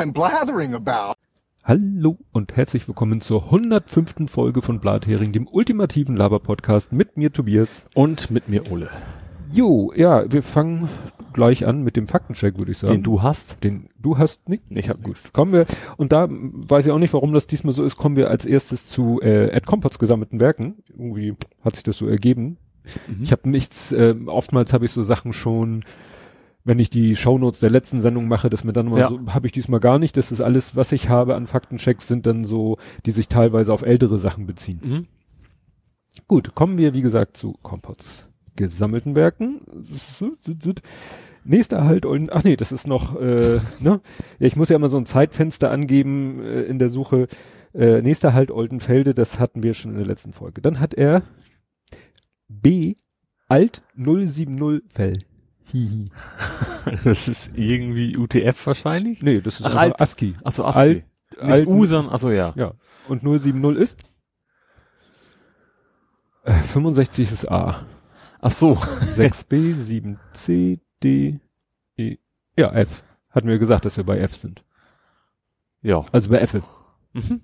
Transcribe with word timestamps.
I'm 0.00 0.14
blathering 0.14 0.72
about. 0.74 1.12
Hallo 1.62 2.16
und 2.32 2.56
herzlich 2.56 2.88
willkommen 2.88 3.20
zur 3.20 3.44
105. 3.44 4.30
Folge 4.30 4.62
von 4.62 4.80
Blathering, 4.80 5.32
dem 5.32 5.46
ultimativen 5.46 6.16
Laber-Podcast 6.16 6.94
mit 6.94 7.18
mir 7.18 7.30
Tobias. 7.30 7.84
Und 7.94 8.30
mit 8.30 8.48
mir 8.48 8.72
Ole. 8.72 8.88
Jo, 9.52 9.92
ja, 9.94 10.32
wir 10.32 10.42
fangen 10.42 10.88
gleich 11.34 11.66
an 11.66 11.82
mit 11.82 11.96
dem 11.96 12.08
Faktencheck, 12.08 12.56
würde 12.56 12.72
ich 12.72 12.78
sagen. 12.78 12.94
Den 12.94 13.02
du 13.02 13.22
hast? 13.22 13.62
Den 13.62 13.90
du 13.98 14.16
hast 14.16 14.48
nicht? 14.48 14.62
Ich 14.70 14.88
hab 14.88 15.02
gut. 15.02 15.18
Kommen 15.34 15.52
wir, 15.52 15.66
und 15.98 16.12
da 16.12 16.28
weiß 16.30 16.86
ich 16.86 16.92
auch 16.92 16.98
nicht, 16.98 17.12
warum 17.12 17.34
das 17.34 17.46
diesmal 17.46 17.74
so 17.74 17.84
ist, 17.84 17.98
kommen 17.98 18.16
wir 18.16 18.30
als 18.30 18.46
erstes 18.46 18.86
zu 18.86 19.20
äh, 19.20 19.48
Ed 19.48 19.66
Compots 19.66 19.98
gesammelten 19.98 20.40
Werken. 20.40 20.76
Irgendwie 20.88 21.36
hat 21.62 21.74
sich 21.74 21.84
das 21.84 21.98
so 21.98 22.08
ergeben. 22.08 22.56
Mhm. 23.06 23.22
Ich 23.22 23.32
habe 23.32 23.50
nichts, 23.50 23.92
äh, 23.92 24.14
oftmals 24.24 24.72
habe 24.72 24.86
ich 24.86 24.92
so 24.92 25.02
Sachen 25.02 25.34
schon, 25.34 25.84
wenn 26.64 26.78
ich 26.78 26.90
die 26.90 27.16
Shownotes 27.16 27.60
der 27.60 27.70
letzten 27.70 28.00
Sendung 28.00 28.28
mache, 28.28 28.50
dass 28.50 28.64
mir 28.64 28.72
dann 28.72 28.86
mal 28.86 29.00
Ja. 29.00 29.08
so, 29.08 29.20
habe 29.28 29.46
ich 29.46 29.52
diesmal 29.52 29.80
gar 29.80 29.98
nicht. 29.98 30.16
Das 30.16 30.30
ist 30.30 30.40
alles, 30.40 30.76
was 30.76 30.92
ich 30.92 31.08
habe 31.08 31.34
an 31.34 31.46
Faktenchecks, 31.46 32.06
sind 32.06 32.26
dann 32.26 32.44
so, 32.44 32.76
die 33.06 33.10
sich 33.12 33.28
teilweise 33.28 33.72
auf 33.72 33.82
ältere 33.82 34.18
Sachen 34.18 34.46
beziehen. 34.46 34.80
Mhm. 34.82 35.06
Gut, 36.28 36.54
kommen 36.54 36.76
wir, 36.78 36.92
wie 36.94 37.02
gesagt, 37.02 37.36
zu 37.36 37.54
Compots 37.62 38.26
gesammelten 38.56 39.16
Werken. 39.16 39.60
Nächster 41.44 41.84
halt, 41.84 42.04
und, 42.04 42.30
ach 42.32 42.44
nee, 42.44 42.56
das 42.56 42.72
ist 42.72 42.86
noch, 42.86 43.18
äh, 43.18 43.60
ne? 43.80 44.00
Ja, 44.38 44.46
ich 44.46 44.56
muss 44.56 44.68
ja 44.68 44.76
immer 44.76 44.88
so 44.88 44.98
ein 44.98 45.06
Zeitfenster 45.06 45.70
angeben 45.70 46.42
äh, 46.42 46.62
in 46.62 46.78
der 46.78 46.90
Suche. 46.90 47.28
Äh, 47.72 48.02
nächster 48.02 48.34
halt 48.34 48.50
Oldenfelde, 48.50 49.14
das 49.14 49.38
hatten 49.38 49.62
wir 49.62 49.74
schon 49.74 49.92
in 49.92 49.96
der 49.98 50.06
letzten 50.06 50.32
Folge. 50.32 50.60
Dann 50.60 50.80
hat 50.80 50.92
er 50.92 51.22
B 52.48 52.96
Alt 53.48 53.82
070 53.96 54.82
Fell. 54.92 55.14
Hihi. 55.72 56.10
Das 57.04 57.28
ist 57.28 57.50
irgendwie 57.56 58.16
UTF 58.16 58.66
wahrscheinlich? 58.66 59.22
Nee, 59.22 59.40
das 59.40 59.60
ist 59.60 59.66
Ach, 59.66 59.70
einfach 59.76 59.80
alt. 59.82 60.00
ASCII. 60.00 60.34
Achso, 60.42 60.64
Alt- 60.64 60.76
ASCII. 60.76 60.94
Nicht 60.94 61.42
alt- 61.42 61.66
U, 61.68 61.86
sondern, 61.86 62.12
achso, 62.14 62.30
ja. 62.30 62.52
Ja. 62.56 62.72
Und 63.08 63.22
070 63.22 63.76
ist? 63.76 63.98
Äh, 66.44 66.54
65 66.62 67.30
ist 67.30 67.50
A. 67.50 67.86
Ach 68.40 68.50
so. 68.50 68.72
6b, 68.72 69.74
7c, 69.74 70.78
d, 71.02 71.40
e. 71.96 72.16
Ja, 72.58 72.72
F. 72.72 73.02
Hatten 73.30 73.48
wir 73.48 73.58
gesagt, 73.58 73.84
dass 73.84 73.96
wir 73.96 74.04
bei 74.04 74.18
F 74.18 74.34
sind. 74.34 74.64
Ja. 75.82 76.04
Also 76.12 76.30
bei 76.30 76.38
F. 76.38 76.56
Mhm. 77.12 77.40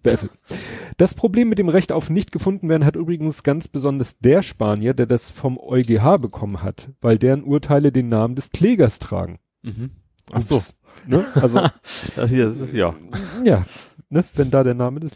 Das 0.96 1.14
Problem 1.14 1.48
mit 1.48 1.58
dem 1.58 1.68
Recht 1.68 1.92
auf 1.92 2.08
nicht 2.08 2.30
gefunden 2.32 2.68
werden 2.68 2.84
hat 2.84 2.96
übrigens 2.96 3.42
ganz 3.42 3.68
besonders 3.68 4.18
der 4.18 4.42
Spanier, 4.42 4.94
der 4.94 5.06
das 5.06 5.30
vom 5.30 5.58
EuGH 5.58 6.18
bekommen 6.20 6.62
hat, 6.62 6.90
weil 7.00 7.18
deren 7.18 7.42
Urteile 7.42 7.90
den 7.92 8.08
Namen 8.08 8.34
des 8.36 8.50
Klägers 8.50 8.98
tragen. 8.98 9.38
Mhm. 9.62 9.90
Ach 10.32 10.42
so. 10.42 10.56
Ups. 10.56 10.76
Ne? 11.06 11.24
Also, 11.34 11.60
Das 12.16 12.30
hier, 12.30 12.46
das 12.46 12.60
ist, 12.60 12.74
ja. 12.74 12.94
ja, 13.44 13.64
ne? 14.08 14.24
wenn 14.34 14.50
da 14.50 14.62
der 14.64 14.74
Name 14.74 15.00
des 15.00 15.14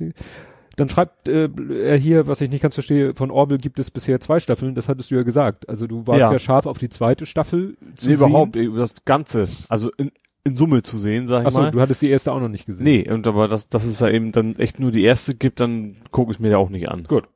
dann 0.77 0.89
schreibt 0.89 1.29
äh, 1.29 1.49
er 1.83 1.97
hier, 1.97 2.27
was 2.27 2.41
ich 2.41 2.49
nicht 2.49 2.63
ganz 2.63 2.75
verstehe, 2.75 3.15
von 3.15 3.31
Orwell 3.31 3.59
gibt 3.59 3.79
es 3.79 3.91
bisher 3.91 4.19
zwei 4.21 4.41
Staffeln, 4.41 4.75
das 4.75 4.89
hattest 4.89 5.11
du 5.11 5.17
ja 5.17 5.23
gesagt. 5.25 5.69
Also 5.69 5.87
du 5.87 6.07
warst 6.07 6.21
ja, 6.21 6.33
Ja. 6.33 6.39
scharf 6.39 6.65
auf 6.67 6.79
die 6.79 6.89
zweite 6.89 7.27
Staffel 7.27 7.77
zu 7.97 8.09
Nee, 8.09 8.15
sehen. 8.17 8.29
überhaupt, 8.29 8.57
über 8.57 8.79
das 8.79 9.05
Ganze. 9.05 9.49
Also 9.69 9.91
in, 9.99 10.11
in 10.45 10.57
Summe 10.57 10.83
zu 10.83 10.99
sehen, 10.99 11.27
sag 11.27 11.43
ich 11.43 11.47
Achso, 11.49 11.61
mal. 11.61 11.71
du 11.71 11.81
hattest 11.81 12.03
die 12.03 12.09
erste 12.09 12.33
auch 12.33 12.41
noch 12.41 12.49
nicht 12.49 12.67
gesehen. 12.67 12.85
Nee, 12.85 13.11
und 13.11 13.27
aber 13.27 13.49
dass, 13.49 13.69
dass 13.69 13.85
es 13.85 14.01
ja 14.01 14.09
eben 14.09 14.33
dann 14.33 14.57
echt 14.57 14.81
nur 14.81 14.91
die 14.91 15.03
erste 15.03 15.35
gibt, 15.35 15.61
dann 15.61 15.97
gucke 16.11 16.33
ich 16.33 16.41
mir 16.41 16.51
ja 16.51 16.59
auch 16.59 16.71
nicht 16.71 16.89
an. 16.89 17.05
Gut. 17.05 17.29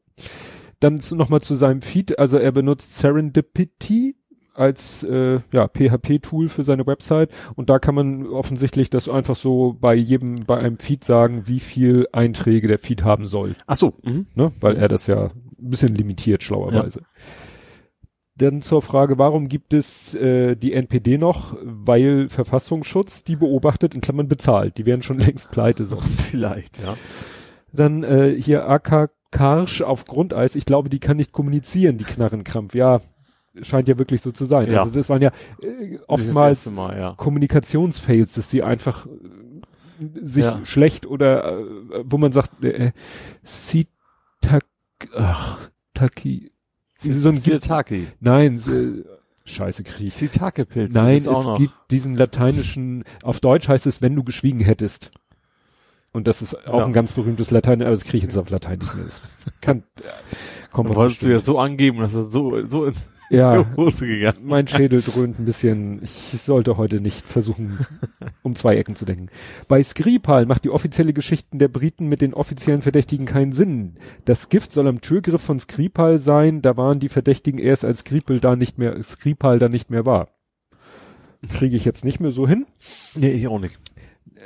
Dann 0.81 1.01
nochmal 1.13 1.41
zu 1.41 1.55
seinem 1.55 1.83
Feed. 1.83 2.19
Also 2.19 2.39
er 2.39 2.53
benutzt 2.53 2.97
Serendipity 2.97 4.17
als 4.55 5.03
äh, 5.03 5.41
ja, 5.53 5.69
PHP-Tool 5.69 6.49
für 6.49 6.63
seine 6.63 6.87
Website 6.87 7.31
und 7.57 7.71
da 7.71 7.79
kann 7.79 7.95
man 7.95 8.27
offensichtlich 8.27 8.89
das 8.89 9.09
einfach 9.09 9.35
so 9.35 9.77
bei 9.81 9.95
jedem, 9.95 10.45
bei 10.47 10.59
einem 10.59 10.79
Feed 10.79 11.03
sagen, 11.05 11.43
wie 11.47 11.61
viel 11.61 12.07
Einträge 12.13 12.69
der 12.69 12.79
Feed 12.79 13.05
haben 13.05 13.27
soll. 13.27 13.57
Ach 13.67 13.77
so. 13.77 13.95
Mhm. 14.03 14.27
Ne? 14.35 14.53
Weil 14.61 14.77
er 14.77 14.89
das 14.89 15.07
ja 15.07 15.25
ein 15.25 15.71
bisschen 15.71 15.95
limitiert, 15.95 16.43
schlauerweise. 16.43 17.03
Dann 18.37 18.63
zur 18.63 18.83
Frage, 18.83 19.17
warum 19.19 19.49
gibt 19.49 19.73
es 19.73 20.15
äh, 20.15 20.57
die 20.57 20.73
NPD 20.73 21.19
noch? 21.19 21.57
Weil 21.63 22.29
Verfassungsschutz 22.29 23.23
die 23.23 23.37
beobachtet, 23.37 23.95
in 23.95 24.01
Klammern 24.01 24.27
bezahlt. 24.29 24.77
Die 24.79 24.87
wären 24.87 25.03
schon 25.03 25.19
längst 25.21 25.51
pleite 25.53 25.85
sonst. 25.85 26.21
Vielleicht, 26.23 26.81
ja. 26.83 26.97
Dann 27.73 28.03
äh, 28.03 28.35
hier 28.41 28.69
AK 28.69 29.11
Karsch 29.31 29.83
auf 29.83 30.05
Grundeis. 30.05 30.57
Ich 30.57 30.67
glaube, 30.67 30.89
die 30.89 31.01
kann 31.01 31.17
nicht 31.17 31.33
kommunizieren, 31.33 31.99
die 31.99 32.05
Knarrenkrampf. 32.05 32.75
Ja, 32.75 33.01
scheint 33.63 33.89
ja 33.89 33.99
wirklich 33.99 34.21
so 34.21 34.33
zu 34.33 34.45
sein. 34.47 34.71
Ja. 34.71 34.81
Also 34.81 34.93
das 34.93 35.09
waren 35.09 35.23
ja 35.23 35.31
äh, 35.63 35.99
oftmals 36.09 36.71
Mal, 36.73 36.99
ja. 36.99 37.15
Kommunikationsfails, 37.17 38.33
dass 38.35 38.51
sie 38.51 38.63
einfach 38.65 39.07
äh, 39.07 39.11
sich 40.23 40.45
Ja. 40.45 40.61
schlecht 40.65 41.07
oder 41.07 41.59
äh, 41.59 41.65
wo 42.05 42.19
man 42.19 42.33
sagt, 42.33 42.65
äh, 42.65 42.93
Sitak, 43.45 44.65
ach, 45.17 45.71
Taki, 45.95 46.51
so 47.13 47.29
ein 47.29 47.37
Sitake. 47.39 48.07
nein, 48.21 48.57
äh, 48.57 49.05
Scheiße 49.47 49.83
Krieg. 49.85 50.11
Sitake-Pilze. 50.13 50.97
Nein, 50.99 51.19
es 51.19 51.27
noch. 51.27 51.59
gibt 51.59 51.75
diesen 51.91 52.15
lateinischen, 52.17 53.05
auf 53.23 53.41
Deutsch 53.41 53.69
heißt 53.69 53.87
es, 53.87 54.01
wenn 54.01 54.17
du 54.17 54.25
geschwiegen 54.25 54.61
hättest. 54.61 55.11
Und 56.13 56.27
das 56.29 56.41
ist 56.41 56.67
auch 56.67 56.81
Ja. 56.81 56.87
ein 56.87 56.93
ganz 56.95 57.13
berühmtes 57.13 57.51
Latein, 57.51 57.83
aber 57.83 57.91
das 57.91 58.05
kriege 58.05 58.19
ich 58.19 58.23
jetzt 58.23 58.39
auf 58.39 58.49
Latein 58.49 58.79
nicht 58.79 58.95
mehr. 58.95 59.05
Das 59.05 59.21
kann, 59.61 59.83
auch 60.73 60.95
wolltest 60.97 61.23
du 61.25 61.31
ja 61.31 61.41
so 61.41 61.59
angeben, 61.59 61.99
dass 61.99 62.15
es 62.15 62.33
so, 62.33 62.65
so 62.71 62.91
ja, 63.37 63.67
Hose 63.77 64.07
gegangen. 64.07 64.39
mein 64.43 64.67
Schädel 64.67 65.01
dröhnt 65.01 65.39
ein 65.39 65.45
bisschen. 65.45 66.03
Ich 66.03 66.41
sollte 66.41 66.77
heute 66.77 67.01
nicht 67.01 67.27
versuchen, 67.27 67.87
um 68.43 68.55
zwei 68.55 68.77
Ecken 68.77 68.97
zu 68.97 69.05
denken. 69.05 69.29
Bei 69.69 69.83
Skripal 69.83 70.47
macht 70.47 70.65
die 70.65 70.71
offizielle 70.71 71.13
Geschichten 71.13 71.59
der 71.59 71.69
Briten 71.69 72.09
mit 72.09 72.21
den 72.21 72.35
offiziellen 72.35 72.83
Verdächtigen 72.83 73.27
keinen 73.27 73.53
Sinn. 73.53 73.95
Das 74.25 74.49
Gift 74.49 74.73
soll 74.73 74.87
am 74.89 75.01
Türgriff 75.01 75.43
von 75.43 75.59
Skripal 75.59 76.19
sein. 76.19 76.63
Da 76.63 76.77
waren 76.77 76.99
die 76.99 77.09
Verdächtigen 77.09 77.59
erst 77.59 77.85
als 77.85 78.01
Skripal 78.01 78.41
da 78.41 78.57
nicht 78.57 78.79
mehr, 78.79 79.03
Skripal 79.03 79.59
da 79.59 79.69
nicht 79.69 79.91
mehr 79.91 80.07
war. 80.07 80.29
Kriege 81.49 81.77
ich 81.77 81.85
jetzt 81.85 82.05
nicht 82.05 82.21
mehr 82.21 82.31
so 82.31 82.49
hin. 82.49 82.67
Nee, 83.15 83.33
ich 83.33 83.49
auch 83.49 83.59
nicht. 83.59 83.77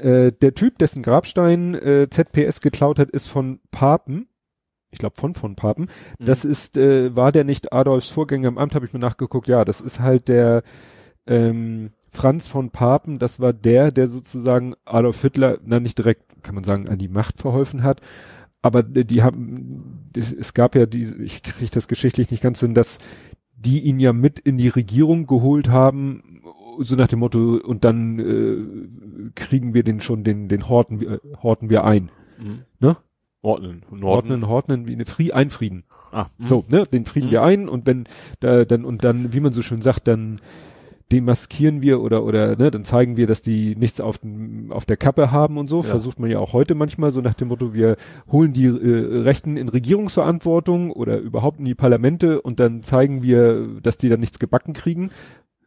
Äh, 0.01 0.33
der 0.33 0.55
Typ, 0.55 0.79
dessen 0.79 1.03
Grabstein 1.03 1.75
äh, 1.75 2.09
ZPS 2.11 2.61
geklaut 2.61 2.99
hat, 2.99 3.11
ist 3.11 3.29
von 3.29 3.61
Papen. 3.71 4.29
Ich 4.91 4.99
glaube 4.99 5.17
von 5.19 5.35
von 5.35 5.55
Papen. 5.55 5.89
Das 6.19 6.45
ist, 6.45 6.77
äh, 6.77 7.15
war 7.15 7.31
der 7.33 7.45
nicht 7.45 7.73
Adolfs 7.73 8.09
Vorgänger 8.09 8.49
im 8.49 8.59
Amt, 8.59 8.75
habe 8.75 8.87
ich 8.87 8.93
mir 8.93 8.99
nachgeguckt. 8.99 9.49
Ja, 9.49 9.65
das 9.65 9.81
ist 9.81 10.01
halt 10.01 10.29
der 10.29 10.63
ähm, 11.27 11.91
Franz 12.11 12.49
von 12.49 12.71
Papen. 12.71 13.19
Das 13.19 13.39
war 13.39 13.53
der, 13.53 13.93
der 13.93 14.09
sozusagen 14.09 14.75
Adolf 14.87 15.21
Hitler, 15.21 15.59
na 15.65 15.79
nicht 15.79 15.99
direkt, 15.99 16.43
kann 16.43 16.55
man 16.55 16.65
sagen, 16.65 16.89
an 16.89 16.99
die 16.99 17.09
Macht 17.09 17.41
verholfen 17.41 17.83
hat. 17.83 18.01
Aber 18.63 18.83
die, 18.83 19.23
haben, 19.23 20.11
es 20.17 20.53
gab 20.55 20.75
ja 20.75 20.87
diese, 20.87 21.23
ich 21.23 21.43
kriege 21.43 21.71
das 21.71 21.87
geschichtlich 21.87 22.31
nicht 22.31 22.43
ganz 22.43 22.59
so 22.59 22.67
hin, 22.67 22.75
dass 22.75 22.99
die 23.57 23.81
ihn 23.81 24.01
ja 24.01 24.13
mit 24.13 24.39
in 24.39 24.57
die 24.57 24.69
Regierung 24.69 25.27
geholt 25.27 25.69
haben, 25.69 26.43
so 26.81 26.97
nach 26.97 27.09
dem 27.09 27.19
Motto, 27.21 27.57
und 27.57 27.85
dann 27.85 28.19
äh, 28.19 29.31
kriegen 29.35 29.75
wir 29.75 29.83
den 29.83 30.01
schon, 30.01 30.25
den, 30.25 30.49
den 30.49 30.69
horten, 30.69 31.01
wir- 31.01 31.21
horten 31.43 31.71
wir 31.71 31.85
ein. 31.85 32.11
Mhm. 32.39 32.63
Ne? 32.81 32.97
Ordnen. 33.43 33.83
Norden. 33.91 34.03
Horten, 34.05 34.49
horten 34.49 34.89
wie 34.89 34.95
eine 34.95 35.07
Frie, 35.07 35.33
einfrieden. 35.33 35.85
Ah, 36.11 36.27
mhm. 36.39 36.47
So, 36.47 36.65
ne, 36.69 36.87
den 36.87 37.05
frieden 37.05 37.27
Mhm. 37.29 37.33
wir 37.33 37.43
ein 37.43 37.69
und 37.69 37.87
wenn 37.87 38.05
da 38.41 38.65
dann 38.65 38.85
und 38.85 39.05
dann, 39.05 39.33
wie 39.33 39.41
man 39.41 39.53
so 39.53 39.63
schön 39.63 39.81
sagt, 39.83 40.09
dann 40.09 40.41
demaskieren 41.11 41.81
wir 41.81 42.03
oder 42.03 42.23
oder 42.25 42.57
ne, 42.57 42.71
dann 42.71 42.85
zeigen 42.85 43.17
wir, 43.17 43.27
dass 43.27 43.41
die 43.41 43.75
nichts 43.77 44.01
auf 44.01 44.19
dem 44.19 44.71
auf 44.73 44.85
der 44.85 44.97
Kappe 44.99 45.31
haben 45.31 45.57
und 45.57 45.69
so. 45.69 45.79
Ja. 45.79 45.85
Versucht 45.85 46.19
man 46.21 46.31
ja 46.31 46.39
auch 46.39 46.53
heute 46.53 46.75
manchmal 46.75 47.11
so 47.13 47.21
nach 47.23 47.35
dem 47.35 47.49
Motto, 47.49 47.73
wir 47.73 47.97
holen 48.31 48.53
die 48.53 48.67
äh, 48.67 49.21
Rechten 49.23 49.57
in 49.57 49.69
Regierungsverantwortung 49.69 50.91
oder 50.91 51.19
überhaupt 51.19 51.61
in 51.61 51.65
die 51.65 51.75
Parlamente 51.75 52.43
und 52.43 52.61
dann 52.61 52.83
zeigen 52.83 53.23
wir, 53.23 53.69
dass 53.83 53.97
die 53.99 54.09
dann 54.11 54.21
nichts 54.21 54.39
gebacken 54.39 54.75
kriegen. 54.75 55.11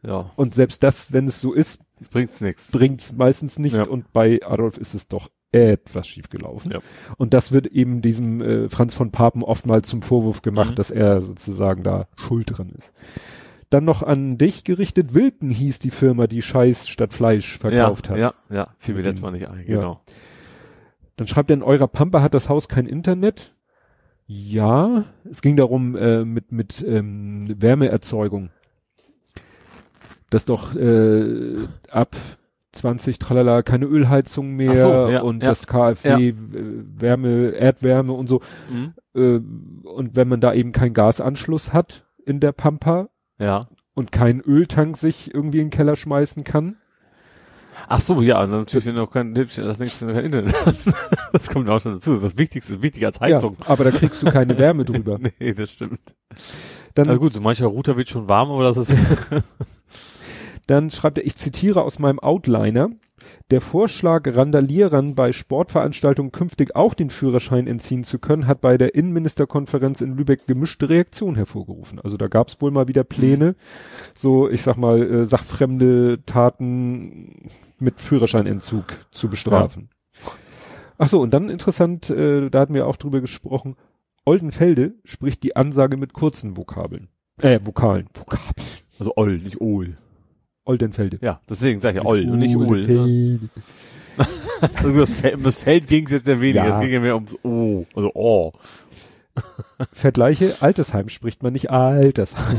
Ja, 0.04 0.30
Und 0.36 0.54
selbst 0.54 0.82
das, 0.82 1.12
wenn 1.12 1.26
es 1.28 1.40
so 1.40 1.52
ist, 1.52 1.80
bringt's 2.10 2.40
nix. 2.40 2.72
bringt's 2.72 3.12
meistens 3.12 3.58
nicht 3.58 3.76
Ja. 3.76 3.84
und 3.86 4.12
bei 4.12 4.40
Adolf 4.44 4.76
ist 4.78 4.94
es 4.94 5.06
doch 5.08 5.28
etwas 5.52 6.08
schief 6.08 6.30
gelaufen. 6.30 6.72
Ja. 6.72 6.78
Und 7.18 7.34
das 7.34 7.52
wird 7.52 7.66
eben 7.66 8.00
diesem 8.02 8.40
äh, 8.40 8.68
Franz 8.68 8.94
von 8.94 9.10
Papen 9.12 9.42
oftmals 9.42 9.88
zum 9.88 10.02
Vorwurf 10.02 10.42
gemacht, 10.42 10.70
Mhm. 10.70 10.74
dass 10.76 10.90
er 10.90 11.20
sozusagen 11.20 11.82
da 11.82 12.06
schuld 12.16 12.56
dran 12.56 12.70
ist. 12.76 12.92
Dann 13.70 13.84
noch 13.84 14.02
an 14.02 14.36
dich 14.36 14.64
gerichtet. 14.64 15.14
Wilken 15.14 15.50
hieß 15.50 15.78
die 15.78 15.90
Firma, 15.90 16.26
die 16.26 16.42
Scheiß 16.42 16.88
statt 16.88 17.12
Fleisch 17.12 17.58
verkauft 17.58 18.08
ja, 18.08 18.12
hat. 18.12 18.18
Ja, 18.18 18.34
ja, 18.54 18.68
fiel 18.78 18.94
mir 18.94 19.02
letztes 19.02 19.22
Mal 19.22 19.30
nicht 19.32 19.48
ein, 19.48 19.60
ja. 19.60 19.76
genau. 19.76 20.00
Dann 21.16 21.26
schreibt 21.26 21.50
er, 21.50 21.54
in 21.54 21.62
eurer 21.62 21.88
Pampa 21.88 22.20
hat 22.22 22.34
das 22.34 22.48
Haus 22.48 22.68
kein 22.68 22.86
Internet. 22.86 23.54
Ja, 24.26 25.04
es 25.30 25.42
ging 25.42 25.56
darum 25.56 25.96
äh, 25.96 26.24
mit 26.24 26.52
mit 26.52 26.82
ähm, 26.86 27.54
Wärmeerzeugung. 27.58 28.50
Dass 30.30 30.46
doch 30.46 30.74
äh, 30.74 31.56
ab 31.90 32.16
20 32.72 33.18
tralala 33.18 33.62
keine 33.62 33.86
Ölheizung 33.86 34.54
mehr 34.56 34.76
so, 34.76 34.88
ja, 35.08 35.22
und 35.22 35.42
ja, 35.42 35.50
das 35.50 35.66
KfW 35.66 36.08
ja. 36.08 36.18
äh, 36.18 36.34
Wärme, 36.98 37.50
Erdwärme 37.50 38.12
und 38.12 38.28
so. 38.28 38.40
Mhm. 38.70 38.94
Äh, 39.14 39.40
und 39.88 40.16
wenn 40.16 40.28
man 40.28 40.40
da 40.40 40.54
eben 40.54 40.72
keinen 40.72 40.94
Gasanschluss 40.94 41.72
hat 41.72 42.06
in 42.24 42.40
der 42.40 42.52
Pampa 42.52 43.08
Ja. 43.38 43.66
und 43.94 44.10
keinen 44.10 44.40
Öltank 44.40 44.96
sich 44.96 45.34
irgendwie 45.34 45.58
in 45.58 45.66
den 45.66 45.70
Keller 45.70 45.96
schmeißen 45.96 46.44
kann, 46.44 46.76
Ach 47.88 48.00
so, 48.00 48.20
ja, 48.20 48.46
natürlich, 48.46 48.86
wenn 48.86 48.94
du 48.94 49.00
noch 49.00 49.10
kein, 49.10 49.34
das 49.34 49.78
nichts, 49.78 50.00
wenn 50.00 50.08
du 50.08 50.14
kein 50.14 50.24
Internet 50.26 50.54
hast. 50.66 50.92
Das 51.32 51.48
kommt 51.48 51.70
auch 51.70 51.80
schon 51.80 51.92
dazu. 51.92 52.10
Das 52.10 52.18
ist 52.18 52.24
das 52.32 52.38
Wichtigste, 52.38 52.82
wichtiger 52.82 53.06
als 53.06 53.20
Heizung. 53.20 53.56
Aber 53.66 53.84
da 53.84 53.90
kriegst 53.90 54.22
du 54.22 54.30
keine 54.30 54.58
Wärme 54.58 54.84
drüber. 54.84 55.18
nee, 55.40 55.54
das 55.54 55.72
stimmt. 55.72 56.00
Dann, 56.92 57.06
Na 57.06 57.16
gut, 57.16 57.32
so 57.32 57.40
mancher 57.40 57.66
Router 57.66 57.96
wird 57.96 58.10
schon 58.10 58.28
warm, 58.28 58.50
aber 58.50 58.64
das 58.64 58.76
ist, 58.76 58.94
dann 60.66 60.90
schreibt 60.90 61.18
er, 61.18 61.26
ich 61.26 61.36
zitiere 61.36 61.82
aus 61.82 61.98
meinem 61.98 62.18
Outliner. 62.18 62.90
Der 63.50 63.60
Vorschlag, 63.60 64.26
Randalierern 64.26 65.14
bei 65.14 65.32
Sportveranstaltungen 65.32 66.32
künftig 66.32 66.74
auch 66.74 66.94
den 66.94 67.10
Führerschein 67.10 67.66
entziehen 67.66 68.04
zu 68.04 68.18
können, 68.18 68.46
hat 68.46 68.60
bei 68.60 68.76
der 68.76 68.94
Innenministerkonferenz 68.94 70.00
in 70.00 70.16
Lübeck 70.16 70.46
gemischte 70.46 70.88
Reaktionen 70.88 71.36
hervorgerufen. 71.36 72.00
Also 72.00 72.16
da 72.16 72.28
gab 72.28 72.48
es 72.48 72.60
wohl 72.60 72.70
mal 72.70 72.88
wieder 72.88 73.04
Pläne, 73.04 73.54
so 74.14 74.48
ich 74.48 74.62
sag 74.62 74.76
mal 74.76 75.02
äh, 75.02 75.26
sachfremde 75.26 76.24
Taten 76.26 77.48
mit 77.78 78.00
Führerscheinentzug 78.00 78.84
zu 79.10 79.28
bestrafen. 79.28 79.88
Ach 80.98 81.08
so, 81.08 81.20
und 81.20 81.32
dann 81.32 81.48
interessant, 81.48 82.10
äh, 82.10 82.48
da 82.48 82.60
hatten 82.60 82.74
wir 82.74 82.86
auch 82.86 82.96
drüber 82.96 83.20
gesprochen. 83.20 83.76
Oldenfelde 84.24 84.94
spricht 85.04 85.42
die 85.42 85.56
Ansage 85.56 85.96
mit 85.96 86.12
kurzen 86.12 86.56
Vokabeln. 86.56 87.08
Äh, 87.40 87.58
Vokalen. 87.64 88.06
Vokabeln. 88.14 88.66
also 88.98 89.12
Oll, 89.16 89.38
nicht 89.38 89.60
Ohl. 89.60 89.96
Oldenfelde. 90.64 91.18
Ja, 91.20 91.40
deswegen 91.48 91.80
sag 91.80 91.90
ich 91.90 92.02
ja 92.02 92.04
Oll 92.04 92.28
und 92.28 92.38
nicht. 92.38 92.56
Oldenfelde. 92.56 93.38
Also 94.60 94.90
um 94.90 94.98
das 94.98 95.14
Feld, 95.14 95.34
um 95.34 95.42
das 95.42 95.56
Feld 95.56 95.88
ging 95.88 96.04
es 96.04 96.12
jetzt 96.12 96.26
sehr 96.26 96.40
wenig. 96.40 96.56
Ja. 96.56 96.68
Es 96.68 96.78
ging 96.78 96.90
ja 96.90 97.00
mehr 97.00 97.16
ums 97.16 97.36
O, 97.42 97.84
also 97.96 98.12
O. 98.14 98.52
Vergleiche, 99.92 100.54
Altersheim 100.60 101.08
spricht 101.08 101.42
man 101.42 101.52
nicht 101.52 101.70
Altersheim. 101.70 102.58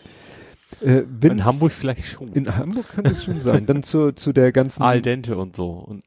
äh, 0.80 1.02
In 1.22 1.44
Hamburg 1.44 1.72
vielleicht 1.72 2.04
schon. 2.04 2.32
In 2.34 2.54
Hamburg 2.56 2.88
kann 2.90 3.06
es 3.06 3.24
schon 3.24 3.40
sein. 3.40 3.66
Dann 3.66 3.82
zu, 3.82 4.12
zu 4.12 4.32
der 4.32 4.52
ganzen, 4.52 4.82
Al 4.82 5.02
dente 5.02 5.36
und 5.36 5.56
so. 5.56 5.70
Und, 5.70 6.04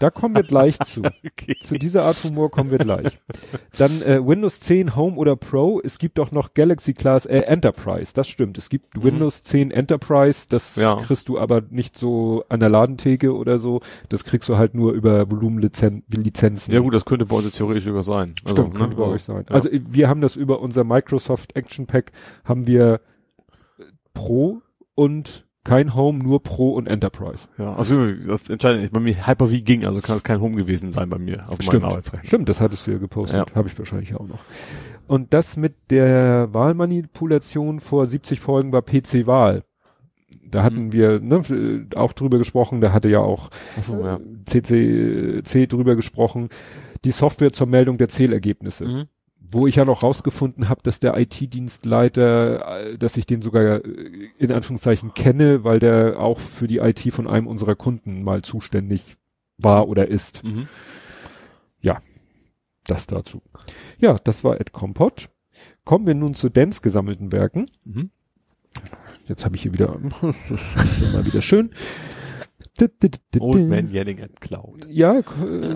da 0.00 0.10
kommen 0.10 0.34
wir 0.34 0.42
gleich 0.42 0.78
zu. 0.84 1.02
okay. 1.02 1.56
Zu 1.62 1.78
dieser 1.78 2.04
Art 2.04 2.22
Humor 2.24 2.50
kommen 2.50 2.70
wir 2.70 2.78
gleich. 2.78 3.18
Dann 3.76 4.02
äh, 4.02 4.24
Windows 4.26 4.60
10 4.60 4.96
Home 4.96 5.16
oder 5.16 5.36
Pro. 5.36 5.80
Es 5.82 5.98
gibt 5.98 6.18
auch 6.20 6.30
noch 6.32 6.54
Galaxy 6.54 6.92
Class 6.94 7.26
äh, 7.26 7.38
Enterprise. 7.40 8.12
Das 8.14 8.28
stimmt. 8.28 8.58
Es 8.58 8.68
gibt 8.68 8.96
Mhm. 8.96 9.02
Windows 9.04 9.42
10 9.42 9.70
Enterprise. 9.70 10.46
Das 10.48 10.76
Ja. 10.76 10.96
kriegst 10.96 11.28
du 11.28 11.38
aber 11.38 11.62
nicht 11.70 11.96
so 11.98 12.44
an 12.48 12.60
der 12.60 12.68
Ladentheke 12.68 13.34
oder 13.34 13.58
so. 13.58 13.80
Das 14.08 14.24
kriegst 14.24 14.48
du 14.48 14.56
halt 14.56 14.74
nur 14.74 14.92
über 14.92 15.30
Volumenlizenzen. 15.30 16.74
Ja 16.74 16.80
gut, 16.80 16.94
das 16.94 17.04
könnte 17.04 17.26
bei 17.26 17.36
uns 17.36 17.50
theoretisch 17.52 17.84
sogar 17.84 18.02
sein. 18.02 18.34
Also, 18.44 18.62
Stimmt, 18.62 18.76
könnte 18.76 18.96
bei 18.96 19.04
euch 19.04 19.22
sein. 19.24 19.44
Ja. 19.48 19.54
Also 19.54 19.68
wir 19.72 20.08
haben 20.08 20.20
das 20.20 20.36
über 20.36 20.60
unser 20.60 20.84
Microsoft 20.84 21.54
Action 21.56 21.86
Pack 21.86 22.12
haben 22.44 22.66
wir 22.66 23.00
Pro 24.14 24.62
und 24.94 25.44
kein 25.68 25.94
Home, 25.94 26.18
nur 26.18 26.42
Pro 26.42 26.70
und 26.72 26.86
Enterprise. 26.86 27.48
ja, 27.58 27.74
also 27.74 28.12
das 28.12 28.48
entscheidend 28.48 28.84
ist, 28.84 28.92
bei 28.92 29.00
mir 29.00 29.14
Hyper-V 29.26 29.52
ging, 29.64 29.84
also 29.84 30.00
kann 30.00 30.16
es 30.16 30.24
kein 30.24 30.40
Home 30.40 30.56
gewesen 30.56 30.90
sein 30.92 31.08
bei 31.10 31.18
mir 31.18 31.48
auf 31.48 31.56
Stimmt. 31.60 31.82
meinem 31.82 31.90
Arbeitsrechner. 31.92 32.26
Stimmt, 32.26 32.48
das 32.48 32.60
hattest 32.60 32.86
du 32.86 32.92
ja 32.92 32.98
gepostet. 32.98 33.48
Ja. 33.48 33.54
Habe 33.54 33.68
ich 33.68 33.78
wahrscheinlich 33.78 34.14
auch 34.14 34.26
noch. 34.26 34.38
Und 35.06 35.32
das 35.34 35.56
mit 35.56 35.74
der 35.90 36.48
Wahlmanipulation 36.52 37.80
vor 37.80 38.06
70 38.06 38.40
Folgen 38.40 38.72
war 38.72 38.82
PC-Wahl. 38.82 39.64
Da 40.50 40.62
hatten 40.62 40.86
Mhm. 40.86 40.92
wir 40.92 41.20
ne, 41.20 41.36
äh, 41.50 41.96
auch 41.96 42.12
drüber 42.12 42.38
gesprochen, 42.38 42.80
da 42.80 42.92
hatte 42.92 43.08
ja 43.08 43.20
auch 43.20 43.50
Achso, 43.76 44.02
ja. 44.04 44.18
CC, 44.46 45.42
C 45.44 45.66
drüber 45.66 45.94
gesprochen, 45.96 46.48
die 47.04 47.10
Software 47.10 47.52
zur 47.52 47.66
Meldung 47.66 47.98
der 47.98 48.08
Zählergebnisse. 48.08 48.84
Mhm. 48.86 49.02
Wo 49.50 49.66
ich 49.66 49.76
ja 49.76 49.84
noch 49.84 50.02
rausgefunden 50.02 50.68
habe, 50.68 50.80
dass 50.82 51.00
der 51.00 51.16
IT-Dienstleiter, 51.16 52.92
äh, 52.92 52.98
dass 52.98 53.16
ich 53.16 53.26
den 53.26 53.42
sogar 53.42 53.84
äh, 53.84 54.30
in 54.38 54.52
Anführungszeichen 54.52 55.14
kenne, 55.14 55.64
weil 55.64 55.78
der 55.78 56.20
auch 56.20 56.40
für 56.40 56.66
die 56.66 56.78
IT 56.78 57.00
von 57.12 57.26
einem 57.26 57.46
unserer 57.46 57.74
Kunden 57.74 58.22
mal 58.22 58.42
zuständig 58.42 59.16
war 59.56 59.88
oder 59.88 60.08
ist. 60.08 60.44
Mhm. 60.44 60.68
Das 62.88 63.06
dazu. 63.06 63.42
Ja, 63.98 64.18
das 64.18 64.42
war 64.44 64.58
Ed 64.60 64.72
Compot. 64.72 65.28
Kommen 65.84 66.06
wir 66.06 66.14
nun 66.14 66.32
zu 66.32 66.48
Dance 66.48 66.80
gesammelten 66.80 67.32
Werken. 67.32 67.70
Mhm. 67.84 68.10
Jetzt 69.26 69.44
habe 69.44 69.56
ich 69.56 69.62
hier 69.62 69.74
wieder, 69.74 70.00
das 70.22 70.50
ist 70.50 71.12
mal 71.12 71.24
wieder 71.26 71.42
schön. 71.42 71.70
Old 73.40 73.68
Man 73.68 73.90
Yelling 73.90 74.20
at 74.20 74.40
Cloud. 74.40 74.86
Ja, 74.88 75.22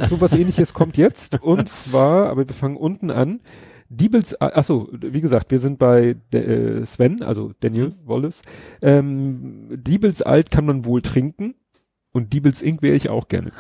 sowas 0.08 0.32
ähnliches 0.32 0.72
kommt 0.72 0.96
jetzt. 0.96 1.40
Und 1.42 1.68
zwar, 1.68 2.28
aber 2.28 2.48
wir 2.48 2.54
fangen 2.54 2.76
unten 2.76 3.10
an. 3.10 3.40
Diebels, 3.88 4.40
achso, 4.40 4.88
wie 4.92 5.20
gesagt, 5.20 5.50
wir 5.50 5.58
sind 5.58 5.78
bei 5.78 6.16
äh, 6.32 6.84
Sven, 6.86 7.22
also 7.22 7.52
Daniel 7.60 7.94
Wallace. 8.04 8.42
Ähm, 8.80 9.68
Diebels 9.70 10.22
Alt 10.22 10.50
kann 10.50 10.64
man 10.64 10.84
wohl 10.86 11.02
trinken. 11.02 11.54
Und 12.12 12.32
Diebels 12.32 12.62
Ink 12.62 12.82
wäre 12.82 12.96
ich 12.96 13.08
auch 13.08 13.28
gerne. 13.28 13.52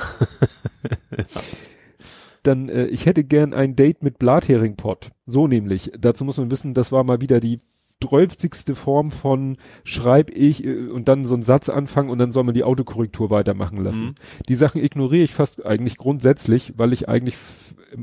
Dann, 2.42 2.68
äh, 2.68 2.86
ich 2.86 3.06
hätte 3.06 3.24
gern 3.24 3.54
ein 3.54 3.76
Date 3.76 4.02
mit 4.02 4.18
Blatheringpott. 4.18 5.10
So 5.26 5.46
nämlich. 5.46 5.92
Dazu 5.98 6.24
muss 6.24 6.38
man 6.38 6.50
wissen, 6.50 6.74
das 6.74 6.92
war 6.92 7.04
mal 7.04 7.20
wieder 7.20 7.40
die 7.40 7.60
drölfzigste 8.02 8.74
Form 8.74 9.10
von 9.10 9.56
schreib 9.84 10.30
ich 10.30 10.64
äh, 10.64 10.88
und 10.88 11.08
dann 11.08 11.24
so 11.24 11.34
einen 11.34 11.42
Satz 11.42 11.68
anfangen 11.68 12.10
und 12.10 12.18
dann 12.18 12.32
soll 12.32 12.44
man 12.44 12.54
die 12.54 12.64
Autokorrektur 12.64 13.30
weitermachen 13.30 13.78
lassen. 13.78 14.06
Mhm. 14.06 14.14
Die 14.48 14.54
Sachen 14.54 14.82
ignoriere 14.82 15.24
ich 15.24 15.34
fast 15.34 15.64
eigentlich 15.64 15.96
grundsätzlich, 15.96 16.74
weil 16.76 16.92
ich 16.92 17.08
eigentlich 17.08 17.36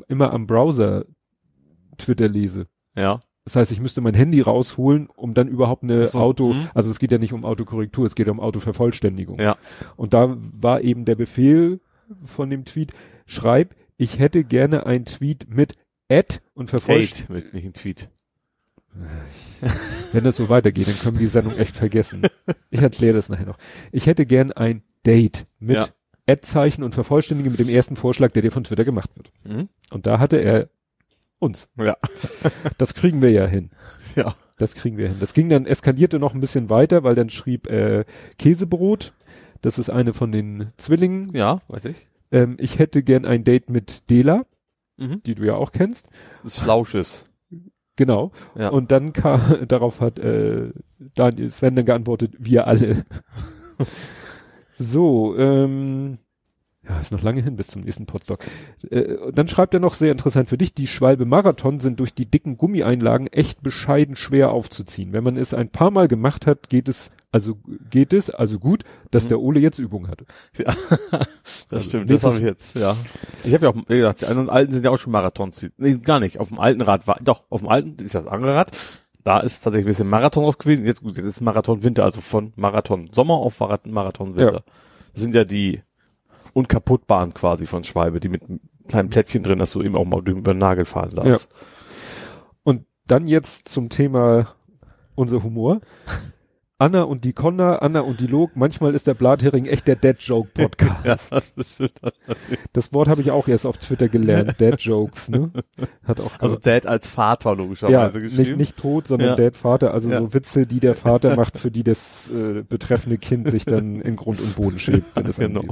immer 0.07 0.31
am 0.31 0.47
Browser 0.47 1.05
Twitter 1.97 2.27
lese. 2.27 2.67
Ja. 2.95 3.19
Das 3.45 3.55
heißt, 3.55 3.71
ich 3.71 3.81
müsste 3.81 4.01
mein 4.01 4.13
Handy 4.13 4.41
rausholen, 4.41 5.07
um 5.15 5.33
dann 5.33 5.47
überhaupt 5.47 5.83
eine 5.83 6.07
so, 6.07 6.19
Auto, 6.19 6.53
mhm. 6.53 6.69
also 6.73 6.91
es 6.91 6.99
geht 6.99 7.11
ja 7.11 7.17
nicht 7.17 7.33
um 7.33 7.45
Autokorrektur, 7.45 8.05
es 8.05 8.15
geht 8.15 8.29
um 8.29 8.39
Autovervollständigung. 8.39 9.39
Ja. 9.39 9.57
Und 9.95 10.13
da 10.13 10.37
war 10.37 10.81
eben 10.81 11.05
der 11.05 11.15
Befehl 11.15 11.79
von 12.25 12.49
dem 12.49 12.65
Tweet, 12.65 12.93
schreib, 13.25 13.75
ich 13.97 14.19
hätte 14.19 14.43
gerne 14.43 14.85
ein 14.85 15.05
Tweet 15.05 15.47
mit 15.49 15.73
Ad 16.11 16.39
und 16.53 16.71
mit, 17.29 17.53
nicht 17.53 17.65
ein 17.65 17.73
Tweet. 17.73 18.09
Wenn 20.13 20.23
das 20.23 20.35
so 20.37 20.49
weitergeht, 20.49 20.87
dann 20.87 20.95
können 20.95 21.15
wir 21.19 21.25
die 21.25 21.31
Sendung 21.31 21.55
echt 21.57 21.75
vergessen. 21.75 22.23
Ich 22.71 22.81
erkläre 22.81 23.13
das 23.15 23.29
nachher 23.29 23.45
noch. 23.45 23.57
Ich 23.91 24.05
hätte 24.07 24.25
gern 24.25 24.51
ein 24.51 24.83
Date 25.05 25.45
mit 25.59 25.75
Ja. 25.77 25.87
Ad-Zeichen 26.27 26.83
und 26.83 26.93
Vervollständigung 26.95 27.51
mit 27.51 27.59
dem 27.59 27.69
ersten 27.69 27.95
Vorschlag, 27.95 28.31
der 28.31 28.41
dir 28.41 28.51
von 28.51 28.63
Twitter 28.63 28.85
gemacht 28.85 29.09
wird. 29.15 29.31
Mhm. 29.43 29.69
Und 29.91 30.07
da 30.07 30.19
hatte 30.19 30.37
er 30.37 30.69
uns. 31.39 31.69
Ja. 31.77 31.97
Das 32.77 32.93
kriegen 32.93 33.21
wir 33.21 33.31
ja 33.31 33.45
hin. 33.45 33.71
Ja. 34.15 34.35
Das 34.57 34.75
kriegen 34.75 34.97
wir 34.97 35.07
hin. 35.07 35.17
Das 35.19 35.33
ging 35.33 35.49
dann, 35.49 35.65
eskalierte 35.65 36.19
noch 36.19 36.33
ein 36.33 36.41
bisschen 36.41 36.69
weiter, 36.69 37.03
weil 37.03 37.15
dann 37.15 37.29
schrieb 37.29 37.67
äh, 37.67 38.05
Käsebrot. 38.37 39.13
Das 39.61 39.77
ist 39.77 39.89
eine 39.89 40.13
von 40.13 40.31
den 40.31 40.71
Zwillingen. 40.77 41.33
Ja, 41.33 41.61
weiß 41.67 41.85
ich. 41.85 42.07
Ähm, 42.31 42.55
ich 42.59 42.79
hätte 42.79 43.03
gern 43.03 43.25
ein 43.25 43.43
Date 43.43 43.69
mit 43.69 44.09
Dela, 44.09 44.45
Mhm. 44.97 45.23
die 45.23 45.35
du 45.35 45.43
ja 45.45 45.55
auch 45.55 45.71
kennst. 45.71 46.09
Das 46.43 46.55
Flausches. 46.55 47.25
Genau. 47.99 48.31
Ja. 48.55 48.69
Und 48.69 48.93
dann 48.93 49.11
kam, 49.11 49.41
darauf 49.67 49.99
hat 49.99 50.19
äh, 50.19 50.69
Daniel 51.15 51.51
Sven 51.51 51.75
dann 51.75 51.83
geantwortet, 51.83 52.33
wir 52.39 52.65
alle. 52.65 53.03
so, 54.77 55.35
ähm, 55.37 56.17
ja, 56.87 56.97
ist 57.01 57.11
noch 57.11 57.21
lange 57.21 57.41
hin 57.41 57.57
bis 57.57 57.67
zum 57.67 57.81
nächsten 57.81 58.05
Podstock. 58.05 58.45
Äh, 58.89 59.33
dann 59.33 59.49
schreibt 59.49 59.73
er 59.73 59.81
noch 59.81 59.95
sehr 59.95 60.13
interessant 60.13 60.47
für 60.47 60.57
dich, 60.57 60.73
die 60.73 60.87
Schwalbe 60.87 61.25
Marathon 61.25 61.81
sind 61.81 61.99
durch 61.99 62.13
die 62.13 62.25
dicken 62.25 62.55
Gummieinlagen 62.55 63.27
echt 63.27 63.63
bescheiden 63.63 64.15
schwer 64.15 64.51
aufzuziehen. 64.53 65.11
Wenn 65.11 65.25
man 65.25 65.35
es 65.35 65.53
ein 65.53 65.67
paar 65.67 65.91
Mal 65.91 66.07
gemacht 66.07 66.47
hat, 66.47 66.69
geht 66.69 66.87
es, 66.87 67.11
also 67.31 67.57
geht 67.89 68.13
es, 68.13 68.29
also 68.29 68.59
gut, 68.59 68.83
dass 69.11 69.25
Mhm. 69.25 69.29
der 69.29 69.39
Ole 69.39 69.59
jetzt 69.59 69.77
Übung 69.79 70.07
hatte. 70.07 70.25
Ja, 70.57 70.73
das 71.11 71.27
Also, 71.69 71.89
stimmt, 71.89 72.09
das 72.11 72.23
habe 72.23 72.37
ich 72.39 72.43
jetzt, 72.45 72.75
ja. 72.75 72.95
Ich 73.43 73.53
habe 73.53 73.65
ja 73.65 73.71
auch, 73.71 73.75
wie 73.87 73.97
gesagt, 73.97 74.21
die 74.21 74.25
anderen 74.25 74.49
alten 74.49 74.71
sind 74.71 74.83
ja 74.85 74.91
auch 74.91 74.97
schon 74.97 75.11
Marathons. 75.11 75.69
Nee, 75.77 75.97
gar 75.99 76.19
nicht. 76.19 76.39
Auf 76.39 76.47
dem 76.49 76.59
alten 76.59 76.81
Rad 76.81 77.07
war, 77.07 77.19
doch, 77.21 77.43
auf 77.49 77.59
dem 77.61 77.69
alten 77.69 78.03
ist 78.03 78.15
das 78.15 78.25
andere 78.27 78.55
Rad. 78.55 78.71
Da 79.23 79.39
ist 79.41 79.61
tatsächlich 79.63 79.85
ein 79.85 79.89
bisschen 79.89 80.09
Marathon 80.09 80.43
drauf 80.45 80.57
gewesen. 80.57 80.85
Jetzt 80.85 81.03
gut, 81.03 81.17
jetzt 81.17 81.25
ist 81.25 81.41
Marathon 81.41 81.83
Winter, 81.83 82.03
also 82.05 82.21
von 82.21 82.53
Marathon 82.55 83.09
Sommer 83.11 83.35
auf 83.35 83.59
Mara- 83.59 83.79
Marathon 83.87 84.35
Winter. 84.35 84.63
Das 85.13 85.21
sind 85.21 85.35
ja 85.35 85.43
die 85.43 85.81
unkaputtbaren 86.53 87.33
quasi 87.33 87.65
von 87.65 87.83
Schwalbe, 87.83 88.19
die 88.19 88.29
mit 88.29 88.43
einem 88.43 88.59
kleinen 88.87 89.09
Plättchen 89.09 89.43
drin, 89.43 89.59
dass 89.59 89.71
du 89.73 89.83
eben 89.83 89.95
auch 89.95 90.05
mal 90.05 90.27
über 90.27 90.53
den 90.53 90.57
Nagel 90.57 90.85
fahren 90.85 91.13
darfst. 91.15 91.49
Und 92.63 92.85
dann 93.05 93.27
jetzt 93.27 93.67
zum 93.67 93.89
Thema 93.89 94.55
unser 95.15 95.43
Humor. 95.43 95.81
Anna 96.81 97.03
und 97.03 97.25
die 97.25 97.33
Conna, 97.33 97.75
Anna 97.79 97.99
und 97.99 98.21
die 98.21 98.27
Log, 98.27 98.51
manchmal 98.55 98.95
ist 98.95 99.05
der 99.05 99.13
Blathering 99.13 99.65
echt 99.65 99.85
der 99.87 99.97
Dead 99.97 100.15
Joke 100.19 100.49
Podcast. 100.53 101.29
Ja, 101.31 101.41
das 101.57 101.83
Das 102.71 102.93
Wort 102.93 103.09
habe 103.09 103.19
ich 103.21 103.31
auch 103.31 103.49
erst 103.49 103.65
auf 103.65 103.77
Twitter 103.77 104.07
gelernt, 104.07 104.59
Dead 104.61 104.79
Jokes, 104.79 105.27
ne? 105.27 105.51
Hat 106.05 106.21
auch 106.21 106.31
also 106.39 106.57
Dad 106.57 106.85
als 106.85 107.09
Vater 107.09 107.49
ja, 107.51 107.55
logischerweise 107.57 108.19
nicht, 108.19 108.37
geschrieben. 108.37 108.57
nicht 108.57 108.77
tot, 108.77 109.07
sondern 109.07 109.29
Ja. 109.29 109.35
Dad 109.35 109.57
Vater, 109.57 109.93
also 109.93 110.09
Ja. 110.09 110.19
so 110.21 110.33
Witze, 110.33 110.65
die 110.65 110.79
der 110.79 110.95
Vater 110.95 111.35
macht, 111.35 111.57
für 111.59 111.69
die 111.69 111.83
das 111.83 112.29
äh, 112.31 112.63
betreffende 112.63 113.17
Kind 113.17 113.49
sich 113.49 113.65
dann 113.65 113.99
in 113.99 114.15
Grund 114.15 114.39
und 114.39 114.55
Boden 114.55 114.79
schäbt, 114.79 115.15
wenn 115.15 115.25
es 115.27 115.35
Genau. 115.39 115.63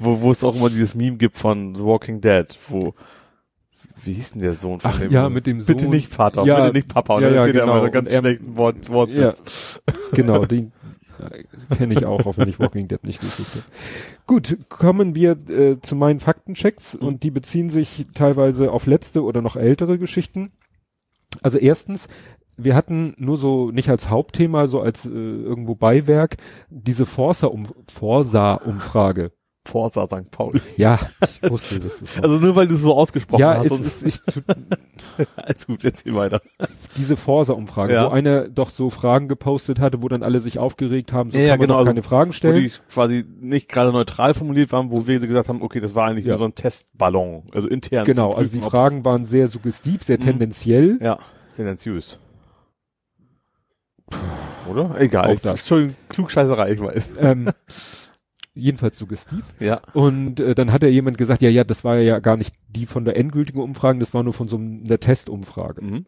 wo, 0.00 0.20
wo 0.20 0.30
es 0.32 0.42
auch 0.42 0.56
immer 0.56 0.70
dieses 0.70 0.96
Meme 0.96 1.18
gibt 1.18 1.36
von 1.36 1.76
The 1.76 1.84
Walking 1.84 2.20
Dead, 2.20 2.46
wo 2.68 2.94
wie 4.04 4.12
hieß 4.12 4.32
denn 4.32 4.42
der 4.42 4.52
Sohn 4.52 4.80
von 4.80 4.90
Ach 4.92 4.98
dem? 5.00 5.10
ja, 5.10 5.28
mit 5.28 5.46
dem 5.46 5.60
Sohn. 5.60 5.76
Bitte 5.76 5.88
nicht 5.90 6.12
Vater, 6.12 6.44
Ja, 6.44 6.56
bitte 6.60 6.72
nicht 6.72 6.88
Papa. 6.88 7.16
Und 7.16 7.22
ja, 7.22 7.28
dann 7.28 7.36
ja, 7.38 7.46
er 7.46 7.52
genau. 7.52 7.80
so 7.84 7.90
ganz 7.90 8.08
Und 8.08 8.14
er- 8.14 8.20
schlechten 8.20 8.56
Wort, 8.56 8.88
Wortwitz. 8.90 9.80
Ja, 9.86 9.94
genau, 10.12 10.44
die, 10.44 10.70
Ja, 11.18 11.76
Kenne 11.76 11.94
ich 11.94 12.06
auch, 12.06 12.26
auch 12.26 12.36
wenn 12.38 12.48
ich 12.48 12.60
Walking 12.60 12.86
Dead 12.88 13.02
nicht 13.02 13.20
geguckt 13.20 13.50
habe. 13.50 13.64
Gut, 14.26 14.56
kommen 14.68 15.14
wir 15.16 15.32
äh, 15.50 15.80
zu 15.80 15.96
meinen 15.96 16.20
Faktenchecks 16.20 16.94
Mhm. 17.00 17.06
und 17.06 17.22
die 17.24 17.30
beziehen 17.32 17.68
sich 17.70 18.06
teilweise 18.14 18.70
auf 18.70 18.86
letzte 18.86 19.24
oder 19.24 19.42
noch 19.42 19.56
ältere 19.56 19.98
Geschichten. 19.98 20.52
Also 21.42 21.58
erstens, 21.58 22.06
wir 22.56 22.74
hatten 22.76 23.14
nur 23.18 23.36
so, 23.36 23.70
nicht 23.70 23.88
als 23.88 24.10
Hauptthema, 24.10 24.66
so 24.68 24.80
als 24.80 25.06
äh, 25.06 25.08
irgendwo 25.10 25.74
Beiwerk, 25.74 26.36
diese 26.70 27.04
Forsa-Um- 27.04 27.72
Forsa-Umfrage. 27.90 29.32
Forza 29.68 30.06
St. 30.06 30.30
Pauli. 30.30 30.60
Ja, 30.76 30.98
ich 31.42 31.50
wusste, 31.50 31.78
das 31.80 32.00
ist 32.00 32.22
Also 32.22 32.38
nur 32.38 32.56
weil 32.56 32.66
du 32.68 32.74
es 32.74 32.82
so 32.82 32.94
ausgesprochen 32.94 33.40
ja, 33.42 33.58
hast. 33.58 33.64
es 33.66 33.68
sonst- 34.00 34.02
ist, 34.02 34.22
ich, 35.18 35.26
alles 35.36 35.66
gut, 35.66 35.84
erzähl 35.84 36.14
weiter. 36.14 36.40
diese 36.96 37.16
Forsa-Umfrage, 37.16 37.92
Ja. 37.92 38.06
wo 38.06 38.08
einer 38.14 38.48
doch 38.48 38.70
so 38.70 38.88
Fragen 38.90 39.28
gepostet 39.28 39.78
hatte, 39.80 40.02
wo 40.02 40.08
dann 40.08 40.22
alle 40.22 40.40
sich 40.40 40.58
aufgeregt 40.58 41.12
haben, 41.12 41.30
so 41.30 41.38
Ja, 41.38 41.44
ja, 41.44 41.50
kann 41.50 41.58
man 41.58 41.66
genau, 41.66 41.74
doch 41.74 41.78
also, 41.80 41.90
keine 41.90 42.02
Fragen 42.02 42.30
Wo 42.30 42.32
stellen. 42.34 42.64
die 42.64 42.72
quasi 42.90 43.24
nicht 43.40 43.68
gerade 43.68 43.92
neutral 43.92 44.34
formuliert 44.34 44.72
waren, 44.72 44.90
wo 44.90 45.06
wir 45.06 45.18
gesagt 45.20 45.48
haben, 45.48 45.60
okay, 45.62 45.80
das 45.80 45.94
war 45.94 46.06
eigentlich 46.08 46.24
Ja. 46.24 46.32
nur 46.32 46.38
so 46.38 46.44
ein 46.46 46.54
Testballon, 46.54 47.42
also 47.52 47.68
intern. 47.68 48.04
Genau, 48.06 48.30
zum 48.30 48.38
also 48.38 48.50
die 48.50 48.58
Prüfen, 48.58 48.70
Fragen 48.70 49.04
waren 49.04 49.24
sehr 49.26 49.48
suggestiv, 49.48 50.02
sehr 50.02 50.16
Mhm. 50.18 50.22
tendenziell. 50.22 50.98
Ja, 51.02 51.18
tendenziös. 51.56 52.18
Oder? 54.70 54.98
Egal. 55.00 55.26
Auch 55.28 55.32
Ich, 55.34 55.40
das. 55.40 55.60
Entschuldigung, 55.60 55.96
Klugscheißerei, 56.08 56.72
ich 56.72 56.80
weiß. 56.80 57.10
Ähm, 57.20 57.50
jedenfalls 58.58 58.98
suggestiv. 58.98 59.44
Ja. 59.60 59.80
Und 59.94 60.40
äh, 60.40 60.54
dann 60.54 60.72
hat 60.72 60.82
ja 60.82 60.88
jemand 60.88 61.18
gesagt, 61.18 61.42
ja, 61.42 61.48
ja, 61.48 61.64
das 61.64 61.84
war 61.84 61.98
ja 61.98 62.18
gar 62.18 62.36
nicht 62.36 62.54
die 62.68 62.86
von 62.86 63.04
der 63.04 63.16
endgültigen 63.16 63.60
Umfrage, 63.60 63.98
das 63.98 64.14
war 64.14 64.22
nur 64.22 64.34
von 64.34 64.48
so 64.48 64.56
einer 64.56 64.98
Testumfrage. 64.98 65.84
Mhm. 65.84 66.04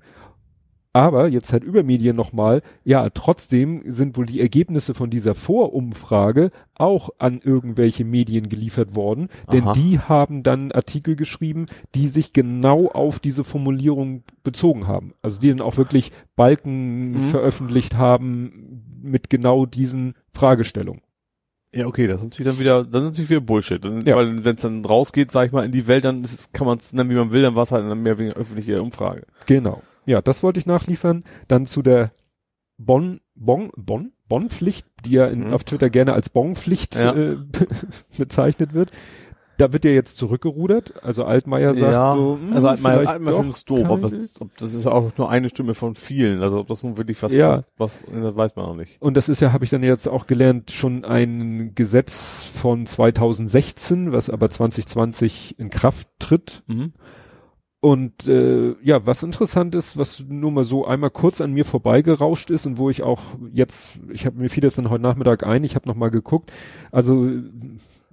Aber 0.92 1.28
jetzt 1.28 1.52
halt 1.52 1.62
über 1.62 1.84
Medien 1.84 2.16
nochmal, 2.16 2.62
ja, 2.82 3.10
trotzdem 3.10 3.82
sind 3.86 4.16
wohl 4.16 4.26
die 4.26 4.40
Ergebnisse 4.40 4.92
von 4.92 5.08
dieser 5.08 5.36
Vorumfrage 5.36 6.50
auch 6.74 7.10
an 7.18 7.40
irgendwelche 7.44 8.04
Medien 8.04 8.48
geliefert 8.48 8.96
worden, 8.96 9.28
denn 9.52 9.62
Aha. 9.64 9.72
die 9.74 10.00
haben 10.00 10.42
dann 10.42 10.72
Artikel 10.72 11.14
geschrieben, 11.14 11.66
die 11.94 12.08
sich 12.08 12.32
genau 12.32 12.88
auf 12.88 13.20
diese 13.20 13.44
Formulierung 13.44 14.24
bezogen 14.42 14.88
haben. 14.88 15.14
Also 15.22 15.38
die 15.38 15.50
dann 15.50 15.60
auch 15.60 15.76
wirklich 15.76 16.10
Balken 16.34 17.10
Mhm. 17.12 17.28
veröffentlicht 17.30 17.96
haben 17.96 18.82
mit 19.00 19.30
genau 19.30 19.66
diesen 19.66 20.14
Fragestellungen. 20.34 21.02
Ja, 21.72 21.86
okay, 21.86 22.06
das 22.08 22.16
ist 22.16 22.24
natürlich 22.24 22.52
dann 22.52 22.58
wieder, 22.60 22.82
dann 22.84 23.02
ist 23.04 23.08
natürlich 23.10 23.30
wieder 23.30 23.40
Bullshit. 23.40 23.84
Dann, 23.84 24.04
Ja. 24.04 24.16
Weil 24.16 24.44
wenn 24.44 24.56
es 24.56 24.62
dann 24.62 24.84
rausgeht, 24.84 25.30
sag 25.30 25.46
ich 25.46 25.52
mal, 25.52 25.64
in 25.64 25.70
die 25.72 25.86
Welt, 25.86 26.04
dann 26.04 26.24
ist 26.24 26.52
kann 26.52 26.66
man 26.66 26.78
es 26.78 26.92
nennen, 26.92 27.10
wie 27.10 27.14
man 27.14 27.32
will, 27.32 27.42
dann 27.42 27.54
war 27.54 27.62
es 27.62 27.70
halt 27.72 27.84
dann 27.88 28.02
mehr 28.02 28.18
wegen 28.18 28.32
öffentlicher 28.32 28.82
Umfrage. 28.82 29.22
Genau. 29.46 29.82
Ja, 30.06 30.20
das 30.20 30.42
wollte 30.42 30.58
ich 30.58 30.66
nachliefern. 30.66 31.22
Dann 31.46 31.66
zu 31.66 31.82
der 31.82 32.10
Bonn, 32.78 33.20
Bon, 33.36 33.70
Bonn, 33.76 34.12
Bonn-Pflicht, 34.28 34.86
die 35.04 35.12
ja 35.12 35.26
in, 35.26 35.46
Mhm. 35.48 35.52
auf 35.54 35.64
Twitter 35.64 35.90
gerne 35.90 36.12
als 36.14 36.28
Bonn-Pflicht 36.28 36.96
Ja. 36.96 37.14
äh, 37.14 37.36
bezeichnet 38.18 38.74
wird. 38.74 38.90
Da 39.60 39.74
wird 39.74 39.84
ja 39.84 39.90
jetzt 39.90 40.16
zurückgerudert. 40.16 41.04
Also 41.04 41.24
Altmaier 41.24 41.74
sagt 41.74 42.16
so, 42.16 42.38
hm, 42.40 42.52
also 42.54 42.68
Altmaier, 42.68 42.94
vielleicht 42.94 43.12
Altmaier 43.12 43.32
doch 43.32 43.38
findet 43.40 43.56
es 43.56 43.64
doof, 43.66 43.90
ob 43.90 44.00
das, 44.02 44.40
ob 44.40 44.56
das 44.56 44.72
ist 44.72 44.86
auch 44.86 45.12
nur 45.18 45.28
eine 45.28 45.50
Stimme 45.50 45.74
von 45.74 45.94
vielen. 45.94 46.42
Also 46.42 46.60
ob 46.60 46.68
das 46.68 46.82
nun 46.82 46.96
wirklich 46.96 47.22
was, 47.22 47.34
Ja. 47.34 47.64
was, 47.76 48.02
das 48.10 48.36
weiß 48.36 48.56
man 48.56 48.64
auch 48.64 48.76
nicht. 48.76 49.00
Und 49.02 49.18
das 49.18 49.28
ist 49.28 49.40
ja, 49.40 49.52
habe 49.52 49.64
ich 49.64 49.70
dann 49.70 49.82
jetzt 49.82 50.08
auch 50.08 50.26
gelernt, 50.26 50.70
schon 50.70 51.04
ein 51.04 51.74
Gesetz 51.74 52.48
von 52.54 52.86
2016, 52.86 54.12
was 54.12 54.30
aber 54.30 54.48
2020 54.48 55.58
in 55.58 55.68
Kraft 55.68 56.08
tritt. 56.18 56.62
Mhm. 56.66 56.94
Und 57.80 58.28
äh, 58.28 58.76
ja, 58.82 59.04
was 59.04 59.22
interessant 59.22 59.74
ist, 59.74 59.98
was 59.98 60.24
nur 60.26 60.52
mal 60.52 60.64
so 60.64 60.86
einmal 60.86 61.10
kurz 61.10 61.40
an 61.42 61.52
mir 61.52 61.66
vorbeigerauscht 61.66 62.50
ist 62.50 62.64
und 62.66 62.78
wo 62.78 62.88
ich 62.88 63.02
auch 63.02 63.20
jetzt, 63.52 64.00
ich 64.10 64.24
habe 64.24 64.38
mir 64.38 64.48
fiel 64.48 64.62
das 64.62 64.74
dann 64.74 64.88
heute 64.90 65.02
Nachmittag 65.02 65.46
ein, 65.46 65.64
ich 65.64 65.74
habe 65.76 65.88
noch 65.88 65.96
mal 65.96 66.10
geguckt, 66.10 66.50
also 66.92 67.30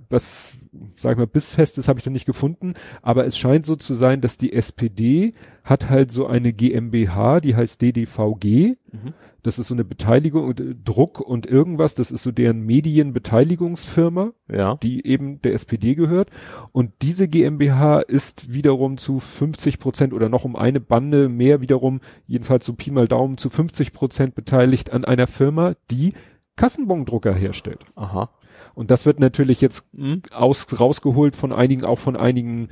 was, 0.10 0.56
sag 0.96 1.14
ich 1.14 1.18
mal, 1.18 1.28
bissfestes 1.28 1.88
habe 1.88 2.00
ich 2.00 2.06
noch 2.06 2.14
nicht 2.14 2.26
gefunden, 2.26 2.74
aber 3.02 3.26
es 3.26 3.38
scheint 3.38 3.66
so 3.66 3.76
zu 3.76 3.94
sein, 3.94 4.22
dass 4.22 4.38
die 4.38 4.54
SPD 4.54 5.34
hat 5.64 5.90
halt 5.90 6.12
so 6.12 6.28
eine 6.28 6.54
GmbH, 6.54 7.40
die 7.42 7.56
heißt 7.56 7.82
DDVG, 7.82 8.78
Mhm. 8.92 9.14
das 9.44 9.60
ist 9.60 9.68
so 9.68 9.76
eine 9.76 9.84
Beteiligung, 9.84 10.52
äh, 10.52 10.76
Druck 10.84 11.20
und 11.20 11.46
irgendwas, 11.46 11.94
das 11.96 12.10
ist 12.12 12.24
so 12.24 12.32
deren 12.32 12.62
Medienbeteiligungsfirma 12.66 14.32
Ja. 14.52 14.76
die 14.82 15.06
eben 15.06 15.42
der 15.42 15.54
SPD 15.54 15.96
gehört. 15.96 16.30
Und 16.72 16.92
diese 17.02 17.28
GmbH 17.28 18.00
ist 18.00 18.54
wiederum 18.54 18.98
zu 18.98 19.20
50 19.20 19.80
Prozent 19.80 20.14
oder 20.14 20.30
noch 20.30 20.46
um 20.46 20.56
eine 20.56 20.80
Bande 20.80 21.30
mehr 21.30 21.62
wiederum, 21.62 22.00
jedenfalls 22.28 22.66
so 22.66 22.74
Pi 22.74 22.92
mal 22.92 23.08
Daumen, 23.08 23.38
zu 23.38 23.50
50 23.50 23.94
Prozent 23.94 24.36
beteiligt 24.36 24.92
an 24.92 25.06
einer 25.06 25.28
Firma, 25.28 25.76
die 25.92 26.14
Kassenbondrucker 26.56 27.34
herstellt. 27.36 27.86
Aha. 27.96 28.30
Und 28.78 28.92
das 28.92 29.08
wird 29.08 29.20
natürlich 29.20 29.60
jetzt 29.60 29.86
Mhm. 29.94 30.22
aus, 30.32 30.68
rausgeholt 30.80 31.36
von 31.36 31.52
einigen, 31.52 31.84
auch 31.84 31.98
von 31.98 32.16
einigen, 32.16 32.68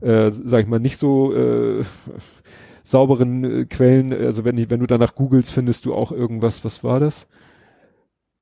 äh, 0.00 0.30
sag 0.30 0.62
ich 0.62 0.66
mal, 0.66 0.80
nicht 0.80 0.96
so 0.96 1.34
äh, 1.34 1.82
sauberen 2.82 3.44
äh, 3.44 3.64
Quellen. 3.66 4.10
Also 4.10 4.44
wenn, 4.46 4.70
wenn 4.70 4.80
du 4.80 4.86
danach 4.86 5.14
googelst, 5.14 5.52
findest 5.52 5.84
du 5.84 5.92
auch 5.94 6.12
irgendwas, 6.12 6.64
was 6.64 6.82
war 6.82 6.98
das? 6.98 7.26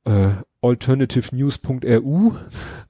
Äh, 0.05 0.29
alternativenews.ru. 0.63 2.33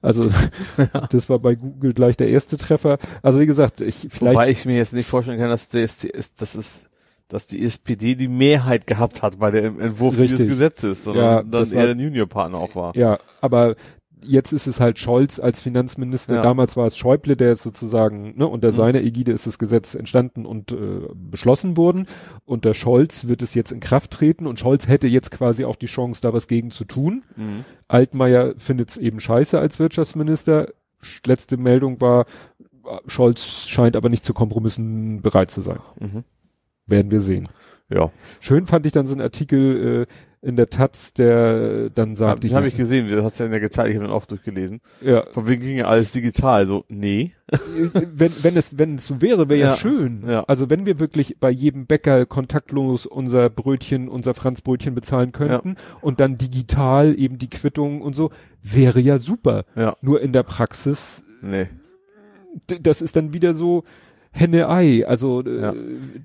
Also 0.01 0.29
das 1.09 1.29
war 1.29 1.39
bei 1.39 1.55
Google 1.55 1.93
gleich 1.93 2.15
der 2.17 2.29
erste 2.29 2.57
Treffer. 2.57 2.97
Also 3.21 3.39
wie 3.39 3.45
gesagt, 3.45 3.81
ich 3.81 4.07
vielleicht 4.09 4.35
Wobei 4.37 4.49
ich 4.51 4.65
mir 4.65 4.77
jetzt 4.77 4.93
nicht 4.93 5.07
vorstellen 5.09 5.39
kann, 5.39 5.49
dass 5.49 5.69
der 5.69 5.83
ist, 5.83 6.05
dass 6.41 6.55
es 6.55 6.85
dass 7.27 7.45
die 7.45 7.63
SPD 7.63 8.15
die 8.15 8.27
Mehrheit 8.27 8.87
gehabt 8.87 9.21
hat 9.21 9.37
bei 9.37 9.51
dem 9.51 9.79
Entwurf 9.79 10.17
Richtig. 10.17 10.31
dieses 10.39 10.47
Gesetzes, 10.47 11.03
sondern 11.03 11.23
Ja, 11.23 11.43
das 11.43 11.71
eher 11.71 11.87
war- 11.87 11.93
der 11.93 12.03
Juniorpartner 12.03 12.57
auch 12.59 12.75
war. 12.75 12.95
Ja, 12.95 13.19
aber 13.39 13.75
jetzt 14.21 14.51
ist 14.53 14.67
es 14.67 14.79
halt 14.79 14.99
Scholz 14.99 15.39
als 15.39 15.61
Finanzminister. 15.61 16.35
Ja. 16.35 16.41
Damals 16.41 16.75
war 16.77 16.85
es 16.87 16.97
Schäuble, 16.97 17.35
der 17.35 17.53
ist 17.53 17.63
sozusagen, 17.63 18.37
ne, 18.37 18.47
unter 18.47 18.69
Mhm. 18.69 18.75
seiner 18.75 19.01
Ägide 19.01 19.31
ist 19.31 19.47
das 19.47 19.57
Gesetz 19.59 19.95
entstanden 19.95 20.45
und 20.45 20.71
äh, 20.71 21.07
beschlossen 21.13 21.77
worden. 21.77 22.05
Unter 22.45 22.73
Scholz 22.73 23.27
wird 23.27 23.41
es 23.41 23.53
jetzt 23.53 23.71
in 23.71 23.79
Kraft 23.79 24.11
treten 24.11 24.45
und 24.47 24.59
Scholz 24.59 24.87
hätte 24.87 25.07
jetzt 25.07 25.31
quasi 25.31 25.63
auch 25.65 25.75
die 25.75 25.85
Chance, 25.87 26.21
da 26.21 26.33
was 26.33 26.47
gegen 26.47 26.71
zu 26.71 26.85
tun. 26.85 27.23
Mhm. 27.37 27.65
Altmaier 27.87 28.53
findet 28.57 28.89
es 28.89 28.97
eben 28.97 29.19
scheiße 29.19 29.59
als 29.59 29.79
Wirtschaftsminister. 29.79 30.69
Sch- 31.01 31.27
Letzte 31.27 31.57
Meldung 31.57 32.01
war, 32.01 32.25
Scholz 33.07 33.67
scheint 33.67 33.95
aber 33.95 34.09
nicht 34.09 34.25
zu 34.25 34.33
Kompromissen 34.33 35.21
bereit 35.21 35.51
zu 35.51 35.61
sein. 35.61 35.79
Mhm. 35.99 36.23
Werden 36.87 37.11
wir 37.11 37.19
sehen. 37.19 37.47
Ja, 37.91 38.11
Schön 38.39 38.65
fand 38.67 38.85
ich 38.85 38.91
dann 38.91 39.07
so 39.07 39.13
einen 39.13 39.21
Artikel 39.21 40.07
äh, 40.07 40.13
in 40.41 40.55
der 40.55 40.69
Taz, 40.69 41.13
der 41.13 41.89
dann 41.89 42.15
sagte, 42.15 42.47
den 42.47 42.55
habe 42.55 42.67
ich 42.67 42.77
gesehen, 42.77 43.09
du 43.09 43.23
hast 43.23 43.39
ja 43.39 43.45
in 43.45 43.51
der 43.51 43.59
gezeigt, 43.59 43.89
ich 43.89 43.95
habe 43.97 44.05
den 44.05 44.13
auch 44.13 44.25
durchgelesen. 44.25 44.79
ja, 45.01 45.25
Von 45.31 45.47
wegen 45.49 45.61
ging 45.61 45.77
ja 45.77 45.85
alles 45.85 46.13
digital, 46.13 46.65
so, 46.65 46.85
nee. 46.87 47.33
wenn, 48.13 48.31
wenn 48.41 48.55
es, 48.55 48.77
wenn 48.77 48.95
es 48.95 49.07
so 49.07 49.21
wäre, 49.21 49.49
wäre 49.49 49.59
ja, 49.59 49.67
Ja, 49.71 49.75
schön. 49.77 50.23
ja. 50.27 50.43
Also 50.47 50.69
wenn 50.69 50.85
wir 50.85 50.99
wirklich 50.99 51.37
bei 51.39 51.49
jedem 51.49 51.87
Bäcker 51.87 52.25
kontaktlos 52.25 53.05
unser 53.05 53.49
Brötchen, 53.49 54.07
unser 54.07 54.33
Franzbrötchen 54.33 54.95
bezahlen 54.95 55.31
könnten 55.31 55.75
und 56.01 56.19
dann 56.19 56.37
digital 56.37 57.19
eben 57.19 57.37
die 57.37 57.49
Quittung 57.49 58.01
und 58.01 58.13
so, 58.15 58.31
wäre 58.63 58.99
ja 59.01 59.17
super. 59.17 59.65
Ja, 59.75 59.95
Nur 60.01 60.21
in 60.21 60.31
der 60.31 60.43
Praxis, 60.43 61.23
nee. 61.41 61.67
das 62.81 63.01
ist 63.01 63.15
dann 63.15 63.33
wieder 63.33 63.53
so 63.53 63.83
Henne-Ei. 64.31 65.05
Also 65.07 65.43
äh, 65.43 65.61
Ja. 65.61 65.73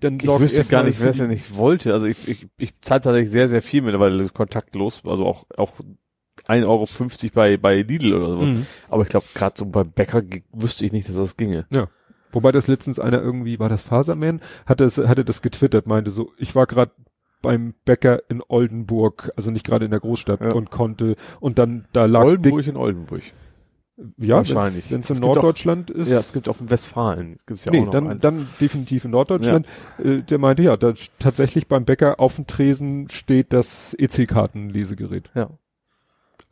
dann 0.00 0.18
Ich 0.20 0.26
wüsste 0.28 0.64
gar 0.64 0.82
nicht, 0.84 1.00
wer 1.00 1.11
es 1.11 1.18
ja 1.18 1.26
nicht 1.26 1.56
wollte. 1.56 1.92
Also 1.92 2.06
ich, 2.06 2.28
ich, 2.28 2.46
ich 2.56 2.80
zahle 2.80 3.00
tatsächlich 3.00 3.30
sehr, 3.30 3.49
sehr 3.49 3.62
viel 3.62 3.82
mittlerweile 3.82 4.28
kontaktlos. 4.28 5.02
Also 5.04 5.25
auch, 5.26 5.44
auch 5.56 5.73
1,50 6.46 6.64
Euro 6.66 6.87
bei, 7.34 7.56
bei 7.56 7.76
Lidl 7.82 8.14
oder 8.14 8.28
sowas. 8.28 8.49
Mhm. 8.50 8.66
Aber 8.88 9.02
ich 9.02 9.08
glaube, 9.08 9.26
gerade 9.34 9.54
so 9.56 9.66
beim 9.66 9.90
Bäcker 9.90 10.23
wüsste 10.52 10.84
ich 10.84 10.92
nicht, 10.92 11.08
dass 11.08 11.16
das 11.16 11.37
ginge. 11.37 11.66
Wobei 12.32 12.50
das 12.50 12.66
letztens 12.66 12.99
einer 12.99 13.23
irgendwie, 13.23 13.58
war 13.61 13.68
das 13.68 13.84
Faserman, 13.84 14.40
hatte, 14.66 14.84
es, 14.84 14.99
hatte 14.99 15.25
das 15.25 15.40
getwittert, 15.40 15.87
meinte 15.87 16.11
so, 16.11 16.32
ich 16.37 16.54
war 16.56 16.66
gerade 16.66 16.90
beim 17.42 17.75
Bäcker 17.84 18.23
in 18.28 18.42
Oldenburg, 18.49 19.30
also 19.37 19.50
nicht 19.52 19.64
gerade 19.64 19.84
in 19.84 19.90
der 19.92 20.00
Großstadt 20.00 20.40
Ja. 20.40 20.52
und 20.52 20.70
konnte 20.70 21.14
und 21.40 21.58
dann 21.58 21.84
da 21.92 22.06
lag 22.06 22.25
Oldenburg 22.25 22.66
in 22.66 22.76
Oldenburg. 22.76 23.23
Ja, 24.18 24.36
wahrscheinlich. 24.36 24.90
wenn 24.90 25.00
es 25.00 25.10
in 25.10 25.14
gibt 25.14 25.26
auch- 25.26 25.34
Norddeutschland 25.34 25.90
ist. 25.90 26.08
Ja, 26.08 26.18
es 26.18 26.32
gibt 26.32 26.48
auch 26.48 26.60
in 26.60 26.68
Westfalen. 26.70 27.36
Gibt's 27.46 27.64
ja 27.64 27.72
nee, 27.72 27.80
auch 27.80 27.84
noch 27.86 27.92
dann, 27.92 28.08
eins. 28.08 28.22
dann 28.22 28.46
definitiv 28.60 29.04
in 29.04 29.12
Norddeutschland. 29.12 29.66
Äh, 30.02 30.18
der 30.22 30.38
meinte, 30.38 30.62
ja, 30.62 30.76
da 30.76 30.94
tatsächlich 31.18 31.68
beim 31.68 31.84
Bäcker 31.84 32.18
auf 32.20 32.36
dem 32.36 32.46
Tresen 32.46 33.08
steht 33.08 33.52
das 33.52 33.94
EC-Kartenlesegerät. 33.98 35.30
Ja. 35.34 35.50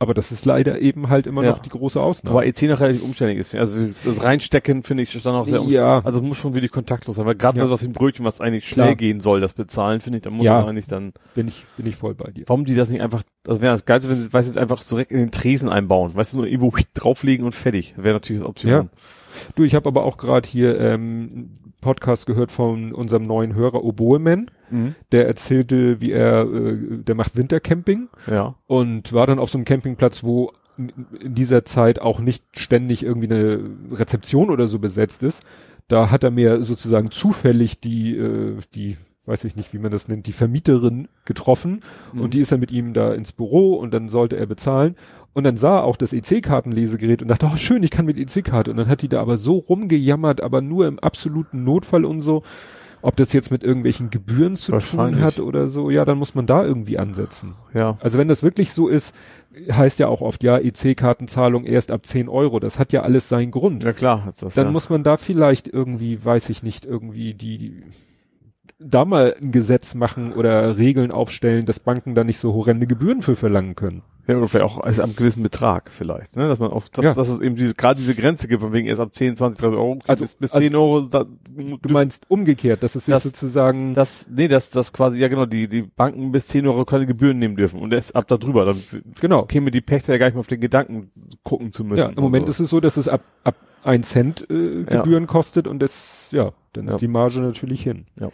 Aber 0.03 0.13
das 0.13 0.31
ist 0.31 0.45
leider 0.45 0.79
eben 0.81 1.09
halt 1.09 1.25
immer 1.27 1.43
Ja. 1.43 1.51
noch 1.51 1.59
die 1.59 1.69
große 1.69 1.99
Ausnahme. 1.99 2.35
Wobei 2.35 2.45
EC 2.47 2.63
noch 2.63 2.79
relativ 2.79 3.01
umständlich 3.03 3.39
ist. 3.39 3.55
Also 3.55 3.87
das 4.03 4.21
Reinstecken 4.21 4.83
finde 4.83 5.03
ich 5.03 5.23
dann 5.23 5.33
auch 5.33 5.47
sehr 5.47 5.61
ja, 5.63 6.01
Also 6.03 6.19
es 6.19 6.23
muss 6.23 6.37
schon 6.37 6.53
wirklich 6.53 6.71
kontaktlos 6.71 7.15
sein, 7.15 7.25
weil 7.25 7.35
gerade 7.35 7.57
Ja. 7.57 7.63
bei 7.65 7.69
so 7.69 7.77
dem 7.77 7.93
Brötchen, 7.93 8.25
was 8.25 8.41
eigentlich 8.41 8.67
schnell 8.67 8.87
Klar. 8.87 8.95
gehen 8.95 9.19
soll, 9.19 9.39
das 9.41 9.53
bezahlen, 9.53 10.01
finde 10.01 10.17
ich, 10.17 10.21
dann 10.21 10.33
muss 10.33 10.45
Ja. 10.45 10.59
das 10.59 10.69
eigentlich 10.69 10.87
dann. 10.87 11.13
bin 11.33 11.47
ich, 11.47 11.65
bin 11.77 11.87
ich 11.87 11.95
voll 11.95 12.13
bei 12.13 12.29
dir. 12.31 12.43
Warum 12.47 12.65
die 12.65 12.75
das 12.75 12.89
nicht 12.89 13.01
einfach, 13.01 13.23
das 13.43 13.61
wäre 13.61 13.73
das 13.73 13.85
Geilste, 13.85 14.09
wenn 14.09 14.21
sie, 14.21 14.31
weißt 14.31 14.55
du, 14.55 14.59
einfach 14.59 14.81
so 14.81 14.95
direkt 14.95 15.11
in 15.11 15.17
den 15.19 15.31
Tresen 15.31 15.69
einbauen. 15.69 16.13
Weißt 16.13 16.33
du, 16.33 16.37
nur 16.37 16.47
irgendwo 16.47 16.71
drauflegen 16.93 17.45
und 17.45 17.55
fertig. 17.55 17.93
Wäre 17.97 18.15
natürlich 18.15 18.41
eine 18.41 18.49
Option. 18.49 18.71
Ja. 18.71 18.85
Du, 19.55 19.63
ich 19.63 19.73
habe 19.73 19.87
aber 19.87 20.03
auch 20.05 20.17
gerade 20.17 20.47
hier 20.47 20.79
ähm, 20.79 21.57
Podcast 21.81 22.25
gehört 22.25 22.51
von 22.51 22.93
unserem 22.93 23.23
neuen 23.23 23.55
Hörer 23.55 23.83
Oboeman. 23.83 24.51
Mhm. 24.73 24.95
Der 25.11 25.27
erzählte, 25.27 26.01
wie 26.01 26.11
er, 26.11 26.41
äh, 26.43 26.77
der 27.03 27.15
macht 27.15 27.35
Wintercamping 27.37 28.09
Ja. 28.29 28.55
und 28.67 29.13
war 29.13 29.27
dann 29.27 29.39
auf 29.39 29.49
so 29.49 29.57
einem 29.57 29.65
Campingplatz, 29.65 30.23
wo 30.23 30.51
in 30.77 31.35
dieser 31.35 31.65
Zeit 31.65 31.99
auch 32.01 32.19
nicht 32.19 32.43
ständig 32.57 33.03
irgendwie 33.03 33.31
eine 33.31 33.59
Rezeption 33.91 34.49
oder 34.49 34.67
so 34.67 34.79
besetzt 34.79 35.21
ist. 35.23 35.43
Da 35.87 36.09
hat 36.09 36.23
er 36.23 36.31
mir 36.31 36.63
sozusagen 36.63 37.11
zufällig 37.11 37.79
die, 37.79 38.17
äh, 38.17 38.57
die, 38.73 38.97
weiß 39.25 39.43
ich 39.43 39.55
nicht, 39.55 39.71
wie 39.73 39.77
man 39.77 39.91
das 39.91 40.07
nennt, 40.07 40.25
die 40.25 40.31
Vermieterin 40.31 41.07
getroffen 41.25 41.81
Mhm. 42.13 42.21
und 42.21 42.33
die 42.33 42.39
ist 42.39 42.51
dann 42.51 42.59
mit 42.59 42.71
ihm 42.71 42.93
da 42.93 43.13
ins 43.13 43.33
Büro 43.33 43.75
und 43.75 43.93
dann 43.93 44.09
sollte 44.09 44.35
er 44.37 44.47
bezahlen. 44.47 44.95
Und 45.35 45.45
dann 45.45 45.57
sah 45.57 45.77
er 45.77 45.83
auch 45.83 45.95
das 45.97 46.13
EC-Kartenlesegerät 46.13 47.21
und 47.23 47.27
dachte, 47.27 47.49
oh 47.51 47.55
schön, 47.57 47.81
ich 47.83 47.89
kann 47.91 48.05
mit 48.05 48.17
EC-Karte. 48.19 48.69
Und 48.71 48.77
dann 48.77 48.87
hat 48.87 49.01
die 49.01 49.09
da 49.09 49.19
aber 49.21 49.37
so 49.37 49.57
rumgejammert, 49.57 50.41
aber 50.41 50.61
nur 50.61 50.87
im 50.87 50.99
absoluten 50.99 51.63
Notfall 51.63 52.05
und 52.05 52.21
so. 52.21 52.43
Ob 53.03 53.17
das 53.17 53.33
jetzt 53.33 53.51
mit 53.51 53.63
irgendwelchen 53.63 54.09
Gebühren 54.09 54.55
zu 54.55 54.77
tun 54.77 55.21
hat 55.21 55.39
oder 55.39 55.67
so, 55.67 55.89
ja, 55.89 56.05
dann 56.05 56.17
muss 56.17 56.35
man 56.35 56.45
da 56.45 56.63
irgendwie 56.63 56.97
ansetzen. 56.97 57.55
Ja. 57.77 57.97
Also 57.99 58.17
wenn 58.17 58.29
das 58.29 58.43
wirklich 58.43 58.71
so 58.71 58.87
ist, 58.87 59.13
heißt 59.69 59.99
ja 59.99 60.07
auch 60.07 60.21
oft, 60.21 60.41
ja, 60.41 60.57
EC-Kartenzahlung 60.57 61.65
erst 61.65 61.91
ab 61.91 62.05
10 62.05 62.29
Euro. 62.29 62.59
Das 62.59 62.79
hat 62.79 62.93
ja 62.93 63.01
alles 63.01 63.27
seinen 63.27 63.51
Grund. 63.51 63.83
Ja 63.83 63.91
klar, 63.91 64.23
hat's 64.25 64.39
das. 64.39 64.55
Dann 64.55 64.67
ja. 64.67 64.71
muss 64.71 64.89
man 64.89 65.03
da 65.03 65.17
vielleicht 65.17 65.67
irgendwie, 65.67 66.23
weiß 66.23 66.49
ich 66.49 66.63
nicht, 66.63 66.85
irgendwie 66.85 67.33
die, 67.33 67.57
die 67.57 67.83
da 68.79 69.05
mal 69.05 69.35
ein 69.39 69.51
Gesetz 69.51 69.95
machen 69.95 70.33
oder 70.33 70.77
Regeln 70.77 71.11
aufstellen, 71.11 71.65
dass 71.65 71.79
Banken 71.79 72.15
da 72.15 72.23
nicht 72.23 72.39
so 72.39 72.53
horrende 72.53 72.87
Gebühren 72.87 73.21
für 73.21 73.35
verlangen 73.35 73.75
können. 73.75 74.01
Ja, 74.25 74.37
oder 74.37 74.47
vielleicht 74.47 74.65
auch 74.65 74.79
als 74.79 75.01
am 75.01 75.15
gewissen 75.17 75.43
Betrag 75.43 75.91
vielleicht, 75.91 76.37
ne? 76.37 76.47
Dass 76.47 76.57
man 76.57 76.71
auch, 76.71 76.87
dass, 76.87 77.03
Ja. 77.03 77.13
dass 77.13 77.27
es 77.27 77.41
eben 77.41 77.55
diese, 77.57 77.73
gerade 77.73 77.99
diese 77.99 78.15
Grenze 78.15 78.47
gibt, 78.47 78.61
von 78.61 78.71
wegen 78.71 78.87
erst 78.87 79.01
ab 79.01 79.13
10, 79.13 79.35
20, 79.35 79.59
30 79.59 79.77
Euro, 79.77 79.99
Also- 80.07 80.23
bis, 80.23 80.35
bis 80.35 80.51
also- 80.51 80.63
10 80.63 80.75
Euro, 80.75 81.01
da, 81.01 81.25
Du 81.25 81.89
meinst 81.93 82.25
umgekehrt, 82.29 82.83
dass 82.83 82.95
es 82.95 83.05
Das- 83.05 83.23
sozusagen, 83.23 83.93
das, 83.93 84.29
nee, 84.33 84.47
dass, 84.47 84.69
das 84.71 84.93
quasi, 84.93 85.19
ja 85.21 85.27
genau, 85.27 85.45
die, 85.45 85.67
die 85.67 85.81
Banken 85.81 86.31
bis 86.31 86.47
10 86.47 86.65
Euro 86.67 86.85
keine 86.85 87.05
Gebühren 87.05 87.37
nehmen 87.37 87.55
dürfen 87.57 87.81
und 87.81 87.93
erst 87.93 88.15
ab 88.15 88.27
da 88.29 88.37
drüber, 88.37 88.63
dann 88.65 88.81
genau. 89.19 89.43
käme 89.45 89.71
die 89.71 89.81
Pächter 89.81 90.13
ja 90.13 90.19
gar 90.19 90.27
nicht 90.27 90.35
mehr 90.35 90.39
auf 90.39 90.47
den 90.47 90.61
Gedanken 90.61 91.11
gucken 91.43 91.73
zu 91.73 91.83
müssen. 91.83 91.97
Ja, 92.11 92.15
im 92.15 92.23
Moment 92.23 92.45
und 92.45 92.49
ist 92.51 92.59
es 92.61 92.69
so, 92.69 92.79
dass 92.79 92.95
es 92.97 93.07
ab, 93.09 93.21
ab 93.43 93.55
ein 93.83 94.03
Cent 94.03 94.49
äh, 94.49 94.79
Ja. 94.89 95.01
Gebühren 95.01 95.27
kostet 95.27 95.67
und 95.67 95.79
das, 95.79 96.29
ja, 96.31 96.53
dann 96.71 96.87
ist 96.87 96.93
Ja. 96.93 96.99
die 96.99 97.07
Marge 97.09 97.41
natürlich 97.41 97.83
hin. 97.83 98.05
Ja. 98.17 98.29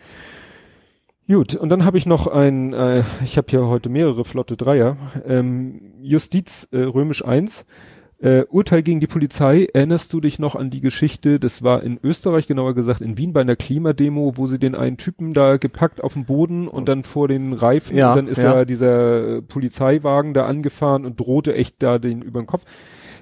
Gut, 1.31 1.53
und 1.53 1.69
dann 1.69 1.86
habe 1.86 2.00
ich 2.00 2.07
noch 2.07 2.25
ein, 2.25 2.74
äh, 2.74 3.03
ich 3.24 3.38
habe 3.38 3.45
hier 3.51 3.67
heute 3.67 3.88
mehrere 3.88 4.25
flotte 4.25 4.57
Dreier, 4.57 4.98
ähm, 5.27 5.93
Justiz 6.01 6.67
äh, 6.71 6.79
Römisch 6.79 7.24
1, 7.24 7.67
äh, 8.17 8.45
Urteil 8.50 8.81
gegen 8.81 9.00
die 9.00 9.05
Polizei. 9.05 9.67
Erinnerst 9.71 10.12
du 10.12 10.21
dich 10.21 10.39
noch 10.39 10.55
an 10.55 10.71
die 10.71 10.81
Geschichte, 10.81 11.39
das 11.39 11.62
war 11.62 11.83
in 11.83 12.00
Österreich, 12.01 12.48
genauer 12.48 12.74
gesagt 12.74 13.01
in 13.01 13.15
Wien 13.15 13.31
bei 13.31 13.41
einer 13.41 13.55
Klimademo, 13.55 14.38
wo 14.38 14.48
sie 14.48 14.57
den 14.57 14.74
einen 14.74 14.98
Typen 14.98 15.36
da 15.36 15.57
gepackt 15.57 16.03
auf 16.03 16.13
dem 16.13 16.25
Boden 16.25 16.67
und 16.67 16.89
dann 16.89 17.03
vor 17.03 17.27
den 17.27 17.53
Reifen 17.53 17.95
Ja, 17.95 18.15
dann 18.15 18.27
ist 18.27 18.41
ja. 18.41 18.55
ja 18.55 18.65
dieser 18.65 19.38
äh, 19.38 19.41
Polizeiwagen 19.43 20.33
da 20.33 20.48
angefahren 20.48 21.05
und 21.05 21.19
drohte 21.19 21.53
echt 21.53 21.75
da 21.83 22.00
den 22.00 22.24
über 22.24 22.41
den 22.41 22.48
Kopf. 22.48 22.63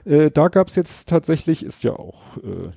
Äh, 0.05 0.31
da 0.31 0.47
gab's 0.47 0.77
jetzt 0.77 1.09
tatsächlich, 1.09 1.61
ist 1.61 1.83
ja 1.83 1.91
auch, 1.91 2.37
äh, 2.37 2.71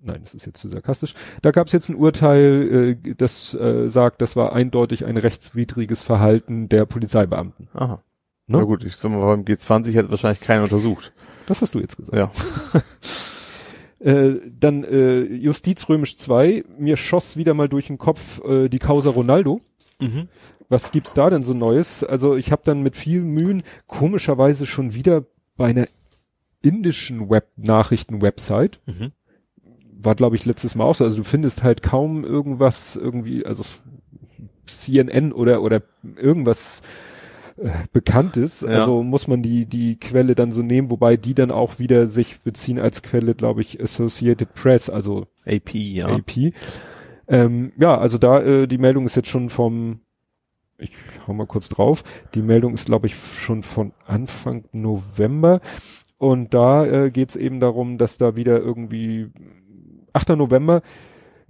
nein, 0.00 0.20
das 0.22 0.34
ist 0.34 0.46
jetzt 0.46 0.60
zu 0.60 0.68
sarkastisch, 0.68 1.14
da 1.42 1.50
gab's 1.50 1.72
jetzt 1.72 1.88
ein 1.88 1.96
Urteil, 1.96 2.96
äh, 3.04 3.14
das 3.14 3.54
äh, 3.54 3.88
sagt, 3.88 4.20
das 4.22 4.36
war 4.36 4.52
eindeutig 4.52 5.04
ein 5.04 5.16
rechtswidriges 5.16 6.02
Verhalten 6.02 6.68
der 6.68 6.86
Polizeibeamten. 6.86 7.68
Aha. 7.74 8.02
Ne? 8.46 8.58
Na 8.58 8.64
gut, 8.64 8.84
ich 8.84 8.96
sag 8.96 9.10
mal, 9.10 9.20
beim 9.20 9.42
G20 9.42 9.92
hätte 9.92 10.10
wahrscheinlich 10.10 10.40
keiner 10.40 10.64
untersucht. 10.64 11.12
Das 11.46 11.60
hast 11.60 11.74
du 11.74 11.80
jetzt 11.80 11.96
gesagt. 11.96 12.16
Ja. 12.16 12.30
Äh, 14.00 14.36
dann 14.56 14.84
äh, 14.84 15.22
Justiz 15.24 15.88
Römisch 15.88 16.16
2, 16.16 16.64
mir 16.78 16.96
schoss 16.96 17.36
wieder 17.36 17.52
mal 17.54 17.68
durch 17.68 17.88
den 17.88 17.98
Kopf 17.98 18.40
äh, 18.44 18.68
die 18.68 18.78
Causa 18.78 19.10
Ronaldo. 19.10 19.60
Mhm. 19.98 20.28
Was 20.68 20.92
gibt's 20.92 21.14
da 21.14 21.30
denn 21.30 21.42
so 21.42 21.52
Neues? 21.52 22.04
Also 22.04 22.36
ich 22.36 22.52
habe 22.52 22.62
dann 22.64 22.82
mit 22.82 22.94
viel 22.94 23.22
Mühen 23.22 23.64
komischerweise 23.88 24.66
schon 24.66 24.94
wieder 24.94 25.24
bei 25.56 25.70
einer 25.70 25.88
indischen 26.62 27.28
Web-Nachrichten-Website 27.28 28.80
Mhm. 28.86 29.12
War, 30.00 30.14
glaube 30.14 30.36
ich, 30.36 30.46
letztes 30.46 30.74
Mal 30.74 30.84
auch 30.84 30.94
so. 30.94 31.04
Also 31.04 31.18
du 31.18 31.24
findest 31.24 31.62
halt 31.62 31.82
kaum 31.82 32.24
irgendwas 32.24 32.96
irgendwie, 32.96 33.44
also 33.44 33.64
CNN 34.66 35.32
oder 35.32 35.62
oder 35.62 35.82
irgendwas 36.16 36.82
äh, 37.56 37.70
Bekanntes. 37.92 38.60
Ja. 38.60 38.68
Also 38.68 39.02
muss 39.02 39.26
man 39.26 39.42
die 39.42 39.66
die 39.66 39.98
Quelle 39.98 40.34
dann 40.34 40.52
so 40.52 40.62
nehmen, 40.62 40.90
wobei 40.90 41.16
die 41.16 41.34
dann 41.34 41.50
auch 41.50 41.78
wieder 41.78 42.06
sich 42.06 42.40
beziehen 42.40 42.78
als 42.78 43.02
Quelle, 43.02 43.34
glaube 43.34 43.60
ich, 43.60 43.82
Associated 43.82 44.54
Press, 44.54 44.88
also 44.88 45.26
AP, 45.46 45.74
ja. 45.74 46.06
AP. 46.06 46.52
Ähm, 47.26 47.72
ja, 47.78 47.98
also 47.98 48.18
da 48.18 48.40
äh, 48.40 48.66
die 48.66 48.78
Meldung 48.78 49.04
ist 49.04 49.16
jetzt 49.16 49.28
schon 49.28 49.50
vom 49.50 50.00
ich 50.78 50.92
hau 51.26 51.32
mal 51.32 51.46
kurz 51.46 51.68
drauf. 51.68 52.04
Die 52.34 52.42
Meldung 52.42 52.74
ist, 52.74 52.86
glaube 52.86 53.08
ich, 53.08 53.16
schon 53.16 53.62
von 53.62 53.92
Anfang 54.06 54.64
November. 54.70 55.60
Und 56.18 56.54
da 56.54 56.84
äh, 56.84 57.10
geht 57.10 57.30
es 57.30 57.36
eben 57.36 57.60
darum, 57.60 57.98
dass 57.98 58.16
da 58.16 58.36
wieder 58.36 58.58
irgendwie 58.58 59.30
8. 60.12 60.30
November, 60.30 60.82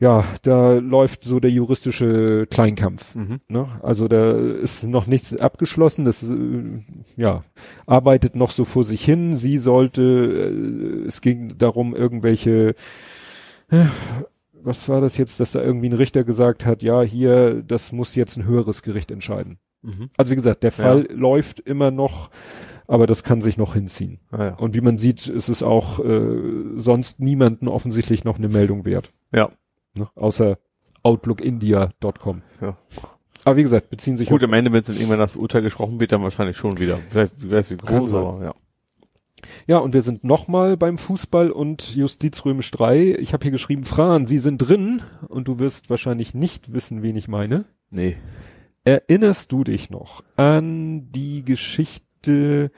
ja, 0.01 0.25
da 0.42 0.75
läuft 0.75 1.25
so 1.25 1.40
der 1.40 1.51
juristische 1.51 2.47
Kleinkampf. 2.47 3.14
Mhm. 3.16 3.40
Ne? 3.49 3.66
Also 3.83 4.07
da 4.07 4.31
ist 4.33 4.85
noch 4.85 5.09
nichts 5.09 5.37
abgeschlossen, 5.37 6.05
das 6.05 6.23
äh, 6.23 6.85
ja 7.16 7.42
arbeitet 7.87 8.37
noch 8.37 8.53
so 8.53 8.64
vor 8.64 8.85
sich 8.85 9.05
hin. 9.05 9.35
Sie 9.35 9.59
sollte, 9.59 10.03
äh, 10.03 11.07
es 11.07 11.21
ging 11.21 11.59
darum, 11.59 11.97
irgendwelche, 11.97 12.77
äh, 13.71 13.87
was 14.53 14.88
war 14.88 15.01
das 15.01 15.16
jetzt, 15.16 15.40
dass 15.40 15.53
da 15.53 15.62
irgendwie 15.62 15.88
ein 15.88 15.94
Richter 15.94 16.23
gesagt 16.23 16.64
hat, 16.64 16.83
ja, 16.85 17.03
hier, 17.03 17.62
das 17.66 17.90
muss 17.90 18.14
jetzt 18.14 18.37
ein 18.37 18.44
höheres 18.44 18.83
Gericht 18.83 19.11
entscheiden. 19.11 19.59
Mhm. 19.83 20.11
Also 20.16 20.31
wie 20.31 20.37
gesagt, 20.37 20.62
der 20.62 20.73
Fall 20.73 21.09
läuft 21.11 21.59
immer 21.59 21.90
noch, 21.90 22.31
aber 22.88 23.07
das 23.07 23.22
kann 23.22 23.40
sich 23.40 23.57
noch 23.57 23.74
hinziehen. 23.74 24.18
Ah, 24.33 24.44
ja. 24.44 24.55
Und 24.57 24.74
wie 24.74 24.81
man 24.81 24.98
sieht, 24.98 25.29
ist 25.29 25.48
es 25.48 25.62
auch 25.62 26.01
äh, 26.05 26.33
sonst 26.77 27.20
niemanden 27.20 27.68
offensichtlich 27.68 28.24
noch 28.24 28.38
eine 28.38 28.48
Meldung 28.48 28.85
wert. 28.85 29.11
ja. 29.33 29.51
Ne? 29.96 30.09
Außer 30.16 30.59
outlookindia.com. 31.03 32.42
Ja. 32.61 32.77
Aber 33.44 33.57
wie 33.57 33.62
gesagt, 33.62 33.88
beziehen 33.90 34.16
sich 34.16 34.29
Gut, 34.29 34.44
am 34.44 34.53
Ende, 34.53 34.72
wenn 34.72 34.81
es 34.81 34.87
dann 34.87 34.96
irgendwann 34.96 35.18
das 35.18 35.37
Urteil 35.37 35.62
gesprochen 35.62 36.01
wird, 36.01 36.12
dann 36.12 36.22
wahrscheinlich 36.22 36.57
schon 36.57 36.79
wieder. 36.79 36.98
Vielleicht, 37.09 37.35
vielleicht 37.38 37.70
wie 37.70 37.77
Kann 37.77 38.01
groß, 38.01 38.11
sein. 38.11 38.24
aber 38.24 38.44
ja. 38.44 38.55
Ja, 39.66 39.79
und 39.79 39.94
wir 39.94 40.03
sind 40.03 40.24
nochmal 40.24 40.77
beim 40.77 40.98
Fußball 40.98 41.51
und 41.51 41.94
Justiz 41.94 42.44
Römisch 42.44 42.70
3. 42.72 43.16
Ich 43.20 43.33
habe 43.33 43.42
hier 43.42 43.53
geschrieben, 43.53 43.85
Fran, 43.85 44.27
Sie 44.27 44.38
sind 44.38 44.59
drin 44.59 45.03
und 45.29 45.48
du 45.48 45.59
wirst 45.59 45.90
wahrscheinlich 45.90 46.35
nicht 46.35 46.72
wissen, 46.72 47.03
wen 47.03 47.16
ich 47.16 47.29
meine. 47.29 47.64
Nee. 47.90 48.16
Erinnerst 48.85 49.53
du 49.53 49.64
dich 49.64 49.90
noch 49.90 50.22
an 50.37 51.11
die 51.12 51.44
Geschichte 51.44 52.08
der, 52.26 52.70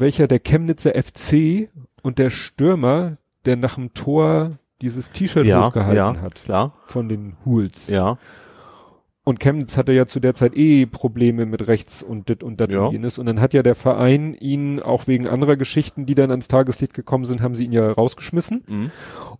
welcher 0.00 0.26
der 0.26 0.38
Chemnitzer 0.40 0.92
FC 0.94 1.68
und 2.02 2.18
der 2.18 2.30
Stürmer, 2.30 3.18
der 3.44 3.56
nach 3.56 3.74
dem 3.76 3.94
Tor 3.94 4.50
dieses 4.80 5.10
T-Shirt 5.10 5.46
Ja, 5.46 5.66
hochgehalten 5.66 5.96
ja, 5.96 6.20
hat 6.20 6.34
klar. 6.36 6.74
von 6.86 7.08
den 7.08 7.36
Hools. 7.44 7.88
Ja. 7.88 8.18
Und 9.24 9.40
Chemnitz 9.40 9.76
hatte 9.76 9.92
ja 9.92 10.06
zu 10.06 10.20
der 10.20 10.34
Zeit 10.34 10.56
eh 10.56 10.86
Probleme 10.86 11.46
mit 11.46 11.66
rechts 11.66 12.00
und 12.00 12.28
dit 12.28 12.44
und 12.44 12.60
dat 12.60 12.70
Ja. 12.70 12.84
und 12.86 12.92
jenes. 12.92 13.18
Und 13.18 13.26
dann 13.26 13.40
hat 13.40 13.54
ja 13.54 13.64
der 13.64 13.74
Verein 13.74 14.34
ihn 14.34 14.78
auch 14.80 15.08
wegen 15.08 15.26
anderer 15.26 15.56
Geschichten, 15.56 16.06
die 16.06 16.14
dann 16.14 16.30
ans 16.30 16.46
Tageslicht 16.46 16.94
gekommen 16.94 17.24
sind, 17.24 17.40
haben 17.40 17.56
sie 17.56 17.64
ihn 17.64 17.72
ja 17.72 17.90
rausgeschmissen. 17.90 18.62
Mhm. 18.68 18.90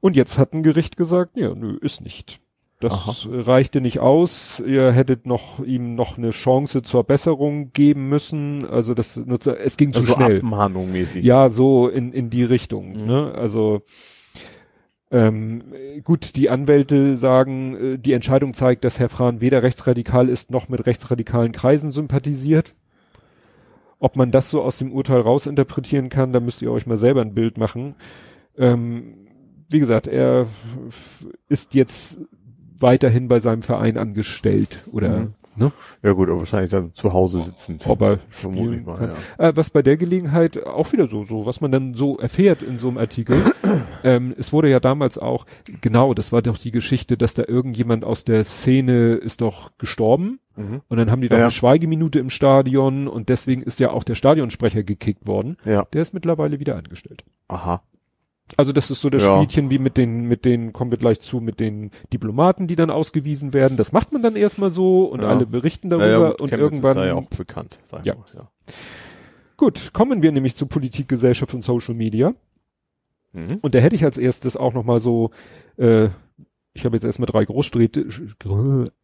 Und 0.01 0.17
jetzt 0.17 0.39
hat 0.39 0.55
ein 0.55 0.65
Gericht 0.65 0.97
gesagt, 0.97 1.37
ja, 1.37 1.55
nö, 1.55 1.77
ist 1.81 2.01
nicht. 2.01 2.41
Das 2.79 2.93
Aha. 2.93 3.15
reichte 3.31 3.81
nicht 3.81 4.01
aus. 4.01 4.63
Ihr 4.67 4.93
hättet 4.93 5.25
noch 5.25 5.65
ihm 5.65 5.95
noch 5.95 6.19
eine 6.19 6.31
Chance 6.31 6.83
zur 6.83 7.05
Besserung 7.05 7.73
geben 7.73 8.09
müssen. 8.11 8.67
Also 8.67 8.93
das 8.93 9.17
nutze, 9.17 9.59
es 9.59 9.79
ging 9.79 9.93
zu 9.95 10.01
Also 10.01 10.15
schnell. 10.15 10.39
Abmahnung 10.39 10.93
mäßig. 10.93 11.25
Ja, 11.25 11.49
so 11.49 11.89
in, 11.89 12.13
in 12.13 12.29
die 12.29 12.45
Richtung. 12.45 13.01
Mhm. 13.01 13.07
Ne? 13.07 13.33
Also 13.35 13.83
ähm, 15.11 15.63
gut, 16.05 16.37
die 16.37 16.51
Anwälte 16.51 17.17
sagen, 17.17 17.77
äh, 17.77 17.99
die 17.99 18.13
Entscheidung 18.13 18.53
zeigt, 18.53 18.85
dass 18.85 18.99
Herr 18.99 19.09
Frahn 19.09 19.41
weder 19.41 19.63
rechtsradikal 19.63 20.29
ist 20.29 20.51
noch 20.51 20.69
mit 20.69 20.85
rechtsradikalen 20.85 21.53
Kreisen 21.53 21.91
sympathisiert. 21.93 22.75
Ob 23.99 24.17
man 24.17 24.31
das 24.31 24.51
so 24.51 24.63
aus 24.63 24.77
dem 24.79 24.93
Urteil 24.93 25.21
rausinterpretieren 25.21 26.11
kann, 26.11 26.33
da 26.33 26.41
müsst 26.41 26.61
ihr 26.61 26.71
euch 26.71 26.87
mal 26.87 26.99
selber 26.99 27.23
ein 27.23 27.35
Bild 27.35 27.57
machen. 27.57 27.95
Ähm, 28.59 29.29
wie 29.71 29.79
gesagt, 29.79 30.07
er 30.07 30.47
ist 31.49 31.75
jetzt 31.75 32.19
weiterhin 32.81 33.29
bei 33.29 33.41
seinem 33.41 33.63
Verein 33.63 33.97
angestellt 33.99 34.83
oder 34.93 35.21
Mhm. 35.21 35.35
ne, 35.57 35.73
Ja 36.03 36.13
gut, 36.13 36.29
aber 36.29 36.39
wahrscheinlich 36.41 36.71
dann 36.71 36.93
zu 36.95 37.13
Hause 37.13 37.41
sitzend. 37.43 37.87
ob 37.89 38.03
er 38.03 38.19
spielen 38.31 38.85
mal, 38.85 38.97
kann. 38.99 39.13
ja. 39.39 39.49
Äh, 39.49 39.57
was 39.57 39.71
bei 39.71 39.83
der 39.83 39.97
Gelegenheit 39.97 40.65
auch 40.67 40.93
wieder 40.93 41.07
so, 41.07 41.25
so, 41.25 41.47
was 41.47 41.61
man 41.61 41.73
dann 41.73 41.95
so 41.95 42.19
erfährt 42.19 42.63
in 42.63 42.79
so 42.79 42.89
einem 42.89 42.99
Artikel. 42.99 43.37
ähm, 44.05 44.35
es 44.39 44.53
wurde 44.53 44.69
ja 44.71 44.81
damals 44.81 45.17
auch, 45.19 45.47
genau, 45.81 46.13
das 46.15 46.33
war 46.33 46.43
doch 46.43 46.59
die 46.59 46.71
Geschichte, 46.73 47.17
dass 47.17 47.35
da 47.35 47.45
irgendjemand 47.47 48.05
aus 48.05 48.25
der 48.25 48.45
Szene 48.45 49.15
ist 49.15 49.41
doch 49.41 49.73
gestorben. 49.79 50.41
Mhm. 50.57 50.81
Und 50.89 50.97
dann 50.99 51.11
haben 51.11 51.21
die 51.21 51.29
doch 51.29 51.37
Ja. 51.37 51.45
eine 51.45 51.51
Schweigeminute 51.51 52.19
im 52.19 52.31
Stadion 52.31 53.09
und 53.09 53.29
deswegen 53.29 53.63
ist 53.63 53.79
ja 53.81 53.91
auch 53.91 54.05
der 54.05 54.15
Stadionsprecher 54.15 54.83
gekickt 54.85 55.27
worden. 55.27 55.57
Ja. 55.65 55.87
Der 55.93 56.03
ist 56.03 56.15
mittlerweile 56.15 56.61
wieder 56.61 56.77
angestellt. 56.77 57.25
Aha. 57.49 57.83
Also 58.57 58.73
das 58.73 58.91
ist 58.91 59.01
so 59.01 59.11
das 59.11 59.23
Ja. 59.25 59.37
Spielchen 59.43 59.71
wie 59.71 59.79
mit 59.79 59.97
den, 59.97 60.23
mit 60.27 60.45
den, 60.45 60.73
kommen 60.73 60.91
wir 60.93 60.99
gleich 60.99 61.19
zu, 61.21 61.41
mit 61.41 61.59
den 61.59 61.91
Diplomaten, 62.13 62.67
die 62.69 62.77
dann 62.77 62.91
ausgewiesen 62.91 63.53
werden. 63.53 63.77
Das 63.77 63.91
macht 63.93 64.13
man 64.13 64.23
dann 64.23 64.37
erstmal 64.37 64.71
so 64.71 65.05
und 65.07 65.23
Ja. 65.23 65.29
alle 65.29 65.47
berichten 65.47 65.91
darüber 65.91 66.09
ja, 66.09 66.31
gut, 66.31 66.41
und 66.41 66.49
Chemnitz 66.51 66.63
irgendwann. 66.73 66.91
ist 66.93 66.97
ja, 67.03 67.07
ja 67.07 67.15
auch 67.15 67.29
bekannt, 67.29 67.81
sag 67.85 68.01
ich 68.01 68.07
Ja. 68.07 68.15
mal. 68.15 68.25
Ja. 68.35 68.49
Gut, 69.57 69.91
kommen 69.93 70.23
wir 70.23 70.31
nämlich 70.33 70.55
zu 70.55 70.67
Politik, 70.67 71.09
Gesellschaft 71.09 71.55
und 71.55 71.65
Social 71.65 71.95
Media. 71.95 72.35
Mhm. 73.33 73.59
Und 73.63 73.75
da 73.75 73.79
hätte 73.81 73.97
ich 73.97 74.05
als 74.05 74.19
erstes 74.19 74.57
auch 74.57 74.75
nochmal 74.75 75.01
so, 75.01 75.31
äh, 75.77 76.09
ich 76.73 76.85
habe 76.85 76.97
jetzt 76.97 77.05
erstmal 77.05 77.27
drei 77.27 77.45
Großstädte, 77.45 78.07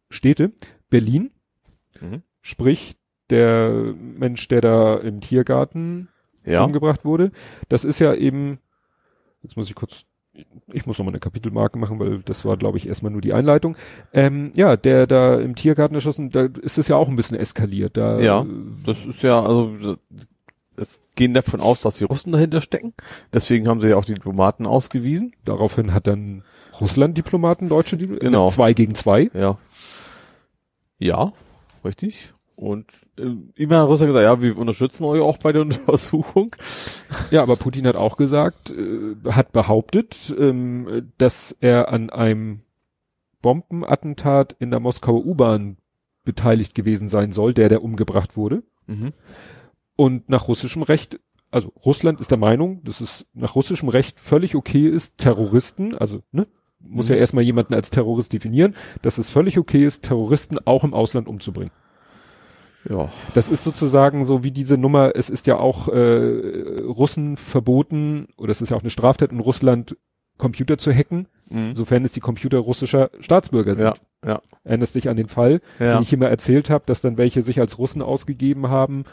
Städte. 0.09 0.51
Berlin, 0.89 1.31
Mhm. 2.01 2.21
sprich 2.41 2.95
der 3.29 3.93
Mensch, 3.97 4.47
der 4.47 4.61
da 4.61 4.95
im 4.97 5.21
Tiergarten 5.21 6.07
Ja. 6.45 6.63
umgebracht 6.63 7.03
wurde. 7.03 7.31
Das 7.69 7.83
ist 7.83 7.99
ja 7.99 8.13
eben, 8.13 8.59
jetzt 9.43 9.55
muss 9.55 9.69
ich 9.69 9.75
kurz, 9.75 10.05
ich 10.71 10.85
muss 10.87 10.97
nochmal 10.97 11.13
eine 11.13 11.19
Kapitelmarke 11.19 11.77
machen, 11.77 11.99
weil 11.99 12.19
das 12.23 12.43
war, 12.45 12.57
glaube 12.57 12.77
ich, 12.77 12.87
erstmal 12.87 13.11
nur 13.11 13.21
die 13.21 13.33
Einleitung. 13.33 13.77
Ähm, 14.13 14.51
ja, 14.55 14.75
der 14.75 15.05
da 15.05 15.39
im 15.39 15.55
Tiergarten 15.55 15.93
erschossen, 15.95 16.31
da 16.31 16.45
ist 16.61 16.77
es 16.79 16.87
ja 16.87 16.95
auch 16.95 17.07
ein 17.07 17.15
bisschen 17.15 17.37
eskaliert. 17.37 17.97
Da, 17.97 18.19
Ja. 18.19 18.45
Das 18.85 19.05
ist 19.05 19.21
ja, 19.21 19.39
also, 19.41 19.95
es 20.75 21.01
gehen 21.15 21.35
davon 21.35 21.61
aus, 21.61 21.81
dass 21.81 21.97
die 21.97 22.03
Russen 22.05 22.31
dahinter 22.31 22.61
stecken. 22.61 22.93
Deswegen 23.31 23.67
haben 23.67 23.79
sie 23.79 23.89
ja 23.89 23.95
auch 23.97 24.05
die 24.05 24.15
Diplomaten 24.15 24.65
ausgewiesen. 24.65 25.35
Daraufhin 25.45 25.93
hat 25.93 26.07
dann 26.07 26.43
Russland 26.81 27.15
Diplomaten, 27.15 27.69
Deutsche 27.69 27.97
Diplomaten, 27.97 28.25
Genau. 28.25 28.49
zwei 28.49 28.73
gegen 28.73 28.95
zwei. 28.95 29.29
Ja. 29.35 29.59
Ja, 30.97 31.33
richtig. 31.85 32.33
Und 32.63 32.91
äh, 33.19 33.35
immer 33.55 33.81
hat 33.81 33.89
Russland 33.89 34.13
gesagt, 34.13 34.23
ja, 34.23 34.41
wir 34.41 34.57
unterstützen 34.57 35.03
euch 35.03 35.21
auch 35.21 35.37
bei 35.37 35.51
der 35.51 35.61
Untersuchung. 35.63 36.55
Ja, 37.29 37.43
aber 37.43 37.57
Putin 37.57 37.85
hat 37.85 37.95
auch 37.95 38.15
gesagt, 38.15 38.71
äh, 38.71 39.15
hat 39.29 39.51
behauptet, 39.51 40.33
ähm, 40.39 41.11
dass 41.17 41.55
er 41.59 41.89
an 41.89 42.09
einem 42.09 42.61
Bombenattentat 43.41 44.55
in 44.59 44.71
der 44.71 44.79
Moskauer 44.79 45.25
U-Bahn 45.25 45.77
beteiligt 46.23 46.73
gewesen 46.73 47.09
sein 47.09 47.33
soll, 47.33 47.53
der, 47.53 47.67
der 47.67 47.83
umgebracht 47.83 48.37
wurde. 48.37 48.63
Mhm. 48.87 49.11
Und 49.97 50.29
nach 50.29 50.47
russischem 50.47 50.83
Recht, 50.83 51.19
also 51.51 51.73
Russland 51.85 52.21
ist 52.21 52.31
der 52.31 52.37
Meinung, 52.37 52.81
dass 52.85 53.01
es 53.01 53.25
nach 53.33 53.55
russischem 53.55 53.89
Recht 53.89 54.19
völlig 54.19 54.55
okay 54.55 54.87
ist, 54.87 55.17
Terroristen, 55.17 55.95
also 55.95 56.23
ne, 56.31 56.47
muss 56.79 57.07
Mhm. 57.07 57.15
ja 57.15 57.17
erstmal 57.19 57.43
jemanden 57.43 57.73
als 57.73 57.89
Terrorist 57.89 58.31
definieren, 58.31 58.75
dass 59.01 59.17
es 59.17 59.29
völlig 59.29 59.57
okay 59.57 59.85
ist, 59.85 60.03
Terroristen 60.03 60.57
auch 60.65 60.85
im 60.85 60.93
Ausland 60.93 61.27
umzubringen. 61.27 61.71
Ja. 62.89 63.09
Das 63.33 63.49
ist 63.49 63.63
sozusagen 63.63 64.25
so 64.25 64.43
wie 64.43 64.51
diese 64.51 64.77
Nummer, 64.77 65.11
es 65.15 65.29
ist 65.29 65.47
ja 65.47 65.57
auch 65.57 65.87
äh, 65.87 66.81
Russen 66.85 67.37
verboten, 67.37 68.27
oder 68.37 68.51
es 68.51 68.61
ist 68.61 68.69
ja 68.69 68.77
auch 68.77 68.81
eine 68.81 68.89
Straftat 68.89 69.31
in 69.31 69.39
Russland, 69.39 69.95
Computer 70.37 70.77
zu 70.77 70.91
hacken, 70.91 71.27
Mhm. 71.51 71.75
sofern 71.75 72.03
es 72.03 72.13
die 72.13 72.19
Computer 72.19 72.57
russischer 72.57 73.11
Staatsbürger 73.19 73.75
sind. 73.75 73.85
Ja, 73.85 73.93
ja, 74.27 74.41
Erinnerst 74.63 74.95
dich 74.95 75.07
an 75.09 75.15
den 75.17 75.27
Fall, 75.27 75.61
ja. 75.79 75.93
den 75.95 76.01
ich 76.01 76.11
immer 76.11 76.27
erzählt 76.27 76.69
habe, 76.69 76.83
dass 76.87 77.01
dann 77.01 77.17
welche 77.17 77.41
sich 77.43 77.59
als 77.59 77.77
Russen 77.77 78.01
ausgegeben 78.01 78.69
haben 78.69 79.03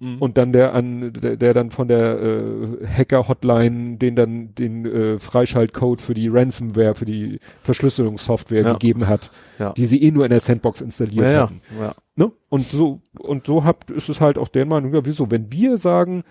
Mhm. 0.00 0.18
und 0.18 0.38
dann 0.38 0.52
der 0.52 0.74
an 0.74 1.12
der, 1.12 1.36
der 1.36 1.54
dann 1.54 1.70
von 1.70 1.88
der 1.88 2.20
äh, 2.20 2.86
Hacker-Hotline 2.86 3.96
den 3.96 4.14
dann 4.14 4.54
den 4.54 4.86
äh, 4.86 5.18
Freischaltcode 5.18 6.00
für 6.00 6.14
die 6.14 6.28
Ransomware, 6.28 6.94
für 6.94 7.04
die 7.04 7.40
Verschlüsselungssoftware 7.62 8.62
Ja. 8.64 8.72
gegeben 8.74 9.06
hat, 9.08 9.30
Ja. 9.58 9.72
die 9.72 9.86
sie 9.86 10.02
eh 10.02 10.10
nur 10.10 10.24
in 10.24 10.30
der 10.30 10.40
Sandbox 10.40 10.80
installiert 10.80 11.26
ja, 11.26 11.32
ja, 11.32 11.42
hatten. 11.42 11.60
ja. 11.80 11.94
Ne? 12.16 12.32
Und 12.48 12.62
so, 12.62 13.00
und 13.18 13.46
so 13.46 13.64
habt, 13.64 13.90
ist 13.90 14.08
es 14.08 14.20
halt 14.20 14.38
auch 14.38 14.48
der 14.48 14.66
Meinung, 14.66 14.92
ja, 14.94 15.04
wieso, 15.04 15.30
wenn 15.30 15.50
wir 15.52 15.76
sagen, 15.78 16.24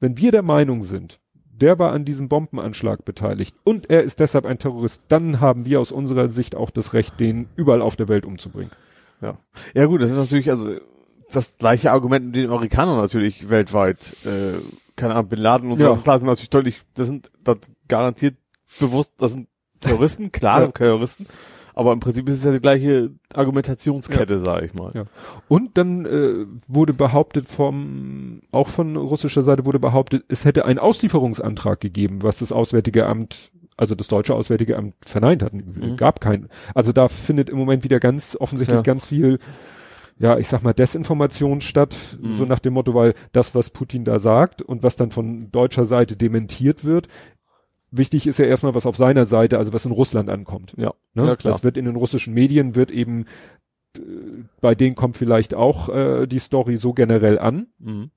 wenn 0.00 0.16
wir 0.16 0.30
der 0.32 0.42
Meinung 0.42 0.82
sind, 0.82 1.20
der 1.44 1.78
war 1.78 1.92
an 1.92 2.04
diesem 2.04 2.28
Bombenanschlag 2.28 3.04
beteiligt 3.04 3.54
und 3.62 3.88
er 3.88 4.02
ist 4.02 4.18
deshalb 4.18 4.46
ein 4.46 4.58
Terrorist, 4.58 5.02
dann 5.08 5.38
haben 5.40 5.64
wir 5.64 5.80
aus 5.80 5.92
unserer 5.92 6.28
Sicht 6.28 6.56
auch 6.56 6.70
das 6.70 6.92
Recht, 6.92 7.20
den 7.20 7.46
überall 7.54 7.82
auf 7.82 7.94
der 7.94 8.08
Welt 8.08 8.26
umzubringen. 8.26 8.72
Ja 9.74 9.86
gut, 9.86 10.02
das 10.02 10.10
ist 10.10 10.16
natürlich 10.16 10.50
also 10.50 10.72
das 11.36 11.56
gleiche 11.58 11.92
Argument 11.92 12.26
mit 12.26 12.36
den 12.36 12.50
Amerikanern 12.50 12.96
natürlich 12.98 13.50
weltweit. 13.50 14.14
Äh, 14.24 14.58
keine 14.96 15.14
Ahnung, 15.14 15.28
Bin 15.28 15.38
Laden 15.40 15.72
und 15.72 15.80
Ja. 15.80 15.94
so. 15.94 15.96
Klar 15.96 16.18
sind 16.18 16.28
natürlich 16.28 16.50
deutlich, 16.50 16.82
das 16.94 17.06
sind 17.06 17.30
das 17.42 17.58
garantiert 17.88 18.36
bewusst, 18.78 19.12
das 19.18 19.32
sind 19.32 19.48
Terroristen, 19.80 20.30
klar, 20.32 20.60
Ja. 20.62 20.68
Terroristen. 20.68 21.26
Aber 21.74 21.92
im 21.94 22.00
Prinzip 22.00 22.28
ist 22.28 22.38
es 22.38 22.44
ja 22.44 22.52
die 22.52 22.60
gleiche 22.60 23.10
Argumentationskette, 23.32 24.40
sag 24.40 24.62
ich 24.62 24.74
mal. 24.74 24.92
Ja. 24.94 25.04
Und 25.48 25.78
dann 25.78 26.04
äh, 26.04 26.44
wurde 26.68 26.92
behauptet 26.92 27.48
vom, 27.48 28.42
auch 28.52 28.68
von 28.68 28.96
russischer 28.96 29.42
Seite 29.42 29.64
wurde 29.64 29.78
behauptet, 29.78 30.24
es 30.28 30.44
hätte 30.44 30.66
einen 30.66 30.78
Auslieferungsantrag 30.78 31.80
gegeben, 31.80 32.22
was 32.22 32.38
das 32.38 32.52
Auswärtige 32.52 33.06
Amt, 33.06 33.50
also 33.78 33.94
das 33.94 34.08
deutsche 34.08 34.34
Auswärtige 34.34 34.76
Amt 34.76 34.94
verneint 35.04 35.42
hat. 35.42 35.54
Mhm. 35.54 35.96
Gab 35.96 36.20
keinen. 36.20 36.48
Also 36.74 36.92
da 36.92 37.08
findet 37.08 37.48
im 37.48 37.56
Moment 37.56 37.84
wieder 37.84 38.00
ganz 38.00 38.36
offensichtlich 38.38 38.76
Ja. 38.76 38.82
ganz 38.82 39.06
viel, 39.06 39.38
ja, 40.18 40.38
ich 40.38 40.48
sag 40.48 40.62
mal, 40.62 40.72
Desinformation 40.72 41.60
statt, 41.60 41.96
Mhm. 42.20 42.34
so 42.34 42.44
nach 42.44 42.58
dem 42.60 42.74
Motto, 42.74 42.94
weil 42.94 43.14
das, 43.32 43.54
was 43.54 43.70
Putin 43.70 44.04
da 44.04 44.18
sagt 44.18 44.62
und 44.62 44.82
was 44.82 44.96
dann 44.96 45.10
von 45.10 45.50
deutscher 45.50 45.84
Seite 45.86 46.16
dementiert 46.16 46.84
wird, 46.84 47.08
wichtig 47.90 48.26
ist 48.26 48.38
ja 48.38 48.44
erstmal, 48.46 48.74
was 48.74 48.86
auf 48.86 48.96
seiner 48.96 49.24
Seite, 49.26 49.58
also 49.58 49.72
was 49.72 49.84
in 49.84 49.92
Russland 49.92 50.30
ankommt. 50.30 50.74
Ja, 50.76 50.94
Ne? 51.14 51.26
ja 51.26 51.36
klar. 51.36 51.52
Das 51.52 51.64
wird 51.64 51.76
in 51.76 51.84
den 51.84 51.96
russischen 51.96 52.32
Medien, 52.34 52.74
wird 52.76 52.90
eben, 52.90 53.26
äh, 53.96 54.00
bei 54.60 54.74
denen 54.74 54.94
kommt 54.94 55.16
vielleicht 55.16 55.54
auch 55.54 55.88
äh, 55.88 56.26
die 56.26 56.38
Story 56.38 56.76
so 56.76 56.92
generell 56.94 57.38
an. 57.38 57.66
Mhm. 57.78 58.10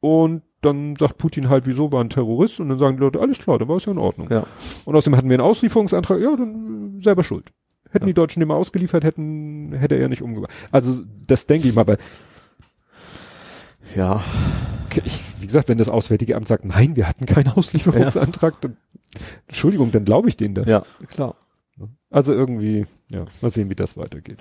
Und 0.00 0.42
dann 0.60 0.96
sagt 0.96 1.18
Putin 1.18 1.48
halt, 1.48 1.66
wieso 1.66 1.92
war 1.92 2.02
ein 2.02 2.10
Terrorist? 2.10 2.60
Und 2.60 2.68
dann 2.68 2.78
sagen 2.78 2.96
die 2.96 3.02
Leute, 3.02 3.20
alles 3.20 3.38
klar, 3.38 3.58
dann 3.58 3.68
war 3.68 3.76
es 3.76 3.84
ja 3.86 3.92
in 3.92 3.98
Ordnung. 3.98 4.28
Ja. 4.30 4.44
Und 4.84 4.94
außerdem 4.96 5.16
hatten 5.16 5.28
wir 5.28 5.34
einen 5.34 5.42
Auslieferungsantrag, 5.48 6.20
ja, 6.20 6.34
dann 6.36 7.00
selber 7.00 7.22
schuld. 7.24 7.52
Hätten 7.90 8.04
Ja. 8.04 8.06
die 8.08 8.14
Deutschen 8.14 8.40
den 8.40 8.48
mal 8.48 8.54
ausgeliefert, 8.56 9.04
hätten, 9.04 9.72
hätte 9.72 9.94
er 9.94 10.02
ja 10.02 10.08
nicht 10.08 10.22
umgebracht. 10.22 10.52
Also 10.70 11.02
das 11.26 11.46
denke 11.46 11.68
ich 11.68 11.74
mal, 11.74 11.82
aber 11.82 11.96
Ja. 13.94 14.22
ich, 15.04 15.20
wie 15.40 15.46
gesagt, 15.46 15.68
wenn 15.68 15.78
das 15.78 15.88
Auswärtige 15.88 16.36
Amt 16.36 16.48
sagt, 16.48 16.64
nein, 16.64 16.96
wir 16.96 17.08
hatten 17.08 17.26
keinen 17.26 17.48
Auslieferungsantrag, 17.48 18.60
dann, 18.60 18.76
Entschuldigung, 19.46 19.92
dann 19.92 20.04
glaube 20.04 20.28
ich 20.28 20.36
denen 20.36 20.54
das. 20.54 20.66
Ja, 20.68 20.82
klar. 21.08 21.34
Also 22.10 22.32
irgendwie, 22.32 22.86
ja, 23.08 23.26
mal 23.42 23.50
sehen, 23.50 23.68
wie 23.68 23.74
das 23.74 23.96
weitergeht. 23.96 24.38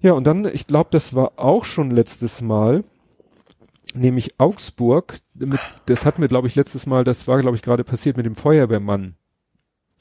Ja, 0.00 0.12
und 0.12 0.24
dann, 0.26 0.44
ich 0.44 0.66
glaube, 0.66 0.88
das 0.92 1.14
war 1.14 1.32
auch 1.36 1.64
schon 1.64 1.90
letztes 1.90 2.40
Mal, 2.42 2.84
nämlich 3.94 4.38
Augsburg, 4.38 5.18
mit, 5.34 5.60
das 5.86 6.04
hatten 6.04 6.20
wir, 6.22 6.28
glaube 6.28 6.48
ich, 6.48 6.54
letztes 6.54 6.86
Mal, 6.86 7.04
das 7.04 7.26
war, 7.28 7.38
glaube 7.40 7.56
ich, 7.56 7.62
gerade 7.62 7.84
passiert 7.84 8.16
mit 8.16 8.26
dem 8.26 8.34
Feuerwehrmann, 8.34 9.14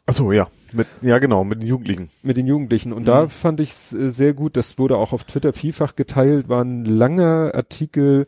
Achso, 0.06 0.32
ja. 0.32 0.48
Mit, 0.74 0.88
ja, 1.02 1.20
genau, 1.20 1.44
mit 1.44 1.62
den 1.62 1.68
Jugendlichen. 1.68 2.10
mit 2.24 2.38
den 2.38 2.48
Jugendlichen. 2.48 2.92
Und 2.94 3.04
Mhm. 3.04 3.06
da 3.06 3.28
fand 3.28 3.60
ich 3.60 3.70
es 3.72 3.94
äh, 3.94 4.10
sehr 4.10 4.34
gut, 4.34 4.58
das 4.58 4.78
wurde 4.78 4.98
auch 4.98 5.14
auf 5.14 5.24
Twitter 5.26 5.54
vielfach 5.54 5.96
geteilt, 5.96 6.50
war 6.50 6.64
ein 6.64 6.86
langer 6.86 7.52
Artikel 7.54 8.28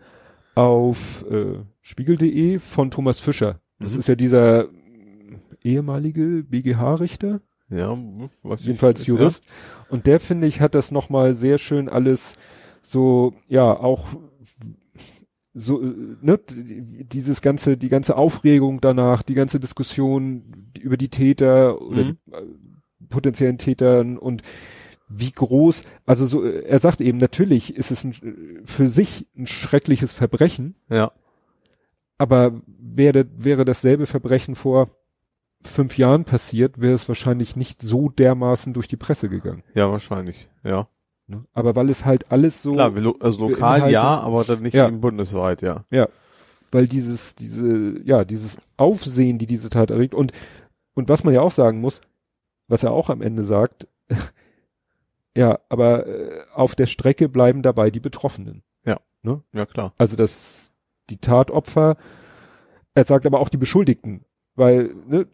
auf 0.56 1.26
äh, 1.32 1.60
spiegel.de 1.82 2.60
von 2.60 2.92
Thomas 2.92 3.20
Fischer. 3.20 3.60
Das 3.80 3.94
Mhm. 3.94 4.00
ist 4.00 4.08
ja 4.08 4.16
dieser 4.16 4.68
ehemalige 5.64 6.44
BGH-Richter. 6.44 7.42
Ja, 7.70 7.98
ich 8.56 8.66
jedenfalls 8.66 9.00
nicht, 9.00 9.08
Jurist. 9.08 9.44
Und 9.90 10.06
der, 10.06 10.20
finde 10.20 10.46
ich, 10.48 10.62
hat 10.62 10.76
das 10.76 10.92
nochmal 10.92 11.34
sehr 11.34 11.58
schön 11.58 11.90
alles 11.90 12.36
so, 12.82 13.34
ja, 13.48 13.64
auch 13.74 14.08
so, 15.54 15.82
äh, 15.82 15.94
ne, 16.22 16.40
die- 16.50 17.04
dieses 17.06 17.42
ganze, 17.42 17.78
die 17.78 17.90
ganze 17.90 18.16
Aufregung 18.18 18.82
danach, 18.82 19.22
die 19.24 19.36
ganze 19.36 19.60
Diskussion 19.60 20.72
über 20.80 20.98
die 20.98 21.10
Täter 21.10 21.82
oder 21.82 22.04
Mhm. 22.06 22.18
die 22.28 22.32
äh, 22.34 22.42
potenziellen 23.10 23.58
Tätern 23.58 24.18
und 24.18 24.42
wie 25.10 25.32
groß, 25.32 25.84
also 26.06 26.26
so, 26.26 26.44
äh, 26.44 26.64
er 26.64 26.80
sagt 26.80 27.02
eben, 27.02 27.20
natürlich 27.20 27.76
ist 27.76 27.92
es 27.92 28.04
ein, 28.04 28.14
für 28.66 28.88
sich 28.88 29.28
ein 29.38 29.46
schreckliches 29.46 30.12
Verbrechen, 30.14 30.74
ja. 30.90 31.12
aber 32.18 32.62
wäre, 32.66 33.26
wäre 33.38 33.66
dasselbe 33.66 34.06
Verbrechen 34.08 34.56
vor 34.56 34.90
fünf 35.62 35.98
Jahren 35.98 36.26
passiert, 36.26 36.82
wäre 36.82 36.94
es 36.94 37.08
wahrscheinlich 37.08 37.56
nicht 37.56 37.82
so 37.82 38.10
dermaßen 38.10 38.74
durch 38.74 38.88
die 38.88 38.98
Presse 38.98 39.30
gegangen. 39.30 39.64
Ja, 39.76 39.90
wahrscheinlich. 39.92 40.50
Ja. 40.64 40.88
Ne? 41.28 41.46
Aber 41.54 41.76
weil 41.76 41.90
es 41.90 42.06
halt 42.06 42.32
alles 42.32 42.62
so, 42.62 42.72
Klar, 42.72 42.94
also 43.20 43.48
lokal 43.48 43.90
ja, 43.92 44.20
aber 44.20 44.44
dann 44.44 44.62
nicht 44.62 44.74
Ja. 44.74 44.88
eben 44.88 45.02
bundesweit, 45.02 45.62
ja. 45.62 45.86
weil 46.72 46.88
dieses, 46.88 47.36
diese, 47.36 48.02
ja, 48.04 48.24
dieses 48.26 48.58
Aufsehen, 48.78 49.38
die 49.38 49.48
diese 49.48 49.70
Tat 49.70 49.92
erregt 49.92 50.14
und, 50.14 50.32
und 50.96 51.10
was 51.10 51.24
man 51.24 51.34
ja 51.34 51.42
auch 51.42 51.52
sagen 51.52 51.80
muss, 51.82 52.02
was 52.68 52.84
er 52.84 52.92
auch 52.92 53.10
am 53.10 53.22
Ende 53.22 53.44
sagt, 53.44 53.88
ja, 55.36 55.60
aber 55.70 56.06
äh, 56.08 56.42
auf 56.54 56.76
der 56.76 56.86
Strecke 56.86 57.30
bleiben 57.30 57.62
dabei 57.62 57.90
die 57.90 58.00
Betroffenen. 58.00 58.64
Ja, 59.54 59.66
klar. 59.66 59.94
Also 59.98 60.18
das, 60.18 60.74
die 61.10 61.18
Tatopfer, 61.18 61.96
er 62.94 63.06
sagt 63.06 63.26
aber 63.26 63.40
auch 63.40 63.48
die 63.50 63.58
Beschuldigten, 63.58 64.26
weil, 64.56 64.94
ne, 65.08 65.28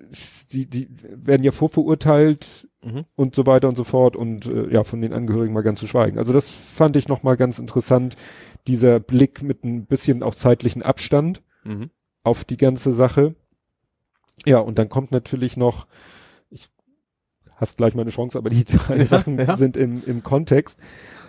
die, 0.52 0.68
die 0.68 0.88
werden 1.02 1.44
ja 1.44 1.52
vorverurteilt 1.52 2.69
Mhm. 2.82 3.06
und 3.16 3.36
so 3.36 3.46
weiter 3.46 3.68
und 3.68 3.76
so 3.76 3.84
fort 3.84 4.16
und 4.16 4.46
äh, 4.46 4.70
ja, 4.74 4.84
von 4.86 5.02
den 5.02 5.12
Angehörigen 5.14 5.54
mal 5.54 5.64
ganz 5.64 5.80
zu 5.82 5.88
schweigen. 5.88 6.18
Also 6.18 6.32
das 6.32 6.50
fand 6.52 6.96
ich 6.96 7.08
nochmal 7.10 7.36
ganz 7.36 7.60
interessant, 7.60 8.16
dieser 8.68 9.00
Blick 9.02 9.42
mit 9.44 9.64
ein 9.66 9.86
bisschen 9.86 10.24
auch 10.24 10.36
zeitlichen 10.36 10.82
Abstand 10.82 11.42
Mhm. 11.66 11.90
auf 12.24 12.46
die 12.46 12.56
ganze 12.58 12.94
Sache. 12.94 13.36
Ja, 14.46 14.60
und 14.60 14.80
dann 14.80 14.88
kommt 14.88 15.12
natürlich 15.12 15.58
noch, 15.58 15.88
ich 16.50 16.70
hast 17.58 17.76
gleich 17.78 17.96
meine 17.96 18.12
Chance, 18.12 18.38
aber 18.38 18.50
die 18.50 18.64
drei 18.64 18.96
Ja, 19.00 19.06
Sachen 19.06 19.38
ja. 19.38 19.58
sind 19.58 19.76
im, 19.76 20.02
im 20.06 20.24
Kontext, 20.24 20.80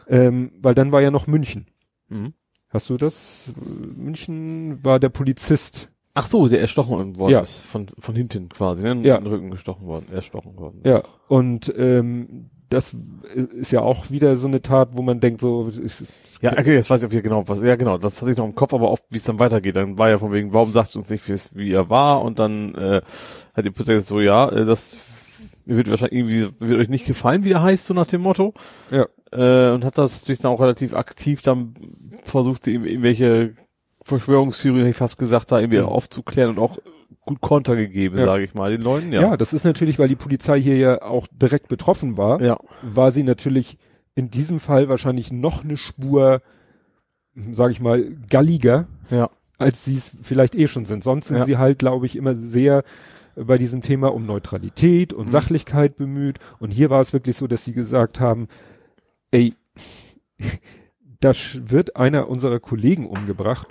ähm, 0.06 0.52
weil 0.62 0.74
dann 0.74 0.92
war 0.92 1.02
ja 1.02 1.10
noch 1.10 1.26
München. 1.26 1.66
Mhm. 2.08 2.32
Hast 2.68 2.88
du 2.90 2.96
das? 2.96 3.50
München 3.96 4.84
war 4.84 5.00
der 5.00 5.08
Polizist. 5.08 5.88
Ach 6.14 6.26
so, 6.26 6.48
der 6.48 6.60
erstochen 6.60 7.18
worden 7.18 7.32
Ja. 7.32 7.40
ist. 7.40 7.60
Von, 7.60 7.86
von 7.98 8.14
hinten 8.16 8.48
quasi, 8.48 8.82
ne? 8.84 8.92
In 8.92 9.04
Ja. 9.04 9.18
den 9.18 9.26
Rücken 9.28 9.50
gestochen 9.50 9.86
worden, 9.86 10.06
erstochen 10.12 10.56
worden. 10.58 10.80
ist. 10.82 10.90
Ja, 10.90 11.02
und 11.28 11.72
ähm, 11.76 12.50
das 12.68 12.94
ist 13.56 13.72
ja 13.72 13.80
auch 13.80 14.10
wieder 14.10 14.36
so 14.36 14.46
eine 14.46 14.62
Tat, 14.62 14.90
wo 14.96 15.02
man 15.02 15.18
denkt, 15.20 15.40
so, 15.40 15.66
es 15.66 15.76
ist, 15.78 16.04
Ja, 16.40 16.52
okay, 16.52 16.74
jetzt 16.74 16.88
weiß 16.90 17.00
ich 17.02 17.06
auch 17.08 17.12
wieder 17.12 17.22
genau, 17.22 17.48
was, 17.48 17.60
ja 17.62 17.74
genau, 17.76 17.98
das 17.98 18.20
hatte 18.22 18.30
ich 18.32 18.36
noch 18.36 18.44
im 18.46 18.54
Kopf, 18.54 18.72
aber 18.74 18.90
oft, 18.90 19.02
wie 19.10 19.18
es 19.18 19.24
dann 19.24 19.38
weitergeht, 19.40 19.74
dann 19.76 19.98
war 19.98 20.08
ja 20.08 20.18
von 20.18 20.32
wegen, 20.32 20.52
warum 20.52 20.72
sagt 20.72 20.94
uns 20.96 21.10
nicht, 21.10 21.24
wie 21.56 21.72
er 21.72 21.90
war, 21.90 22.22
und 22.22 22.38
dann, 22.38 22.74
äh, 22.76 23.02
hat 23.54 23.64
die 23.64 23.70
Polizei 23.70 23.94
gesagt, 23.94 24.06
so, 24.08 24.20
ja, 24.20 24.48
äh, 24.50 24.64
das 24.64 24.96
wird 25.66 25.90
wahrscheinlich 25.90 26.18
irgendwie, 26.20 26.48
wird 26.60 26.80
euch 26.80 26.88
nicht 26.88 27.06
gefallen, 27.06 27.44
wie 27.44 27.52
er 27.52 27.62
heißt, 27.62 27.86
so 27.86 27.94
nach 27.94 28.06
dem 28.06 28.20
Motto, 28.22 28.54
ja, 28.90 29.06
äh, 29.32 29.72
und 29.74 29.84
hat 29.84 29.98
das 29.98 30.24
sich 30.24 30.38
dann 30.38 30.52
auch 30.52 30.60
relativ 30.60 30.94
aktiv 30.94 31.42
dann 31.42 31.74
versucht, 32.22 32.66
ihm- 32.68 32.84
irgendwelche 32.84 33.54
Verschwörungstheorien, 34.02 34.82
hätte 34.84 34.90
ich 34.90 34.96
fast 34.96 35.18
gesagt, 35.18 35.52
da 35.52 35.60
irgendwie 35.60 35.78
Mhm. 35.80 35.86
aufzuklären 35.86 36.50
und 36.50 36.58
auch 36.58 36.78
gut 37.26 37.40
Konter 37.40 37.76
gegeben, 37.76 38.18
Ja. 38.18 38.26
sage 38.26 38.44
ich 38.44 38.54
mal, 38.54 38.70
den 38.72 38.82
Leuten, 38.82 39.12
ja. 39.12 39.22
ja. 39.22 39.36
das 39.36 39.52
ist 39.52 39.64
natürlich, 39.64 39.98
weil 39.98 40.08
die 40.08 40.16
Polizei 40.16 40.60
hier 40.60 40.76
ja 40.76 41.02
auch 41.02 41.26
direkt 41.30 41.68
betroffen 41.68 42.16
war, 42.16 42.40
Ja, 42.42 42.58
war 42.82 43.10
sie 43.10 43.22
natürlich 43.22 43.76
in 44.14 44.30
diesem 44.30 44.58
Fall 44.58 44.88
wahrscheinlich 44.88 45.30
noch 45.30 45.62
eine 45.62 45.76
Spur, 45.76 46.42
sage 47.52 47.72
ich 47.72 47.80
mal, 47.80 48.02
galliger, 48.28 48.86
ja, 49.10 49.30
als 49.58 49.84
sie 49.84 49.94
es 49.94 50.12
vielleicht 50.22 50.54
eh 50.54 50.66
schon 50.66 50.84
sind. 50.86 51.04
Sonst 51.04 51.28
sind 51.28 51.36
Ja. 51.38 51.44
sie 51.44 51.58
halt, 51.58 51.78
glaube 51.78 52.06
ich, 52.06 52.16
immer 52.16 52.34
sehr 52.34 52.82
bei 53.36 53.58
diesem 53.58 53.82
Thema 53.82 54.12
um 54.12 54.26
Neutralität 54.26 55.12
und 55.12 55.26
Mhm. 55.26 55.30
Sachlichkeit 55.30 55.96
bemüht. 55.96 56.38
Und 56.58 56.70
hier 56.72 56.90
war 56.90 57.00
es 57.00 57.12
wirklich 57.12 57.36
so, 57.36 57.46
dass 57.46 57.64
sie 57.64 57.72
gesagt 57.72 58.18
haben, 58.18 58.48
ey, 59.30 59.54
da 61.20 61.32
wird 61.54 61.96
einer 61.96 62.28
unserer 62.28 62.58
Kollegen 62.60 63.06
umgebracht. 63.06 63.68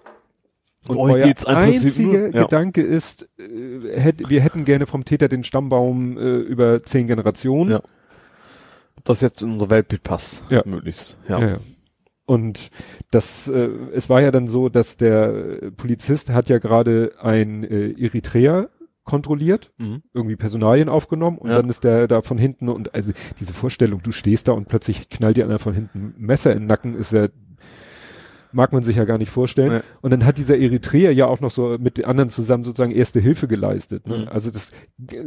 Und 0.88 0.98
Euch 0.98 1.14
euer 1.16 1.26
geht's 1.28 1.46
einziger 1.46 2.30
ja. 2.34 2.44
Gedanke 2.44 2.82
ist, 2.82 3.28
äh, 3.38 4.00
hätt, 4.00 4.30
wir 4.30 4.42
hätten 4.42 4.64
gerne 4.66 4.86
vom 4.88 5.04
Täter 5.06 5.28
den 5.28 5.44
Stammbaum 5.44 6.18
äh, 6.18 6.38
über 6.40 6.82
zehn 6.84 7.08
Generationen. 7.08 7.72
Ja. 7.72 7.82
ob 8.98 9.06
das 9.06 9.22
jetzt 9.22 9.42
in 9.44 9.54
unser 9.54 9.70
Weltbild 9.70 10.04
passt, 10.04 10.44
Ja. 10.50 10.62
möglichst, 10.66 11.18
Ja. 11.28 11.40
ja. 11.40 11.58
Und 12.26 12.70
das, 13.12 13.48
äh, 13.48 13.70
es 13.94 14.10
war 14.10 14.22
ja 14.22 14.30
dann 14.32 14.48
so, 14.48 14.70
dass 14.70 14.98
der 14.98 15.72
Polizist 15.78 16.30
hat 16.30 16.48
ja 16.50 16.60
gerade 16.60 17.14
ein 17.22 17.64
äh, 17.64 17.92
Eritreer 17.98 18.70
kontrolliert, 19.06 19.72
Mhm. 19.80 20.04
irgendwie 20.14 20.36
Personalien 20.36 20.90
aufgenommen 20.90 21.38
und 21.40 21.50
Ja. 21.50 21.58
dann 21.58 21.70
ist 21.70 21.84
der 21.84 22.08
da 22.08 22.22
von 22.22 22.38
hinten 22.38 22.70
und 22.70 22.94
also 22.94 23.12
diese 23.40 23.54
Vorstellung, 23.54 24.02
du 24.04 24.12
stehst 24.12 24.48
da 24.48 24.52
und 24.52 24.68
plötzlich 24.68 25.10
knallt 25.10 25.38
dir 25.38 25.46
einer 25.46 25.60
von 25.60 25.74
hinten 25.74 26.14
Messer 26.18 26.52
in 26.52 26.60
den 26.60 26.68
Nacken, 26.68 26.96
ist 26.96 27.12
ja 27.14 27.28
mag 28.52 28.74
man 28.74 28.84
sich 28.84 28.96
ja 28.96 29.06
gar 29.06 29.18
nicht 29.18 29.30
vorstellen. 29.30 29.74
Nee. 29.74 29.82
Und 30.02 30.12
dann 30.12 30.26
hat 30.26 30.38
dieser 30.38 30.58
Eritreer 30.58 31.12
ja 31.14 31.28
auch 31.28 31.40
noch 31.40 31.52
so 31.52 31.78
mit 31.80 31.98
den 31.98 32.06
anderen 32.06 32.30
zusammen 32.30 32.64
sozusagen 32.64 32.92
erste 32.92 33.20
Hilfe 33.20 33.48
geleistet. 33.48 34.08
Ne? 34.08 34.20
Mhm. 34.20 34.28
Also 34.30 34.52
das, 34.52 34.72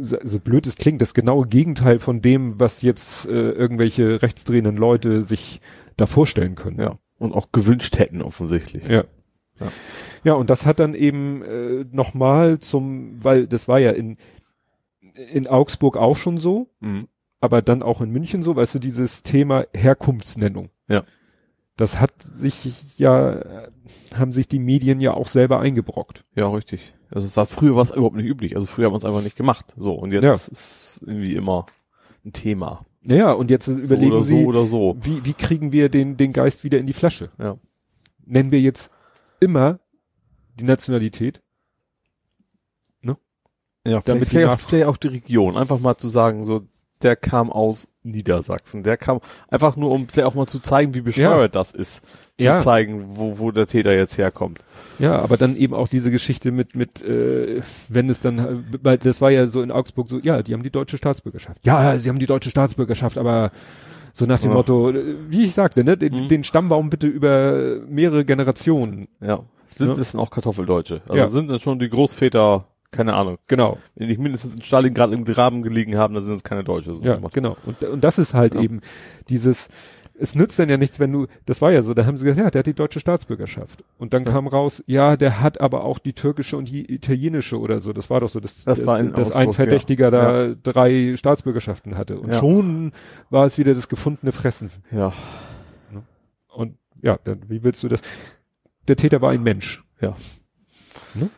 so 0.01 0.39
blöd 0.39 0.67
es 0.67 0.75
klingt, 0.75 1.01
das 1.01 1.13
genaue 1.13 1.47
Gegenteil 1.47 1.99
von 1.99 2.21
dem, 2.21 2.59
was 2.59 2.81
jetzt 2.81 3.25
äh, 3.27 3.31
irgendwelche 3.51 4.21
rechtsdrehenden 4.21 4.75
Leute 4.75 5.21
sich 5.23 5.61
da 5.97 6.05
vorstellen 6.05 6.55
können. 6.55 6.79
Ja. 6.79 6.97
Und 7.17 7.33
auch 7.33 7.51
gewünscht 7.51 7.97
hätten, 7.97 8.21
offensichtlich. 8.21 8.83
Ja. 8.85 9.05
Ja. 9.59 9.71
Ja, 10.23 10.33
und 10.33 10.49
das 10.49 10.65
hat 10.65 10.79
dann 10.79 10.93
eben 10.95 11.41
äh, 11.43 11.85
nochmal 11.91 12.59
zum, 12.59 13.23
weil 13.23 13.45
das 13.47 13.67
war 13.67 13.79
ja 13.79 13.91
in, 13.91 14.17
in 15.31 15.47
Augsburg 15.47 15.95
auch 15.97 16.17
schon 16.17 16.37
so, 16.37 16.69
Mhm. 16.79 17.07
aber 17.39 17.61
dann 17.61 17.83
auch 17.83 18.01
in 18.01 18.09
München 18.09 18.41
so, 18.41 18.55
weißt 18.55 18.75
du, 18.75 18.79
dieses 18.79 19.21
Thema 19.23 19.65
Herkunftsnennung. 19.73 20.69
Ja. 20.89 21.03
Das 21.75 21.99
hat 21.99 22.21
sich 22.21 22.97
ja, 22.99 23.67
haben 24.13 24.31
sich 24.31 24.47
die 24.47 24.59
Medien 24.59 24.99
ja 24.99 25.13
auch 25.13 25.27
selber 25.27 25.59
eingebrockt. 25.59 26.23
Ja, 26.35 26.47
richtig. 26.49 26.93
Also 27.09 27.27
es 27.27 27.35
war 27.35 27.45
früher 27.45 27.75
was 27.75 27.91
überhaupt 27.91 28.15
nicht 28.15 28.27
üblich. 28.27 28.55
Also 28.55 28.67
früher 28.67 28.85
haben 28.85 28.93
wir 28.93 28.97
es 28.97 29.05
einfach 29.05 29.23
nicht 29.23 29.35
gemacht. 29.35 29.73
So, 29.77 29.93
und 29.93 30.11
jetzt 30.11 30.23
Ja. 30.23 30.33
ist 30.35 31.01
irgendwie 31.05 31.35
immer 31.35 31.65
ein 32.25 32.33
Thema. 32.33 32.85
Naja, 33.01 33.31
und 33.33 33.49
jetzt 33.49 33.67
überlegen 33.67 34.11
so 34.11 34.21
Sie, 34.21 34.43
so 34.45 34.65
so. 34.65 34.97
wie, 35.01 35.25
wie 35.25 35.33
kriegen 35.33 35.71
wir 35.71 35.89
den, 35.89 36.15
den 36.15 36.31
Geist 36.31 36.63
wieder 36.63 36.77
in 36.77 36.85
die 36.85 36.93
Flasche? 36.93 37.31
Ja. 37.39 37.57
Nennen 38.25 38.51
wir 38.51 38.61
jetzt 38.61 38.89
immer 39.39 39.79
die 40.59 40.63
Nationalität? 40.63 41.41
Ja, 43.85 43.99
Damit 44.01 44.29
vielleicht, 44.29 44.47
auch, 44.49 44.59
vielleicht 44.59 44.85
auch 44.87 44.97
die 44.97 45.09
Region. 45.09 45.57
Einfach 45.57 45.79
mal 45.79 45.97
zu 45.97 46.07
sagen, 46.07 46.43
so, 46.43 46.61
der 47.03 47.15
kam 47.15 47.51
aus 47.51 47.87
Niedersachsen. 48.03 48.83
Der 48.83 48.97
kam 48.97 49.19
einfach 49.49 49.75
nur, 49.75 49.91
um 49.91 50.07
auch 50.23 50.33
mal 50.35 50.47
zu 50.47 50.59
zeigen, 50.59 50.93
wie 50.93 51.01
bescheuert 51.01 51.55
das 51.55 51.71
ist. 51.71 52.01
Zu 52.39 52.45
Ja. 52.45 52.57
zeigen, 52.57 53.11
wo, 53.15 53.37
wo 53.39 53.51
der 53.51 53.67
Täter 53.67 53.93
jetzt 53.93 54.17
herkommt. 54.17 54.59
Ja, 54.99 55.19
aber 55.19 55.37
dann 55.37 55.55
eben 55.55 55.73
auch 55.73 55.87
diese 55.87 56.11
Geschichte 56.11 56.51
mit, 56.51 56.75
mit, 56.75 57.01
äh, 57.03 57.61
wenn 57.89 58.09
es 58.09 58.21
dann, 58.21 58.65
weil 58.81 58.97
das 58.97 59.21
war 59.21 59.31
ja 59.31 59.47
so 59.47 59.61
in 59.61 59.71
Augsburg 59.71 60.09
so, 60.09 60.19
ja, 60.19 60.41
die 60.41 60.53
haben 60.53 60.63
die 60.63 60.71
deutsche 60.71 60.97
Staatsbürgerschaft. 60.97 61.59
Ja, 61.63 61.97
sie 61.99 62.09
haben 62.09 62.19
die 62.19 62.25
deutsche 62.25 62.49
Staatsbürgerschaft, 62.49 63.17
aber 63.17 63.51
so 64.13 64.25
nach 64.25 64.39
dem 64.39 64.51
Ja. 64.51 64.57
Motto, 64.57 64.89
äh, 64.91 65.15
wie 65.29 65.43
ich 65.45 65.53
sagte, 65.53 65.83
ne, 65.83 65.95
den, 65.97 66.23
Mhm. 66.23 66.27
den 66.27 66.43
Stammbaum 66.43 66.89
bitte 66.89 67.07
über 67.07 67.77
mehrere 67.87 68.25
Generationen. 68.25 69.07
Ja. 69.21 69.39
Sind 69.69 69.95
Ja. 69.95 70.01
es 70.01 70.11
denn 70.11 70.19
auch 70.19 70.29
Kartoffeldeutsche? 70.29 71.01
Also 71.05 71.15
Ja. 71.17 71.27
sind 71.27 71.47
das 71.49 71.61
schon 71.61 71.79
die 71.79 71.89
Großväter, 71.89 72.65
keine 72.93 73.13
Ahnung. 73.15 73.37
Genau. 73.47 73.77
Wenn 73.95 74.07
die 74.07 74.17
mindestens 74.17 74.55
in 74.55 74.61
Stalingrad 74.61 75.11
im 75.11 75.25
Graben 75.25 75.61
gelegen 75.63 75.97
haben, 75.97 76.13
dann 76.13 76.23
sind 76.23 76.35
es 76.35 76.43
keine 76.43 76.63
Deutsche. 76.63 76.93
So 76.95 77.01
Ja, 77.01 77.19
genau. 77.33 77.57
Und, 77.65 77.83
und 77.83 78.01
das 78.03 78.17
ist 78.17 78.33
halt 78.33 78.55
Ja. 78.55 78.61
eben 78.61 78.79
dieses, 79.27 79.67
es 80.17 80.35
nützt 80.35 80.59
dann 80.59 80.69
ja 80.69 80.77
nichts, 80.77 80.99
wenn 80.99 81.11
du, 81.11 81.25
das 81.45 81.61
war 81.61 81.71
ja 81.71 81.81
so, 81.81 81.93
da 81.93 82.05
haben 82.05 82.17
sie 82.17 82.23
gesagt, 82.25 82.39
ja, 82.39 82.49
der 82.51 82.59
hat 82.59 82.67
die 82.67 82.73
deutsche 82.75 82.99
Staatsbürgerschaft. 82.99 83.83
Und 83.97 84.13
dann 84.13 84.23
Ja. 84.25 84.31
kam 84.31 84.47
raus, 84.47 84.83
ja, 84.85 85.17
der 85.17 85.41
hat 85.41 85.59
aber 85.59 85.83
auch 85.83 85.97
die 85.99 86.13
türkische 86.13 86.55
und 86.55 86.69
die 86.69 86.93
italienische 86.93 87.59
oder 87.59 87.79
so. 87.79 87.91
Das 87.93 88.09
war 88.09 88.19
doch 88.21 88.29
so, 88.29 88.39
dass, 88.39 88.63
Das 88.63 88.85
war 88.85 88.99
in 88.99 89.11
dass 89.13 89.31
ein 89.31 89.47
Augsburg, 89.47 89.55
Verdächtiger 89.55 90.11
ja. 90.13 90.47
da 90.49 90.55
drei 90.71 91.15
Staatsbürgerschaften 91.17 91.97
hatte. 91.97 92.19
Und 92.19 92.31
Ja. 92.31 92.39
schon 92.39 92.91
war 93.31 93.45
es 93.45 93.57
wieder 93.57 93.73
das 93.73 93.89
gefundene 93.89 94.31
Fressen. 94.31 94.69
Ja. 94.91 95.11
Und 96.47 96.77
ja, 97.01 97.17
dann, 97.23 97.41
wie 97.49 97.63
willst 97.63 97.83
du 97.83 97.87
das? 97.89 97.99
Der 98.87 98.95
Täter 98.95 99.21
war 99.21 99.31
ein 99.31 99.41
Mensch. 99.43 99.83
Ja. 99.99 100.15
Ne? 101.15 101.29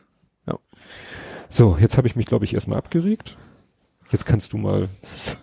So, 1.50 1.78
jetzt 1.80 1.98
habe 1.98 2.08
ich 2.08 2.16
mich, 2.16 2.26
glaube 2.26 2.46
ich, 2.46 2.54
erstmal 2.54 2.78
abgeregt. 2.78 3.38
Jetzt 4.12 4.26
kannst 4.26 4.54
du 4.54 4.58
mal. 4.58 4.90
Das 5.02 5.16
ist 5.28 5.38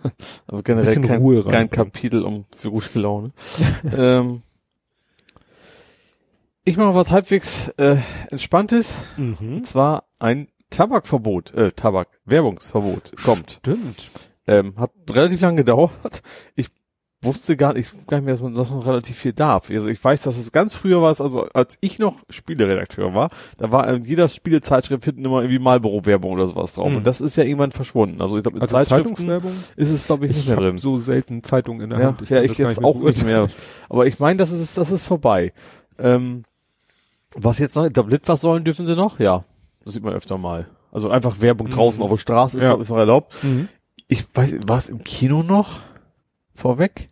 aber 0.47 0.63
generell 0.63 0.87
Bisschen 0.87 1.07
kein, 1.07 1.21
Ruhe 1.21 1.43
kein 1.43 1.53
reinbringen. 1.53 1.91
Kapitel 1.91 2.23
um 2.23 2.45
für 2.55 2.71
gute 2.71 2.99
Laune. 2.99 3.31
ähm, 3.95 4.41
ich 6.65 6.77
mache 6.77 6.95
was 6.95 7.11
halbwegs 7.11 7.69
äh, 7.77 7.97
entspanntes. 8.31 9.03
Mhm. 9.17 9.57
Und 9.57 9.67
zwar 9.67 10.05
ein 10.19 10.47
Tabakverbot, 10.69 11.53
äh, 11.53 11.71
Tabak, 11.71 12.07
Werbungsverbot 12.25 13.17
kommt. 13.23 13.59
Stimmt. 13.59 14.09
Ähm, 14.47 14.75
hat 14.77 14.91
relativ 15.11 15.41
lange 15.41 15.57
gedauert. 15.57 16.23
Ich 16.55 16.69
wusste 17.23 17.55
gar 17.57 17.73
nicht, 17.73 17.91
gar 18.07 18.17
nicht 18.17 18.25
mehr, 18.25 18.33
dass 18.35 18.41
man 18.43 18.53
noch 18.53 18.85
relativ 18.85 19.17
viel 19.17 19.33
darf. 19.33 19.69
Also 19.69 19.87
ich 19.87 20.03
weiß, 20.03 20.23
dass 20.23 20.37
es 20.37 20.51
ganz 20.51 20.75
früher 20.75 21.01
war, 21.01 21.07
also 21.09 21.47
als 21.53 21.77
ich 21.81 21.99
noch 21.99 22.17
Spieleredakteur 22.29 23.13
war, 23.13 23.29
da 23.57 23.71
war 23.71 23.87
in 23.93 24.03
jeder 24.03 24.27
Spielezeitschrift 24.27 25.03
hinten 25.05 25.25
immer 25.25 25.41
irgendwie 25.41 25.59
Marlboro-Werbung 25.59 26.31
oder 26.31 26.47
sowas 26.47 26.73
drauf. 26.75 26.89
Mhm. 26.91 26.97
Und 26.97 27.07
das 27.07 27.21
ist 27.21 27.35
ja 27.35 27.43
irgendwann 27.43 27.71
verschwunden. 27.71 28.21
Also 28.21 28.37
ich 28.37 28.43
glaube, 28.43 28.57
in 28.57 28.61
Also 28.61 28.75
Zeitschriften 28.75 29.29
ist 29.75 29.91
es, 29.91 30.05
glaube 30.05 30.25
ich, 30.25 30.31
nicht 30.31 30.41
Ich 30.41 30.47
mehr 30.47 30.57
drin. 30.57 30.77
so 30.77 30.97
selten 30.97 31.43
Zeitungen 31.43 31.81
in 31.81 31.89
der 31.91 31.99
Ja, 31.99 32.05
Hand. 32.07 32.29
ja, 32.29 32.41
ich 32.41 32.49
das 32.51 32.57
gar 32.57 32.69
jetzt 32.69 32.83
auch 32.83 32.99
nicht 32.99 33.23
mehr. 33.25 33.49
Aber 33.89 34.05
ich 34.07 34.19
meine, 34.19 34.37
das 34.37 34.51
ist, 34.51 34.77
das 34.77 34.91
ist 34.91 35.05
vorbei. 35.05 35.53
Ähm, 35.99 36.43
was 37.35 37.59
jetzt 37.59 37.75
noch? 37.75 37.87
Tablet 37.89 38.27
was 38.27 38.41
sollen 38.41 38.63
dürfen 38.63 38.85
sie 38.85 38.95
noch? 38.95 39.19
Ja. 39.19 39.43
Das 39.83 39.93
sieht 39.93 40.03
man 40.03 40.13
öfter 40.13 40.37
mal. 40.37 40.67
Also 40.91 41.09
einfach 41.09 41.41
Werbung 41.41 41.67
Mhm. 41.67 41.71
draußen 41.71 42.01
auf 42.03 42.09
der 42.11 42.17
Straße 42.17 42.57
ist, 42.57 42.63
Ja. 42.63 42.69
glaub 42.69 42.81
ich, 42.83 42.89
noch 42.89 42.97
erlaubt. 42.97 43.33
Mhm. 43.43 43.67
Ich 44.07 44.25
weiß, 44.33 44.57
war 44.67 44.77
es 44.77 44.89
im 44.89 45.03
Kino 45.03 45.41
noch? 45.41 45.79
Vorweg? 46.53 47.09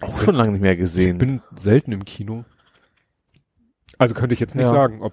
Auch 0.00 0.20
schon 0.20 0.34
lange 0.34 0.52
nicht 0.52 0.60
mehr 0.62 0.72
Ich 0.72 0.78
gesehen. 0.78 1.18
bin 1.18 1.40
selten 1.54 1.92
im 1.92 2.04
Kino. 2.04 2.44
Also 3.98 4.14
könnte 4.14 4.34
ich 4.34 4.40
jetzt 4.40 4.54
nicht 4.54 4.64
Ja. 4.66 4.70
sagen, 4.70 5.02
ob 5.02 5.12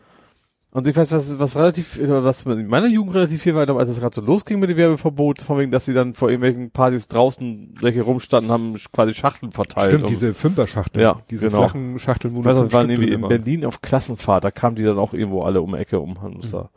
Und 0.72 0.88
ich 0.88 0.96
weiß, 0.98 1.12
was, 1.12 1.38
was 1.38 1.56
relativ, 1.56 2.00
was 2.02 2.48
in 2.48 2.66
meiner 2.66 2.88
Jugend 2.88 3.14
relativ 3.14 3.44
viel 3.44 3.54
war, 3.54 3.70
als 3.78 3.90
es 3.92 4.00
gerade 4.00 4.16
so 4.16 4.22
losging 4.22 4.60
mit 4.60 4.72
dem 4.72 4.78
Werbeverbot, 4.78 5.44
von 5.44 5.60
wegen, 5.60 5.70
dass 5.72 5.86
sie 5.86 5.94
dann 5.94 6.16
vor 6.16 6.30
irgendwelchen 6.32 6.72
Partys 6.72 7.08
draußen, 7.08 7.76
welche 7.80 8.02
rumstanden, 8.02 8.52
haben 8.52 8.76
quasi 8.92 9.14
Schachteln 9.14 9.52
verteilt. 9.52 9.92
stimmt, 9.92 10.10
diese 10.10 10.34
Fünfer-Schachteln. 10.34 11.04
Ja, 11.04 11.22
diese 11.30 11.46
genau. 11.50 11.60
flachen 11.60 12.00
Schachteln, 12.00 12.36
Ich 12.36 12.44
weiß 12.44 12.58
nicht, 12.60 12.74
waren 12.74 12.90
irgendwie 12.90 13.12
in 13.12 13.22
waren. 13.22 13.30
Berlin 13.30 13.66
auf 13.68 13.84
Klassenfahrt, 13.84 14.44
da 14.46 14.50
kamen 14.50 14.76
die 14.76 14.84
dann 14.84 14.98
auch 14.98 15.14
irgendwo 15.14 15.44
alle 15.44 15.62
um 15.62 15.76
Ecke 15.76 16.00
um 16.00 16.20
Hannover. 16.24 16.72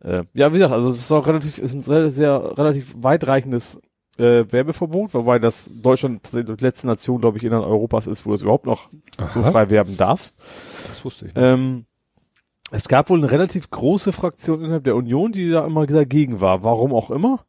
Äh, 0.00 0.24
ja, 0.34 0.50
wie 0.52 0.58
gesagt, 0.58 0.74
also 0.74 0.88
es 0.90 0.98
ist 0.98 1.12
auch 1.12 1.26
relativ, 1.28 1.58
es 1.58 1.72
ist 1.72 1.74
ein 1.74 1.82
sehr, 1.82 2.10
sehr 2.10 2.58
relativ 2.58 2.92
weitreichendes 2.96 3.80
äh, 4.18 4.50
Werbeverbot, 4.50 5.14
wobei 5.14 5.38
das 5.38 5.70
Deutschland 5.72 6.22
tatsächlich 6.22 6.56
die 6.56 6.64
letzte 6.64 6.86
Nation, 6.86 7.20
glaube 7.20 7.38
ich, 7.38 7.44
innerhalb 7.44 7.68
Europas 7.68 8.06
ist, 8.06 8.26
wo 8.26 8.30
du 8.30 8.36
es 8.36 8.42
überhaupt 8.42 8.66
noch 8.66 8.88
so 9.32 9.40
Aha, 9.40 9.50
frei 9.50 9.70
werben 9.70 9.96
darfst. 9.96 10.36
Das 10.88 11.04
wusste 11.04 11.26
ich 11.26 11.34
nicht. 11.34 11.44
Ähm, 11.44 11.84
Es 12.70 12.88
gab 12.88 13.08
wohl 13.10 13.18
eine 13.18 13.30
relativ 13.30 13.70
große 13.70 14.12
Fraktion 14.12 14.60
innerhalb 14.62 14.84
der 14.84 14.96
Union, 14.96 15.32
die 15.32 15.50
da 15.50 15.64
immer 15.66 15.86
dagegen 15.86 16.40
war. 16.40 16.64
Warum 16.64 16.92
auch 16.92 17.10
immer. 17.10 17.44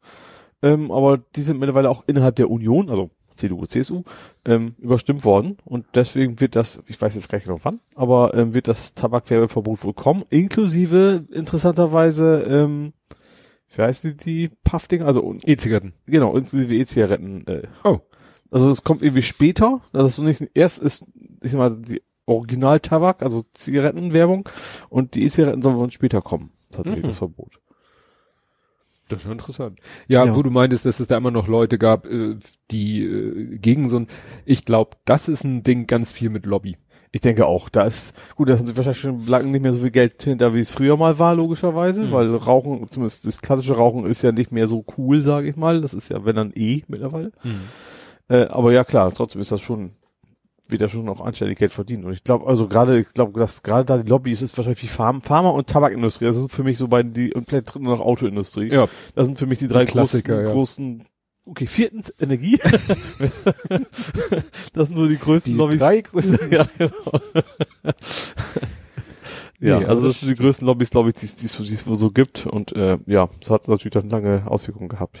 Ähm, 0.62 0.90
aber 0.90 1.18
die 1.18 1.42
sind 1.42 1.58
mittlerweile 1.58 1.90
auch 1.90 2.04
innerhalb 2.06 2.36
der 2.36 2.50
Union, 2.50 2.90
also 2.90 3.10
CDU, 3.36 3.64
CSU, 3.64 4.02
ähm, 4.44 4.74
überstimmt 4.78 5.24
worden. 5.24 5.56
Und 5.64 5.86
deswegen 5.94 6.40
wird 6.40 6.54
das, 6.56 6.82
ich 6.86 7.00
weiß 7.00 7.14
jetzt 7.14 7.28
gar 7.30 7.38
nicht 7.38 7.46
genau 7.46 7.58
wann, 7.62 7.80
aber 7.94 8.34
ähm, 8.34 8.52
wird 8.54 8.68
das 8.68 8.94
Tabakwerbeverbot 8.94 9.82
wohl 9.84 9.94
kommen, 9.94 10.24
inklusive 10.28 11.24
interessanterweise, 11.32 12.42
ähm, 12.48 12.92
wie 13.74 13.82
heißt 13.82 14.04
die, 14.04 14.16
die 14.16 14.50
Puffdinger? 14.64 15.06
Also 15.06 15.34
E-Zigaretten. 15.44 15.92
genau, 16.06 16.36
inklusive 16.36 16.74
E-Zigaretten. 16.74 17.46
Äh. 17.46 17.62
Oh. 17.84 18.00
Also 18.50 18.70
es 18.70 18.82
kommt 18.82 19.02
irgendwie 19.02 19.22
später. 19.22 19.80
Das 19.92 20.08
ist 20.08 20.16
so 20.16 20.24
nicht, 20.24 20.42
erst 20.54 20.82
ist, 20.82 21.04
ich 21.42 21.52
sag 21.52 21.58
mal, 21.58 21.76
die 21.76 22.02
Original-Tabak, 22.26 23.22
also 23.22 23.44
Zigarettenwerbung, 23.52 24.48
und 24.88 25.14
die 25.14 25.24
E-Zigaretten 25.24 25.62
sollen 25.62 25.78
dann 25.78 25.90
später 25.90 26.20
kommen. 26.22 26.52
Tatsächlich 26.70 27.04
Mhm. 27.04 27.08
das 27.08 27.18
Verbot. 27.18 27.60
Das 29.08 29.18
ist 29.18 29.22
schon 29.24 29.32
interessant. 29.32 29.80
Ja, 30.06 30.24
Ja. 30.24 30.36
wo 30.36 30.42
du 30.42 30.50
meintest, 30.50 30.86
dass 30.86 31.00
es 31.00 31.08
da 31.08 31.16
immer 31.16 31.32
noch 31.32 31.48
Leute 31.48 31.78
gab, 31.78 32.06
äh, 32.06 32.36
die 32.70 33.02
äh, 33.04 33.58
gegen 33.58 33.88
so 33.88 33.98
ein, 34.00 34.06
ich 34.44 34.64
glaube, 34.64 34.96
das 35.04 35.28
ist 35.28 35.42
ein 35.44 35.64
Ding 35.64 35.86
ganz 35.88 36.12
viel 36.12 36.30
mit 36.30 36.46
Lobby. 36.46 36.76
Ich 37.12 37.20
denke 37.22 37.46
auch, 37.46 37.68
da 37.68 37.84
ist, 37.86 38.14
gut, 38.36 38.48
da 38.48 38.56
sind 38.56 38.68
wahrscheinlich 38.76 39.00
schon 39.00 39.26
lange 39.26 39.48
nicht 39.48 39.62
mehr 39.62 39.72
so 39.72 39.80
viel 39.80 39.90
Geld 39.90 40.22
hinter, 40.22 40.54
wie 40.54 40.60
es 40.60 40.70
früher 40.70 40.96
mal 40.96 41.18
war, 41.18 41.34
logischerweise, 41.34 42.04
Mhm. 42.06 42.12
weil 42.12 42.34
Rauchen, 42.36 42.86
zumindest 42.86 43.26
das 43.26 43.42
klassische 43.42 43.74
Rauchen 43.76 44.06
ist 44.06 44.22
ja 44.22 44.30
nicht 44.30 44.52
mehr 44.52 44.66
so 44.68 44.84
cool, 44.96 45.20
sage 45.22 45.48
ich 45.48 45.56
mal. 45.56 45.80
Das 45.80 45.92
ist 45.92 46.08
ja, 46.08 46.24
wenn 46.24 46.36
dann 46.36 46.52
eh 46.54 46.84
mittlerweile. 46.86 47.32
Äh, 48.28 48.44
aber 48.46 48.72
ja, 48.72 48.84
klar, 48.84 49.12
trotzdem 49.12 49.40
ist 49.40 49.50
das 49.50 49.60
schon, 49.60 49.90
wird 50.68 50.82
da 50.82 50.86
schon 50.86 51.08
auch 51.08 51.20
anständig 51.20 51.58
Geld 51.58 51.72
verdient. 51.72 52.04
Und 52.04 52.12
ich 52.12 52.22
glaube, 52.22 52.46
also 52.46 52.68
gerade, 52.68 53.00
ich 53.00 53.12
glaube, 53.12 53.40
dass 53.40 53.64
gerade 53.64 53.84
da 53.84 53.98
die 53.98 54.08
Lobby 54.08 54.30
ist, 54.30 54.40
ist 54.42 54.56
wahrscheinlich 54.56 54.82
wie 54.84 54.86
Pharma, 54.86 55.18
Pharma 55.20 55.50
und 55.50 55.66
Tabakindustrie. 55.68 56.26
Das 56.26 56.36
sind 56.36 56.52
für 56.52 56.62
mich 56.62 56.78
so 56.78 56.86
beiden 56.86 57.12
die, 57.12 57.34
und 57.34 57.48
vielleicht 57.48 57.74
drinnen 57.74 57.86
noch 57.86 57.98
Autoindustrie. 58.00 58.72
Ja, 58.72 58.86
Das 59.16 59.26
sind 59.26 59.36
für 59.36 59.46
mich 59.46 59.58
die 59.58 59.66
drei 59.66 59.84
Klassiker, 59.84 60.44
großen, 60.44 60.46
ja. 60.46 60.52
großen, 60.52 61.04
okay, 61.44 61.66
viertens 61.66 62.12
Energie. 62.20 62.58
das 64.72 64.88
sind 64.88 64.96
so 64.96 65.06
die 65.08 65.18
größten 65.18 65.52
Die 65.52 65.58
Lobbys. 65.58 65.80
drei 65.80 65.98
größten- 66.04 66.52
ja, 66.54 66.68
genau. 66.78 67.20
ja, 69.60 69.78
Nee, 69.78 69.84
also 69.84 69.88
also 69.90 70.08
das 70.08 70.20
sind 70.20 70.30
die 70.30 70.34
größten 70.42 70.66
Lobbys, 70.66 70.90
glaube 70.90 71.08
ich, 71.10 71.14
die 71.16 71.26
es 71.26 71.86
wohl 71.86 71.96
so 71.96 72.10
gibt. 72.10 72.46
Und 72.46 72.72
äh, 72.76 72.98
ja, 73.06 73.28
das 73.40 73.50
hat 73.50 73.68
natürlich 73.68 73.92
dann 73.94 74.08
lange 74.10 74.44
Auswirkungen 74.46 74.88
gehabt. 74.88 75.18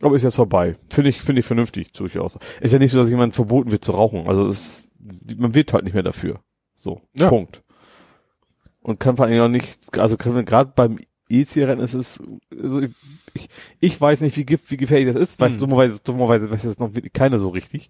Aber 0.00 0.16
ist 0.16 0.22
jetzt 0.24 0.34
vorbei. 0.36 0.76
Finde 0.90 1.10
ich, 1.10 1.22
finde 1.22 1.40
ich 1.40 1.46
vernünftig, 1.46 1.92
durchaus. 1.92 2.36
Ist 2.60 2.72
ja 2.72 2.78
nicht 2.80 2.90
so, 2.90 2.98
dass 2.98 3.08
jemand 3.08 3.34
verboten 3.34 3.70
wird 3.70 3.84
zu 3.84 3.92
rauchen. 3.92 4.26
Also 4.26 4.46
es, 4.48 4.90
man 5.36 5.54
wird 5.54 5.72
halt 5.72 5.84
nicht 5.84 5.94
mehr 5.94 6.02
dafür. 6.02 6.40
So, 6.74 7.00
Ja. 7.14 7.28
Punkt. 7.28 7.62
Und 8.80 8.98
kann 8.98 9.16
vor 9.16 9.26
allem 9.26 9.40
auch 9.40 9.48
nicht, 9.48 9.96
also 9.96 10.16
gerade 10.16 10.72
beim 10.74 10.98
E-Zigaretten 11.40 11.82
ist 11.82 11.94
es, 11.94 12.20
also 12.60 12.80
ich, 13.34 13.48
ich, 13.80 14.00
weiß 14.00 14.20
nicht, 14.20 14.36
wie, 14.36 14.46
wie 14.68 14.76
gefährlich 14.76 15.12
das 15.12 15.16
ist, 15.16 15.40
weiß 15.40 15.52
Hm. 15.52 15.58
dummerweise, 15.58 16.00
dummerweise 16.04 16.50
weiß 16.50 16.62
das 16.62 16.78
noch 16.78 16.90
keiner 17.12 17.38
so 17.38 17.48
richtig. 17.48 17.88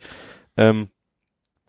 Ähm, 0.56 0.88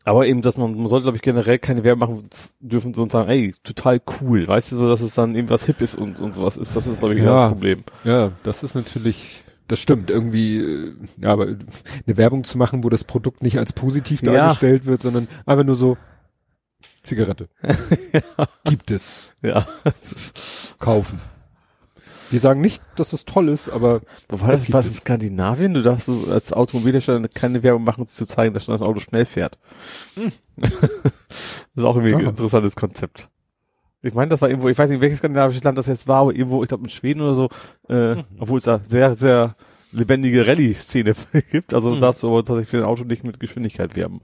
aber 0.05 0.27
eben, 0.27 0.41
dass 0.41 0.57
man, 0.57 0.75
man 0.75 0.87
sollte, 0.87 1.03
glaube 1.03 1.15
ich, 1.15 1.21
generell 1.21 1.59
keine 1.59 1.83
Werbung 1.85 1.99
machen 2.17 2.29
dürfen, 2.59 2.93
so 2.93 3.03
und 3.03 3.11
sagen, 3.11 3.29
ey, 3.29 3.55
total 3.63 4.01
cool, 4.21 4.45
weißt 4.47 4.73
du, 4.73 4.75
so, 4.77 4.89
dass 4.89 4.99
es 5.01 5.15
dann 5.15 5.33
irgendwas 5.35 5.65
hip 5.65 5.79
ist 5.81 5.95
und, 5.95 6.19
und 6.19 6.35
sowas 6.35 6.57
ist. 6.57 6.75
Das 6.75 6.87
ist, 6.87 6.99
glaube 6.99 7.13
ich, 7.15 7.21
Ja. 7.21 7.35
das 7.43 7.49
Problem. 7.51 7.83
ja, 8.03 8.33
das 8.43 8.63
ist 8.63 8.75
natürlich, 8.75 9.43
das 9.69 9.79
stimmt, 9.79 10.09
irgendwie, 10.09 10.57
äh, 10.57 10.93
ja, 11.17 11.29
aber 11.29 11.45
eine 11.45 12.17
Werbung 12.17 12.43
zu 12.43 12.57
machen, 12.57 12.83
wo 12.83 12.89
das 12.89 13.05
Produkt 13.05 13.43
nicht 13.43 13.57
als 13.57 13.71
positiv 13.71 14.21
Ja. 14.23 14.33
dargestellt 14.33 14.85
wird, 14.85 15.03
sondern 15.03 15.29
einfach 15.45 15.63
nur 15.63 15.75
so 15.75 15.97
Zigarette. 17.01 17.47
Gibt 18.65 18.91
es. 18.91 19.31
Ja, 19.41 19.65
das 19.85 20.11
ist, 20.11 20.75
Kaufen. 20.79 21.19
Wir 22.29 22.39
sagen 22.39 22.61
nicht, 22.61 22.81
dass 22.95 23.13
es 23.13 23.25
toll 23.25 23.49
ist, 23.49 23.69
aber 23.69 24.01
wo 24.29 24.41
war 24.41 24.49
Das 24.51 24.61
das, 24.65 24.73
was 24.73 24.85
es. 24.87 24.93
in 24.93 24.97
Skandinavien? 25.01 25.73
Du 25.73 25.81
darfst 25.83 26.07
so 26.07 26.25
als 26.31 26.51
Automobilhersteller 26.53 27.27
keine 27.27 27.61
Werbung 27.63 27.83
machen, 27.83 28.01
um 28.01 28.07
zu 28.07 28.25
zeigen, 28.25 28.53
dass 28.53 28.65
das 28.65 28.81
Auto 28.81 28.99
schnell 28.99 29.25
fährt. 29.25 29.59
das 30.55 30.71
ist 31.75 31.83
auch 31.83 31.95
irgendwie 31.95 32.15
ein 32.15 32.21
Ja. 32.21 32.29
interessantes 32.29 32.75
Konzept. 32.75 33.29
Ich 34.01 34.13
meine, 34.13 34.29
das 34.29 34.41
war 34.41 34.49
irgendwo, 34.49 34.67
ich 34.69 34.77
weiß 34.77 34.89
nicht, 34.89 34.99
welches 35.01 35.19
skandinavisches 35.19 35.63
Land 35.63 35.77
das 35.77 35.87
jetzt 35.87 36.07
war, 36.07 36.21
aber 36.21 36.33
irgendwo, 36.35 36.61
ich 36.63 36.69
glaube 36.69 36.83
in 36.83 36.89
Schweden 36.89 37.21
oder 37.21 37.35
so, 37.35 37.49
äh, 37.87 38.15
Mhm. 38.15 38.23
obwohl 38.39 38.57
es 38.57 38.65
da 38.65 38.79
sehr, 38.83 39.15
sehr 39.15 39.55
lebendige 39.91 40.45
Rallye-Szene 40.47 41.13
gibt. 41.51 41.73
Also 41.73 41.91
Mhm. 41.91 41.99
darfst 41.99 42.23
du 42.23 42.27
aber 42.29 42.43
tatsächlich 42.43 42.69
für 42.69 42.77
ein 42.77 42.83
Auto 42.83 43.03
nicht 43.03 43.23
mit 43.23 43.39
Geschwindigkeit 43.39 43.95
werben. 43.95 44.21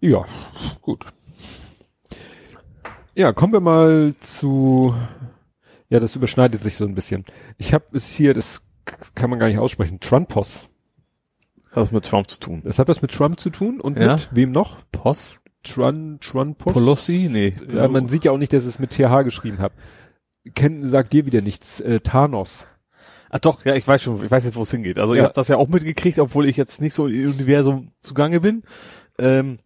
ja, 0.00 0.24
gut. 0.80 1.06
Ja, 3.14 3.32
kommen 3.32 3.52
wir 3.54 3.60
mal 3.60 4.14
zu, 4.20 4.94
ja, 5.88 6.00
das 6.00 6.16
überschneidet 6.16 6.62
sich 6.62 6.76
so 6.76 6.84
ein 6.84 6.94
bisschen. 6.94 7.24
Ich 7.58 7.72
habe 7.74 7.84
es 7.92 8.06
hier, 8.08 8.34
das 8.34 8.62
kann 9.14 9.30
man 9.30 9.38
gar 9.38 9.48
nicht 9.48 9.58
aussprechen, 9.58 10.00
Trumpos. 10.00 10.68
Hat 11.70 11.82
das 11.82 11.92
mit 11.92 12.04
Trump 12.06 12.30
zu 12.30 12.40
tun. 12.40 12.62
Das 12.64 12.78
hat 12.78 12.88
was 12.88 13.02
mit 13.02 13.12
Trump 13.12 13.38
zu 13.38 13.50
tun 13.50 13.80
und 13.80 13.98
Ja. 13.98 14.12
mit 14.12 14.28
wem 14.32 14.52
noch? 14.52 14.78
Poss? 14.92 15.40
Trun, 15.62 16.18
Trumpos? 16.20 16.72
Pelosi? 16.72 17.28
Nee. 17.30 17.54
Ja, 17.72 17.88
man 17.88 18.08
sieht 18.08 18.24
ja 18.24 18.32
auch 18.32 18.38
nicht, 18.38 18.52
dass 18.52 18.64
es 18.64 18.78
mit 18.78 18.90
TH 18.90 19.22
geschrieben 19.24 19.58
habe. 19.58 19.74
Kennen, 20.54 20.86
sagt 20.88 21.12
dir 21.12 21.26
wieder 21.26 21.42
nichts. 21.42 21.80
Äh, 21.80 22.00
Thanos. 22.00 22.66
Ah 23.28 23.40
doch, 23.40 23.64
ja, 23.64 23.74
ich 23.74 23.86
weiß 23.86 24.02
schon, 24.04 24.24
ich 24.24 24.30
weiß 24.30 24.44
jetzt, 24.44 24.54
wo 24.56 24.62
es 24.62 24.70
hingeht. 24.70 24.98
Also 24.98 25.14
ich 25.14 25.18
Ja. 25.18 25.24
habe 25.24 25.34
das 25.34 25.48
ja 25.48 25.56
auch 25.56 25.66
mitgekriegt, 25.68 26.20
obwohl 26.20 26.48
ich 26.48 26.56
jetzt 26.56 26.80
nicht 26.80 26.94
so 26.94 27.08
im 27.08 27.30
Universum 27.32 27.90
zugange 28.00 28.40
bin. 28.40 28.62
Ähm, 29.18 29.58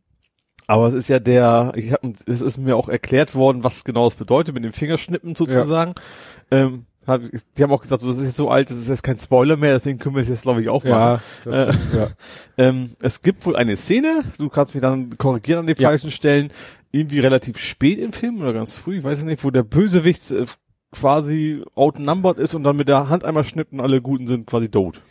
aber 0.71 0.87
es 0.87 0.95
ist 0.95 1.09
ja 1.09 1.19
der, 1.19 1.73
ich 1.75 1.93
hab, 1.93 2.01
es 2.05 2.41
ist 2.41 2.57
mir 2.59 2.77
auch 2.77 2.89
erklärt 2.89 3.35
worden, 3.35 3.65
was 3.65 3.83
genau 3.83 4.07
es 4.07 4.15
bedeutet 4.15 4.55
mit 4.55 4.63
dem 4.65 4.73
Fingerschnippen 4.73 5.35
sozusagen. 5.35 5.95
Ähm, 6.53 6.87
hab, 7.09 7.23
die 7.57 7.63
haben 7.63 7.73
auch 7.73 7.81
gesagt, 7.83 8.03
so, 8.03 8.09
das 8.09 8.19
ist 8.19 8.27
jetzt 8.27 8.37
so 8.37 8.49
alt, 8.51 8.71
das 8.71 8.77
ist 8.79 8.89
jetzt 8.89 9.03
kein 9.03 9.19
Spoiler 9.19 9.57
mehr, 9.57 9.73
deswegen 9.73 9.99
können 9.99 10.15
wir 10.15 10.23
es 10.23 10.29
jetzt, 10.29 10.43
glaube 10.43 10.63
ich, 10.63 10.69
auch 10.69 10.85
machen. 10.85 11.21
Ja, 11.45 11.53
Äh, 11.63 11.67
das 11.67 11.77
stimmt, 11.77 11.95
ja. 11.95 12.09
Ähm, 12.57 12.91
es 13.03 13.23
gibt 13.23 13.45
wohl 13.47 13.57
eine 13.57 13.77
Szene, 13.77 14.23
du 14.39 14.49
kannst 14.49 14.75
mich 14.75 14.81
dann 14.83 15.19
korrigieren 15.19 15.59
an 15.61 15.67
den 15.67 15.77
Ja. 15.77 15.89
falschen 15.89 16.13
Stellen, 16.13 16.53
irgendwie 16.93 17.19
relativ 17.19 17.59
spät 17.59 17.99
im 17.99 18.13
Film 18.13 18.41
oder 18.41 18.53
ganz 18.53 18.75
früh, 18.75 18.99
ich 18.99 19.05
weiß 19.05 19.19
es 19.19 19.25
nicht, 19.25 19.43
wo 19.43 19.51
der 19.51 19.65
Bösewicht 19.65 20.31
äh, 20.31 20.45
quasi 20.93 21.65
outnumbered 21.75 22.39
ist 22.39 22.55
und 22.55 22.63
dann 22.63 22.77
mit 22.77 22.89
der 22.89 23.09
Hand 23.09 23.25
einmal 23.25 23.43
schnippt 23.45 23.73
und 23.73 23.81
alle 23.81 24.01
Guten 24.01 24.27
sind 24.29 24.47
quasi 24.47 24.69
tot. 24.69 25.03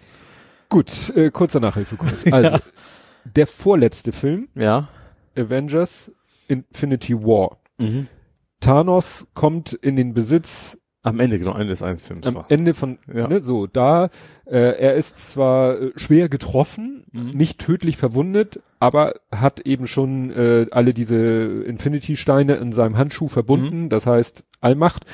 Gut, 0.69 0.91
äh, 1.17 1.32
kurzer 1.32 1.60
Nachhilfekurs. 1.60 2.32
Also, 2.32 2.60
der 3.26 3.48
vorletzte 3.48 4.12
Film, 4.13 4.48
Ja. 4.56 4.88
Avengers 5.39 6.12
Infinity 6.47 7.15
War. 7.15 7.58
Mhm. 7.78 8.08
Thanos 8.60 9.28
kommt 9.34 9.73
in 9.73 9.95
den 9.95 10.13
Besitz 10.13 10.78
Am 11.02 11.21
Ende, 11.21 11.39
genau, 11.39 11.54
Ende 11.54 11.67
des 11.67 11.82
eines 11.82 12.06
Films 12.06 12.28
am 12.28 12.36
war. 12.36 12.45
Ende 12.49 12.73
von, 12.73 12.97
Ja. 13.12 13.30
ne, 13.30 13.39
so, 13.41 13.67
da, 13.67 14.10
äh, 14.45 14.58
er 14.78 14.95
ist 14.95 15.32
zwar 15.32 15.80
äh, 15.80 15.91
schwer 15.95 16.28
getroffen, 16.28 17.06
Mhm. 17.13 17.30
nicht 17.32 17.58
tödlich 17.60 17.95
verwundet, 17.95 18.62
aber 18.80 19.15
hat 19.32 19.62
eben 19.62 19.88
schon 19.88 20.30
äh, 20.32 20.65
alle 20.71 20.93
diese 20.93 21.15
Infinity-Steine 21.17 22.56
in 22.56 22.73
seinem 22.73 22.97
Handschuh 22.97 23.30
verbunden, 23.30 23.84
Mhm. 23.84 23.89
das 23.89 24.06
heißt 24.08 24.43
Allmacht. 24.60 25.06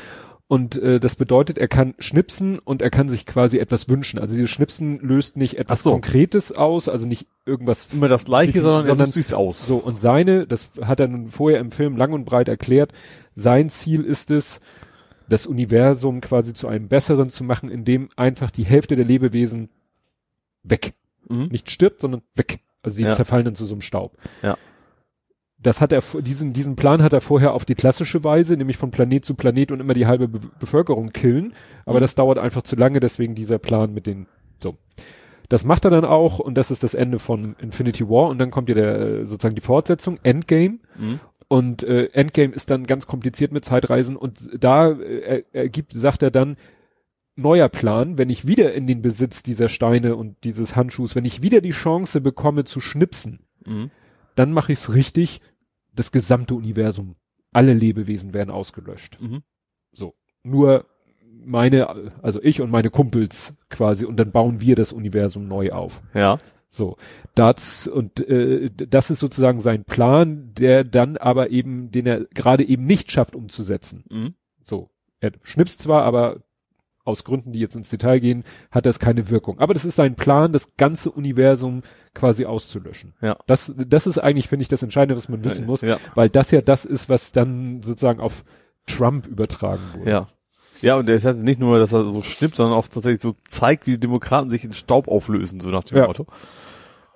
Und 0.47 0.75
äh, 0.75 0.99
das 0.99 1.15
bedeutet, 1.15 1.57
er 1.57 1.67
kann 1.67 1.95
schnipsen 1.97 2.59
und 2.59 2.83
er 2.83 2.91
kann 2.91 3.07
sich 3.09 3.25
quasi 3.25 3.57
etwas 3.57 3.89
wünschen. 3.89 4.19
Also 4.19 4.35
dieses 4.35 4.51
Schnipsen 4.51 4.99
löst 4.99 5.37
nicht 5.37 5.57
etwas 5.57 5.81
so. 5.81 5.91
Konkretes 5.91 6.51
aus, 6.51 6.87
also 6.87 7.07
nicht 7.07 7.25
irgendwas 7.47 7.91
Immer 7.91 8.07
das 8.09 8.25
gleiche, 8.25 8.61
sondern, 8.61 8.83
sondern- 8.83 8.99
er 8.99 9.05
sucht 9.07 9.13
sich's 9.15 9.33
aus. 9.33 9.65
so, 9.65 9.77
und 9.77 9.99
seine, 9.99 10.45
das 10.45 10.69
hat 10.83 10.99
er 10.99 11.07
nun 11.07 11.29
vorher 11.29 11.59
im 11.59 11.71
Film 11.71 11.97
lang 11.97 12.13
und 12.13 12.25
breit 12.25 12.47
erklärt, 12.47 12.91
sein 13.33 13.69
Ziel 13.71 14.03
ist 14.03 14.29
es, 14.29 14.59
das 15.27 15.47
Universum 15.47 16.21
quasi 16.21 16.53
zu 16.53 16.67
einem 16.67 16.87
besseren 16.89 17.29
zu 17.31 17.43
machen, 17.43 17.69
indem 17.71 18.09
einfach 18.15 18.51
die 18.51 18.65
Hälfte 18.65 18.95
der 18.95 19.05
Lebewesen 19.05 19.69
weg. 20.61 20.93
Mhm. 21.27 21.47
Nicht 21.47 21.71
stirbt, 21.71 22.01
sondern 22.01 22.21
weg. 22.35 22.59
Also 22.83 22.97
die 22.97 23.03
Ja. 23.05 23.13
zerfallen 23.13 23.45
dann 23.45 23.55
zu 23.55 23.65
so 23.65 23.73
einem 23.73 23.81
Staub. 23.81 24.15
Ja. 24.43 24.57
Das 25.65 25.81
hat 25.81 25.91
er, 25.91 26.01
diesen, 26.21 26.53
diesen 26.53 26.75
Plan 26.75 27.01
hat 27.01 27.13
er 27.13 27.21
vorher 27.21 27.53
auf 27.53 27.65
die 27.65 27.75
klassische 27.75 28.23
Weise, 28.23 28.55
nämlich 28.55 28.77
von 28.77 28.91
Planet 28.91 29.25
zu 29.25 29.33
Planet 29.35 29.71
und 29.71 29.79
immer 29.79 29.93
die 29.93 30.05
halbe 30.05 30.27
Be 30.27 30.39
Bevölkerung 30.59 31.11
killen. 31.11 31.53
Aber 31.85 31.97
Mhm. 31.99 32.01
das 32.01 32.15
dauert 32.15 32.37
einfach 32.37 32.61
zu 32.63 32.75
lange, 32.75 32.99
deswegen 32.99 33.33
dieser 33.35 33.57
Plan 33.57 33.93
mit 33.93 34.05
den, 34.05 34.27
so. 34.61 34.75
Das 35.49 35.63
macht 35.63 35.85
er 35.85 35.91
dann 35.91 36.05
auch 36.05 36.39
und 36.39 36.55
das 36.57 36.71
ist 36.71 36.83
das 36.83 36.93
Ende 36.93 37.19
von 37.19 37.55
Infinity 37.59 38.07
War 38.09 38.29
und 38.29 38.39
dann 38.39 38.51
kommt 38.51 38.67
ja 38.69 38.75
der, 38.75 38.99
äh, 39.01 39.25
sozusagen 39.25 39.55
die 39.55 39.61
Fortsetzung, 39.61 40.19
Endgame. 40.23 40.79
Mhm. 40.97 41.19
Und 41.47 41.83
äh, 41.83 42.05
Endgame 42.13 42.53
ist 42.53 42.71
dann 42.71 42.85
ganz 42.85 43.05
kompliziert 43.05 43.51
mit 43.51 43.63
Zeitreisen 43.65 44.15
und 44.15 44.39
da 44.59 44.89
äh, 44.91 45.43
er, 45.53 45.63
ergibt, 45.63 45.93
sagt 45.93 46.23
er 46.23 46.31
dann, 46.31 46.57
neuer 47.35 47.69
Plan, 47.69 48.17
wenn 48.17 48.29
ich 48.29 48.47
wieder 48.47 48.73
in 48.73 48.87
den 48.87 49.01
Besitz 49.01 49.43
dieser 49.43 49.67
Steine 49.69 50.15
und 50.15 50.35
dieses 50.43 50.75
Handschuhs, 50.75 51.15
wenn 51.15 51.25
ich 51.25 51.41
wieder 51.41 51.61
die 51.61 51.71
Chance 51.71 52.21
bekomme 52.21 52.63
zu 52.63 52.79
schnipsen, 52.79 53.39
Mhm. 53.65 53.91
dann 54.35 54.51
mache 54.51 54.71
ich 54.71 54.79
es 54.79 54.93
richtig, 54.93 55.41
das 55.95 56.11
gesamte 56.11 56.55
Universum, 56.55 57.15
alle 57.51 57.73
Lebewesen 57.73 58.33
werden 58.33 58.51
ausgelöscht. 58.51 59.17
Mhm. 59.21 59.43
Nur 60.45 60.85
meine, 61.43 62.11
also 62.21 62.39
ich 62.41 62.61
und 62.61 62.69
meine 62.69 62.91
Kumpels 62.91 63.55
quasi 63.69 64.05
und 64.05 64.17
dann 64.17 64.31
bauen 64.31 64.61
wir 64.61 64.75
das 64.75 64.93
Universum 64.93 65.47
neu 65.47 65.71
auf. 65.71 66.01
Ja. 66.13 66.37
So, 66.69 66.97
das 67.33 67.87
und 67.87 68.19
äh, 68.27 68.69
das 68.69 69.09
ist 69.09 69.19
sozusagen 69.19 69.59
sein 69.61 69.85
Plan, 69.85 70.53
der 70.53 70.83
dann 70.83 71.17
aber 71.17 71.49
eben, 71.49 71.89
den 71.89 72.05
er 72.05 72.25
gerade 72.25 72.63
eben 72.63 72.85
nicht 72.85 73.11
schafft 73.11 73.35
umzusetzen. 73.35 74.03
Mhm. 74.09 74.35
So, 74.63 74.91
er 75.19 75.31
schnipst 75.41 75.81
zwar, 75.81 76.03
aber 76.03 76.43
aus 77.05 77.23
Gründen, 77.23 77.51
die 77.51 77.59
jetzt 77.59 77.75
ins 77.75 77.89
Detail 77.89 78.19
gehen, 78.19 78.43
hat 78.69 78.85
das 78.85 78.99
keine 78.99 79.29
Wirkung. 79.29 79.59
Aber 79.59 79.73
das 79.73 79.85
ist 79.85 79.95
sein 79.95 80.15
Plan, 80.15 80.51
das 80.51 80.75
ganze 80.75 81.11
Universum 81.11 81.81
quasi 82.15 82.45
auszulöschen. 82.45 83.13
Ja. 83.21 83.37
Das, 83.45 83.71
das 83.77 84.07
ist 84.07 84.17
eigentlich, 84.17 84.47
finde 84.47 84.63
ich, 84.63 84.69
das 84.69 84.81
Entscheidende, 84.81 85.15
was 85.17 85.29
man 85.29 85.43
wissen 85.43 85.65
muss, 85.67 85.81
Ja. 85.81 85.97
weil 86.15 86.29
das 86.29 86.49
ja 86.51 86.61
das 86.61 86.85
ist, 86.85 87.09
was 87.09 87.31
dann 87.31 87.83
sozusagen 87.83 88.19
auf 88.19 88.43
Trump 88.87 89.27
übertragen 89.27 89.81
wurde. 89.97 90.09
Ja. 90.09 90.27
Ja, 90.81 90.95
und 90.97 91.07
der 91.07 91.15
ist 91.15 91.25
halt 91.25 91.37
nicht 91.37 91.59
nur, 91.59 91.79
dass 91.79 91.93
er 91.93 92.03
so 92.03 92.21
schnippt, 92.21 92.55
sondern 92.57 92.77
auch 92.77 92.87
tatsächlich 92.87 93.21
so 93.21 93.33
zeigt, 93.47 93.87
wie 93.87 93.91
die 93.91 93.99
Demokraten 93.99 94.49
sich 94.49 94.63
in 94.65 94.73
Staub 94.73 95.07
auflösen, 95.07 95.59
so 95.59 95.69
nach 95.69 95.83
dem 95.85 95.97
Ja. 95.99 96.07
Motto. 96.07 96.25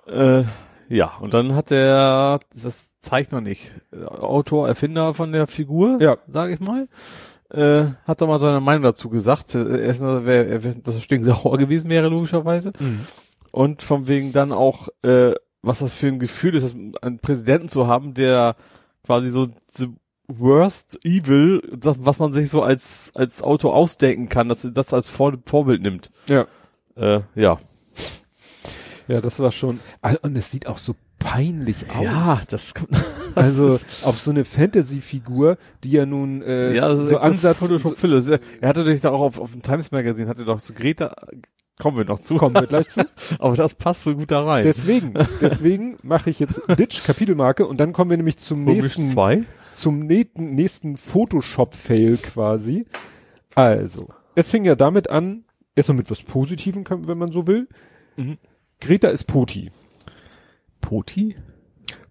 Äh, 0.06 0.44
ja, 0.88 1.12
und 1.20 1.34
dann 1.34 1.54
hat 1.54 1.70
der, 1.70 2.40
das 2.54 2.88
zeigt 3.02 3.32
man 3.32 3.44
nicht, 3.44 3.70
Autor, 4.06 4.66
Erfinder 4.68 5.14
von 5.14 5.32
der 5.32 5.46
Figur, 5.46 5.98
Ja. 6.00 6.16
sage 6.26 6.54
ich 6.54 6.60
mal, 6.60 6.88
äh, 7.50 7.84
hat 8.06 8.20
da 8.20 8.26
mal 8.26 8.38
seine 8.38 8.60
Meinung 8.60 8.82
dazu 8.82 9.08
gesagt. 9.10 9.54
Erstens, 9.54 10.26
er 10.26 10.58
dass 10.58 10.94
er 10.94 11.00
stinksauer 11.00 11.58
gewesen 11.58 11.90
wäre, 11.90 12.08
logischerweise. 12.08 12.72
Mhm. 12.78 13.00
Und 13.52 13.82
von 13.82 14.08
wegen 14.08 14.32
dann 14.32 14.52
auch, 14.52 14.88
äh, 15.02 15.32
was 15.62 15.80
das 15.80 15.94
für 15.94 16.08
ein 16.08 16.18
Gefühl 16.18 16.54
ist, 16.54 16.74
einen 17.02 17.18
Präsidenten 17.18 17.68
zu 17.68 17.86
haben, 17.86 18.14
der 18.14 18.56
quasi 19.04 19.30
so 19.30 19.48
the 19.72 19.88
worst 20.28 21.04
evil, 21.04 21.60
das, 21.76 21.96
was 21.98 22.18
man 22.18 22.32
sich 22.32 22.48
so 22.48 22.62
als 22.62 23.10
als 23.14 23.42
Auto 23.42 23.70
ausdenken 23.70 24.28
kann, 24.28 24.48
dass 24.48 24.64
er 24.64 24.70
das 24.70 24.94
als 24.94 25.08
Vor 25.08 25.36
Vorbild 25.44 25.82
nimmt. 25.82 26.10
Ja. 26.28 26.46
Äh, 26.96 27.20
ja. 27.34 27.58
Ja, 29.08 29.20
das 29.20 29.40
war 29.40 29.50
schon, 29.50 29.80
Ah, 30.02 30.14
und 30.22 30.36
es 30.36 30.52
sieht 30.52 30.68
auch 30.68 30.78
so 30.78 30.94
peinlich 31.18 31.90
aus. 31.90 32.02
Ja, 32.02 32.42
das 32.48 32.74
kommt. 32.74 32.90
Also 33.36 33.68
das 33.68 34.02
auf 34.02 34.18
so 34.18 34.32
eine 34.32 34.44
Fantasy-Figur, 34.44 35.56
die 35.84 35.92
ja 35.92 36.04
nun 36.04 36.42
äh, 36.42 36.74
ja, 36.74 36.88
das 36.88 36.98
ist 36.98 37.08
so 37.10 37.14
echt 37.14 37.22
Ansatz 37.22 37.60
so, 37.60 37.78
Phyllis. 37.78 38.26
Er 38.26 38.40
hatte 38.68 38.80
natürlich 38.80 39.02
da 39.02 39.10
auch 39.10 39.20
auf, 39.20 39.38
auf 39.38 39.52
dem 39.52 39.62
Times 39.62 39.92
Magazine, 39.92 40.28
hatte 40.28 40.44
doch 40.44 40.60
zu 40.60 40.74
Greta, 40.74 41.14
kommen 41.80 41.96
wir 41.96 42.04
noch 42.04 42.20
zu, 42.20 42.36
kommen 42.36 42.54
wir 42.54 42.66
gleich 42.66 42.88
zu. 42.88 43.00
aber 43.40 43.56
das 43.56 43.74
passt 43.74 44.04
so 44.04 44.14
gut 44.14 44.30
da 44.30 44.44
rein. 44.44 44.62
Deswegen, 44.62 45.14
deswegen 45.40 45.96
mache 46.02 46.30
ich 46.30 46.38
jetzt 46.38 46.60
Ditch 46.78 47.02
Kapitelmarke 47.02 47.66
und 47.66 47.80
dann 47.80 47.92
kommen 47.92 48.10
wir 48.10 48.16
nämlich 48.16 48.36
zum 48.38 48.64
Komisch 48.64 48.82
nächsten 48.82 49.08
zwei. 49.08 49.42
zum 49.72 50.00
nächsten, 50.06 50.54
nächsten 50.54 50.96
Photoshop-Fail 50.96 52.18
quasi. 52.18 52.86
Also, 53.56 54.08
es 54.36 54.50
fing 54.50 54.64
ja 54.64 54.76
damit 54.76 55.10
an, 55.10 55.44
erstmal 55.74 55.96
mit 55.98 56.10
was 56.10 56.22
Positivem, 56.22 56.84
wenn 56.88 57.18
man 57.18 57.32
so 57.32 57.48
will. 57.48 57.66
Mhm. 58.16 58.38
Greta 58.80 59.08
ist 59.08 59.24
Poti. 59.24 59.70
Poti? 60.80 61.34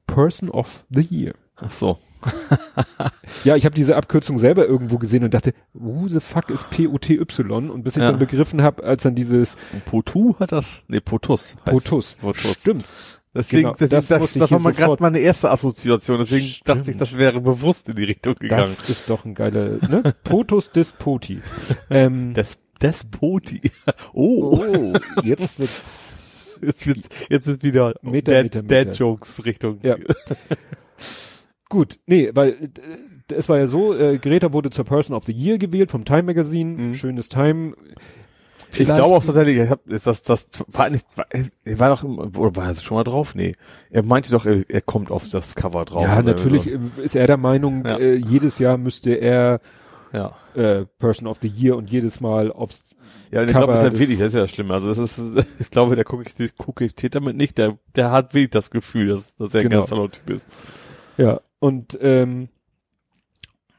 Person 0.05 0.49
of 0.49 0.85
the 0.89 1.01
Year. 1.01 1.33
Ach 1.61 1.71
so. 1.71 1.97
Ja, 3.45 3.55
ich 3.55 3.63
habe 3.63 3.73
diese 3.75 3.95
Abkürzung 3.95 4.37
selber 4.39 4.65
irgendwo 4.67 4.97
gesehen 4.97 5.23
und 5.23 5.33
dachte, 5.33 5.53
who 5.73 6.09
the 6.09 6.19
fuck 6.19 6.49
ist 6.49 6.69
P-O-T-Y? 6.71 7.69
Und 7.69 7.83
bis 7.83 7.95
ich 7.95 8.01
Ja. 8.03 8.09
dann 8.11 8.19
begriffen 8.19 8.61
habe, 8.61 8.83
als 8.83 9.03
dann 9.03 9.15
dieses 9.15 9.55
Potu 9.85 10.35
hat 10.39 10.51
das? 10.51 10.83
Nee, 10.89 10.99
Potus. 10.99 11.55
Potus. 11.63 12.15
Potus. 12.19 12.59
Stimmt. 12.59 12.83
Deswegen, 13.33 13.61
Genau, 13.61 13.73
deswegen 13.73 13.89
das 13.91 14.07
das, 14.07 14.33
das, 14.33 14.51
war 14.51 14.59
mal 14.59 14.73
gerade 14.73 15.01
meine 15.01 15.19
erste 15.19 15.49
Assoziation. 15.51 16.17
Deswegen 16.17 16.45
Stimmt. 16.45 16.67
dachte 16.79 16.91
ich, 16.91 16.97
das 16.97 17.15
wäre 17.15 17.39
bewusst 17.39 17.87
in 17.87 17.95
die 17.95 18.03
Richtung 18.03 18.35
gegangen. 18.35 18.75
Das 18.77 18.89
ist 18.89 19.09
doch 19.09 19.23
ein 19.23 19.35
geiler, 19.35 19.77
ne? 19.87 20.13
Potus 20.25 20.71
des 20.71 20.91
Poti. 20.91 21.41
Ähm, 21.89 22.33
Des, 22.33 22.57
Despoti. 22.81 23.61
Oh, 24.13 24.57
oh, 24.57 24.93
jetzt 25.23 25.59
wird's, 25.59 26.57
jetzt 26.61 26.87
wird 26.87 27.05
jetzt 27.29 27.47
wird 27.47 27.63
wieder 27.63 27.93
Meter, 28.01 28.33
Dad, 28.33 28.43
Meter, 28.43 28.61
Meter. 28.63 28.85
Dad 28.85 28.97
Jokes 28.97 29.45
Richtung. 29.45 29.79
Ja. 29.83 29.95
Gut, 31.69 31.99
nee, 32.07 32.31
weil 32.33 32.49
äh, 33.29 33.33
es 33.35 33.47
war 33.47 33.59
ja 33.59 33.67
so, 33.67 33.93
äh, 33.95 34.17
Greta 34.17 34.51
wurde 34.53 34.71
zur 34.71 34.85
Person 34.85 35.15
of 35.15 35.23
the 35.25 35.31
Year 35.31 35.57
gewählt 35.59 35.91
vom 35.91 36.03
Time 36.03 36.23
Magazine, 36.23 36.71
Mhm. 36.81 36.93
schönes 36.95 37.29
Time. 37.29 37.75
Ich 38.71 38.75
Vielleicht- 38.77 38.95
glaube 38.99 39.15
auch 39.15 39.23
tatsächlich, 39.23 39.57
ich 39.57 39.69
hab, 39.69 39.87
ist 39.87 40.05
das, 40.05 40.21
das 40.23 40.47
war 40.67 40.89
nicht, 40.89 41.05
war, 41.15 41.25
er 41.65 41.79
war 41.79 41.89
doch, 41.89 42.03
oder 42.03 42.55
war 42.55 42.67
er 42.67 42.75
schon 42.75 42.97
mal 42.97 43.03
drauf? 43.03 43.33
Nee. 43.35 43.53
Er 43.89 44.03
meinte 44.03 44.31
doch, 44.31 44.45
er, 44.45 44.63
er 44.67 44.81
kommt 44.81 45.09
auf 45.11 45.27
das 45.29 45.55
Cover 45.55 45.85
drauf. 45.85 46.03
Ja, 46.03 46.21
natürlich 46.21 46.63
sowas. 46.63 46.79
äh, 46.99 47.03
ist 47.03 47.15
er 47.15 47.25
der 47.27 47.37
Meinung, 47.37 47.83
Ja. 47.85 47.97
äh, 47.97 48.15
jedes 48.15 48.59
Jahr 48.59 48.77
müsste 48.77 49.11
er 49.13 49.59
Ja. 50.13 50.35
äh, 50.55 50.85
Person 50.97 51.27
of 51.27 51.37
the 51.41 51.47
Year 51.47 51.77
und 51.77 51.89
jedes 51.91 52.19
Mal 52.19 52.51
aufs 52.51 52.95
Ja, 53.31 53.41
und 53.41 53.49
ich 53.49 53.55
glaube, 53.55 53.73
das 53.73 53.81
ist 53.81 53.83
ja 53.85 53.89
des- 53.91 53.99
wirklich, 53.99 54.17
das 54.19 54.27
ist 54.29 54.35
ja 54.35 54.47
schlimm. 54.47 54.71
Also, 54.71 54.87
das 54.87 54.97
ist, 54.99 55.19
ich 55.59 55.69
glaube, 55.71 55.95
der 55.95 56.03
gucke 56.03 56.25
ich, 56.37 56.57
gucke 56.57 56.83
ich 56.85 56.95
damit 56.95 57.37
nicht, 57.37 57.57
der, 57.59 57.77
der 57.95 58.09
hat 58.11 58.33
wirklich 58.33 58.49
das 58.51 58.69
Gefühl, 58.71 59.07
dass, 59.07 59.35
dass 59.35 59.53
er 59.53 59.61
ein 59.61 59.69
Genau. 59.69 59.77
ganz 59.81 59.89
toller 59.91 60.09
Typ 60.11 60.29
ist. 60.31 60.47
Ja, 61.19 61.41
und 61.59 61.97
ähm, 62.01 62.47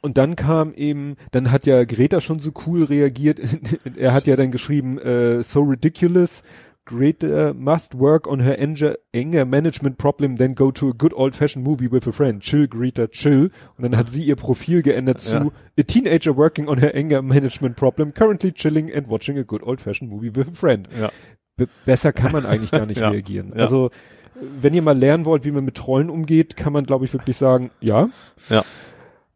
und 0.02 0.16
dann 0.16 0.34
kam 0.36 0.72
eben, 0.74 1.16
dann 1.30 1.50
hat 1.50 1.66
ja 1.66 1.84
Greta 1.84 2.20
schon 2.20 2.38
so 2.38 2.52
cool 2.66 2.84
reagiert. 2.84 3.38
er 3.96 4.14
hat 4.14 4.26
ja 4.26 4.36
dann 4.36 4.50
geschrieben, 4.50 4.98
äh, 4.98 5.42
so 5.42 5.60
ridiculous. 5.62 6.42
Greta 6.86 7.52
must 7.54 7.98
work 7.98 8.26
on 8.26 8.40
her 8.40 8.58
anger, 8.58 8.96
anger 9.14 9.44
management 9.44 9.96
problem, 9.98 10.36
then 10.36 10.54
go 10.54 10.72
to 10.72 10.88
a 10.88 10.92
good 10.96 11.12
old 11.14 11.36
fashioned 11.36 11.64
movie 11.64 11.90
with 11.92 12.08
a 12.08 12.12
friend. 12.12 12.42
Chill, 12.42 12.66
Greta, 12.66 13.06
chill. 13.08 13.50
Und 13.76 13.84
dann 13.84 13.96
hat 13.96 14.08
sie 14.08 14.24
ihr 14.24 14.34
Profil 14.36 14.82
geändert 14.82 15.20
zu 15.20 15.34
Ja. 15.36 15.46
a 15.78 15.82
teenager 15.82 16.36
working 16.36 16.66
on 16.66 16.78
her 16.78 16.94
anger 16.94 17.20
management 17.22 17.76
problem, 17.76 18.12
currently 18.14 18.52
chilling 18.52 18.90
and 18.92 19.08
watching 19.08 19.38
a 19.38 19.42
good 19.42 19.62
old 19.62 19.80
fashioned 19.80 20.10
movie 20.10 20.34
with 20.34 20.48
a 20.48 20.54
friend. 20.54 20.88
Ja. 20.98 21.10
Be 21.56 21.68
besser 21.84 22.12
kann 22.12 22.32
man 22.32 22.46
eigentlich 22.46 22.70
gar 22.70 22.86
nicht 22.86 23.00
Ja. 23.02 23.10
reagieren. 23.10 23.52
Also, 23.52 23.90
wenn 24.34 24.74
ihr 24.74 24.82
mal 24.82 24.96
lernen 24.96 25.24
wollt, 25.24 25.44
wie 25.44 25.50
man 25.50 25.64
mit 25.64 25.76
Trollen 25.76 26.10
umgeht, 26.10 26.56
kann 26.56 26.72
man, 26.72 26.84
glaube 26.86 27.04
ich, 27.04 27.12
wirklich 27.12 27.36
sagen, 27.36 27.70
ja. 27.80 28.10
Ja. 28.48 28.64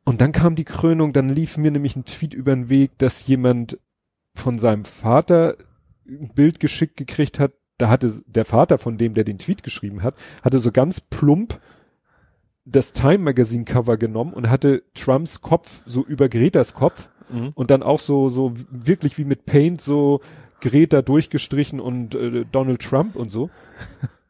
Und 0.04 0.20
dann 0.20 0.32
kam 0.32 0.54
die 0.54 0.64
Krönung, 0.64 1.12
dann 1.12 1.28
lief 1.28 1.56
mir 1.56 1.70
nämlich 1.70 1.96
ein 1.96 2.04
Tweet 2.04 2.34
über 2.34 2.54
den 2.54 2.68
Weg, 2.68 2.98
dass 2.98 3.26
jemand 3.26 3.78
von 4.34 4.58
seinem 4.58 4.84
Vater 4.84 5.56
ein 6.06 6.30
Bild 6.34 6.60
geschickt 6.60 6.96
gekriegt 6.96 7.38
hat. 7.38 7.52
Da 7.78 7.88
hatte 7.88 8.22
der 8.26 8.44
Vater 8.44 8.78
von 8.78 8.98
dem, 8.98 9.14
der 9.14 9.24
den 9.24 9.38
Tweet 9.38 9.62
geschrieben 9.62 10.02
hat, 10.02 10.14
hatte 10.42 10.58
so 10.58 10.70
ganz 10.70 11.00
plump 11.00 11.60
das 12.66 12.92
Time 12.92 13.18
Magazine 13.18 13.64
Cover 13.64 13.96
genommen 13.96 14.32
und 14.32 14.48
hatte 14.48 14.82
Trumps 14.94 15.40
Kopf 15.42 15.82
so 15.86 16.04
über 16.04 16.28
Gretas 16.28 16.74
Kopf 16.74 17.08
Mhm. 17.30 17.52
und 17.54 17.70
dann 17.70 17.82
auch 17.82 18.00
so, 18.00 18.28
so 18.28 18.52
wirklich 18.70 19.16
wie 19.16 19.24
mit 19.24 19.46
Paint 19.46 19.80
so 19.80 20.20
Greta 20.60 21.00
durchgestrichen 21.00 21.80
und 21.80 22.14
äh, 22.14 22.44
Donald 22.52 22.82
Trump 22.82 23.16
und 23.16 23.30
so. 23.30 23.48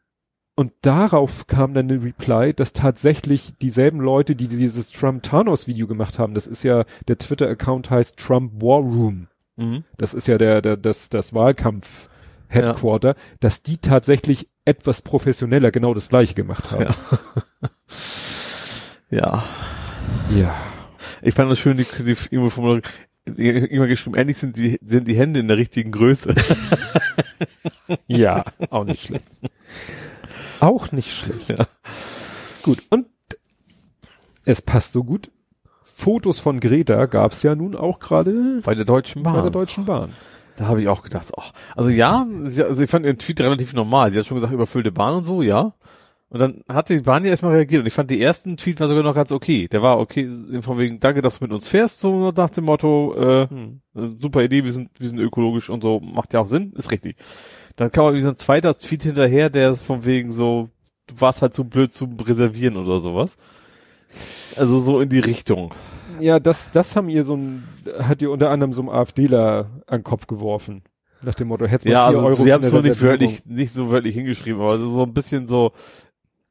Und 0.55 0.71
darauf 0.81 1.47
kam 1.47 1.73
dann 1.73 1.89
eine 1.89 2.01
Reply, 2.01 2.53
dass 2.53 2.71
tatsächlich 2.71 3.57
dieselben 3.57 3.99
Leute, 3.99 4.37
die 4.37 4.47
dieses 4.47 4.89
Trump-Thanos-Video 4.89 5.85
gemacht 5.85 6.17
haben, 6.17 6.33
das 6.33 6.47
ist 6.47 6.63
ja, 6.63 6.85
der 7.09 7.17
Twitter-Account 7.17 7.89
heißt 7.89 8.17
Trump 8.17 8.61
War 8.61 8.79
Room. 8.79 9.27
Mhm. 9.57 9.83
Das 9.97 10.13
ist 10.13 10.27
ja 10.27 10.37
der, 10.37 10.61
der 10.61 10.77
das, 10.77 11.09
das 11.09 11.33
Wahlkampf-Headquarter, 11.33 13.15
dass 13.41 13.63
die 13.63 13.77
tatsächlich 13.77 14.47
etwas 14.63 15.01
professioneller 15.01 15.71
genau 15.71 15.93
das 15.93 16.07
gleiche 16.09 16.33
gemacht 16.33 16.71
haben. 16.71 16.87
Ja. 19.11 19.43
Ja. 20.31 20.55
Ich 21.21 21.35
fand 21.35 21.49
das 21.51 21.59
schön, 21.59 21.77
die, 21.77 21.85
die 21.99 22.35
E-Mail-Formulierung. 22.35 22.81
Immer 23.25 23.87
geschrieben, 23.87 24.15
endlich 24.15 24.37
sind 24.37 24.57
die, 24.57 24.79
sind 24.83 25.07
die 25.07 25.15
Hände 25.15 25.39
in 25.39 25.47
der 25.47 25.57
richtigen 25.57 25.91
Größe. 25.91 26.33
Ja, 28.07 28.45
auch 28.71 28.83
nicht 28.83 29.03
schlecht. 29.03 29.25
Auch 30.59 30.91
nicht 30.91 31.11
schlecht. 31.11 31.49
Ja. 31.49 31.67
Gut, 32.63 32.83
und 32.89 33.07
es 34.45 34.61
passt 34.61 34.91
so 34.93 35.03
gut. 35.03 35.31
Fotos 35.83 36.39
von 36.39 36.59
Greta 36.59 37.05
gab's 37.05 37.41
ja 37.43 37.55
nun 37.55 37.75
auch 37.75 37.99
gerade 37.99 38.61
Bei 38.63 38.75
der 38.75 38.85
Deutschen 38.85 39.23
Bahn. 39.23 39.35
bei 39.35 39.41
der 39.41 39.51
Deutschen 39.51 39.85
Bahn. 39.85 40.11
Da 40.57 40.67
habe 40.67 40.81
ich 40.81 40.87
auch 40.87 41.01
gedacht, 41.01 41.31
ach, 41.37 41.51
also 41.75 41.89
ja, 41.89 42.25
sie, 42.43 42.63
also 42.63 42.83
ich 42.83 42.89
fand 42.89 43.05
den 43.05 43.17
Tweet 43.17 43.41
relativ 43.41 43.73
normal. 43.73 44.11
Sie 44.11 44.19
hat 44.19 44.25
schon 44.25 44.35
gesagt, 44.35 44.53
überfüllte 44.53 44.91
Bahn 44.91 45.15
und 45.15 45.23
so, 45.25 45.41
ja. 45.41 45.73
Und 46.29 46.39
dann 46.39 46.61
hat 46.67 46.89
die 46.89 46.99
Bahn 46.99 47.23
ja 47.23 47.29
erstmal 47.31 47.53
reagiert 47.55 47.81
und 47.81 47.87
ich 47.87 47.93
fand 47.93 48.09
die 48.09 48.21
ersten 48.21 48.57
Tweet 48.57 48.79
war 48.79 48.87
sogar 48.87 49.03
noch 49.03 49.15
ganz 49.15 49.31
okay. 49.31 49.67
Der 49.69 49.81
war 49.81 49.99
okay, 49.99 50.29
von 50.61 50.77
wegen, 50.77 50.99
danke, 50.99 51.21
dass 51.21 51.39
du 51.39 51.45
mit 51.45 51.53
uns 51.53 51.67
fährst, 51.67 51.99
so 51.99 52.31
nach 52.31 52.49
dem 52.49 52.65
Motto, 52.65 53.15
äh, 53.15 53.47
Hm. 53.49 53.81
super 54.19 54.43
Idee, 54.43 54.63
wir 54.65 54.71
sind, 54.73 54.89
wir 54.97 55.07
sind 55.07 55.19
ökologisch 55.19 55.69
und 55.69 55.81
so, 55.81 55.99
macht 55.99 56.33
ja 56.33 56.39
auch 56.39 56.47
Sinn, 56.47 56.73
ist 56.75 56.91
richtig. 56.91 57.17
Dann 57.75 57.91
kam 57.91 58.05
aber 58.05 58.15
wie 58.15 58.21
so 58.21 58.29
ein 58.29 58.37
zweiter 58.37 58.77
Tweet 58.77 59.03
hinterher, 59.03 59.49
der 59.49 59.71
ist 59.71 59.81
von 59.81 60.05
wegen 60.05 60.31
so, 60.31 60.69
du 61.07 61.21
warst 61.21 61.41
halt 61.41 61.53
so 61.53 61.63
blöd 61.63 61.93
zum 61.93 62.19
Reservieren 62.19 62.77
oder 62.77 62.99
sowas. 62.99 63.37
Also 64.55 64.79
so 64.79 65.01
in 65.01 65.09
die 65.09 65.19
Richtung. 65.19 65.73
Ja, 66.19 66.39
das, 66.39 66.71
das 66.71 66.95
haben 66.95 67.09
ihr 67.09 67.25
so 67.25 67.35
ein, 67.35 67.67
hat 67.99 68.21
ihr 68.21 68.31
unter 68.31 68.49
anderem 68.49 68.71
so 68.71 68.81
einem 68.81 68.89
AfDler 68.89 69.81
an 69.87 69.99
den 69.99 70.03
Kopf 70.03 70.27
geworfen. 70.27 70.83
Nach 71.21 71.33
dem 71.33 71.47
Motto, 71.47 71.65
hättest 71.65 71.85
mal 71.85 71.91
Ja, 71.91 72.09
vier 72.09 72.17
also 72.17 72.29
Euro 72.29 72.43
sie 72.43 72.53
haben 72.53 72.63
es 72.63 72.71
so 72.71 72.81
nicht 72.81 73.01
wörtlich, 73.01 73.45
nicht 73.45 73.73
so 73.73 73.89
wörtlich 73.89 74.15
hingeschrieben, 74.15 74.61
aber 74.61 74.77
so 74.77 75.03
ein 75.03 75.13
bisschen 75.13 75.47
so, 75.47 75.71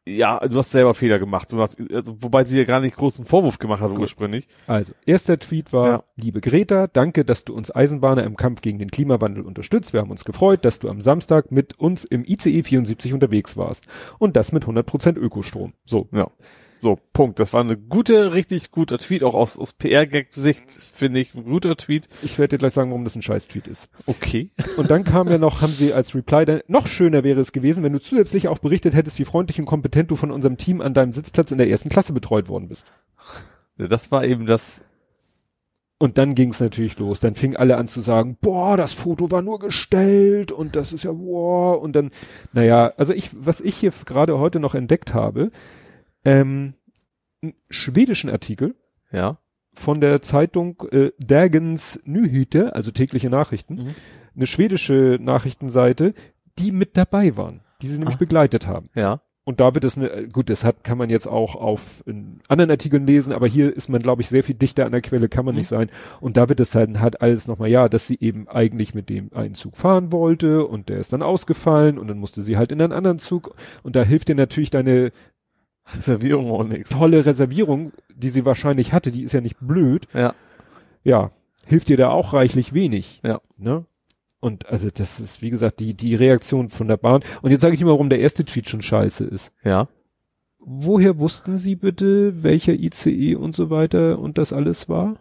Ja, 0.07 0.39
du 0.39 0.59
hast 0.59 0.71
selber 0.71 0.93
Fehler 0.93 1.19
gemacht. 1.19 1.49
Hast, 1.55 1.79
also, 1.91 2.17
wobei 2.21 2.45
sie 2.45 2.59
ja 2.59 2.65
gar 2.65 2.81
nicht 2.81 2.95
großen 2.97 3.25
Vorwurf 3.25 3.59
gemacht 3.59 3.81
hat 3.81 3.91
Gut. 3.91 4.01
ursprünglich. 4.01 4.47
Also, 4.67 4.93
erster 5.07 5.39
Tweet 5.39 5.73
war, 5.73 5.89
Ja. 5.89 6.03
liebe 6.17 6.43
Greta, 6.43 6.89
danke, 6.89 7.25
dass 7.25 7.45
du 7.45 7.55
uns 7.55 7.75
Eisenbahner 7.75 8.25
im 8.25 8.37
Kampf 8.37 8.61
gegen 8.61 8.79
den 8.79 8.91
Klimawandel 8.91 9.43
unterstützt. 9.45 9.95
Wir 9.95 10.01
haben 10.01 10.11
uns 10.11 10.27
gefreut, 10.27 10.65
dass 10.67 10.79
du 10.79 10.91
am 10.91 11.01
Samstag 11.01 11.51
mit 11.51 11.79
uns 11.79 12.05
im 12.05 12.23
ICE 12.27 12.63
74 12.63 13.15
unterwegs 13.15 13.57
warst. 13.57 13.87
Und 14.19 14.37
das 14.37 14.53
mit 14.53 14.67
100% 14.67 15.17
Ökostrom. 15.17 15.73
So. 15.87 16.07
Ja. 16.13 16.31
So, 16.85 16.99
Punkt. 17.15 17.41
Das 17.41 17.55
war 17.55 17.63
eine 17.63 17.79
gute, 17.79 18.35
richtig 18.35 18.71
guter 18.71 18.99
Tweet, 18.99 19.25
auch 19.25 19.33
aus, 19.33 19.59
aus 19.59 19.73
PR-Gag-Sicht, 19.73 20.71
finde 20.71 21.19
ich, 21.19 21.35
ein 21.35 21.45
guter 21.45 21.79
Tweet. 21.79 22.11
Ich 22.21 22.39
werde 22.39 22.57
dir 22.57 22.59
gleich 22.59 22.75
sagen, 22.75 22.91
warum 22.91 23.05
das 23.05 23.17
ein 23.17 23.23
Scheiß-Tweet 23.23 23.69
ist. 23.69 23.89
Okay. 24.05 24.51
Und 24.77 24.91
dann 24.91 25.03
kam 25.03 25.31
ja 25.31 25.39
noch, 25.39 25.63
haben 25.63 25.73
sie 25.73 25.95
als 25.95 26.15
Reply, 26.15 26.45
dann, 26.45 26.61
noch 26.67 26.87
schöner 26.87 27.25
wäre 27.25 27.41
es 27.41 27.53
gewesen, 27.53 27.85
wenn 27.85 27.95
du 27.95 28.03
zusätzlich 28.03 28.49
auch 28.49 28.59
berichtet 28.59 28.95
hättest, 28.95 29.19
wie 29.19 29.25
freundlich 29.25 29.59
und 29.59 29.65
kompetent 29.65 30.11
du 30.11 30.17
von 30.17 30.31
unserem 30.31 30.59
Team 30.59 30.83
an 30.83 30.93
deinem 30.93 31.15
Sitzplatz 31.15 31.53
in 31.53 31.57
der 31.57 31.71
ersten 31.71 31.89
Klasse 31.89 32.13
betreut 32.13 32.51
worden 32.51 32.69
bist. 32.69 32.93
Das 33.79 34.13
war 34.13 34.27
eben 34.27 34.45
das, 34.45 34.83
Und 35.99 36.19
dann 36.19 36.35
ging 36.35 36.51
es 36.51 36.61
natürlich 36.61 36.99
los. 36.99 37.19
Dann 37.19 37.35
fingen 37.35 37.57
alle 37.57 37.79
an 37.79 37.89
zu 37.89 38.03
sagen, 38.03 38.37
boah, 38.43 38.77
das 38.77 38.93
Foto 38.93 39.31
war 39.31 39.41
nur 39.41 39.59
gestellt 39.59 40.53
und 40.53 40.77
das 40.77 40.93
ist 40.93 41.05
ja, 41.05 41.13
boah. 41.13 41.81
Und 41.81 41.97
dann, 41.97 42.11
naja, 42.53 42.93
also 42.99 43.15
ich, 43.15 43.31
was 43.33 43.63
ich 43.63 43.75
hier 43.77 43.93
gerade 44.05 44.39
heute 44.39 44.61
noch 44.61 44.75
entdeckt 44.75 45.15
habe, 45.15 45.51
ähm, 46.25 46.75
einen 47.43 47.55
schwedischen 47.71 48.31
Artikel 48.31 48.75
ja. 49.13 49.39
von 49.75 50.01
der 50.01 50.23
Zeitung 50.23 50.83
äh, 50.93 51.11
Dagens 51.19 52.01
Nyheter, 52.05 52.75
also 52.75 52.91
tägliche 52.91 53.31
Nachrichten, 53.31 53.75
Mhm. 53.75 53.95
eine 54.37 54.47
schwedische 54.47 55.19
Nachrichtenseite, 55.21 56.15
die 56.59 56.73
mit 56.73 56.97
dabei 56.97 57.37
waren, 57.37 57.61
die 57.83 57.87
sie 57.89 57.99
nämlich 57.99 58.17
Ah. 58.17 58.19
begleitet 58.19 58.67
haben. 58.67 58.89
Ja. 58.95 59.21
Und 59.47 59.61
da 59.61 59.75
wird 59.75 59.85
es 59.85 59.99
eine, 59.99 60.27
gut, 60.29 60.49
das 60.49 60.65
hat, 60.65 60.85
kann 60.85 60.97
man 60.97 61.11
jetzt 61.11 61.27
auch 61.29 61.55
auf 61.55 62.03
in 62.07 62.41
anderen 62.49 62.71
Artikeln 62.71 63.07
lesen, 63.07 63.31
aber 63.35 63.47
hier 63.47 63.77
ist 63.77 63.91
man, 63.91 64.01
glaube 64.01 64.23
ich, 64.23 64.29
sehr 64.29 64.43
viel 64.43 64.55
dichter 64.55 64.87
an 64.87 64.93
der 64.93 65.03
Quelle, 65.03 65.29
kann 65.29 65.45
man 65.45 65.55
Mhm. 65.55 65.59
nicht 65.59 65.69
sein. 65.69 65.91
Und 66.23 66.39
da 66.39 66.49
wird 66.49 66.61
es 66.61 66.75
halt, 66.75 66.99
halt 66.99 67.21
alles 67.21 67.47
nochmal, 67.47 67.69
ja, 67.69 67.91
dass 67.91 68.07
sie 68.07 68.17
eben 68.21 68.49
eigentlich 68.49 68.95
mit 68.95 69.11
dem 69.11 69.31
einen 69.35 69.55
Zug 69.55 69.77
fahren 69.77 70.13
wollte 70.13 70.65
und 70.67 70.89
der 70.89 70.99
ist 70.99 71.13
dann 71.13 71.21
ausgefallen 71.21 71.99
und 71.99 72.09
dann 72.09 72.17
musste 72.19 72.41
sie 72.41 72.57
halt 72.57 72.73
in 72.73 72.81
einen 72.81 72.93
anderen 72.95 73.19
Zug 73.19 73.55
und 73.83 73.97
da 73.97 74.03
hilft 74.03 74.29
dir 74.29 74.35
natürlich 74.35 74.71
deine 74.71 75.13
Reservierung 75.87 76.51
auch 76.51 76.65
nichts. 76.65 76.91
tolle 76.91 77.27
Reservierung, 77.27 77.93
die 78.15 78.31
sie 78.31 78.45
wahrscheinlich 78.47 78.93
hatte, 78.93 79.13
die 79.13 79.23
ist 79.23 79.33
ja 79.33 79.41
nicht 79.41 79.59
blöd, 79.61 80.09
Ja. 80.15 80.35
ja, 81.03 81.31
hilft 81.67 81.89
dir 81.89 81.97
da 81.97 82.09
auch 82.11 82.33
reichlich 82.33 82.73
wenig. 82.73 83.21
Ja. 83.25 83.41
Ne? 83.59 83.85
Und 84.41 84.69
also 84.69 84.89
das 84.93 85.21
ist, 85.21 85.41
wie 85.43 85.51
gesagt, 85.51 85.81
die, 85.81 85.95
die 85.95 86.15
Reaktion 86.15 86.69
von 86.71 86.89
der 86.89 86.97
Bahn. 86.99 87.23
Und 87.43 87.51
jetzt 87.51 87.63
sage 87.63 87.75
ich 87.75 87.81
immer, 87.81 87.93
warum 87.93 88.11
der 88.11 88.21
erste 88.21 88.45
Tweet 88.45 88.69
schon 88.69 88.83
scheiße 88.83 89.25
ist. 89.25 89.53
Ja. 89.65 89.89
Woher 90.59 91.19
wussten 91.19 91.57
Sie 91.59 91.77
bitte, 91.77 92.43
welcher 92.43 92.73
ICE 92.75 93.35
und 93.37 93.55
so 93.55 93.69
weiter 93.71 94.19
und 94.19 94.39
das 94.39 94.53
alles 94.53 94.89
war? 94.89 95.17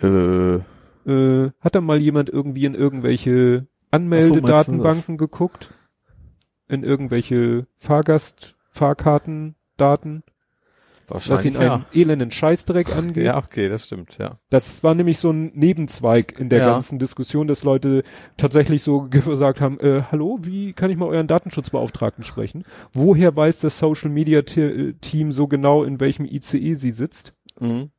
Äh, 0.00 0.60
Äh, 1.06 1.50
hat 1.60 1.74
da 1.74 1.80
mal 1.80 1.98
jemand 2.00 2.28
irgendwie 2.28 2.66
in 2.66 2.74
irgendwelche 2.74 3.66
Ach 3.66 3.72
so, 3.92 3.96
Anmeldedatenbanken 3.96 5.16
geguckt? 5.16 5.72
In 6.70 6.84
irgendwelche 6.84 7.66
Fahrgast, 7.78 8.54
Fahrkartendaten? 8.70 10.22
Was 11.08 11.28
wahrscheinlich, 11.28 11.56
ihn 11.56 11.60
einen 11.60 11.84
elenden 11.92 12.30
Scheißdreck 12.30 12.86
angeht? 12.96 13.24
Ja, 13.24 13.36
okay, 13.36 13.68
das 13.68 13.86
stimmt, 13.86 14.16
ja. 14.18 14.38
Das 14.50 14.84
war 14.84 14.94
nämlich 14.94 15.18
so 15.18 15.32
ein 15.32 15.46
Nebenzweig 15.54 16.38
in 16.38 16.48
der 16.48 16.60
Ja. 16.60 16.66
ganzen 16.66 17.00
Diskussion, 17.00 17.48
dass 17.48 17.64
Leute 17.64 18.04
tatsächlich 18.36 18.84
so 18.84 19.08
gesagt 19.10 19.60
haben, 19.60 19.80
äh, 19.80 20.02
hallo, 20.12 20.38
wie 20.42 20.72
kann 20.72 20.88
ich 20.90 20.96
mal 20.96 21.08
euren 21.08 21.26
Datenschutzbeauftragten 21.26 22.22
sprechen? 22.22 22.62
Woher 22.92 23.34
weiß 23.34 23.58
das 23.60 23.76
Social 23.80 24.10
Media 24.10 24.38
äh, 24.38 24.92
Team 25.00 25.32
so 25.32 25.48
genau, 25.48 25.82
in 25.82 25.98
welchem 25.98 26.24
ICE 26.24 26.74
sie 26.74 26.92
sitzt? 26.92 27.34
Mhm. 27.58 27.90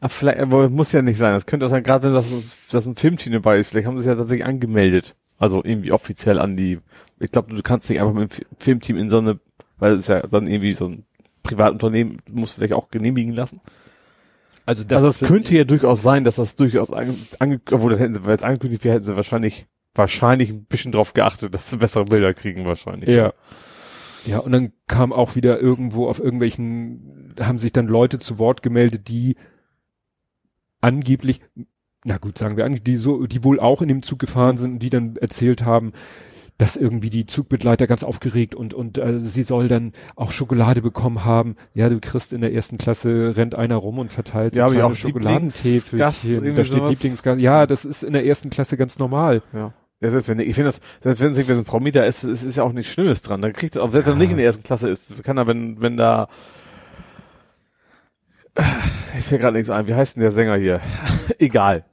Ach, 0.00 0.10
vielleicht, 0.10 0.38
aber 0.38 0.70
muss 0.70 0.92
ja 0.92 1.02
nicht 1.02 1.16
sein. 1.18 1.32
Das 1.32 1.46
könnte 1.46 1.66
auch 1.66 1.70
sein, 1.70 1.82
gerade 1.82 2.08
wenn 2.08 2.14
das, 2.14 2.68
das 2.70 2.86
ein 2.86 2.94
Filmteam 2.94 3.32
dabei 3.32 3.58
ist. 3.58 3.70
Vielleicht 3.70 3.88
haben 3.88 3.98
sie 3.98 4.02
es 4.02 4.06
ja 4.06 4.14
tatsächlich 4.14 4.46
angemeldet. 4.46 5.16
Also 5.38 5.62
irgendwie 5.64 5.90
offiziell 5.90 6.38
an 6.38 6.56
die, 6.56 6.78
ich 7.22 7.30
glaube, 7.30 7.54
du 7.54 7.62
kannst 7.62 7.88
nicht 7.88 8.00
einfach 8.00 8.14
mit 8.14 8.24
dem 8.24 8.30
Fi- 8.30 8.46
Filmteam 8.58 8.96
in 8.98 9.10
so 9.10 9.18
eine, 9.18 9.40
weil 9.78 9.92
es 9.92 10.00
ist 10.00 10.08
ja 10.08 10.20
dann 10.26 10.46
irgendwie 10.46 10.74
so 10.74 10.86
ein 10.86 11.04
Privatunternehmen, 11.42 12.18
muss 12.30 12.52
vielleicht 12.52 12.72
auch 12.72 12.88
genehmigen 12.88 13.32
lassen. 13.32 13.60
Also 14.64 14.84
also 14.90 15.08
es 15.08 15.18
könnte 15.18 15.56
ja 15.56 15.64
durchaus 15.64 16.02
sein, 16.02 16.22
dass 16.22 16.36
das 16.36 16.54
durchaus 16.54 16.92
ange, 16.92 17.14
ange 17.40 17.60
obwohl 17.70 17.90
das 17.90 18.00
hätten 18.00 18.14
sie, 18.14 18.24
weil 18.24 18.36
es 18.36 18.44
angekündigt 18.44 18.84
wäre, 18.84 18.94
hätten 18.94 19.04
sie 19.04 19.16
wahrscheinlich, 19.16 19.66
wahrscheinlich 19.94 20.50
ein 20.50 20.66
bisschen 20.66 20.92
drauf 20.92 21.14
geachtet, 21.14 21.52
dass 21.52 21.68
sie 21.68 21.78
bessere 21.78 22.04
Bilder 22.04 22.32
kriegen 22.32 22.64
wahrscheinlich. 22.64 23.08
Ja. 23.08 23.32
Ja, 24.24 24.38
und 24.38 24.52
dann 24.52 24.72
kam 24.86 25.12
auch 25.12 25.34
wieder 25.34 25.58
irgendwo 25.58 26.06
auf 26.06 26.20
irgendwelchen, 26.20 27.34
haben 27.40 27.58
sich 27.58 27.72
dann 27.72 27.88
Leute 27.88 28.20
zu 28.20 28.38
Wort 28.38 28.62
gemeldet, 28.62 29.08
die 29.08 29.34
angeblich, 30.80 31.40
na 32.04 32.18
gut, 32.18 32.38
sagen 32.38 32.56
wir 32.56 32.64
eigentlich, 32.64 32.84
die 32.84 32.96
so, 32.96 33.26
die 33.26 33.42
wohl 33.42 33.58
auch 33.58 33.82
in 33.82 33.88
dem 33.88 34.02
Zug 34.02 34.20
gefahren 34.20 34.56
sind 34.58 34.74
und 34.74 34.78
die 34.78 34.90
dann 34.90 35.16
erzählt 35.16 35.64
haben, 35.64 35.92
dass 36.62 36.76
irgendwie 36.76 37.10
die 37.10 37.26
Zugbegleiter 37.26 37.88
ganz 37.88 38.04
aufgeregt 38.04 38.54
und 38.54 38.72
und 38.72 38.96
äh, 38.96 39.18
sie 39.18 39.42
soll 39.42 39.66
dann 39.66 39.92
auch 40.14 40.30
Schokolade 40.30 40.80
bekommen 40.80 41.24
haben. 41.24 41.56
Ja, 41.74 41.88
du 41.88 41.98
kriegst 41.98 42.32
in 42.32 42.40
der 42.40 42.52
ersten 42.52 42.78
Klasse 42.78 43.32
rennt 43.36 43.56
einer 43.56 43.74
rum 43.74 43.98
und 43.98 44.12
verteilt 44.12 44.54
Ja, 44.54 44.68
so 44.68 44.74
kleine 44.76 44.94
Schokoladentäfelchen. 44.94 45.98
irgendwie 45.98 46.54
Da 46.54 46.62
steht 46.62 46.78
sowas. 46.78 46.90
Lieblingsgast. 46.90 47.40
Ja, 47.40 47.66
das 47.66 47.84
ist 47.84 48.04
in 48.04 48.12
der 48.12 48.24
ersten 48.24 48.48
Klasse 48.48 48.76
ganz 48.76 49.00
normal. 49.00 49.42
Ja. 49.52 49.72
Ja, 50.00 50.10
selbst 50.10 50.28
wenn, 50.28 50.38
ich 50.38 50.54
finde 50.54 50.70
das, 50.70 50.80
selbst 51.00 51.20
wenn 51.20 51.32
es 51.32 51.58
ein 51.58 51.64
Promi 51.64 51.90
da 51.90 52.04
ist, 52.04 52.22
es 52.22 52.44
ist 52.44 52.56
ja 52.56 52.62
auch 52.62 52.72
nichts 52.72 52.92
Schlimmes 52.92 53.22
dran. 53.22 53.42
Dann 53.42 53.52
kriegt 53.52 53.76
auch 53.76 53.90
selbst 53.90 54.06
wenn 54.06 54.14
er 54.14 54.18
nicht 54.18 54.30
in 54.30 54.36
der 54.36 54.46
ersten 54.46 54.62
Klasse 54.62 54.88
ist, 54.88 55.24
kann 55.24 55.38
er, 55.38 55.48
wenn, 55.48 55.82
wenn 55.82 55.96
da, 55.96 56.28
ich 59.18 59.24
fällt 59.24 59.40
gerade 59.40 59.56
nichts 59.56 59.70
ein, 59.70 59.88
wie 59.88 59.94
heißt 59.94 60.14
denn 60.14 60.22
der 60.22 60.30
Sänger 60.30 60.56
hier? 60.56 60.80
Egal. 61.40 61.84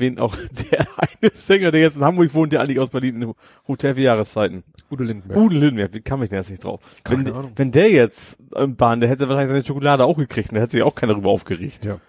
Wen 0.00 0.18
auch, 0.18 0.36
der 0.70 0.86
eine 0.96 1.30
Sänger, 1.32 1.70
der 1.70 1.80
jetzt 1.80 1.96
in 1.96 2.04
Hamburg 2.04 2.32
wohnt, 2.34 2.52
der 2.52 2.60
eigentlich 2.60 2.78
aus 2.78 2.90
Berlin 2.90 3.22
im 3.22 3.34
Hotel 3.66 3.94
für 3.94 4.02
Jahreszeiten. 4.02 4.64
Udo 4.90 5.04
Lindenberg. 5.04 5.38
Udo 5.38 5.54
Lindenberg, 5.54 5.94
wie 5.94 6.00
kam 6.00 6.22
ich 6.22 6.30
denn 6.30 6.38
jetzt 6.38 6.50
nicht 6.50 6.64
drauf? 6.64 6.80
Keine 7.04 7.26
wenn, 7.26 7.34
Ahnung. 7.34 7.52
wenn 7.56 7.72
der 7.72 7.90
jetzt 7.90 8.38
im 8.54 8.76
Bahn, 8.76 9.00
der 9.00 9.08
hätte 9.08 9.28
wahrscheinlich 9.28 9.50
seine 9.50 9.64
Schokolade 9.64 10.04
auch 10.04 10.16
gekriegt, 10.16 10.52
da 10.52 10.60
hätte 10.60 10.72
sich 10.72 10.82
auch 10.82 10.94
keiner 10.94 11.12
darüber 11.12 11.30
aufgeregt. 11.30 11.84
Ja. 11.84 12.00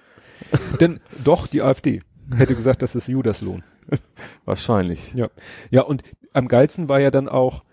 Denn 0.80 1.00
doch, 1.24 1.48
die 1.48 1.62
AfD 1.62 2.02
hätte 2.36 2.56
gesagt, 2.56 2.82
das 2.82 2.96
ist 2.96 3.08
Judaslohn. 3.08 3.64
Wahrscheinlich. 4.46 5.14
Ja. 5.14 5.30
Ja, 5.72 5.82
und 5.82 6.04
am 6.34 6.48
geilsten 6.48 6.90
war 6.90 7.00
ja 7.00 7.12
dann 7.12 7.28
auch, 7.28 7.64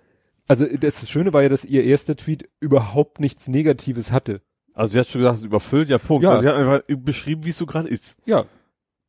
also 0.48 0.66
das 0.66 1.08
Schöne 1.08 1.32
war 1.32 1.42
ja, 1.42 1.48
dass 1.48 1.64
ihr 1.64 1.84
erster 1.84 2.16
Tweet 2.16 2.48
überhaupt 2.60 3.20
nichts 3.20 3.48
Negatives 3.48 4.12
hatte. 4.12 4.40
Also 4.74 4.92
sie 4.92 5.00
hat 5.00 5.08
schon 5.08 5.20
gesagt, 5.20 5.36
es 5.36 5.40
ist 5.42 5.46
überfüllt, 5.46 5.88
ja 5.88 5.98
Punkt. 5.98 6.24
Ja. 6.24 6.30
Also 6.30 6.42
sie 6.42 6.48
hat 6.48 6.56
einfach 6.56 6.80
beschrieben, 6.98 7.44
wie 7.44 7.50
es 7.50 7.56
so 7.56 7.66
gerade 7.66 7.88
ist. 7.88 8.16
Ja. 8.26 8.44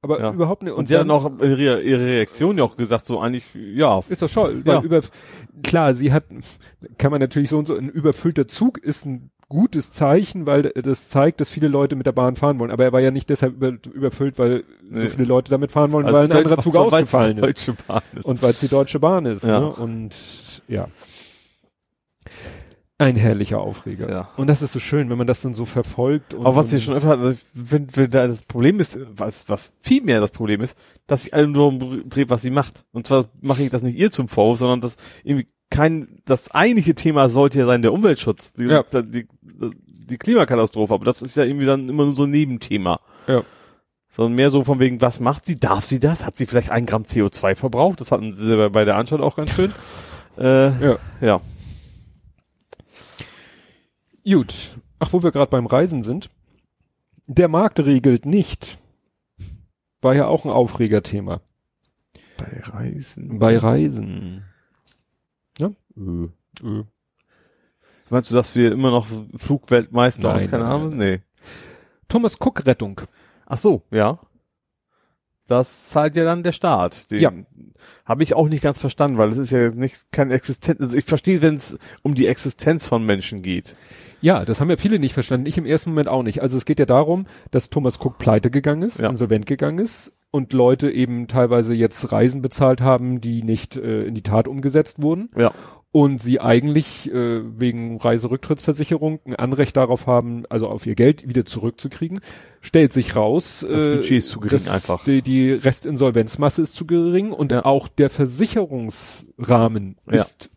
Aber 0.07 0.19
Ja. 0.19 0.31
überhaupt 0.33 0.63
nicht. 0.63 0.73
Und, 0.73 0.87
sie 0.87 0.95
hat 0.95 1.01
dann- 1.01 1.11
auch 1.11 1.29
ihre, 1.41 1.81
ihre 1.81 2.05
Reaktion 2.05 2.57
ja 2.57 2.63
auch 2.63 2.77
gesagt, 2.77 3.05
so 3.05 3.19
eigentlich, 3.19 3.43
ja, 3.53 3.99
Ist 4.07 4.21
doch 4.21 4.29
schon, 4.29 4.65
weil 4.65 4.75
Ja. 4.75 4.81
über, 4.81 5.01
klar, 5.63 5.93
sie 5.93 6.13
hat, 6.13 6.23
kann 6.97 7.11
man 7.11 7.19
natürlich 7.19 7.49
so 7.49 7.57
und 7.57 7.67
so, 7.67 7.75
ein 7.75 7.89
überfüllter 7.89 8.47
Zug 8.47 8.77
ist 8.77 9.05
ein 9.05 9.29
gutes 9.49 9.91
Zeichen, 9.93 10.45
weil 10.45 10.63
das 10.63 11.07
zeigt, 11.09 11.39
dass 11.41 11.49
viele 11.49 11.67
Leute 11.69 11.95
mit 11.95 12.05
der 12.05 12.11
Bahn 12.11 12.35
fahren 12.35 12.59
wollen. 12.59 12.69
Aber 12.71 12.83
er 12.83 12.91
war 12.91 12.99
ja 12.99 13.11
nicht 13.11 13.29
deshalb 13.29 13.53
über, 13.55 13.73
überfüllt, 13.93 14.37
weil 14.39 14.63
so 14.91 15.03
Nee. 15.03 15.09
viele 15.09 15.23
Leute 15.25 15.49
damit 15.49 15.71
fahren 15.71 15.91
wollen, 15.93 16.05
Also 16.05 16.17
weil 16.19 16.25
ein 16.25 16.31
anderer 16.37 16.61
Zug 16.61 16.73
so, 16.73 16.81
ausgefallen 16.83 17.37
ist. 17.39 17.69
Ist. 17.69 18.25
Und 18.25 18.41
weil 18.41 18.51
es 18.51 18.59
die 18.59 18.67
Deutsche 18.67 18.99
Bahn 18.99 19.25
ist. 19.25 19.43
Ja. 19.45 19.59
Ne? 19.61 19.69
Und 19.73 20.13
ja. 20.67 20.87
Ein 22.99 23.15
herrlicher 23.15 23.59
Aufreger. 23.59 24.09
Ja. 24.09 24.29
Und 24.37 24.47
das 24.47 24.63
ist 24.63 24.71
so 24.73 24.79
schön, 24.79 25.09
wenn 25.11 25.19
man 25.19 25.27
das 25.27 25.41
dann 25.41 25.53
so 25.53 25.65
verfolgt. 25.65 26.33
Und 26.33 26.47
aber 26.47 26.55
was 26.55 26.71
wir 26.71 26.79
schon 26.79 26.95
öfter 26.95 27.09
hatten, 27.09 27.21
also 27.21 27.39
wenn, 27.53 27.87
wenn 27.95 28.09
da 28.09 28.25
das 28.25 28.41
Problem 28.41 28.79
ist, 28.79 28.99
was, 29.15 29.47
was 29.49 29.71
viel 29.81 30.01
mehr 30.01 30.19
das 30.19 30.31
Problem 30.31 30.61
ist, 30.61 30.75
dass 31.05 31.21
sich 31.23 31.33
alle 31.33 31.47
nur 31.47 31.77
dreht, 32.05 32.31
was 32.31 32.41
sie 32.41 32.49
macht. 32.49 32.85
Und 32.91 33.05
zwar 33.05 33.25
mache 33.41 33.61
ich 33.61 33.69
das 33.69 33.83
nicht 33.83 33.97
ihr 33.97 34.09
zum 34.09 34.27
Vorwurf, 34.27 34.57
sondern 34.57 34.81
das 34.81 34.97
irgendwie 35.23 35.47
kein, 35.69 36.21
das 36.25 36.49
eigentliche 36.51 36.95
Thema 36.95 37.29
sollte 37.29 37.59
ja 37.59 37.65
sein, 37.67 37.83
der 37.83 37.93
Umweltschutz, 37.93 38.53
die, 38.53 38.63
Ja. 38.65 38.83
die, 38.83 39.27
die 39.43 40.17
Klimakatastrophe, 40.17 40.93
aber 40.95 41.05
das 41.05 41.21
ist 41.21 41.35
ja 41.37 41.43
irgendwie 41.43 41.65
dann 41.65 41.89
immer 41.89 42.05
nur 42.05 42.15
so 42.15 42.23
ein 42.23 42.31
Nebenthema. 42.31 42.99
Ja. 43.27 43.43
Sondern 44.09 44.33
mehr 44.35 44.49
so 44.49 44.63
von 44.63 44.79
wegen, 44.79 45.01
was 45.01 45.19
macht 45.19 45.45
sie? 45.45 45.59
Darf 45.59 45.83
sie 45.85 45.99
das? 45.99 46.25
Hat 46.25 46.35
sie 46.37 46.47
vielleicht 46.47 46.71
ein 46.71 46.87
Gramm 46.87 47.03
CO2 47.03 47.53
verbraucht? 47.55 48.01
Das 48.01 48.11
hatten 48.11 48.33
sie 48.35 48.55
bei- 48.55 48.69
bei 48.69 48.85
der 48.85 48.95
Anstalt 48.95 49.21
auch 49.21 49.35
ganz 49.35 49.51
schön. 49.53 49.71
äh, 50.39 50.69
Ja. 50.83 50.97
ja. 51.21 51.41
Gut. 54.29 54.77
Ach, 54.99 55.13
wo 55.13 55.23
wir 55.23 55.31
gerade 55.31 55.49
beim 55.49 55.67
Reisen 55.67 56.01
sind. 56.01 56.29
Der 57.27 57.47
Markt 57.47 57.79
regelt 57.79 58.25
nicht. 58.25 58.77
War 60.01 60.15
ja 60.15 60.27
auch 60.27 60.45
ein 60.45 60.51
Aufregerthema. 60.51 61.41
Bei 62.37 62.61
Reisen. 62.63 63.39
Bei 63.39 63.57
Reisen. 63.57 64.43
Äh. 65.59 65.65
Äh. 66.63 66.83
Meinst 68.09 68.31
du, 68.31 68.35
dass 68.35 68.55
wir 68.55 68.71
immer 68.71 68.91
noch 68.91 69.07
Flugweltmeister 69.35 70.33
Nein, 70.33 70.43
und 70.43 70.51
keine 70.51 70.63
nein, 70.63 70.71
Ahnung? 70.71 70.97
Nee. 70.97 71.21
Thomas 72.07 72.37
Cook 72.39 72.65
Rettung. 72.65 73.01
Ach 73.45 73.57
so, 73.57 73.83
ja. 73.91 74.19
das 75.47 75.89
zahlt 75.89 76.15
ja 76.15 76.23
dann 76.23 76.43
der 76.43 76.51
Staat. 76.51 77.11
Den 77.11 77.19
Ja. 77.19 77.31
Habe 78.05 78.23
ich 78.23 78.33
auch 78.33 78.47
nicht 78.47 78.61
ganz 78.61 78.79
verstanden, 78.79 79.17
weil 79.17 79.29
es 79.29 79.37
ist 79.37 79.51
ja 79.51 79.71
nicht 79.71 80.11
kein 80.11 80.31
Existenz. 80.31 80.79
Also 80.79 80.97
ich 80.97 81.05
verstehe, 81.05 81.41
wenn 81.41 81.55
es 81.55 81.77
um 82.03 82.15
die 82.15 82.27
Existenz 82.27 82.87
von 82.87 83.05
Menschen 83.05 83.41
geht. 83.41 83.75
Ja, 84.21 84.45
das 84.45 84.59
haben 84.61 84.69
ja 84.69 84.77
viele 84.77 84.99
nicht 84.99 85.13
verstanden. 85.13 85.45
Ich 85.45 85.57
im 85.57 85.65
ersten 85.65 85.91
Moment 85.91 86.07
auch 86.07 86.23
nicht. 86.23 86.41
Also 86.41 86.57
es 86.57 86.65
geht 86.65 86.79
ja 86.79 86.85
darum, 86.85 87.27
dass 87.51 87.69
Thomas 87.69 87.99
Cook 88.03 88.17
pleite 88.17 88.49
gegangen 88.51 88.81
ist, 88.83 88.99
Ja. 88.99 89.09
insolvent 89.09 89.45
gegangen 89.45 89.79
ist 89.79 90.11
und 90.31 90.53
Leute 90.53 90.91
eben 90.91 91.27
teilweise 91.27 91.73
jetzt 91.73 92.11
Reisen 92.11 92.41
bezahlt 92.41 92.81
haben, 92.81 93.21
die 93.21 93.43
nicht 93.43 93.77
äh, 93.77 94.03
in 94.03 94.13
die 94.15 94.23
Tat 94.23 94.47
umgesetzt 94.47 95.01
wurden 95.01 95.29
Ja. 95.37 95.51
und 95.91 96.19
sie 96.19 96.39
eigentlich 96.41 97.11
äh, 97.13 97.41
wegen 97.59 97.97
Reiserücktrittsversicherung 97.97 99.19
ein 99.25 99.35
Anrecht 99.35 99.77
darauf 99.77 100.05
haben, 100.07 100.45
also 100.49 100.67
auf 100.67 100.85
ihr 100.85 100.95
Geld 100.95 101.27
wieder 101.27 101.45
zurückzukriegen. 101.45 102.19
Stellt 102.59 102.91
sich 102.93 103.15
raus, 103.15 103.65
Das 103.69 103.83
äh, 103.83 103.95
Budget 103.95 104.17
ist 104.17 104.27
zu 104.29 104.39
gering 104.39 104.67
einfach. 104.67 105.03
Die, 105.05 105.21
die 105.21 105.51
Restinsolvenzmasse 105.53 106.61
ist 106.63 106.73
zu 106.73 106.85
gering 106.85 107.31
und 107.31 107.51
Ja. 107.51 107.65
auch 107.65 107.87
der 107.87 108.09
Versicherungsrahmen 108.09 109.97
ist 110.07 110.49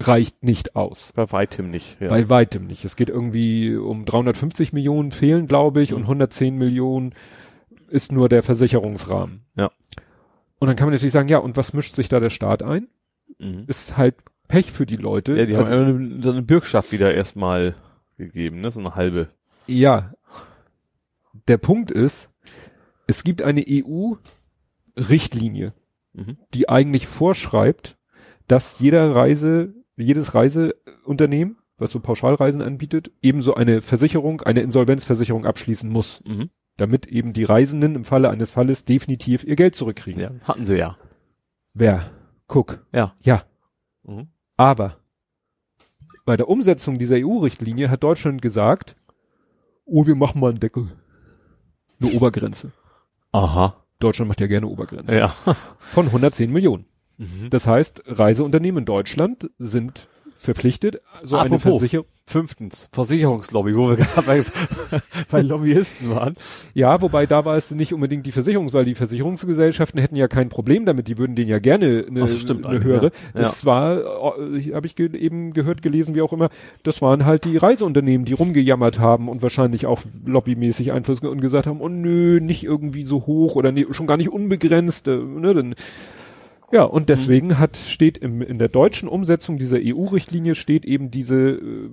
reicht 0.00 0.42
nicht 0.44 0.76
aus. 0.76 1.12
Bei 1.14 1.30
weitem 1.32 1.70
nicht. 1.70 2.00
Ja. 2.00 2.08
Bei 2.08 2.28
weitem 2.28 2.66
nicht. 2.66 2.84
Es 2.84 2.94
geht 2.96 3.08
irgendwie 3.10 3.74
um 3.76 4.04
350 4.04 4.72
Millionen 4.72 5.10
fehlen, 5.10 5.46
glaube 5.46 5.82
ich, 5.82 5.90
Mhm. 5.90 5.96
und 5.98 6.02
110 6.04 6.56
Millionen 6.56 7.14
ist 7.88 8.12
nur 8.12 8.28
der 8.28 8.42
Versicherungsrahmen. 8.42 9.40
Ja. 9.56 9.70
Und 10.58 10.68
dann 10.68 10.76
kann 10.76 10.86
man 10.86 10.94
natürlich 10.94 11.12
sagen, 11.12 11.28
ja, 11.28 11.38
und 11.38 11.56
was 11.56 11.72
mischt 11.72 11.94
sich 11.94 12.08
da 12.08 12.20
der 12.20 12.30
Staat 12.30 12.62
ein? 12.62 12.88
mhm. 13.38 13.64
Ist 13.66 13.96
halt 13.96 14.14
Pech 14.48 14.72
für 14.72 14.86
die 14.86 14.96
Leute. 14.96 15.36
ja, 15.36 15.46
die 15.46 15.54
also, 15.56 15.70
haben 15.72 16.10
eine, 16.12 16.22
so 16.22 16.30
eine 16.30 16.42
Bürgschaft 16.42 16.90
wieder 16.92 17.14
erstmal 17.14 17.74
gegeben, 18.16 18.60
ne? 18.60 18.70
So 18.70 18.80
eine 18.80 18.94
halbe. 18.94 19.28
ja. 19.66 20.12
Der 21.46 21.56
Punkt 21.58 21.90
ist, 21.90 22.30
es 23.06 23.24
gibt 23.24 23.40
eine 23.42 23.64
EU-Richtlinie, 24.96 25.72
Mhm. 26.14 26.36
die 26.54 26.68
eigentlich 26.68 27.06
vorschreibt, 27.06 27.96
dass 28.48 28.78
jeder 28.80 29.14
Reise, 29.14 29.74
jedes 30.04 30.34
Reiseunternehmen, 30.34 31.58
was 31.76 31.90
so 31.92 32.00
Pauschalreisen 32.00 32.62
anbietet, 32.62 33.10
ebenso 33.22 33.54
eine 33.54 33.82
Versicherung, 33.82 34.42
eine 34.42 34.60
Insolvenzversicherung 34.60 35.46
abschließen 35.46 35.90
muss. 35.90 36.22
Mhm. 36.26 36.50
damit 36.76 37.06
eben 37.06 37.32
die 37.32 37.42
Reisenden 37.42 37.96
im 37.96 38.04
Falle 38.04 38.30
eines 38.30 38.52
Falles 38.52 38.84
definitiv 38.84 39.42
ihr 39.42 39.56
Geld 39.56 39.74
zurückkriegen. 39.74 40.22
Ja, 40.22 40.30
hatten 40.44 40.64
sie 40.64 40.76
ja. 40.76 40.96
Wer? 41.74 42.10
Guck. 42.46 42.86
Ja. 42.92 43.14
Ja. 43.22 43.42
Mhm. 44.04 44.28
Aber 44.56 44.96
bei 46.24 46.36
der 46.36 46.48
Umsetzung 46.48 46.98
dieser 46.98 47.16
EU-Richtlinie 47.16 47.90
hat 47.90 48.02
Deutschland 48.02 48.42
gesagt, 48.42 48.96
oh, 49.84 50.06
wir 50.06 50.14
machen 50.14 50.40
mal 50.40 50.50
einen 50.50 50.60
Deckel. 50.60 50.88
Eine 52.00 52.12
Obergrenze. 52.12 52.70
Aha. 53.32 53.84
Deutschland 53.98 54.28
macht 54.28 54.40
ja 54.40 54.46
gerne 54.46 54.68
Obergrenze. 54.68 55.18
Ja. 55.18 55.28
Von 55.78 56.06
110 56.06 56.52
Millionen. 56.52 56.86
Mhm. 57.18 57.50
Das 57.50 57.66
heißt, 57.66 58.02
Reiseunternehmen 58.06 58.82
in 58.82 58.84
Deutschland 58.86 59.50
sind 59.58 60.08
verpflichtet, 60.38 61.02
so 61.22 61.36
eine 61.36 61.46
Apropos. 61.46 61.80
Versicherung. 61.80 62.06
Fünftens, 62.28 62.90
Versicherungslobby, 62.92 63.74
wo 63.74 63.88
wir 63.88 63.96
gerade 63.96 64.26
bei, 64.26 64.44
bei 65.30 65.40
Lobbyisten 65.40 66.10
waren. 66.10 66.34
Ja, 66.74 67.00
wobei 67.00 67.24
da 67.24 67.46
war 67.46 67.56
es 67.56 67.70
nicht 67.70 67.94
unbedingt 67.94 68.26
die 68.26 68.32
Versicherung, 68.32 68.70
weil 68.74 68.84
die 68.84 68.94
Versicherungsgesellschaften 68.94 69.98
hätten 69.98 70.14
ja 70.14 70.28
kein 70.28 70.50
Problem 70.50 70.84
damit, 70.84 71.08
die 71.08 71.16
würden 71.16 71.36
denen 71.36 71.48
ja 71.48 71.58
gerne 71.58 72.04
eine, 72.06 72.24
Ach 72.24 72.28
stimmt 72.28 72.66
eine 72.66 72.84
höhere. 72.84 73.06
ja. 73.06 73.10
Das 73.32 73.64
war, 73.64 74.36
äh, 74.38 74.74
habe 74.74 74.86
ich 74.86 74.94
ge 74.94 75.16
eben 75.16 75.54
gehört, 75.54 75.80
gelesen, 75.80 76.14
wie 76.14 76.20
auch 76.20 76.34
immer, 76.34 76.50
das 76.82 77.00
waren 77.00 77.24
halt 77.24 77.46
die 77.46 77.56
Reiseunternehmen, 77.56 78.26
die 78.26 78.34
rumgejammert 78.34 78.98
haben 78.98 79.30
und 79.30 79.40
wahrscheinlich 79.40 79.86
auch 79.86 80.02
lobbymäßig 80.26 80.92
Einfluss 80.92 81.20
und 81.20 81.40
gesagt 81.40 81.66
haben, 81.66 81.80
oh 81.80 81.88
nö, 81.88 82.40
nicht 82.40 82.62
irgendwie 82.62 83.04
so 83.04 83.26
hoch 83.26 83.56
oder 83.56 83.72
nee, 83.72 83.86
schon 83.90 84.06
gar 84.06 84.18
nicht 84.18 84.28
unbegrenzt, 84.28 85.06
ne, 85.06 85.54
dann 85.54 85.74
ja, 86.72 86.84
Mhm. 86.84 86.90
und 86.90 87.08
deswegen 87.08 87.58
hat, 87.58 87.76
steht 87.76 88.18
im, 88.18 88.42
in 88.42 88.58
der 88.58 88.68
deutschen 88.68 89.08
Umsetzung 89.08 89.58
dieser 89.58 89.78
EU-Richtlinie 89.80 90.54
steht 90.54 90.84
eben 90.84 91.10
diese, 91.10 91.52
äh, 91.52 91.90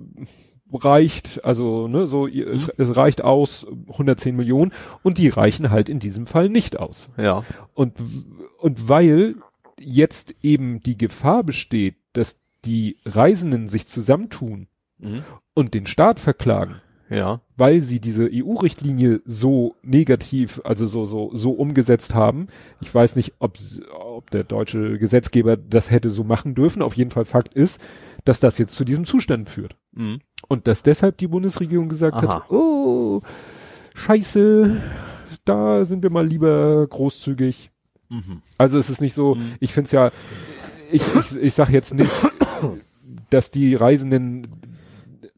reicht, 0.72 1.44
also, 1.44 1.86
ne, 1.88 2.06
so, 2.06 2.26
ihr- 2.26 2.48
es, 2.48 2.68
es 2.68 2.96
reicht 2.96 3.22
aus 3.22 3.66
110 3.88 4.34
Millionen 4.36 4.72
und 5.02 5.18
die 5.18 5.28
reichen 5.28 5.70
halt 5.70 5.88
in 5.88 5.98
diesem 6.00 6.26
Fall 6.26 6.48
nicht 6.48 6.78
aus. 6.78 7.08
Ja. 7.16 7.44
Und, 7.74 7.94
und 8.58 8.88
weil 8.88 9.36
jetzt 9.78 10.34
eben 10.42 10.82
die 10.82 10.98
Gefahr 10.98 11.44
besteht, 11.44 11.94
dass 12.14 12.38
die 12.64 12.96
Reisenden 13.04 13.68
sich 13.68 13.86
zusammentun 13.86 14.66
Mhm. 14.98 15.22
und 15.54 15.74
den 15.74 15.86
Staat 15.86 16.18
verklagen, 16.20 16.76
Ja. 17.08 17.40
weil 17.56 17.80
sie 17.80 18.00
diese 18.00 18.28
EU-Richtlinie 18.32 19.20
so 19.24 19.76
negativ, 19.82 20.60
also 20.64 20.86
so, 20.86 21.04
so, 21.04 21.30
so 21.34 21.52
umgesetzt 21.52 22.14
haben. 22.14 22.48
Ich 22.80 22.92
weiß 22.92 23.14
nicht, 23.16 23.34
ob, 23.38 23.58
ob 23.92 24.30
der 24.30 24.42
deutsche 24.44 24.98
Gesetzgeber 24.98 25.56
das 25.56 25.90
hätte 25.90 26.10
so 26.10 26.24
machen 26.24 26.54
dürfen. 26.56 26.82
Auf 26.82 26.94
jeden 26.94 27.10
Fall 27.12 27.24
Fakt 27.24 27.54
ist, 27.54 27.80
dass 28.24 28.40
das 28.40 28.58
jetzt 28.58 28.74
zu 28.74 28.84
diesem 28.84 29.04
Zustand 29.04 29.48
führt. 29.50 29.76
Mhm. 29.92 30.20
Und 30.48 30.66
dass 30.66 30.82
deshalb 30.82 31.18
die 31.18 31.28
Bundesregierung 31.28 31.88
gesagt 31.88 32.16
Aha. 32.16 32.28
hat, 32.40 32.50
oh, 32.50 33.22
scheiße, 33.94 34.76
da 35.44 35.84
sind 35.84 36.02
wir 36.02 36.10
mal 36.10 36.26
lieber 36.26 36.86
großzügig. 36.88 37.70
Mhm. 38.08 38.42
Also 38.58 38.78
es 38.78 38.90
ist 38.90 39.00
nicht 39.00 39.14
so, 39.14 39.34
Mhm. 39.36 39.54
ich 39.60 39.72
finde 39.72 39.86
es 39.86 39.92
ja, 39.92 40.10
ich, 40.92 41.02
ich, 41.14 41.36
ich 41.36 41.54
sag 41.54 41.70
jetzt 41.70 41.94
nicht, 41.94 42.10
dass 43.30 43.50
die 43.50 43.74
Reisenden, 43.74 44.48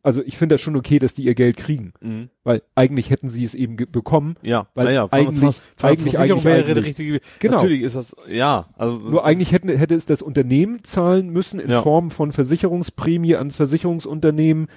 also 0.03 0.23
ich 0.23 0.37
finde 0.39 0.55
das 0.55 0.61
schon 0.61 0.77
okay, 0.77 0.99
dass 0.99 1.15
die 1.15 1.25
ihr 1.25 1.35
Geld 1.35 1.57
kriegen, 1.57 1.93
Mhm. 2.01 2.31
weil 2.45 2.63
eigentlich 2.75 3.11
hätten 3.11 3.29
sie 3.29 3.45
es 3.45 3.55
eben 3.55 3.77
bekommen. 3.77 4.37
Ja, 4.43 4.69
Weil 4.75 4.87
naja, 4.87 5.09
von- 5.09 5.19
eigentlich- 5.19 5.39
von, 5.41 5.53
von 5.77 5.91
eigentlich- 5.91 6.13
Versicherung 6.13 6.41
eigentlich- 6.41 6.45
wäre 6.45 6.65
eigentlich. 6.67 6.85
richtige. 6.87 7.21
Genau. 7.41 7.55
Natürlich 7.57 7.83
ist 7.83 7.97
das, 7.97 8.17
ja, 8.29 8.69
also 8.77 8.99
das 8.99 9.11
Nur 9.11 9.25
eigentlich 9.25 9.53
hätten, 9.53 9.69
hätte 9.69 9.95
es 9.95 10.07
das 10.07 10.23
Unternehmen 10.23 10.83
zahlen 10.85 11.31
müssen 11.31 11.61
in 11.61 11.71
Ja. 11.71 11.83
Form 11.83 12.11
von 12.11 12.33
Versicherungsprämie 12.33 13.37
ans 13.37 13.57
Versicherungsunternehmen 13.57 14.69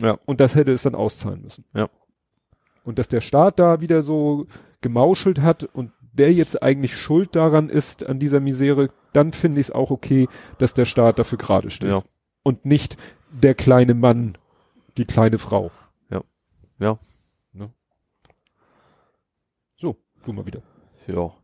Ja. 0.00 0.18
und 0.26 0.40
das 0.40 0.54
hätte 0.54 0.72
es 0.72 0.82
dann 0.82 0.94
auszahlen 0.94 1.42
müssen. 1.42 1.64
Ja. 1.74 1.88
Und 2.84 2.98
dass 2.98 3.08
der 3.08 3.20
Staat 3.20 3.58
da 3.58 3.80
wieder 3.80 4.02
so 4.02 4.46
gemauschelt 4.80 5.40
hat 5.40 5.64
und 5.64 5.90
der 6.12 6.32
jetzt 6.32 6.62
eigentlich 6.62 6.96
schuld 6.96 7.36
daran 7.36 7.68
ist, 7.68 8.04
an 8.06 8.18
dieser 8.18 8.40
Misere, 8.40 8.90
dann 9.12 9.32
finde 9.32 9.60
ich 9.60 9.68
es 9.68 9.70
auch 9.70 9.90
okay, 9.90 10.26
dass 10.58 10.74
der 10.74 10.84
Staat 10.84 11.18
dafür 11.18 11.38
gerade 11.38 11.70
steht. 11.70 11.90
Ja. 11.90 12.02
Und 12.42 12.64
nicht 12.64 12.96
der 13.30 13.54
kleine 13.54 13.94
Mann, 13.94 14.38
die 14.98 15.04
kleine 15.04 15.38
Frau. 15.38 15.70
Ja. 16.78 16.98
Ne? 17.52 17.70
So, 19.76 19.96
du 20.24 20.32
mal 20.32 20.46
wieder. 20.46 20.62
Ja. 21.06 21.34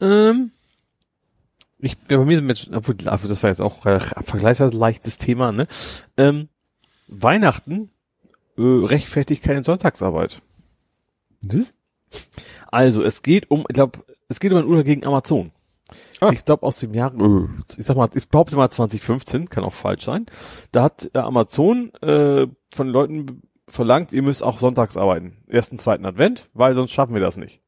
Ähm, 0.00 0.52
ich, 1.78 1.96
ja, 2.10 2.18
bei 2.18 2.24
mir 2.24 2.36
sind 2.36 2.48
jetzt, 2.48 2.74
obwohl, 2.74 2.94
dafür, 2.94 3.28
das 3.28 3.42
war 3.42 3.50
jetzt 3.50 3.60
auch 3.60 3.82
vergleichsweise 3.82 4.76
leichtes 4.76 5.18
Thema, 5.18 5.52
ne? 5.52 5.66
Ähm, 6.16 6.48
Weihnachten 7.08 7.90
äh, 8.56 8.62
rechtfertigt 8.62 9.42
keine 9.42 9.64
Sonntagsarbeit. 9.64 10.40
Das? 11.42 11.74
Also, 12.68 13.02
es 13.02 13.22
geht 13.22 13.50
um, 13.50 13.64
ich 13.68 13.74
glaube, 13.74 14.00
es 14.28 14.40
geht 14.40 14.52
um 14.52 14.58
ein 14.58 14.64
Urteil 14.64 14.84
gegen 14.84 15.06
Amazon. 15.06 15.52
Ah. 16.20 16.30
Ich 16.32 16.44
glaube 16.44 16.66
aus 16.66 16.80
dem 16.80 16.94
Jahr, 16.94 17.14
äh, 17.14 17.48
ich 17.76 17.86
sag 17.86 17.96
mal, 17.96 18.10
ich 18.14 18.28
behaupte 18.28 18.56
mal 18.56 18.70
2015, 18.70 19.48
kann 19.48 19.64
auch 19.64 19.72
falsch 19.72 20.04
sein. 20.04 20.26
Da 20.72 20.82
hat 20.82 21.10
äh, 21.14 21.18
Amazon 21.18 21.92
äh, 22.02 22.46
von 22.74 22.88
Leuten 22.88 23.42
verlangt, 23.66 24.12
ihr 24.12 24.22
müsst 24.22 24.42
auch 24.42 24.58
sonntags 24.58 24.96
arbeiten. 24.96 25.38
Ersten, 25.46 25.78
zweiten 25.78 26.04
Advent, 26.06 26.48
weil 26.54 26.74
sonst 26.74 26.92
schaffen 26.92 27.14
wir 27.14 27.20
das 27.20 27.36
nicht. 27.36 27.60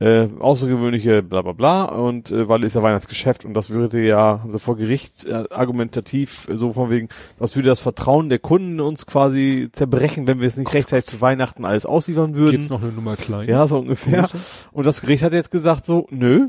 Äh, 0.00 0.28
außergewöhnliche 0.40 1.22
bla 1.22 1.42
bla 1.42 1.52
bla 1.52 1.84
und 1.84 2.32
äh, 2.32 2.48
weil 2.48 2.64
ist 2.64 2.74
ja 2.74 2.82
Weihnachtsgeschäft 2.82 3.44
und 3.44 3.54
das 3.54 3.70
würde 3.70 4.04
ja 4.04 4.40
also 4.44 4.58
vor 4.58 4.76
Gericht 4.76 5.24
äh, 5.24 5.44
argumentativ 5.50 6.48
äh, 6.48 6.56
so 6.56 6.72
von 6.72 6.90
wegen, 6.90 7.08
das 7.38 7.54
würde 7.54 7.68
das 7.68 7.78
Vertrauen 7.78 8.28
der 8.28 8.40
Kunden 8.40 8.80
uns 8.80 9.06
quasi 9.06 9.68
zerbrechen, 9.70 10.26
wenn 10.26 10.40
wir 10.40 10.48
es 10.48 10.56
nicht 10.56 10.74
rechtzeitig 10.74 11.06
zu 11.06 11.20
Weihnachten 11.20 11.64
alles 11.64 11.86
ausliefern 11.86 12.34
würden. 12.34 12.56
Geht's 12.56 12.70
noch 12.70 12.82
eine 12.82 12.90
Nummer 12.90 13.14
klein? 13.14 13.48
Ja, 13.48 13.68
so 13.68 13.78
ungefähr. 13.78 14.28
Und 14.72 14.84
das 14.84 15.00
Gericht 15.00 15.22
hat 15.22 15.32
jetzt 15.32 15.52
gesagt 15.52 15.84
so, 15.84 16.08
nö. 16.10 16.48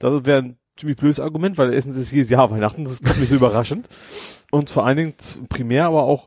Das 0.00 0.26
wäre 0.26 0.42
ein 0.42 0.58
ziemlich 0.76 0.98
blödes 0.98 1.20
Argument, 1.20 1.56
weil 1.58 1.72
erstens 1.72 1.94
ist 1.94 2.10
jedes 2.10 2.28
Jahr 2.28 2.50
Weihnachten, 2.50 2.84
das 2.84 3.00
kommt 3.00 3.20
nicht 3.20 3.28
so 3.28 3.36
überraschend. 3.36 3.88
Und 4.50 4.68
vor 4.68 4.84
allen 4.84 4.96
Dingen 4.96 5.14
primär 5.48 5.86
aber 5.86 6.02
auch, 6.02 6.26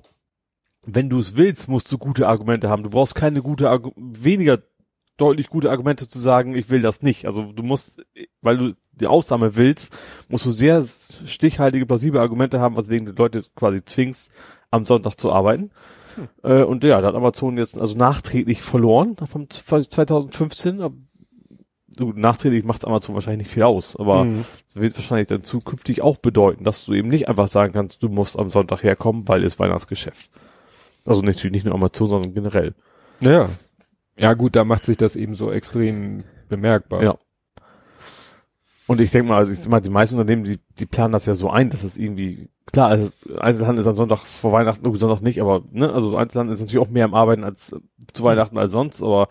wenn 0.85 1.09
du 1.09 1.19
es 1.19 1.35
willst, 1.35 1.67
musst 1.67 1.91
du 1.91 1.97
gute 1.97 2.27
Argumente 2.27 2.69
haben. 2.69 2.83
Du 2.83 2.89
brauchst 2.89 3.15
keine 3.15 3.41
gute, 3.41 3.69
Argu 3.69 3.91
weniger 3.95 4.59
deutlich 5.17 5.47
gute 5.49 5.71
Argumente 5.71 6.07
zu 6.09 6.19
sagen, 6.19 6.55
ich 6.55 6.69
will 6.69 6.81
das 6.81 7.01
nicht. 7.01 7.25
Also 7.25 7.51
du 7.53 7.63
musst, 7.63 8.01
weil 8.41 8.57
du 8.57 8.73
die 8.91 9.07
Ausnahme 9.07 9.55
willst, 9.55 9.97
musst 10.27 10.45
du 10.45 10.51
sehr 10.51 10.83
stichhaltige, 11.25 11.85
plausible 11.85 12.19
Argumente 12.19 12.59
haben, 12.59 12.75
weswegen 12.75 13.05
du 13.05 13.13
Leute 13.13 13.41
quasi 13.55 13.83
zwingst, 13.85 14.31
am 14.71 14.85
Sonntag 14.85 15.15
zu 15.19 15.31
arbeiten. 15.31 15.71
Äh, 16.43 16.63
und 16.63 16.83
ja, 16.83 16.99
da 17.01 17.07
hat 17.07 17.15
Amazon 17.15 17.57
jetzt 17.57 17.79
also 17.79 17.95
nachträglich 17.97 18.61
verloren 18.61 19.15
vom 19.25 19.49
2015. 19.49 20.81
Ab- 20.81 20.93
Du, 21.97 22.11
nachträglich 22.11 22.65
macht 22.65 22.83
Amazon 22.85 23.15
wahrscheinlich 23.15 23.47
nicht 23.47 23.53
viel 23.53 23.63
aus, 23.63 23.95
aber 23.95 24.25
Mhm. 24.25 24.43
wird 24.73 24.97
wahrscheinlich 24.97 25.27
dann 25.29 25.45
zukünftig 25.45 26.01
auch 26.01 26.17
bedeuten, 26.17 26.65
dass 26.65 26.83
du 26.83 26.93
eben 26.93 27.07
nicht 27.07 27.29
einfach 27.29 27.47
sagen 27.47 27.71
kannst, 27.71 28.03
du 28.03 28.09
musst 28.09 28.37
am 28.37 28.49
Sonntag 28.49 28.83
herkommen, 28.83 29.25
weil 29.29 29.45
es 29.45 29.59
Weihnachtsgeschäft. 29.59 30.29
Also 31.05 31.21
natürlich 31.21 31.53
nicht 31.53 31.65
nur 31.65 31.75
Amazon, 31.75 32.09
sondern 32.09 32.33
generell. 32.33 32.73
Ja. 33.21 33.49
Ja 34.17 34.33
gut, 34.33 34.55
da 34.55 34.63
macht 34.63 34.85
sich 34.85 34.97
das 34.97 35.15
eben 35.15 35.35
so 35.35 35.51
extrem 35.51 36.23
bemerkbar. 36.49 37.03
Ja. 37.03 37.17
Und 38.87 39.01
ich 39.01 39.11
denke 39.11 39.29
mal, 39.29 39.37
also 39.37 39.51
ich 39.51 39.67
meine, 39.67 39.81
die 39.81 39.89
meisten 39.89 40.15
Unternehmen, 40.15 40.43
die, 40.43 40.59
die 40.77 40.85
planen 40.85 41.11
das 41.11 41.25
ja 41.25 41.33
so 41.33 41.49
ein, 41.49 41.69
dass 41.71 41.83
es 41.83 41.97
irgendwie, 41.97 42.49
klar, 42.71 42.89
also 42.89 43.11
Einzelhandel 43.39 43.81
ist 43.81 43.87
am 43.87 43.95
Sonntag 43.95 44.19
vor 44.19 44.51
Weihnachten, 44.51 44.85
oh, 44.85 44.93
Sonntag 44.95 45.21
nicht, 45.21 45.41
aber, 45.41 45.63
ne, 45.71 45.91
also 45.91 46.15
Einzelhandel 46.15 46.53
ist 46.53 46.61
natürlich 46.61 46.85
auch 46.85 46.91
mehr 46.91 47.05
am 47.05 47.15
Arbeiten 47.15 47.43
als 47.43 47.75
zu 48.13 48.23
Weihnachten 48.23 48.57
als 48.59 48.71
sonst, 48.71 49.01
aber 49.01 49.27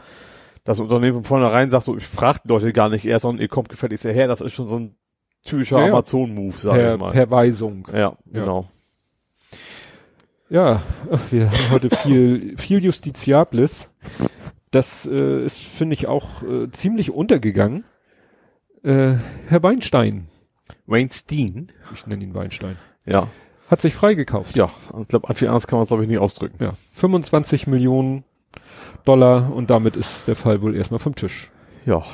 das 0.64 0.80
Unternehmen 0.80 1.14
von 1.14 1.24
vornherein 1.24 1.70
sagt 1.70 1.84
so, 1.84 1.96
ich 1.96 2.06
frage 2.06 2.40
die 2.44 2.48
Leute 2.48 2.72
gar 2.72 2.88
nicht 2.88 3.06
erst, 3.06 3.22
sondern 3.22 3.42
ihr 3.42 3.48
kommt 3.48 3.68
gefälligst 3.68 4.02
hierher, 4.02 4.26
das 4.26 4.40
ist 4.40 4.54
schon 4.54 4.66
so 4.66 4.76
ein 4.76 4.96
typischer 5.44 5.78
Ja. 5.78 5.92
Amazon-Move, 5.92 6.54
sag 6.56 6.74
Per, 6.74 6.94
ich 6.94 7.00
mal. 7.00 7.12
per 7.12 7.30
Weisung. 7.30 7.86
ja, 7.92 8.16
genau. 8.26 8.62
Ja, 8.62 8.68
ach, 11.10 11.20
wir 11.30 11.50
haben 11.50 11.70
heute 11.70 11.90
viel, 11.90 12.56
viel 12.58 12.84
Justiziables. 12.84 13.90
Das 14.70 15.06
äh, 15.06 15.44
ist, 15.44 15.62
finde 15.62 15.94
ich, 15.94 16.08
auch 16.08 16.42
äh, 16.42 16.70
ziemlich 16.70 17.10
untergegangen. 17.10 17.84
Äh, 18.82 19.14
Herr 19.48 19.62
Weinstein, 19.62 20.28
Wayne 20.86 21.10
Steen, 21.10 21.72
ich 21.94 22.06
nenne 22.06 22.24
ihn 22.24 22.34
Weinstein, 22.34 22.76
ja. 23.06 23.28
hat 23.70 23.80
sich 23.80 23.94
freigekauft. 23.94 24.56
Ja, 24.56 24.70
ich 25.00 25.08
glaube, 25.08 25.32
viel 25.34 25.48
anders 25.48 25.66
kann 25.66 25.78
man 25.78 25.84
es, 25.84 25.88
glaube 25.88 26.02
ich, 26.02 26.08
nicht 26.08 26.18
ausdrücken. 26.18 26.62
Ja, 26.62 26.74
25 26.92 27.66
Millionen 27.66 28.24
Dollar 29.04 29.52
und 29.52 29.70
damit 29.70 29.96
ist 29.96 30.28
der 30.28 30.36
Fall 30.36 30.60
wohl 30.60 30.76
erstmal 30.76 31.00
vom 31.00 31.14
Tisch. 31.14 31.50
Ja. 31.86 32.04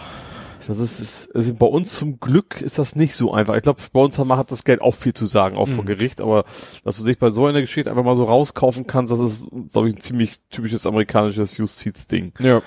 Das 0.67 0.79
ist, 0.79 1.01
ist 1.01 1.35
also 1.35 1.55
bei 1.55 1.67
uns 1.67 1.95
zum 1.97 2.21
Glück 2.21 2.61
ist 2.61 2.79
das 2.79 2.97
nicht 2.97 3.15
so 3.15 3.33
einfach. 3.33 3.57
Ich 3.57 3.63
glaube, 3.63 3.81
bei 3.93 4.01
uns 4.01 4.19
hat, 4.19 4.51
das 4.51 4.65
Geld 4.65 4.81
auch 4.81 4.95
viel 4.95 5.15
zu 5.15 5.27
sagen, 5.27 5.57
auch 5.57 5.69
vor 5.69 5.85
Mhm. 5.85 5.89
Gericht, 5.89 6.21
aber 6.21 6.45
dass 6.85 6.99
du 6.99 7.05
dich 7.05 7.19
bei 7.19 7.31
so 7.31 7.47
einer 7.47 7.61
Geschichte 7.61 7.91
einfach 7.91 8.05
mal 8.05 8.17
so 8.17 8.25
rauskaufen 8.25 8.87
kannst, 8.87 9.13
das 9.13 9.21
ist, 9.21 9.49
glaube 9.73 9.89
ich, 9.89 9.97
ein 9.97 10.01
ziemlich 10.01 10.41
typisches 10.51 10.87
amerikanisches 10.87 11.57
Justizding. 11.57 12.33
Ja. 12.41 12.63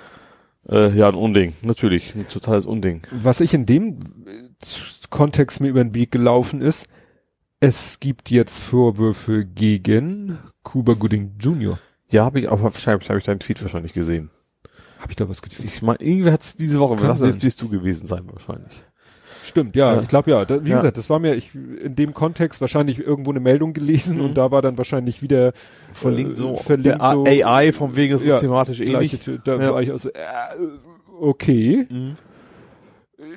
Äh, 0.67 0.95
ja, 0.97 1.09
ein 1.09 1.15
Unding, 1.15 1.53
natürlich, 1.61 2.15
ein 2.15 2.27
totales 2.27 2.65
Unding. 2.65 3.01
Was 3.11 3.41
ich 3.41 3.53
in 3.53 3.65
dem 3.65 3.99
äh, 4.25 4.49
Kontext 5.09 5.59
mir 5.59 5.67
über 5.69 5.83
den 5.83 5.93
Weg 5.93 6.11
gelaufen 6.11 6.61
ist, 6.61 6.87
es 7.59 7.99
gibt 7.99 8.29
jetzt 8.29 8.59
Vorwürfe 8.59 9.45
gegen 9.45 10.37
Cuba 10.63 10.93
Gooding 10.93 11.35
Jr. 11.39 11.79
Ja, 12.09 12.25
habe 12.25 12.39
ich 12.39 12.47
auch 12.47 12.61
wahrscheinlich 12.61 13.09
habe 13.09 13.19
ich 13.19 13.25
deinen 13.25 13.39
Tweet 13.39 13.61
wahrscheinlich 13.61 13.93
gesehen. 13.93 14.29
Habe 15.03 15.11
ich 15.11 15.17
da 15.17 15.27
was 15.27 15.41
getweetet? 15.41 15.65
Ich 15.75 15.81
meine, 15.81 15.97
irgendwie 15.99 16.31
hat 16.31 16.41
es 16.41 16.55
diese 16.55 16.79
Woche, 16.79 16.95
Kann 16.95 17.09
das 17.09 17.19
wirst, 17.43 17.61
du 17.61 17.67
gewesen 17.67 18.07
sein 18.07 18.23
wahrscheinlich. 18.31 18.71
Stimmt, 19.45 19.75
ja, 19.75 19.95
Ja. 19.95 20.01
ich 20.01 20.07
glaube 20.07 20.31
ja. 20.31 20.45
Da, 20.45 20.63
wie 20.65 20.69
Ja. 20.69 20.77
gesagt, 20.77 20.97
das 20.97 21.09
war 21.09 21.19
mir 21.19 21.35
ich, 21.35 21.53
in 21.53 21.95
dem 21.97 22.13
Kontext 22.13 22.61
wahrscheinlich 22.61 22.99
irgendwo 22.99 23.31
eine 23.31 23.41
Meldung 23.41 23.73
gelesen 23.73 24.19
Mhm. 24.19 24.23
und 24.25 24.33
da 24.35 24.49
war 24.51 24.61
dann 24.61 24.77
wahrscheinlich 24.77 25.21
wieder 25.21 25.51
Verlinkt 25.91 26.33
äh, 26.33 26.35
so, 26.37 26.55
verlinkt 26.55 26.85
der 27.01 27.09
so 27.11 27.25
AI 27.25 27.73
vom 27.73 27.97
Wegen 27.97 28.15
ist 28.15 28.23
Ja, 28.23 28.37
thematisch 28.37 28.77
gleiche, 28.77 28.93
ähnlich. 28.93 29.19
Tür. 29.19 29.39
da 29.43 29.57
Ja. 29.61 29.73
war 29.73 29.81
ich 29.81 29.91
also, 29.91 30.07
äh, 30.07 30.13
okay, 31.19 31.85
Mhm. 31.89 32.15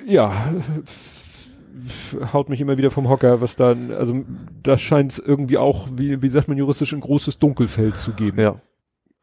ja, 0.05 0.53
haut 2.33 2.47
mich 2.49 2.61
immer 2.61 2.77
wieder 2.77 2.91
vom 2.91 3.09
Hocker, 3.09 3.41
was 3.41 3.55
dann, 3.57 3.91
also 3.91 4.23
da 4.63 4.77
scheint 4.77 5.11
es 5.11 5.19
irgendwie 5.19 5.57
auch, 5.57 5.87
wie, 5.95 6.21
wie 6.21 6.29
sagt 6.29 6.47
man 6.47 6.57
juristisch, 6.57 6.93
ein 6.93 7.01
großes 7.01 7.39
Dunkelfeld 7.39 7.97
zu 7.97 8.11
geben. 8.13 8.39
Ja. 8.41 8.55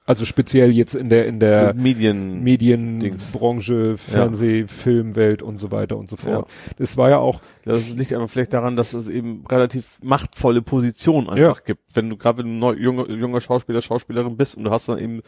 Also 0.06 0.26
speziell 0.26 0.70
jetzt 0.74 0.94
in 0.94 1.08
der 1.08 1.26
in 1.26 1.40
der 1.40 1.72
Medien. 1.72 2.42
Medienbranche, 2.42 3.96
Fernseh, 3.96 4.66
Filmwelt 4.66 5.40
und 5.42 5.56
so 5.56 5.70
weiter 5.70 5.96
und 5.96 6.10
so 6.10 6.16
fort. 6.16 6.50
Das 6.76 6.98
war 6.98 7.08
ja 7.08 7.16
auch, 7.18 7.40
Das 7.64 7.88
liegt 7.88 8.12
aber 8.12 8.28
vielleicht 8.28 8.52
daran, 8.52 8.76
dass 8.76 8.92
es 8.92 9.08
eben 9.08 9.46
relativ 9.46 9.98
machtvolle 10.02 10.60
Positionen 10.60 11.30
einfach 11.30 11.64
gibt. 11.64 11.80
Wenn 11.94 12.10
du 12.10 12.18
gerade 12.18 12.38
wenn 12.38 12.46
du 12.46 12.52
neu, 12.52 12.74
junger, 12.74 13.08
junger 13.08 13.40
Schauspieler, 13.40 13.80
Schauspielerin 13.80 14.36
bist 14.36 14.58
und 14.58 14.64
du 14.64 14.70
hast 14.70 14.90
dann 14.90 14.98
eben 14.98 15.22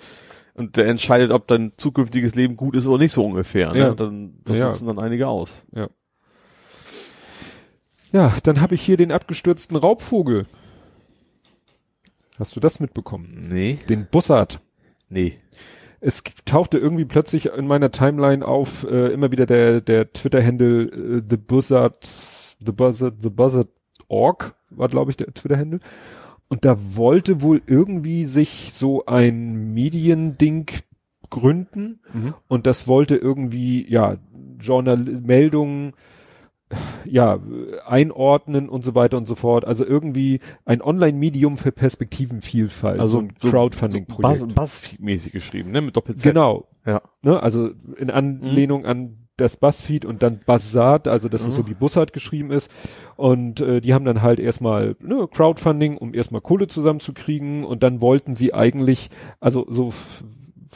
und 0.52 0.76
der 0.76 0.86
entscheidet, 0.88 1.30
ob 1.30 1.46
dein 1.46 1.72
zukünftiges 1.78 2.34
Leben 2.34 2.56
gut 2.56 2.76
ist 2.76 2.86
oder 2.86 2.98
nicht 2.98 3.12
so 3.12 3.24
ungefähr. 3.24 3.72
Ne? 3.72 3.78
Ja. 3.78 3.94
Dann 3.94 4.34
das 4.44 4.58
Ja. 4.58 4.66
nutzen 4.66 4.86
dann 4.88 4.98
einige 4.98 5.28
aus. 5.28 5.64
ja, 8.12 8.34
dann 8.42 8.60
habe 8.60 8.74
ich 8.74 8.82
hier 8.82 8.96
den 8.98 9.12
abgestürzten 9.12 9.76
Raubvogel. 9.76 10.44
Hast 12.38 12.54
du 12.56 12.60
das 12.60 12.80
mitbekommen? 12.80 13.46
Nee. 13.50 13.78
Den 13.88 14.06
Bussard. 14.10 14.60
Nee. 15.08 15.34
Es 16.00 16.22
tauchte 16.44 16.78
irgendwie 16.78 17.04
plötzlich 17.04 17.46
in 17.46 17.66
meiner 17.66 17.90
Timeline 17.90 18.46
auf, 18.46 18.84
äh, 18.84 19.08
immer 19.08 19.32
wieder 19.32 19.46
der, 19.46 19.80
der 19.80 20.12
Twitter-Handle 20.12 20.82
äh, 20.84 21.22
The 21.28 21.36
Buzzard, 21.36 22.04
The 22.04 22.72
Buzzard, 22.72 23.14
The 23.20 23.30
Buzzard 23.30 23.68
Org 24.08 24.54
war, 24.70 24.88
glaube 24.88 25.10
ich, 25.10 25.16
der 25.16 25.32
Twitter-Handle. 25.32 25.80
Und 26.48 26.64
da 26.64 26.76
wollte 26.94 27.42
wohl 27.42 27.60
irgendwie 27.66 28.24
sich 28.24 28.70
so 28.72 29.06
ein 29.06 29.74
Mediending 29.74 30.66
gründen 31.28 31.98
Mhm. 32.12 32.34
und 32.46 32.66
das 32.66 32.86
wollte 32.86 33.16
irgendwie, 33.16 33.84
ja, 33.90 34.16
Journal 34.60 34.96
Meldungen, 34.98 35.92
ja, 37.04 37.38
einordnen 37.86 38.68
und 38.68 38.82
so 38.82 38.94
weiter 38.94 39.16
und 39.16 39.26
so 39.26 39.34
fort. 39.36 39.64
Also 39.64 39.86
irgendwie 39.86 40.40
ein 40.64 40.82
Online-Medium 40.82 41.56
für 41.56 41.70
Perspektivenvielfalt. 41.72 42.98
Also 43.00 43.18
so 43.20 43.24
ein 43.24 43.32
so- 43.40 43.48
Crowdfunding-Projekt. 43.50 44.54
Buzz, 44.54 44.82
Buzzfeed-mäßig 44.82 45.32
geschrieben, 45.32 45.70
ne? 45.70 45.80
Mit 45.80 45.96
Doppel-Z. 45.96 46.24
Genau. 46.34 46.68
Ja. 46.84 47.02
Ne? 47.22 47.40
Also 47.42 47.70
in 47.98 48.10
Anlehnung 48.10 48.84
an 48.86 49.18
das 49.36 49.58
Buzzfeed 49.58 50.06
und 50.06 50.22
dann 50.22 50.40
Buzzard, 50.46 51.08
also 51.08 51.28
dass 51.28 51.42
es 51.42 51.48
Mhm. 51.48 51.62
so 51.62 51.68
wie 51.68 51.74
Buzzard 51.74 52.12
geschrieben 52.14 52.50
ist. 52.50 52.70
Und 53.16 53.60
äh, 53.60 53.80
die 53.82 53.92
haben 53.92 54.06
dann 54.06 54.22
halt 54.22 54.40
erstmal 54.40 54.96
ne, 55.00 55.28
Crowdfunding, 55.30 55.98
um 55.98 56.14
erstmal 56.14 56.40
Kohle 56.40 56.68
zusammenzukriegen 56.68 57.62
und 57.64 57.82
dann 57.82 58.00
wollten 58.00 58.34
sie 58.34 58.54
eigentlich, 58.54 59.10
also 59.38 59.66
so 59.68 59.92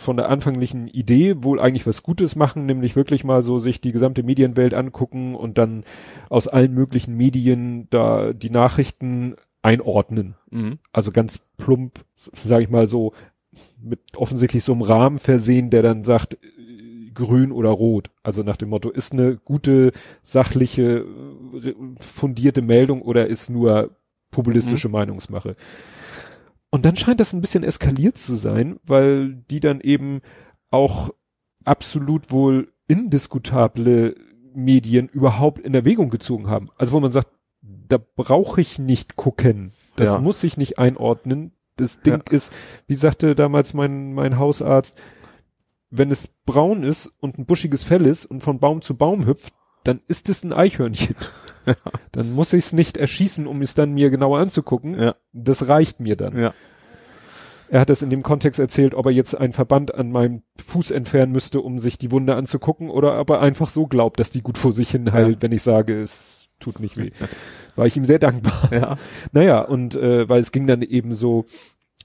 von 0.00 0.16
der 0.16 0.30
anfänglichen 0.30 0.88
Idee 0.88 1.42
wohl 1.42 1.60
eigentlich 1.60 1.86
was 1.86 2.02
Gutes 2.02 2.34
machen, 2.34 2.64
nämlich 2.66 2.96
wirklich 2.96 3.22
mal 3.22 3.42
so 3.42 3.58
sich 3.58 3.80
die 3.80 3.92
gesamte 3.92 4.22
Medienwelt 4.22 4.72
angucken 4.72 5.34
und 5.34 5.58
dann 5.58 5.84
aus 6.30 6.48
allen 6.48 6.72
möglichen 6.72 7.16
Medien 7.16 7.86
da 7.90 8.32
die 8.32 8.50
Nachrichten 8.50 9.36
einordnen 9.62 10.36
Mhm. 10.50 10.78
also 10.90 11.12
ganz 11.12 11.40
plump, 11.58 12.00
sage 12.16 12.64
ich 12.64 12.70
mal 12.70 12.86
so, 12.86 13.12
mit 13.80 14.00
offensichtlich 14.16 14.64
so 14.64 14.72
einem 14.72 14.82
Rahmen 14.82 15.18
versehen, 15.18 15.70
der 15.70 15.82
dann 15.82 16.02
sagt, 16.02 16.34
äh, 16.34 17.10
grün 17.12 17.52
oder 17.52 17.68
rot. 17.68 18.10
Also 18.22 18.42
nach 18.42 18.56
dem 18.56 18.70
Motto, 18.70 18.90
ist 18.90 19.12
eine 19.12 19.36
gute, 19.36 19.92
sachliche, 20.22 21.04
äh, 21.62 21.74
fundierte 22.00 22.62
Meldung 22.62 23.02
oder 23.02 23.26
ist 23.26 23.50
nur 23.50 23.90
populistische 24.30 24.88
Meinungsmache. 24.88 25.56
Und 26.70 26.84
dann 26.84 26.96
scheint 26.96 27.20
das 27.20 27.32
ein 27.32 27.40
bisschen 27.40 27.64
eskaliert 27.64 28.16
zu 28.16 28.36
sein, 28.36 28.78
weil 28.84 29.34
die 29.50 29.60
dann 29.60 29.80
eben 29.80 30.20
auch 30.70 31.10
absolut 31.64 32.30
wohl 32.30 32.72
indiskutable 32.86 34.14
Medien 34.54 35.08
überhaupt 35.08 35.60
in 35.60 35.74
Erwägung 35.74 36.10
gezogen 36.10 36.48
haben. 36.48 36.68
Also 36.76 36.92
wo 36.92 37.00
man 37.00 37.10
sagt, 37.10 37.28
da 37.62 37.98
brauche 37.98 38.60
ich 38.60 38.78
nicht 38.78 39.16
gucken. 39.16 39.72
Das 39.96 40.08
Ja. 40.08 40.18
muss 40.20 40.42
ich 40.44 40.56
nicht 40.56 40.78
einordnen. 40.78 41.52
Das 41.76 42.00
Ding 42.00 42.22
Ja. 42.26 42.32
ist, 42.32 42.52
wie 42.86 42.94
sagte 42.94 43.34
damals 43.34 43.74
mein, 43.74 44.12
mein 44.14 44.38
Hausarzt, 44.38 44.98
wenn 45.90 46.10
es 46.10 46.28
braun 46.46 46.82
ist 46.84 47.06
und 47.18 47.38
ein 47.38 47.46
buschiges 47.46 47.82
Fell 47.82 48.06
ist 48.06 48.26
und 48.26 48.42
von 48.42 48.60
Baum 48.60 48.80
zu 48.82 48.96
Baum 48.96 49.26
hüpft, 49.26 49.52
dann 49.84 50.00
ist 50.08 50.28
es 50.28 50.42
ein 50.44 50.52
Eichhörnchen. 50.52 51.16
Dann 52.12 52.32
muss 52.32 52.52
ich 52.54 52.64
es 52.64 52.72
nicht 52.72 52.96
erschießen, 52.96 53.46
um 53.46 53.60
es 53.60 53.74
dann 53.74 53.92
mir 53.92 54.08
genauer 54.10 54.38
anzugucken. 54.40 54.98
Ja. 54.98 55.14
Das 55.32 55.68
reicht 55.68 56.00
mir 56.00 56.16
dann. 56.16 56.36
Ja. 56.36 56.54
Er 57.68 57.80
hat 57.80 57.90
das 57.90 58.00
in 58.02 58.08
dem 58.10 58.22
Kontext 58.22 58.58
erzählt, 58.58 58.94
ob 58.94 59.04
er 59.06 59.12
jetzt 59.12 59.36
einen 59.36 59.52
Verband 59.52 59.94
an 59.94 60.10
meinem 60.10 60.42
Fuß 60.58 60.90
entfernen 60.90 61.30
müsste, 61.32 61.60
um 61.60 61.78
sich 61.78 61.98
die 61.98 62.10
Wunde 62.10 62.34
anzugucken, 62.34 62.88
oder 62.90 63.20
ob 63.20 63.30
er 63.30 63.40
einfach 63.40 63.68
so 63.68 63.86
glaubt, 63.86 64.18
dass 64.18 64.30
die 64.30 64.40
gut 64.40 64.56
vor 64.58 64.72
sich 64.72 64.90
hin 64.90 65.12
heilt, 65.12 65.36
Ja. 65.36 65.42
wenn 65.42 65.52
ich 65.52 65.62
sage, 65.62 66.00
es 66.00 66.48
tut 66.58 66.80
nicht 66.80 66.96
weh. 66.96 67.10
War 67.76 67.86
ich 67.86 67.96
ihm 67.96 68.06
sehr 68.06 68.18
dankbar. 68.18 68.70
Ja. 68.72 68.96
Naja, 69.32 69.60
und 69.60 69.94
äh, 69.94 70.28
weil 70.28 70.40
es 70.40 70.52
ging 70.52 70.66
dann 70.66 70.80
eben 70.82 71.14
so 71.14 71.44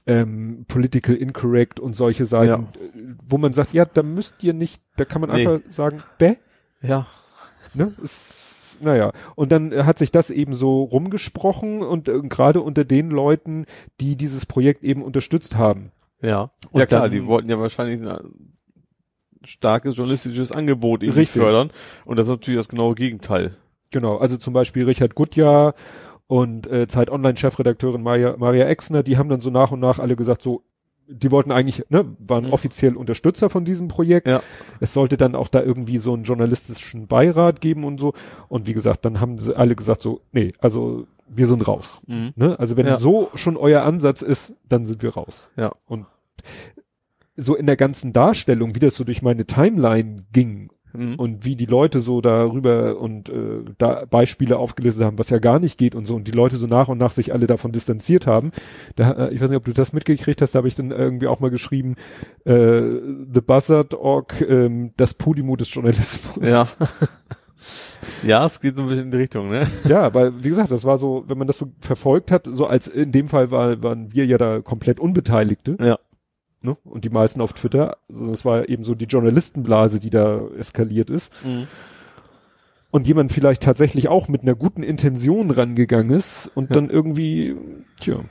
ähm, 0.06 0.66
political 0.68 1.16
incorrect 1.16 1.80
und 1.80 1.94
solche 1.94 2.26
Seiten, 2.26 2.64
äh, 2.64 3.14
wo 3.26 3.38
man 3.38 3.52
sagt, 3.54 3.72
ja, 3.72 3.86
da 3.86 4.02
müsst 4.04 4.44
ihr 4.44 4.52
nicht, 4.52 4.82
da 4.96 5.04
kann 5.06 5.22
man 5.22 5.30
Nee. 5.30 5.46
einfach 5.48 5.68
sagen, 5.70 6.02
bäh, 6.18 6.36
Ja. 6.82 7.06
Ne? 7.76 7.94
Ist, 8.02 8.78
naja, 8.82 9.12
und 9.36 9.52
dann 9.52 9.72
äh, 9.72 9.84
hat 9.84 9.98
sich 9.98 10.10
das 10.12 10.30
eben 10.30 10.54
so 10.54 10.82
rumgesprochen 10.84 11.82
und 11.82 12.08
äh, 12.08 12.20
gerade 12.22 12.60
unter 12.60 12.84
den 12.84 13.10
Leuten, 13.10 13.66
die 14.00 14.16
dieses 14.16 14.46
Projekt 14.46 14.84
eben 14.84 15.02
unterstützt 15.02 15.56
haben. 15.56 15.92
Ja. 16.20 16.50
Und 16.72 16.80
ja 16.80 16.86
klar, 16.86 17.02
dann- 17.02 17.12
die 17.12 17.26
wollten 17.26 17.48
ja 17.48 17.58
wahrscheinlich 17.58 18.00
ein 18.00 18.18
starkes 19.44 19.96
journalistisches 19.96 20.52
Angebot 20.52 21.02
Richtig. 21.02 21.28
fördern. 21.30 21.70
Und 22.04 22.18
das 22.18 22.26
ist 22.26 22.30
natürlich 22.32 22.58
das 22.58 22.68
genaue 22.68 22.94
Gegenteil. 22.94 23.56
Genau, 23.90 24.16
also 24.16 24.36
zum 24.36 24.52
Beispiel 24.52 24.84
Richard 24.84 25.14
Gutjahr 25.14 25.74
und 26.26 26.66
äh, 26.66 26.88
Zeit 26.88 27.08
Online-Chefredakteurin 27.08 28.02
Maria, 28.02 28.34
Maria 28.36 28.66
Exner, 28.66 29.04
die 29.04 29.16
haben 29.16 29.28
dann 29.28 29.40
so 29.40 29.50
nach 29.50 29.70
und 29.70 29.78
nach 29.78 30.00
alle 30.00 30.16
gesagt, 30.16 30.42
so, 30.42 30.62
die 31.08 31.30
wollten 31.30 31.52
eigentlich, 31.52 31.84
ne, 31.88 32.04
waren 32.18 32.46
Mhm. 32.46 32.52
offiziell 32.52 32.96
Unterstützer 32.96 33.48
von 33.50 33.64
diesem 33.64 33.88
Projekt. 33.88 34.26
Ja. 34.26 34.42
Es 34.80 34.92
sollte 34.92 35.16
dann 35.16 35.34
auch 35.34 35.48
da 35.48 35.62
irgendwie 35.62 35.98
so 35.98 36.12
einen 36.14 36.24
journalistischen 36.24 37.06
Beirat 37.06 37.60
geben 37.60 37.84
und 37.84 37.98
so. 38.00 38.12
Und 38.48 38.66
wie 38.66 38.72
gesagt, 38.74 39.04
dann 39.04 39.20
haben 39.20 39.38
sie 39.38 39.56
alle 39.56 39.76
gesagt 39.76 40.02
so, 40.02 40.20
nee, 40.32 40.52
also 40.58 41.06
wir 41.28 41.46
sind 41.46 41.66
raus. 41.66 42.00
Mhm. 42.06 42.32
Ne? 42.36 42.58
Also 42.58 42.76
wenn 42.76 42.86
Ja. 42.86 42.96
so 42.96 43.30
schon 43.34 43.56
euer 43.56 43.82
Ansatz 43.82 44.22
ist, 44.22 44.54
dann 44.68 44.84
sind 44.84 45.02
wir 45.02 45.14
raus. 45.14 45.50
Ja. 45.56 45.72
Und 45.86 46.06
so 47.36 47.54
in 47.54 47.66
der 47.66 47.76
ganzen 47.76 48.12
Darstellung, 48.12 48.74
wie 48.74 48.80
das 48.80 48.94
so 48.94 49.04
durch 49.04 49.22
meine 49.22 49.44
Timeline 49.44 50.24
ging, 50.32 50.70
Mhm. 50.96 51.14
und 51.16 51.44
wie 51.44 51.56
die 51.56 51.66
Leute 51.66 52.00
so 52.00 52.20
darüber 52.20 52.98
und 52.98 53.28
äh, 53.28 53.62
da 53.78 54.04
Beispiele 54.08 54.58
aufgelistet 54.58 55.04
haben, 55.04 55.18
was 55.18 55.30
ja 55.30 55.38
gar 55.38 55.58
nicht 55.58 55.78
geht 55.78 55.94
und 55.94 56.06
so 56.06 56.14
und 56.14 56.26
die 56.26 56.32
Leute 56.32 56.56
so 56.56 56.66
nach 56.66 56.88
und 56.88 56.98
nach 56.98 57.12
sich 57.12 57.32
alle 57.32 57.46
davon 57.46 57.72
distanziert 57.72 58.26
haben. 58.26 58.52
Da, 58.96 59.12
äh, 59.12 59.34
ich 59.34 59.40
weiß 59.40 59.50
nicht, 59.50 59.56
ob 59.56 59.64
du 59.64 59.72
das 59.72 59.92
mitgekriegt 59.92 60.42
hast, 60.42 60.54
da 60.54 60.58
habe 60.58 60.68
ich 60.68 60.74
dann 60.74 60.90
irgendwie 60.90 61.26
auch 61.26 61.40
mal 61.40 61.50
geschrieben, 61.50 61.96
äh, 62.44 62.80
The 63.32 63.40
Buzzard 63.40 63.94
Org, 63.94 64.40
ähm, 64.40 64.92
das 64.96 65.14
Podimo 65.14 65.56
des 65.56 65.72
Journalismus. 65.72 66.48
Ja. 66.48 66.66
ja, 68.22 68.46
es 68.46 68.60
geht 68.60 68.76
so 68.76 68.82
ein 68.82 68.88
bisschen 68.88 69.06
in 69.06 69.10
die 69.10 69.16
Richtung, 69.18 69.48
ne? 69.48 69.68
Ja, 69.88 70.12
weil 70.14 70.42
wie 70.42 70.48
gesagt, 70.48 70.70
das 70.70 70.84
war 70.84 70.98
so, 70.98 71.24
wenn 71.26 71.38
man 71.38 71.46
das 71.46 71.58
so 71.58 71.72
verfolgt 71.80 72.30
hat, 72.30 72.48
so 72.50 72.66
als 72.66 72.88
in 72.88 73.12
dem 73.12 73.28
Fall 73.28 73.50
war, 73.50 73.82
waren 73.82 74.12
wir 74.12 74.26
ja 74.26 74.38
da 74.38 74.60
komplett 74.60 75.00
Unbeteiligte. 75.00 75.76
Ja. 75.80 75.98
Ne? 76.66 76.76
Und 76.84 77.04
die 77.04 77.10
meisten 77.10 77.40
auf 77.40 77.52
Twitter. 77.54 77.96
Also 78.10 78.26
das 78.26 78.44
war 78.44 78.68
eben 78.68 78.84
so 78.84 78.94
die 78.94 79.04
Journalistenblase, 79.06 80.00
die 80.00 80.10
da 80.10 80.40
eskaliert 80.58 81.08
ist. 81.10 81.32
Mhm. 81.44 81.66
Und 82.90 83.06
jemand 83.06 83.32
vielleicht 83.32 83.62
tatsächlich 83.62 84.08
auch 84.08 84.28
mit 84.28 84.42
einer 84.42 84.54
guten 84.54 84.82
Intention 84.82 85.50
rangegangen 85.50 86.10
ist 86.16 86.50
und 86.54 86.74
dann 86.74 86.90
irgendwie, 86.90 87.56
tja, 88.00 88.24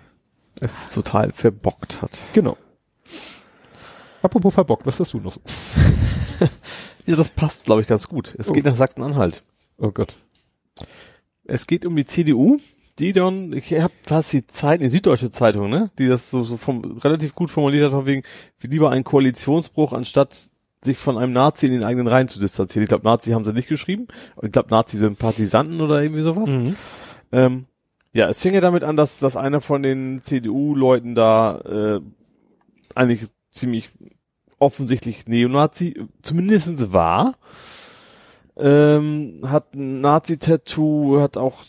Es 0.60 0.90
total 0.94 1.32
verbockt 1.32 2.02
hat. 2.02 2.12
genau. 2.34 2.58
Apropos 4.22 4.54
verbockt, 4.54 4.86
was 4.86 5.00
hast 5.00 5.14
du 5.14 5.20
noch 5.20 5.34
so? 5.34 5.42
Ja, 7.08 7.16
das 7.16 7.30
passt, 7.30 7.66
glaube 7.66 7.82
ich, 7.82 7.88
ganz 7.88 8.10
gut. 8.10 8.34
Es 8.40 8.50
Oh. 8.50 8.54
geht 8.54 8.66
nach 8.66 8.76
Sachsen-Anhalt. 8.76 9.44
Oh 9.78 9.92
Gott. 9.92 10.18
Es 11.44 11.68
geht 11.68 11.86
um 11.86 11.96
die 11.96 12.08
CDU, 12.08 12.58
die 13.00 13.14
dann, 13.14 13.54
ich 13.54 13.74
habe 13.74 13.94
fast 14.04 14.32
die 14.34 14.48
Zeit, 14.48 14.82
die 14.82 14.90
Süddeutsche 14.90 15.30
Zeitung, 15.30 15.70
ne, 15.70 15.92
die 16.00 16.08
das 16.08 16.32
so, 16.32 16.44
so 16.44 16.58
vom, 16.58 16.82
relativ 16.98 17.36
gut 17.36 17.50
formuliert 17.50 17.86
hat, 17.86 17.92
von 17.92 18.06
wegen, 18.06 18.24
wie 18.60 18.68
lieber 18.68 18.92
ein 18.92 19.04
Koalitionsbruch, 19.04 19.94
anstatt 19.94 20.50
sich 20.86 20.98
von 20.98 21.18
einem 21.18 21.34
Nazi 21.34 21.66
in 21.66 21.74
den 21.74 21.84
eigenen 21.84 22.08
Reihen 22.08 22.30
zu 22.30 22.40
distanzieren. 22.40 22.84
Ich 22.84 22.90
glaube, 22.90 23.04
Nazi 23.04 23.32
haben 23.32 23.44
sie 23.44 23.54
nicht 23.54 23.68
geschrieben. 23.68 24.08
Ich 24.42 24.52
glaube, 24.52 24.70
Nazi-Sympathisanten 24.70 25.82
oder 25.82 26.02
irgendwie 26.02 26.22
sowas. 26.22 26.56
Mhm. 26.56 26.76
Ähm, 27.32 27.66
ja, 28.14 28.30
es 28.30 28.40
fing 28.40 28.54
ja 28.54 28.62
damit 28.62 28.84
an, 28.84 28.96
dass, 28.96 29.20
dass 29.20 29.36
einer 29.36 29.60
von 29.60 29.84
den 29.84 30.22
CDU-Leuten 30.24 31.16
da 31.16 31.60
äh, 31.60 32.02
eigentlich 32.94 33.28
ziemlich 33.50 33.90
offensichtlich 34.60 35.28
Neonazi, 35.28 36.08
zumindestens 36.22 36.94
war. 36.94 37.36
Ähm, 38.58 39.42
hat 39.44 39.74
ein 39.74 40.00
Nazi-Tattoo, 40.00 41.20
hat 41.20 41.36
auch 41.36 41.64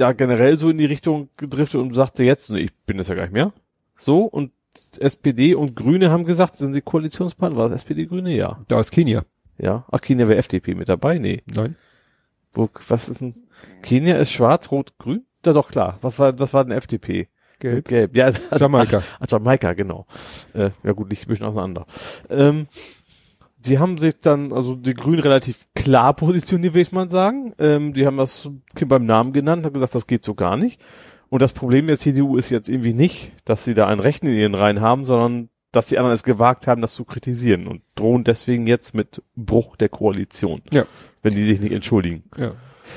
ja 0.00 0.12
generell 0.12 0.56
so 0.56 0.70
in 0.70 0.78
die 0.78 0.86
Richtung 0.86 1.28
gedriftet 1.36 1.80
und 1.80 1.94
sagte 1.94 2.24
jetzt, 2.24 2.50
ich 2.50 2.74
bin 2.86 2.98
das 2.98 3.08
ja 3.08 3.14
gar 3.14 3.22
nicht 3.22 3.32
mehr. 3.32 3.52
So, 3.94 4.24
und 4.24 4.52
SPD 4.98 5.54
und 5.54 5.76
Grüne 5.76 6.10
haben 6.10 6.24
gesagt, 6.24 6.56
sind 6.56 6.72
sie 6.72 6.80
Koalitionspartner? 6.80 7.58
War 7.58 7.68
das 7.68 7.82
SPD 7.82 8.06
Grüne? 8.06 8.34
Ja. 8.34 8.60
Da 8.68 8.80
ist 8.80 8.90
Kenia. 8.90 9.24
Ja. 9.58 9.84
Ach, 9.90 10.00
Kenia 10.00 10.28
wäre 10.28 10.38
FDP 10.38 10.74
mit 10.74 10.88
dabei? 10.88 11.18
Nee. 11.18 11.42
Nein. 11.46 11.76
Wo, 12.52 12.68
was 12.88 13.08
ist 13.08 13.20
denn? 13.20 13.34
Kenia 13.82 14.16
ist 14.16 14.32
schwarz, 14.32 14.70
rot, 14.72 14.94
grün? 14.98 15.24
Da 15.42 15.52
doch 15.52 15.68
klar. 15.68 15.98
Was 16.02 16.18
war, 16.18 16.38
was 16.38 16.52
war 16.52 16.64
denn 16.64 16.76
FDP? 16.76 17.28
Gelb. 17.58 17.88
Gelb. 17.88 18.16
Ja, 18.16 18.30
Jamaika. 18.56 19.02
Ach, 19.20 19.26
Jamaika, 19.28 19.74
genau. 19.74 20.06
Äh, 20.54 20.70
ja 20.82 20.92
gut, 20.92 21.10
liegt 21.10 21.26
ein 21.26 21.28
bisschen 21.28 21.46
auseinander. 21.46 21.86
Ähm, 22.30 22.66
sie 23.62 23.78
haben 23.78 23.98
sich 23.98 24.20
dann, 24.20 24.52
also 24.52 24.74
die 24.74 24.94
Grünen 24.94 25.20
relativ 25.20 25.66
klar 25.74 26.14
positioniert, 26.14 26.74
will 26.74 26.82
ich 26.82 26.92
mal 26.92 27.08
sagen. 27.10 27.54
Ähm, 27.58 27.92
die 27.92 28.06
haben 28.06 28.16
das 28.16 28.48
Kind 28.74 28.88
beim 28.88 29.04
Namen 29.04 29.32
genannt, 29.32 29.64
haben 29.64 29.72
gesagt, 29.74 29.94
das 29.94 30.06
geht 30.06 30.24
so 30.24 30.34
gar 30.34 30.56
nicht. 30.56 30.80
Und 31.28 31.42
das 31.42 31.52
Problem 31.52 31.86
der 31.86 31.96
CDU 31.96 32.36
ist 32.36 32.50
jetzt 32.50 32.68
irgendwie 32.68 32.92
nicht, 32.94 33.32
dass 33.44 33.64
sie 33.64 33.74
da 33.74 33.86
einen 33.86 34.00
Rechten 34.00 34.26
in 34.26 34.34
ihren 34.34 34.54
Reihen 34.54 34.80
haben, 34.80 35.04
sondern 35.04 35.48
dass 35.72 35.86
die 35.86 35.98
anderen 35.98 36.14
es 36.14 36.24
gewagt 36.24 36.66
haben, 36.66 36.82
das 36.82 36.94
zu 36.94 37.04
kritisieren 37.04 37.68
und 37.68 37.82
drohen 37.94 38.24
deswegen 38.24 38.66
jetzt 38.66 38.92
mit 38.94 39.22
Bruch 39.36 39.76
der 39.76 39.88
Koalition, 39.88 40.62
Ja. 40.72 40.84
wenn 41.22 41.34
die 41.34 41.44
sich 41.44 41.60
nicht 41.60 41.72
entschuldigen. 41.72 42.24
Ja. 42.36 42.54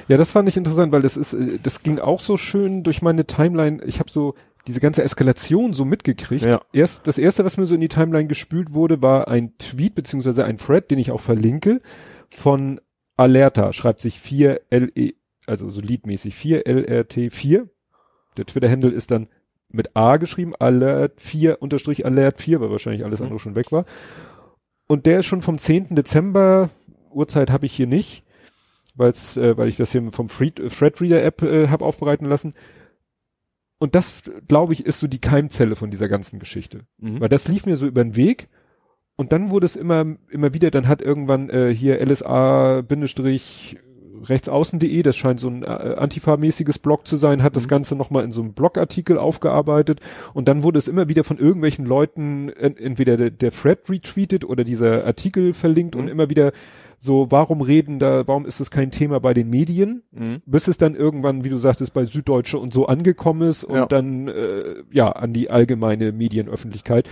Ja, 0.08 0.18
das 0.18 0.32
fand 0.32 0.50
ich 0.50 0.58
interessant, 0.58 0.92
weil 0.92 1.04
das 1.04 1.16
ist, 1.16 1.34
äh, 1.34 1.60
das 1.62 1.84
ging 1.84 2.00
auch 2.00 2.20
so 2.20 2.36
schön 2.36 2.82
durch 2.82 3.04
meine 3.04 3.26
Timeline. 3.26 3.84
Ich 3.86 4.00
habe 4.00 4.10
so 4.10 4.34
diese 4.68 4.80
ganze 4.80 5.04
Eskalation 5.04 5.74
so 5.74 5.86
mitgekriegt. 5.86 6.44
Ja. 6.46 6.62
Erst 6.72 7.08
das 7.08 7.18
erste, 7.18 7.44
was 7.44 7.58
mir 7.58 7.66
so 7.66 7.76
in 7.76 7.82
die 7.82 7.90
Timeline 7.90 8.28
gespült 8.28 8.74
wurde, 8.74 9.02
war 9.02 9.28
ein 9.28 9.58
Tweet 9.58 9.96
beziehungsweise 9.96 10.46
ein 10.46 10.58
Thread, 10.58 10.90
den 10.90 11.00
ich 11.00 11.12
auch 11.12 11.20
verlinke, 11.20 11.82
von 12.30 12.80
Alerta. 13.18 13.74
Schreibt 13.74 14.02
sich 14.02 14.20
4 14.20 14.62
LE, 14.72 15.14
also 15.46 15.70
so 15.70 15.82
liedmäßig 15.82 16.34
4 16.36 16.66
LRT 16.66 17.30
4. 17.32 17.68
Der 18.38 18.46
Twitter-Handle 18.46 18.92
ist 18.92 19.12
dann 19.12 19.28
mit 19.70 19.96
A 19.96 20.18
geschrieben, 20.18 20.54
Alert 20.58 21.20
4 21.20 21.62
unterstrich 21.62 22.06
Alert 22.06 22.40
4, 22.40 22.62
weil 22.62 22.72
wahrscheinlich 22.72 23.04
alles 23.04 23.20
Mhm. 23.20 23.26
andere 23.26 23.40
schon 23.40 23.56
weg 23.56 23.72
war. 23.72 23.86
Und 24.88 25.06
der 25.06 25.20
ist 25.20 25.26
schon 25.26 25.42
vom 25.42 25.58
10. 25.58 25.96
Dezember, 25.96 26.70
Uhrzeit 27.12 27.52
habe 27.52 27.66
ich 27.66 27.74
hier 27.74 27.88
nicht, 27.88 28.24
weil's, 28.96 29.36
äh, 29.38 29.58
weil 29.58 29.68
ich 29.68 29.78
das 29.78 29.92
hier 29.92 30.12
vom 30.12 30.28
Thread, 30.28 30.56
Threadreader 30.56 31.24
App 31.24 31.42
äh, 31.42 31.68
habe 31.68 31.86
aufbereiten 31.86 32.28
lassen. 32.28 32.54
Und 33.84 33.96
das, 33.96 34.24
glaube 34.48 34.72
ich, 34.72 34.86
ist 34.86 35.02
so 35.02 35.08
die 35.08 35.20
Keimzelle 35.20 35.76
von 35.76 35.92
dieser 35.92 36.08
ganzen 36.08 36.40
Geschichte. 36.40 36.86
Mhm. 37.00 37.20
Weil 37.20 37.28
das 37.28 37.50
lief 37.50 37.66
mir 37.66 37.76
so 37.76 37.86
über 37.86 38.02
den 38.02 38.16
Weg. 38.16 38.48
Und 39.18 39.34
dann 39.34 39.52
wurde 39.52 39.66
es 39.66 39.76
immer, 39.76 40.06
immer 40.30 40.54
wieder, 40.54 40.72
dann 40.72 40.88
hat 40.88 41.02
irgendwann 41.02 41.50
äh, 41.50 41.76
hier 41.76 42.00
LSA-Bindestrich 42.00 43.78
rechtsaußen.de, 44.24 45.04
das 45.04 45.18
scheint 45.18 45.42
so 45.42 45.50
ein 45.50 45.64
äh, 45.64 45.96
Antifa-mäßiges 45.98 46.80
Blog 46.80 47.06
zu 47.06 47.18
sein, 47.18 47.44
hat 47.44 47.58
das 47.58 47.66
Mhm. 47.66 47.70
Ganze 47.72 47.96
nochmal 47.98 48.24
in 48.24 48.32
so 48.32 48.42
einem 48.42 48.54
Blogartikel 48.54 49.18
aufgearbeitet 49.18 50.00
und 50.34 50.48
dann 50.48 50.64
wurde 50.64 50.80
es 50.80 50.88
immer 50.88 51.10
wieder 51.10 51.26
von 51.26 51.38
irgendwelchen 51.38 51.86
Leuten, 51.86 52.48
en 52.50 52.78
entweder 52.78 53.18
der, 53.18 53.32
der 53.32 53.52
Thread 53.52 53.90
retweetet 53.90 54.46
oder 54.46 54.64
dieser 54.64 55.06
Artikel 55.06 55.52
verlinkt 55.52 55.98
und 55.98 56.06
Mhm. 56.06 56.12
immer 56.12 56.30
wieder 56.30 56.54
so, 57.06 57.28
warum 57.32 57.60
reden 57.60 58.00
da, 58.00 58.26
warum 58.28 58.46
ist 58.46 58.62
es 58.62 58.72
kein 58.72 58.90
Thema 58.90 59.20
bei 59.20 59.34
den 59.34 59.50
Medien? 59.50 60.04
Mhm. 60.12 60.42
bis 60.46 60.68
es 60.70 60.78
dann 60.78 60.96
irgendwann, 60.96 61.44
wie 61.44 61.50
du 61.50 61.58
sagtest, 61.58 61.94
bei 61.94 62.06
Süddeutsche 62.06 62.58
und 62.58 62.72
so 62.72 62.86
angekommen 62.86 63.42
ist 63.50 63.66
und 63.66 63.76
Ja. 63.76 63.86
dann 63.88 64.30
äh, 64.30 64.76
ja 64.92 65.12
an 65.12 65.34
die 65.34 65.52
allgemeine 65.52 66.12
Medienöffentlichkeit. 66.14 67.10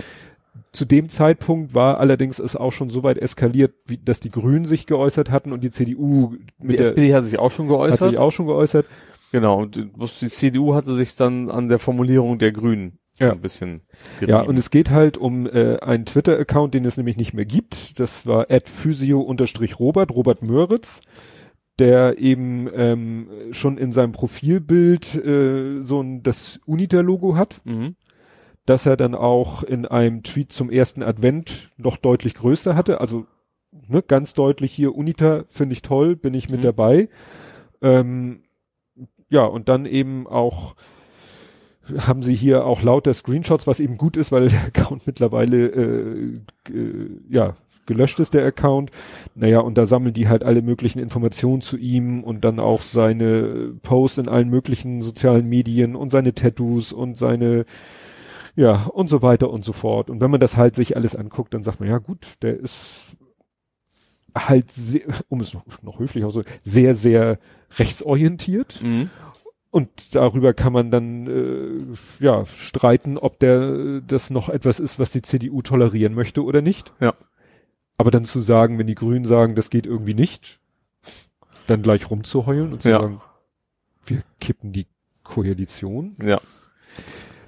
Zu 0.72 0.86
dem 0.86 1.10
Zeitpunkt 1.10 1.74
war 1.74 1.98
allerdings 2.00 2.38
es 2.38 2.56
auch 2.56 2.72
schon 2.72 2.88
so 2.88 3.02
weit 3.02 3.18
eskaliert, 3.18 3.74
wie, 3.86 3.98
dass 3.98 4.20
die 4.20 4.30
Grünen 4.30 4.64
sich 4.64 4.86
geäußert 4.86 5.30
hatten 5.30 5.52
und 5.52 5.62
die 5.62 5.70
CDU 5.70 6.36
mit 6.58 6.72
Die 6.72 6.76
der 6.76 6.88
SPD 6.88 7.12
hat 7.14 7.24
sich 7.26 7.38
auch 7.38 7.50
schon 7.50 7.66
hat 7.66 7.72
geäußert. 7.76 8.10
sich 8.10 8.18
auch 8.18 8.30
schon 8.32 8.46
geäußert. 8.46 8.86
Genau, 9.32 9.62
und 9.62 9.76
die 9.76 9.90
die 10.20 10.28
CDU 10.30 10.74
hatte 10.74 10.94
sich 10.94 11.14
dann 11.16 11.50
an 11.50 11.68
der 11.68 11.78
Formulierung 11.78 12.38
der 12.38 12.52
Grünen 12.52 12.98
Ja. 13.18 13.32
ein 13.32 13.40
bisschen 13.40 13.82
Ja, 14.26 14.40
und 14.40 14.58
es 14.58 14.70
geht 14.70 14.90
halt 14.90 15.16
um 15.18 15.46
äh, 15.46 15.78
einen 15.80 16.06
Twitter-Account, 16.06 16.74
den 16.74 16.84
es 16.84 16.96
nämlich 16.96 17.16
nicht 17.16 17.34
mehr 17.34 17.44
gibt. 17.44 18.00
Das 18.00 18.26
war 18.26 18.46
physio-robert, 18.64 20.10
Robert 20.10 20.42
Möritz, 20.42 21.00
der 21.78 22.18
eben 22.18 22.68
ähm, 22.74 23.28
schon 23.52 23.76
in 23.78 23.92
seinem 23.92 24.12
Profilbild 24.12 25.14
äh, 25.14 25.82
so 25.82 26.00
ein 26.02 26.22
das 26.22 26.58
Uniter-Logo 26.66 27.36
hat. 27.36 27.60
mhm. 27.64 27.96
dass 28.64 28.86
er 28.86 28.96
dann 28.96 29.14
auch 29.16 29.62
in 29.64 29.86
einem 29.86 30.22
Tweet 30.22 30.52
zum 30.52 30.70
ersten 30.70 31.02
Advent 31.02 31.70
noch 31.76 31.96
deutlich 31.96 32.34
größer 32.34 32.76
hatte. 32.76 33.00
Also 33.00 33.26
ne, 33.88 34.02
ganz 34.02 34.34
deutlich 34.34 34.72
hier 34.72 34.94
Unita 34.94 35.42
finde 35.48 35.72
ich 35.72 35.82
toll, 35.82 36.14
bin 36.14 36.32
ich 36.34 36.48
mit 36.48 36.60
Mhm. 36.60 36.64
dabei. 36.64 37.08
Ähm, 37.82 38.44
ja, 39.28 39.44
und 39.44 39.68
dann 39.68 39.84
eben 39.86 40.26
auch 40.28 40.76
haben 41.98 42.22
sie 42.22 42.34
hier 42.34 42.64
auch 42.64 42.82
lauter 42.82 43.14
Screenshots, 43.14 43.66
was 43.66 43.80
eben 43.80 43.96
gut 43.96 44.16
ist, 44.16 44.32
weil 44.32 44.48
der 44.48 44.64
Account 44.64 45.06
mittlerweile 45.06 45.66
äh, 45.66 46.40
äh, 46.70 47.10
ja 47.28 47.56
gelöscht 47.86 48.20
ist, 48.20 48.34
der 48.34 48.46
Account. 48.46 48.90
Naja, 49.34 49.60
und 49.60 49.76
da 49.76 49.86
sammeln 49.86 50.14
die 50.14 50.28
halt 50.28 50.44
alle 50.44 50.62
möglichen 50.62 50.98
Informationen 50.98 51.60
zu 51.60 51.76
ihm 51.76 52.22
und 52.22 52.44
dann 52.44 52.60
auch 52.60 52.80
seine 52.80 53.74
Posts 53.82 54.18
in 54.18 54.28
allen 54.28 54.48
möglichen 54.48 55.02
sozialen 55.02 55.48
Medien 55.48 55.96
und 55.96 56.10
seine 56.10 56.34
Tattoos 56.34 56.92
und 56.92 57.16
seine 57.16 57.64
ja, 58.54 58.84
und 58.84 59.08
so 59.08 59.22
weiter 59.22 59.50
und 59.50 59.64
so 59.64 59.72
fort. 59.72 60.10
Und 60.10 60.20
wenn 60.20 60.30
man 60.30 60.40
das 60.40 60.56
halt 60.56 60.74
sich 60.74 60.94
alles 60.94 61.16
anguckt, 61.16 61.54
dann 61.54 61.62
sagt 61.62 61.80
man, 61.80 61.88
ja 61.88 61.98
gut, 61.98 62.26
der 62.42 62.58
ist 62.58 63.16
halt, 64.34 64.70
sehr, 64.70 65.02
um 65.28 65.40
es 65.40 65.54
noch, 65.54 65.64
noch 65.82 65.98
höflich 65.98 66.24
auszudrücken, 66.24 66.52
sehr, 66.62 66.94
sehr 66.94 67.38
rechtsorientiert. 67.78 68.82
Mhm. 68.82 69.10
Und 69.72 70.14
darüber 70.14 70.52
kann 70.52 70.74
man 70.74 70.90
dann 70.90 71.26
äh, 71.26 72.22
ja 72.22 72.44
streiten, 72.44 73.16
ob 73.16 73.38
der 73.38 73.60
äh, 73.62 74.02
das 74.06 74.28
noch 74.28 74.50
etwas 74.50 74.78
ist, 74.78 74.98
was 74.98 75.12
die 75.12 75.22
CDU 75.22 75.62
tolerieren 75.62 76.14
möchte 76.14 76.44
oder 76.44 76.60
nicht. 76.60 76.92
Ja. 77.00 77.14
Aber 77.96 78.10
dann 78.10 78.24
zu 78.26 78.40
sagen, 78.42 78.78
wenn 78.78 78.86
die 78.86 78.94
Grünen 78.94 79.24
sagen, 79.24 79.54
das 79.54 79.70
geht 79.70 79.86
irgendwie 79.86 80.12
nicht, 80.12 80.60
dann 81.66 81.80
gleich 81.80 82.10
rumzuheulen 82.10 82.74
und 82.74 82.82
zu 82.82 82.90
Ja. 82.90 83.00
sagen, 83.00 83.22
wir 84.04 84.22
kippen 84.40 84.72
die 84.72 84.86
Koalition. 85.24 86.16
Ja. 86.22 86.38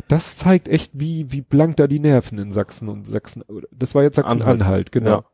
Das 0.09 0.37
zeigt 0.37 0.69
echt, 0.69 0.93
wie, 0.95 1.31
wie 1.31 1.43
blank 1.43 1.77
da 1.77 1.87
die 1.87 2.01
Nerven 2.01 2.39
in 2.39 2.53
Sachsen 2.53 2.89
und 2.89 3.07
Sachsen. 3.07 3.45
Das 3.71 3.95
war 3.95 4.03
jetzt 4.03 4.17
Sachsen-Anhalt, 4.17 4.93
genau. 4.93 5.11
Ja. 5.11 5.25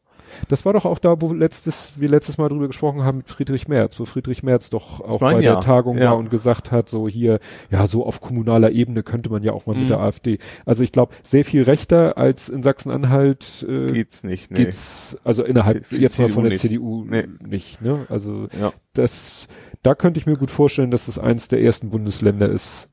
Das 0.49 0.65
war 0.65 0.73
doch 0.73 0.85
auch 0.85 0.99
da, 0.99 1.21
wo 1.21 1.33
letztes, 1.33 1.93
wir 1.97 2.09
letztes 2.09 2.39
Mal 2.39 2.49
drüber 2.49 2.67
gesprochen 2.67 3.05
haben 3.05 3.19
mit 3.19 3.29
Friedrich 3.29 3.69
Merz, 3.69 3.99
wo 4.01 4.05
Friedrich 4.05 4.43
Merz 4.43 4.71
doch 4.71 5.01
auch 5.01 5.21
mein, 5.21 5.37
bei 5.37 5.43
ja. 5.43 5.53
der 5.55 5.61
Tagung 5.61 5.99
Ja. 5.99 6.11
war 6.11 6.19
und 6.19 6.31
gesagt 6.31 6.71
hat, 6.71 6.89
so 6.89 7.09
hier, 7.09 7.41
ja, 7.71 7.87
so 7.87 8.05
auf 8.07 8.21
kommunaler 8.21 8.71
Ebene 8.73 9.03
könnte 9.03 9.31
man 9.31 9.43
ja 9.43 9.53
auch 9.53 9.67
mal 9.67 9.75
Mhm. 9.75 9.81
mit 9.83 9.91
der 9.91 10.01
AfD. 10.01 10.39
Also 10.65 10.83
ich 10.83 10.93
glaube, 10.93 11.15
sehr 11.23 11.45
viel 11.45 11.63
rechter 11.63 12.17
als 12.19 12.49
in 12.49 12.63
Sachsen-Anhalt 12.63 13.67
äh, 13.69 13.87
Geht's 13.93 14.25
nicht, 14.25 14.51
nee. 14.51 14.65
geht's, 14.65 15.17
also 15.25 15.45
innerhalb 15.45 15.85
Für- 15.85 15.97
für 15.97 16.01
jetzt 16.03 16.19
mal 16.19 16.29
von 16.29 16.43
der 16.45 16.53
nicht. 16.53 16.61
CDU 16.61 17.05
Nee. 17.05 17.27
nicht, 17.45 17.83
ne? 17.83 18.07
Also 18.09 18.49
Ja. 18.61 18.73
das, 18.95 19.49
da 19.83 19.95
könnte 19.95 20.19
ich 20.21 20.27
mir 20.27 20.37
gut 20.37 20.51
vorstellen, 20.51 20.91
dass 20.91 21.07
das 21.07 21.19
eins 21.19 21.49
der 21.49 21.63
ersten 21.63 21.91
Bundesländer 21.91 22.49
ist 22.49 22.89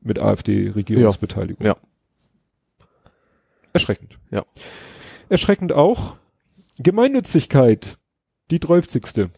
mit 0.00 0.18
AfD-Regierungsbeteiligung. 0.18 1.66
Ja. 1.66 1.76
Erschreckend. 3.72 4.18
Ja. 4.30 4.44
Erschreckend 5.28 5.72
auch 5.72 6.16
Gemeinnützigkeit, 6.78 7.98
die 8.50 8.58
30. 8.60 9.30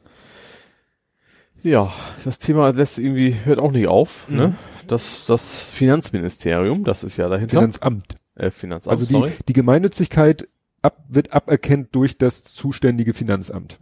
Ja, 1.62 1.92
das 2.24 2.38
Thema 2.38 2.70
lässt 2.70 2.98
irgendwie, 2.98 3.34
hört 3.44 3.58
auch 3.58 3.72
nicht 3.72 3.86
auf, 3.88 4.28
Mhm. 4.28 4.36
ne? 4.36 4.54
Das, 4.86 5.24
das 5.26 5.70
Finanzministerium, 5.70 6.84
das 6.84 7.02
ist 7.02 7.16
ja 7.16 7.28
dahinter. 7.28 7.58
Finanzamt. 7.58 8.16
äh, 8.34 8.50
Finanzamt, 8.50 8.90
Also 8.92 9.06
die, 9.06 9.14
sorry. 9.14 9.32
die 9.48 9.52
Gemeinnützigkeit 9.54 10.46
ab, 10.82 11.02
wird 11.08 11.32
aberkennt 11.32 11.94
durch 11.94 12.18
das 12.18 12.44
zuständige 12.44 13.14
Finanzamt. 13.14 13.78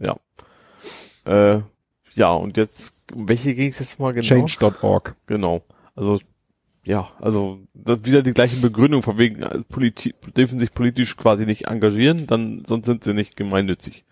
Äh, 1.25 1.59
ja, 2.13 2.31
und 2.33 2.55
jetzt, 2.55 2.95
um 3.13 3.27
welche 3.27 3.53
ging 3.53 3.69
es 3.69 3.79
jetzt 3.79 3.99
mal 3.99 4.13
genau? 4.13 4.25
Change.org. 4.25 5.15
Genau. 5.25 5.63
Also, 5.95 6.19
ja, 6.85 7.09
also 7.21 7.59
das 7.73 7.99
wieder 8.03 8.21
die 8.21 8.33
gleiche 8.33 8.57
Begründung 8.57 9.01
von 9.01 9.17
wegen, 9.17 9.43
also 9.43 9.63
Politi 9.67 10.13
dürfen 10.35 10.59
sich 10.59 10.73
politisch 10.73 11.15
quasi 11.17 11.45
nicht 11.45 11.67
engagieren, 11.67 12.27
dann 12.27 12.63
sonst 12.65 12.85
sind 12.87 13.03
sie 13.03 13.13
nicht 13.13 13.35
gemeinnützig. 13.37 14.03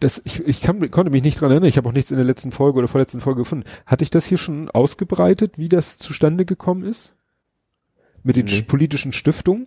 Das, 0.00 0.22
ich, 0.24 0.40
ich 0.46 0.60
kann, 0.62 0.90
konnte 0.90 1.10
mich 1.10 1.22
nicht 1.22 1.40
dran 1.40 1.50
erinnern, 1.50 1.68
ich 1.68 1.76
habe 1.76 1.88
auch 1.88 1.92
nichts 1.92 2.10
in 2.10 2.16
der 2.16 2.24
letzten 2.26 2.52
Folge 2.52 2.78
oder 2.78 2.88
vorletzten 2.88 3.20
Folge 3.20 3.42
gefunden. 3.42 3.66
Hatte 3.84 4.04
ich 4.04 4.10
das 4.10 4.24
hier 4.26 4.38
schon 4.38 4.70
ausgebreitet, 4.70 5.58
wie 5.58 5.68
das 5.68 5.98
zustande 5.98 6.44
gekommen 6.46 6.82
ist? 6.84 7.12
Mit 8.22 8.36
den 8.36 8.46
Nee. 8.46 8.52
sch- 8.52 8.66
politischen 8.66 9.12
Stiftungen? 9.12 9.66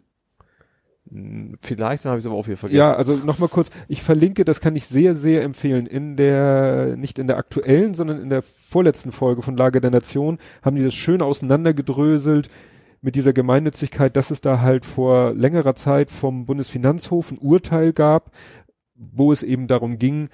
Vielleicht, 1.59 2.05
dann 2.05 2.11
habe 2.11 2.19
ich 2.19 2.25
es 2.25 2.27
aber 2.27 2.35
auch 2.35 2.45
wieder 2.45 2.57
vergessen. 2.57 2.77
Ja, 2.77 2.93
also 2.93 3.13
nochmal 3.13 3.49
kurz, 3.49 3.71
ich 3.87 4.03
verlinke, 4.03 4.45
das 4.45 4.61
kann 4.61 4.75
ich 4.75 4.85
sehr, 4.85 5.15
sehr 5.15 5.41
empfehlen. 5.41 5.87
In 5.87 6.15
der, 6.15 6.95
nicht 6.97 7.17
in 7.17 7.25
der 7.25 7.37
aktuellen, 7.37 7.95
sondern 7.95 8.21
in 8.21 8.29
der 8.29 8.43
vorletzten 8.43 9.11
Folge 9.11 9.41
von 9.41 9.57
Lage 9.57 9.81
der 9.81 9.89
Nation 9.89 10.37
haben 10.61 10.75
die 10.75 10.83
das 10.83 10.93
schön 10.93 11.21
auseinandergedröselt 11.21 12.49
mit 13.01 13.15
dieser 13.15 13.33
Gemeinnützigkeit, 13.33 14.15
dass 14.15 14.29
es 14.29 14.41
da 14.41 14.61
halt 14.61 14.85
vor 14.85 15.33
längerer 15.33 15.73
Zeit 15.73 16.11
vom 16.11 16.45
Bundesfinanzhof 16.45 17.31
ein 17.31 17.39
Urteil 17.39 17.91
gab, 17.93 18.31
wo 18.95 19.31
es 19.31 19.41
eben 19.41 19.67
darum 19.67 19.97
ging, 19.97 20.29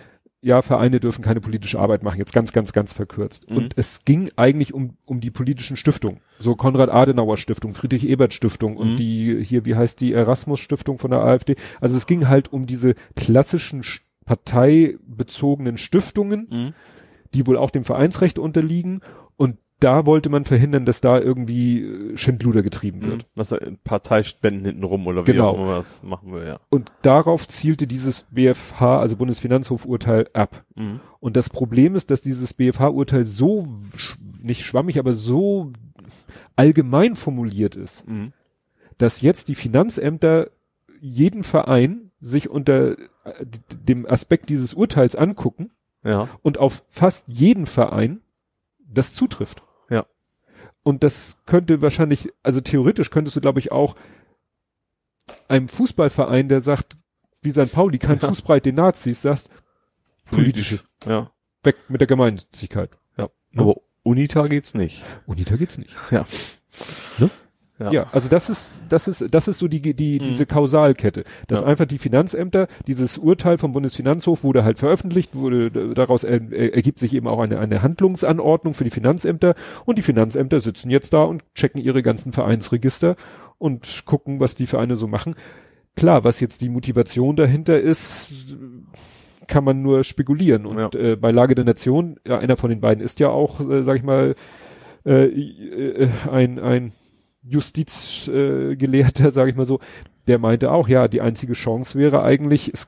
ja, 0.46 0.62
Vereine 0.62 1.00
dürfen 1.00 1.24
keine 1.24 1.42
politische 1.42 1.80
Arbeit 1.80 2.04
machen, 2.04 2.20
jetzt 2.20 2.32
ganz, 2.32 2.52
ganz, 2.54 2.72
ganz 2.72 2.94
verkürzt. 2.94 3.50
Mhm. 3.50 3.58
Und 3.58 3.74
es 3.78 4.06
ging 4.06 4.30
eigentlich 4.36 4.76
um, 4.76 4.96
um 5.06 5.20
die 5.20 5.32
politischen 5.32 5.76
Stiftungen. 5.76 6.20
So 6.38 6.56
Konrad-Adenauer-Stiftung, 6.56 7.74
Friedrich-Ebert-Stiftung 7.74 8.78
und 8.78 8.92
Mhm. 8.92 8.98
die, 8.98 9.44
hier, 9.44 9.66
wie 9.66 9.74
heißt 9.74 10.00
die, 10.02 10.14
Erasmus-Stiftung 10.14 11.00
von 11.00 11.10
der 11.10 11.22
AfD. 11.22 11.56
Also 11.82 11.98
es 11.98 12.06
ging 12.06 12.28
halt 12.28 12.54
um 12.54 12.68
diese 12.68 12.94
klassischen 13.16 13.82
sch- 13.82 14.02
parteibezogenen 14.26 15.78
Stiftungen, 15.78 16.48
Mhm. 16.52 16.74
die 17.34 17.48
wohl 17.48 17.58
auch 17.58 17.72
dem 17.72 17.84
Vereinsrecht 17.84 18.40
unterliegen. 18.40 19.02
Und 19.38 19.58
da 19.80 20.06
wollte 20.06 20.30
man 20.30 20.46
verhindern, 20.46 20.86
dass 20.86 21.02
da 21.02 21.20
irgendwie 21.20 21.82
äh, 21.84 22.18
Schindluder 22.18 22.64
getrieben 22.64 23.04
wird. 23.04 23.24
Mhm. 23.24 23.28
Das 23.36 23.52
ist 23.52 23.84
Parteispenden 23.84 24.64
hinten 24.66 24.84
rum 24.84 25.06
oder 25.08 25.24
Genau. 25.24 25.54
wie 25.54 25.58
auch 25.58 25.64
immer 25.64 25.76
das 25.76 26.02
machen 26.02 26.32
will, 26.32 26.48
ja. 26.48 26.60
Und 26.70 26.92
darauf 27.02 27.48
zielte 27.48 27.86
dieses 27.86 28.26
BFH, 28.32 29.00
also 29.00 29.18
Bundesfinanzhof-Urteil, 29.18 30.30
ab. 30.34 30.64
Mhm. 30.76 31.02
Und 31.20 31.36
das 31.36 31.50
Problem 31.50 31.96
ist, 31.96 32.10
dass 32.10 32.22
dieses 32.22 32.54
BFH-Urteil 32.54 33.24
so, 33.26 33.68
sch 33.96 34.18
nicht 34.42 34.64
schwammig, 34.64 35.00
aber 35.00 35.14
so 35.14 35.72
allgemein 36.56 37.16
formuliert 37.16 37.76
ist, 37.76 38.08
Mhm. 38.08 38.32
dass 38.98 39.22
jetzt 39.22 39.48
die 39.50 39.56
Finanzämter 39.56 40.50
jeden 41.02 41.44
Verein 41.44 42.12
sich 42.22 42.50
unter 42.50 42.92
äh, 42.98 43.46
dem 43.88 44.06
Aspekt 44.06 44.50
dieses 44.50 44.74
Urteils 44.74 45.16
angucken 45.16 45.72
Ja. 46.04 46.30
und 46.44 46.58
auf 46.60 46.84
fast 46.90 47.28
jeden 47.28 47.66
Verein 47.66 48.22
das 48.88 49.14
zutrifft. 49.14 49.64
Ja. 49.90 50.06
Und 50.84 51.04
das 51.04 51.38
könnte 51.46 51.82
wahrscheinlich, 51.82 52.32
also 52.44 52.62
theoretisch 52.62 53.10
könntest 53.10 53.36
du, 53.36 53.42
glaube 53.42 53.60
ich, 53.60 53.72
auch 53.72 53.96
einem 55.48 55.68
Fußballverein, 55.68 56.50
der 56.50 56.62
sagt, 56.62 56.96
wie 57.42 57.52
St. 57.52 57.72
Pauli, 57.72 57.98
kein 58.00 58.20
Ja. 58.20 58.28
Fußbreit 58.30 58.66
den 58.66 58.76
Nazis, 58.76 59.22
sagst, 59.22 59.50
politische, 60.26 60.80
Ja. 61.06 61.32
weg 61.64 61.78
mit 61.88 62.02
der 62.02 62.08
Gemeinnützigkeit. 62.08 62.92
Ja. 63.18 63.30
Ne? 63.52 63.62
Aber 63.62 63.76
Unita 64.04 64.48
geht's 64.48 64.74
nicht. 64.74 65.04
Unita 65.26 65.56
geht's 65.56 65.78
nicht. 65.78 65.96
Ja. 66.12 66.26
Ne? 67.20 67.30
Ja. 67.78 67.92
Ja, 67.92 68.08
also 68.14 68.30
das 68.30 68.50
ist, 68.50 68.82
das 68.88 69.08
ist, 69.10 69.26
das 69.34 69.50
ist 69.50 69.60
so 69.60 69.68
die, 69.68 69.82
die, 69.82 70.20
Mhm. 70.20 70.24
diese 70.24 70.46
Kausalkette. 70.46 71.26
Dass 71.48 71.60
Ja. 71.62 71.68
einfach 71.68 71.86
die 71.86 71.98
Finanzämter, 71.98 72.68
dieses 72.88 73.18
Urteil 73.18 73.58
vom 73.58 73.74
Bundesfinanzhof 73.74 74.46
wurde 74.46 74.64
halt 74.64 74.80
veröffentlicht, 74.80 75.36
wurde, 75.36 75.94
daraus 75.94 76.24
er, 76.24 76.40
er, 76.54 76.74
ergibt 76.74 77.00
sich 77.00 77.14
eben 77.14 77.28
auch 77.28 77.40
eine, 77.40 77.60
eine 77.60 77.82
Handlungsanordnung 77.82 78.74
für 78.74 78.86
die 78.86 78.92
Finanzämter 78.92 79.56
und 79.86 79.98
die 79.98 80.04
Finanzämter 80.04 80.62
sitzen 80.62 80.90
jetzt 80.90 81.12
da 81.12 81.24
und 81.24 81.44
checken 81.54 81.82
ihre 81.82 82.02
ganzen 82.02 82.32
Vereinsregister 82.32 83.18
und 83.58 84.04
gucken, 84.06 84.40
was 84.40 84.56
die 84.56 84.68
Vereine 84.68 84.96
so 84.96 85.08
machen. 85.08 85.36
Klar, 85.98 86.24
was 86.24 86.40
jetzt 86.40 86.62
die 86.62 86.70
Motivation 86.70 87.36
dahinter 87.36 87.78
ist, 87.80 88.32
kann 89.48 89.64
man 89.66 89.82
nur 89.82 90.04
spekulieren. 90.06 90.66
Und 90.66 90.78
Ja. 90.78 90.90
äh, 91.00 91.16
bei 91.18 91.32
Lage 91.32 91.56
der 91.56 91.66
Nation, 91.66 92.20
ja, 92.26 92.38
einer 92.40 92.56
von 92.58 92.70
den 92.70 92.80
beiden 92.80 93.04
ist 93.04 93.20
ja 93.20 93.30
auch, 93.30 93.60
äh, 93.70 93.84
sag 93.84 93.98
ich 93.98 94.04
mal, 94.04 94.36
äh, 95.06 95.26
äh, 95.26 96.10
ein, 96.32 96.58
ein 96.60 96.92
Justizgelehrter, 97.50 99.28
äh, 99.28 99.32
sage 99.32 99.50
ich 99.52 99.56
mal 99.56 99.66
so, 99.66 99.80
der 100.28 100.40
meinte 100.40 100.72
auch, 100.72 100.88
ja, 100.88 101.08
die 101.08 101.22
einzige 101.22 101.54
Chance 101.54 101.98
wäre 102.00 102.24
eigentlich, 102.24 102.72
es, 102.74 102.88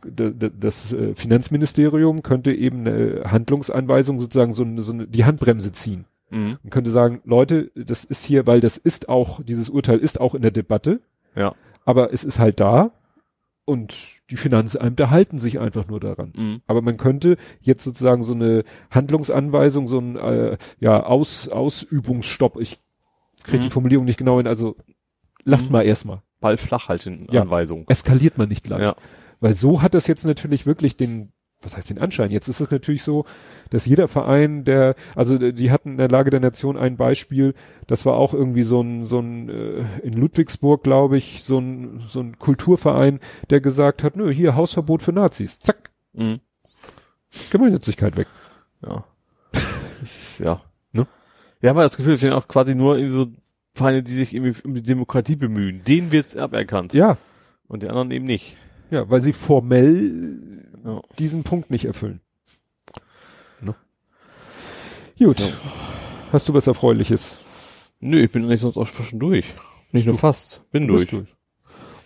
das 0.60 0.92
äh, 0.92 1.14
Finanzministerium 1.14 2.24
könnte 2.24 2.52
eben 2.54 2.80
eine 2.88 3.24
Handlungsanweisung 3.32 4.20
sozusagen 4.20 4.54
so, 4.54 4.64
eine- 4.64 4.82
so 4.82 4.92
eine, 4.94 5.08
die 5.08 5.26
Handbremse 5.26 5.72
ziehen 5.72 6.06
Mhm. 6.30 6.58
und 6.64 6.70
könnte 6.72 6.92
sagen, 6.92 7.22
Leute, 7.24 7.72
das 7.76 8.04
ist 8.04 8.26
hier, 8.26 8.46
weil 8.48 8.60
das 8.60 8.76
ist 8.78 9.08
auch, 9.08 9.42
dieses 9.44 9.70
Urteil 9.70 10.00
ist 10.00 10.20
auch 10.20 10.36
in 10.36 10.42
der 10.42 10.52
Debatte, 10.52 11.00
Ja. 11.36 11.54
aber 11.86 12.12
es 12.12 12.24
ist 12.26 12.38
halt 12.40 12.60
da 12.60 12.92
und 13.66 13.96
die 14.30 14.36
Finanzämter 14.36 15.10
halten 15.10 15.38
sich 15.38 15.60
einfach 15.60 15.88
nur 15.88 16.00
daran. 16.02 16.34
Mhm. 16.36 16.62
Aber 16.68 16.82
man 16.82 16.98
könnte 16.98 17.38
jetzt 17.62 17.84
sozusagen 17.86 18.24
so 18.24 18.34
eine 18.34 18.64
Handlungsanweisung, 18.92 19.88
so 19.88 20.00
ein 20.00 20.16
äh, 20.18 20.58
ja, 20.82 21.02
Aus, 21.06 21.48
Ausübungsstopp, 21.48 22.60
ich 22.60 22.80
kriege 23.48 23.60
die 23.62 23.68
Mhm. 23.68 23.72
Formulierung 23.72 24.06
nicht 24.06 24.18
genau 24.20 24.38
hin, 24.38 24.48
also 24.48 24.76
lasst 25.44 25.68
Mhm. 25.68 25.72
mal 25.74 25.82
erstmal. 25.86 26.22
Ball 26.40 26.58
flach 26.58 26.88
halten, 26.90 27.28
Ja. 27.32 27.42
Anweisung. 27.42 27.86
Eskaliert 27.88 28.38
man 28.38 28.50
nicht 28.50 28.64
gleich. 28.64 28.82
Ja. 28.82 28.96
Weil 29.40 29.54
so 29.54 29.82
hat 29.82 29.94
das 29.94 30.06
jetzt 30.08 30.26
natürlich 30.26 30.66
wirklich 30.68 30.98
den, 30.98 31.32
was 31.62 31.76
heißt 31.76 31.90
den 31.90 31.98
Anschein? 31.98 32.30
Jetzt 32.30 32.48
ist 32.48 32.60
es 32.60 32.70
natürlich 32.70 33.02
so, 33.02 33.26
dass 33.72 33.88
jeder 33.88 34.08
Verein, 34.08 34.64
der, 34.64 34.94
also 35.16 35.36
äh, 35.36 35.52
die 35.54 35.72
hatten 35.72 35.92
in 35.94 35.98
der 35.98 36.10
Lage 36.10 36.30
der 36.30 36.40
Nation 36.40 36.78
ein 36.78 36.98
Beispiel, 36.98 37.56
das 37.88 38.06
war 38.06 38.14
auch 38.16 38.34
irgendwie 38.36 38.62
so 38.64 38.82
ein, 38.82 39.04
so 39.06 39.20
ein, 39.20 39.50
äh, 39.50 39.84
in 40.04 40.14
Ludwigsburg, 40.14 40.84
glaube 40.84 41.18
ich, 41.18 41.44
so 41.44 41.58
ein, 41.58 42.00
so 42.08 42.20
ein 42.20 42.38
Kulturverein, 42.38 43.20
der 43.50 43.60
gesagt 43.62 44.04
hat, 44.04 44.16
nö, 44.16 44.32
hier 44.32 44.56
Hausverbot 44.56 45.02
für 45.02 45.12
Nazis. 45.14 45.60
Zack, 45.60 45.90
Mhm. 46.14 46.40
Gemeinnützigkeit 47.52 48.16
weg. 48.18 48.28
Ja. 48.82 49.04
Ist, 50.04 50.40
ja. 50.40 50.62
Wir 51.60 51.70
haben 51.70 51.78
ja 51.78 51.84
das 51.84 51.98
Gefühl, 51.98 52.14
es 52.14 52.22
sind 52.22 52.34
auch 52.34 52.48
quasi 52.48 52.76
nur 52.76 52.98
irgendwie 52.98 53.14
so 53.16 53.28
Vereine, 53.74 54.04
die 54.04 54.12
sich 54.14 54.34
irgendwie 54.34 54.62
um 54.64 54.74
die 54.76 54.84
Demokratie 54.84 55.36
bemühen. 55.36 55.84
Denen 55.84 56.12
wird's 56.12 56.36
aberkannt. 56.36 56.94
Ja, 56.94 57.18
Und 57.68 57.84
die 57.84 57.90
anderen 57.90 58.12
eben 58.12 58.26
nicht. 58.26 58.58
ja, 58.92 59.10
weil 59.10 59.22
sie 59.22 59.34
formell 59.34 60.64
Ja. 60.86 61.02
diesen 61.20 61.44
Punkt 61.44 61.70
nicht 61.72 61.86
erfüllen. 61.86 62.22
Ne? 63.62 63.72
Gut. 65.20 65.40
Ja. 65.40 65.48
Hast 66.32 66.48
du 66.50 66.54
was 66.54 66.68
Erfreuliches? 66.68 67.38
Nö, 68.00 68.24
ich 68.24 68.32
bin 68.32 68.44
eigentlich 68.46 68.62
sonst 68.62 68.78
auch 68.78 68.86
schon 68.88 69.20
durch. 69.20 69.46
Nicht 69.92 70.06
nur 70.06 70.14
Du- 70.14 70.20
fast. 70.20 70.70
Bin 70.72 70.88
Du 70.88 70.96
durch. 70.98 71.10
bist 71.12 71.26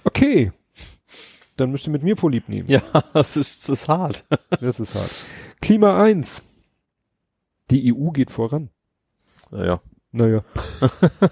Okay. 0.04 0.52
Dann 1.58 1.72
müsst 1.72 1.86
ihr 1.88 1.91
mit 1.91 2.04
mir 2.04 2.16
vorlieb 2.18 2.47
nehmen. 2.49 2.70
Ja, 2.70 2.82
das 3.14 3.36
ist, 3.38 3.64
das 3.70 3.82
ist 3.82 3.88
hart. 3.88 4.26
Das 4.62 4.80
ist 4.80 4.95
hart. 4.95 5.12
Klima 5.62 6.02
1. 6.02 6.41
Die 7.70 7.93
EU 7.93 8.10
geht 8.12 8.32
voran. 8.32 8.70
Naja. 9.52 9.82
Naja. 10.14 10.43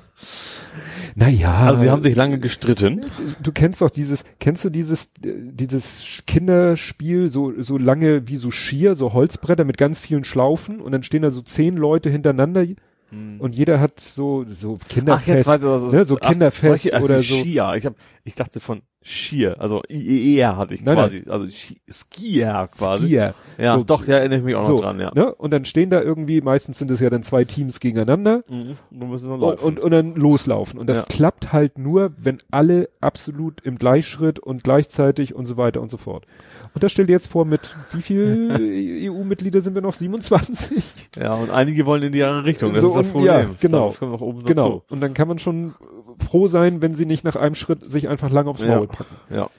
naja. 1.15 1.53
Also 1.67 1.81
sie 1.81 1.89
haben 1.89 2.01
sich 2.01 2.15
lange 2.15 2.39
gestritten. 2.39 3.05
du 3.41 3.51
kennst 3.51 3.81
doch 3.81 3.89
dieses, 3.89 4.23
kennst 4.39 4.63
du 4.63 4.69
dieses, 4.69 5.05
äh, 5.23 5.33
dieses 5.35 6.23
Kinderspiel, 6.27 7.29
so, 7.29 7.53
so 7.61 7.77
lange 7.77 8.27
wie 8.27 8.37
so 8.37 8.51
Skier, 8.51 8.95
so 8.95 9.13
Holzbretter 9.13 9.65
mit 9.65 9.77
ganz 9.77 9.99
vielen 9.99 10.23
Schlaufen 10.23 10.79
und 10.79 10.91
dann 10.91 11.03
stehen 11.03 11.23
da 11.23 11.31
so 11.31 11.41
zehn 11.41 11.75
Leute 11.75 12.09
hintereinander 12.09 12.65
und 13.11 13.55
jeder 13.55 13.79
hat 13.79 13.99
so, 13.99 14.45
so 14.47 14.77
Ach, 14.83 14.87
Kinderfest. 14.87 15.27
jetzt 15.27 15.47
weiß 15.47 15.59
ich, 15.61 15.65
was 15.65 15.81
es 15.81 15.93
ne, 15.93 16.05
so 16.05 16.17
ach, 16.21 16.29
Kinderfest 16.29 16.83
solche- 16.83 16.93
ach, 16.95 17.01
oder 17.01 17.23
so. 17.23 17.39
Skier. 17.41 17.73
Ich 17.75 17.85
hab, 17.87 17.95
ich 18.23 18.35
dachte 18.35 18.59
von 18.59 18.83
Schier, 19.01 19.61
also 19.61 19.81
IER 19.89 20.57
hatte 20.57 20.73
ich 20.73 20.83
Nein, 20.83 20.95
quasi, 20.95 21.23
also 21.29 21.47
Ski- 21.47 21.79
Skier 21.89 22.67
quasi. 22.77 23.05
Skier. 23.05 23.33
Ja, 23.57 23.75
So, 23.77 23.83
doch, 23.85 24.05
ja, 24.05 24.17
erinnere 24.17 24.39
ich 24.39 24.45
mich 24.45 24.55
auch 24.55 24.65
so, 24.65 24.73
noch 24.73 24.81
dran, 24.81 24.99
ja. 24.99 25.09
Ne? 25.15 25.33
Und 25.35 25.51
dann 25.51 25.63
stehen 25.63 25.89
da 25.89 26.01
irgendwie, 26.01 26.41
meistens 26.41 26.79
sind 26.79 26.91
es 26.91 26.99
ja 26.99 27.09
dann 27.09 27.23
zwei 27.23 27.45
Teams 27.45 27.79
gegeneinander 27.79 28.43
Mhm. 28.49 28.75
Du 28.91 29.05
musst 29.07 29.23
dann 29.23 29.31
und, 29.33 29.39
laufen. 29.41 29.63
und, 29.65 29.79
und 29.79 29.91
dann 29.91 30.15
loslaufen. 30.15 30.77
Und 30.79 30.87
das 30.87 30.97
Ja. 30.97 31.03
klappt 31.05 31.53
halt 31.53 31.77
nur, 31.77 32.11
wenn 32.17 32.39
alle 32.51 32.89
absolut 32.99 33.61
im 33.61 33.77
Gleichschritt 33.77 34.37
und 34.39 34.65
gleichzeitig 34.65 35.33
und 35.33 35.45
so 35.45 35.55
weiter 35.55 35.81
und 35.81 35.89
so 35.89 35.97
fort. 35.97 36.25
Und 36.73 36.83
das 36.83 36.91
stell 36.91 37.05
dir 37.05 37.13
jetzt 37.13 37.27
vor, 37.27 37.45
mit 37.45 37.73
wie 37.93 38.01
viel 38.01 38.49
EU-Mitglieder 39.09 39.61
sind 39.61 39.75
wir 39.75 39.81
noch? 39.81 39.93
27? 39.93 40.83
ja, 41.17 41.33
und 41.35 41.51
einige 41.51 41.85
wollen 41.85 42.03
in 42.03 42.11
die 42.11 42.23
andere 42.23 42.43
Richtung, 42.45 42.73
das 42.73 42.81
So, 42.81 42.89
ist 42.89 42.95
das 42.95 43.05
und- 43.07 43.11
Problem. 43.13 43.31
ja, 43.33 43.45
genau. 43.61 43.87
Das 43.87 43.99
kommt 43.99 44.11
noch 44.11 44.21
oben 44.21 44.43
Genau. 44.43 44.63
dazu. 44.63 44.83
Und 44.89 44.99
dann 45.01 45.13
kann 45.13 45.29
man 45.29 45.39
schon 45.39 45.73
froh 46.19 46.47
sein, 46.47 46.81
wenn 46.81 46.93
sie 46.93 47.05
nicht 47.05 47.23
nach 47.23 47.35
einem 47.35 47.55
Schritt 47.55 47.89
sich 47.89 48.07
einfach 48.09 48.29
lang 48.29 48.47
aufs 48.47 48.61
Ja. 48.61 48.75
Maul 48.77 48.87
packen. 48.87 49.15
Ja. 49.29 49.49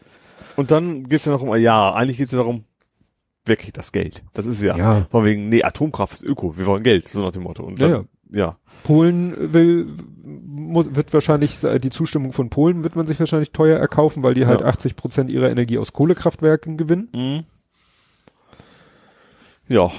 Und 0.56 0.70
dann 0.70 1.04
geht's 1.08 1.24
ja 1.24 1.32
noch 1.32 1.42
um, 1.42 1.54
ja, 1.56 1.92
eigentlich 1.94 2.18
geht's 2.18 2.32
ja 2.32 2.38
darum, 2.38 2.64
wer 3.46 3.56
kriegt 3.56 3.76
das 3.76 3.92
Geld? 3.92 4.22
Das 4.34 4.46
ist 4.46 4.62
ja, 4.62 4.76
Ja. 4.76 5.06
von 5.10 5.24
wegen, 5.24 5.48
nee, 5.48 5.62
Atomkraft 5.62 6.14
ist 6.14 6.22
Öko, 6.22 6.56
wir 6.58 6.66
wollen 6.66 6.82
Geld, 6.82 7.08
so 7.08 7.20
nach 7.22 7.32
dem 7.32 7.42
Motto. 7.44 7.62
Und 7.64 7.78
Ja, 7.78 7.88
dann, 7.88 8.08
ja. 8.30 8.56
Polen 8.84 9.52
will, 9.52 9.86
muss, 10.24 10.94
wird 10.94 11.12
wahrscheinlich, 11.12 11.58
die 11.60 11.90
Zustimmung 11.90 12.32
von 12.32 12.50
Polen 12.50 12.82
wird 12.84 12.96
man 12.96 13.06
sich 13.06 13.18
wahrscheinlich 13.20 13.52
teuer 13.52 13.78
erkaufen, 13.78 14.22
weil 14.22 14.34
die 14.34 14.46
halt 14.46 14.60
Ja. 14.60 14.66
80 14.66 14.96
Prozent 14.96 15.30
ihrer 15.30 15.50
Energie 15.50 15.78
aus 15.78 15.92
Kohlekraftwerken 15.92 16.76
gewinnen. 16.76 17.08
Mhm. 17.12 17.44
Ja, 19.68 19.90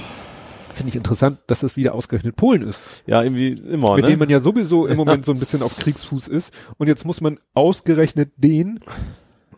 Finde 0.74 0.90
ich 0.90 0.96
interessant, 0.96 1.40
dass 1.48 1.60
das 1.62 1.76
wieder 1.78 1.94
ausgerechnet 1.96 2.36
Polen 2.36 2.62
ist. 2.62 3.04
ja, 3.06 3.22
irgendwie 3.24 3.50
immer, 3.52 3.96
mit 3.96 4.06
ne? 4.06 4.12
dem 4.12 4.20
man 4.20 4.30
ja 4.30 4.40
sowieso 4.40 4.88
im 4.88 4.98
Moment 4.98 5.26
so 5.26 5.32
ein 5.32 5.40
bisschen 5.40 5.62
auf 5.64 5.76
Kriegsfuß 5.78 6.28
ist. 6.28 6.54
Und 6.78 6.88
jetzt 6.88 7.06
muss 7.06 7.22
man 7.22 7.40
ausgerechnet 7.54 8.32
den, 8.38 8.80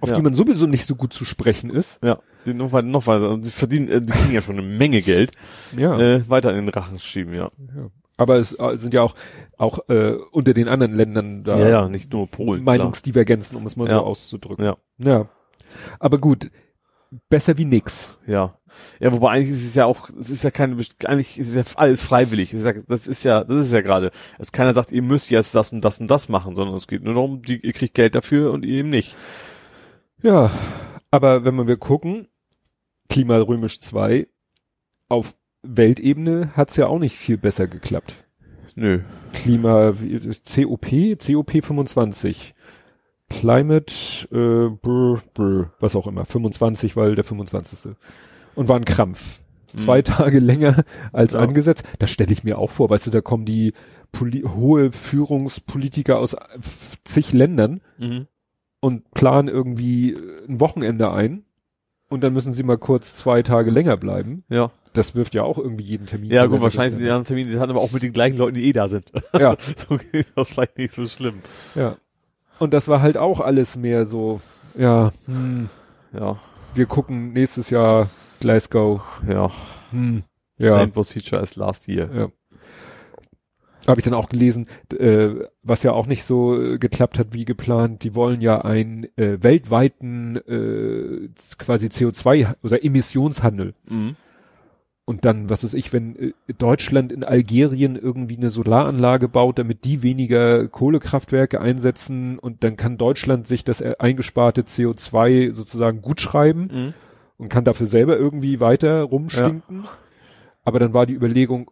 auf 0.01 0.09
Ja. 0.09 0.15
die 0.15 0.21
man 0.21 0.33
sowieso 0.33 0.65
nicht 0.67 0.85
so 0.87 0.95
gut 0.95 1.13
zu 1.13 1.23
sprechen 1.25 1.69
ist. 1.69 1.99
ja, 2.03 2.19
die 2.45 2.53
noch 2.53 2.71
weiter, 2.73 2.87
noch 2.87 3.07
weiter, 3.07 3.29
und 3.29 3.43
sie 3.43 3.51
verdienen, 3.51 3.87
äh, 3.89 4.01
die 4.01 4.11
kriegen 4.11 4.33
ja 4.33 4.41
schon 4.41 4.57
eine 4.57 4.67
Menge 4.67 5.01
Geld, 5.01 5.31
Ja. 5.77 5.97
äh, 5.99 6.27
weiter 6.29 6.49
in 6.51 6.65
den 6.65 6.69
Rachen 6.69 6.99
schieben, 6.99 7.33
ja. 7.33 7.51
Aber 8.17 8.35
es 8.37 8.57
äh, 8.59 8.77
sind 8.77 8.93
ja 8.93 9.01
auch, 9.01 9.15
auch 9.57 9.87
äh, 9.89 10.13
unter 10.31 10.53
den 10.53 10.67
anderen 10.67 10.93
Ländern 10.95 11.43
da 11.43 11.57
Ja, 11.57 11.69
ja, 11.69 11.89
nicht 11.89 12.11
nur 12.13 12.27
Polen. 12.27 12.63
Meinungsdivergenzen, 12.63 13.57
um 13.57 13.65
es 13.65 13.75
mal 13.75 13.87
Ja. 13.87 13.99
so 13.99 14.05
auszudrücken. 14.05 14.63
Ja, 14.65 14.77
Ja. 14.97 15.27
Aber 15.99 16.17
gut, 16.19 16.51
besser 17.29 17.57
wie 17.57 17.65
nix. 17.65 18.17
ja. 18.27 18.57
Ja, 18.99 19.11
wobei 19.11 19.29
eigentlich 19.29 19.51
ist 19.51 19.65
es 19.65 19.75
ja 19.75 19.85
auch, 19.85 20.09
es 20.19 20.29
ist 20.29 20.43
ja 20.43 20.51
keine, 20.51 20.75
eigentlich 21.05 21.37
ist 21.37 21.49
es 21.49 21.55
ja 21.55 21.63
alles 21.77 22.01
freiwillig. 22.01 22.53
Es 22.53 22.61
ist 22.61 22.65
ja, 22.65 22.73
das 22.87 23.07
ist 23.07 23.23
ja, 23.23 23.43
das 23.43 23.67
ist 23.67 23.73
ja 23.73 23.81
gerade, 23.81 24.11
dass 24.37 24.51
keiner 24.51 24.73
sagt, 24.73 24.91
ihr 24.91 25.01
müsst 25.01 25.29
jetzt 25.29 25.53
das 25.53 25.71
und 25.71 25.81
das 25.85 25.99
und 25.99 26.09
das 26.09 26.29
machen, 26.29 26.55
sondern 26.55 26.75
es 26.75 26.87
geht 26.87 27.03
nur 27.03 27.13
darum, 27.13 27.43
die, 27.43 27.59
ihr 27.59 27.73
kriegt 27.73 27.93
Geld 27.93 28.15
dafür 28.15 28.51
und 28.51 28.65
ihr 28.65 28.79
eben 28.79 28.89
nicht. 28.89 29.15
Ja. 30.23 30.51
Aber 31.11 31.45
wenn 31.45 31.67
wir 31.67 31.77
gucken, 31.77 32.27
Klima 33.09 33.37
römisch 33.37 33.79
2, 33.79 34.27
auf 35.09 35.35
Weltebene 35.61 36.55
hat's 36.55 36.75
ja 36.75 36.87
auch 36.87 36.99
nicht 36.99 37.15
viel 37.15 37.37
besser 37.37 37.67
geklappt. 37.67 38.15
Nö. 38.75 39.01
Klima, 39.33 39.93
COP, 39.93 40.87
COP 41.19 41.51
25. 41.63 42.55
Climate, 43.33 43.93
äh, 44.31 44.69
brr, 44.69 45.21
brr, 45.33 45.71
was 45.79 45.95
auch 45.95 46.07
immer, 46.07 46.25
25, 46.25 46.95
weil 46.95 47.15
der 47.15 47.23
25. 47.23 47.93
Und 48.55 48.67
war 48.69 48.75
ein 48.77 48.85
Krampf. 48.85 49.39
Zwei 49.75 50.03
Tage 50.03 50.37
länger 50.39 50.83
als 51.11 51.33
Ja. 51.33 51.39
angesetzt. 51.39 51.83
Das 51.97 52.11
stelle 52.11 52.31
ich 52.31 52.43
mir 52.43 52.59
auch 52.59 52.69
vor, 52.69 52.89
weißt 52.91 53.07
du, 53.07 53.11
da 53.11 53.21
kommen 53.21 53.43
die 53.45 53.73
Poli 54.11 54.41
hohe 54.43 54.91
Führungspolitiker 54.91 56.19
aus 56.19 56.33
f- 56.55 56.97
zig 57.03 57.33
Ländern 57.33 57.81
Mhm. 57.97 58.27
und 58.79 59.09
planen 59.11 59.47
irgendwie 59.47 60.13
äh, 60.13 60.45
ein 60.47 60.59
Wochenende 60.59 61.11
ein. 61.11 61.43
Und 62.09 62.23
dann 62.23 62.33
müssen 62.33 62.53
sie 62.53 62.61
mal 62.61 62.77
kurz 62.77 63.15
zwei 63.15 63.41
Tage 63.41 63.71
länger 63.71 63.97
bleiben. 63.97 64.43
Ja. 64.49 64.69
Das 64.93 65.15
wirft 65.15 65.33
ja 65.33 65.41
auch 65.41 65.57
irgendwie 65.57 65.85
jeden 65.85 66.05
Termin. 66.05 66.29
Ja, 66.29 66.45
gut, 66.45 66.61
wahrscheinlich 66.61 66.93
sind 66.93 67.01
die 67.01 67.07
anderen 67.09 67.25
Termine, 67.25 67.49
die 67.49 67.57
hatten 67.59 67.71
aber 67.71 67.81
auch 67.81 67.91
mit 67.91 68.03
den 68.03 68.13
gleichen 68.13 68.37
Leuten, 68.37 68.53
die 68.53 68.65
eh 68.65 68.73
da 68.73 68.87
sind. 68.87 69.11
Ja. 69.33 69.57
so 69.89 69.97
geht 69.97 70.27
das 70.35 70.49
vielleicht 70.49 70.77
nicht 70.77 70.93
so 70.93 71.07
schlimm. 71.07 71.39
Ja. 71.73 71.97
Und 72.63 72.73
das 72.73 72.87
war 72.87 73.01
halt 73.01 73.17
auch 73.17 73.41
alles 73.41 73.75
mehr 73.75 74.05
so, 74.05 74.39
ja, 74.77 75.11
hm, 75.25 75.69
Ja. 76.17 76.37
wir 76.73 76.85
gucken 76.85 77.33
nächstes 77.33 77.69
Jahr 77.69 78.09
Glasgow. 78.39 79.01
Ja. 79.27 79.51
Hm, 79.91 80.23
ja, 80.57 80.71
Same 80.71 80.87
procedure 80.91 81.41
as 81.41 81.55
last 81.57 81.87
year. 81.89 82.09
ja. 82.15 82.29
Habe 83.85 83.99
ich 83.99 84.05
dann 84.05 84.13
auch 84.13 84.29
gelesen, 84.29 84.67
äh, 84.97 85.31
was 85.61 85.83
ja 85.83 85.91
auch 85.91 86.05
nicht 86.07 86.23
so 86.23 86.57
äh, 86.57 86.77
geklappt 86.79 87.19
hat 87.19 87.33
wie 87.33 87.43
geplant. 87.43 88.05
Die 88.05 88.15
wollen 88.15 88.39
ja 88.39 88.61
einen 88.61 89.03
äh, 89.17 89.43
weltweiten 89.43 90.37
äh, 90.37 91.27
quasi 91.57 91.87
CO2 91.87 92.55
oder 92.63 92.81
Emissionshandel. 92.81 93.73
Mhm. 93.89 94.15
Und 95.05 95.25
dann, 95.25 95.49
was 95.49 95.65
weiß 95.65 95.73
ich, 95.73 95.91
wenn 95.91 96.15
äh, 96.15 96.33
Deutschland 96.57 97.11
in 97.11 97.25
Algerien 97.25 97.97
irgendwie 97.97 98.37
eine 98.37 98.49
Solaranlage 98.49 99.27
baut, 99.27 99.59
damit 99.59 99.83
die 99.83 100.01
weniger 100.01 100.67
Kohlekraftwerke 100.69 101.59
einsetzen 101.59 102.39
und 102.39 102.63
dann 102.63 102.77
kann 102.77 102.97
Deutschland 102.97 103.45
sich 103.45 103.65
das 103.65 103.81
äh, 103.81 103.95
eingesparte 103.99 104.61
CO2 104.61 105.51
sozusagen 105.53 106.01
gut 106.01 106.21
schreiben 106.21 106.69
Mhm. 106.73 106.93
und 107.37 107.49
kann 107.49 107.65
dafür 107.65 107.85
selber 107.87 108.17
irgendwie 108.17 108.61
weiter 108.61 109.01
rumstinken. 109.03 109.83
Aber 110.63 110.79
dann 110.79 110.93
war 110.93 111.05
die 111.05 111.13
Überlegung, 111.15 111.69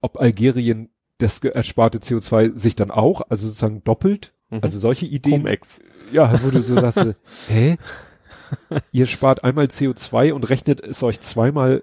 ob 0.00 0.18
Algerien 0.18 0.88
das 1.18 1.40
ersparte 1.40 1.98
CO2 1.98 2.56
sich 2.56 2.74
dann 2.74 2.90
auch, 2.90 3.20
also 3.28 3.48
sozusagen 3.48 3.84
doppelt, 3.84 4.32
Mhm. 4.48 4.60
also 4.62 4.78
solche 4.78 5.04
Ideen. 5.04 5.42
Cum-Ex. 5.42 5.80
Ja, 6.10 6.42
wo 6.42 6.48
du 6.50 6.62
so 6.62 6.74
sagst, 6.80 6.96
äh, 6.98 7.14
hä? 7.48 7.76
Ihr 8.92 9.06
spart 9.06 9.44
einmal 9.44 9.66
CO2 9.66 10.32
und 10.32 10.48
rechnet 10.48 10.80
es 10.80 11.02
euch 11.02 11.20
zweimal, 11.20 11.82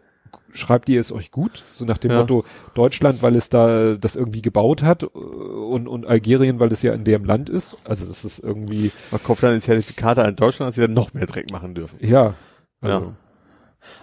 schreibt 0.52 0.90
ihr 0.90 1.00
es 1.00 1.12
euch 1.12 1.32
gut? 1.32 1.64
So 1.74 1.86
nach 1.86 1.98
dem 1.98 2.12
Ja. 2.12 2.18
Motto, 2.20 2.44
Deutschland, 2.74 3.22
weil 3.22 3.36
es 3.36 3.50
da 3.50 3.96
das 3.96 4.16
irgendwie 4.16 4.42
gebaut 4.42 4.84
hat 4.84 5.04
äh, 5.04 5.08
und, 5.08 5.88
und 5.88 6.06
Algerien, 6.06 6.60
weil 6.60 6.72
es 6.72 6.82
ja 6.82 6.94
in 6.94 7.04
dem 7.04 7.26
Land 7.26 7.50
ist. 7.50 7.78
Also 7.86 8.06
das 8.06 8.26
ist 8.26 8.40
irgendwie, 8.40 8.92
Man 9.12 9.22
kauft 9.24 9.44
dann 9.44 9.54
die 9.54 9.62
Zertifikate 9.62 10.24
an 10.24 10.36
Deutschland, 10.36 10.70
dass 10.70 10.76
sie 10.76 10.82
dann 10.82 10.94
noch 10.94 11.14
mehr 11.14 11.26
Dreck 11.26 11.52
machen 11.52 11.76
dürfen. 11.76 11.98
ja. 12.02 12.34
Also, 12.82 13.06
Ja. 13.06 13.14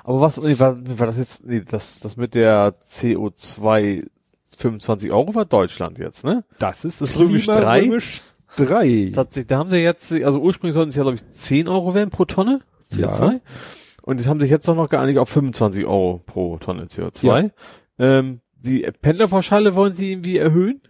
Aber 0.05 0.20
was, 0.22 0.41
war, 0.59 0.79
war 0.99 1.07
das 1.07 1.18
jetzt, 1.18 1.45
nee, 1.47 1.62
das, 1.68 2.01
das 2.01 2.16
mit 2.16 2.35
der 2.35 2.74
CO2 2.89 4.07
25 4.59 5.11
Euro 5.12 5.35
war 5.35 5.45
Deutschland 5.45 5.99
jetzt, 5.99 6.24
ne? 6.24 6.45
Das 6.59 6.85
ist 6.85 7.01
Das 7.03 7.18
Römisch 7.18 7.47
drei? 7.47 7.83
Römisch 7.83 8.22
3. 8.57 9.11
Tatsächlich, 9.14 9.49
da 9.49 9.59
haben 9.59 9.68
sie 9.70 9.79
jetzt, 9.79 10.12
also 10.12 10.41
ursprünglich 10.41 10.74
sollten 10.74 10.91
es 10.91 10.95
ja, 10.97 11.03
glaube 11.03 11.16
ich, 11.16 11.29
10 11.29 11.68
Euro 11.68 11.95
werden 11.95 12.11
pro 12.11 12.24
Tonne 12.24 12.61
CO2. 12.93 13.33
Ja. 13.33 13.41
Und 14.07 14.20
die 14.20 14.28
haben 14.28 14.38
sich 14.38 14.50
jetzt 14.50 14.68
auch 14.68 14.76
noch 14.76 14.88
geeinigt 14.88 15.18
auf 15.18 15.28
25 15.28 15.84
Euro 15.84 16.22
pro 16.26 16.59
Tonne 16.59 16.84
CO2. 16.84 17.50
Ähm, 17.98 18.40
die 18.54 18.88
Pendlerpauschale 19.02 19.74
wollen 19.74 19.94
sie 19.94 20.12
irgendwie 20.12 20.38
erhöhen. 20.38 20.80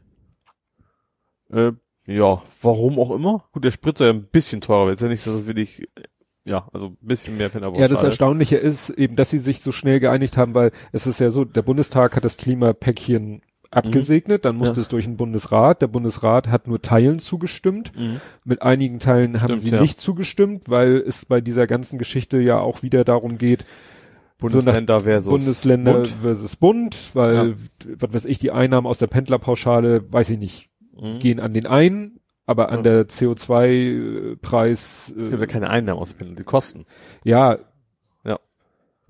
Äh, 1.50 1.72
ja, 2.06 2.42
warum 2.60 2.98
auch 2.98 3.10
immer. 3.10 3.48
Gut, 3.52 3.64
der 3.64 3.70
Sprit 3.70 3.96
soll 3.96 4.08
ja 4.08 4.12
ein 4.12 4.26
bisschen 4.26 4.60
teurer. 4.60 4.92
Ist 4.92 5.00
ja 5.00 5.08
nicht, 5.08 5.26
dass 5.26 5.32
es 5.32 5.46
wirklich, 5.46 5.88
ja, 6.44 6.68
also 6.74 6.88
ein 6.88 6.98
bisschen 7.00 7.38
mehr 7.38 7.48
Pendlerpauschale. 7.48 7.88
Ja, 7.88 7.94
das 7.94 8.02
Erstaunliche 8.02 8.58
ist 8.58 8.90
eben, 8.90 9.16
dass 9.16 9.30
sie 9.30 9.38
sich 9.38 9.62
so 9.62 9.72
schnell 9.72 9.98
geeinigt 9.98 10.36
haben, 10.36 10.52
weil 10.52 10.70
es 10.92 11.06
ist 11.06 11.18
ja 11.18 11.30
so, 11.30 11.46
der 11.46 11.62
Bundestag 11.62 12.16
hat 12.16 12.24
das 12.24 12.36
Klimapäckchen 12.36 13.40
abgesegnet, 13.70 14.44
dann 14.44 14.56
musste 14.56 14.76
Ja. 14.76 14.80
es 14.82 14.88
durch 14.88 15.04
den 15.04 15.16
Bundesrat. 15.16 15.82
Der 15.82 15.86
Bundesrat 15.88 16.48
hat 16.48 16.66
nur 16.68 16.80
Teilen 16.82 17.18
zugestimmt. 17.18 17.92
Mhm. 17.98 18.20
Mit 18.44 18.62
einigen 18.62 18.98
Teilen 18.98 19.40
haben 19.40 19.48
Stimmt, 19.58 19.62
sie 19.62 19.70
ja. 19.70 19.80
nicht 19.80 19.98
zugestimmt, 19.98 20.68
weil 20.70 20.96
es 21.06 21.24
bei 21.26 21.40
dieser 21.40 21.66
ganzen 21.66 21.98
Geschichte 21.98 22.38
ja 22.38 22.58
auch 22.58 22.82
wieder 22.82 23.04
darum 23.04 23.38
geht, 23.38 23.64
Bundesländer 24.38 25.00
versus 25.00 25.30
Bundesländer 25.30 25.92
Bund. 25.94 26.08
versus 26.20 26.56
Bund, 26.56 26.96
weil, 27.14 27.54
was 27.98 28.12
weiß 28.12 28.24
ich, 28.26 28.38
die 28.38 28.50
Einnahmen 28.50 28.86
aus 28.86 28.98
der 28.98 29.06
Pendlerpauschale, 29.06 30.04
weiß 30.12 30.28
ich 30.30 30.38
nicht, 30.38 30.68
Mhm. 31.00 31.18
gehen 31.20 31.40
an 31.40 31.54
den 31.54 31.66
einen, 31.66 32.20
aber 32.44 32.68
an 32.68 32.78
Ja. 32.78 32.82
der 32.82 33.08
CO2-Preis, 33.08 35.14
Es 35.18 35.30
gibt 35.30 35.40
ja 35.40 35.46
keine 35.46 35.70
Einnahmen 35.70 36.00
aus 36.00 36.12
Pendler, 36.12 36.36
die 36.36 36.44
Kosten. 36.44 36.84
ja. 37.24 37.54
Ja. 37.54 37.58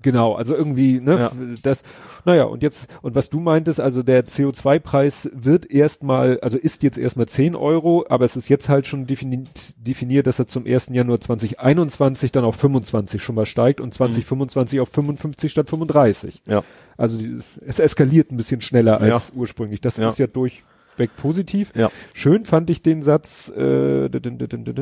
Genau, 0.07 0.35
also 0.35 0.55
irgendwie, 0.55 1.01
ne, 1.01 1.19
Ja. 1.19 1.31
das, 1.63 1.83
naja, 2.23 2.45
und 2.45 2.63
jetzt, 2.63 2.87
und 3.01 3.13
was 3.13 3.29
du 3.29 3.41
meintest, 3.41 3.81
also 3.81 4.03
der 4.03 4.25
CO2-Preis 4.25 5.29
wird 5.33 5.69
erstmal, 5.69 6.39
also 6.39 6.57
ist 6.57 6.81
jetzt 6.81 6.97
erstmal 6.97 7.27
10 7.27 7.57
Euro, 7.57 8.05
aber 8.07 8.23
es 8.23 8.37
ist 8.37 8.47
jetzt 8.47 8.69
halt 8.69 8.87
schon 8.87 9.05
definiert, 9.05 9.49
definiert, 9.75 10.25
dass 10.25 10.39
er 10.39 10.47
zum 10.47 10.65
1. 10.65 10.91
Januar 10.93 11.19
2021 11.19 12.31
dann 12.31 12.45
auf 12.45 12.55
25 12.55 13.21
schon 13.21 13.35
mal 13.35 13.45
steigt 13.45 13.81
und 13.81 13.93
2025 13.93 14.79
auf 14.79 14.87
55 14.87 15.51
statt 15.51 15.69
35. 15.69 16.41
Ja. 16.45 16.63
Also 16.95 17.19
es 17.65 17.79
eskaliert 17.79 18.31
ein 18.31 18.37
bisschen 18.37 18.61
schneller 18.61 19.01
als 19.01 19.33
ursprünglich. 19.35 19.81
Das 19.81 19.97
Ja. 19.97 20.07
ist 20.07 20.19
ja 20.19 20.27
durchweg 20.27 21.09
positiv. 21.17 21.73
Ja. 21.75 21.91
Schön 22.13 22.45
fand 22.45 22.69
ich 22.69 22.81
den 22.81 23.01
Satz, 23.01 23.49
äh, 23.49 24.07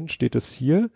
steht 0.08 0.36
es 0.36 0.52
hier. 0.54 0.92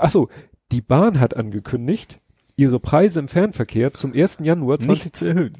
Achso, 0.00 0.30
die 0.72 0.80
Bahn 0.80 1.20
hat 1.20 1.36
angekündigt, 1.36 2.18
ihre 2.56 2.80
Preise 2.80 3.20
im 3.20 3.28
Fernverkehr 3.28 3.92
zum 3.92 4.12
1. 4.12 4.38
Januar 4.42 4.78
20, 4.78 5.04
Nicht 5.04 5.16
zu 5.16 5.26
erhöhen. 5.26 5.58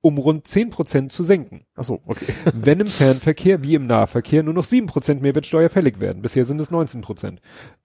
um 0.00 0.18
rund 0.18 0.46
10% 0.46 1.08
zu 1.08 1.24
senken. 1.24 1.64
Ach 1.74 1.84
so, 1.84 2.00
okay. 2.06 2.32
Wenn 2.54 2.80
im 2.80 2.86
Fernverkehr 2.86 3.62
wie 3.62 3.74
im 3.74 3.86
Nahverkehr 3.86 4.42
nur 4.42 4.54
noch 4.54 4.64
7% 4.64 5.20
Mehrwertsteuer 5.20 5.70
fällig 5.70 6.00
werden. 6.00 6.22
Bisher 6.22 6.44
sind 6.44 6.60
es 6.60 6.70
19%. 6.70 7.38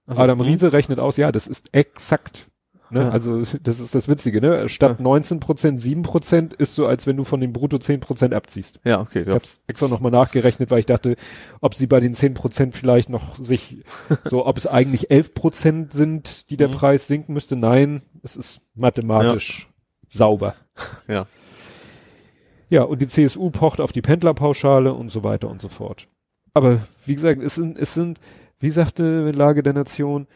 Also, 0.06 0.22
Adam 0.22 0.38
hm. 0.38 0.46
Riese 0.46 0.72
rechnet 0.72 0.98
aus, 0.98 1.16
ja, 1.16 1.32
das 1.32 1.46
ist 1.46 1.72
exakt. 1.72 2.48
Ne? 2.94 3.02
Ja. 3.02 3.10
Also 3.10 3.42
das 3.62 3.80
ist 3.80 3.94
das 3.94 4.08
Witzige, 4.08 4.40
ne? 4.40 4.68
Statt 4.70 5.00
19%, 5.00 5.78
7% 5.78 6.54
ist 6.54 6.74
so, 6.74 6.86
als 6.86 7.06
wenn 7.06 7.16
du 7.16 7.24
von 7.24 7.40
dem 7.40 7.52
Brutto 7.52 7.76
10% 7.76 8.32
abziehst. 8.32 8.80
Ja, 8.84 9.00
okay. 9.00 9.20
Ich 9.20 9.26
Ja. 9.26 9.34
habe 9.34 9.44
es 9.44 9.62
extra 9.66 9.88
nochmal 9.88 10.12
nachgerechnet, 10.12 10.70
weil 10.70 10.78
ich 10.78 10.86
dachte, 10.86 11.16
ob 11.60 11.74
sie 11.74 11.86
bei 11.86 12.00
den 12.00 12.14
10% 12.14 12.72
vielleicht 12.72 13.10
noch 13.10 13.36
sich, 13.36 13.84
so 14.24 14.46
ob 14.46 14.56
es 14.56 14.66
eigentlich 14.66 15.10
11% 15.10 15.92
sind, 15.92 16.50
die 16.50 16.56
der 16.56 16.68
Mhm. 16.68 16.72
Preis 16.72 17.06
sinken 17.06 17.34
müsste. 17.34 17.56
Nein, 17.56 18.02
es 18.22 18.36
ist 18.36 18.60
mathematisch 18.74 19.68
sauber. 20.08 20.54
Ja. 21.08 21.26
Ja, 22.70 22.82
und 22.82 23.00
die 23.02 23.06
CSU 23.08 23.50
pocht 23.50 23.80
auf 23.80 23.92
die 23.92 24.00
Pendlerpauschale 24.02 24.92
und 24.92 25.10
so 25.10 25.22
weiter 25.22 25.48
und 25.48 25.60
so 25.60 25.68
fort. 25.68 26.08
Aber 26.54 26.80
wie 27.04 27.14
gesagt, 27.14 27.42
es 27.42 27.54
sind, 27.56 27.78
es 27.78 27.94
sind, 27.94 28.18
wie 28.58 28.70
sagte 28.70 29.30
Lage 29.32 29.62
der 29.62 29.72
Nation, 29.74 30.26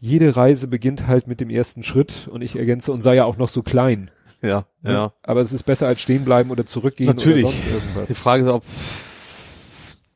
jede 0.00 0.34
Reise 0.36 0.66
beginnt 0.66 1.06
halt 1.06 1.26
mit 1.26 1.40
dem 1.40 1.50
ersten 1.50 1.82
Schritt 1.82 2.28
und 2.32 2.42
ich 2.42 2.56
ergänze 2.56 2.90
und 2.92 3.02
sei 3.02 3.16
ja 3.16 3.24
auch 3.26 3.36
noch 3.36 3.48
so 3.48 3.62
klein. 3.62 4.10
Ja, 4.42 4.64
ne? 4.82 4.92
ja. 4.92 5.12
Aber 5.22 5.40
es 5.42 5.52
ist 5.52 5.64
besser 5.64 5.86
als 5.86 6.00
stehen 6.00 6.24
bleiben 6.24 6.50
oder 6.50 6.64
zurückgehen 6.64 7.08
Natürlich. 7.08 7.44
oder 7.44 7.52
sonst 7.52 7.66
Die 7.66 7.70
irgendwas. 7.70 8.18
Frage 8.18 8.44
ist, 8.44 8.48
ob 8.48 8.64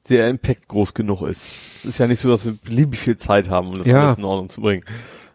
der 0.08 0.28
Impact 0.30 0.68
groß 0.68 0.94
genug 0.94 1.22
ist. 1.22 1.46
Es 1.78 1.84
ist 1.84 1.98
ja 1.98 2.06
nicht 2.06 2.20
so, 2.20 2.30
dass 2.30 2.44
wir 2.46 2.54
beliebig 2.64 2.98
viel 3.00 3.16
Zeit 3.18 3.50
haben, 3.50 3.68
um 3.68 3.74
das 3.78 3.86
Ja. 3.86 4.06
alles 4.06 4.18
in 4.18 4.24
Ordnung 4.24 4.48
zu 4.48 4.62
bringen. 4.62 4.82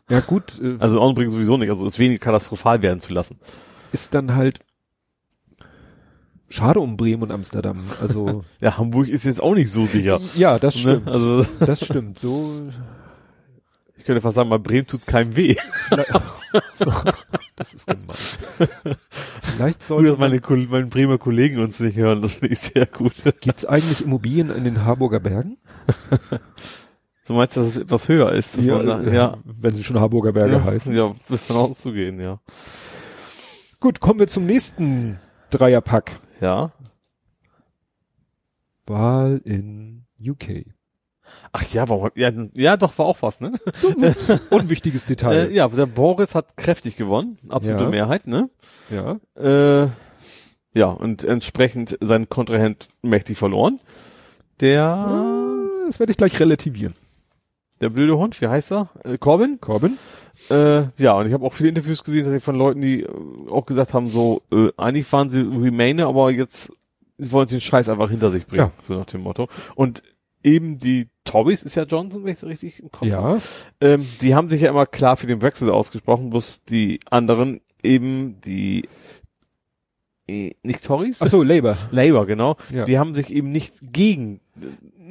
Ja 0.10 0.22
gut, 0.22 0.60
äh, 0.60 0.76
Also 0.80 0.96
in 0.96 1.02
Ordnung 1.02 1.16
bringen 1.16 1.30
sowieso 1.30 1.58
nicht. 1.58 1.70
Also 1.70 1.86
es 1.86 2.00
weniger 2.00 2.20
katastrophal 2.24 2.82
werden 2.82 3.00
zu 3.00 3.14
lassen. 3.14 3.38
ist 3.92 4.14
dann 4.16 4.34
halt 4.36 4.60
schade 6.50 6.80
um 6.80 6.98
Bremen 6.98 7.22
und 7.24 7.32
Amsterdam. 7.32 7.80
Also 8.02 8.44
Ja, 8.62 8.78
Hamburg 8.78 9.08
ist 9.08 9.26
jetzt 9.26 9.42
auch 9.42 9.54
nicht 9.54 9.72
so 9.72 9.86
sicher. 9.86 10.20
ja, 10.36 10.58
das 10.58 10.76
Ne? 10.76 10.82
stimmt. 10.82 11.08
Also 11.10 11.46
Das 11.60 11.86
stimmt. 11.86 12.18
So 12.18 12.70
könnte 14.10 14.22
fast 14.22 14.38
sagen, 14.38 14.50
bei 14.50 14.58
Bremen 14.58 14.88
tut's 14.88 15.06
keinem 15.06 15.36
weh. 15.36 15.56
das 17.56 17.76
ist 17.76 17.86
gemein. 17.86 18.08
Vielleicht 19.40 19.82
Gut, 19.82 19.88
sollte 19.88 20.10
dass 20.10 20.18
meine, 20.18 20.42
meine 20.68 20.88
Bremer 20.88 21.20
Kollegen 21.20 21.60
uns 21.60 21.80
nicht 21.80 21.96
hören. 21.96 22.24
Das 22.24 22.34
finde 22.34 22.54
ich 22.54 22.60
sehr 22.60 22.88
gut. 22.88 23.14
Gibt's 23.40 23.66
eigentlich 23.66 24.04
Immobilien 24.04 24.50
in 24.50 24.64
den 24.64 24.84
Harburger 24.84 25.20
Bergen? 25.20 25.60
Du 27.28 27.34
meinst, 27.34 27.56
dass 27.56 27.68
es 27.68 27.78
etwas 27.78 28.10
höher 28.10 28.32
ist? 28.32 28.58
Man 28.58 28.88
da, 28.88 29.02
äh, 29.04 29.14
ja. 29.14 29.38
Wenn 29.44 29.76
sie 29.76 29.84
schon 29.84 30.00
Harburger 30.00 30.32
Berge 30.32 30.54
ja, 30.54 30.64
heißen. 30.64 30.92
Ja, 30.96 31.14
wird 31.28 31.42
von 31.42 31.58
auszugehen, 31.58 32.20
ja. 32.20 32.40
Gut, 33.80 34.00
kommen 34.00 34.20
wir 34.20 34.28
zum 34.28 34.48
nächsten 34.48 35.20
Dreierpack. 35.52 36.20
Ja. 36.42 36.72
Wahl 38.88 39.40
in 39.46 40.08
UK. 40.20 40.66
Ach 41.52 41.64
ja, 41.74 41.88
warum? 41.90 42.10
Ja, 42.16 42.32
ja, 42.54 42.78
doch, 42.78 42.98
war 42.98 43.06
auch 43.06 43.22
was, 43.22 43.42
ne? 43.42 43.54
Unwichtiges 44.50 45.06
Detail. 45.06 45.50
Äh, 45.50 45.54
ja, 45.56 45.68
der 45.68 45.86
Boris 45.86 46.36
hat 46.36 46.58
kräftig 46.58 46.96
gewonnen. 46.96 47.38
Absolute 47.50 47.86
Ja. 47.86 47.90
Mehrheit, 47.90 48.28
ne? 48.28 48.50
ja. 48.90 49.20
Äh, 49.84 49.90
ja, 50.74 50.88
und 50.88 51.24
entsprechend 51.24 51.98
sein 52.00 52.30
Kontrahent 52.30 52.90
mächtig 53.02 53.38
verloren. 53.38 53.80
Der, 54.62 54.84
Ah, 54.84 55.58
Das 55.88 56.00
werde 56.00 56.12
ich 56.12 56.18
gleich 56.18 56.40
relativieren. 56.40 56.94
der 57.82 57.90
blöde 57.90 58.18
Hund, 58.18 58.40
wie 58.42 58.48
heißt 58.48 58.72
er? 58.74 58.90
Äh, 59.04 59.18
Corbin? 59.18 59.60
Corbin? 59.62 59.98
Äh, 60.50 60.84
ja, 60.98 61.14
und 61.14 61.26
ich 61.28 61.34
habe 61.34 61.46
auch 61.46 61.54
viele 61.54 61.70
Interviews 61.70 62.04
gesehen 62.04 62.40
von 62.42 62.56
Leuten, 62.56 62.82
die 62.82 63.02
äh, 63.04 63.10
auch 63.50 63.66
gesagt 63.66 63.94
haben, 63.94 64.10
so, 64.10 64.42
äh, 64.52 64.70
eigentlich 64.78 65.12
waren 65.12 65.30
sie 65.30 65.40
Remainer, 65.42 66.08
aber 66.08 66.30
jetzt 66.32 66.72
sie 67.18 67.32
wollen 67.32 67.48
sie 67.48 67.56
den 67.58 67.62
Scheiß 67.62 67.90
einfach 67.90 68.10
hinter 68.10 68.30
sich 68.30 68.46
bringen, 68.48 68.68
Ja. 68.78 68.84
so 68.84 68.94
nach 68.96 69.06
dem 69.06 69.22
Motto. 69.22 69.48
Und 69.76 70.04
eben 70.44 70.78
die 70.80 71.10
Tories 71.30 71.64
ist 71.64 71.76
ja 71.76 71.84
Johnson, 71.84 72.24
wenn 72.24 72.34
ich 72.34 72.40
das 72.40 72.50
richtig 72.50 72.80
im 72.82 72.92
Kopf 72.92 73.12
habe. 73.12 73.38
Ja. 73.38 73.88
Ähm, 73.94 74.06
die 74.22 74.36
haben 74.36 74.50
sich 74.50 74.62
ja 74.62 74.70
immer 74.70 74.86
klar 74.86 75.18
für 75.18 75.28
den 75.28 75.40
Brexit 75.40 75.70
ausgesprochen, 75.70 76.30
bloß 76.30 76.64
die 76.64 77.00
anderen 77.10 77.62
eben 77.84 78.40
die 78.42 78.88
äh, 80.28 80.52
nicht 80.64 80.84
Tories? 80.84 81.22
Ach 81.22 81.28
so, 81.28 81.44
Labour. 81.44 81.76
Labour, 81.92 82.26
genau. 82.26 82.56
Ja. 82.72 82.84
Die 82.84 82.98
haben 83.00 83.14
sich 83.14 83.34
eben 83.34 83.52
nicht 83.52 83.94
gegen 83.94 84.42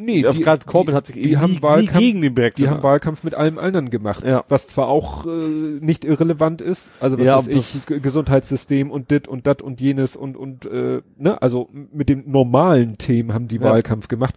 Nee, 0.00 0.24
auf 0.26 0.38
gerade 0.38 0.64
Corbyn 0.64 0.94
hat 0.94 1.06
sich 1.08 1.16
die 1.16 1.30
eben 1.32 1.40
haben 1.40 1.50
nie, 1.54 1.56
nie 1.56 1.62
Wahlkampf- 1.62 1.98
gegen 1.98 2.22
den 2.22 2.34
Brexit. 2.34 2.64
Die 2.66 2.70
haben 2.70 2.84
Wahlkampf 2.84 3.24
mit 3.24 3.34
allem 3.34 3.58
anderen 3.58 3.90
gemacht, 3.90 4.24
Ja. 4.24 4.44
was 4.48 4.68
zwar 4.68 4.86
auch 4.86 5.26
äh, 5.26 5.28
nicht 5.28 6.04
irrelevant 6.04 6.60
ist, 6.60 6.88
also 7.00 7.18
was 7.18 7.26
Ja, 7.26 7.36
weiß 7.38 7.48
ich, 7.48 7.86
Gesundheitssystem 8.00 8.92
und 8.92 9.10
dit 9.10 9.26
und 9.26 9.48
dat 9.48 9.60
und 9.60 9.80
jenes 9.80 10.14
und 10.14 10.36
und 10.36 10.66
äh, 10.66 11.00
ne, 11.16 11.42
also 11.42 11.68
mit 11.92 12.08
den 12.08 12.30
normalen 12.30 12.96
Themen 12.98 13.34
haben 13.34 13.48
die 13.48 13.56
Ja. 13.56 13.62
Wahlkampf 13.62 14.06
gemacht 14.06 14.36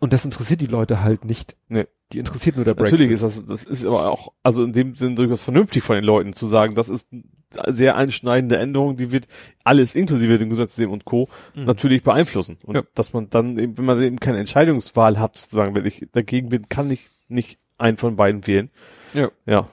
und 0.00 0.12
das 0.12 0.24
interessiert 0.24 0.60
die 0.60 0.66
Leute 0.66 1.02
halt 1.02 1.24
nicht. 1.24 1.56
Nee. 1.68 1.86
Die 2.12 2.18
interessiert 2.18 2.54
nur 2.56 2.64
der 2.64 2.74
Brexit. 2.74 2.92
Natürlich 3.00 3.14
ist 3.14 3.22
das, 3.24 3.44
das 3.44 3.64
ist 3.64 3.84
aber 3.84 4.10
auch, 4.10 4.32
also 4.44 4.62
in 4.62 4.72
dem 4.72 4.94
Sinn 4.94 5.16
durchaus 5.16 5.42
vernünftig 5.42 5.82
von 5.82 5.96
den 5.96 6.04
Leuten 6.04 6.34
zu 6.34 6.46
sagen, 6.46 6.74
das 6.76 6.88
ist 6.88 7.08
eine 7.10 7.74
sehr 7.74 7.96
einschneidende 7.96 8.58
Änderung, 8.58 8.96
die 8.96 9.10
wird 9.10 9.26
alles 9.64 9.94
inklusive 9.96 10.38
dem 10.38 10.50
Gesetzessystem 10.50 10.90
und 10.90 11.04
Co. 11.04 11.28
Mhm. 11.54 11.64
natürlich 11.64 12.02
beeinflussen. 12.04 12.58
Und 12.62 12.76
Ja. 12.76 12.82
dass 12.94 13.12
man 13.12 13.28
dann 13.30 13.58
eben, 13.58 13.76
wenn 13.78 13.84
man 13.84 14.00
eben 14.02 14.20
keine 14.20 14.38
Entscheidungswahl 14.38 15.18
hat, 15.18 15.36
sozusagen, 15.36 15.74
wenn 15.74 15.84
ich 15.84 16.06
dagegen 16.12 16.48
bin, 16.48 16.68
kann 16.68 16.90
ich 16.90 17.08
nicht 17.28 17.58
einen 17.78 17.96
von 17.96 18.14
beiden 18.16 18.46
wählen. 18.46 18.70
Ja. 19.14 19.30
Ja. 19.46 19.68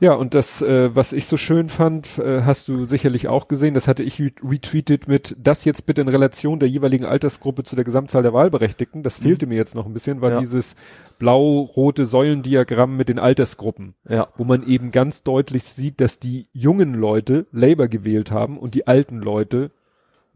Ja, 0.00 0.14
und 0.14 0.34
das, 0.34 0.62
äh, 0.62 0.94
was 0.94 1.12
ich 1.12 1.26
so 1.26 1.36
schön 1.36 1.68
fand, 1.68 2.18
äh, 2.18 2.42
hast 2.42 2.68
du 2.68 2.84
sicherlich 2.84 3.28
auch 3.28 3.48
gesehen, 3.48 3.74
das 3.74 3.88
hatte 3.88 4.02
ich 4.02 4.20
re- 4.20 4.32
retweetet 4.42 5.08
mit, 5.08 5.36
das 5.38 5.64
jetzt 5.64 5.86
bitte 5.86 6.00
in 6.00 6.08
Relation 6.08 6.58
der 6.58 6.68
jeweiligen 6.68 7.04
Altersgruppe 7.04 7.62
zu 7.64 7.76
der 7.76 7.84
Gesamtzahl 7.84 8.22
der 8.22 8.32
Wahlberechtigten. 8.32 9.02
Das 9.02 9.18
fehlte 9.18 9.46
mir 9.46 9.56
jetzt 9.56 9.74
noch 9.74 9.86
ein 9.86 9.92
bisschen, 9.92 10.20
war 10.20 10.30
Ja. 10.32 10.40
dieses 10.40 10.74
blau-rote 11.18 12.06
Säulendiagramm 12.06 12.96
mit 12.96 13.08
den 13.08 13.18
Altersgruppen, 13.18 13.94
Ja. 14.08 14.28
wo 14.36 14.44
man 14.44 14.66
eben 14.66 14.90
ganz 14.90 15.22
deutlich 15.22 15.64
sieht, 15.64 16.00
dass 16.00 16.18
die 16.18 16.48
jungen 16.52 16.94
Leute 16.94 17.46
Labour 17.52 17.88
gewählt 17.88 18.30
haben 18.30 18.58
und 18.58 18.74
die 18.74 18.86
alten 18.86 19.18
Leute 19.18 19.70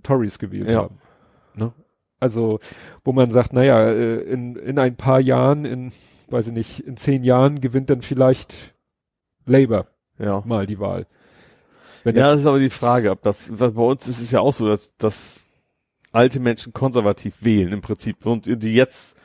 Tories 0.02 0.38
gewählt 0.38 0.70
Ja. 0.70 0.82
haben. 0.82 0.98
Ne? 1.54 1.72
Also, 2.20 2.60
wo 3.04 3.12
man 3.12 3.30
sagt, 3.30 3.52
naja, 3.52 3.82
äh, 3.88 4.16
in, 4.20 4.56
in 4.56 4.78
ein 4.78 4.96
paar 4.96 5.20
Jahren, 5.20 5.64
in, 5.64 5.92
weiß 6.28 6.48
ich 6.48 6.52
nicht, 6.52 6.80
in 6.80 6.96
zehn 6.96 7.22
Jahren 7.24 7.60
gewinnt 7.60 7.90
dann 7.90 8.02
vielleicht 8.02 8.73
Labour 9.46 9.86
Ja. 10.18 10.42
mal 10.44 10.66
die 10.66 10.78
Wahl. 10.78 11.06
Wenn 12.04 12.16
Ja, 12.16 12.30
das 12.30 12.40
ist 12.40 12.46
aber 12.46 12.58
die 12.58 12.70
Frage, 12.70 13.10
ob 13.10 13.22
das, 13.22 13.50
was 13.58 13.72
bei 13.72 13.82
uns 13.82 14.06
ist 14.06 14.20
es 14.20 14.30
ja 14.30 14.40
auch 14.40 14.52
so, 14.52 14.68
dass, 14.68 14.96
dass 14.96 15.48
alte 16.12 16.38
Menschen 16.38 16.72
konservativ 16.72 17.36
wählen 17.40 17.72
im 17.72 17.80
Prinzip 17.80 18.24
und 18.26 18.46
die 18.46 18.74
jetzt 18.74 19.16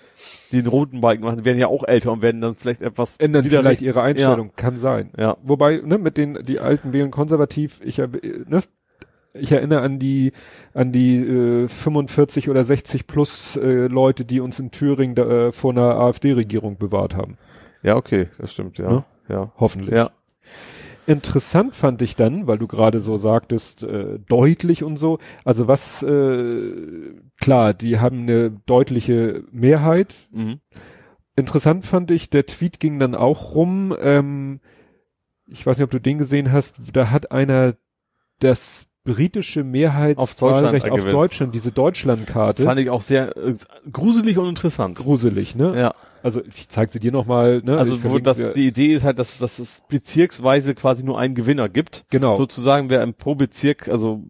den 0.52 0.68
roten 0.68 1.02
Balken 1.02 1.24
machen, 1.24 1.46
werden 1.46 1.60
ja 1.60 1.68
auch 1.68 1.84
älter 1.84 2.12
und 2.12 2.22
werden 2.22 2.42
dann 2.42 2.56
vielleicht 2.56 2.82
etwas 2.82 3.18
ändern 3.18 3.44
vielleicht 3.44 3.82
ihre 3.82 4.02
Einstellung, 4.02 4.52
kann 4.56 4.76
sein. 4.76 5.12
Ja, 5.18 5.38
Wobei, 5.44 5.82
ne, 5.84 5.98
mit 5.98 6.18
den, 6.18 6.42
die 6.44 6.60
Alten 6.60 6.92
wählen 6.94 7.12
konservativ, 7.12 7.80
ich, 7.84 8.00
ne, 8.00 8.62
ich 9.34 9.52
erinnere 9.52 9.82
an 9.82 10.00
die, 10.00 10.32
an 10.74 10.92
die 10.92 11.18
äh, 11.18 11.68
45 11.68 12.50
oder 12.50 12.64
60 12.64 13.08
plus 13.08 13.56
äh, 13.58 13.88
Leute, 13.88 14.26
die 14.26 14.40
uns 14.40 14.60
in 14.60 14.72
Thüringen 14.72 15.16
da, 15.16 15.48
äh, 15.48 15.52
vor 15.52 15.72
einer 15.72 15.96
AfD-Regierung 15.96 16.78
bewahrt 16.78 17.16
haben. 17.16 17.38
ja, 17.84 17.96
okay, 17.96 18.28
das 18.40 18.52
stimmt, 18.52 18.78
ja, 18.80 18.90
Ne? 18.90 19.04
Ja, 19.30 19.52
Hoffentlich. 19.58 19.96
ja, 19.96 20.12
Interessant 21.10 21.76
fand 21.76 22.04
ich 22.04 22.16
dann, 22.16 22.46
weil 22.46 22.60
du 22.60 22.68
gerade 22.68 23.00
so 23.00 23.18
sagtest, 23.18 23.84
äh, 23.84 24.20
deutlich 24.28 24.84
und 24.84 24.98
so. 24.98 25.18
Also 25.44 25.68
was, 25.68 26.04
äh, 26.04 26.72
klar, 27.42 27.74
die 27.74 28.00
haben 28.00 28.22
eine 28.22 28.52
deutliche 28.68 29.44
Mehrheit. 29.52 30.14
mhm. 30.32 30.60
Interessant 31.36 31.86
fand 31.86 32.12
ich, 32.12 32.30
der 32.30 32.46
Tweet 32.46 32.80
ging 32.82 33.00
dann 33.00 33.16
auch 33.16 33.56
rum. 33.56 33.96
Ähm, 34.00 34.60
ich 35.48 35.66
weiß 35.66 35.78
nicht, 35.78 35.86
ob 35.86 35.90
du 35.90 36.00
den 36.00 36.18
gesehen 36.18 36.52
hast. 36.52 36.78
Da 36.94 37.10
hat 37.10 37.32
einer 37.32 37.76
das 38.40 38.86
britische 39.04 39.64
Mehrheitswahlrecht 39.64 40.92
auf 40.92 41.00
gewählt. 41.00 41.14
Deutschland, 41.14 41.56
diese 41.56 41.72
Deutschlandkarte. 41.72 42.64
fand 42.64 42.80
ich 42.82 42.90
auch 42.90 43.02
sehr 43.02 43.36
äh, 43.38 43.56
gruselig 43.92 44.38
und 44.38 44.50
interessant. 44.50 44.98
gruselig, 44.98 45.56
ne? 45.56 45.74
Ja, 45.76 45.96
Also 46.24 46.42
ich 46.44 46.68
zeig 46.70 46.92
sie 46.92 47.00
dir 47.00 47.12
nochmal, 47.12 47.62
ne? 47.64 47.78
also 47.78 48.04
wo 48.04 48.20
das, 48.20 48.38
sie- 48.38 48.52
die 48.54 48.68
Idee 48.68 48.94
ist 48.94 49.04
halt, 49.04 49.20
dass, 49.20 49.38
dass 49.38 49.60
es 49.60 49.84
bezirksweise 49.88 50.76
quasi 50.76 51.04
nur 51.06 51.20
einen 51.20 51.36
Gewinner 51.36 51.70
gibt. 51.70 52.06
genau. 52.10 52.34
Sozusagen, 52.36 52.90
wer 52.90 53.02
im 53.04 53.14
pro 53.14 53.36
Bezirk, 53.36 53.88
also 53.88 54.24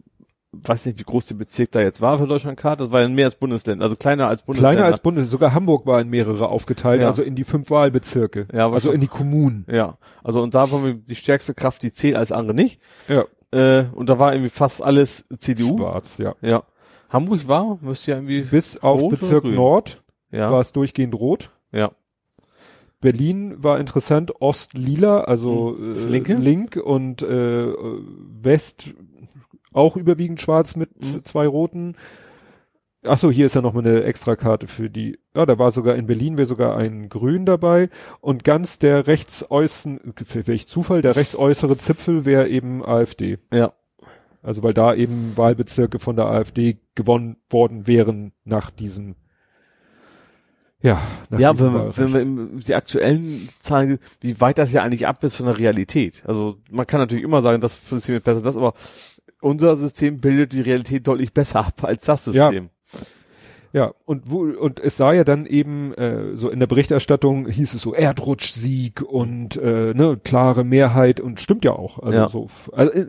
weiß 0.52 0.88
nicht, 0.88 1.00
wie 1.00 1.04
groß 1.04 1.28
der 1.28 1.36
Bezirk 1.36 1.72
da 1.72 1.80
jetzt 1.82 2.02
war 2.02 2.18
für 2.18 2.26
Deutschlandkarte, 2.26 2.84
das 2.86 2.92
war 2.92 3.02
ja 3.02 3.08
mehr 3.08 3.26
als 3.26 3.36
Bundesländer, 3.36 3.84
also 3.84 3.96
kleiner 3.96 4.28
als 4.28 4.42
Bundesländer. 4.42 4.78
Kleiner 4.78 4.88
als 4.92 5.00
Bundes, 5.00 5.30
sogar 5.30 5.54
Hamburg 5.54 5.86
war 5.86 6.02
in 6.02 6.10
mehrere 6.10 6.48
aufgeteilt, 6.50 7.02
Ja. 7.02 7.08
also 7.08 7.22
in 7.22 7.36
die 7.36 7.44
fünf 7.44 7.70
Wahlbezirke. 7.70 8.48
Ja, 8.52 8.70
also 8.70 8.92
in 8.92 9.00
die 9.00 9.08
Kommunen. 9.08 9.66
Ja, 9.72 9.98
also 10.24 10.42
und 10.42 10.56
da 10.56 10.72
war 10.72 10.80
mir 10.80 10.96
die 10.96 11.16
stärkste 11.16 11.54
Kraft, 11.54 11.84
die 11.84 11.92
zählt 11.92 12.16
als 12.16 12.32
andere 12.32 12.56
nicht. 12.56 12.82
Ja. 13.08 13.26
Äh, 13.52 13.86
und 13.94 14.10
da 14.10 14.18
war 14.20 14.34
irgendwie 14.34 14.50
fast 14.50 14.84
alles 14.84 15.26
CDU. 15.38 15.78
Schwarz, 15.78 16.18
ja. 16.18 16.34
Ja. 16.42 16.64
Hamburg 17.10 17.48
war, 17.48 17.78
müsste 17.82 18.12
ja 18.12 18.18
irgendwie, 18.18 18.42
Bis 18.42 18.78
auf 18.78 19.08
Bezirk? 19.10 19.44
Nord 19.44 20.02
ja, 20.32 20.52
war 20.52 20.60
es 20.62 20.72
durchgehend 20.72 21.14
rot. 21.16 21.52
Ja. 21.72 21.92
Berlin 23.02 23.64
war 23.64 23.80
interessant, 23.80 24.42
Ost 24.42 24.74
lila, 24.74 25.22
also 25.22 25.78
äh, 25.80 26.06
Linke? 26.08 26.34
Link 26.36 26.76
und 26.76 27.22
äh, 27.22 27.74
West 28.42 28.94
auch 29.72 29.96
überwiegend 29.96 30.42
schwarz 30.42 30.76
mit 30.76 30.90
Mhm. 31.02 31.24
zwei 31.24 31.48
roten. 31.48 31.96
Ach 33.06 33.18
so, 33.18 33.32
hier 33.32 33.46
ist 33.46 33.56
ja 33.56 33.62
noch 33.62 33.72
mal 33.74 33.86
eine 33.88 34.04
Extrakarte 34.04 34.68
für 34.68 34.90
die. 34.90 35.18
Ja, 35.34 35.46
da 35.46 35.58
war 35.58 35.72
sogar 35.72 35.96
in 35.96 36.08
Berlin 36.08 36.38
wäre 36.38 36.46
sogar 36.46 36.76
ein 36.76 37.08
Grün 37.08 37.46
dabei 37.46 37.90
und 38.20 38.44
ganz 38.44 38.78
der 38.80 39.08
rechtsäußeren, 39.08 40.02
welch 40.46 40.68
Zufall, 40.68 41.02
der 41.02 41.16
rechtsäußere 41.16 41.78
Zipfel 41.78 42.26
wäre 42.26 42.50
eben 42.50 42.84
AfD. 42.84 43.38
Ja. 43.54 43.72
Also 44.42 44.64
weil 44.64 44.74
da 44.74 44.94
eben 44.94 45.38
Wahlbezirke 45.38 46.00
von 46.00 46.18
der 46.18 46.26
AfD 46.26 46.80
gewonnen 46.96 47.38
worden 47.50 47.88
wären 47.88 48.34
nach 48.44 48.70
diesem 48.72 49.16
ja, 50.82 51.02
Ja, 51.38 51.60
wenn, 51.60 51.74
wir- 51.74 51.98
wenn 51.98 52.14
wir 52.14 52.22
im- 52.22 52.60
die 52.60 52.76
aktuellen 52.76 53.50
Zahlen, 53.60 54.00
wie 54.22 54.40
weit 54.40 54.58
das 54.58 54.72
ja 54.72 54.84
eigentlich 54.84 55.08
ab 55.08 55.24
ist 55.24 55.36
von 55.36 55.46
der 55.48 55.58
Realität. 55.58 56.24
Also 56.26 56.58
man 56.72 56.88
kann 56.88 57.00
natürlich 57.00 57.24
immer 57.24 57.42
sagen, 57.42 57.62
das 57.62 57.80
System 57.90 58.16
ist 58.16 58.24
besser 58.24 58.38
als 58.38 58.46
das, 58.46 58.58
aber 58.58 58.74
unser 59.42 59.76
System 59.76 60.18
bildet 60.18 60.54
die 60.54 60.62
Realität 60.62 61.08
deutlich 61.08 61.34
besser 61.34 61.66
ab 61.66 61.84
als 61.84 62.06
das. 62.06 62.26
System. 62.26 62.66
Ja, 62.66 62.70
und 64.06 64.30
wo, 64.32 64.42
und 64.42 64.80
es 64.80 64.98
sah 64.98 65.14
ja 65.14 65.24
dann 65.24 65.46
eben, 65.46 65.94
äh, 65.94 66.36
so 66.36 66.50
in 66.50 66.60
der 66.60 66.68
Berichterstattung 66.68 67.48
hieß 67.48 67.76
es 67.76 67.82
so 67.82 67.94
Erdrutschsieg 67.94 69.02
und 69.02 69.58
äh, 69.58 69.94
ne, 69.94 70.20
klare 70.24 70.64
Mehrheit 70.64 71.20
und 71.20 71.40
stimmt 71.40 71.64
ja 71.66 71.74
auch. 71.74 72.00
Also 72.00 72.18
Ja. 72.18 72.28
so 72.30 72.48
also, 72.72 72.92
äh, 72.92 73.06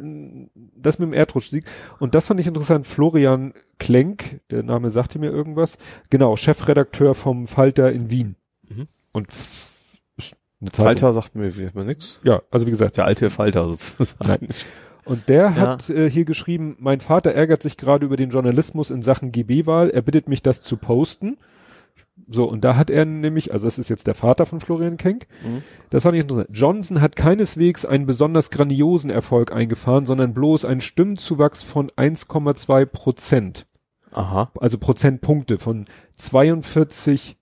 das 0.77 0.99
mit 0.99 1.09
dem 1.09 1.12
Erdrutschsieg. 1.15 1.65
Und 1.99 2.15
das 2.15 2.27
fand 2.27 2.41
ich 2.41 2.47
interessant. 2.47 2.87
Florian 2.87 3.55
Klenk, 3.78 4.41
der 4.51 4.62
Name 4.62 4.91
sagte 4.91 5.19
mir 5.19 5.31
irgendwas, 5.31 5.78
genau, 6.11 6.37
Chefredakteur 6.37 7.15
vom 7.15 7.47
Falter 7.47 7.91
in 7.93 8.11
Wien. 8.11 8.37
Mhm. 8.69 8.87
Und. 9.12 9.28
Falter 10.74 11.15
sagt 11.15 11.35
mir 11.37 11.51
vielleicht 11.51 11.74
mal 11.74 11.87
nix. 11.87 12.20
Ja, 12.23 12.43
also 12.51 12.66
wie 12.66 12.70
gesagt, 12.70 12.99
Der 12.99 13.07
alte 13.07 13.31
Falter 13.31 13.66
sozusagen. 13.66 14.19
Nein. 14.27 14.49
Und 15.11 15.28
der 15.28 15.43
Ja. 15.43 15.55
hat 15.57 15.91
äh, 15.91 16.09
hier 16.09 16.24
geschrieben, 16.24 16.77
mein 16.78 17.01
Vater 17.01 17.32
ärgert 17.32 17.62
sich 17.62 17.77
gerade 17.77 18.07
über 18.07 18.16
den 18.16 18.31
Journalismus 18.31 18.91
in 18.91 19.03
Sachen 19.03 19.32
GB-Wahl. 19.32 19.91
Er 19.91 20.03
bittet 20.03 20.28
mich, 20.28 20.43
das 20.43 20.62
zu 20.62 20.77
posten. 20.77 21.37
So, 22.28 22.45
und 22.49 22.62
da 22.62 22.77
hat 22.77 22.91
er 22.91 23.05
nämlich, 23.07 23.53
also 23.53 23.66
das 23.66 23.78
ist 23.78 23.89
jetzt 23.89 24.07
der 24.07 24.15
Vater 24.15 24.47
von 24.47 24.61
Florian 24.61 24.99
Kenk, 24.99 25.27
Mhm. 25.43 25.62
das 25.89 26.05
fand 26.05 26.15
ich 26.16 26.20
interessant. 26.23 26.49
Johnson 26.53 27.01
hat 27.01 27.16
keineswegs 27.16 27.85
einen 27.85 28.07
besonders 28.07 28.51
grandiosen 28.51 29.11
Erfolg 29.11 29.51
eingefahren, 29.53 30.07
sondern 30.07 30.32
bloß 30.32 30.65
einen 30.65 30.81
Stimmenzuwachs 30.81 31.62
von 31.65 31.91
1,2 31.97 32.85
Prozent. 32.87 33.66
Aha. 34.12 34.51
Also 34.61 34.78
Prozentpunkte 34.78 35.59
von 35.59 35.87
42,4 36.19 37.35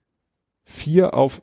auf, 1.11 1.41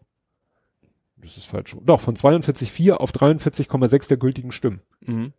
das 1.17 1.37
ist 1.37 1.47
falsch, 1.47 1.77
doch, 1.85 2.01
von 2.01 2.17
42,4 2.17 2.95
auf 2.95 3.13
43,6 3.13 4.09
der 4.09 4.17
gültigen 4.17 4.51
Stimmen. 4.51 4.81
Mhm. 5.07 5.33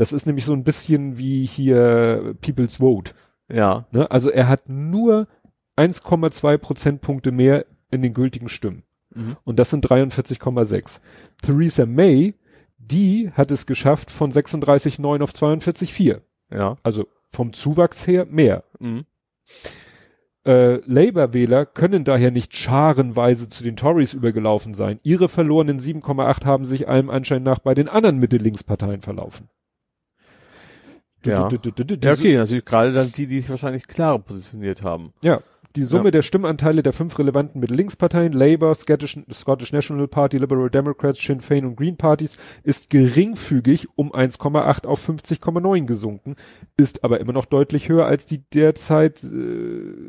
Das 0.00 0.14
ist 0.14 0.24
nämlich 0.24 0.46
so 0.46 0.54
ein 0.54 0.64
bisschen 0.64 1.18
wie 1.18 1.44
hier 1.44 2.34
People's 2.40 2.78
Vote. 2.78 3.12
Ja. 3.52 3.84
Ne? 3.92 4.10
Also 4.10 4.30
er 4.30 4.48
hat 4.48 4.70
nur 4.70 5.28
1,2 5.76 6.56
Prozentpunkte 6.56 7.32
mehr 7.32 7.66
in 7.90 8.00
den 8.00 8.14
gültigen 8.14 8.48
Stimmen. 8.48 8.84
Mhm. 9.14 9.36
Und 9.44 9.58
das 9.58 9.68
sind 9.68 9.86
43,6. 9.86 11.00
Theresa 11.42 11.84
May, 11.84 12.32
die 12.78 13.30
hat 13.32 13.50
es 13.50 13.66
geschafft 13.66 14.10
von 14.10 14.32
36,9 14.32 15.22
auf 15.22 15.32
42,4. 15.32 16.22
Ja. 16.50 16.78
Also 16.82 17.06
vom 17.28 17.52
Zuwachs 17.52 18.06
her 18.06 18.24
mehr. 18.24 18.64
Mhm. 18.78 19.04
Äh, 20.46 20.76
Labour-Wähler 20.90 21.66
können 21.66 22.04
daher 22.04 22.30
nicht 22.30 22.56
scharenweise 22.56 23.50
zu 23.50 23.62
den 23.62 23.76
Tories 23.76 24.14
übergelaufen 24.14 24.72
sein. 24.72 24.98
Ihre 25.02 25.28
verlorenen 25.28 25.78
7,8 25.78 26.46
haben 26.46 26.64
sich 26.64 26.88
allem 26.88 27.10
Anschein 27.10 27.42
nach 27.42 27.58
bei 27.58 27.74
den 27.74 27.90
anderen 27.90 28.16
Mitte-Links-Parteien 28.16 29.02
verlaufen. 29.02 29.50
Ja. 31.24 31.48
Ja, 31.50 32.12
okay, 32.12 32.36
natürlich 32.36 32.64
gerade 32.64 32.92
dann 32.92 33.12
die, 33.12 33.26
die 33.26 33.40
sich 33.40 33.50
wahrscheinlich 33.50 33.86
klarer 33.86 34.18
positioniert 34.18 34.82
haben. 34.82 35.12
Ja, 35.22 35.40
die 35.76 35.84
Summe 35.84 36.06
Ja. 36.06 36.10
der 36.10 36.22
Stimmanteile 36.22 36.82
der 36.82 36.92
fünf 36.92 37.16
relevanten 37.18 37.60
Mitte-Links-Parteien, 37.60 38.32
Labour, 38.32 38.74
Scottish, 38.74 39.18
Scottish 39.32 39.72
National 39.72 40.08
Party, 40.08 40.38
Liberal 40.38 40.68
Democrats, 40.68 41.20
Sinn 41.20 41.40
Féin 41.40 41.64
und 41.64 41.76
Green 41.76 41.96
Parties, 41.96 42.36
ist 42.64 42.90
geringfügig 42.90 43.86
um 43.94 44.12
1,8 44.12 44.86
auf 44.86 45.08
50,9 45.08 45.86
gesunken, 45.86 46.34
ist 46.76 47.04
aber 47.04 47.20
immer 47.20 47.32
noch 47.32 47.44
deutlich 47.44 47.88
höher 47.88 48.06
als 48.06 48.26
die 48.26 48.38
derzeit 48.50 49.22
äh, 49.22 49.26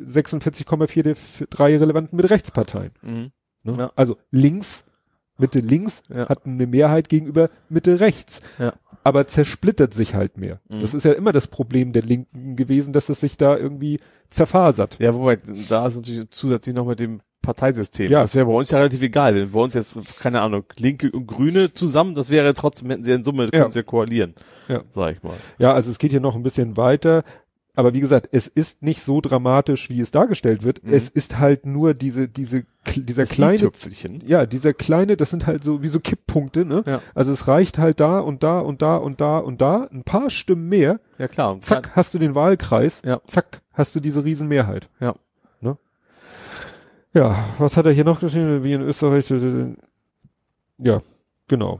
46,4 0.07 1.03
der 1.03 1.15
drei 1.49 1.77
relevanten 1.77 2.15
Mitte-Rechtsparteien. 2.15 2.91
Mhm. 3.01 3.31
Ne? 3.63 3.75
Ja. 3.77 3.91
Also 3.95 4.17
links, 4.31 4.85
Mitte 5.41 5.59
links 5.59 6.01
Ja. 6.09 6.30
hat 6.30 6.45
eine 6.45 6.68
Mehrheit 6.68 7.09
gegenüber 7.09 7.49
Mitte 7.69 7.99
rechts. 7.99 8.41
Ja. 8.59 8.73
Aber 9.03 9.26
zersplittert 9.27 9.93
sich 9.93 10.13
halt 10.15 10.38
mehr. 10.38 10.59
Mhm. 10.69 10.81
Das 10.81 10.93
ist 10.93 11.03
ja 11.03 11.11
immer 11.13 11.31
das 11.31 11.47
Problem 11.47 11.91
der 11.91 12.03
Linken 12.03 12.55
gewesen, 12.55 12.93
dass 12.93 13.09
es 13.09 13.19
sich 13.19 13.35
da 13.35 13.57
irgendwie 13.57 13.99
zerfasert. 14.30 14.97
Ja, 14.99 15.13
wobei, 15.15 15.38
da 15.69 15.88
ist 15.88 15.95
natürlich 15.95 16.30
zusätzlich 16.30 16.76
noch 16.76 16.85
mit 16.85 16.99
dem 16.99 17.22
Parteisystem. 17.41 18.11
Ja. 18.11 18.22
Das 18.22 18.35
wäre 18.35 18.45
bei 18.45 18.53
uns 18.53 18.69
ja 18.69 18.77
relativ 18.77 19.01
egal. 19.01 19.34
Wenn 19.34 19.51
bei 19.51 19.59
uns 19.59 19.73
jetzt, 19.73 19.97
keine 20.19 20.41
Ahnung, 20.41 20.63
Linke 20.77 21.09
und 21.11 21.26
Grüne 21.26 21.73
zusammen, 21.73 22.13
das 22.13 22.30
wäre 22.30 22.53
trotzdem, 22.53 22.91
hätten 22.91 23.03
sie 23.03 23.11
in 23.13 23.23
Summe, 23.23 23.45
Ja. 23.51 23.61
können 23.61 23.72
sie 23.72 23.80
ja 23.80 23.84
koalieren. 23.84 24.35
Ja. 24.68 24.84
Sag 24.93 25.15
ich 25.15 25.23
mal. 25.23 25.34
Ja, 25.57 25.73
also 25.73 25.89
es 25.89 25.97
geht 25.97 26.11
hier 26.11 26.19
noch 26.19 26.35
ein 26.35 26.43
bisschen 26.43 26.77
weiter. 26.77 27.23
Aber 27.73 27.93
wie 27.93 28.02
gesagt, 28.02 28.27
es 28.34 28.48
ist 28.48 28.84
nicht 28.84 29.02
so 29.02 29.22
dramatisch, 29.22 29.89
wie 29.89 30.02
es 30.02 30.11
dargestellt 30.11 30.64
wird. 30.64 30.84
Mhm. 30.84 30.93
Es 30.93 31.07
ist 31.10 31.39
halt 31.39 31.65
nur 31.65 31.93
diese, 31.93 32.27
diese, 32.27 32.65
dieser 32.95 33.26
kleine, 33.26 33.56
i-Tüpfelchen. 33.56 34.22
ja, 34.27 34.45
dieser 34.45 34.73
kleine, 34.73 35.15
das 35.15 35.30
sind 35.30 35.48
halt 35.48 35.64
so 35.64 35.81
wie 35.81 35.88
so 35.88 36.02
Kipppunkte, 36.02 36.65
ne? 36.65 36.84
Ja. 36.85 37.02
Also 37.15 37.31
es 37.31 37.48
reicht 37.48 37.77
halt 37.77 38.02
da 38.02 38.19
und 38.19 38.43
da 38.43 38.60
und 38.60 38.81
da 38.81 38.98
und 38.98 39.22
da 39.22 39.38
und 39.38 39.61
da, 39.61 39.88
ein 39.91 40.03
paar 40.03 40.30
Stimmen 40.30 40.68
mehr, 40.68 40.99
Ja, 41.18 41.30
klar. 41.30 41.53
Und 41.53 41.64
zack, 41.64 41.95
hast 41.95 42.14
du 42.14 42.18
den 42.19 42.35
Wahlkreis, 42.35 43.02
Ja. 43.06 43.22
zack, 43.26 43.61
hast 43.72 43.95
du 43.95 44.02
diese 44.02 44.26
Riesenmehrheit. 44.26 44.89
Ja. 44.99 45.15
Ne? 45.61 45.77
Ja, 47.14 47.45
was 47.57 47.77
hat 47.77 47.85
er 47.85 47.93
hier 47.93 48.06
noch 48.06 48.19
geschrieben? 48.19 48.65
Wie 48.65 48.73
in 48.73 48.81
Österreich, 48.81 49.31
äh, 49.31 49.76
ja, 50.77 51.02
genau. 51.48 51.80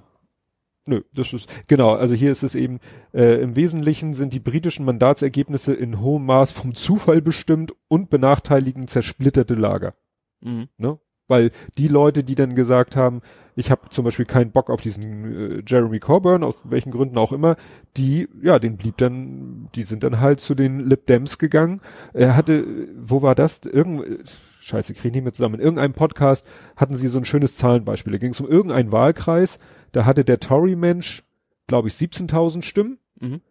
Nö, 0.86 1.02
das 1.14 1.32
ist, 1.32 1.48
genau, 1.68 1.92
also 1.92 2.16
hier 2.16 2.32
ist 2.32 2.42
es 2.42 2.56
eben, 2.56 2.80
äh, 3.14 3.40
im 3.42 3.56
Wesentlichen 3.56 4.14
sind 4.14 4.34
die 4.34 4.40
britischen 4.40 4.84
Mandatsergebnisse 4.84 5.74
in 5.74 6.02
hohem 6.02 6.26
Maß 6.26 6.52
vom 6.52 6.74
Zufall 6.74 7.22
bestimmt 7.22 7.74
und 7.88 8.10
benachteiligen 8.10 8.88
zersplitterte 8.88 9.54
Lager. 9.54 9.94
Mhm. 10.42 10.70
Ne? 10.78 11.00
Weil 11.28 11.52
die 11.78 11.88
Leute, 11.88 12.24
die 12.24 12.36
dann 12.36 12.56
gesagt 12.56 12.96
haben, 12.96 13.22
ich 13.56 13.70
habe 13.70 13.90
zum 13.90 14.06
Beispiel 14.06 14.26
keinen 14.26 14.52
Bock 14.52 14.70
auf 14.70 14.82
diesen 14.82 15.60
äh, 15.60 15.64
Jeremy 15.66 16.00
Corbyn, 16.00 16.44
aus 16.44 16.62
welchen 16.64 16.92
Gründen 16.92 17.18
auch 17.18 17.32
immer, 17.32 17.58
die, 17.96 18.28
ja, 18.42 18.60
den 18.60 18.78
blieb 18.78 18.98
dann, 18.98 19.70
die 19.76 19.84
sind 19.84 20.04
dann 20.04 20.20
halt 20.20 20.40
zu 20.40 20.56
den 20.56 20.80
Lib 20.80 21.06
Dems 21.06 21.38
gegangen. 21.38 21.82
Er 22.14 22.36
hatte, 22.36 22.66
wo 22.98 23.22
war 23.22 23.36
das? 23.36 23.62
Irgend, 23.66 24.06
äh, 24.06 24.24
scheiße, 24.62 24.94
krieg 24.94 25.06
ich 25.06 25.14
nicht 25.14 25.24
mehr 25.24 25.34
zusammen. 25.34 25.56
In 25.56 25.62
irgendeinem 25.62 25.94
Podcast 25.94 26.48
hatten 26.76 26.96
sie 26.96 27.08
so 27.08 27.20
ein 27.20 27.26
schönes 27.26 27.56
Zahlenbeispiel. 27.56 28.14
Da 28.14 28.20
ging 28.20 28.32
es 28.32 28.42
um 28.42 28.48
irgendeinen 28.48 28.92
Wahlkreis, 28.92 29.60
da 29.92 30.06
hatte 30.06 30.24
der 30.26 30.40
Tory-Mensch, 30.40 31.24
glaube 31.68 31.88
ich, 31.88 31.96
17.000 31.96 32.64
Stimmen, 32.64 32.98
Mhm. 33.20 33.42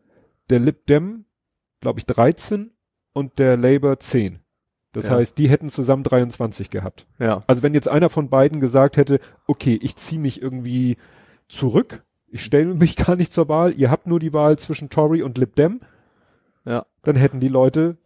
der 0.51 0.59
Lib 0.59 0.87
Dem, 0.87 1.25
glaube 1.81 1.99
ich, 2.01 2.07
13 2.07 2.71
und 3.13 3.39
der 3.39 3.57
Labour 3.57 3.99
10. 4.01 4.41
Das 4.93 5.07
Ja. 5.07 5.13
heißt, 5.17 5.39
die 5.39 5.49
hätten 5.49 5.69
zusammen 5.69 6.03
23 6.03 6.71
gehabt. 6.71 7.07
Ja. 7.19 7.43
Also 7.47 7.63
wenn 7.63 7.75
jetzt 7.75 7.89
einer 7.89 8.11
von 8.11 8.29
beiden 8.29 8.61
gesagt 8.61 8.97
hätte, 8.97 9.21
okay, 9.47 9.79
ich 9.81 9.95
ziehe 9.97 10.21
mich 10.21 10.43
irgendwie 10.43 10.97
zurück, 11.49 12.03
ich 12.27 12.45
stelle 12.45 12.75
mich 12.75 12.97
gar 12.97 13.15
nicht 13.17 13.33
zur 13.33 13.49
Wahl, 13.49 13.73
ihr 13.79 13.91
habt 13.91 14.07
nur 14.09 14.19
die 14.21 14.33
Wahl 14.33 14.59
zwischen 14.59 14.91
Tory 14.91 15.23
und 15.23 15.39
Lib 15.39 15.55
Dem, 15.55 15.81
Ja. 16.65 16.85
dann 17.03 17.15
hätten 17.17 17.39
die 17.41 17.49
Leute 17.49 17.97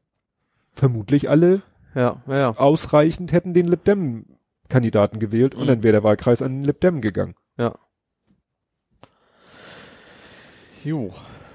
vermutlich 0.72 1.30
alle 1.30 1.62
Ja. 1.94 2.22
Ja. 2.26 2.36
ja. 2.36 2.56
ausreichend 2.56 3.32
hätten 3.32 3.54
den 3.54 3.66
Lib 3.68 3.84
Dem 3.84 4.26
Kandidaten 4.68 5.18
gewählt 5.20 5.54
und 5.54 5.62
Mhm. 5.64 5.66
dann 5.68 5.82
wäre 5.82 5.92
der 5.92 6.02
Wahlkreis 6.04 6.42
an 6.42 6.52
den 6.52 6.64
Lib 6.64 6.80
Dem 6.80 7.00
gegangen. 7.00 7.34
Jo. 10.84 11.10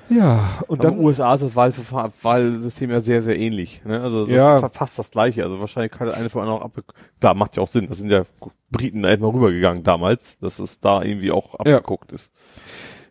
Ja, 0.10 0.60
und 0.62 0.70
Und 0.70 0.84
dann 0.84 0.98
USA 0.98 1.36
ist 1.36 1.42
das 1.44 1.56
Wahlverfahren, 1.56 2.12
Wahlsystem 2.24 2.90
ja 2.90 3.00
sehr, 3.00 3.22
sehr 3.22 3.38
ähnlich. 3.38 3.84
Ne? 3.86 4.02
Also 4.02 4.26
das 4.26 4.36
Ja. 4.36 4.56
ist 4.56 4.62
fa- 4.62 4.70
fast 4.70 4.98
das 4.98 5.12
gleiche. 5.12 5.44
Also 5.44 5.60
wahrscheinlich 5.60 5.92
kann 5.92 6.08
der 6.08 6.18
eine 6.18 6.32
von 6.32 6.42
anderen 6.42 6.62
auch 6.62 6.66
abge... 6.66 6.82
Klar, 7.20 7.36
macht 7.36 7.58
ja 7.58 7.62
auch 7.64 7.68
Sinn. 7.68 7.88
Das 7.88 8.00
sind 8.00 8.10
ja 8.10 8.24
Briten 8.72 9.04
da 9.04 9.16
mal 9.18 9.30
rübergegangen 9.30 9.84
damals, 9.84 10.40
dass 10.40 10.58
es 10.58 10.80
da 10.80 11.04
irgendwie 11.04 11.32
auch 11.32 11.54
Ja. 11.64 11.76
abgeguckt 11.78 12.12
ist. 12.12 12.34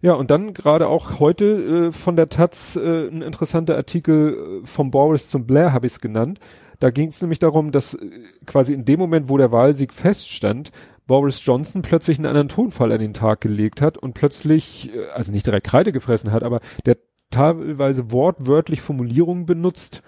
Ja, 0.01 0.15
und 0.15 0.31
dann 0.33 0.55
gerade 0.55 0.89
auch 0.89 1.21
heute 1.21 1.89
äh, 1.89 1.93
von 1.93 2.17
der 2.17 2.29
Taz 2.29 2.75
äh, 2.75 3.09
ein 3.09 3.23
interessanter 3.23 3.77
Artikel 3.77 4.61
äh, 4.63 4.67
vom 4.67 4.91
Boris 4.91 5.31
zum 5.31 5.47
Blair 5.47 5.73
habe 5.73 5.87
ich 5.87 5.93
es 5.93 6.01
genannt. 6.01 6.41
Da 6.81 6.91
ging 6.91 7.09
es 7.11 7.21
nämlich 7.21 7.39
darum, 7.41 7.71
dass 7.73 7.95
äh, 7.95 7.99
quasi 8.47 8.75
in 8.75 8.85
dem 8.85 8.99
Moment, 8.99 9.29
wo 9.29 9.37
der 9.39 9.53
Wahlsieg 9.53 9.93
feststand, 9.93 10.73
Boris 11.09 11.45
Johnson 11.45 11.83
plötzlich 11.83 12.19
einen 12.19 12.27
anderen 12.27 12.49
Tonfall 12.49 12.93
an 12.93 13.01
den 13.01 13.15
Tag 13.15 13.41
gelegt 13.41 13.81
hat 13.83 13.99
und 13.99 14.15
plötzlich, 14.15 14.95
äh, 14.95 15.07
also 15.09 15.33
nicht 15.33 15.47
direkt 15.47 15.67
Kreide 15.67 15.91
gefressen 15.91 16.31
hat, 16.31 16.45
aber 16.45 16.61
der 16.87 16.99
teilweise 17.31 18.13
wortwörtlich 18.13 18.81
Formulierungen 18.81 19.45
benutzt, 19.45 20.03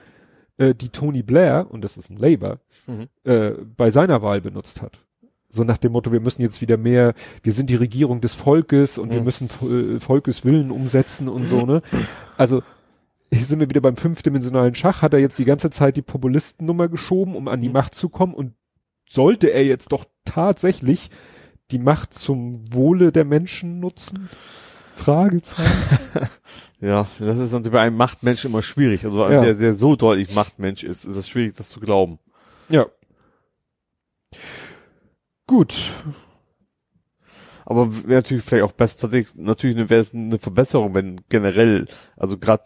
äh, 0.58 0.74
die 0.74 0.90
Tony 0.90 1.22
Blair, 1.22 1.66
und 1.70 1.82
das 1.82 1.96
ist 1.96 2.10
ein 2.10 2.16
Labour, 2.16 2.60
Mhm. 2.86 3.08
äh, 3.24 3.50
bei 3.76 3.90
seiner 3.90 4.22
Wahl 4.22 4.40
benutzt 4.40 4.80
hat. 4.82 4.98
So 5.48 5.64
nach 5.64 5.78
dem 5.78 5.92
Motto, 5.92 6.12
wir 6.12 6.20
müssen 6.20 6.42
jetzt 6.42 6.60
wieder 6.60 6.76
mehr, 6.76 7.14
wir 7.42 7.52
sind 7.52 7.70
die 7.70 7.74
Regierung 7.76 8.20
des 8.20 8.34
Volkes 8.36 8.98
und 8.98 9.10
wir 9.10 9.18
Mhm. 9.18 9.24
müssen 9.24 9.48
äh, 9.96 9.98
Volkeswillen 10.00 10.70
umsetzen 10.70 11.28
und 11.28 11.42
so, 11.42 11.66
ne? 11.66 11.82
Also, 12.36 12.62
hier 13.32 13.44
sind 13.44 13.58
wir 13.60 13.68
wieder 13.68 13.80
beim 13.80 13.96
fünfdimensionalen 13.96 14.74
Schach, 14.74 15.02
hat 15.02 15.12
er 15.12 15.18
jetzt 15.20 15.38
die 15.38 15.44
ganze 15.44 15.70
Zeit 15.70 15.96
die 15.96 16.02
Populistennummer 16.02 16.88
geschoben, 16.88 17.34
um 17.36 17.48
an 17.48 17.60
die 17.60 17.68
Mhm. 17.68 17.74
Macht 17.74 17.94
zu 17.94 18.08
kommen 18.08 18.34
und 18.34 18.52
sollte 19.08 19.48
er 19.48 19.64
jetzt 19.64 19.90
doch 19.92 20.04
tatsächlich 20.32 21.10
die 21.70 21.78
Macht 21.78 22.14
zum 22.14 22.62
Wohle 22.72 23.12
der 23.12 23.24
Menschen 23.24 23.80
nutzen? 23.80 24.28
Fragezeichen. 24.96 26.28
Ja, 26.82 27.06
das 27.18 27.36
ist 27.36 27.52
natürlich 27.52 27.72
bei 27.72 27.82
einem 27.82 27.98
Machtmensch 27.98 28.46
immer 28.46 28.62
schwierig. 28.62 29.04
Also 29.04 29.28
Ja. 29.28 29.42
der, 29.42 29.52
der 29.54 29.74
so 29.74 29.96
deutlich 29.96 30.34
Machtmensch 30.34 30.82
ist, 30.82 31.04
ist 31.04 31.14
es 31.16 31.28
schwierig, 31.28 31.54
das 31.56 31.68
zu 31.68 31.78
glauben. 31.78 32.18
ja. 32.70 32.86
Gut. 35.46 35.74
Aber 37.66 37.92
wäre 38.04 38.20
natürlich 38.22 38.42
vielleicht 38.44 38.64
auch 38.64 38.72
besser, 38.72 39.00
tatsächlich, 39.02 39.34
natürlich 39.36 39.90
wäre 39.90 40.00
es 40.00 40.14
eine 40.14 40.38
Verbesserung, 40.38 40.94
wenn 40.94 41.20
generell, 41.28 41.86
also 42.16 42.38
gerade 42.38 42.62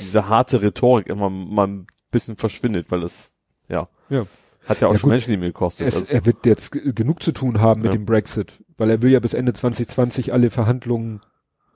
diese 0.00 0.28
harte 0.28 0.62
Rhetorik 0.62 1.06
immer 1.08 1.28
mal 1.30 1.66
ein 1.66 1.86
bisschen 2.10 2.36
verschwindet, 2.36 2.90
weil 2.90 3.00
das, 3.00 3.32
ja, 3.68 3.88
Ja. 4.08 4.24
Hat 4.66 4.80
ja 4.80 4.88
auch 4.88 4.92
Ja, 4.92 4.98
schon 4.98 5.08
gut. 5.08 5.14
Menschenleben 5.14 5.44
gekostet. 5.46 5.86
Es, 5.88 5.96
also, 5.96 6.14
er 6.14 6.26
wird 6.26 6.44
jetzt 6.46 6.72
genug 6.72 7.22
zu 7.22 7.32
tun 7.32 7.60
haben 7.60 7.82
mit 7.82 7.92
Ja. 7.92 7.98
dem 7.98 8.04
Brexit, 8.04 8.62
weil 8.76 8.90
er 8.90 9.02
will 9.02 9.10
ja 9.10 9.20
bis 9.20 9.34
Ende 9.34 9.52
2020 9.52 10.32
alle 10.32 10.50
Verhandlungen, 10.50 11.20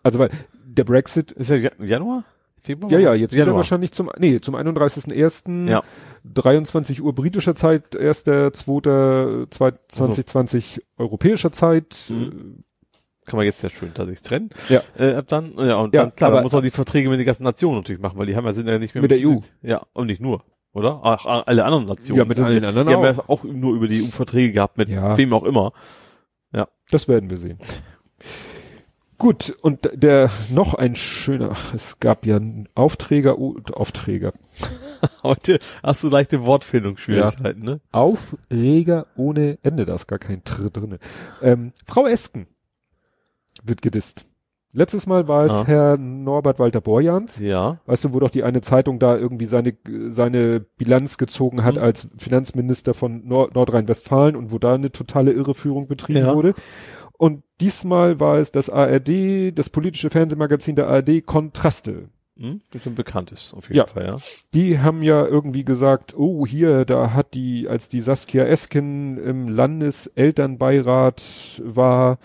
also 0.02 0.18
weil 0.18 0.30
der 0.64 0.84
Brexit, 0.84 1.32
ist 1.32 1.50
ja 1.50 1.56
Ja- 1.56 1.70
Januar? 1.78 2.24
Februar? 2.62 2.92
ja, 2.92 2.98
ja, 2.98 3.14
jetzt 3.14 3.32
wird 3.32 3.38
er 3.38 3.46
Januar. 3.46 3.56
wahrscheinlich 3.56 3.92
zum, 3.92 4.10
nee, 4.18 4.38
zum 4.40 4.54
31.01. 4.54 5.68
Ja. 5.68 5.82
23 6.24 7.02
Uhr 7.02 7.14
britischer 7.14 7.54
Zeit, 7.54 7.96
1.2.2020 7.96 10.80
europäischer 10.98 11.52
Zeit. 11.52 11.96
Mhm. 12.10 12.64
Kann 13.24 13.36
man 13.36 13.46
jetzt 13.46 13.62
ja 13.62 13.70
schön 13.70 13.94
tatsächlich 13.94 14.26
trennen. 14.26 14.50
Ja. 14.68 14.80
Äh, 14.98 15.14
ab 15.14 15.26
dann, 15.28 15.52
ja, 15.56 15.76
und 15.76 15.94
Ja, 15.94 16.02
dann, 16.02 16.16
klar, 16.16 16.32
aber- 16.32 16.42
muss 16.42 16.52
auch 16.54 16.62
die 16.62 16.70
Verträge 16.70 17.08
mit 17.08 17.18
den 17.20 17.26
ganzen 17.26 17.44
Nationen 17.44 17.76
natürlich 17.78 18.02
machen, 18.02 18.18
weil 18.18 18.26
die 18.26 18.34
haben 18.34 18.44
ja, 18.44 18.52
sind 18.52 18.66
ja 18.66 18.78
nicht 18.78 18.94
mehr 18.94 19.02
Mit 19.02 19.10
der 19.10 19.18
EU. 19.20 19.38
Ja, 19.62 19.82
und 19.92 20.08
nicht 20.08 20.20
nur, 20.20 20.42
oder? 20.72 21.00
Ach, 21.02 21.24
alle 21.46 21.64
anderen 21.64 21.86
Nationen. 21.86 22.18
Ja, 22.18 22.24
mit 22.24 22.38
allen 22.38 22.60
die, 22.60 22.66
anderen 22.66 22.88
Die 22.88 22.94
haben 22.94 23.04
auch. 23.04 23.16
ja 23.16 23.24
auch 23.28 23.44
nur 23.44 23.74
über 23.74 23.88
die 23.88 24.02
EU-Verträge 24.02 24.52
gehabt, 24.52 24.78
mit 24.78 24.88
Ja. 24.88 25.16
wem 25.16 25.32
auch 25.34 25.44
immer. 25.44 25.72
Das 26.90 27.06
werden 27.06 27.30
wir 27.30 27.38
sehen. 27.38 27.58
Gut, 29.16 29.54
und 29.62 29.88
der 29.94 30.28
noch 30.50 30.74
ein 30.74 30.96
schöner, 30.96 31.54
es 31.72 32.00
gab 32.00 32.26
ja 32.26 32.36
einen 32.36 32.68
Aufträger, 32.74 33.38
oh, 33.38 33.56
Aufträger, 33.72 34.32
Heute 35.22 35.58
hast 35.82 36.02
du 36.02 36.08
leichte 36.08 36.44
Wortfindungsschwierigkeiten, 36.44 37.62
ne? 37.62 37.80
Aufreger 37.92 39.06
ohne 39.16 39.58
Ende, 39.62 39.84
da 39.86 39.94
ist 39.94 40.08
gar 40.08 40.18
kein 40.18 40.42
Tritt 40.44 40.76
drinne. 40.76 40.98
Ähm, 41.42 41.72
Frau 41.86 42.06
Esken 42.06 42.46
wird 43.62 43.82
gedisst. 43.82 44.26
Letztes 44.72 45.06
Mal 45.06 45.26
war 45.26 45.46
es 45.46 45.52
Ah. 45.52 45.64
Herr 45.66 45.96
Norbert 45.96 46.60
Walter 46.60 46.80
Borjans. 46.80 47.38
Ja. 47.38 47.78
Weißt 47.86 48.04
du, 48.04 48.12
wo 48.14 48.20
doch 48.20 48.30
die 48.30 48.44
eine 48.44 48.60
Zeitung 48.60 49.00
da 49.00 49.16
irgendwie 49.16 49.46
seine, 49.46 49.74
seine 50.10 50.60
Bilanz 50.60 51.18
gezogen 51.18 51.64
hat 51.64 51.74
Mhm. 51.74 51.82
als 51.82 52.08
Finanzminister 52.18 52.94
von 52.94 53.26
Nord 53.26 53.54
Nordrhein-Westfalen 53.56 54.36
und 54.36 54.52
wo 54.52 54.58
da 54.58 54.74
eine 54.74 54.92
totale 54.92 55.32
Irreführung 55.32 55.88
betrieben 55.88 56.20
Ja. 56.20 56.34
wurde. 56.34 56.54
Und 57.18 57.42
diesmal 57.60 58.20
war 58.20 58.38
es 58.38 58.52
das 58.52 58.70
ARD, 58.70 59.50
das 59.52 59.68
politische 59.70 60.08
Fernsehmagazin 60.08 60.76
der 60.76 60.86
ARD, 60.88 61.20
Kontraste. 61.20 62.08
Hm? 62.38 62.60
Das 62.70 62.86
ein 62.86 62.94
bekanntes, 62.94 63.52
auf 63.52 63.64
jeden 63.68 63.76
Ja. 63.76 63.86
Fall, 63.86 64.06
ja. 64.06 64.16
Die 64.54 64.78
haben 64.78 65.02
ja 65.02 65.26
irgendwie 65.26 65.64
gesagt, 65.64 66.14
oh, 66.16 66.46
hier, 66.46 66.86
da 66.86 67.12
hat 67.12 67.34
die, 67.34 67.68
als 67.68 67.88
die 67.90 68.00
Saskia 68.00 68.44
Esken 68.44 69.18
im 69.18 69.48
Landeselternbeirat 69.48 71.60
war, 71.64 72.18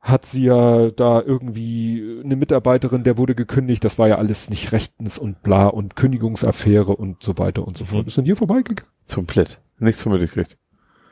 hat 0.00 0.24
sie 0.24 0.44
ja 0.44 0.90
da 0.90 1.20
irgendwie 1.20 2.20
eine 2.24 2.36
Mitarbeiterin, 2.36 3.04
der 3.04 3.18
wurde 3.18 3.34
gekündigt, 3.34 3.84
das 3.84 3.98
war 3.98 4.08
ja 4.08 4.16
alles 4.16 4.48
nicht 4.48 4.72
rechtens 4.72 5.18
und 5.18 5.42
bla 5.42 5.66
und 5.66 5.96
Kündigungsaffäre 5.96 6.94
und 6.94 7.22
so 7.22 7.36
weiter 7.38 7.66
und 7.66 7.76
so 7.76 7.84
fort. 7.84 8.02
Mhm. 8.02 8.08
Ist 8.08 8.18
an 8.18 8.24
dir 8.24 8.36
vorbeigegangen? 8.36 8.90
Komplett. 9.12 9.60
Nichts 9.78 10.02
von 10.02 10.12
mir 10.12 10.18
gekriegt. 10.18 10.56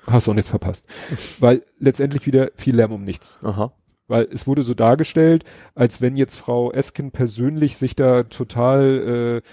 Hast 0.07 0.27
du 0.27 0.31
auch 0.31 0.35
nichts 0.35 0.51
verpasst. 0.51 0.87
Weil 1.41 1.65
letztendlich 1.79 2.27
wieder 2.27 2.51
viel 2.55 2.77
Lärm 2.77 2.93
um 2.93 3.03
nichts. 3.05 3.41
Aha. 3.43 3.73
Weil 4.07 4.29
es 4.33 4.47
wurde 4.47 4.63
so 4.63 4.73
dargestellt, 4.75 5.45
als 5.75 6.01
wenn 6.01 6.15
jetzt 6.15 6.37
Frau 6.37 6.71
Esken 6.71 7.11
persönlich 7.11 7.77
sich 7.77 7.97
da 7.97 8.23
total 8.23 9.43
äh, 9.43 9.49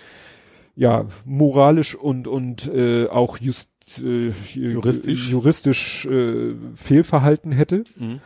ja 0.76 1.06
moralisch 1.26 1.96
und 1.96 2.28
und 2.28 2.68
äh, 2.68 3.08
auch 3.08 3.40
just, 3.40 3.70
äh, 4.04 4.30
Juristisch. 4.54 5.30
juristisch 5.32 6.06
äh, 6.06 6.54
Fehlverhalten 6.76 7.52
hätte. 7.52 7.84
Mhm. 7.98 8.22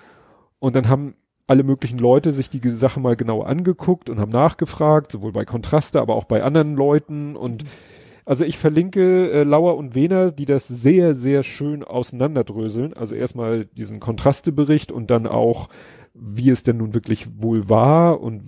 Und 0.59 0.75
dann 0.75 0.89
haben 0.89 1.15
alle 1.47 1.63
möglichen 1.63 1.97
Leute 1.97 2.33
sich 2.33 2.49
die 2.49 2.69
Sache 2.69 2.99
mal 2.99 3.15
genau 3.15 3.41
angeguckt 3.41 4.09
und 4.09 4.19
haben 4.19 4.31
nachgefragt, 4.31 5.13
sowohl 5.13 5.31
bei 5.31 5.45
Kontraste, 5.45 6.01
aber 6.01 6.15
auch 6.15 6.25
bei 6.25 6.43
anderen 6.43 6.75
Leuten. 6.75 7.37
Und 7.37 7.63
also 8.25 8.43
ich 8.43 8.57
verlinke 8.57 9.31
äh, 9.31 9.43
Lauer 9.43 9.77
und 9.77 9.95
Wehner, 9.95 10.31
die 10.31 10.45
das 10.45 10.67
sehr, 10.67 11.13
sehr 11.13 11.43
schön 11.43 11.83
auseinanderdröseln. 11.85 12.93
Also 12.93 13.15
erstmal 13.15 13.65
diesen 13.65 14.01
Kontrastebericht 14.01 14.91
und 14.91 15.09
dann 15.09 15.25
auch, 15.25 15.69
wie 16.13 16.49
es 16.49 16.63
denn 16.63 16.77
nun 16.77 16.93
wirklich 16.93 17.27
wohl 17.41 17.69
war. 17.69 18.19
Und 18.19 18.43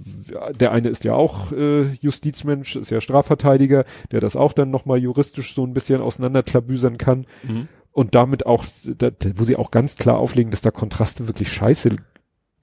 der 0.59 0.73
eine 0.73 0.89
ist 0.89 1.05
ja 1.05 1.13
auch 1.13 1.53
äh, 1.53 1.93
Justizmensch, 2.01 2.75
ist 2.75 2.89
ja 2.89 2.99
Strafverteidiger, 2.99 3.85
der 4.11 4.19
das 4.19 4.35
auch 4.35 4.51
dann 4.51 4.71
nochmal 4.71 4.97
juristisch 4.97 5.55
so 5.55 5.63
ein 5.63 5.73
bisschen 5.73 6.01
auseinanderklabüsern 6.01 6.97
kann 6.97 7.25
Mhm. 7.43 7.69
Und 7.91 8.15
damit 8.15 8.45
auch, 8.45 8.65
da, 8.85 9.11
wo 9.35 9.43
sie 9.43 9.55
auch 9.55 9.71
ganz 9.71 9.95
klar 9.97 10.17
auflegen, 10.17 10.51
dass 10.51 10.61
da 10.61 10.71
Kontraste 10.71 11.27
wirklich 11.27 11.51
scheiße 11.51 11.95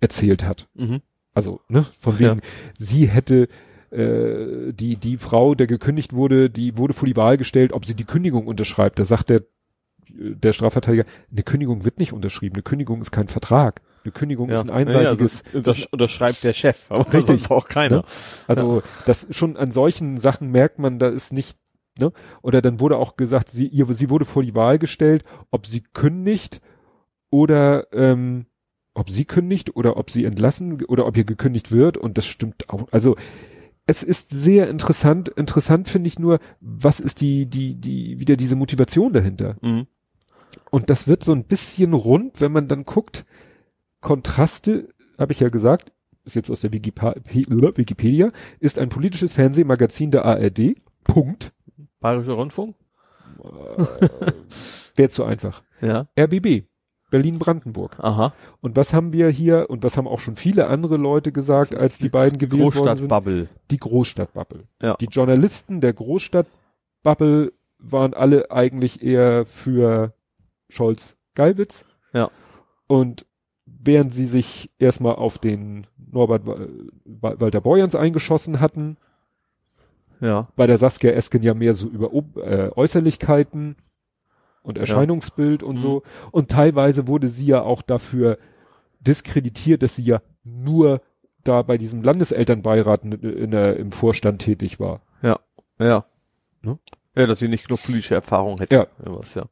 erzählt 0.01 0.45
hat. 0.45 0.69
Mhm. 0.75 1.01
Also, 1.35 1.61
ne, 1.69 1.85
von 2.01 2.15
Ja. 2.19 2.31
wegen, 2.31 2.41
sie 2.79 3.09
hätte 3.09 3.49
äh, 3.91 4.73
die, 4.73 4.97
die 4.97 5.17
Frau, 5.19 5.55
der 5.55 5.67
gekündigt 5.67 6.13
wurde, 6.13 6.51
die 6.51 6.77
wurde 6.77 6.95
vor 6.95 7.07
die 7.07 7.17
Wahl 7.17 7.37
gestellt, 7.37 7.73
ob 7.73 7.85
sie 7.85 7.95
die 7.95 8.05
Kündigung 8.05 8.47
unterschreibt. 8.47 8.99
Da 8.99 9.05
sagt 9.05 9.31
der, 9.31 9.43
der 10.09 10.53
Strafverteidiger, 10.53 11.05
eine 11.31 11.43
Kündigung 11.43 11.85
wird 11.85 11.99
nicht 11.99 12.13
unterschrieben, 12.13 12.57
eine 12.57 12.63
Kündigung 12.63 13.01
ist 13.01 13.11
kein 13.11 13.29
Vertrag. 13.29 13.83
Eine 14.05 14.13
Kündigung 14.13 14.51
ist 14.51 14.61
ein 14.61 14.71
einseitiges, 14.71 15.41
Ja, 15.41 15.47
also, 15.47 15.61
das 15.61 15.87
unterschreibt 15.87 16.45
der 16.45 16.53
Chef, 16.53 16.87
aber 16.89 17.01
Richtig. 17.07 17.27
sonst 17.27 17.51
auch 17.51 17.67
keiner. 17.69 17.97
Ne? 17.99 18.05
Also 18.47 18.83
das 19.05 19.27
schon 19.31 19.57
an 19.57 19.73
solchen 19.73 20.17
Sachen 20.17 20.51
merkt 20.53 20.79
man, 20.79 20.99
da 20.99 21.09
ist 21.09 21.33
nicht, 21.33 21.59
ne? 21.99 22.13
Oder 22.43 22.63
dann 22.63 22.81
wurde 22.81 22.97
auch 22.97 23.17
gesagt, 23.17 23.51
sie, 23.51 23.67
ihr, 23.67 23.87
sie 23.93 24.11
wurde 24.11 24.25
vor 24.25 24.43
die 24.43 24.55
Wahl 24.55 24.79
gestellt, 24.79 25.25
ob 25.51 25.67
sie 25.67 25.83
kündigt 25.83 26.61
oder 27.31 27.93
ähm, 27.93 28.47
ob 28.95 29.11
sie 29.11 29.25
kündigt 29.25 29.77
oder 29.77 29.97
ob 29.97 30.11
sie 30.11 30.25
entlassen 30.25 30.85
oder 30.85 31.07
ob 31.07 31.17
ihr 31.17 31.25
gekündigt 31.25 31.71
wird 31.71 31.99
und 31.99 32.17
das 32.17 32.27
stimmt 32.27 32.71
auch. 32.71 32.89
Also 32.93 33.17
es 33.87 34.03
ist 34.03 34.31
sehr 34.31 34.69
interessant. 34.69 35.29
Interessant 35.29 35.89
finde 35.89 36.09
ich 36.09 36.19
nur, 36.19 36.41
was 36.61 36.99
ist 36.99 37.21
die, 37.21 37.47
die, 37.47 37.75
die, 37.75 38.19
wieder 38.19 38.37
diese 38.37 38.57
Motivation 38.57 39.13
dahinter? 39.13 39.57
Mhm. 39.63 39.87
Und 40.71 40.91
das 40.91 41.07
wird 41.07 41.23
so 41.23 41.33
ein 41.33 41.45
bisschen 41.45 41.93
rund, 41.93 42.41
wenn 42.41 42.53
man 42.53 42.69
dann 42.69 42.85
guckt. 42.85 43.25
Kontraste, 44.01 44.89
habe 45.19 45.33
ich 45.33 45.41
ja 45.41 45.49
gesagt, 45.49 45.93
ist 46.25 46.35
jetzt 46.35 46.51
aus 46.51 46.61
der 46.61 46.73
Wikipa 46.73 47.15
Wikipedia, 47.25 48.33
ist 48.59 48.79
ein 48.79 48.89
politisches 48.89 49.33
Fernsehmagazin 49.33 50.11
der 50.11 50.25
ARD. 50.25 50.75
Punkt. 51.05 51.53
Bayerischer 52.01 52.35
Rundfunk? 52.35 52.77
Wäre 54.95 55.09
zu 55.09 55.25
einfach. 55.25 55.63
Ja. 55.81 56.07
RBB. 56.19 56.65
Berlin-Brandenburg. 57.11 57.99
Aha. 58.01 58.33
Und 58.61 58.75
was 58.77 58.93
haben 58.93 59.13
wir 59.13 59.29
hier, 59.31 59.71
und 59.71 59.85
was 59.85 59.97
haben 59.97 60.09
auch 60.09 60.19
schon 60.19 60.35
viele 60.37 60.67
andere 60.67 60.97
Leute 60.97 61.31
gesagt, 61.31 61.79
als 61.79 61.99
die 61.99 62.09
beiden 62.09 62.39
gewählt 62.39 62.61
worden 62.75 62.97
sind? 62.97 63.09
Großstadtbubble. 63.09 63.49
Die 63.71 63.77
Großstadtbubble. 63.77 64.65
Ja. 64.83 64.97
Die 64.97 65.07
Journalisten 65.07 65.81
der 65.81 65.93
Großstadtbubble 65.93 67.53
waren 67.79 68.15
alle 68.15 68.51
eigentlich 68.51 69.03
eher 69.03 69.47
für 69.47 70.15
Scholz-Geiwitz. 70.69 71.85
Ja. 72.13 72.31
Und 72.89 73.25
während 73.67 74.13
sie 74.13 74.27
sich 74.27 74.71
erstmal 74.79 75.15
auf 75.15 75.39
den 75.39 75.87
Norbert 76.11 76.45
Wa- 76.47 76.59
Wa- 77.05 77.35
Walter 77.41 77.61
Borjans 77.61 77.95
eingeschossen 77.95 78.59
hatten, 78.59 78.97
Ja. 80.21 80.49
bei 80.57 80.67
der 80.67 80.79
Saskia 80.79 81.11
Esken 81.13 81.43
ja 81.43 81.55
mehr 81.55 81.75
so 81.75 81.89
über 81.89 82.11
äh, 82.43 82.71
Äußerlichkeiten 82.75 83.77
und 84.63 84.79
Erscheinungsbild 84.79 85.63
und 85.63 85.77
Mhm. 85.77 85.81
so. 85.81 86.03
Und 86.33 86.51
teilweise 86.51 87.07
wurde 87.07 87.29
sie 87.29 87.47
ja 87.47 87.63
auch 87.63 87.83
dafür 87.83 88.39
diskreditiert, 89.01 89.83
dass 89.83 89.97
sie 89.97 90.03
ja 90.05 90.23
nur 90.45 91.01
da 91.45 91.63
bei 91.63 91.79
diesem 91.79 92.03
Landeselternbeirat 92.03 93.05
in, 93.05 93.13
in 93.13 93.51
der, 93.51 93.77
im 93.77 93.93
Vorstand 93.93 94.43
tätig 94.43 94.81
war. 94.81 95.03
Ja. 95.23 95.39
Ne? 96.63 96.79
Ja, 97.15 97.27
dass 97.27 97.39
sie 97.39 97.49
nicht 97.49 97.69
genug 97.69 97.83
politische 97.83 98.15
Erfahrung 98.17 98.59
hätte. 98.59 98.75
Ja. 98.77 98.87
Was, 98.99 99.35
ja. 99.37 99.45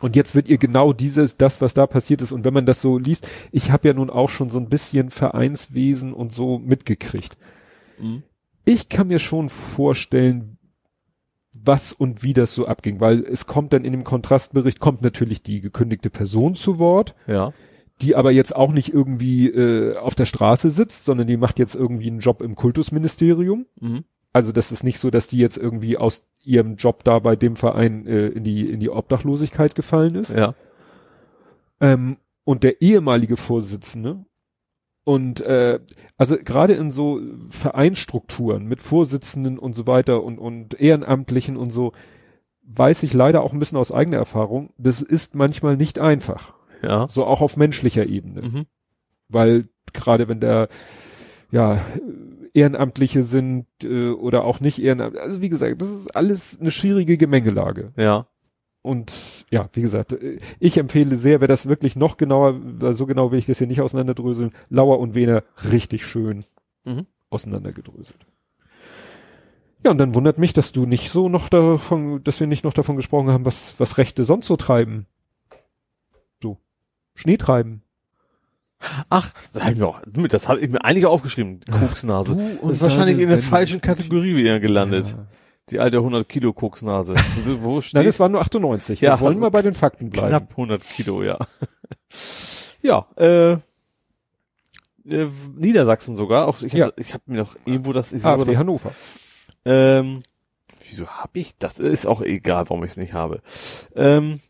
Und 0.00 0.16
jetzt 0.16 0.34
wird 0.34 0.48
ihr 0.48 0.58
genau 0.58 0.92
dieses, 0.92 1.36
das, 1.36 1.60
was 1.60 1.74
da 1.74 1.86
passiert 1.86 2.22
ist. 2.22 2.32
Und 2.32 2.44
wenn 2.44 2.54
man 2.54 2.66
das 2.66 2.80
so 2.80 2.98
liest, 2.98 3.26
ich 3.52 3.70
habe 3.70 3.88
ja 3.88 3.94
nun 3.94 4.10
auch 4.10 4.28
schon 4.30 4.50
so 4.50 4.58
ein 4.58 4.68
bisschen 4.68 5.10
Vereinswesen 5.10 6.12
und 6.12 6.32
so 6.32 6.58
mitgekriegt. 6.58 7.36
Mhm. 7.98 8.22
Ich 8.64 8.88
kann 8.88 9.08
mir 9.08 9.18
schon 9.18 9.48
vorstellen, 9.48 10.58
was 11.52 11.92
und 11.92 12.22
wie 12.22 12.32
das 12.32 12.54
so 12.54 12.66
abging, 12.66 13.00
weil 13.00 13.24
es 13.24 13.46
kommt 13.46 13.72
dann 13.72 13.84
in 13.84 13.92
dem 13.92 14.04
Kontrastbericht 14.04 14.80
kommt 14.80 15.02
natürlich 15.02 15.42
die 15.42 15.60
gekündigte 15.60 16.10
Person 16.10 16.54
zu 16.54 16.78
Wort, 16.78 17.14
Ja. 17.26 17.52
die 18.00 18.16
aber 18.16 18.32
jetzt 18.32 18.56
auch 18.56 18.72
nicht 18.72 18.92
irgendwie 18.92 19.48
äh, 19.48 19.96
auf 19.96 20.14
der 20.14 20.24
Straße 20.24 20.70
sitzt, 20.70 21.04
sondern 21.04 21.26
die 21.26 21.36
macht 21.36 21.58
jetzt 21.58 21.74
irgendwie 21.74 22.08
einen 22.08 22.20
Job 22.20 22.40
im 22.42 22.54
Kultusministerium. 22.54 23.66
Mhm. 23.80 24.04
Also 24.32 24.50
das 24.50 24.72
ist 24.72 24.82
nicht 24.82 24.98
so, 24.98 25.10
dass 25.10 25.28
die 25.28 25.38
jetzt 25.38 25.58
irgendwie 25.58 25.98
aus 25.98 26.24
ihrem 26.42 26.76
Job 26.76 27.04
da 27.04 27.18
bei 27.18 27.36
dem 27.36 27.54
Verein 27.54 28.06
äh, 28.06 28.28
in 28.28 28.44
die 28.44 28.68
in 28.70 28.80
die 28.80 28.88
Obdachlosigkeit 28.90 29.74
gefallen 29.74 30.14
ist. 30.14 30.32
Ja. 30.32 30.54
Ähm, 31.80 32.16
und 32.44 32.64
der 32.64 32.80
ehemalige 32.80 33.36
Vorsitzende 33.36 34.24
und 35.04 35.40
äh, 35.40 35.80
also 36.16 36.36
gerade 36.36 36.74
in 36.74 36.90
so 36.90 37.20
Vereinsstrukturen 37.50 38.66
mit 38.66 38.80
Vorsitzenden 38.80 39.58
und 39.58 39.74
so 39.74 39.86
weiter 39.86 40.22
und 40.22 40.38
und 40.38 40.78
Ehrenamtlichen 40.80 41.56
und 41.56 41.70
so 41.70 41.92
weiß 42.64 43.02
ich 43.02 43.12
leider 43.12 43.42
auch 43.42 43.52
ein 43.52 43.58
bisschen 43.58 43.78
aus 43.78 43.92
eigener 43.92 44.18
Erfahrung, 44.18 44.70
das 44.78 45.02
ist 45.02 45.34
manchmal 45.34 45.76
nicht 45.76 46.00
einfach, 46.00 46.54
Ja. 46.82 47.08
so 47.08 47.24
auch 47.24 47.40
auf 47.42 47.56
menschlicher 47.56 48.06
Ebene, 48.06 48.42
Mhm. 48.42 48.66
weil 49.28 49.68
gerade 49.92 50.28
wenn 50.28 50.40
der 50.40 50.68
ja 51.50 51.84
Ehrenamtliche 52.54 53.22
sind 53.22 53.66
äh, 53.82 54.10
oder 54.10 54.44
auch 54.44 54.60
nicht 54.60 54.78
Ehrenamtliche, 54.80 55.22
also 55.24 55.40
wie 55.42 55.48
gesagt, 55.48 55.80
das 55.82 55.90
ist 55.90 56.14
alles 56.14 56.58
eine 56.60 56.70
schwierige 56.70 57.16
Gemengelage. 57.16 57.92
Ja. 57.96 58.26
Und 58.82 59.46
ja, 59.50 59.68
wie 59.74 59.80
gesagt, 59.80 60.12
äh, 60.12 60.38
ich 60.58 60.76
empfehle 60.76 61.16
sehr, 61.16 61.40
wer 61.40 61.48
das 61.48 61.66
wirklich 61.66 61.94
noch 61.96 62.16
genauer, 62.16 62.56
weil 62.62 62.94
so 62.94 63.06
genau 63.06 63.30
will 63.30 63.38
ich 63.38 63.46
das 63.46 63.58
hier 63.58 63.68
nicht 63.68 63.80
auseinanderdröseln, 63.80 64.52
Lauer 64.70 64.98
und 64.98 65.14
Wehner 65.14 65.44
richtig 65.70 66.04
schön 66.04 66.44
Mhm. 66.84 67.04
auseinandergedröselt. 67.30 68.26
Ja, 69.84 69.90
und 69.92 69.98
dann 69.98 70.14
wundert 70.14 70.38
mich, 70.38 70.52
dass 70.52 70.72
du 70.72 70.84
nicht 70.86 71.10
so 71.10 71.28
noch 71.28 71.48
davon, 71.48 72.22
dass 72.24 72.40
wir 72.40 72.46
nicht 72.48 72.64
noch 72.64 72.72
davon 72.74 72.96
gesprochen 72.96 73.30
haben, 73.30 73.44
was, 73.44 73.74
was 73.78 73.98
Rechte 73.98 74.24
sonst 74.24 74.46
so 74.46 74.56
treiben. 74.56 75.06
So. 76.42 76.58
Schnee 77.14 77.36
treiben. 77.36 77.82
Ach, 79.10 79.32
das 79.52 79.62
habe 79.62 79.72
ich 79.74 79.78
mir 79.78 79.86
auch, 79.86 80.00
das 80.28 80.48
habe 80.48 80.58
ich 80.60 80.70
mir 80.70 80.84
eigentlich 80.84 81.06
aufgeschrieben, 81.06 81.60
Koksnase. 81.70 82.36
Das 82.62 82.72
ist 82.72 82.82
wahrscheinlich 82.82 83.18
in 83.20 83.28
der 83.28 83.38
falschen 83.38 83.80
Kategorie 83.80 84.34
wieder 84.34 84.58
gelandet. 84.58 85.10
Ja. 85.10 85.26
Die 85.70 85.78
alte 85.78 85.98
100 85.98 86.28
Kilo 86.28 86.52
Koksnase. 86.52 87.14
Also, 87.14 87.62
Wo 87.62 87.80
steht? 87.82 87.94
Nein, 87.94 88.06
das 88.06 88.18
waren 88.20 88.32
nur 88.32 88.40
98. 88.40 89.00
Ja, 89.00 89.16
wir 89.16 89.20
wollen 89.26 89.38
mal 89.38 89.50
bei 89.50 89.62
den 89.62 89.74
Fakten 89.74 90.10
bleiben. 90.10 90.28
knapp 90.28 90.50
100 90.50 90.82
Kilo, 90.84 91.22
ja. 91.22 91.38
ja, 92.82 93.06
äh, 93.16 93.52
äh, 93.52 93.58
Niedersachsen 95.56 96.16
sogar. 96.16 96.46
Auch 96.48 96.60
ich 96.62 96.72
habe 96.72 96.78
Ja. 96.78 96.92
ich 96.96 97.14
hab 97.14 97.26
mir 97.28 97.38
noch 97.38 97.56
irgendwo 97.64 97.92
das 97.92 98.12
ist 98.12 98.24
AfD 98.24 98.52
noch, 98.52 98.58
Hannover. 98.58 98.92
ähm, 99.64 100.22
wieso 100.88 101.06
habe 101.06 101.38
ich 101.38 101.54
das? 101.58 101.78
Ist 101.78 102.06
auch 102.06 102.20
egal, 102.22 102.68
warum 102.68 102.84
ich 102.84 102.92
es 102.92 102.96
nicht 102.96 103.12
habe. 103.12 103.40
Ähm, 103.94 104.40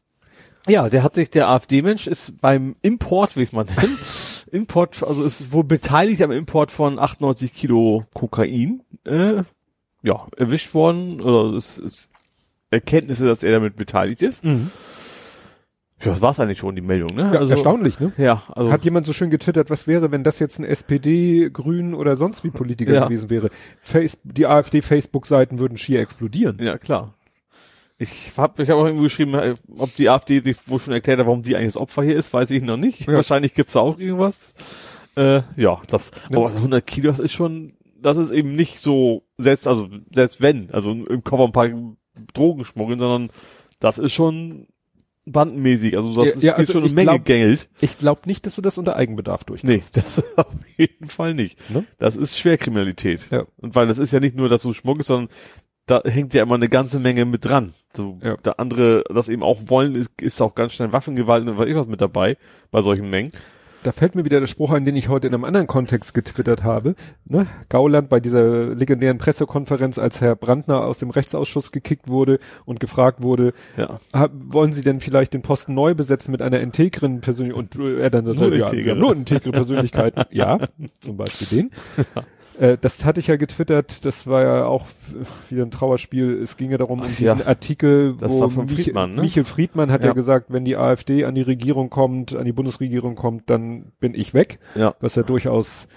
ja, 0.69 0.89
der 0.89 1.03
hat 1.03 1.15
sich 1.17 1.31
der 1.31 1.49
AfD-Mensch 1.49 2.07
ist 2.07 2.41
beim 2.41 2.77
Import, 2.83 3.37
wie 3.37 3.43
es 3.43 3.53
man 3.53 3.67
nennt, 3.67 4.47
Import, 4.53 5.03
also 5.03 5.25
ist 5.25 5.53
wohl 5.53 5.65
beteiligt 5.65 6.23
am 6.23 6.31
Import 6.31 6.71
von 6.71 6.99
98 6.99 7.53
Kilo 7.53 8.05
Kokain. 8.15 8.83
Äh, 9.05 9.43
ja, 10.03 10.27
erwischt 10.37 10.75
worden 10.75 11.21
oder 11.21 11.57
es 11.57 11.79
ist 11.79 12.11
Erkenntnisse, 12.71 13.27
dass 13.27 13.43
er 13.43 13.53
damit 13.53 13.77
beteiligt 13.77 14.23
ist. 14.23 14.45
Ja, 14.45 14.59
das 16.05 16.21
war's 16.21 16.41
eigentlich 16.41 16.59
schon, 16.59 16.75
die 16.75 16.83
Meldung, 16.83 17.15
ne? 17.15 17.31
Ja, 17.33 17.49
erstaunlich, 17.49 18.01
ne? 18.01 18.13
Ja, 18.17 18.43
also 18.49 18.73
Hat 18.73 18.85
jemand 18.85 19.07
so 19.07 19.13
schön 19.13 19.31
getwittert, 19.31 19.71
was 19.71 19.87
wäre, 19.87 20.11
wenn 20.11 20.25
das 20.25 20.41
jetzt 20.41 20.59
ein 20.59 20.65
SPD, 20.65 21.49
Grün 21.53 21.95
oder 21.95 22.17
sonst 22.17 22.43
wie 22.43 22.51
Politiker 22.51 22.93
Ja. 22.95 23.05
gewesen 23.05 23.31
wäre? 23.31 23.51
Face 23.81 24.19
die 24.25 24.47
AfD-Facebook-Seiten 24.47 25.59
würden 25.61 25.77
schier 25.77 26.01
explodieren. 26.01 26.59
ja 26.61 26.77
klar. 26.79 27.15
Ich 27.99 28.33
habe 28.37 28.61
ich 28.65 28.69
hab 28.71 28.79
auch 28.79 28.85
irgendwo 28.87 29.05
geschrieben, 29.05 29.35
äh, 29.35 29.55
ob 29.79 29.95
die 29.95 30.09
AfD 30.09 30.41
sich 30.41 30.57
wohl 30.67 30.81
schon 30.81 30.93
erklärt 30.93 31.21
hat, 31.21 31.27
warum 31.27 31.45
sie 31.45 31.55
eigentlich 31.55 31.75
das 31.75 31.77
Opfer 31.77 32.03
hier 32.03 32.17
ist, 32.17 32.33
weiß 32.33 32.51
ich 32.51 32.63
noch 32.65 32.77
nicht. 32.79 33.07
Ja. 33.07 33.13
Wahrscheinlich 33.13 33.55
gibt's 33.55 33.75
da 33.75 33.81
auch 33.81 33.97
irgendwas. 33.99 34.55
Äh, 35.15 35.43
ja, 35.55 35.81
das, 35.89 36.11
aber 36.29 36.49
100 36.49 36.85
Kilo, 36.85 37.11
das 37.11 37.21
ist 37.21 37.33
schon, 37.33 37.75
das 38.03 38.17
ist 38.17 38.31
eben 38.31 38.53
nicht 38.53 38.81
so, 38.81 39.23
selbst, 39.39 39.67
also, 39.69 39.89
selbst 40.15 40.43
wenn, 40.43 40.71
also 40.71 40.91
im 40.93 41.25
Koffer 41.25 41.45
ein 41.45 41.53
paar 41.53 41.69
Drogen 42.35 42.65
schmuggeln, 42.65 42.99
sondern 42.99 43.31
das 43.81 43.99
ist 43.99 44.13
schon 44.13 44.67
bandenmäßig, 45.25 45.97
also 45.97 46.09
das 46.17 46.27
Ja, 46.27 46.33
ist, 46.35 46.43
ja, 46.43 46.53
also 46.55 46.73
schon 46.73 46.85
eine 46.85 46.93
Menge 46.93 47.11
glaub- 47.11 47.25
Geld. 47.25 47.69
Ich 47.81 47.97
glaube 47.99 48.23
nicht, 48.27 48.45
dass 48.45 48.57
du 48.57 48.63
das 48.63 48.77
unter 48.79 48.97
Eigenbedarf 48.97 49.45
durch. 49.45 49.63
Nee, 49.63 49.81
das 49.95 50.23
auf 50.37 50.47
jeden 50.77 51.07
Fall 51.09 51.35
nicht. 51.35 51.59
Ne? 51.71 51.85
Das 51.99 52.17
ist 52.17 52.39
Schwerkriminalität. 52.39 53.29
Ja. 53.31 53.47
Und 53.57 53.75
weil 53.75 53.87
das 53.87 53.99
ist 53.99 54.13
ja 54.13 54.21
nicht 54.21 54.37
nur, 54.37 54.49
dass 54.49 54.63
du 54.63 54.73
schmuggelst, 54.73 55.09
sondern 55.09 55.29
da 55.87 56.03
hängt 56.05 56.33
ja 56.35 56.43
immer 56.43 56.55
eine 56.57 56.69
ganze 56.69 56.99
Menge 57.01 57.25
mit 57.25 57.45
dran. 57.45 57.75
So, 57.97 58.19
Ja. 58.23 58.37
Da 58.43 58.53
andere 58.53 59.05
das 59.13 59.29
eben 59.29 59.43
auch 59.43 59.61
wollen, 59.67 59.95
ist, 59.95 60.11
ist 60.21 60.41
auch 60.41 60.55
ganz 60.55 60.73
schnell 60.75 60.93
Waffengewalt 60.93 61.49
und 61.49 61.59
was 61.59 61.69
ich 61.69 61.75
was 61.75 61.87
mit 61.87 62.01
dabei 62.01 62.37
bei 62.71 62.83
solchen 62.83 63.11
Mengen. 63.11 63.31
Da 63.85 63.91
fällt 63.91 64.15
mir 64.15 64.25
wieder 64.25 64.39
der 64.39 64.47
Spruch 64.47 64.71
ein, 64.71 64.85
den 64.85 64.95
ich 64.95 65.09
heute 65.09 65.27
in 65.27 65.35
einem 65.35 65.45
anderen 65.45 65.67
Kontext 65.67 66.15
getwittert 66.15 66.63
habe. 66.63 66.95
Ne? 67.25 67.49
Gauland 67.69 68.09
bei 68.09 68.21
dieser 68.21 68.75
legendären 68.75 69.19
Pressekonferenz, 69.19 69.99
als 69.99 70.21
Herr 70.21 70.37
Brandner 70.37 70.85
aus 70.85 71.01
dem 71.01 71.11
Rechtsausschuss 71.11 71.73
gekickt 71.73 72.07
wurde 72.09 72.39
und 72.65 72.79
gefragt 72.79 73.23
wurde, 73.23 73.55
Ja. 73.77 73.99
wollen 74.33 74.73
Sie 74.73 74.83
denn 74.83 75.01
vielleicht 75.01 75.35
den 75.35 75.43
Posten 75.43 75.75
neu 75.75 75.95
besetzen 75.95 76.31
mit 76.31 76.43
einer 76.43 76.61
integren 76.61 77.21
Persönlichkeit? 77.21 77.77
Und 77.77 77.85
äh, 77.85 78.01
er 78.01 78.11
dann 78.11 78.25
sagt, 78.25 78.39
Nur 78.39 78.55
ja, 78.55 78.71
wir 78.71 78.93
haben 78.93 79.01
nur 79.01 79.15
integre 79.17 79.51
Persönlichkeiten. 79.51 80.23
ja, 80.31 80.59
zum 81.01 81.17
Beispiel 81.17 81.49
den. 81.49 81.71
Äh, 82.63 82.79
das 82.81 83.05
hatte 83.05 83.19
ich 83.19 83.27
ja 83.27 83.35
getwittert, 83.37 84.05
das 84.05 84.27
war 84.29 84.43
ja 84.43 84.65
auch 84.67 84.87
wieder 85.51 85.65
ein 85.65 85.71
Trauerspiel. 85.73 86.41
Es 86.41 86.57
ging 86.57 86.71
ja 86.71 86.79
darum, 86.79 87.01
um 87.01 87.05
Ach 87.05 87.09
diesen 87.09 87.25
ja. 87.41 87.47
Artikel, 87.47 88.15
Das 88.19 88.33
wo 88.33 88.41
war 88.41 88.51
von 88.51 88.67
Mich- 88.67 88.75
Friedmann, 88.85 89.15
ne? 89.17 89.23
Michel 89.23 89.45
Friedmann 89.45 89.91
hat 89.91 90.03
ja. 90.03 90.09
Ja. 90.09 90.13
gesagt, 90.13 90.47
wenn 90.51 90.65
die 90.65 90.77
AfD 90.77 91.25
an 91.25 91.35
die 91.35 91.43
Regierung 91.43 91.91
kommt, 91.91 92.37
an 92.37 92.45
die 92.45 92.53
Bundesregierung 92.53 93.17
kommt, 93.17 93.51
dann 93.51 93.87
bin 93.99 94.15
ich 94.15 94.33
weg. 94.33 94.61
Ja. 94.77 94.95
Was 95.01 95.17
ja 95.17 95.25
durchaus 95.25 95.89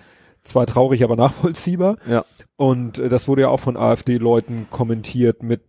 zwar 0.43 0.65
traurig, 0.65 1.03
aber 1.03 1.15
nachvollziehbar. 1.15 1.97
Ja. 2.09 2.25
Und 2.55 2.97
äh, 2.97 3.09
das 3.09 3.27
wurde 3.27 3.43
ja 3.43 3.49
auch 3.49 3.59
von 3.59 3.77
AfD-Leuten 3.77 4.65
kommentiert 4.71 5.43
mit 5.43 5.61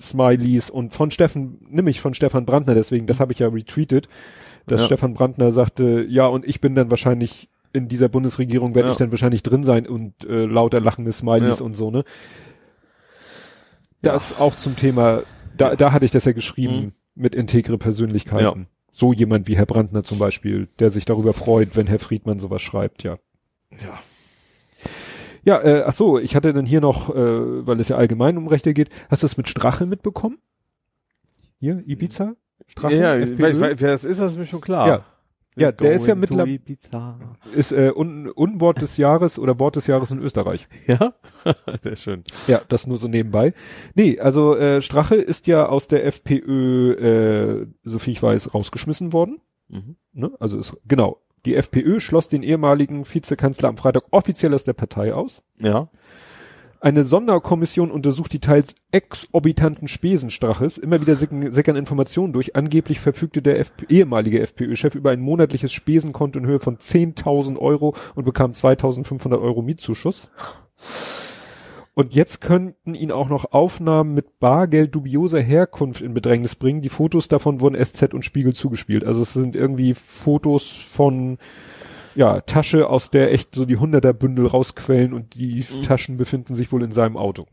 Smileys 0.00 0.68
und 0.68 0.92
von 0.92 1.10
Steffen, 1.10 1.60
nämlich 1.70 2.00
von 2.00 2.12
Stefan 2.12 2.44
Brandner, 2.44 2.74
deswegen, 2.74 3.06
das 3.06 3.20
habe 3.20 3.32
ich 3.32 3.38
ja 3.38 3.48
retweetet, 3.48 4.08
dass 4.66 4.80
Ja. 4.80 4.86
Stefan 4.86 5.14
Brandner 5.14 5.52
sagte, 5.52 6.04
ja, 6.08 6.26
und 6.26 6.44
ich 6.46 6.60
bin 6.60 6.74
dann 6.74 6.90
wahrscheinlich 6.90 7.48
in 7.72 7.88
dieser 7.88 8.08
Bundesregierung, 8.08 8.74
werde 8.74 8.88
Ja. 8.88 8.92
ich 8.92 8.98
dann 8.98 9.10
wahrscheinlich 9.10 9.42
drin 9.42 9.64
sein 9.64 9.86
und 9.86 10.24
äh, 10.24 10.44
lauter 10.44 10.80
lachende 10.80 11.12
Smileys 11.12 11.58
Ja. 11.60 11.64
und 11.64 11.74
so, 11.74 11.90
ne? 11.90 12.04
Das 14.02 14.38
auch 14.40 14.56
zum 14.56 14.76
Thema, 14.76 15.22
da, 15.56 15.76
da 15.76 15.92
hatte 15.92 16.04
ich 16.04 16.10
das 16.10 16.24
ja 16.24 16.32
geschrieben, 16.32 16.74
Mhm. 16.76 16.92
mit 17.14 17.34
integre 17.34 17.78
Persönlichkeiten. 17.78 18.66
So 18.90 19.12
jemand 19.12 19.48
wie 19.48 19.56
Herr 19.56 19.64
Brandner 19.66 20.02
zum 20.02 20.18
Beispiel, 20.18 20.68
der 20.78 20.90
sich 20.90 21.04
darüber 21.04 21.32
freut, 21.32 21.76
wenn 21.76 21.86
Herr 21.86 21.98
Friedmann 21.98 22.38
sowas 22.40 22.60
schreibt, 22.62 23.04
ja. 23.04 23.18
Ja. 23.70 23.98
Ja, 25.44 25.60
äh, 25.62 25.82
ach 25.86 25.92
so, 25.92 26.18
ich 26.18 26.36
hatte 26.36 26.52
dann 26.52 26.66
hier 26.66 26.80
noch, 26.80 27.08
äh, 27.14 27.66
weil 27.66 27.80
es 27.80 27.88
ja 27.88 27.96
allgemein 27.96 28.36
um 28.36 28.46
Rechte 28.48 28.74
geht, 28.74 28.90
hast 29.08 29.22
du 29.22 29.26
das 29.26 29.36
mit 29.36 29.48
Strache 29.48 29.86
mitbekommen? 29.86 30.38
Hier, 31.58 31.82
Ibiza? 31.86 32.34
Strache? 32.66 32.94
ja, 32.94 33.16
FPÖ? 33.16 33.42
weil, 33.42 33.60
weil, 33.60 33.74
das 33.76 34.04
ist, 34.04 34.20
das 34.20 34.36
mir 34.36 34.46
schon 34.46 34.60
klar. 34.60 34.86
Ja. 34.88 35.04
Ja, 35.56 35.70
der 35.70 35.92
ist 35.92 36.06
ja 36.06 36.14
Going 36.14 36.26
to 36.26 36.34
mittler- 36.34 36.46
Ibiza. 36.46 37.18
Ist 37.54 37.72
äh, 37.72 37.92
Un 37.94 38.28
Unwort 38.28 38.80
des 38.80 38.96
Jahres 38.96 39.38
oder 39.38 39.58
Wort 39.58 39.76
des 39.76 39.86
Jahres 39.86 40.10
in 40.10 40.18
Österreich. 40.18 40.66
Ja? 40.86 41.14
Sehr 41.82 41.96
schön. 41.96 42.24
Ja, 42.46 42.62
das 42.68 42.86
nur 42.86 42.96
so 42.96 43.06
nebenbei. 43.08 43.52
Nee, 43.94 44.18
also 44.18 44.56
äh, 44.56 44.80
Strache 44.80 45.16
ist 45.16 45.46
ja 45.46 45.66
aus 45.66 45.88
der 45.88 46.06
FPÖ, 46.06 46.92
äh, 46.92 47.66
so 47.84 47.98
viel 47.98 48.12
ich 48.12 48.22
weiß, 48.22 48.54
rausgeschmissen 48.54 49.12
worden. 49.12 49.40
Mhm. 49.68 49.96
Ne? 50.12 50.32
Also 50.40 50.58
ist, 50.58 50.74
genau. 50.86 51.20
Die 51.44 51.56
FPÖ 51.56 51.98
schloss 52.00 52.28
den 52.28 52.42
ehemaligen 52.44 53.04
Vizekanzler 53.04 53.68
am 53.68 53.76
Freitag 53.76 54.04
offiziell 54.12 54.54
aus 54.54 54.64
der 54.64 54.74
Partei 54.74 55.12
aus. 55.12 55.42
Ja. 55.58 55.90
Eine 56.82 57.04
Sonderkommission 57.04 57.92
untersucht 57.92 58.32
die 58.32 58.40
teils 58.40 58.74
exorbitanten 58.90 59.86
Spesen 59.86 60.30
Straches. 60.30 60.78
Immer 60.78 61.00
wieder 61.00 61.14
sickern 61.14 61.76
Informationen 61.76 62.32
durch. 62.32 62.56
Angeblich 62.56 62.98
verfügte 62.98 63.40
der 63.40 63.60
FP 63.60 63.86
ehemalige 63.88 64.40
FPÖ-Chef 64.40 64.96
über 64.96 65.12
ein 65.12 65.20
monatliches 65.20 65.72
Spesenkonto 65.72 66.40
in 66.40 66.46
Höhe 66.46 66.58
von 66.58 66.78
10.000 66.78 67.56
Euro 67.56 67.94
und 68.16 68.24
bekam 68.24 68.50
2.500 68.50 69.40
Euro 69.40 69.62
Mietzuschuss. 69.62 70.28
Und 71.94 72.16
jetzt 72.16 72.40
könnten 72.40 72.96
ihn 72.96 73.12
auch 73.12 73.28
noch 73.28 73.52
Aufnahmen 73.52 74.14
mit 74.14 74.40
Bargeld 74.40 74.92
dubioser 74.92 75.40
Herkunft 75.40 76.00
in 76.02 76.14
Bedrängnis 76.14 76.56
bringen. 76.56 76.82
Die 76.82 76.88
Fotos 76.88 77.28
davon 77.28 77.60
wurden 77.60 77.80
SZ 77.80 78.12
und 78.12 78.24
Spiegel 78.24 78.54
zugespielt. 78.54 79.04
Also 79.04 79.22
es 79.22 79.34
sind 79.34 79.54
irgendwie 79.54 79.94
Fotos 79.94 80.72
von 80.72 81.38
ja, 82.14 82.40
Tasche, 82.42 82.88
aus 82.88 83.10
der 83.10 83.32
echt 83.32 83.54
so 83.54 83.64
die 83.64 83.76
Hunderterbündel 83.76 84.46
rausquellen 84.46 85.12
und 85.12 85.34
die 85.34 85.64
Mhm. 85.72 85.82
Taschen 85.82 86.16
befinden 86.16 86.54
sich 86.54 86.72
wohl 86.72 86.82
in 86.82 86.92
seinem 86.92 87.16
Auto. 87.16 87.46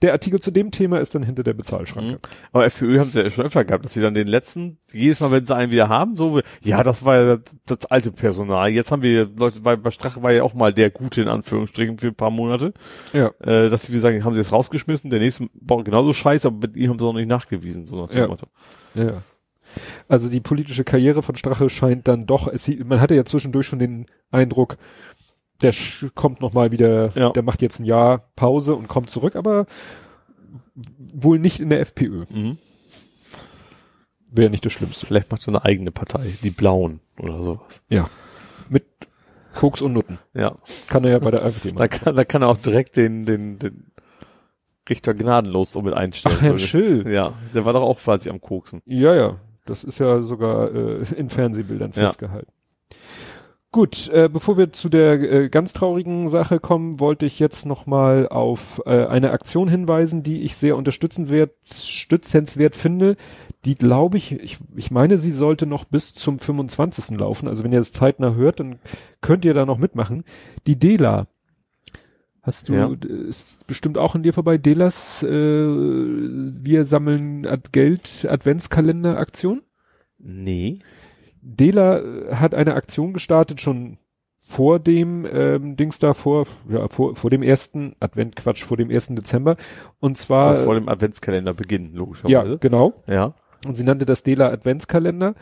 Der 0.00 0.12
Artikel 0.12 0.38
zu 0.38 0.52
dem 0.52 0.70
Thema 0.70 1.00
ist 1.00 1.16
dann 1.16 1.24
hinter 1.24 1.42
der 1.42 1.52
Bezahlschranke. 1.54 2.12
Mhm. 2.12 2.18
Aber 2.52 2.66
FPÖ 2.66 3.00
haben 3.00 3.10
sie 3.10 3.20
ja 3.20 3.28
schon 3.30 3.46
öfter 3.46 3.64
gehabt, 3.64 3.84
dass 3.84 3.94
sie 3.94 4.00
dann 4.00 4.14
den 4.14 4.28
letzten, 4.28 4.78
jedes 4.92 5.18
Mal, 5.18 5.32
wenn 5.32 5.44
sie 5.44 5.56
einen 5.56 5.72
wieder 5.72 5.88
haben, 5.88 6.14
so, 6.14 6.40
ja, 6.62 6.84
das 6.84 7.04
war 7.04 7.16
ja 7.16 7.36
das, 7.36 7.40
das 7.66 7.86
alte 7.90 8.12
Personal. 8.12 8.70
Jetzt 8.70 8.92
haben 8.92 9.02
wir 9.02 9.28
Leute, 9.36 9.60
bei, 9.62 9.74
bei 9.74 9.90
Strache 9.90 10.22
war 10.22 10.30
ja 10.30 10.44
auch 10.44 10.54
mal 10.54 10.72
der 10.72 10.90
Gute 10.90 11.20
in 11.20 11.26
Anführungsstrichen 11.26 11.98
für 11.98 12.08
ein 12.08 12.14
paar 12.14 12.30
Monate. 12.30 12.74
Ja. 13.12 13.32
Äh, 13.40 13.68
dass 13.68 13.82
sie, 13.82 13.92
wie 13.92 13.98
sagen, 13.98 14.22
haben 14.24 14.34
sie 14.34 14.40
das 14.40 14.52
rausgeschmissen, 14.52 15.10
der 15.10 15.18
nächste 15.18 15.48
baut 15.54 15.84
genauso 15.84 16.12
scheiße, 16.12 16.46
aber 16.46 16.58
mit 16.68 16.76
ihm 16.76 16.90
haben 16.90 17.00
sie 17.00 17.04
auch 17.06 17.12
nicht 17.12 17.26
nachgewiesen, 17.28 17.86
so 17.86 17.96
nach 18.00 18.08
dem 18.10 18.20
Ja. 18.20 18.28
Motto. 18.28 18.46
Ja. 18.94 19.14
Also 20.08 20.28
die 20.28 20.40
politische 20.40 20.84
Karriere 20.84 21.22
von 21.22 21.36
Strache 21.36 21.68
scheint 21.68 22.08
dann 22.08 22.26
doch, 22.26 22.48
es, 22.48 22.68
man 22.84 23.00
hatte 23.00 23.14
ja 23.14 23.24
zwischendurch 23.24 23.66
schon 23.66 23.78
den 23.78 24.06
Eindruck, 24.30 24.76
der 25.62 25.72
kommt 26.14 26.40
noch 26.40 26.52
mal 26.52 26.70
wieder, 26.72 27.10
Ja. 27.16 27.30
der 27.30 27.42
macht 27.42 27.62
jetzt 27.62 27.80
ein 27.80 27.84
Jahr 27.84 28.28
Pause 28.36 28.74
und 28.74 28.88
kommt 28.88 29.08
zurück, 29.10 29.36
aber 29.36 29.66
wohl 30.98 31.38
nicht 31.38 31.60
in 31.60 31.70
der 31.70 31.80
FPÖ. 31.80 32.24
Mhm. 32.28 32.58
Wäre 34.30 34.50
nicht 34.50 34.64
das 34.66 34.72
Schlimmste. 34.72 35.06
Vielleicht 35.06 35.30
macht 35.30 35.42
er 35.46 35.48
eine 35.48 35.64
eigene 35.64 35.92
Partei, 35.92 36.26
die 36.42 36.50
Blauen 36.50 37.00
oder 37.18 37.42
sowas. 37.42 37.82
Ja. 37.88 38.08
Mit 38.68 38.84
Koks 39.54 39.80
und 39.80 39.92
Nutten. 39.94 40.18
Ja. 40.34 40.56
Kann 40.88 41.04
er 41.04 41.12
ja 41.12 41.18
bei 41.20 41.30
der 41.30 41.42
AfD 41.44 41.70
Da 41.72 41.78
machen. 41.84 41.90
kann, 41.90 42.16
da 42.16 42.24
kann 42.24 42.42
er 42.42 42.48
auch 42.48 42.58
direkt 42.58 42.96
den, 42.96 43.24
den, 43.24 43.58
den 43.58 43.92
Richter 44.90 45.14
gnadenlos 45.14 45.72
so 45.72 45.80
mit 45.80 45.94
einstellen. 45.94 46.36
Ach, 46.38 46.42
Herrn 46.42 46.58
So- 46.58 46.66
Schill. 46.66 47.08
Ja, 47.10 47.32
der 47.54 47.64
war 47.64 47.72
doch 47.72 47.82
auch 47.82 47.98
quasi 47.98 48.28
am 48.28 48.40
Koksen. 48.40 48.82
Ja, 48.84 49.14
ja. 49.14 49.36
Das 49.66 49.84
ist 49.84 49.98
ja 49.98 50.22
sogar 50.22 50.74
äh, 50.74 51.04
in 51.16 51.28
Fernsehbildern 51.28 51.92
Ja. 51.94 52.02
festgehalten. 52.08 52.50
Gut, 53.72 54.08
äh, 54.08 54.30
bevor 54.32 54.56
wir 54.56 54.72
zu 54.72 54.88
der 54.88 55.20
äh, 55.20 55.48
ganz 55.50 55.74
traurigen 55.74 56.28
Sache 56.28 56.60
kommen, 56.60 56.98
wollte 56.98 57.26
ich 57.26 57.38
jetzt 57.38 57.66
nochmal 57.66 58.26
auf 58.26 58.80
äh, 58.86 59.04
eine 59.04 59.32
Aktion 59.32 59.68
hinweisen, 59.68 60.22
die 60.22 60.42
ich 60.44 60.56
sehr 60.56 60.76
unterstützenswert, 60.78 61.50
stützenswert 61.66 62.74
finde. 62.74 63.16
Die 63.66 63.74
glaube 63.74 64.16
ich, 64.16 64.32
ich, 64.32 64.58
ich 64.76 64.90
meine, 64.90 65.18
sie 65.18 65.32
sollte 65.32 65.66
noch 65.66 65.84
bis 65.84 66.14
zum 66.14 66.38
25. 66.38 67.18
laufen. 67.18 67.48
Also 67.48 67.64
wenn 67.64 67.72
ihr 67.72 67.80
das 67.80 67.92
zeitnah 67.92 68.32
hört, 68.34 68.60
dann 68.60 68.78
könnt 69.20 69.44
ihr 69.44 69.52
da 69.52 69.66
noch 69.66 69.78
mitmachen. 69.78 70.24
Die 70.66 70.78
Dela. 70.78 71.26
Hast 72.46 72.68
du, 72.68 72.74
Ja. 72.74 72.90
ist 73.28 73.66
bestimmt 73.66 73.98
auch 73.98 74.14
an 74.14 74.22
dir 74.22 74.32
vorbei, 74.32 74.56
Delas, 74.56 75.22
äh, 75.24 75.28
wir 75.28 76.84
sammeln 76.84 77.44
Ad 77.44 77.70
Geld 77.72 78.24
Adventskalender 78.30 79.18
Aktion? 79.18 79.62
Nee. 80.18 80.78
Dela 81.42 81.98
äh, 81.98 82.34
hat 82.36 82.54
eine 82.54 82.74
Aktion 82.74 83.12
gestartet, 83.12 83.60
schon 83.60 83.98
vor 84.38 84.78
dem 84.78 85.26
ähm, 85.28 85.76
Dings 85.76 85.98
da, 85.98 86.14
vor, 86.14 86.46
ja, 86.68 86.86
vor, 86.88 87.16
vor 87.16 87.30
dem 87.30 87.42
ersten 87.42 87.96
Advent, 87.98 88.36
Quatsch, 88.36 88.62
vor 88.64 88.76
dem 88.76 88.90
ersten 88.90 89.16
Dezember. 89.16 89.56
Und 89.98 90.16
zwar, 90.16 90.50
Also 90.50 90.64
vor 90.66 90.74
dem 90.74 90.88
Adventskalender 90.88 91.52
beginnen, 91.52 91.90
ja, 91.94 91.98
logischerweise. 91.98 92.58
genau. 92.58 92.94
Ja. 93.08 93.34
Und 93.66 93.74
sie 93.76 93.82
nannte 93.82 94.06
das 94.06 94.22
Dela 94.22 94.48
Adventskalender. 94.52 95.34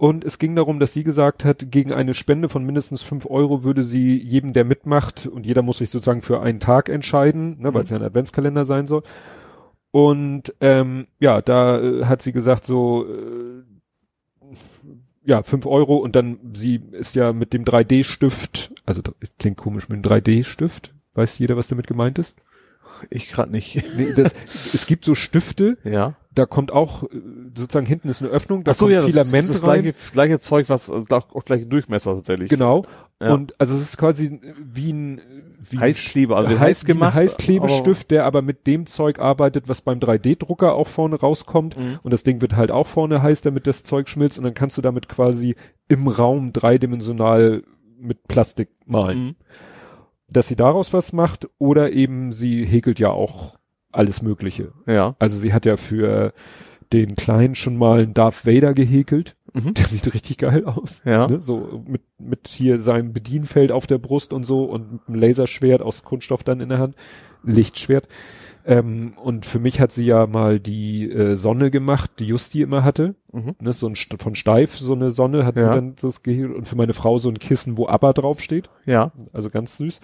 Und 0.00 0.24
es 0.24 0.38
ging 0.38 0.56
darum, 0.56 0.80
dass 0.80 0.94
sie 0.94 1.04
gesagt 1.04 1.44
hat, 1.44 1.70
gegen 1.70 1.92
eine 1.92 2.14
Spende 2.14 2.48
von 2.48 2.64
mindestens 2.64 3.02
fünf 3.02 3.26
Euro 3.26 3.64
würde 3.64 3.82
sie 3.82 4.16
jedem, 4.18 4.54
der 4.54 4.64
mitmacht, 4.64 5.26
und 5.26 5.44
jeder 5.44 5.60
muss 5.60 5.76
sich 5.76 5.90
sozusagen 5.90 6.22
für 6.22 6.40
einen 6.40 6.58
Tag 6.58 6.88
entscheiden, 6.88 7.60
ne, 7.60 7.74
weil 7.74 7.82
es 7.82 7.90
ja 7.90 7.98
ein 7.98 8.02
Adventskalender 8.02 8.64
sein 8.64 8.86
soll. 8.86 9.02
Und 9.90 10.54
ähm, 10.62 11.06
ja, 11.18 11.42
da 11.42 11.78
äh, 11.78 12.06
hat 12.06 12.22
sie 12.22 12.32
gesagt, 12.32 12.64
so 12.64 13.04
äh, 13.04 13.62
ja, 15.22 15.42
fünf 15.42 15.66
Euro 15.66 15.96
und 15.96 16.16
dann, 16.16 16.38
sie 16.54 16.80
ist 16.92 17.14
ja 17.14 17.34
mit 17.34 17.52
dem 17.52 17.64
3D-Stift, 17.64 18.72
also 18.86 19.02
das 19.02 19.12
klingt 19.38 19.58
komisch 19.58 19.90
mit 19.90 20.02
dem 20.02 20.10
3D-Stift, 20.10 20.94
weiß 21.12 21.38
jeder, 21.38 21.58
was 21.58 21.68
damit 21.68 21.86
gemeint 21.86 22.18
ist? 22.18 22.38
Ich 23.10 23.30
gerade 23.30 23.52
nicht. 23.52 23.84
Nee, 23.98 24.14
das, 24.16 24.34
es 24.72 24.86
gibt 24.86 25.04
so 25.04 25.14
Stifte, 25.14 25.76
Ja. 25.84 26.16
Da 26.32 26.46
kommt 26.46 26.70
auch, 26.70 27.04
äh, 27.04 27.08
sozusagen 27.56 27.86
hinten 27.86 28.08
ist 28.08 28.22
eine 28.22 28.30
Öffnung, 28.30 28.62
da 28.64 28.70
Ach 28.70 28.74
so, 28.74 28.84
kommt 28.84 28.94
ja, 28.94 29.02
das 29.02 29.10
Filament 29.10 29.44
ist 29.44 29.50
das 29.50 29.62
rein. 29.62 29.82
gleiche, 29.82 30.12
gleiche 30.12 30.38
Zeug, 30.38 30.68
was 30.68 30.92
da 31.08 31.18
auch 31.18 31.44
gleiche 31.44 31.66
Durchmesser 31.66 32.14
tatsächlich. 32.14 32.50
Genau. 32.50 32.84
Ja. 33.20 33.34
Und 33.34 33.54
also 33.60 33.74
es 33.74 33.82
ist 33.82 33.96
quasi 33.98 34.40
wie 34.58 34.92
ein 34.92 35.20
wie 35.68 35.78
Heißkleber, 35.78 36.36
also 36.36 36.58
heiß, 36.58 36.86
gemacht, 36.86 37.14
ein 37.14 37.22
Heißklebestift, 37.22 38.10
der 38.10 38.24
aber 38.24 38.40
mit 38.40 38.66
dem 38.66 38.86
Zeug 38.86 39.18
arbeitet, 39.18 39.68
was 39.68 39.82
beim 39.82 39.98
3D-Drucker 39.98 40.72
auch 40.74 40.88
vorne 40.88 41.16
rauskommt. 41.16 41.76
Mhm. 41.76 41.98
Und 42.02 42.12
das 42.12 42.22
Ding 42.22 42.40
wird 42.40 42.56
halt 42.56 42.70
auch 42.70 42.86
vorne 42.86 43.22
heiß, 43.22 43.42
damit 43.42 43.66
das 43.66 43.84
Zeug 43.84 44.08
schmilzt. 44.08 44.38
Und 44.38 44.44
dann 44.44 44.54
kannst 44.54 44.78
du 44.78 44.82
damit 44.82 45.08
quasi 45.08 45.56
im 45.88 46.08
Raum 46.08 46.52
dreidimensional 46.54 47.62
mit 47.98 48.26
Plastik 48.26 48.70
malen. 48.86 49.18
Mhm. 49.18 49.34
Dass 50.28 50.48
sie 50.48 50.56
daraus 50.56 50.94
was 50.94 51.12
macht 51.12 51.48
oder 51.58 51.92
eben 51.92 52.32
sie 52.32 52.64
häkelt 52.64 53.00
ja 53.00 53.10
auch 53.10 53.59
alles 53.92 54.22
Mögliche. 54.22 54.72
Ja. 54.86 55.14
Also 55.18 55.36
sie 55.36 55.52
hat 55.52 55.66
ja 55.66 55.76
für 55.76 56.32
den 56.92 57.16
Kleinen 57.16 57.54
schon 57.54 57.76
mal 57.76 58.00
einen 58.00 58.14
Darth 58.14 58.46
Vader 58.46 58.74
gehäkelt. 58.74 59.36
Mhm. 59.52 59.74
Der 59.74 59.86
sieht 59.86 60.12
richtig 60.14 60.38
geil 60.38 60.64
aus. 60.64 61.02
Ja. 61.04 61.26
Ne? 61.28 61.42
So 61.42 61.82
mit, 61.86 62.02
mit 62.18 62.48
hier 62.48 62.78
seinem 62.78 63.12
Bedienfeld 63.12 63.72
auf 63.72 63.86
der 63.86 63.98
Brust 63.98 64.32
und 64.32 64.44
so 64.44 64.64
und 64.64 64.92
mit 64.92 65.00
einem 65.08 65.20
Laserschwert 65.20 65.82
aus 65.82 66.04
Kunststoff 66.04 66.44
dann 66.44 66.60
in 66.60 66.68
der 66.68 66.78
Hand. 66.78 66.94
Lichtschwert. 67.42 68.06
Ähm, 68.66 69.14
und 69.16 69.46
für 69.46 69.58
mich 69.58 69.80
hat 69.80 69.90
sie 69.92 70.04
ja 70.04 70.26
mal 70.26 70.60
die 70.60 71.10
äh, 71.10 71.34
Sonne 71.34 71.70
gemacht, 71.70 72.10
die 72.18 72.26
Justi 72.26 72.60
immer 72.60 72.84
hatte. 72.84 73.14
Mhm. 73.32 73.54
Ne? 73.58 73.72
So 73.72 73.86
ein 73.86 73.94
St- 73.94 74.22
von 74.22 74.34
Steif, 74.34 74.76
so 74.76 74.92
eine 74.94 75.10
Sonne 75.10 75.46
hat 75.46 75.56
sie 75.56 75.62
Ja. 75.62 75.74
dann 75.74 75.94
so. 75.98 76.08
Und 76.08 76.68
für 76.68 76.76
meine 76.76 76.92
Frau 76.92 77.18
so 77.18 77.30
ein 77.30 77.38
Kissen, 77.38 77.78
wo 77.78 77.88
ABBA 77.88 78.12
draufsteht. 78.12 78.68
Ja. 78.84 79.12
Also 79.32 79.48
ganz 79.48 79.78
süß. 79.78 80.00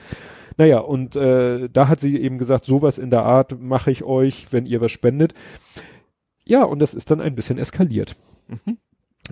Naja, 0.56 0.78
und 0.78 1.16
äh, 1.16 1.68
da 1.68 1.88
hat 1.88 2.00
sie 2.00 2.18
eben 2.18 2.38
gesagt, 2.38 2.64
sowas 2.64 2.98
in 2.98 3.10
der 3.10 3.24
Art 3.24 3.60
mache 3.60 3.90
ich 3.90 4.04
euch, 4.04 4.46
wenn 4.52 4.66
ihr 4.66 4.80
was 4.80 4.90
spendet. 4.90 5.34
Ja, 6.44 6.64
und 6.64 6.80
das 6.80 6.94
ist 6.94 7.10
dann 7.10 7.20
ein 7.20 7.34
bisschen 7.34 7.58
eskaliert. 7.58 8.16
Mhm. 8.48 8.78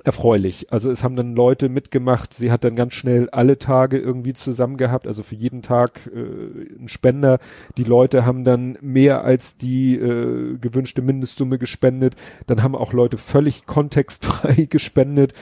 Erfreulich. 0.03 0.73
Also 0.73 0.91
es 0.91 1.05
haben 1.05 1.15
dann 1.15 1.35
Leute 1.35 1.69
mitgemacht. 1.69 2.35
Sie 2.35 2.51
hat 2.51 2.65
dann 2.65 2.75
ganz 2.75 2.95
schnell 2.95 3.31
alle 3.31 3.59
Tage 3.59 3.97
irgendwie 3.97 4.33
zusammen 4.33 4.77
gehabt, 4.77 5.07
also 5.07 5.23
für 5.23 5.37
jeden 5.37 5.63
Tag 5.63 6.11
äh, 6.13 6.81
ein 6.81 6.89
Spender. 6.89 7.39
Die 7.77 7.85
Leute 7.85 8.27
haben 8.27 8.43
dann 8.43 8.77
mehr 8.81 9.23
als 9.23 9.57
die 9.57 9.95
äh, 9.95 10.59
gewünschte 10.59 11.01
Mindestsumme 11.01 11.59
gespendet. 11.59 12.17
Dann 12.49 12.65
haben 12.65 12.75
auch 12.75 12.93
Leute 12.93 13.19
völlig 13.19 13.67
kontextfrei 13.67 14.67
gespendet. 14.69 15.33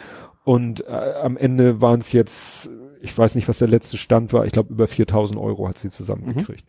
Und 0.45 0.87
äh, 0.87 1.15
am 1.23 1.39
Ende 1.39 1.81
waren 1.81 2.01
es 2.01 2.13
jetzt, 2.13 2.69
ich 3.03 3.17
weiß 3.17 3.35
nicht, 3.35 3.49
was 3.49 3.59
der 3.59 3.69
letzte 3.69 3.97
Stand 3.99 4.33
war. 4.33 4.47
Ich 4.47 4.53
glaube, 4.53 4.73
über 4.73 4.87
4000 4.87 5.39
Euro 5.39 5.69
hat 5.69 5.77
sie 5.79 5.91
zusammengekriegt. 5.91 6.65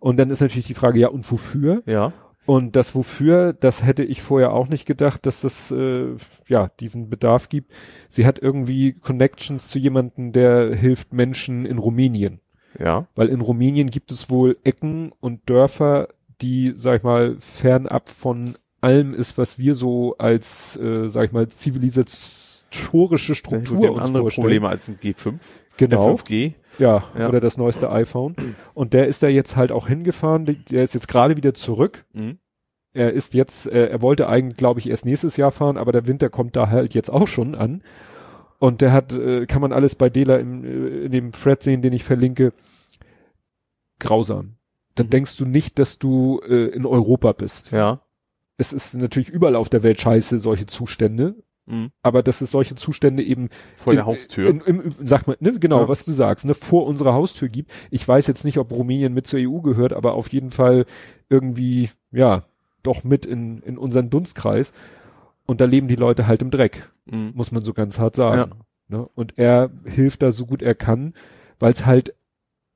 Und 0.00 0.16
dann 0.18 0.30
ist 0.30 0.40
natürlich 0.40 0.66
die 0.66 0.74
Frage, 0.74 0.98
ja, 0.98 1.08
und 1.08 1.30
wofür? 1.30 1.82
Ja. 1.86 2.12
Und 2.46 2.76
das 2.76 2.94
wofür, 2.94 3.52
das 3.54 3.84
hätte 3.84 4.02
ich 4.04 4.20
vorher 4.22 4.52
auch 4.52 4.68
nicht 4.68 4.84
gedacht, 4.86 5.24
dass 5.24 5.40
das 5.40 5.70
äh, 5.70 6.14
ja 6.46 6.68
diesen 6.80 7.08
Bedarf 7.08 7.48
gibt. 7.48 7.72
Sie 8.10 8.26
hat 8.26 8.38
irgendwie 8.38 8.92
Connections 8.92 9.68
zu 9.68 9.78
jemandem, 9.78 10.32
der 10.32 10.74
hilft 10.76 11.12
Menschen 11.14 11.64
in 11.64 11.78
Rumänien, 11.78 12.40
Ja. 12.78 13.06
weil 13.14 13.28
in 13.28 13.40
Rumänien 13.40 13.88
gibt 13.88 14.10
es 14.10 14.28
wohl 14.28 14.58
Ecken 14.62 15.12
und 15.20 15.48
Dörfer, 15.48 16.08
die, 16.42 16.74
sag 16.76 16.98
ich 16.98 17.02
mal, 17.02 17.36
fernab 17.38 18.10
von 18.10 18.56
allem 18.82 19.14
ist, 19.14 19.38
was 19.38 19.58
wir 19.58 19.72
so 19.74 20.16
als, 20.18 20.76
äh, 20.76 21.08
sag 21.08 21.24
ich 21.24 21.32
mal, 21.32 21.48
zivilisatorische 22.74 23.34
Struktur 23.34 23.92
uns 23.92 24.02
andere 24.04 24.22
vorstellen. 24.24 24.42
Probleme 24.44 24.68
als 24.68 24.88
ein 24.88 24.98
G5. 24.98 25.34
Genau. 25.76 26.14
5G. 26.14 26.52
Ja, 26.78 27.04
Ja. 27.18 27.28
oder 27.28 27.40
das 27.40 27.56
neueste 27.56 27.90
iPhone. 27.90 28.36
Und 28.74 28.92
der 28.92 29.06
ist 29.08 29.22
da 29.22 29.28
jetzt 29.28 29.56
halt 29.56 29.72
auch 29.72 29.88
hingefahren. 29.88 30.44
Der 30.70 30.82
ist 30.82 30.94
jetzt 30.94 31.08
gerade 31.08 31.36
wieder 31.36 31.54
zurück. 31.54 32.04
Mhm. 32.12 32.38
Er 32.92 33.12
ist 33.12 33.34
jetzt, 33.34 33.66
äh, 33.66 33.88
er 33.88 34.02
wollte 34.02 34.28
eigentlich, 34.28 34.56
glaube 34.56 34.78
ich, 34.78 34.88
erst 34.88 35.04
nächstes 35.04 35.36
Jahr 35.36 35.50
fahren, 35.50 35.76
aber 35.76 35.90
der 35.90 36.06
Winter 36.06 36.28
kommt 36.30 36.54
da 36.54 36.68
halt 36.68 36.94
jetzt 36.94 37.10
auch 37.10 37.26
schon 37.26 37.54
an. 37.56 37.82
Und 38.60 38.80
der 38.82 38.92
hat, 38.92 39.12
äh, 39.12 39.46
kann 39.46 39.60
man 39.60 39.72
alles 39.72 39.96
bei 39.96 40.08
Dela 40.08 40.36
im, 40.36 40.64
äh, 40.64 41.04
in 41.06 41.12
dem 41.12 41.32
Thread 41.32 41.62
sehen, 41.62 41.82
den 41.82 41.92
ich 41.92 42.04
verlinke. 42.04 42.52
Grausam. 43.98 44.56
Dann 44.94 45.06
Mhm. 45.06 45.10
denkst 45.10 45.36
du 45.36 45.44
nicht, 45.44 45.78
dass 45.78 45.98
du 45.98 46.40
äh, 46.48 46.68
in 46.68 46.86
Europa 46.86 47.32
bist. 47.32 47.72
Ja. 47.72 48.00
Es 48.56 48.72
ist 48.72 48.94
natürlich 48.94 49.28
überall 49.28 49.56
auf 49.56 49.68
der 49.68 49.82
Welt 49.82 50.00
scheiße, 50.00 50.38
solche 50.38 50.66
Zustände. 50.66 51.34
Mhm. 51.66 51.90
Aber 52.02 52.22
dass 52.22 52.40
es 52.40 52.50
solche 52.50 52.74
Zustände 52.74 53.22
eben 53.22 53.48
Vor 53.76 53.92
in- 53.92 53.96
der 53.98 54.06
Haustür. 54.06 54.48
In, 54.50 54.60
im, 54.60 54.82
sag 55.02 55.26
mal, 55.26 55.36
ne, 55.40 55.58
genau, 55.58 55.80
Ja. 55.82 55.88
was 55.88 56.04
du 56.04 56.12
sagst, 56.12 56.44
ne, 56.44 56.54
vor 56.54 56.86
unserer 56.86 57.14
Haustür 57.14 57.48
gibt. 57.48 57.72
Ich 57.90 58.06
weiß 58.06 58.26
jetzt 58.26 58.44
nicht, 58.44 58.58
ob 58.58 58.70
Rumänien 58.70 59.14
mit 59.14 59.26
zur 59.26 59.40
EU 59.40 59.60
gehört, 59.60 59.92
aber 59.92 60.14
auf 60.14 60.28
jeden 60.28 60.50
Fall 60.50 60.84
irgendwie, 61.28 61.90
ja, 62.12 62.44
doch 62.82 63.02
mit 63.04 63.24
in, 63.24 63.58
in 63.62 63.78
unseren 63.78 64.10
Dunstkreis. 64.10 64.72
Und 65.46 65.60
da 65.60 65.64
leben 65.64 65.88
die 65.88 65.96
Leute 65.96 66.26
halt 66.26 66.42
im 66.42 66.50
Dreck, 66.50 66.90
mhm. 67.06 67.32
muss 67.34 67.52
man 67.52 67.64
so 67.64 67.72
ganz 67.72 67.98
hart 67.98 68.16
sagen. 68.16 68.52
Ne? 68.88 69.08
Und 69.14 69.38
er 69.38 69.70
hilft 69.84 70.22
da 70.22 70.32
so 70.32 70.46
gut 70.46 70.60
er 70.62 70.74
kann, 70.74 71.14
weil 71.58 71.72
es 71.72 71.86
halt 71.86 72.14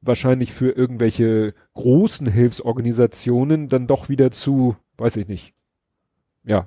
wahrscheinlich 0.00 0.52
für 0.52 0.70
irgendwelche 0.70 1.54
großen 1.74 2.26
Hilfsorganisationen 2.26 3.68
dann 3.68 3.86
doch 3.86 4.08
wieder 4.08 4.30
zu, 4.30 4.76
weiß 4.96 5.16
ich 5.16 5.28
nicht. 5.28 5.54
Ja. 6.44 6.66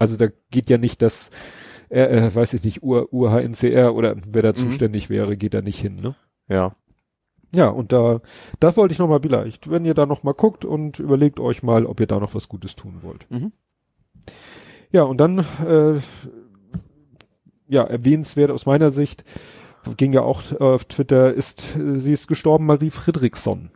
Also 0.00 0.16
da 0.16 0.26
geht 0.50 0.68
ja 0.70 0.78
nicht 0.78 1.00
das, 1.02 1.30
äh, 1.90 2.00
äh, 2.02 2.34
weiß 2.34 2.54
ich 2.54 2.64
nicht, 2.64 2.82
UR, 2.82 3.12
UHNCR 3.12 3.94
oder 3.94 4.16
wer 4.26 4.42
da 4.42 4.48
Mhm. 4.50 4.54
zuständig 4.56 5.10
wäre, 5.10 5.36
geht 5.36 5.54
da 5.54 5.60
nicht 5.62 5.78
hin, 5.80 5.96
ne? 6.02 6.16
Ja. 6.48 6.74
Ja, 7.52 7.68
und 7.68 7.92
da, 7.92 8.20
da 8.60 8.76
wollte 8.76 8.92
ich 8.92 8.98
noch 8.98 9.08
mal 9.08 9.20
vielleicht, 9.20 9.70
wenn 9.70 9.84
ihr 9.84 9.94
da 9.94 10.06
noch 10.06 10.22
mal 10.22 10.34
guckt 10.34 10.64
und 10.64 10.98
überlegt 11.00 11.38
euch 11.40 11.62
mal, 11.62 11.84
ob 11.84 11.98
ihr 12.00 12.06
da 12.06 12.18
noch 12.20 12.34
was 12.34 12.48
Gutes 12.48 12.76
tun 12.76 13.00
wollt. 13.02 13.26
Mhm. 13.30 13.50
Ja, 14.92 15.02
und 15.02 15.18
dann, 15.18 15.38
äh, 15.66 16.00
ja, 17.68 17.84
erwähnenswert 17.84 18.50
aus 18.50 18.66
meiner 18.66 18.90
Sicht, 18.90 19.24
ging 19.96 20.12
ja 20.12 20.22
auch 20.22 20.42
auf 20.60 20.84
Twitter, 20.84 21.32
ist, 21.34 21.76
äh, 21.76 21.98
sie 21.98 22.12
ist 22.12 22.26
gestorben, 22.26 22.66
Marie 22.66 22.90
Friedrichson. 22.90 23.70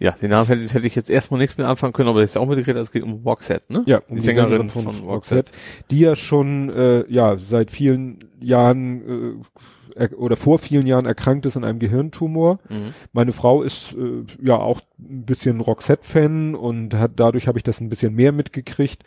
Ja, 0.00 0.12
den 0.12 0.30
Namen 0.30 0.46
hätte, 0.46 0.62
hätte 0.72 0.86
ich 0.86 0.94
jetzt 0.94 1.10
erstmal 1.10 1.40
nichts 1.40 1.58
mit 1.58 1.66
anfangen 1.66 1.92
können, 1.92 2.08
aber 2.08 2.20
das 2.20 2.30
ist 2.30 2.36
auch 2.36 2.46
mitgekriegt, 2.46 2.78
es 2.78 2.92
geht 2.92 3.02
um 3.02 3.14
Roxette, 3.24 3.72
ne? 3.72 3.82
Ja, 3.86 4.00
die, 4.08 4.20
Sängerin 4.20 4.70
von, 4.70 4.84
von 4.92 5.08
Roxette. 5.08 5.50
die 5.90 6.00
ja 6.00 6.14
schon 6.14 6.70
äh, 6.70 7.04
ja 7.12 7.36
seit 7.36 7.72
vielen 7.72 8.18
Jahren 8.40 9.40
äh, 9.40 9.98
er, 9.98 10.18
oder 10.18 10.36
vor 10.36 10.58
vielen 10.58 10.86
Jahren 10.86 11.06
erkrankt 11.06 11.46
ist 11.46 11.56
an 11.56 11.64
einem 11.64 11.80
Gehirntumor. 11.80 12.60
Mhm. 12.68 12.94
Meine 13.12 13.32
Frau 13.32 13.62
ist 13.62 13.94
äh, 13.94 14.24
ja 14.40 14.56
auch 14.56 14.80
ein 14.98 15.24
bisschen 15.24 15.60
Roxette-Fan 15.60 16.54
und 16.54 16.94
hat 16.94 17.12
dadurch 17.16 17.48
habe 17.48 17.58
ich 17.58 17.64
das 17.64 17.80
ein 17.80 17.88
bisschen 17.88 18.14
mehr 18.14 18.30
mitgekriegt, 18.32 19.02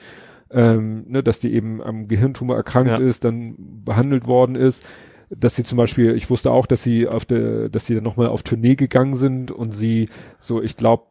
ähm, 0.52 1.06
ne, 1.08 1.24
dass 1.24 1.40
die 1.40 1.54
eben 1.54 1.82
am 1.82 2.08
Gehirntumor 2.10 2.58
erkrankt 2.58 2.90
Ja. 2.92 2.98
ist, 2.98 3.24
dann 3.24 3.56
behandelt 3.86 4.28
worden 4.28 4.56
ist. 4.56 4.84
Dass 5.34 5.56
sie 5.56 5.64
zum 5.64 5.78
Beispiel, 5.78 6.16
ich 6.16 6.30
wusste 6.30 6.52
auch, 6.52 6.66
dass 6.66 6.84
sie 6.84 7.08
auf 7.08 7.26
der, 7.26 7.70
dass 7.70 7.86
sie 7.86 7.96
dann 7.96 8.04
nochmal 8.04 8.28
auf 8.28 8.44
Tournee 8.44 8.76
gegangen 8.76 9.16
sind 9.16 9.52
und 9.52 9.72
sie 9.72 10.10
so, 10.40 10.62
ich 10.62 10.76
glaube, 10.76 11.06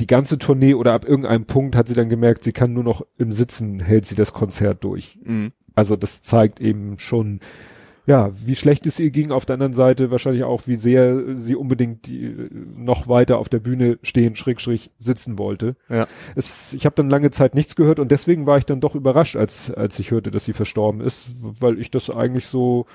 die 0.00 0.06
ganze 0.06 0.38
Tournee 0.38 0.74
oder 0.74 0.92
ab 0.92 1.04
irgendeinem 1.06 1.46
Punkt 1.46 1.76
hat 1.76 1.88
sie 1.88 1.94
dann 1.94 2.08
gemerkt, 2.08 2.44
sie 2.44 2.52
kann 2.52 2.72
nur 2.72 2.84
noch 2.84 3.06
im 3.18 3.32
Sitzen 3.32 3.80
hält 3.80 4.06
sie 4.06 4.14
das 4.14 4.32
Konzert 4.32 4.84
durch. 4.84 5.18
Mhm. 5.22 5.52
Also 5.74 5.96
das 5.96 6.22
zeigt 6.22 6.60
eben 6.60 6.98
schon, 6.98 7.40
ja, 8.06 8.30
wie 8.34 8.54
schlecht 8.54 8.86
es 8.86 9.00
ihr 9.00 9.10
ging. 9.10 9.32
Auf 9.32 9.44
der 9.44 9.54
anderen 9.54 9.72
Seite 9.72 10.10
wahrscheinlich 10.10 10.44
auch, 10.44 10.62
wie 10.66 10.76
sehr 10.76 11.36
sie 11.36 11.56
unbedingt 11.56 12.06
die, 12.06 12.24
äh, 12.24 12.48
noch 12.52 13.08
weiter 13.08 13.38
auf 13.38 13.48
der 13.48 13.58
Bühne 13.58 13.98
stehen, 14.02 14.36
schräg, 14.36 14.60
schräg 14.60 14.90
sitzen 14.98 15.38
wollte. 15.38 15.76
Ja. 15.88 16.06
Es, 16.36 16.72
ich 16.72 16.86
habe 16.86 16.94
dann 16.96 17.10
lange 17.10 17.30
Zeit 17.30 17.54
nichts 17.54 17.74
gehört 17.76 17.98
und 17.98 18.10
deswegen 18.10 18.46
war 18.46 18.58
ich 18.58 18.64
dann 18.64 18.80
doch 18.80 18.94
überrascht, 18.94 19.36
als, 19.36 19.70
als 19.72 19.98
ich 19.98 20.12
hörte, 20.12 20.30
dass 20.30 20.44
sie 20.44 20.52
verstorben 20.52 21.00
ist, 21.00 21.30
weil 21.60 21.78
ich 21.80 21.90
das 21.90 22.08
eigentlich 22.08 22.46
so, 22.46 22.86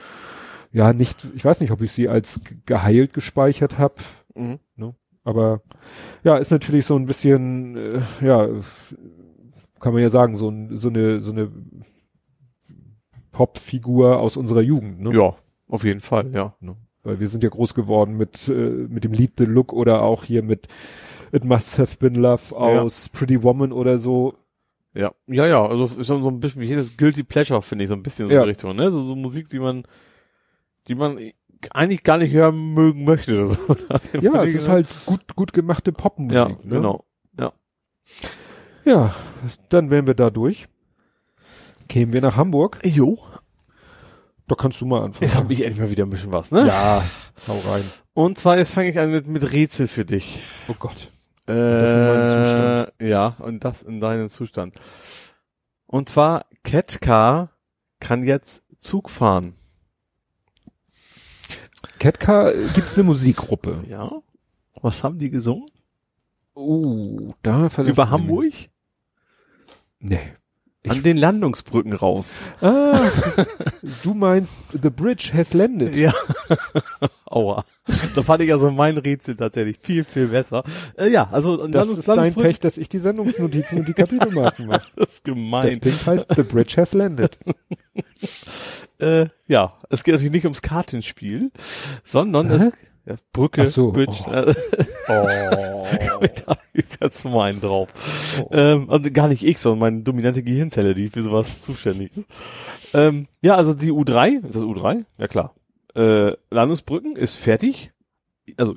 ja, 0.72 0.93
nicht, 0.93 1.27
ich 1.35 1.43
weiß 1.45 1.60
nicht, 1.61 1.72
ob 1.72 1.81
ich 1.81 1.91
sie 1.91 2.07
als 2.10 2.41
ge- 2.43 2.57
geheilt 2.65 3.14
gespeichert 3.14 3.77
habe. 3.77 3.95
Mhm. 4.35 4.60
Aber 5.23 5.61
ja, 6.23 6.38
ist 6.38 6.49
natürlich 6.52 6.85
so 6.88 6.95
ein 6.95 7.06
bisschen, 7.06 7.77
äh, 7.77 8.02
ja, 8.26 8.48
kann 9.80 9.93
man 9.93 10.02
ja 10.02 10.10
sagen, 10.10 10.35
so, 10.35 10.49
ein, 10.49 10.76
so 10.76 10.89
eine, 10.89 11.19
so 11.19 11.31
eine 11.31 11.52
Popfigur 13.31 14.19
aus 14.19 14.38
unserer 14.38 14.61
Jugend, 14.61 15.02
ne? 15.02 15.14
Ja, 15.15 15.35
auf 15.68 15.84
jeden 15.84 15.99
Fall, 16.02 16.31
ja. 16.34 16.56
Ne? 16.60 16.76
Weil 17.03 17.19
wir 17.19 17.27
sind 17.27 17.43
ja 17.43 17.49
groß 17.49 17.73
geworden 17.73 18.18
mit, 18.18 18.48
äh, 18.49 18.53
mit 18.53 19.03
dem 19.03 19.14
Lied 19.14 19.34
The 19.38 19.45
Look 19.45 19.73
oder 19.73 20.02
auch 20.02 20.23
hier 20.23 20.43
mit 20.43 20.68
It 21.31 21.45
Must 21.45 21.80
Have 21.80 21.98
Been 21.98 22.15
Love 22.15 22.56
aus 22.56 23.10
Pretty 23.10 23.41
Woman 23.41 23.72
oder 23.72 23.98
so. 23.98 24.35
Ja, 24.93 25.11
ja, 25.27 25.48
ja, 25.48 25.65
also 25.65 25.85
ist 25.85 26.07
so 26.07 26.19
so 26.22 26.27
ein 26.30 26.41
bisschen 26.41 26.61
wie 26.61 26.68
jedes 26.68 26.98
Guilty 26.98 27.23
Pleasure, 27.23 27.61
finde 27.61 27.85
ich, 27.85 27.89
so 27.89 27.95
ein 27.95 28.03
bisschen 28.03 28.27
so 28.27 28.34
Ja. 28.34 28.41
in 28.41 28.45
die 28.45 28.49
Richtung, 28.49 28.76
ne? 28.76 28.91
So, 28.91 29.02
so 29.03 29.15
Musik, 29.15 29.48
die 29.49 29.60
man, 29.60 29.84
die 30.88 30.95
man 30.95 31.20
eigentlich 31.72 32.03
gar 32.03 32.18
nicht 32.18 32.34
hören 32.34 32.74
mögen 32.74 33.03
möchte. 33.03 33.49
Oder 33.68 33.99
so. 33.99 34.18
Ja, 34.20 34.44
es 34.44 34.56
ist 34.56 34.68
halt 34.68 34.88
gut, 35.06 35.36
gut 35.36 35.53
gemachte 35.53 35.91
Popmusik. 35.91 36.36
Ja, 36.36 36.48
ne? 36.48 36.58
genau. 36.64 37.06
Ja, 38.84 39.14
dann 39.70 39.90
wären 39.90 40.08
wir 40.08 40.14
da 40.14 40.30
durch. 40.30 40.68
Kämen 41.88 42.14
wir 42.14 42.22
nach 42.22 42.38
Hamburg. 42.38 42.80
Jo. 42.84 43.20
Da 44.48 44.56
kannst 44.56 44.82
du 44.82 44.86
mal 44.86 45.03
anfangen. 45.03 45.30
Jetzt 45.30 45.36
habe 45.36 45.53
ich 45.53 45.62
endlich 45.62 45.80
mal 45.80 45.91
wieder 45.91 46.03
ein 46.03 46.10
bisschen 46.10 46.32
was, 46.32 46.52
ne? 46.52 46.68
Ja, 46.68 47.03
hau 47.48 47.60
rein. 47.70 47.84
Und 48.14 48.38
zwar, 48.38 48.58
jetzt 48.58 48.74
fange 48.74 48.90
ich 48.90 48.99
an 48.99 49.12
mit, 49.12 49.28
mit 49.28 49.53
Rätsel 49.53 49.88
für 49.88 50.03
dich. 50.03 50.41
Oh 50.68 50.76
Gott. 50.78 51.10
Äh, 51.48 51.53
das 51.53 51.91
in 51.91 52.06
meinem 52.06 52.28
Zustand. 52.28 52.94
Ja, 52.99 53.28
und 53.40 53.64
das 53.64 53.84
in 53.84 54.02
deinem 54.02 54.30
Zustand. 54.30 54.76
Und 55.86 56.10
zwar, 56.10 56.45
Ketka 56.64 57.52
kann 57.99 58.24
jetzt 58.24 58.64
Zug 58.78 59.10
fahren. 59.10 59.56
Ketka 61.99 62.52
gibt's 62.74 62.95
eine 62.95 63.03
Musikgruppe. 63.03 63.84
Ja. 63.90 64.10
Was 64.82 65.03
haben 65.03 65.18
die 65.20 65.30
gesungen? 65.30 65.66
Oh, 66.53 67.34
da 67.44 67.68
Über 67.78 68.10
Hamburg? 68.10 68.45
mich. 68.45 68.70
Nee. 69.99 70.20
Ich- 70.84 70.91
An 70.91 71.03
den 71.03 71.16
Landungsbrücken 71.18 71.94
raus. 71.94 72.49
Ah, 72.60 72.99
du 74.03 74.16
meinst 74.16 74.62
The 74.82 74.90
Bridge 74.90 75.30
has 75.32 75.53
landed. 75.53 75.95
Ja. 75.95 76.12
Aua. 77.28 77.64
Da 78.16 78.24
fand 78.24 78.41
ich 78.41 78.52
also 78.52 78.72
mein 78.72 78.98
Rätsel 78.98 79.36
tatsächlich 79.36 79.78
viel, 79.78 80.03
viel 80.03 80.28
besser. 80.30 80.64
Äh, 80.98 81.10
ja, 81.10 81.30
also 81.32 81.68
Das 81.68 81.88
Landungs- 81.88 81.99
ist 81.99 82.08
dein 82.08 82.34
Pech, 82.34 82.60
dass 82.60 82.78
ich 82.78 82.90
die 82.90 82.98
Sendungsnotizen 82.98 83.78
und 83.80 83.88
die 83.88 83.94
Kapitelmarken 83.94 84.66
mache. 84.68 84.90
Das 84.95 85.14
ist 85.14 85.28
Das 85.28 85.36
gemein. 85.36 85.80
Ding 85.80 85.94
heißt 86.03 86.26
The 86.36 86.41
Bridge 86.44 86.74
has 86.78 86.94
landed. 86.94 87.38
Äh, 89.02 89.30
ja, 89.48 89.73
es 89.90 90.03
geht 90.03 90.14
natürlich 90.14 90.32
nicht 90.34 90.45
ums 90.45 90.61
Kartenspiel, 90.61 91.52
sondern 92.03 92.49
Hä? 92.49 92.56
es 92.56 92.72
ja, 93.06 93.15
Brücke, 93.34 93.64
Ach 93.64 93.68
so, 93.68 93.91
Bridge, 93.91 94.18
oh. 94.28 94.32
äh, 94.32 94.53
Oh. 95.07 96.26
da 96.45 96.57
ist 96.73 97.02
jetzt 97.02 97.26
mal 97.26 97.49
einen 97.49 97.60
drauf. 97.60 97.90
Oh. 98.40 98.49
Ähm, 98.52 98.90
also 98.91 99.10
gar 99.11 99.28
nicht 99.28 99.44
ich, 99.44 99.57
sondern 99.57 99.80
meine 99.80 100.02
dominante 100.03 100.44
Gehirnzelle, 100.44 100.94
die 100.94 101.10
für 101.10 101.23
sowas 101.23 101.61
zuständig 101.61 102.15
ist. 102.15 102.26
Ähm, 102.94 103.28
ja, 103.41 103.56
also 103.56 103.73
die 103.73 103.91
U3, 103.91 104.45
ist 104.45 104.56
das 104.56 104.64
U3? 104.64 105.06
Ja 105.18 105.28
klar. 105.28 105.56
Äh, 105.95 106.34
Landungsbrücken 106.52 107.15
ist 107.15 107.36
fertig. 107.36 107.91
Also 108.57 108.76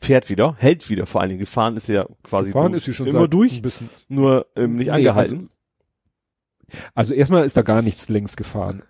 fährt 0.00 0.28
wieder, 0.30 0.56
hält 0.58 0.90
wieder 0.90 1.06
vor 1.06 1.20
allen 1.20 1.30
Dingen. 1.30 1.40
Gefahren 1.40 1.76
ist 1.76 1.88
ja 1.88 2.06
quasi 2.24 2.50
Gefahren 2.50 2.72
durch, 2.72 2.82
ist 2.82 2.86
sie 2.86 2.94
schon 2.94 3.06
immer 3.06 3.28
durch, 3.28 3.62
nur 4.08 4.46
ähm, 4.56 4.76
nicht 4.76 4.88
Nee, 4.88 4.92
angehalten. 4.92 5.50
Also 6.94 7.14
erstmal 7.14 7.44
ist 7.44 7.56
da 7.56 7.62
gar 7.62 7.82
nichts 7.82 8.08
längs 8.08 8.36
gefahren. 8.36 8.82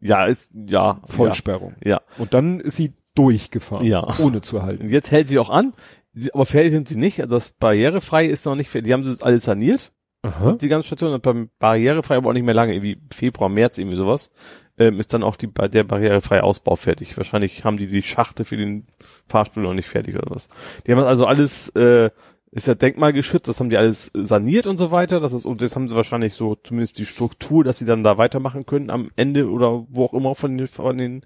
Ja, 0.00 0.26
ist 0.26 0.52
ja 0.54 1.00
Vollsperrung. 1.06 1.74
Ja. 1.84 2.00
Und 2.18 2.34
dann 2.34 2.60
ist 2.60 2.76
sie 2.76 2.92
durchgefahren. 3.14 3.86
Ja. 3.86 4.06
Ohne 4.18 4.40
zu 4.40 4.62
halten. 4.62 4.88
Jetzt 4.88 5.10
hält 5.10 5.28
sie 5.28 5.38
auch 5.38 5.50
an, 5.50 5.72
sie, 6.12 6.32
aber 6.32 6.46
fertig 6.46 6.72
sind 6.72 6.88
sie 6.88 6.96
nicht. 6.96 7.18
Das 7.28 7.52
barrierefrei 7.52 8.26
ist 8.26 8.46
noch 8.46 8.56
nicht 8.56 8.70
fertig. 8.70 8.88
Die 8.88 8.92
haben 8.92 9.04
sie 9.04 9.16
alles 9.22 9.44
saniert, 9.44 9.92
Aha. 10.22 10.52
die 10.52 10.68
ganze 10.68 10.86
Station. 10.86 11.12
Und 11.12 11.22
beim 11.22 11.50
barrierefrei 11.58 12.16
aber 12.16 12.30
auch 12.30 12.34
nicht 12.34 12.44
mehr 12.44 12.54
lange, 12.54 12.74
irgendwie 12.74 13.00
Februar, 13.12 13.48
März, 13.48 13.78
irgendwie 13.78 13.96
sowas, 13.96 14.30
ähm, 14.78 15.00
ist 15.00 15.12
dann 15.14 15.22
auch 15.22 15.36
die, 15.36 15.48
der 15.48 15.84
barrierefreie 15.84 16.42
Ausbau 16.42 16.76
fertig. 16.76 17.16
Wahrscheinlich 17.16 17.64
haben 17.64 17.76
die 17.76 17.86
die 17.86 18.02
Schachte 18.02 18.44
für 18.44 18.56
den 18.56 18.86
Fahrstuhl 19.26 19.62
noch 19.62 19.74
nicht 19.74 19.88
fertig 19.88 20.16
oder 20.16 20.30
was. 20.30 20.48
Die 20.86 20.92
haben 20.92 21.00
also 21.00 21.26
alles, 21.26 21.70
äh, 21.70 22.10
ist 22.56 22.68
ja 22.68 22.74
denkmalgeschützt, 22.74 23.48
das 23.48 23.60
haben 23.60 23.68
die 23.68 23.76
alles 23.76 24.10
saniert 24.14 24.66
und 24.66 24.78
so 24.78 24.90
weiter. 24.90 25.20
Das 25.20 25.34
ist, 25.34 25.44
und 25.44 25.60
jetzt 25.60 25.76
haben 25.76 25.88
sie 25.88 25.94
wahrscheinlich 25.94 26.32
so 26.32 26.54
zumindest 26.54 26.98
die 26.98 27.04
Struktur, 27.04 27.62
dass 27.64 27.78
sie 27.78 27.84
dann 27.84 28.02
da 28.02 28.16
weitermachen 28.16 28.64
können 28.64 28.88
am 28.88 29.10
Ende 29.14 29.50
oder 29.50 29.86
wo 29.90 30.06
auch 30.06 30.14
immer 30.14 30.34
von 30.34 30.56
den, 30.56 30.66
von 30.66 30.96
den 30.96 31.20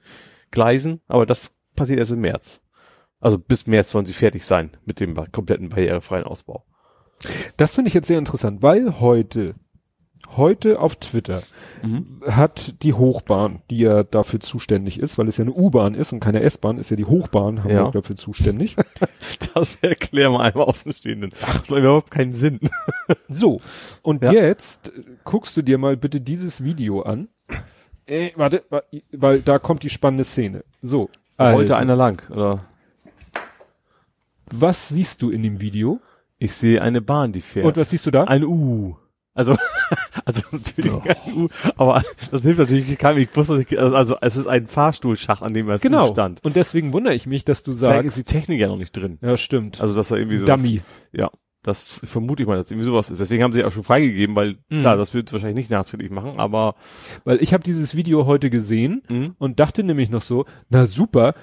Gleisen. 0.51 1.01
Aber 1.07 1.27
das 1.27 1.55
passiert 1.77 2.01
erst 2.01 2.11
im 2.11 2.21
März. 2.21 2.61
Also 3.21 3.39
bis 3.39 3.69
März 3.69 3.95
wollen 3.95 4.07
sie 4.07 4.13
fertig 4.13 4.45
sein 4.45 4.71
mit 4.85 4.99
dem 4.99 5.15
kompletten 5.31 5.69
barrierefreien 5.69 6.25
Ausbau. 6.25 6.65
Das 7.57 7.77
finde 7.77 7.89
ich 7.89 7.95
jetzt 7.95 8.09
sehr 8.09 8.19
interessant, 8.19 8.63
weil 8.63 8.99
heute, 8.99 9.55
heute 10.37 10.81
auf 10.81 10.97
Twitter 10.97 11.43
hat 12.27 12.83
die 12.83 12.93
Hochbahn, 12.93 13.63
die 13.71 13.79
ja 13.79 14.03
dafür 14.03 14.39
zuständig 14.41 15.01
ist, 15.01 15.19
weil 15.19 15.29
es 15.29 15.39
ja 15.39 15.43
eine 15.45 15.53
U-Bahn 15.53 15.95
ist 15.95 16.13
und 16.13 16.21
keine 16.21 16.43
S-Bahn, 16.43 16.79
ist 16.79 16.91
ja 16.91 16.97
die 16.97 17.05
Hochbahn 17.07 17.59
Hamburg 17.65 17.73
Ja. 17.73 17.91
dafür 17.91 18.17
zuständig. 18.17 18.77
Das 19.55 19.77
erklären 19.77 20.33
wir 20.33 20.41
einmal 20.41 20.67
Außenstehenden. 20.67 21.31
Das 21.31 21.41
macht 21.49 21.71
überhaupt 21.71 22.11
keinen 22.13 22.33
Sinn. 22.33 22.61
So, 23.29 23.61
und 24.03 24.23
Ja. 24.23 24.33
jetzt 24.33 24.93
guckst 25.25 25.57
du 25.57 25.63
dir 25.63 25.77
mal 25.79 25.97
bitte 25.97 26.21
dieses 26.21 26.63
Video 26.63 27.03
an. 27.03 27.29
Äh, 28.07 28.31
warte, 28.37 28.63
wa- 28.71 28.83
weil 29.13 29.41
da 29.43 29.59
kommt 29.59 29.83
die 29.83 29.91
spannende 29.91 30.25
Szene. 30.25 30.65
So, 30.83 31.09
Heute 31.39 31.57
also, 31.59 31.75
einer 31.75 31.97
lang, 31.97 32.23
oder? 32.31 32.65
was 34.51 34.89
siehst 34.89 35.23
du 35.23 35.31
in 35.31 35.43
dem 35.43 35.61
Video? 35.61 36.01
Ich 36.39 36.55
sehe 36.55 36.81
eine 36.83 37.01
Bahn, 37.01 37.33
die 37.33 37.41
fährt. 37.41 37.67
Und 37.67 37.77
was 37.77 37.91
siehst 37.91 38.07
du 38.07 38.11
da? 38.11 38.25
Ein 38.25 38.45
U. 38.45 38.97
Also, 39.41 39.57
also 40.25 40.43
natürlich 40.53 40.93
Oh. 40.93 41.03
ein 41.07 41.35
U, 41.35 41.49
aber 41.77 42.03
das 42.31 42.43
hilft 42.43 42.59
natürlich 42.61 42.99
keinem. 42.99 43.19
Ich 43.19 43.35
wusste 43.35 43.55
nicht, 43.57 43.77
also 43.77 44.17
es 44.21 44.37
ist 44.37 44.47
ein 44.47 44.67
Fahrstuhlschacht, 44.67 45.43
an 45.43 45.55
dem 45.55 45.69
er 45.69 45.79
genau. 45.79 46.09
stand. 46.13 46.45
Und 46.45 46.57
deswegen 46.57 46.93
wundere 46.93 47.15
ich 47.15 47.27
mich, 47.27 47.45
dass 47.45 47.63
du 47.63 47.75
Vielleicht 47.75 48.05
ist 48.05 48.17
die 48.17 48.21
sagst, 48.21 48.31
Technik 48.33 48.61
ja 48.61 48.69
noch 48.69 48.77
nicht 48.77 48.97
drin. 48.97 49.19
ja 49.23 49.37
stimmt, 49.37 49.81
Also, 49.81 49.95
dass 49.95 50.11
er 50.11 50.19
irgendwie 50.19 50.37
so. 50.37 50.47
Dummy. 50.47 50.83
Ja, 51.13 51.31
das 51.63 51.81
vermute 52.05 52.43
ich 52.43 52.47
mal, 52.49 52.57
dass 52.57 52.71
irgendwie 52.71 52.87
sowas 52.87 53.11
ist. 53.11 53.19
Deswegen 53.21 53.43
haben 53.43 53.53
sie 53.53 53.65
auch 53.65 53.73
schon 53.73 53.83
freigegeben, 53.83 54.35
weil, 54.37 54.59
Mhm. 54.71 54.81
klar, 54.81 54.97
das 54.97 55.13
wird 55.15 55.31
wahrscheinlich 55.33 55.57
nicht 55.57 55.71
nachträglich 55.71 56.11
machen, 56.11 56.39
aber, 56.39 56.75
Weil 57.25 57.43
ich 57.43 57.53
habe 57.53 57.63
dieses 57.63 57.95
Video 57.97 58.27
heute 58.27 58.49
gesehen 58.51 59.03
mh, 59.09 59.31
und 59.39 59.61
dachte 59.61 59.83
nämlich 59.83 60.11
noch 60.11 60.23
so, 60.23 60.45
na 60.71 60.87
super, 60.87 61.35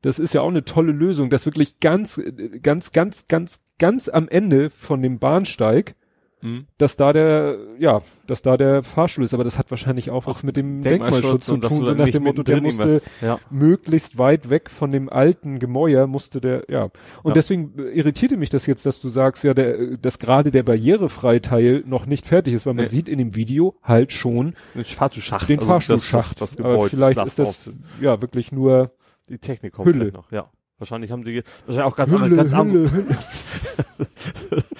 das 0.00 0.18
ist 0.18 0.32
ja 0.34 0.40
auch 0.40 0.48
eine 0.48 0.64
tolle 0.64 0.92
Lösung, 0.92 1.30
dass 1.30 1.44
wirklich 1.46 1.80
ganz, 1.80 2.18
äh, 2.18 2.32
ganz, 2.60 2.92
ganz, 2.92 3.26
ganz, 3.28 3.60
ganz 3.78 4.08
am 4.08 4.28
Ende 4.28 4.70
von 4.70 5.02
dem 5.02 5.18
Bahnsteig 5.18 5.94
Mhm. 6.42 6.66
dass 6.76 6.96
da 6.96 7.12
der, 7.12 7.56
ja, 7.78 8.02
dass 8.26 8.42
da 8.42 8.56
der 8.56 8.82
Fahrstuhl 8.82 9.24
ist. 9.24 9.32
Aber 9.32 9.44
das 9.44 9.58
hat 9.58 9.70
wahrscheinlich 9.70 10.10
auch 10.10 10.26
was 10.26 10.42
mit 10.42 10.56
dem 10.56 10.82
Denkmalschutz 10.82 11.46
zu 11.46 11.54
und 11.54 11.64
dass 11.64 11.74
tun, 11.74 11.84
so 11.84 11.94
nach 11.94 12.08
dem 12.08 12.24
Motto, 12.24 12.42
der 12.42 12.60
musste 12.60 13.00
ja. 13.20 13.38
möglichst 13.50 14.18
weit 14.18 14.50
weg 14.50 14.68
von 14.68 14.90
dem 14.90 15.08
alten 15.08 15.58
Gemäuer 15.58 16.06
musste 16.06 16.40
der, 16.40 16.64
ja. 16.68 16.84
Und 17.22 17.30
Ja. 17.30 17.32
deswegen 17.34 17.74
irritierte 17.78 18.36
mich 18.36 18.50
das 18.50 18.66
jetzt, 18.66 18.84
dass 18.86 19.00
du 19.00 19.08
sagst, 19.08 19.44
ja, 19.44 19.54
der, 19.54 19.96
dass 19.96 20.18
gerade 20.18 20.50
der 20.50 20.64
Barrierefreiteil 20.64 21.84
noch 21.86 22.06
nicht 22.06 22.26
fertig 22.26 22.54
ist, 22.54 22.66
weil 22.66 22.74
man 22.74 22.84
Nee. 22.86 22.90
sieht 22.90 23.08
in 23.08 23.18
dem 23.18 23.34
Video 23.36 23.76
halt 23.82 24.12
schon 24.12 24.54
Den 24.74 24.84
Fahrstuhlschacht. 24.84 25.48
den 25.48 25.58
also 25.58 25.68
Fahrstuhlschacht. 25.70 26.32
Das, 26.32 26.50
das, 26.50 26.56
das 26.56 26.58
Aber 26.60 26.72
Gebäude. 26.72 26.90
vielleicht 26.90 27.18
das 27.18 27.26
ist 27.28 27.38
das, 27.38 27.70
ja, 28.00 28.20
wirklich 28.20 28.52
nur 28.52 28.90
Die 29.28 29.38
Technik 29.38 29.72
kommt 29.74 29.88
Hülle. 29.88 30.10
noch, 30.12 30.32
ja. 30.32 30.50
Wahrscheinlich 30.78 31.12
haben 31.12 31.22
die, 31.22 31.44
wahrscheinlich 31.66 31.92
auch 31.92 31.96
ganz 31.96 32.10
Hülle, 32.10 32.22
andere, 32.24 32.36
ganz 32.38 32.52
andere. 32.54 32.90
Hülle, 32.90 33.16
Hülle. 34.50 34.64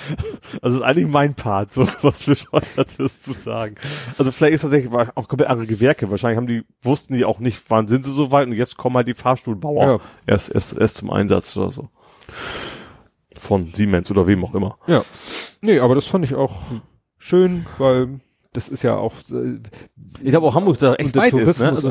Also 0.61 0.79
ist 0.79 0.83
eigentlich 0.85 1.07
mein 1.09 1.35
Part, 1.35 1.73
so 1.73 1.87
was 2.03 2.25
bescheuertes 2.25 3.23
zu 3.23 3.33
sagen. 3.33 3.75
Also 4.19 4.33
vielleicht 4.33 4.55
ist 4.55 4.63
tatsächlich 4.63 4.93
auch 4.93 5.29
komplett 5.29 5.49
andere 5.51 5.67
Gewerke. 5.67 6.11
Wahrscheinlich 6.11 6.37
haben 6.37 6.47
die, 6.47 6.65
wussten 6.83 7.15
die 7.15 7.25
auch 7.25 7.39
nicht, 7.39 7.63
wann 7.69 7.89
sind 7.89 8.05
sie 8.05 8.13
so 8.13 8.33
weit 8.33 8.47
und 8.47 8.53
jetzt 8.55 8.77
kommen 8.77 8.97
halt 8.97 9.09
die 9.09 9.15
Fahrstuhlbauer 9.15 9.87
Ja. 9.87 9.99
erst, 10.27 10.55
erst, 10.55 10.77
erst 10.77 10.99
zum 10.99 11.11
Einsatz 11.11 11.57
oder 11.57 11.71
so. 11.71 11.89
Von 13.37 13.73
Siemens 13.73 14.11
oder 14.11 14.27
wem 14.27 14.45
auch 14.45 14.55
immer. 14.55 14.79
Ja. 14.87 15.03
Nee, 15.63 15.81
aber 15.81 15.95
das 15.95 16.07
fand 16.07 16.25
ich 16.25 16.35
auch 16.35 16.63
schön, 17.19 17.67
weil 17.79 18.21
das 18.53 18.69
ist 18.69 18.83
ja 18.83 18.97
auch 18.97 19.15
äh, 19.31 19.59
Ich 20.23 20.31
glaube 20.31 20.47
auch 20.47 20.55
Hamburg 20.55 20.79
da 20.79 20.95
echt 20.95 21.17
weit 21.17 21.33
ist, 21.33 21.59
ne? 21.61 21.71
Also, 21.71 21.91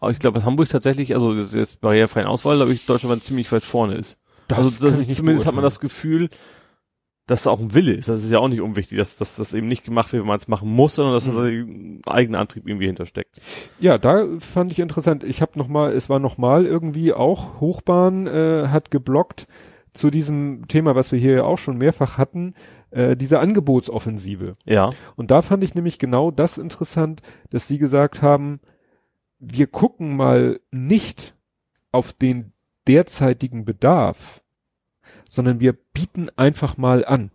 aber 0.00 0.12
ich 0.12 0.18
glaube, 0.18 0.38
dass 0.38 0.46
Hamburg 0.46 0.68
tatsächlich, 0.68 1.14
also 1.14 1.34
das 1.34 1.48
ist 1.48 1.54
jetzt 1.54 1.80
barrierefreien 1.80 2.26
Auswahl, 2.26 2.56
glaube 2.56 2.72
ich, 2.72 2.86
deutschlandweit 2.86 3.24
ziemlich 3.24 3.50
weit 3.50 3.64
vorne 3.64 3.94
ist. 3.94 4.18
Das 4.46 4.58
also 4.58 4.88
das 4.88 4.98
ist 4.98 5.12
zumindest 5.12 5.46
hat 5.46 5.54
man 5.54 5.64
das 5.64 5.80
Gefühl, 5.80 6.30
dass 7.28 7.44
da 7.44 7.50
auch 7.50 7.60
ein 7.60 7.74
Wille 7.74 7.92
ist. 7.92 8.08
Das 8.08 8.24
ist 8.24 8.32
ja 8.32 8.40
auch 8.40 8.48
nicht 8.48 8.62
unwichtig, 8.62 8.98
dass, 8.98 9.16
dass 9.16 9.36
das 9.36 9.54
eben 9.54 9.68
nicht 9.68 9.84
gemacht 9.84 10.12
wird, 10.12 10.22
wenn 10.22 10.28
man 10.28 10.38
es 10.38 10.48
machen 10.48 10.68
muss, 10.68 10.96
sondern 10.96 11.14
dass 11.14 11.24
da 11.24 11.30
Mhm. 11.30 12.00
ein 12.06 12.12
eigener 12.12 12.40
Antrieb 12.40 12.66
irgendwie 12.66 12.86
hintersteckt. 12.86 13.40
Ja, 13.78 13.98
da 13.98 14.26
fand 14.40 14.72
ich 14.72 14.80
interessant. 14.80 15.22
Ich 15.22 15.40
habe 15.40 15.56
noch 15.56 15.68
mal, 15.68 15.92
es 15.92 16.08
war 16.08 16.18
noch 16.18 16.38
mal 16.38 16.66
irgendwie 16.66 17.12
auch 17.12 17.60
Hochbahn 17.60 18.26
äh, 18.26 18.68
hat 18.68 18.90
geblockt 18.90 19.46
zu 19.92 20.10
diesem 20.10 20.66
Thema, 20.68 20.94
was 20.94 21.12
wir 21.12 21.18
hier 21.18 21.46
auch 21.46 21.58
schon 21.58 21.78
mehrfach 21.78 22.18
hatten, 22.18 22.54
äh, 22.90 23.16
diese 23.16 23.40
Angebotsoffensive. 23.40 24.54
Ja. 24.64 24.90
Und 25.16 25.30
da 25.30 25.42
fand 25.42 25.62
ich 25.62 25.74
nämlich 25.74 25.98
genau 25.98 26.30
das 26.30 26.56
interessant, 26.58 27.20
dass 27.50 27.68
sie 27.68 27.78
gesagt 27.78 28.22
haben, 28.22 28.60
wir 29.38 29.66
gucken 29.66 30.16
mal 30.16 30.60
nicht 30.70 31.34
auf 31.92 32.12
den 32.12 32.52
derzeitigen 32.86 33.64
Bedarf, 33.64 34.42
sondern 35.28 35.60
wir 35.60 35.72
bieten 35.72 36.28
einfach 36.36 36.76
mal 36.76 37.04
an. 37.04 37.30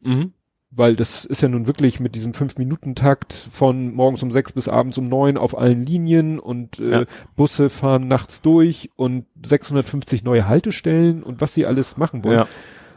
Mhm. 0.00 0.32
Weil 0.70 0.96
das 0.96 1.24
ist 1.24 1.40
ja 1.40 1.48
nun 1.48 1.66
wirklich 1.66 1.98
mit 1.98 2.14
diesem 2.14 2.34
Fünf-Minuten-Takt 2.34 3.32
von 3.32 3.94
morgens 3.94 4.22
um 4.22 4.30
sechs 4.30 4.52
bis 4.52 4.68
abends 4.68 4.98
um 4.98 5.08
neun 5.08 5.38
auf 5.38 5.56
allen 5.56 5.84
Linien 5.84 6.38
und 6.38 6.78
äh, 6.78 6.90
Ja. 6.90 7.04
Busse 7.36 7.70
fahren 7.70 8.06
nachts 8.06 8.42
durch 8.42 8.90
und 8.94 9.24
650 9.42 10.24
neue 10.24 10.46
Haltestellen 10.46 11.22
und 11.22 11.40
was 11.40 11.54
sie 11.54 11.64
alles 11.64 11.96
machen 11.96 12.22
wollen. 12.22 12.40
Ja. 12.40 12.48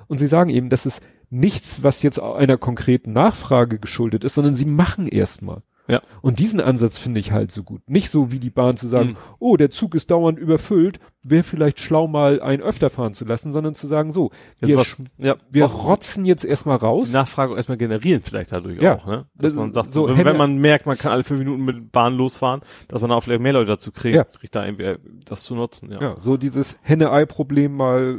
Und 0.08 0.18
sie 0.18 0.28
sagen 0.28 0.50
eben, 0.50 0.70
das 0.70 0.86
ist 0.86 1.02
nichts, 1.30 1.82
was 1.82 2.04
jetzt 2.04 2.20
einer 2.20 2.58
konkreten 2.58 3.14
Nachfrage 3.14 3.80
geschuldet 3.80 4.26
ist, 4.26 4.36
sondern 4.36 4.54
sie 4.54 4.66
machen 4.66 5.08
erstmal. 5.08 5.62
Ja. 5.88 6.02
Und 6.22 6.40
diesen 6.40 6.62
Ansatz 6.62 6.98
finde 7.00 7.20
ich 7.20 7.32
halt 7.32 7.52
so 7.52 7.64
gut. 7.64 7.82
Nicht 7.90 8.10
so 8.12 8.32
wie 8.32 8.40
die 8.40 8.50
Bahn 8.52 8.78
zu 8.78 8.88
sagen, 8.88 9.10
Mhm. 9.10 9.18
oh, 9.40 9.58
der 9.58 9.72
Zug 9.72 9.96
ist 9.96 10.12
dauernd 10.12 10.38
überfüllt, 10.40 11.00
wäre 11.24 11.44
vielleicht 11.44 11.80
schlau 11.80 12.08
mal 12.08 12.42
einen 12.42 12.62
öfter 12.62 12.90
fahren 12.90 13.14
zu 13.14 13.26
lassen, 13.26 13.52
sondern 13.52 13.74
zu 13.76 13.88
sagen, 13.88 14.12
so, 14.12 14.32
Jetzt 14.60 14.70
wir, 14.70 14.78
was, 14.78 14.98
ja, 15.18 15.36
wir 15.52 15.66
rotzen 15.66 16.24
jetzt 16.26 16.46
erstmal 16.46 16.78
raus. 16.78 17.08
die 17.08 17.14
Nachfrage 17.14 17.56
erstmal 17.56 17.78
generieren 17.78 18.22
vielleicht 18.24 18.52
dadurch 18.54 18.82
Ja. 18.82 18.96
auch, 18.96 19.06
ne? 19.06 19.26
Dass 19.36 19.52
Das- 19.52 19.54
man 19.54 19.74
sagt, 19.74 19.92
so 19.92 20.08
wenn, 20.08 20.24
wenn 20.26 20.38
man 20.38 20.58
merkt, 20.60 20.86
man 20.86 20.98
kann 20.98 21.12
alle 21.12 21.24
fünf 21.24 21.40
Minuten 21.40 21.66
mit 21.66 21.92
Bahn 21.92 22.16
losfahren, 22.16 22.62
dass 22.88 23.02
man 23.02 23.10
da 23.10 23.16
auch 23.18 23.24
vielleicht 23.24 23.42
mehr 23.42 23.54
Leute 23.54 23.68
dazu 23.68 23.92
kriegt, 23.92 24.16
Ja. 24.16 24.24
kriegt 24.24 24.56
da 24.56 24.64
irgendwie 24.64 24.84
äh, 24.84 24.98
das 25.26 25.44
zu 25.44 25.56
nutzen, 25.56 25.92
ja. 25.92 26.00
Ja, 26.02 26.16
so 26.22 26.38
dieses 26.38 26.78
Henne-Ei-Problem 26.84 27.76
mal, 27.76 28.18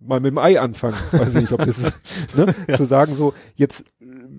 mal 0.00 0.20
mit 0.20 0.30
dem 0.30 0.38
Ei 0.38 0.58
anfangen. 0.60 0.96
Weiß 1.12 1.34
ich 1.34 1.42
nicht, 1.42 1.52
ob 1.52 1.64
das 1.64 1.78
ist, 1.78 2.36
ne? 2.36 2.54
Zu 2.76 2.84
sagen 2.84 3.14
so, 3.14 3.34
jetzt, 3.56 3.92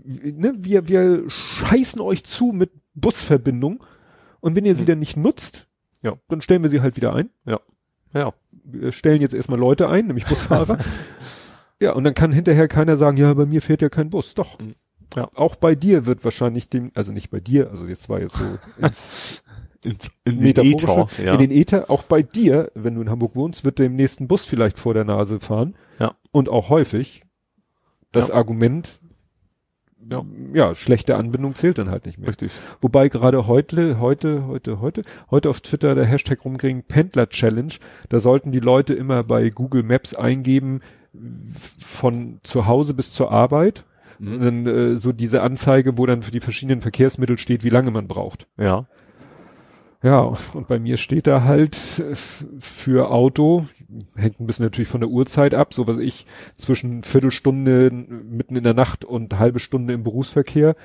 ne, 0.10 0.54
wir, 0.58 0.88
wir 0.88 1.30
scheißen 1.30 2.02
euch 2.02 2.24
zu 2.24 2.48
mit 2.48 2.72
Busverbindung 2.96 3.84
und 4.40 4.56
wenn 4.56 4.66
ihr 4.66 4.76
sie 4.76 4.82
Hm. 4.82 4.88
dann 4.88 5.00
nicht 5.00 5.18
nutzt, 5.18 5.68
Ja. 6.02 6.14
dann 6.28 6.42
stellen 6.42 6.64
wir 6.64 6.70
sie 6.70 6.82
halt 6.82 6.96
wieder 6.98 7.14
ein. 7.14 7.30
Ja. 7.46 7.60
Wir 8.52 8.92
stellen 8.92 9.22
jetzt 9.22 9.34
erstmal 9.36 9.60
Leute 9.60 9.88
ein, 9.88 10.08
nämlich 10.08 10.26
Busfahrer. 10.26 10.80
ja, 11.80 11.94
und 11.94 12.04
dann 12.04 12.16
kann 12.16 12.32
hinterher 12.32 12.68
keiner 12.68 12.98
sagen, 12.98 13.18
ja, 13.18 13.34
bei 13.34 13.46
mir 13.46 13.62
fährt 13.62 13.82
ja 13.84 13.90
kein 13.90 14.10
Bus. 14.10 14.34
Doch. 14.34 14.58
Hm. 14.60 14.76
Ja. 15.16 15.30
Auch 15.36 15.56
bei 15.56 15.74
dir 15.76 16.06
wird 16.06 16.24
wahrscheinlich 16.24 16.70
dem, 16.70 16.92
also 16.96 17.12
nicht 17.12 17.30
bei 17.32 17.40
dir, 17.40 17.70
also 17.72 17.86
jetzt 17.88 18.10
war 18.10 18.20
jetzt 18.20 18.36
so 18.38 18.46
ins 18.84 19.44
In, 19.82 19.98
in 20.26 20.42
den 20.42 20.58
Ether, 20.74 21.08
ja. 21.24 21.34
in 21.34 21.40
den 21.40 21.52
Äther, 21.52 21.90
auch 21.90 22.04
bei 22.04 22.22
dir, 22.22 22.70
wenn 22.76 22.96
du 22.96 23.02
in 23.02 23.10
Hamburg 23.10 23.36
wohnst, 23.38 23.64
wird 23.64 23.80
dem 23.80 23.96
nächsten 23.96 24.28
Bus 24.28 24.44
vielleicht 24.44 24.78
vor 24.78 24.94
der 24.94 25.06
Nase 25.06 25.40
fahren. 25.40 25.74
Ja. 26.00 26.16
Und 26.32 26.50
auch 26.50 26.68
häufig. 26.68 27.24
Das 28.12 28.28
Ja. 28.28 28.34
Argument, 28.36 28.99
Ja. 30.10 30.24
ja, 30.54 30.76
schlechte 30.76 31.16
Anbindung 31.16 31.56
zählt 31.56 31.78
dann 31.78 31.90
halt 31.90 32.06
nicht 32.06 32.18
mehr. 32.18 32.30
Richtig. 32.30 32.52
Wobei 32.82 33.10
gerade 33.10 33.48
heute, 33.48 34.00
heute, 34.00 34.48
heute, 34.48 34.80
heute, 34.82 35.04
heute 35.30 35.50
auf 35.50 35.62
Twitter 35.62 35.94
der 35.96 36.06
Hashtag 36.06 36.44
rumkriegen, 36.44 36.84
Pendler 36.84 37.30
Challenge, 37.30 37.74
da 38.10 38.20
sollten 38.20 38.52
die 38.52 38.60
Leute 38.60 38.94
immer 38.94 39.24
bei 39.24 39.50
Google 39.50 39.84
Maps 39.84 40.14
eingeben, 40.16 40.82
von 41.80 42.40
zu 42.44 42.66
Hause 42.68 42.94
bis 42.94 43.12
zur 43.14 43.32
Arbeit. 43.32 43.86
Und 44.20 44.40
Mhm. 44.40 44.42
dann 44.42 44.66
äh, 44.68 44.98
so 44.98 45.14
diese 45.14 45.42
Anzeige, 45.44 45.98
wo 45.98 46.06
dann 46.06 46.24
für 46.24 46.32
die 46.32 46.42
verschiedenen 46.42 46.82
Verkehrsmittel 46.82 47.38
steht, 47.38 47.64
wie 47.64 47.70
lange 47.70 47.90
man 47.92 48.08
braucht. 48.08 48.48
Ja. 48.58 48.86
Ja, 50.02 50.34
und 50.54 50.68
bei 50.68 50.80
mir 50.80 50.98
steht 50.98 51.28
da 51.28 51.44
halt 51.44 51.78
äh, 52.00 52.16
für 52.60 53.12
Auto, 53.12 53.66
hängt 54.16 54.40
ein 54.40 54.48
bisschen 54.48 54.66
natürlich 54.66 54.88
von 54.90 55.02
der 55.02 55.10
Uhrzeit 55.10 55.54
ab, 55.54 55.74
so 55.74 55.88
was 55.88 55.98
ich, 55.98 56.26
zwischen 56.56 57.04
Viertelstunde 57.04 57.90
mitten 57.92 58.56
in 58.56 58.64
der 58.64 58.74
Nacht 58.74 59.06
und 59.06 59.38
halbe 59.40 59.60
Stunde 59.60 59.94
im 59.94 60.04
Berufsverkehr, 60.04 60.76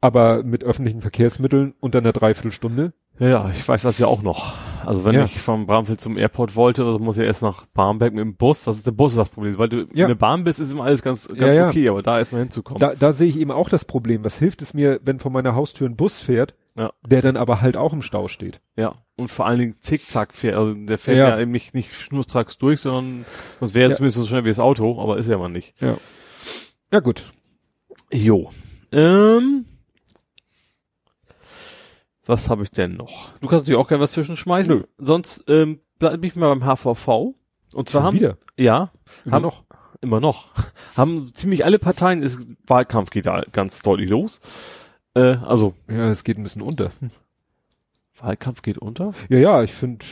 aber 0.00 0.42
mit 0.42 0.62
öffentlichen 0.64 1.00
Verkehrsmitteln 1.00 1.74
unter 1.80 1.98
einer 1.98 2.12
Dreiviertelstunde. 2.12 2.92
Ja, 3.18 3.28
ja, 3.28 3.50
ich 3.50 3.66
weiß 3.66 3.80
das 3.82 3.98
ja 3.98 4.06
auch 4.08 4.22
noch. 4.22 4.54
Also 4.84 5.04
wenn 5.06 5.14
Ja. 5.14 5.24
ich 5.24 5.40
vom 5.40 5.66
Bramfeld 5.66 6.00
zum 6.02 6.18
Airport 6.18 6.54
wollte, 6.54 6.84
also 6.84 6.98
muss 6.98 7.16
ich 7.16 7.24
erst 7.24 7.42
nach 7.42 7.64
Barmbek 7.66 8.12
mit 8.12 8.20
dem 8.22 8.36
Bus. 8.36 8.64
Das 8.64 8.76
ist 8.76 8.86
der 8.86 8.92
Bus 8.92 9.12
ist 9.12 9.18
das 9.18 9.30
Problem. 9.30 9.56
Weil 9.58 9.70
du 9.70 9.86
Ja. 9.94 10.04
in 10.04 10.08
der 10.08 10.14
Bahn 10.16 10.44
bist, 10.44 10.60
ist 10.60 10.70
immer 10.72 10.84
alles 10.84 11.00
ganz, 11.02 11.26
ganz 11.28 11.56
Ja, 11.56 11.66
okay, 11.68 11.88
aber 11.88 12.02
da 12.02 12.18
erstmal 12.18 12.42
hinzukommen. 12.42 12.78
Da, 12.78 12.94
da 12.94 13.12
sehe 13.14 13.28
ich 13.28 13.38
eben 13.40 13.50
auch 13.50 13.70
das 13.70 13.86
Problem. 13.86 14.22
Was 14.22 14.38
hilft 14.38 14.60
es 14.60 14.74
mir, 14.74 15.00
wenn 15.02 15.18
vor 15.18 15.30
meiner 15.30 15.54
Haustür 15.54 15.88
ein 15.88 15.96
Bus 15.96 16.20
fährt, 16.20 16.54
Ja. 16.76 16.92
der 17.06 17.22
dann 17.22 17.36
aber 17.36 17.60
halt 17.62 17.76
auch 17.76 17.92
im 17.92 18.02
Stau 18.02 18.28
steht? 18.28 18.60
ja. 18.76 18.94
Und 19.18 19.28
vor 19.28 19.46
allen 19.46 19.58
Dingen 19.58 19.80
zickzack 19.80 20.34
fährt. 20.34 20.56
Also 20.56 20.74
der 20.74 20.98
fährt 20.98 21.16
Ja. 21.16 21.28
ja, 21.30 21.40
eben 21.40 21.50
nicht, 21.50 21.72
nicht 21.72 21.90
schnurstracks 21.94 22.58
durch, 22.58 22.80
sondern 22.82 23.24
das 23.60 23.72
wäre 23.72 23.88
Ja. 23.90 23.96
zumindest 23.96 24.18
so 24.18 24.26
schnell 24.26 24.44
wie 24.44 24.50
das 24.50 24.58
Auto, 24.58 25.00
aber 25.00 25.16
ist 25.16 25.26
ja 25.26 25.38
mal 25.38 25.48
nicht. 25.48 25.74
Ja 26.92 27.00
gut. 27.00 27.32
Jo. 28.12 28.50
Ähm, 28.92 29.64
was 32.26 32.48
habe 32.50 32.64
ich 32.64 32.70
denn 32.70 32.94
noch? 32.96 33.32
Du 33.40 33.46
kannst 33.46 33.64
natürlich 33.64 33.78
auch 33.80 33.88
gerne 33.88 34.02
was 34.04 34.10
zwischenschmeißen. 34.12 34.78
Nö. 34.78 34.84
Sonst 34.98 35.44
ähm, 35.48 35.80
bleibe 35.98 36.26
ich 36.26 36.34
mal 36.36 36.54
beim 36.54 36.64
HVV. 36.64 37.34
Und 37.72 37.88
zwar 37.88 38.00
Schon 38.02 38.02
haben 38.04 38.14
wieder. 38.16 38.36
ja 38.56 38.90
Immer 39.24 39.34
haben 39.36 39.42
noch. 39.42 39.64
immer 40.00 40.20
noch 40.20 40.48
haben 40.96 41.24
ziemlich 41.34 41.64
alle 41.64 41.78
Parteien 41.78 42.22
ist 42.22 42.48
Wahlkampf 42.66 43.10
geht 43.10 43.26
da 43.26 43.42
ganz 43.52 43.80
deutlich 43.82 44.10
los. 44.10 44.40
Äh, 45.16 45.36
also 45.44 45.74
Ja, 45.88 46.06
es 46.06 46.22
geht 46.24 46.36
ein 46.38 46.42
bisschen 46.42 46.62
unter. 46.62 46.90
Wahlkampf 48.20 48.62
geht 48.62 48.78
unter. 48.78 49.12
Ja, 49.28 49.38
ja, 49.38 49.62
ich 49.62 49.72
finde 49.72 50.04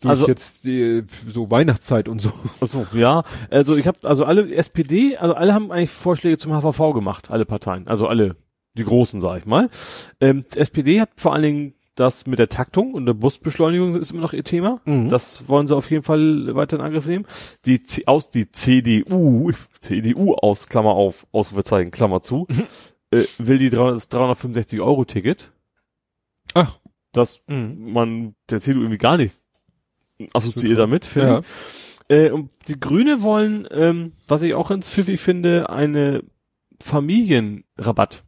durch 0.00 0.10
Also- 0.10 0.26
jetzt 0.28 0.64
die, 0.64 1.02
so 1.28 1.50
Weihnachtszeit 1.50 2.08
und 2.08 2.20
so. 2.20 2.32
Achso, 2.60 2.86
ja. 2.92 3.24
Also 3.50 3.76
ich 3.76 3.86
habe 3.86 3.98
also 4.02 4.24
alle 4.24 4.52
SPD, 4.54 5.16
also 5.16 5.34
alle 5.34 5.54
haben 5.54 5.70
eigentlich 5.72 5.90
Vorschläge 5.90 6.38
zum 6.38 6.52
HVV 6.52 6.92
gemacht, 6.94 7.30
alle 7.30 7.44
Parteien, 7.44 7.86
also 7.88 8.06
alle 8.06 8.36
die 8.74 8.84
großen, 8.84 9.20
sag 9.20 9.38
ich 9.40 9.46
mal. 9.46 9.68
Ähm, 10.20 10.44
die 10.54 10.58
SPD 10.58 11.00
hat 11.00 11.10
vor 11.16 11.32
allen 11.34 11.42
Dingen 11.42 11.74
das 11.96 12.26
mit 12.26 12.38
der 12.38 12.48
Taktung 12.48 12.94
und 12.94 13.04
der 13.04 13.14
Busbeschleunigung 13.14 13.94
ist 13.96 14.12
immer 14.12 14.20
noch 14.22 14.32
ihr 14.32 14.44
Thema. 14.44 14.80
Mhm. 14.86 15.08
Das 15.08 15.48
wollen 15.48 15.66
sie 15.66 15.76
auf 15.76 15.90
jeden 15.90 16.04
Fall 16.04 16.54
weiter 16.54 16.76
in 16.76 16.82
Angriff 16.82 17.06
nehmen. 17.06 17.26
Die 17.66 17.82
C 17.82 18.04
aus 18.06 18.30
die 18.30 18.50
CDU, 18.52 19.50
CDU 19.80 20.34
aus 20.34 20.68
Klammer 20.68 20.92
auf, 20.92 21.26
Ausrufezeichen 21.32 21.90
Klammer 21.90 22.22
zu, 22.22 22.46
äh, 23.10 23.24
will 23.38 23.58
die 23.58 23.70
300, 23.70 23.96
das 23.96 24.08
365 24.08 24.80
Euro 24.80 25.04
Ticket, 25.04 25.52
Ach. 26.54 26.78
das 27.12 27.42
Mhm. 27.46 27.92
man 27.92 28.34
der 28.50 28.60
CDU 28.60 28.80
irgendwie 28.80 28.98
gar 28.98 29.16
nicht 29.16 29.34
assoziiert 30.32 30.78
damit. 30.78 31.04
finde 31.06 31.28
Ja. 31.28 31.38
ich. 31.40 31.46
Äh, 32.08 32.30
und 32.30 32.50
die 32.68 32.78
Grüne 32.78 33.22
wollen, 33.22 33.68
ähm, 33.70 34.12
was 34.28 34.42
ich 34.42 34.54
auch 34.54 34.68
ganz 34.68 34.90
pfiffig 34.90 35.20
finde, 35.20 35.70
eine 35.70 36.22
Familienrabatt. 36.82 38.24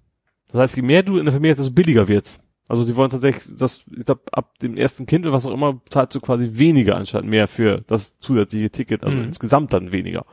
Das 0.51 0.61
heißt, 0.61 0.77
je 0.77 0.83
mehr 0.83 1.03
du 1.03 1.19
in 1.19 1.25
der 1.25 1.33
Familie 1.33 1.53
hast, 1.53 1.59
desto 1.61 1.73
billiger 1.73 2.09
wird's. 2.09 2.41
Also 2.69 2.85
die 2.85 2.95
wollen 2.97 3.11
tatsächlich, 3.11 3.57
das, 3.59 3.85
ich 3.97 4.05
glaub, 4.05 4.21
ab 4.33 4.59
dem 4.61 4.77
ersten 4.77 5.07
Kind 5.07 5.25
oder 5.27 5.35
was 5.35 5.47
auch 5.47 5.53
immer, 5.53 5.81
zahlst 5.91 6.15
du 6.15 6.21
quasi 6.21 6.51
weniger 6.53 6.97
anstatt 6.97 7.25
mehr 7.25 7.49
für 7.49 7.83
das 7.87 8.19
zusätzliche 8.19 8.71
Ticket, 8.71 9.05
also 9.05 9.17
Mhm. 9.19 9.25
insgesamt 9.25 9.73
dann 9.73 9.93
weniger. 9.93 10.25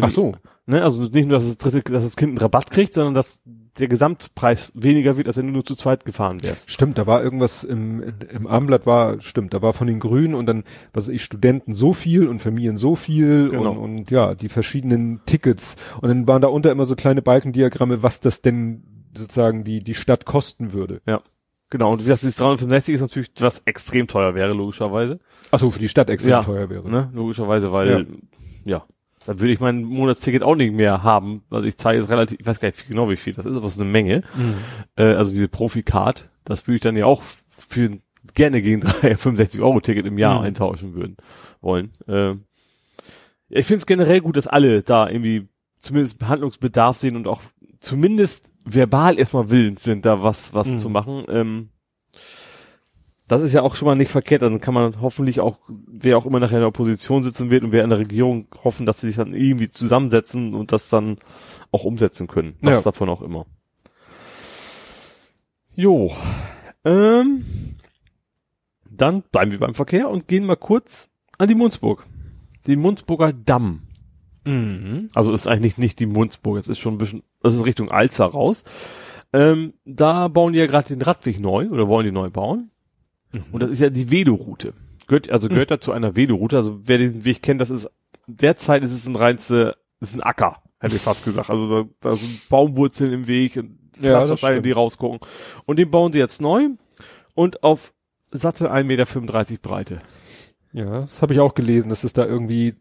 Ach 0.00 0.10
so. 0.10 0.34
Ne? 0.66 0.82
Also 0.82 1.02
nicht 1.02 1.26
nur, 1.26 1.38
dass 1.38 1.46
das, 1.46 1.56
dritte, 1.58 1.92
dass 1.92 2.04
das 2.04 2.16
Kind 2.16 2.30
einen 2.30 2.38
Rabatt 2.38 2.70
kriegt, 2.70 2.92
sondern 2.94 3.14
dass 3.14 3.40
der 3.78 3.88
Gesamtpreis 3.88 4.72
weniger 4.74 5.16
wird, 5.16 5.26
als 5.28 5.36
wenn 5.38 5.46
du 5.46 5.52
nur 5.52 5.64
zu 5.64 5.76
zweit 5.76 6.04
gefahren 6.04 6.42
wärst. 6.42 6.70
Stimmt, 6.70 6.98
da 6.98 7.06
war 7.06 7.22
irgendwas 7.22 7.64
im, 7.64 8.02
im 8.30 8.46
Armblatt 8.46 8.84
war, 8.86 9.20
stimmt, 9.22 9.54
da 9.54 9.62
war 9.62 9.72
von 9.72 9.86
den 9.86 9.98
Grünen 10.00 10.34
und 10.34 10.46
dann, 10.46 10.64
was 10.92 11.06
weiß 11.08 11.14
ich, 11.14 11.22
Studenten 11.22 11.72
so 11.72 11.92
viel 11.92 12.26
und 12.26 12.40
Familien 12.40 12.76
so 12.76 12.96
viel 12.96 13.48
Genau. 13.50 13.70
und, 13.72 13.78
und 13.78 14.10
ja, 14.10 14.34
die 14.34 14.48
verschiedenen 14.48 15.20
Tickets. 15.26 15.76
Und 16.00 16.08
dann 16.08 16.28
waren 16.28 16.42
da 16.42 16.48
unter 16.48 16.70
immer 16.70 16.84
so 16.84 16.96
kleine 16.96 17.22
Balkendiagramme, 17.22 18.02
was 18.02 18.20
das 18.20 18.42
denn 18.42 18.82
sozusagen 19.16 19.64
die, 19.64 19.78
die 19.78 19.94
Stadt 19.94 20.26
kosten 20.26 20.72
würde. 20.72 21.00
Genau, 21.70 21.92
und 21.92 22.00
wie 22.00 22.04
gesagt, 22.04 22.22
dieses 22.22 22.36
365 22.36 22.94
ist 22.94 23.00
natürlich, 23.02 23.30
was 23.40 23.60
extrem 23.66 24.06
teuer 24.06 24.34
wäre, 24.34 24.54
logischerweise. 24.54 25.20
Ach 25.50 25.58
so, 25.58 25.70
für 25.70 25.78
die 25.78 25.88
Stadt 25.88 26.08
extrem 26.10 26.30
Ja, 26.30 26.42
ne? 26.42 26.70
wäre. 26.70 26.90
Ne? 26.90 27.10
Logischerweise, 27.14 27.72
weil, 27.72 28.06
ja. 28.64 28.84
Dann 29.26 29.40
würde 29.40 29.52
ich 29.52 29.60
mein 29.60 29.82
Monatsticket 29.84 30.42
auch 30.42 30.54
nicht 30.56 30.72
mehr 30.74 31.02
haben. 31.02 31.42
Also 31.50 31.66
ich 31.68 31.76
zahle 31.76 31.98
jetzt 31.98 32.08
relativ, 32.10 32.38
ich 32.40 32.46
weiß 32.46 32.60
gar 32.60 32.68
nicht 32.68 32.88
genau 32.88 33.10
wie 33.10 33.16
viel, 33.16 33.32
das 33.34 33.44
ist 33.46 33.56
aber 33.56 33.68
so 33.68 33.80
eine 33.80 33.90
Menge. 33.90 34.22
Mhm. 34.36 34.54
Äh, 34.96 35.14
also 35.14 35.30
diese 35.30 35.48
Profi-Card, 35.48 36.28
das 36.44 36.66
würde 36.66 36.76
ich 36.76 36.82
dann 36.82 36.96
ja 36.96 37.06
auch 37.06 37.22
für 37.22 37.90
gerne 38.34 38.62
gegen 38.62 38.80
3, 38.82 39.16
65 39.16 39.60
Euro 39.60 39.80
Ticket 39.80 40.06
im 40.06 40.18
Jahr 40.18 40.38
Mhm. 40.40 40.44
eintauschen 40.46 40.94
würden 40.94 41.16
wollen. 41.60 41.90
Ja, 42.06 42.36
ich 43.50 43.66
finde 43.66 43.78
es 43.78 43.86
generell 43.86 44.20
gut, 44.20 44.36
dass 44.36 44.46
alle 44.46 44.82
da 44.82 45.08
irgendwie 45.08 45.48
zumindest 45.78 46.18
Behandlungsbedarf 46.18 46.98
sehen 46.98 47.16
und 47.16 47.26
auch 47.26 47.40
zumindest 47.80 48.52
verbal 48.64 49.18
erstmal 49.18 49.50
willens 49.50 49.82
sind, 49.84 50.04
da 50.04 50.22
was, 50.22 50.52
was 50.52 50.68
Mhm. 50.68 50.78
zu 50.78 50.90
machen. 50.90 51.22
Ähm, 51.28 51.68
das 53.28 53.42
ist 53.42 53.52
ja 53.52 53.62
auch 53.62 53.74
schon 53.76 53.86
mal 53.86 53.94
nicht 53.94 54.10
verkehrt. 54.10 54.42
Dann 54.42 54.60
kann 54.60 54.74
man 54.74 55.00
hoffentlich 55.00 55.40
auch, 55.40 55.58
wer 55.68 56.16
auch 56.18 56.26
immer 56.26 56.40
nachher 56.40 56.54
in 56.56 56.60
der 56.60 56.68
Opposition 56.68 57.22
sitzen 57.22 57.50
wird 57.50 57.62
und 57.62 57.72
wer 57.72 57.84
in 57.84 57.90
der 57.90 57.98
Regierung 57.98 58.48
hoffen, 58.64 58.86
dass 58.86 59.00
sie 59.00 59.08
sich 59.08 59.16
dann 59.16 59.34
irgendwie 59.34 59.70
zusammensetzen 59.70 60.54
und 60.54 60.72
das 60.72 60.88
dann 60.88 61.18
auch 61.70 61.84
umsetzen 61.84 62.26
können. 62.26 62.56
Was 62.62 62.78
Ja. 62.78 62.90
davon 62.90 63.08
auch 63.08 63.22
immer. 63.22 63.46
Jo. 65.76 66.10
Ähm, 66.84 67.44
dann 68.90 69.22
bleiben 69.30 69.52
wir 69.52 69.58
beim 69.60 69.74
Verkehr 69.74 70.08
und 70.08 70.26
gehen 70.26 70.44
mal 70.46 70.56
kurz 70.56 71.08
an 71.38 71.48
die 71.48 71.54
Munzburg. 71.54 72.06
Den 72.66 72.80
Munzburger 72.80 73.32
Damm. 73.32 73.82
Mhm. 74.44 75.08
Also 75.14 75.32
ist 75.32 75.46
eigentlich 75.46 75.78
nicht 75.78 76.00
die 76.00 76.06
Munzburg, 76.06 76.58
es 76.58 76.68
ist 76.68 76.78
schon 76.78 76.94
ein 76.94 76.98
bisschen, 76.98 77.22
das 77.42 77.54
ist 77.54 77.64
Richtung 77.64 77.90
Alzer 77.90 78.26
raus. 78.26 78.64
Ähm, 79.32 79.74
da 79.84 80.28
bauen 80.28 80.54
die 80.54 80.58
ja 80.58 80.66
gerade 80.66 80.88
den 80.88 81.02
Radweg 81.02 81.38
neu 81.38 81.68
oder 81.68 81.86
wollen 81.88 82.06
die 82.06 82.12
neu 82.12 82.30
bauen. 82.30 82.70
Und 83.52 83.62
das 83.62 83.70
ist 83.70 83.80
ja 83.80 83.90
die 83.90 84.10
Veloroute. 84.10 84.72
Gehört, 85.06 85.30
also 85.30 85.48
gehört 85.48 85.70
da 85.70 85.80
zu 85.80 85.92
einer 85.92 86.16
Veloroute. 86.16 86.56
Also 86.56 86.80
wer 86.84 86.98
diesen 86.98 87.24
Weg 87.24 87.42
kennt, 87.42 87.60
das 87.60 87.70
ist, 87.70 87.88
derzeit 88.26 88.82
ist 88.82 88.92
es 88.92 89.06
ein 89.06 89.16
reinste, 89.16 89.76
ist 90.00 90.14
ein 90.14 90.22
Acker, 90.22 90.62
hätte 90.80 90.96
ich 90.96 91.02
fast 91.02 91.24
gesagt. 91.24 91.50
Also 91.50 91.84
da, 91.84 91.90
da 92.00 92.16
sind 92.16 92.48
Baumwurzeln 92.48 93.12
im 93.12 93.26
Weg 93.26 93.56
und 93.56 93.78
Ja, 93.96 94.10
Pflastersteine, 94.10 94.54
stimmt. 94.54 94.66
die 94.66 94.72
rausgucken. 94.72 95.20
Und 95.64 95.78
den 95.78 95.90
bauen 95.90 96.12
sie 96.12 96.18
jetzt 96.18 96.40
neu 96.40 96.68
und 97.34 97.62
auf 97.62 97.92
satte 98.30 98.70
1,35 98.72 98.84
Meter 98.84 99.06
Breite. 99.62 99.98
Ja, 100.72 101.00
das 101.02 101.22
habe 101.22 101.32
ich 101.32 101.40
auch 101.40 101.54
gelesen, 101.54 101.88
dass 101.88 102.04
es 102.04 102.12
da 102.12 102.26
irgendwie 102.26 102.74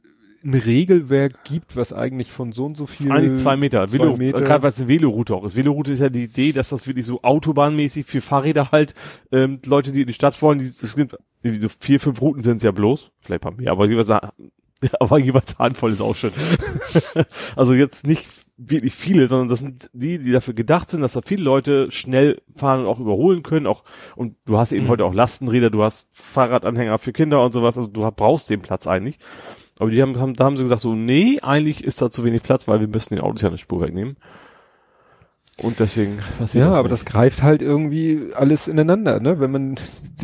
ein 0.48 0.54
Regelwerk 0.54 1.44
gibt, 1.44 1.76
was 1.76 1.92
eigentlich 1.92 2.32
von 2.32 2.54
so 2.54 2.66
und 2.66 2.78
so 2.78 2.88
viel. 2.88 3.12
Eigentlich 3.12 3.42
zwei 3.42 3.58
Meter. 3.58 3.86
zwei 3.88 4.00
Velo, 4.00 4.16
Meter. 4.16 4.40
Gerade 4.40 4.64
weil 4.64 4.70
es 4.72 4.80
eine 4.80 4.88
Veloroute 4.88 5.36
auch 5.36 5.44
ist. 5.44 5.58
Veloroute 5.58 5.92
ist 5.92 6.00
ja 6.00 6.10
die 6.10 6.24
Idee, 6.24 6.54
dass 6.54 6.70
das 6.70 6.88
wirklich 6.88 7.06
so 7.06 7.22
autobahnmäßig 7.22 8.06
für 8.06 8.22
Fahrräder 8.22 8.72
halt, 8.72 8.96
ähm, 9.32 9.60
Leute, 9.66 9.92
die 9.92 10.02
in 10.02 10.08
die 10.08 10.14
Stadt 10.14 10.42
wollen, 10.42 10.60
die, 10.60 10.66
es 10.66 10.96
gibt 10.96 11.18
so 11.44 11.70
vier, 11.80 12.00
fünf 12.00 12.22
Routen 12.22 12.44
sind 12.44 12.58
es 12.58 12.64
ja 12.64 12.72
bloß. 12.72 13.12
Vielleicht 13.20 13.42
paar 13.42 13.52
mehr, 13.52 13.72
aber 13.72 13.88
jeweils, 13.88 14.10
aber 15.00 15.20
jeweils 15.20 15.60
Handvoll 15.60 15.92
ist 15.92 16.02
auch 16.02 16.16
schön. 16.16 16.32
also 17.56 17.74
jetzt 17.74 18.08
nicht 18.08 18.26
wirklich 18.58 18.96
viele, 18.96 19.28
sondern 19.28 19.50
das 19.50 19.60
sind 19.60 19.90
die, 19.94 20.18
die 20.18 20.32
dafür 20.32 20.54
gedacht 20.54 20.90
sind, 20.90 21.02
dass 21.02 21.14
da 21.14 21.22
viele 21.24 21.44
Leute 21.44 21.92
schnell 21.92 22.42
fahren 22.56 22.82
und 22.82 22.88
auch 22.88 23.00
überholen 23.00 23.44
können. 23.44 23.68
Auch, 23.68 23.84
und 24.16 24.36
du 24.46 24.58
hast 24.58 24.72
eben 24.72 24.86
Mhm. 24.86 24.90
heute 24.90 25.06
auch 25.06 25.14
Lastenräder, 25.14 25.70
du 25.70 25.84
hast 25.84 26.10
Fahrradanhänger 26.14 26.98
für 26.98 27.12
Kinder 27.12 27.44
und 27.44 27.52
sowas, 27.52 27.78
also 27.78 27.90
du 27.90 28.10
brauchst 28.12 28.50
den 28.50 28.62
Platz 28.62 28.88
eigentlich. 28.88 29.20
Aber 29.80 29.90
die 29.92 30.02
haben, 30.02 30.20
haben, 30.20 30.34
da 30.36 30.46
haben 30.46 30.58
sie 30.58 30.64
gesagt 30.64 30.82
so, 30.82 30.96
nee, 30.96 31.40
eigentlich 31.42 31.84
ist 31.84 32.02
da 32.02 32.10
zu 32.10 32.24
wenig 32.24 32.44
Platz, 32.44 32.68
weil 32.68 32.80
wir 32.80 32.88
müssen 32.88 33.16
den 33.16 33.24
Autos 33.24 33.42
ja 33.42 33.50
eine 33.50 33.58
Spur 33.58 33.82
wegnehmen. 33.82 34.18
Und 35.62 35.80
deswegen 35.80 36.18
passiert 36.38 36.64
Ja, 36.64 36.70
das 36.70 36.80
aber 36.80 36.90
nicht. 36.90 37.02
das 37.02 37.06
greift 37.06 37.42
halt 37.44 37.62
irgendwie 37.62 38.32
alles 38.36 38.68
ineinander, 38.68 39.20
ne? 39.20 39.40
Wenn 39.40 39.52
man, 39.52 39.76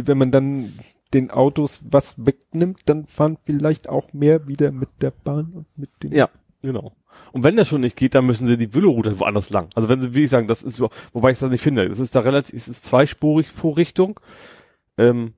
wenn 0.04 0.18
man 0.18 0.32
dann 0.32 0.72
den 1.14 1.32
Autos 1.32 1.82
was 1.90 2.16
wegnimmt, 2.24 2.82
dann 2.86 3.06
fahren 3.08 3.38
vielleicht 3.44 3.90
auch 3.90 4.14
mehr 4.14 4.48
wieder 4.48 4.72
mit 4.72 4.90
der 5.02 5.12
Bahn 5.12 5.52
und 5.54 5.66
mit 5.76 5.90
dem. 6.02 6.12
Ja, 6.12 6.30
genau. 6.62 6.94
Und 7.32 7.44
wenn 7.44 7.56
das 7.56 7.68
schon 7.68 7.82
nicht 7.82 7.96
geht, 7.96 8.16
dann 8.16 8.26
müssen 8.26 8.46
sie 8.46 8.58
die 8.58 8.74
Velo-Route 8.74 9.20
woanders 9.20 9.50
lang. 9.52 9.70
Also 9.76 9.90
wenn 9.90 10.02
sie, 10.02 10.16
wie 10.16 10.24
ich 10.24 10.30
sagen, 10.30 10.48
das 10.48 10.64
ist, 10.64 10.80
wobei 10.80 11.32
ich 11.32 11.40
das 11.40 11.52
nicht 11.52 11.62
finde, 11.62 11.86
es 11.86 12.00
ist 12.00 12.16
da 12.16 12.22
relativ, 12.22 12.56
es 12.56 12.68
ist 12.68 12.86
zweispurig 12.86 13.56
pro 13.56 13.72
Richtung. 13.72 14.20
Ähm, 14.98 15.34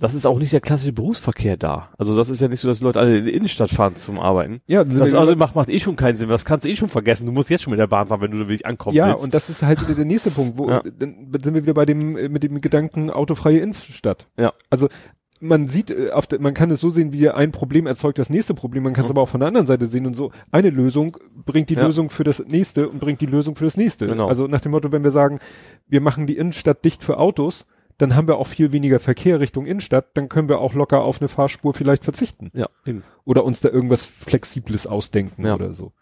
das 0.00 0.14
ist 0.14 0.26
auch 0.26 0.38
nicht 0.38 0.52
der 0.52 0.60
klassische 0.60 0.92
Berufsverkehr 0.92 1.56
da. 1.56 1.88
Also 1.98 2.16
das 2.16 2.28
ist 2.30 2.40
ja 2.40 2.46
nicht 2.48 2.60
so, 2.60 2.68
dass 2.68 2.78
die 2.78 2.84
Leute 2.84 3.00
alle 3.00 3.18
in 3.18 3.24
die 3.24 3.32
Innenstadt 3.34 3.70
fahren 3.70 3.96
zum 3.96 4.18
Arbeiten. 4.20 4.60
Ja, 4.66 4.84
Das 4.84 5.12
also 5.14 5.34
macht, 5.34 5.56
macht 5.56 5.68
eh 5.68 5.80
schon 5.80 5.96
keinen 5.96 6.14
Sinn. 6.14 6.28
Das 6.28 6.44
kannst 6.44 6.64
du 6.64 6.70
eh 6.70 6.76
schon 6.76 6.88
vergessen. 6.88 7.26
Du 7.26 7.32
musst 7.32 7.50
jetzt 7.50 7.62
schon 7.62 7.72
mit 7.72 7.80
der 7.80 7.88
Bahn 7.88 8.06
fahren, 8.06 8.20
wenn 8.20 8.30
du 8.30 8.38
wirklich 8.38 8.64
ankommen 8.66 8.94
ja 8.96 9.08
willst. 9.08 9.24
und 9.24 9.34
das 9.34 9.50
ist 9.50 9.62
halt 9.62 9.82
wieder 9.82 9.94
der 9.96 10.04
nächste 10.04 10.30
Punkt, 10.30 10.56
wo 10.56 10.68
Ja. 10.68 10.82
dann 10.98 11.28
sind 11.42 11.54
wir 11.54 11.62
wieder 11.62 11.74
bei 11.74 11.84
dem 11.84 12.16
äh, 12.16 12.28
mit 12.28 12.42
dem 12.44 12.60
Gedanken 12.60 13.10
autofreie 13.10 13.58
Innenstadt. 13.58 14.26
Ja. 14.38 14.52
Also 14.70 14.88
man 15.40 15.66
sieht, 15.68 15.90
äh, 15.90 16.10
der, 16.30 16.40
man 16.40 16.54
kann 16.54 16.70
es 16.70 16.80
so 16.80 16.90
sehen, 16.90 17.12
wie 17.12 17.28
ein 17.30 17.50
Problem 17.52 17.86
erzeugt 17.86 18.18
das 18.18 18.30
nächste 18.30 18.54
Problem. 18.54 18.82
Man 18.84 18.92
kann 18.92 19.04
es 19.04 19.08
Mhm. 19.10 19.14
aber 19.16 19.22
auch 19.22 19.28
von 19.28 19.40
der 19.40 19.48
anderen 19.48 19.66
Seite 19.66 19.86
sehen 19.88 20.06
und 20.06 20.14
so. 20.14 20.30
Eine 20.52 20.70
Lösung 20.70 21.16
bringt 21.44 21.70
die 21.70 21.74
Ja. 21.74 21.86
Lösung 21.86 22.10
für 22.10 22.24
das 22.24 22.42
nächste 22.46 22.88
und 22.88 23.00
bringt 23.00 23.20
die 23.20 23.26
Lösung 23.26 23.54
für 23.56 23.64
das 23.64 23.76
nächste. 23.76 24.06
Genau. 24.06 24.26
Also 24.28 24.46
nach 24.46 24.60
dem 24.60 24.72
Motto, 24.72 24.90
wenn 24.92 25.02
wir 25.04 25.10
sagen, 25.10 25.38
wir 25.88 26.00
machen 26.00 26.26
die 26.26 26.36
Innenstadt 26.36 26.84
dicht 26.84 27.02
für 27.04 27.18
Autos, 27.18 27.66
dann 27.98 28.14
haben 28.14 28.28
wir 28.28 28.38
auch 28.38 28.46
viel 28.46 28.72
weniger 28.72 29.00
Verkehr 29.00 29.40
Richtung 29.40 29.66
Innenstadt. 29.66 30.06
Dann 30.14 30.28
können 30.28 30.48
wir 30.48 30.60
auch 30.60 30.74
locker 30.74 31.02
auf 31.02 31.20
eine 31.20 31.28
Fahrspur 31.28 31.74
vielleicht 31.74 32.04
verzichten 32.04 32.50
ja, 32.54 32.66
eben. 32.86 33.02
oder 33.24 33.44
uns 33.44 33.60
da 33.60 33.68
irgendwas 33.68 34.06
Flexibles 34.06 34.86
ausdenken 34.86 35.44
Ja. 35.44 35.54
oder 35.56 35.74
so. 35.74 35.92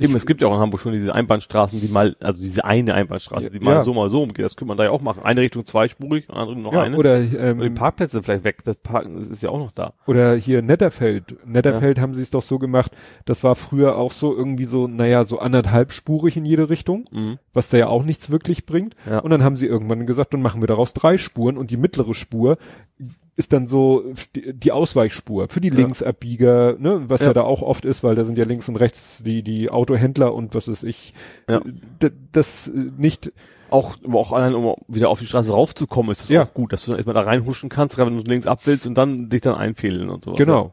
Eben, 0.00 0.16
es 0.16 0.24
gibt 0.26 0.40
ja 0.42 0.48
auch 0.48 0.54
in 0.54 0.60
Hamburg 0.60 0.80
schon 0.80 0.92
diese 0.92 1.14
Einbahnstraßen, 1.14 1.80
die 1.80 1.88
mal, 1.88 2.16
also 2.20 2.42
diese 2.42 2.64
eine 2.64 2.94
Einbahnstraße, 2.94 3.50
die 3.50 3.58
Ja. 3.58 3.64
mal 3.64 3.84
so, 3.84 3.92
mal 3.94 4.08
so 4.08 4.22
umgeht. 4.22 4.44
Das 4.44 4.56
könnte 4.56 4.68
man 4.70 4.78
da 4.78 4.84
ja 4.84 4.90
auch 4.90 5.02
machen. 5.02 5.22
Eine 5.22 5.42
Richtung 5.42 5.64
zweispurig, 5.66 6.28
andere 6.30 6.56
noch 6.58 6.72
Ja, 6.72 6.82
eine. 6.82 6.96
oder 6.96 7.18
Und 7.18 7.30
die 7.30 7.36
ähm, 7.36 7.74
Parkplätze 7.74 8.22
vielleicht 8.22 8.44
weg. 8.44 8.64
Das 8.64 8.76
Parken 8.76 9.18
ist 9.18 9.42
ja 9.42 9.50
auch 9.50 9.58
noch 9.58 9.72
da. 9.72 9.92
Oder 10.06 10.34
hier 10.36 10.62
Netterfeld. 10.62 11.36
Netterfeld 11.46 12.00
haben 12.00 12.14
sie 12.14 12.22
es 12.22 12.30
doch 12.30 12.42
so 12.42 12.58
gemacht, 12.58 12.92
das 13.26 13.44
war 13.44 13.54
früher 13.54 13.96
auch 13.96 14.12
so 14.12 14.34
irgendwie 14.34 14.64
so, 14.64 14.86
naja, 14.88 15.24
so 15.24 15.38
anderthalbspurig 15.38 16.36
in 16.36 16.44
jede 16.46 16.70
Richtung, 16.70 17.04
Mhm. 17.12 17.38
was 17.52 17.68
da 17.68 17.76
ja 17.78 17.88
auch 17.88 18.02
nichts 18.02 18.30
wirklich 18.30 18.64
bringt. 18.66 18.96
Ja. 19.08 19.18
Und 19.18 19.30
dann 19.30 19.44
haben 19.44 19.56
sie 19.56 19.66
irgendwann 19.66 20.06
gesagt, 20.06 20.32
dann 20.34 20.42
machen 20.42 20.62
wir 20.62 20.66
daraus 20.66 20.94
drei 20.94 21.18
Spuren 21.18 21.58
und 21.58 21.70
die 21.70 21.76
mittlere 21.76 22.14
Spur 22.14 22.56
ist 23.40 23.52
dann 23.52 23.66
so 23.66 24.04
die, 24.52 24.70
Ausweichspur 24.70 25.48
für 25.48 25.60
die. 25.60 25.70
Linksabbieger, 25.70 26.76
ne, 26.78 27.04
was 27.08 27.22
ja. 27.22 27.28
Ja. 27.28 27.32
da 27.32 27.42
auch 27.42 27.62
oft 27.62 27.84
ist, 27.84 28.04
weil 28.04 28.14
da 28.14 28.24
sind 28.24 28.36
ja 28.38 28.44
links 28.44 28.68
und 28.68 28.76
rechts 28.76 29.22
die, 29.24 29.42
die 29.42 29.70
Autohändler 29.70 30.34
und 30.34 30.54
was 30.54 30.68
ist 30.68 30.84
ich, 30.84 31.14
Ja. 31.48 31.60
das 32.32 32.68
äh, 32.68 32.72
nicht, 32.98 33.32
Auch, 33.70 33.96
aber 34.04 34.18
auch 34.18 34.32
allein, 34.32 34.54
um 34.54 34.74
wieder 34.88 35.08
auf 35.08 35.20
die 35.20 35.26
Straße 35.26 35.52
raufzukommen, 35.52 36.10
ist 36.12 36.20
das 36.22 36.28
Ja. 36.28 36.42
auch 36.42 36.52
gut, 36.54 36.72
dass 36.72 36.84
du 36.84 36.90
dann 36.90 36.98
erstmal 36.98 37.14
da 37.14 37.20
reinhuschen 37.22 37.68
kannst, 37.70 37.96
gerade 37.96 38.10
wenn 38.10 38.22
du 38.22 38.28
links 38.30 38.46
ab 38.46 38.60
willst 38.66 38.86
und 38.86 38.96
dann 38.98 39.28
dich 39.30 39.40
dann 39.42 39.54
einfädeln 39.54 40.10
und 40.10 40.24
sowas. 40.24 40.38
genau. 40.38 40.72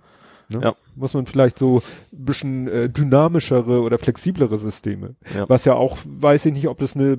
Ne? 0.50 0.62
Ja. 0.64 0.76
Muss 0.96 1.14
man 1.14 1.26
vielleicht 1.26 1.60
so 1.60 1.78
ein 2.14 2.26
bisschen 2.26 2.68
äh, 2.70 2.90
dynamischere 2.90 3.82
oder 3.82 3.98
flexiblere 4.00 4.58
Systeme. 4.58 5.16
Ja. 5.36 5.48
Was 5.50 5.66
ja 5.66 5.74
auch, 5.76 5.98
weiß 6.06 6.46
ich 6.48 6.54
nicht, 6.54 6.68
ob 6.70 6.80
das 6.80 6.96
eine 6.96 7.18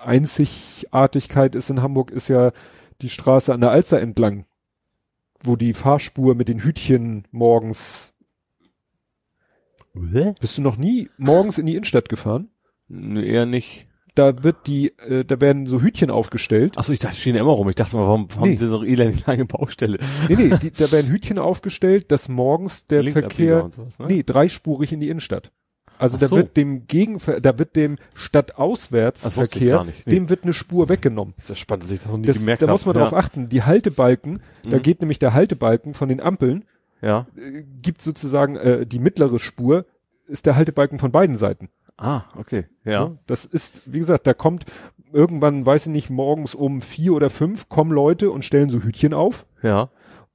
Einzigartigkeit 0.00 1.54
ist 1.54 1.70
in 1.70 1.82
Hamburg, 1.82 2.10
ist 2.10 2.28
ja 2.28 2.52
die 3.02 3.10
Straße 3.10 3.52
an 3.52 3.60
der 3.60 3.70
Alster 3.70 4.00
entlang, 4.00 4.44
wo 5.44 5.56
die 5.56 5.72
Fahrspur 5.74 6.34
mit 6.34 6.48
den 6.48 6.60
Hütchen 6.62 7.24
morgens, 7.30 8.12
Hä? 9.94 10.34
bist 10.40 10.56
du 10.58 10.62
noch 10.62 10.76
nie 10.76 11.10
morgens 11.16 11.58
in 11.58 11.66
die 11.66 11.72
Innenstadt 11.74 12.08
gefahren? 12.08 12.48
Nee, 12.88 13.24
eher 13.26 13.46
nicht. 13.46 13.86
Da 14.14 14.42
wird 14.42 14.66
die, 14.66 14.98
äh, 14.98 15.24
da 15.24 15.40
werden 15.40 15.66
so 15.68 15.80
Hütchen 15.80 16.10
aufgestellt. 16.10 16.76
Achso, 16.76 16.92
ich 16.92 16.98
dachte, 16.98 17.14
die 17.14 17.20
stehen 17.20 17.36
immer 17.36 17.52
rum. 17.52 17.68
Ich 17.68 17.76
dachte 17.76 17.96
mal, 17.96 18.02
warum 18.06 18.26
haben 18.36 18.50
Nee. 18.50 18.56
sie 18.56 18.66
so 18.66 18.82
elendig 18.82 19.26
lange 19.26 19.44
Baustelle? 19.44 19.98
Nee, 20.28 20.34
nee, 20.36 20.56
die, 20.60 20.70
da 20.72 20.90
werden 20.90 21.08
Hütchen 21.10 21.38
aufgestellt, 21.38 22.10
dass 22.10 22.28
morgens 22.28 22.86
der 22.88 23.04
Verkehr, 23.04 23.64
und 23.64 23.74
sowas, 23.74 23.98
ne? 24.00 24.06
nee, 24.06 24.22
dreispurig 24.24 24.92
in 24.92 25.00
die 25.00 25.08
Innenstadt. 25.08 25.52
Also 25.98 26.16
Ach 26.16 26.20
da 26.20 26.26
so. 26.28 26.36
wird 26.36 26.56
dem 26.56 26.86
Gegenver, 26.86 27.40
da 27.40 27.58
wird 27.58 27.74
dem 27.76 27.96
Das 27.96 28.04
ich 28.14 28.20
Stadtauswärtsverkehr. 28.22 29.84
Nee. 29.84 30.10
dem 30.10 30.28
wird 30.30 30.44
eine 30.44 30.52
Spur 30.52 30.88
weggenommen. 30.88 31.34
ist 31.36 31.48
ja 31.50 31.54
spannend, 31.56 31.84
dass 31.84 31.90
ich 31.92 31.98
das 32.00 32.08
noch 32.08 32.18
nie 32.18 32.26
Das, 32.26 32.38
gemerkt 32.38 32.62
da 32.62 32.66
habe. 32.66 32.72
muss 32.72 32.86
man 32.86 32.94
darauf 32.94 33.12
achten. 33.14 33.48
Die 33.48 33.62
Haltebalken, 33.64 34.40
da 34.68 34.76
Mhm. 34.76 34.82
geht 34.82 35.00
nämlich 35.00 35.18
der 35.18 35.34
Haltebalken 35.34 35.94
von 35.94 36.08
den 36.08 36.20
Ampeln, 36.20 36.64
Ja. 37.02 37.26
äh, 37.36 37.64
gibt 37.82 38.00
sozusagen 38.02 38.56
äh, 38.56 38.86
die 38.86 38.98
mittlere 38.98 39.38
Spur, 39.38 39.84
ist 40.26 40.46
der 40.46 40.56
Haltebalken 40.56 40.98
von 40.98 41.10
beiden 41.10 41.36
Seiten. 41.36 41.68
Ah, 41.96 42.22
okay. 42.36 42.66
Ja. 42.84 43.16
Das 43.26 43.44
ist, 43.44 43.82
wie 43.86 43.98
gesagt, 43.98 44.26
da 44.26 44.34
kommt 44.34 44.64
irgendwann, 45.12 45.64
weiß 45.66 45.86
ich 45.86 45.92
nicht, 45.92 46.10
morgens 46.10 46.54
um 46.54 46.80
vier 46.80 47.14
oder 47.14 47.30
fünf 47.30 47.68
kommen 47.68 47.90
Leute 47.92 48.30
und 48.30 48.44
stellen 48.44 48.70
so 48.70 48.80
Hütchen 48.82 49.14
auf. 49.14 49.46
Ja. 49.62 49.88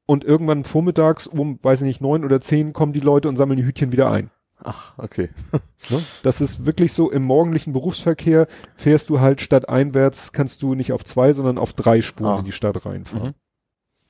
Und 0.06 0.26
irgendwann 0.26 0.66
vormittags 0.66 1.28
um, 1.28 1.60
weiß 1.62 1.82
ich 1.82 1.86
nicht, 1.86 2.02
neun 2.02 2.26
oder 2.26 2.42
zehn 2.42 2.74
kommen 2.74 2.92
die 2.92 3.00
Leute 3.00 3.30
und 3.30 3.38
sammeln 3.38 3.56
die 3.58 3.66
Hütchen 3.66 3.94
wieder 3.94 4.12
ein. 4.12 4.30
Ach, 4.64 4.94
okay. 4.98 5.30
Ne? 5.90 6.02
Das 6.24 6.40
ist 6.40 6.66
wirklich 6.66 6.94
so, 6.94 7.12
im 7.12 7.24
morgendlichen 7.24 7.74
Berufsverkehr 7.74 8.48
fährst 8.76 9.10
du 9.10 9.20
halt 9.20 9.42
statt 9.42 9.68
einwärts, 9.68 10.32
kannst 10.32 10.62
du 10.62 10.76
nicht 10.76 10.94
auf 10.94 11.04
zwei, 11.04 11.34
sondern 11.34 11.58
auf 11.58 11.74
drei 11.74 12.02
Spuren 12.02 12.36
Ah. 12.38 12.40
in 12.40 12.46
die 12.46 12.54
Stadt 12.54 12.86
reinfahren. 12.86 13.30
Mhm. 13.30 13.34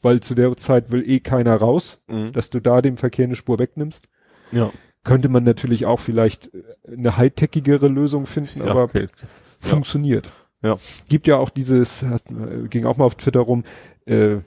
Weil 0.01 0.19
zu 0.19 0.35
der 0.35 0.55
Zeit 0.57 0.91
will 0.91 1.03
eh 1.09 1.19
keiner 1.19 1.55
raus, 1.55 1.99
Mhm. 2.07 2.31
dass 2.33 2.51
du 2.51 2.59
da 2.59 2.81
dem 2.83 2.97
Verkehr 2.97 3.25
eine 3.25 3.35
Spur 3.35 3.57
wegnimmst. 3.57 4.07
Ja. 4.51 4.71
Könnte 5.03 5.29
man 5.29 5.43
natürlich 5.43 5.85
auch 5.87 5.99
vielleicht 5.99 6.53
äh, 6.53 6.61
eine 6.95 7.17
high-techigere 7.17 7.87
Lösung 7.87 8.27
finden, 8.27 8.59
ja, 8.59 8.67
aber 8.67 8.83
okay. 8.83 9.07
Funktioniert. 9.59 10.29
Ja. 10.61 10.77
Gibt 11.09 11.25
ja 11.27 11.37
auch 11.37 11.49
dieses, 11.49 12.03
äh, 12.03 12.17
ging 12.69 12.85
auch 12.85 12.97
mal 12.97 13.05
auf 13.05 13.15
Twitter 13.15 13.39
rum, 13.41 13.63
äh, 14.05 14.37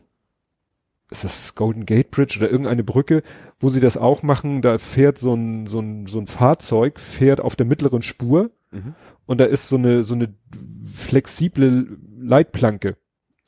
ist 1.10 1.24
das 1.24 1.54
Golden 1.54 1.86
Gate 1.86 2.10
Bridge 2.10 2.36
oder 2.38 2.50
irgendeine 2.50 2.82
Brücke, 2.84 3.22
wo 3.60 3.70
sie 3.70 3.80
das 3.80 3.96
auch 3.96 4.22
machen, 4.22 4.60
da 4.62 4.78
fährt 4.78 5.18
so 5.18 5.34
ein, 5.34 5.66
so 5.66 5.78
ein, 5.80 6.06
so 6.06 6.18
ein 6.18 6.26
Fahrzeug, 6.26 6.98
fährt 6.98 7.40
auf 7.40 7.56
der 7.56 7.66
mittleren 7.66 8.02
Spur 8.02 8.50
Mhm. 8.72 8.94
und 9.26 9.38
da 9.38 9.44
ist 9.44 9.68
so 9.68 9.76
eine, 9.76 10.02
so 10.02 10.14
eine 10.14 10.34
flexible 10.92 11.96
Leitplanke. 12.18 12.96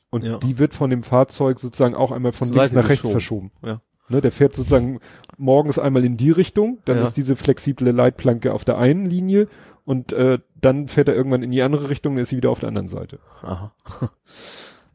Und 0.09 0.23
Ja. 0.23 0.37
die 0.37 0.57
wird 0.57 0.73
von 0.73 0.89
dem 0.89 1.03
Fahrzeug 1.03 1.59
sozusagen 1.59 1.93
auch 1.95 2.11
einmal 2.11 2.31
von 2.31 2.47
links 2.51 2.71
nach 2.71 2.89
rechts 2.89 3.07
verschoben. 3.07 3.51
Ja. 3.61 3.81
Ne, 4.07 4.21
der 4.21 4.31
fährt 4.31 4.55
sozusagen 4.55 4.99
morgens 5.37 5.77
einmal 5.77 6.03
in 6.03 6.17
die 6.17 6.31
Richtung, 6.31 6.79
dann 6.85 6.97
Ja. 6.97 7.03
ist 7.03 7.13
diese 7.13 7.35
flexible 7.35 7.91
Leitplanke 7.91 8.53
auf 8.53 8.65
der 8.65 8.77
einen 8.79 9.05
Linie 9.05 9.47
und 9.85 10.13
äh, 10.13 10.39
dann 10.59 10.87
fährt 10.87 11.09
er 11.09 11.15
irgendwann 11.15 11.43
in 11.43 11.51
die 11.51 11.61
andere 11.61 11.89
Richtung, 11.89 12.15
dann 12.15 12.23
ist 12.23 12.29
sie 12.29 12.37
wieder 12.37 12.49
auf 12.49 12.59
der 12.59 12.69
anderen 12.69 12.87
Seite. 12.87 13.19
Aha. 13.43 13.71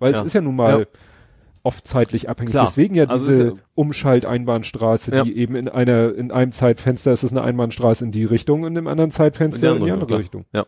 Weil 0.00 0.14
es 0.14 0.22
ist 0.22 0.32
ja 0.32 0.40
nun 0.40 0.56
mal. 0.56 0.88
Oft 1.64 1.88
zeitlich 1.88 2.28
abhängig. 2.28 2.52
Klar. 2.52 2.66
Deswegen 2.66 2.94
ja 2.94 3.04
Also 3.06 3.26
diese 3.26 3.46
ja- 3.48 3.52
Umschalt-Einbahnstraße, 3.74 5.12
Ja. 5.12 5.24
die 5.24 5.36
eben 5.36 5.56
in 5.56 5.68
einer, 5.68 6.14
in 6.14 6.30
einem 6.30 6.52
Zeitfenster 6.52 7.10
ist 7.12 7.24
es 7.24 7.32
eine 7.32 7.42
Einbahnstraße 7.42 8.04
in 8.04 8.12
die 8.12 8.24
Richtung 8.24 8.62
und 8.62 8.76
im 8.76 8.86
anderen 8.86 9.10
Zeitfenster 9.10 9.74
in 9.74 9.84
die 9.84 9.90
andere, 9.90 10.06
klar. 10.06 10.20
Richtung. 10.20 10.44
Ja. 10.52 10.66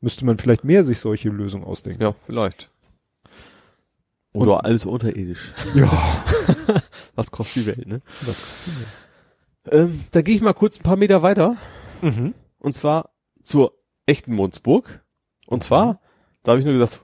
Müsste 0.00 0.26
man 0.26 0.36
vielleicht 0.36 0.64
mehr 0.64 0.84
sich 0.84 0.98
solche 0.98 1.30
Lösungen 1.30 1.64
ausdenken. 1.64 2.02
Ja, 2.02 2.14
vielleicht. 2.26 2.70
Oder 4.32 4.64
alles 4.66 4.84
unterirdisch. 4.84 5.54
Ja. 5.74 5.90
Was 7.14 7.30
kostet 7.30 7.62
die 7.62 7.66
Welt, 7.68 7.86
ne? 7.86 8.02
Ähm, 9.70 10.04
da 10.10 10.20
gehe 10.22 10.34
ich 10.34 10.42
mal 10.42 10.52
kurz 10.52 10.78
ein 10.78 10.82
paar 10.82 10.96
Meter 10.96 11.22
weiter. 11.22 11.56
Mhm. 12.02 12.34
Und 12.58 12.72
zwar 12.72 13.10
zur 13.42 13.72
echten 14.04 14.34
Mundsburg. 14.34 15.02
Und 15.46 15.64
zwar, 15.64 16.00
da 16.42 16.50
habe 16.50 16.58
ich 16.58 16.64
nur 16.66 16.74
gesagt, 16.74 17.00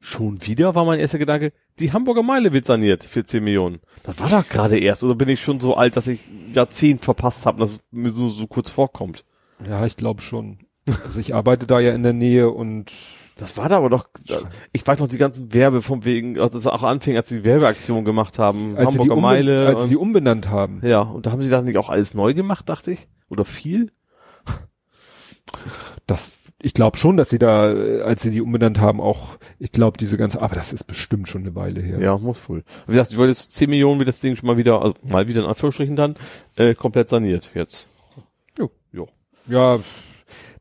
schon 0.00 0.44
wieder 0.46 0.74
war 0.74 0.84
mein 0.84 1.00
erster 1.00 1.18
Gedanke, 1.18 1.52
die 1.78 1.92
Hamburger 1.92 2.22
Meile 2.22 2.52
wird 2.52 2.64
saniert 2.64 3.04
für 3.04 3.24
10 3.24 3.42
Millionen. 3.42 3.80
Das 4.04 4.18
war 4.20 4.28
doch 4.30 4.48
gerade 4.48 4.78
erst. 4.78 5.02
Oder 5.04 5.14
bin 5.14 5.28
ich 5.28 5.42
schon 5.42 5.60
so 5.60 5.74
alt, 5.76 5.96
dass 5.96 6.06
ich 6.06 6.20
Jahrzehnt 6.52 7.00
verpasst 7.00 7.46
habe, 7.46 7.58
dass 7.60 7.72
es 7.72 7.80
mir 7.90 8.10
so, 8.10 8.28
so 8.28 8.46
kurz 8.46 8.70
vorkommt? 8.70 9.24
Ja, 9.66 9.84
ich 9.86 9.96
glaube 9.96 10.22
schon. 10.22 10.58
Also 11.04 11.18
ich 11.20 11.34
arbeite 11.34 11.66
da 11.66 11.80
ja 11.80 11.92
in 11.92 12.02
der 12.02 12.12
Nähe 12.14 12.48
und 12.50 12.92
Das 13.36 13.56
war 13.56 13.68
da 13.68 13.76
aber 13.76 13.90
doch, 13.90 14.08
ich 14.72 14.86
weiß 14.86 15.00
noch 15.00 15.08
die 15.08 15.18
ganzen 15.18 15.52
Werbe 15.52 15.82
von 15.82 16.04
wegen, 16.04 16.38
als 16.38 16.54
es 16.54 16.66
auch 16.66 16.82
anfing, 16.82 17.16
als 17.16 17.28
sie 17.28 17.40
die 17.40 17.44
Werbeaktion 17.44 18.04
gemacht 18.04 18.38
haben, 18.38 18.76
als 18.76 18.88
Hamburger 18.88 19.12
umben- 19.12 19.22
Meile. 19.22 19.66
als 19.66 19.82
sie 19.82 19.88
die 19.90 19.96
umbenannt 19.96 20.48
haben. 20.48 20.80
Ja, 20.84 21.02
und 21.02 21.26
da 21.26 21.32
haben 21.32 21.42
sie 21.42 21.50
dann 21.50 21.64
nicht 21.66 21.76
auch 21.78 21.88
alles 21.90 22.14
neu 22.14 22.34
gemacht, 22.34 22.68
dachte 22.68 22.90
ich? 22.92 23.08
Oder 23.28 23.44
viel? 23.44 23.92
Das, 26.06 26.30
ich 26.60 26.74
glaube 26.74 26.96
schon, 26.96 27.16
dass 27.16 27.30
sie 27.30 27.38
da, 27.38 27.72
äh, 27.72 28.02
als 28.02 28.22
sie 28.22 28.30
die 28.30 28.40
umbenannt 28.40 28.80
haben, 28.80 29.00
auch, 29.00 29.38
ich 29.58 29.70
glaube, 29.70 29.96
diese 29.96 30.16
ganze, 30.16 30.42
aber 30.42 30.54
das 30.54 30.72
ist 30.72 30.84
bestimmt 30.84 31.28
schon 31.28 31.42
eine 31.42 31.54
Weile 31.54 31.80
her. 31.80 32.00
Ja, 32.00 32.18
muss 32.18 32.48
wohl. 32.48 32.64
Wie 32.86 32.92
gesagt, 32.92 33.12
ich 33.12 33.16
wollte 33.18 33.30
jetzt 33.30 33.52
10 33.52 33.70
Millionen, 33.70 34.00
wie 34.00 34.04
das 34.04 34.20
Ding 34.20 34.34
schon 34.34 34.48
mal 34.48 34.58
wieder, 34.58 34.82
also 34.82 34.94
mal 35.02 35.28
wieder 35.28 35.42
in 35.42 35.46
Anführungsstrichen 35.46 35.94
dann, 35.94 36.16
äh, 36.56 36.74
komplett 36.74 37.08
saniert 37.08 37.50
jetzt. 37.54 37.90
Jo. 38.58 38.70
Jo. 38.92 39.08
Ja, 39.46 39.78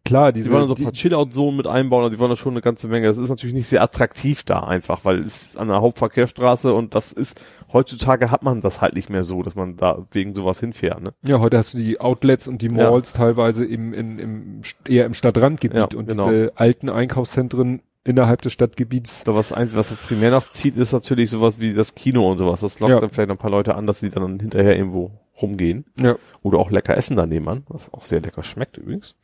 klar, 0.07 0.31
diese, 0.31 0.49
Die 0.49 0.55
wollen 0.55 0.67
so 0.67 0.75
ein 0.75 0.83
paar 0.83 0.93
Chill-Out-Zonen 0.93 1.57
mit 1.57 1.67
einbauen, 1.67 2.03
also 2.03 2.15
die 2.15 2.19
wollen 2.19 2.29
da 2.31 2.35
schon 2.35 2.53
eine 2.53 2.61
ganze 2.61 2.87
Menge. 2.87 3.07
Das 3.07 3.17
ist 3.17 3.29
natürlich 3.29 3.53
nicht 3.55 3.67
sehr 3.67 3.81
attraktiv 3.81 4.43
da 4.43 4.61
einfach, 4.61 5.05
weil 5.05 5.19
es 5.19 5.41
ist 5.47 5.57
an 5.57 5.67
der 5.67 5.81
Hauptverkehrsstraße 5.81 6.73
und 6.73 6.95
das 6.95 7.11
ist, 7.13 7.39
heutzutage 7.71 8.31
hat 8.31 8.43
man 8.43 8.61
das 8.61 8.81
halt 8.81 8.95
nicht 8.95 9.09
mehr 9.09 9.23
so, 9.23 9.43
dass 9.43 9.55
man 9.55 9.75
da 9.77 10.05
wegen 10.11 10.33
sowas 10.35 10.59
hinfährt, 10.59 11.01
ne? 11.01 11.13
ja, 11.25 11.39
heute 11.39 11.57
hast 11.57 11.73
du 11.73 11.77
die 11.77 11.99
Outlets 11.99 12.47
und 12.47 12.61
die 12.61 12.67
Ja. 12.67 12.89
Malls 12.89 13.13
teilweise 13.13 13.65
im, 13.65 13.93
in, 13.93 14.19
im, 14.19 14.61
eher 14.87 15.05
im 15.05 15.13
Stadtrandgebiet 15.13 15.93
Ja, 15.93 15.99
und 15.99 16.07
genau. 16.07 16.29
diese 16.29 16.51
alten 16.55 16.89
Einkaufszentren 16.89 17.81
innerhalb 18.03 18.41
des 18.41 18.53
Stadtgebiets. 18.53 19.25
Da 19.25 19.35
was 19.35 19.51
eins, 19.51 19.75
was 19.75 19.91
primär 19.93 20.31
noch 20.31 20.49
zieht, 20.49 20.77
ist 20.77 20.93
natürlich 20.93 21.29
sowas 21.29 21.59
wie 21.59 21.73
das 21.73 21.93
Kino 21.93 22.29
und 22.31 22.37
sowas. 22.37 22.61
Das 22.61 22.79
lockt 22.79 22.91
Ja. 22.91 22.99
dann 23.01 23.09
vielleicht 23.09 23.29
ein 23.29 23.37
paar 23.37 23.51
Leute 23.51 23.75
an, 23.75 23.85
dass 23.85 23.99
sie 23.99 24.09
dann 24.09 24.39
hinterher 24.39 24.77
irgendwo 24.77 25.11
rumgehen. 25.41 25.85
Ja. 25.99 26.15
Oder 26.41 26.57
auch 26.59 26.71
lecker 26.71 26.95
essen 26.95 27.17
daneben 27.17 27.49
an, 27.49 27.63
was 27.67 27.93
auch 27.93 28.05
sehr 28.05 28.21
lecker 28.21 28.43
schmeckt 28.43 28.77
übrigens. 28.77 29.15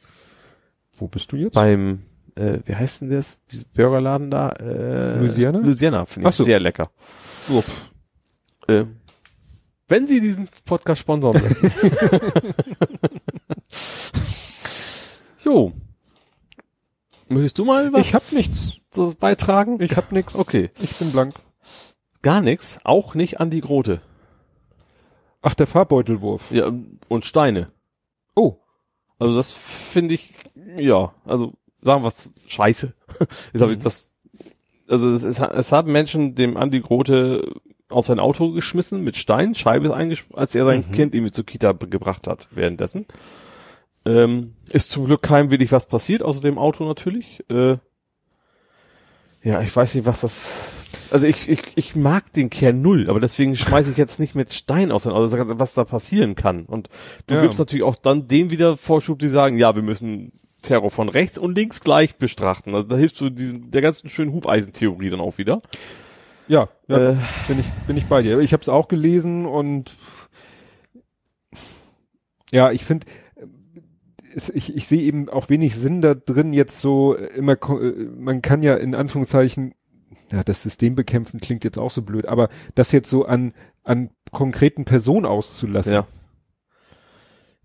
Wo 0.96 1.08
bist 1.08 1.32
du 1.32 1.38
jetzt? 1.38 1.56
Beim, 1.56 2.04
äh, 2.36 2.60
wie 2.66 2.76
heißt 2.76 3.02
denn 3.02 3.10
das? 3.10 3.44
Dieser 3.46 3.64
Burgerladen 3.74 4.30
da? 4.32 4.50
Äh, 4.50 5.20
Louisiana? 5.20 5.60
Louisiana, 5.60 6.06
finde 6.06 6.30
ich 6.30 6.36
so. 6.36 6.44
sehr 6.44 6.60
lecker. 6.60 6.90
Oh, 7.52 7.64
Äh, 8.68 8.86
wenn 9.90 10.08
Sie 10.08 10.20
diesen 10.22 10.48
Podcast 10.66 11.02
sponsern 11.02 11.34
möchten. 11.34 11.72
so. 15.38 15.74
Möchtest 17.28 17.58
du 17.60 17.66
mal 17.66 17.92
was 17.94 18.08
ich 18.08 18.14
hab 18.14 18.32
nichts. 18.34 18.78
so 18.92 19.14
beitragen? 19.20 19.82
Ich 19.82 19.96
hab 19.98 20.12
nichts. 20.12 20.36
Okay. 20.36 20.70
Ich 20.82 20.96
bin 20.98 21.12
blank. 21.12 21.34
Gar 22.22 22.42
nichts. 22.42 22.80
Auch 22.84 23.16
nicht 23.16 23.40
an 23.40 23.50
die 23.50 23.62
Grote. 23.62 24.02
Ach, 25.42 25.54
der 25.54 25.68
Farbbeutelwurf. 25.68 26.52
Ja, 26.52 26.72
und 27.10 27.26
Steine. 27.26 27.70
Also 29.24 29.36
das 29.36 29.54
finde 29.54 30.14
ich, 30.14 30.34
ja, 30.78 31.14
also 31.26 31.54
sagen 31.82 32.04
wir 32.04 32.08
es 32.10 32.34
scheiße. 32.48 32.94
Jetzt 33.54 33.62
habe 33.62 33.72
ich 33.72 33.80
Mhm. 33.80 33.84
das, 33.84 34.10
also 34.88 35.12
es, 35.12 35.24
es, 35.24 35.40
es 35.40 35.72
haben 35.72 35.92
Menschen 35.92 36.36
dem 36.36 36.58
Andi 36.58 36.80
Grote 36.82 37.54
auf 37.90 38.06
sein 38.08 38.20
Auto 38.20 38.52
geschmissen 38.52 39.04
mit 39.04 39.16
Stein, 39.18 39.54
Scheibe 39.56 39.96
eingesprungen, 39.96 40.40
als 40.40 40.56
er 40.56 40.66
sein 40.66 40.86
Mhm. 40.88 40.92
Kind 40.92 41.16
irgendwie 41.16 41.32
zur 41.32 41.46
Kita 41.46 41.74
gebracht 41.74 42.28
hat 42.28 42.48
währenddessen. 42.52 43.06
Ähm, 44.06 44.56
ist 44.70 44.90
zum 44.92 45.06
Glück 45.06 45.22
keinem 45.22 45.52
wirklich 45.52 45.72
was 45.72 45.88
passiert, 45.88 46.24
außer 46.24 46.42
dem 46.42 46.58
Auto 46.58 46.86
natürlich. 46.86 47.44
Äh, 47.50 47.78
ja, 49.44 49.62
ich 49.62 49.76
weiß 49.76 49.96
nicht, 49.96 50.06
was 50.06 50.22
das. 50.22 50.76
Also 51.14 51.28
ich, 51.28 51.48
ich, 51.48 51.62
ich 51.76 51.96
mag 51.96 52.34
den 52.34 52.50
Kerl 52.50 52.74
null, 52.74 53.08
aber 53.08 53.20
deswegen 53.20 53.56
schmeiße 53.56 53.92
ich 53.92 53.98
jetzt 53.98 54.20
nicht 54.20 54.34
mit 54.34 54.52
Stein 54.52 54.92
aus 54.92 55.04
sag, 55.04 55.60
was 55.60 55.76
da 55.76 55.84
passieren 55.86 56.34
kann. 56.34 56.66
Und 56.66 56.90
du 57.28 57.36
Ja. 57.36 57.42
gibst 57.44 57.60
natürlich 57.60 57.84
auch 57.84 57.96
dann 57.96 58.28
dem 58.28 58.50
wieder 58.50 58.78
Vorschub, 58.78 59.20
die 59.20 59.28
sagen, 59.28 59.60
ja, 59.60 59.76
wir 59.76 59.84
müssen 59.84 60.32
Terror 60.64 60.90
von 60.90 61.10
rechts 61.10 61.38
und 61.38 61.56
links 61.56 61.82
gleich 61.82 62.16
bestrachten. 62.16 62.74
Also 62.74 62.88
da 62.88 62.98
hilfst 62.98 63.22
du 63.22 63.30
diesen, 63.30 63.70
der 63.70 63.84
ganzen 63.84 64.10
schönen 64.10 64.34
Hufeisentheorie 64.34 65.12
dann 65.12 65.22
auch 65.22 65.38
wieder. 65.38 65.62
Ja, 66.48 66.70
ja 66.88 67.12
Äh, 67.12 67.16
bin 67.48 67.60
ich 67.60 67.70
bin 67.86 67.96
ich 67.96 68.06
bei 68.06 68.24
dir. 68.24 68.40
Ich 68.40 68.52
habe 68.52 68.62
es 68.64 68.70
auch 68.70 68.88
gelesen 68.88 69.46
und 69.46 69.94
ja, 72.52 72.72
ich 72.72 72.86
finde 72.86 73.06
ich, 74.56 74.76
ich 74.76 74.88
sehe 74.88 75.02
eben 75.04 75.30
auch 75.30 75.50
wenig 75.50 75.76
Sinn 75.76 76.02
da 76.02 76.16
drin 76.16 76.54
jetzt 76.54 76.80
so 76.82 77.16
immer 77.16 77.56
man 78.18 78.42
kann 78.42 78.64
ja 78.64 78.74
in 78.76 78.96
Anführungszeichen 78.96 79.76
ja, 80.34 80.44
das 80.44 80.64
System 80.64 80.96
bekämpfen 80.96 81.40
klingt 81.40 81.64
jetzt 81.64 81.78
auch 81.78 81.92
so 81.92 82.02
blöd, 82.02 82.26
aber 82.28 82.50
das 82.74 82.92
jetzt 82.92 83.10
so 83.10 83.26
an 83.26 83.54
an 83.84 84.10
konkreten 84.32 84.84
Personen 84.84 85.26
auszulassen. 85.26 85.94
Ja. 85.94 86.08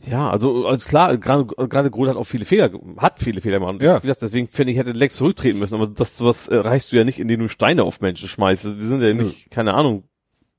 Ja, 0.07 0.31
also, 0.31 0.67
also 0.67 0.89
klar, 0.89 1.17
gerade 1.17 1.47
gerade 1.47 1.91
Groth 1.91 2.09
hat 2.11 2.17
auch 2.17 2.25
viele 2.25 2.45
Fehler, 2.45 2.71
hat 2.99 3.21
viele 3.21 3.41
Fehler 3.41 3.59
gemacht. 3.59 3.83
Ja. 3.83 3.97
Wie 3.97 4.03
gesagt, 4.03 4.23
deswegen 4.23 4.47
finde 4.47 4.73
ich, 4.73 4.79
hätte 4.79 4.93
Lex 4.93 5.17
zurücktreten 5.17 5.59
müssen, 5.59 5.75
aber 5.75 5.89
das 5.89 6.17
sowas 6.17 6.47
äh, 6.47 6.57
reichst 6.57 6.93
du 6.93 6.97
ja 6.97 7.05
nicht, 7.05 7.19
indem 7.19 7.41
du 7.41 7.49
Steine 7.49 7.83
auf 7.83 8.01
Menschen 8.01 8.29
schmeißt. 8.29 8.79
Wir 8.79 8.87
sind 8.87 9.03
ja 9.03 9.13
nicht, 9.13 9.51
keine 9.51 9.75
Ahnung, 9.75 10.05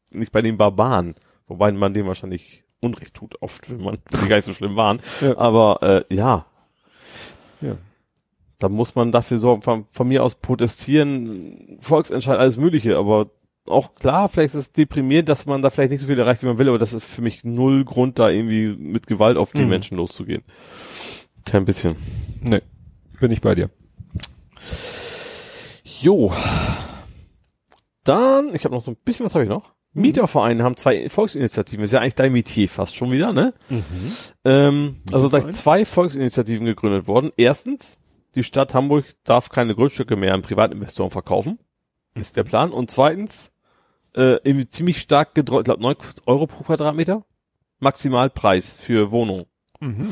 nicht 0.09 0.33
bei 0.33 0.41
den 0.41 0.57
Barbaren, 0.57 1.15
wobei 1.47 1.71
man 1.71 1.93
dem 1.93 2.07
wahrscheinlich 2.07 2.63
Unrecht 2.81 3.13
tut, 3.13 3.41
oft, 3.41 3.69
wenn 3.69 3.81
man, 3.81 3.97
die 4.11 4.27
gar 4.27 4.37
nicht 4.37 4.45
so 4.45 4.53
schlimm 4.53 4.75
waren. 4.75 4.99
Ja. 5.21 5.37
Aber 5.37 6.05
äh, 6.09 6.13
ja, 6.13 6.45
Ja. 7.61 7.77
Da 8.59 8.69
muss 8.69 8.95
man 8.95 9.11
dafür 9.11 9.37
sorgen, 9.39 9.61
von, 9.61 9.85
von 9.89 10.07
mir 10.07 10.23
aus 10.23 10.35
protestieren, 10.35 11.77
Volksentscheid, 11.81 12.37
alles 12.37 12.57
Mögliche, 12.57 12.97
aber 12.97 13.31
auch 13.67 13.95
klar, 13.95 14.29
vielleicht 14.29 14.55
ist 14.55 14.59
es 14.59 14.71
deprimierend, 14.71 15.29
dass 15.29 15.45
man 15.45 15.61
da 15.61 15.69
vielleicht 15.69 15.91
nicht 15.91 16.01
so 16.01 16.07
viel 16.07 16.17
erreicht, 16.19 16.41
wie 16.43 16.47
man 16.47 16.57
will, 16.59 16.69
aber 16.69 16.79
das 16.79 16.93
ist 16.93 17.05
für 17.05 17.21
mich 17.21 17.43
null 17.43 17.85
Grund, 17.85 18.19
da 18.19 18.29
irgendwie 18.29 18.75
mit 18.75 19.07
Gewalt 19.07 19.37
auf 19.37 19.53
die 19.53 19.61
Mhm. 19.63 19.69
Menschen 19.69 19.97
loszugehen. 19.97 20.43
Kein 21.45 21.65
bisschen. 21.65 21.95
Nee, 22.41 22.61
bin 23.19 23.31
ich 23.31 23.41
bei 23.41 23.55
dir. 23.55 23.69
Jo. 26.01 26.31
Dann, 28.03 28.55
ich 28.55 28.63
habe 28.65 28.73
noch 28.75 28.83
so 28.85 28.91
ein 28.91 28.97
bisschen, 29.03 29.25
was 29.25 29.35
habe 29.35 29.43
ich 29.43 29.49
noch? 29.49 29.71
Mietervereine 29.93 30.63
haben 30.63 30.77
zwei 30.77 31.09
Volksinitiativen, 31.09 31.83
ist 31.83 31.91
ja 31.91 31.99
eigentlich 31.99 32.15
dein 32.15 32.31
Metier 32.31 32.69
fast 32.69 32.95
schon 32.95 33.11
wieder, 33.11 33.33
ne? 33.33 33.53
Ähm, 34.45 34.97
also 35.11 35.29
gleich 35.29 35.47
zwei 35.49 35.83
Volksinitiativen 35.83 36.65
gegründet 36.65 37.07
worden. 37.07 37.31
Erstens, 37.37 37.97
die 38.35 38.43
Stadt 38.43 38.73
Hamburg 38.73 39.05
darf 39.23 39.49
keine 39.49 39.75
Grundstücke 39.75 40.15
mehr 40.15 40.33
an 40.33 40.41
Privatinvestoren 40.41 41.11
verkaufen. 41.11 41.59
Ist 42.15 42.37
der 42.37 42.43
Plan. 42.43 42.71
Und 42.71 42.91
zweitens, 42.91 43.51
äh, 44.13 44.37
ziemlich 44.67 44.99
stark 44.99 45.35
gedreht, 45.35 45.59
ich 45.59 45.63
glaube 45.65 45.81
9 45.81 45.95
Euro 46.25 46.47
pro 46.47 46.63
Quadratmeter. 46.63 47.25
Maximalpreis 47.79 48.71
für 48.73 49.11
Wohnung. 49.11 49.45
Mhm. 49.79 50.09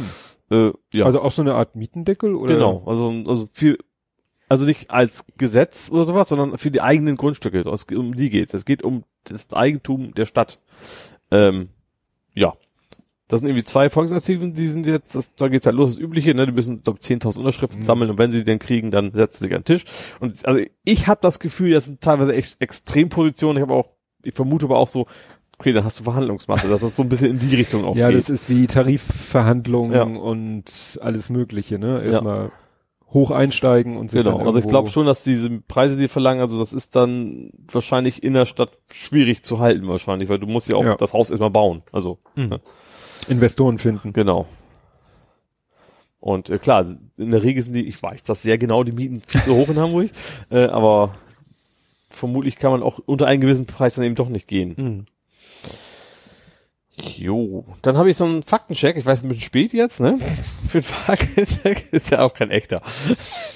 Äh, 0.50 0.72
ja, 0.94 1.06
Also 1.06 1.22
auch 1.22 1.32
so 1.32 1.42
eine 1.42 1.56
Art 1.56 1.76
Mietendeckel 1.76 2.34
oder? 2.36 2.54
genau. 2.54 2.84
Also, 2.86 3.10
also 3.28 3.50
viel, 3.52 3.78
also 4.48 4.66
nicht 4.66 4.90
als 4.92 5.26
Gesetz 5.38 5.90
oder 5.92 6.06
sowas, 6.06 6.30
sondern 6.30 6.58
für 6.58 6.72
die 6.72 6.82
eigenen 6.82 7.18
Grundstücke. 7.18 7.60
Es 7.70 7.86
geht- 7.88 7.98
Um 7.98 8.16
die 8.16 8.30
geht's. 8.30 8.54
Es 8.54 8.64
geht 8.64 8.84
um 8.84 9.04
das 9.26 9.52
Eigentum 9.52 10.14
der 10.14 10.26
Stadt. 10.26 10.60
Ähm, 11.32 11.70
ja. 12.34 12.54
Das 13.30 13.42
sind 13.42 13.50
irgendwie 13.50 13.66
zwei 13.66 13.90
Volksinitiativen, 13.90 14.54
die 14.54 14.68
sind 14.68 14.86
jetzt, 14.86 15.14
das, 15.14 15.36
da 15.36 15.50
geht's 15.50 15.66
halt 15.66 15.76
los, 15.76 15.96
das 15.96 16.02
Übliche, 16.02 16.34
ne, 16.34 16.46
die 16.46 16.54
müssen, 16.54 16.82
glaub, 16.82 17.00
10.000 17.00 17.40
Unterschriften 17.40 17.80
Mhm. 17.82 17.84
sammeln 17.86 18.10
und 18.12 18.18
wenn 18.18 18.32
sie 18.32 18.40
die 18.40 18.44
dann 18.46 18.60
kriegen, 18.60 18.90
dann 18.90 19.12
setzen 19.12 19.40
sie 19.40 19.46
sich 19.48 19.54
an 19.56 19.62
den 19.64 19.66
Tisch. 19.66 19.84
Und 20.22 20.46
also 20.46 20.62
ich 20.86 21.08
habe 21.08 21.20
das 21.22 21.40
Gefühl, 21.40 21.72
das 21.72 21.86
sind 21.86 22.00
teilweise 22.00 22.34
echt 22.34 22.62
Extrempositionen. 22.62 23.58
Ich 23.58 23.62
habe 23.70 23.74
auch, 23.74 23.90
ich 24.24 24.34
vermute 24.34 24.66
aber 24.66 24.78
auch 24.78 24.88
so, 24.88 25.08
okay, 25.60 25.74
dann 25.74 25.84
hast 25.84 26.00
du 26.00 26.04
Verhandlungsmasse, 26.04 26.70
dass 26.70 26.82
das 26.82 26.96
so 26.96 27.04
ein 27.04 27.10
bisschen 27.10 27.32
in 27.32 27.40
die 27.40 27.54
Richtung 27.56 27.84
auch 27.84 27.96
Ja, 27.98 28.10
geht. 28.10 28.18
das 28.18 28.30
ist 28.30 28.50
wie 28.50 28.66
Tarifverhandlungen 28.68 29.94
Ja. 29.94 30.04
und 30.04 30.98
alles 31.02 31.30
Mögliche, 31.30 31.80
ne? 31.80 32.02
Erstmal 32.04 32.52
hoch 33.12 33.32
einsteigen 33.32 33.98
und 33.98 34.10
sich 34.12 34.22
Genau, 34.24 34.38
also 34.40 34.60
ich 34.60 34.68
glaube 34.68 34.90
schon, 34.90 35.06
dass 35.06 35.24
diese 35.24 35.50
Preise, 35.50 35.98
die 35.98 36.08
verlangen, 36.10 36.42
also 36.42 36.60
das 36.60 36.74
ist 36.74 36.96
dann 36.96 37.52
wahrscheinlich 37.72 38.22
in 38.22 38.34
der 38.34 38.46
Stadt 38.46 38.80
schwierig 38.92 39.44
zu 39.44 39.60
halten 39.60 39.88
wahrscheinlich, 39.88 40.28
weil 40.30 40.40
du 40.40 40.48
musst 40.48 40.68
ja 40.70 40.76
auch 40.76 40.84
Ja. 40.86 40.96
das 40.96 41.14
Haus 41.14 41.30
erstmal 41.30 41.50
bauen. 41.50 41.84
Also, 41.92 42.20
Mhm. 42.36 42.58
Investoren 43.28 43.78
finden. 43.78 44.14
genau. 44.14 44.48
Und 46.20 46.50
äh, 46.50 46.58
klar, 46.58 46.98
in 47.18 47.32
der 47.32 47.44
Regel 47.44 47.62
sind 47.64 47.74
die, 47.74 47.88
ich 47.88 48.02
weiß 48.02 48.24
das 48.24 48.42
sehr 48.42 48.58
genau, 48.58 48.84
die 48.84 48.92
Mieten 48.92 49.22
viel 49.26 49.44
zu 49.44 49.56
hoch 49.56 49.70
in 49.70 49.80
Hamburg, 49.80 50.10
äh, 50.50 50.66
aber 50.66 51.16
vermutlich 52.10 52.58
kann 52.58 52.72
man 52.72 52.84
auch 52.84 53.00
unter 53.06 53.28
einen 53.28 53.42
gewissen 53.42 53.66
Preis 53.66 53.96
dann 53.96 54.06
eben 54.06 54.16
doch 54.16 54.30
nicht 54.30 54.48
gehen. 54.48 54.74
Mhm. 54.78 55.06
Jo, 57.16 57.64
dann 57.84 57.96
habe 57.96 58.10
ich 58.10 58.18
so 58.18 58.26
einen 58.26 58.42
Faktencheck, 58.42 58.98
ich 58.98 59.06
weiß 59.06 59.22
ein 59.22 59.30
bisschen 59.30 59.44
spät 59.44 59.72
jetzt, 59.72 60.00
ne? 60.00 60.18
Für 60.68 60.80
den 60.80 60.84
Faktencheck 60.84 61.88
ist 61.94 62.10
ja 62.10 62.22
auch 62.22 62.34
kein 62.34 62.50
echter. 62.50 62.82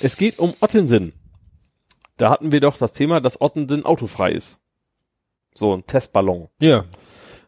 Es 0.01 0.15
geht 0.15 0.37
um 0.37 0.53
Ottensen. 0.61 1.13
Da 2.17 2.29
hatten 2.29 2.51
wir 2.51 2.59
doch 2.59 2.77
das 2.77 2.93
Thema, 2.93 3.19
dass 3.19 3.41
Ottensen 3.41 3.83
autofrei 3.83 4.31
ist. 4.31 4.59
So 5.55 5.73
ein 5.75 5.87
Testballon. 5.87 6.49
Ja. 6.59 6.85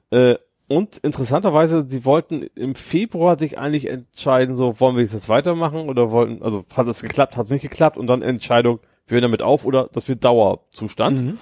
Äh, 0.10 0.38
und 0.68 0.98
interessanterweise, 0.98 1.86
sie 1.88 2.06
wollten 2.06 2.44
im 2.56 2.76
Februar 2.76 3.38
sich 3.38 3.58
eigentlich 3.58 3.90
entscheiden, 3.90 4.56
so 4.56 4.80
wollen 4.80 4.96
wir 4.96 5.04
jetzt 5.04 5.30
weitermachen 5.30 5.90
oder 5.90 6.12
wollten, 6.12 6.42
also 6.42 6.66
hat 6.76 6.88
es 6.88 7.02
geklappt, 7.02 7.38
hat 7.38 7.46
es 7.46 7.52
nicht 7.52 7.62
geklappt 7.62 7.98
und 7.98 8.08
dann 8.08 8.22
Entscheidung, 8.22 8.80
wir 9.08 9.16
hören 9.16 9.24
damit 9.24 9.42
auf 9.42 9.66
oder 9.66 9.90
das 9.92 10.08
wird 10.08 10.24
Dauerzustand. 10.24 11.22
Mhm. 11.22 11.38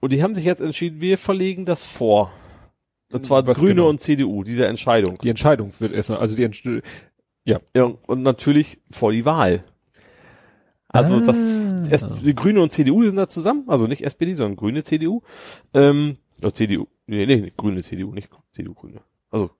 Und 0.00 0.12
die 0.12 0.22
haben 0.22 0.34
sich 0.34 0.44
jetzt 0.44 0.60
entschieden, 0.60 1.00
wir 1.00 1.18
verlegen 1.18 1.64
das 1.64 1.82
vor. 1.82 2.30
Und 3.12 3.24
zwar 3.24 3.46
Was 3.46 3.58
Grüne 3.58 3.74
genau? 3.76 3.88
und 3.88 4.00
CDU, 4.00 4.42
diese 4.44 4.66
Entscheidung. 4.66 5.18
Die 5.22 5.30
Entscheidung 5.30 5.72
wird 5.78 5.92
erstmal, 5.92 6.18
also 6.18 6.36
die 6.36 6.44
Entsch 6.44 6.68
Ja, 7.44 7.60
und 8.06 8.22
natürlich 8.22 8.78
vor 8.90 9.12
die 9.12 9.24
Wahl. 9.24 9.64
Also 10.88 11.16
Ah. 11.16 11.20
das 11.20 12.06
die 12.22 12.34
Grüne 12.34 12.62
und 12.62 12.72
CDU 12.72 13.04
sind 13.04 13.16
da 13.16 13.28
zusammen, 13.28 13.64
also 13.66 13.86
nicht 13.86 14.02
SPD, 14.02 14.34
sondern 14.34 14.56
Grüne 14.56 14.82
CDU. 14.82 15.22
Ähm, 15.74 16.16
oder 16.38 16.52
CDU, 16.52 16.86
nee, 17.06 17.26
nee, 17.26 17.36
nee, 17.36 17.52
Grüne 17.56 17.82
CDU, 17.82 18.12
nicht 18.12 18.28
CDU 18.52 18.74
Grüne. 18.74 19.00
Also 19.30 19.50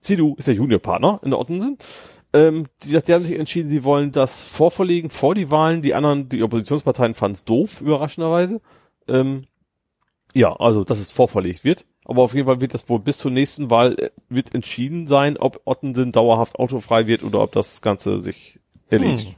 CDU 0.00 0.34
ist 0.36 0.48
der 0.48 0.54
Juniorpartner 0.54 1.20
in 1.22 1.30
der 1.30 1.38
Ottensen. 1.38 1.78
Ähm, 2.32 2.66
die, 2.82 2.90
die 2.90 3.12
haben 3.12 3.24
sich 3.24 3.38
entschieden, 3.38 3.68
sie 3.68 3.84
wollen 3.84 4.10
das 4.10 4.42
vorverlegen 4.42 5.10
vor 5.10 5.34
die 5.34 5.50
Wahlen. 5.50 5.82
Die 5.82 5.94
anderen, 5.94 6.28
die 6.28 6.42
Oppositionsparteien 6.42 7.14
fanden 7.14 7.34
es 7.34 7.44
doof, 7.44 7.80
überraschenderweise. 7.80 8.60
Ähm, 9.06 9.46
ja, 10.34 10.54
also 10.56 10.84
dass 10.84 10.98
es 10.98 11.10
vorverlegt 11.10 11.64
wird. 11.64 11.84
Aber 12.04 12.22
auf 12.22 12.34
jeden 12.34 12.46
Fall 12.46 12.60
wird 12.60 12.74
das 12.74 12.88
wohl 12.88 12.98
bis 12.98 13.18
zur 13.18 13.30
nächsten 13.30 13.70
Wahl 13.70 13.96
äh, 13.98 14.10
wird 14.28 14.54
entschieden 14.54 15.06
sein, 15.06 15.36
ob 15.36 15.60
Ottensen 15.64 16.12
dauerhaft 16.12 16.58
autofrei 16.58 17.06
wird 17.06 17.22
oder 17.22 17.42
ob 17.42 17.52
das 17.52 17.82
Ganze 17.82 18.22
sich 18.22 18.58
erledigt. 18.88 19.28
Hm. 19.28 19.34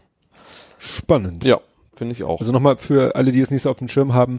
Spannend. 0.78 1.44
Ja, 1.44 1.60
finde 1.94 2.12
ich 2.12 2.22
auch. 2.22 2.40
Also 2.40 2.52
nochmal 2.52 2.76
für 2.76 3.16
alle, 3.16 3.32
die 3.32 3.40
es 3.40 3.50
nicht 3.50 3.62
so 3.62 3.70
auf 3.70 3.78
dem 3.78 3.88
Schirm 3.88 4.14
haben, 4.14 4.38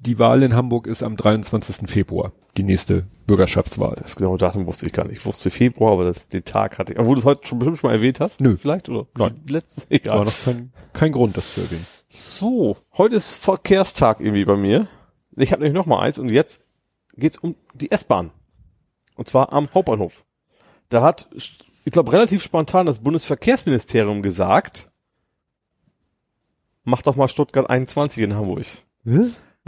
die 0.00 0.18
Wahl 0.18 0.42
in 0.42 0.54
Hamburg 0.54 0.86
ist 0.86 1.02
am 1.02 1.16
23. 1.16 1.88
Februar, 1.88 2.32
die 2.56 2.62
nächste 2.62 3.06
Bürgerschaftswahl. 3.26 3.94
das 4.00 4.16
genaue 4.16 4.38
Datum 4.38 4.66
wusste 4.66 4.86
ich 4.86 4.92
gar 4.92 5.06
nicht. 5.06 5.18
Ich 5.18 5.26
wusste 5.26 5.50
Februar, 5.50 5.92
aber 5.92 6.04
das, 6.04 6.26
den 6.28 6.44
Tag 6.44 6.78
hatte 6.78 6.94
ich. 6.94 6.98
Obwohl 6.98 7.16
du 7.16 7.20
es 7.20 7.26
heute 7.26 7.46
schon 7.46 7.58
bestimmt 7.58 7.78
schon 7.78 7.90
mal 7.90 7.96
erwähnt 7.96 8.18
hast. 8.18 8.40
Nö. 8.40 8.56
Vielleicht 8.56 8.88
oder? 8.88 9.06
Nein. 9.16 9.42
Letztes, 9.48 9.84
War 9.90 9.96
egal. 9.96 10.24
noch 10.24 10.44
kein, 10.44 10.72
kein 10.94 11.12
Grund, 11.12 11.36
das 11.36 11.54
zu 11.54 11.60
erwähnen. 11.60 11.86
So, 12.08 12.76
heute 12.96 13.16
ist 13.16 13.36
Verkehrstag 13.36 14.20
irgendwie 14.20 14.44
bei 14.44 14.56
mir. 14.56 14.88
Ich 15.36 15.52
habe 15.52 15.62
nämlich 15.62 15.76
noch 15.76 15.86
mal 15.86 16.00
eins 16.00 16.18
und 16.18 16.30
jetzt 16.30 16.64
geht's 17.16 17.38
um 17.38 17.54
die 17.74 17.90
S-Bahn. 17.90 18.30
Und 19.16 19.28
zwar 19.28 19.52
am 19.52 19.68
Hauptbahnhof. 19.74 20.24
Da 20.88 21.02
hat, 21.02 21.28
ich 21.34 21.92
glaube, 21.92 22.12
relativ 22.12 22.42
spontan 22.42 22.86
das 22.86 23.00
Bundesverkehrsministerium 23.00 24.22
gesagt, 24.22 24.90
mach 26.84 27.02
doch 27.02 27.16
mal 27.16 27.28
Stuttgart 27.28 27.68
21 27.68 28.24
in 28.24 28.34
Hamburg. 28.34 28.64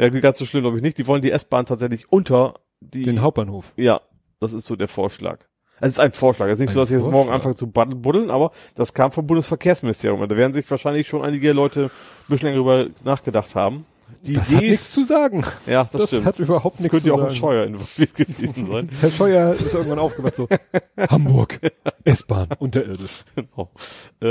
Ja, 0.02 0.08
ganz 0.20 0.38
so 0.38 0.44
schlimm 0.44 0.62
glaube 0.62 0.76
ich 0.78 0.82
nicht. 0.82 0.98
Die 0.98 1.06
wollen 1.06 1.22
die 1.22 1.30
S-Bahn 1.30 1.66
tatsächlich 1.66 2.10
unter 2.10 2.54
die 2.80 3.02
Den 3.04 3.22
Hauptbahnhof. 3.22 3.72
Ja, 3.76 4.00
das 4.40 4.52
ist 4.52 4.66
so 4.66 4.74
der 4.76 4.88
Vorschlag. 4.88 5.38
Es 5.80 5.92
ist 5.92 6.00
ein 6.00 6.12
Vorschlag. 6.12 6.46
Es 6.46 6.54
ist 6.54 6.60
nicht 6.60 6.70
so, 6.70 6.78
Ein 6.80 6.82
dass 6.82 6.90
ich 6.90 6.96
jetzt 6.96 7.10
morgen 7.10 7.30
anfange 7.30 7.54
zu 7.56 7.66
bud- 7.66 8.02
buddeln, 8.02 8.30
aber 8.30 8.52
das 8.74 8.94
kam 8.94 9.10
vom 9.12 9.26
Bundesverkehrsministerium. 9.26 10.20
Und 10.20 10.28
da 10.30 10.36
werden 10.36 10.52
sich 10.52 10.70
wahrscheinlich 10.70 11.08
schon 11.08 11.22
einige 11.22 11.52
Leute 11.52 11.84
ein 11.84 11.90
bisschen 12.28 12.46
länger 12.48 12.58
drüber 12.58 12.86
nachgedacht 13.04 13.54
haben. 13.54 13.84
Die 14.22 14.34
Das 14.34 14.48
Idee 14.48 14.56
hat 14.56 14.62
nichts 14.64 14.92
zu 14.92 15.04
sagen. 15.04 15.44
ja, 15.66 15.82
das, 15.84 16.02
das 16.02 16.06
stimmt. 16.10 16.26
hat 16.26 16.38
überhaupt 16.38 16.76
das 16.76 16.84
nichts 16.84 16.92
könnte 16.92 17.08
ja 17.08 17.14
zu 17.14 17.18
auch 17.20 17.24
ein 17.24 17.30
sagen. 17.30 17.40
Scheuer 17.40 17.66
involviert 17.66 18.14
gewesen 18.16 18.66
sein. 18.66 18.88
Herr 19.00 19.10
Scheuer 19.10 19.54
ist 19.54 19.74
irgendwann 19.74 19.98
aufgewacht 19.98 20.36
so, 20.36 20.48
Hamburg, 20.98 21.58
S-Bahn, 22.04 22.48
unterirdisch. 22.60 23.24
genau. 23.34 23.70
Äh, 24.20 24.26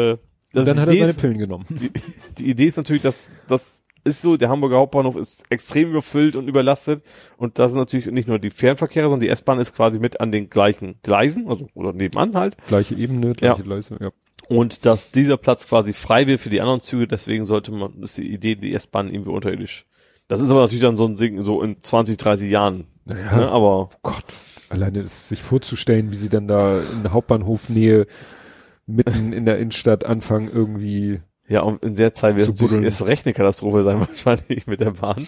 also 0.54 0.66
dann 0.66 0.80
hat 0.80 0.90
er 0.90 1.06
seine 1.06 1.18
Pillen 1.20 1.38
genommen. 1.38 1.66
die, 1.70 1.92
die 2.38 2.50
Idee 2.50 2.66
ist 2.68 2.78
natürlich, 2.78 3.02
dass 3.02 3.32
das 3.48 3.84
ist 4.04 4.22
so, 4.22 4.38
der 4.38 4.50
Hamburger 4.50 4.78
Hauptbahnhof 4.78 5.16
ist 5.16 5.44
extrem 5.50 5.90
überfüllt 5.92 6.36
und 6.36 6.48
überlastet 6.48 7.04
und 7.38 7.60
das 7.60 7.72
ist 7.72 7.78
natürlich 7.78 8.08
nicht 8.08 8.28
nur 8.28 8.40
die 8.40 8.50
Fernverkehre, 8.50 9.10
sondern 9.10 9.26
die 9.26 9.30
S-Bahn 9.30 9.60
ist 9.60 9.76
quasi 9.76 10.00
mit 10.00 10.20
an 10.20 10.32
den 10.32 10.50
gleichen 10.50 10.96
Gleisen, 11.04 11.48
also 11.48 11.68
oder 11.74 11.94
nebenan 11.94 12.36
halt 12.36 12.58
Gleiche 12.68 12.96
Ebene, 12.96 13.34
gleiche 13.34 13.64
Leistung, 13.64 13.98
ja. 14.02 14.12
und 14.50 14.86
dass 14.86 15.12
dieser 15.12 15.38
Platz 15.38 15.68
quasi 15.68 15.94
frei 15.94 16.28
wird 16.28 16.40
für 16.40 16.50
die 16.50 16.62
anderen 16.62 16.82
Züge, 16.82 17.08
deswegen 17.08 17.46
sollte 17.46 17.72
man, 17.72 18.02
ist 18.04 18.18
die 18.18 18.32
Idee, 18.32 18.56
die 18.56 18.74
S-Bahn 18.74 19.10
irgendwie 19.10 19.32
unterirdisch. 19.32 19.86
Das 20.28 20.40
ist 20.40 20.50
aber 20.50 20.62
natürlich 20.62 20.82
dann 20.82 20.98
so 20.98 21.06
ein 21.06 21.18
Ding, 21.18 21.42
so 21.42 21.62
in 21.62 21.82
20, 21.82 22.16
30 22.16 22.50
Jahren. 22.50 22.86
Naja, 23.04 23.36
Ne? 23.36 23.50
Aber 23.50 23.90
Gott, 24.02 24.24
alleine 24.70 25.04
das 25.04 25.28
sich 25.28 25.42
vorzustellen, 25.42 26.12
wie 26.12 26.16
sie 26.16 26.30
dann 26.30 26.48
da 26.48 26.80
in 26.80 27.04
der 27.04 27.12
Hauptbahnhofnähe 27.12 28.08
mitten 28.86 29.34
in 29.34 29.46
der 29.46 29.60
Innenstadt 29.60 30.06
anfangen 30.06 30.50
irgendwie, 30.52 31.22
ja, 31.52 31.62
und 31.62 31.84
in 31.84 31.96
der 31.96 32.14
Zeit 32.14 32.36
wird 32.38 32.50
es 32.62 32.72
erst 32.72 33.06
recht 33.06 33.26
eine 33.26 33.34
Katastrophe 33.34 33.84
sein, 33.84 34.00
wahrscheinlich 34.08 34.68
mit 34.68 34.80
der 34.80 34.92
Bahn. 34.92 35.28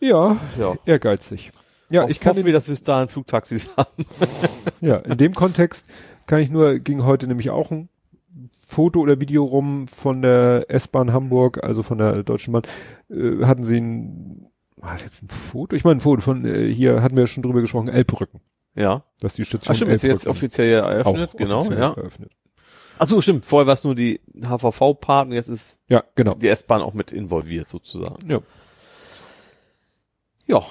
ja, 0.00 0.36
Ja. 0.58 0.74
ehrgeizig. 0.86 1.52
Ja, 1.90 2.08
ich 2.08 2.20
kann 2.20 2.30
hoffen 2.34 2.46
wir, 2.46 2.52
dass 2.54 2.68
wir 2.68 2.76
dahin 2.76 3.08
Flugtaxis 3.08 3.70
haben. 3.76 4.06
ja, 4.80 4.96
in 4.96 5.18
dem 5.18 5.34
Kontext 5.34 5.86
kann 6.26 6.40
ich 6.40 6.50
nur, 6.50 6.78
ging 6.78 7.04
heute 7.04 7.26
nämlich 7.26 7.50
auch 7.50 7.70
ein 7.70 7.88
Foto 8.66 9.00
oder 9.00 9.20
Video 9.20 9.44
rum 9.44 9.86
von 9.88 10.22
der 10.22 10.64
S-Bahn 10.68 11.12
Hamburg, 11.12 11.62
also 11.62 11.82
von 11.82 11.98
der 11.98 12.22
Deutschen 12.22 12.52
Bahn, 12.54 12.62
äh, 13.10 13.44
hatten 13.44 13.64
sie 13.64 13.78
ein, 13.78 14.46
war 14.76 14.92
das 14.92 15.02
jetzt 15.04 15.22
ein 15.22 15.28
Foto? 15.28 15.76
Ich 15.76 15.84
meine 15.84 15.98
ein 15.98 16.00
Foto 16.00 16.22
von, 16.22 16.46
äh, 16.46 16.72
hier 16.72 17.02
hatten 17.02 17.16
wir 17.18 17.26
schon 17.26 17.42
drüber 17.42 17.60
gesprochen, 17.60 17.88
Elbbrücken, 17.88 18.40
Ja. 18.74 19.04
dass 19.20 19.34
die 19.34 19.44
Station 19.44 19.72
Ach 19.72 19.76
stimmt, 19.76 19.92
ist 19.92 20.02
jetzt 20.02 20.26
offiziell 20.26 20.72
eröffnet, 20.72 21.34
auch 21.34 21.36
genau, 21.36 21.58
offiziell 21.58 21.78
ja. 21.78 21.92
eröffnet. 21.92 22.32
Ach 22.98 23.08
so, 23.08 23.20
stimmt, 23.20 23.44
vorher 23.44 23.66
war 23.66 23.74
es 23.74 23.84
nur 23.84 23.94
die 23.94 24.20
HVV-Part 24.40 25.26
und 25.28 25.32
jetzt 25.32 25.48
ist 25.48 25.78
Ja, 25.88 26.04
genau. 26.14 26.34
die 26.34 26.48
S-Bahn 26.48 26.82
auch 26.82 26.94
mit 26.94 27.10
involviert 27.12 27.68
sozusagen. 27.70 28.28
Ja. 28.30 28.40
Ja, 30.46 30.62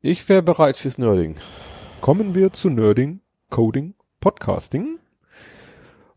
ich 0.00 0.28
wäre 0.28 0.42
bereit 0.42 0.76
fürs 0.76 0.98
Nerding. 0.98 1.36
kommen 2.00 2.34
wir 2.34 2.52
zu 2.52 2.68
Nerding, 2.68 3.20
Coding, 3.50 3.94
Podcasting. 4.20 4.98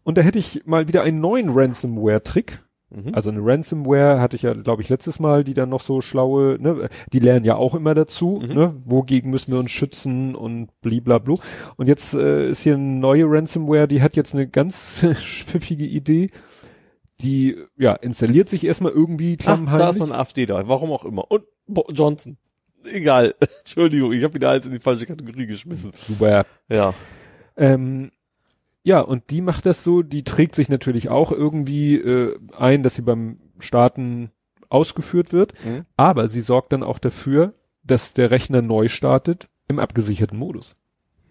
Und 0.04 0.18
da 0.18 0.22
hätte 0.22 0.40
ich 0.40 0.64
mal 0.66 0.88
wieder 0.88 1.04
einen 1.04 1.20
neuen 1.22 1.50
Ransomware-Trick. 1.52 2.60
Mhm. 2.90 3.14
Also 3.14 3.30
eine 3.32 3.42
Ransomware 3.44 4.20
hatte 4.22 4.36
ich 4.38 4.44
ja, 4.44 4.54
glaube 4.54 4.82
ich, 4.82 4.90
letztes 4.90 5.20
Mal, 5.20 5.44
die 5.44 5.54
dann 5.54 5.70
noch 5.70 5.82
so 5.82 6.00
schlaue, 6.02 6.58
ne, 6.60 6.88
die 7.12 7.20
lernen 7.20 7.44
ja 7.46 7.56
auch 7.56 7.76
immer 7.76 7.94
dazu, 7.94 8.42
Mhm. 8.42 8.54
ne, 8.54 8.76
wogegen 8.86 9.30
müssen 9.30 9.52
wir 9.52 9.60
uns 9.60 9.72
schützen 9.72 10.36
und 10.36 10.70
bliblablu. 10.82 11.38
Und 11.76 11.88
jetzt 11.88 12.14
äh, 12.14 12.50
ist 12.50 12.62
hier 12.62 12.76
eine 12.76 12.84
neue 12.84 13.26
Ransomware, 13.28 13.88
die 13.88 14.02
hat 14.02 14.16
jetzt 14.16 14.34
eine 14.34 14.48
ganz 14.48 15.04
pfiffige 15.14 15.86
Idee. 15.86 16.32
Die, 17.22 17.58
ja, 17.78 17.94
installiert 17.94 18.48
sich 18.48 18.64
erstmal 18.64 18.92
irgendwie 18.92 19.36
Ach, 19.40 19.44
klammheimlich. 19.44 19.80
da 19.82 19.90
ist 19.90 20.00
man 20.00 20.12
AfD 20.12 20.46
da, 20.46 20.68
warum 20.68 20.92
auch 20.92 21.04
immer. 21.04 21.30
Und 21.32 21.44
Bo 21.66 21.86
Johnson. 21.92 22.38
Egal. 22.86 23.34
Entschuldigung, 23.60 24.14
ich 24.14 24.24
habe 24.24 24.36
wieder 24.36 24.50
alles 24.52 24.66
in 24.68 24.72
die 24.72 24.80
falsche 24.80 25.08
Kategorie 25.08 25.48
geschmissen. 25.48 25.92
Super. 25.96 26.46
Ja. 26.70 26.94
Ähm, 27.58 28.12
ja, 28.88 29.02
und 29.02 29.30
die 29.32 29.42
macht 29.42 29.66
das 29.66 29.84
so, 29.84 30.02
die 30.02 30.24
trägt 30.24 30.56
sich 30.56 30.70
natürlich 30.70 31.10
auch 31.10 31.32
irgendwie 31.32 31.96
äh, 31.96 32.38
ein, 32.58 32.84
dass 32.84 32.96
sie 32.96 33.02
beim 33.02 33.38
Starten 33.60 34.32
ausgeführt 34.70 35.34
wird, 35.34 35.54
Mhm. 35.66 35.86
aber 35.98 36.28
sie 36.28 36.42
sorgt 36.42 36.72
dann 36.72 36.84
auch 36.84 37.00
dafür, 37.00 37.54
dass 37.84 38.14
der 38.14 38.32
Rechner 38.32 38.62
neu 38.62 38.88
startet 38.88 39.50
im 39.68 39.80
abgesicherten 39.80 40.38
Modus. 40.38 40.76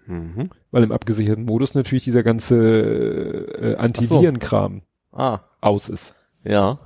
Mhm. 0.07 0.51
Weil 0.71 0.85
im 0.85 0.93
abgesicherten 0.93 1.45
Modus 1.45 1.75
natürlich 1.75 2.05
dieser 2.05 2.23
ganze 2.23 2.57
äh, 2.57 3.77
Antivirenkram 3.77 4.83
Ah, 5.13 5.41
aus 5.63 5.89
ist. 5.89 6.15
ja. 6.45 6.79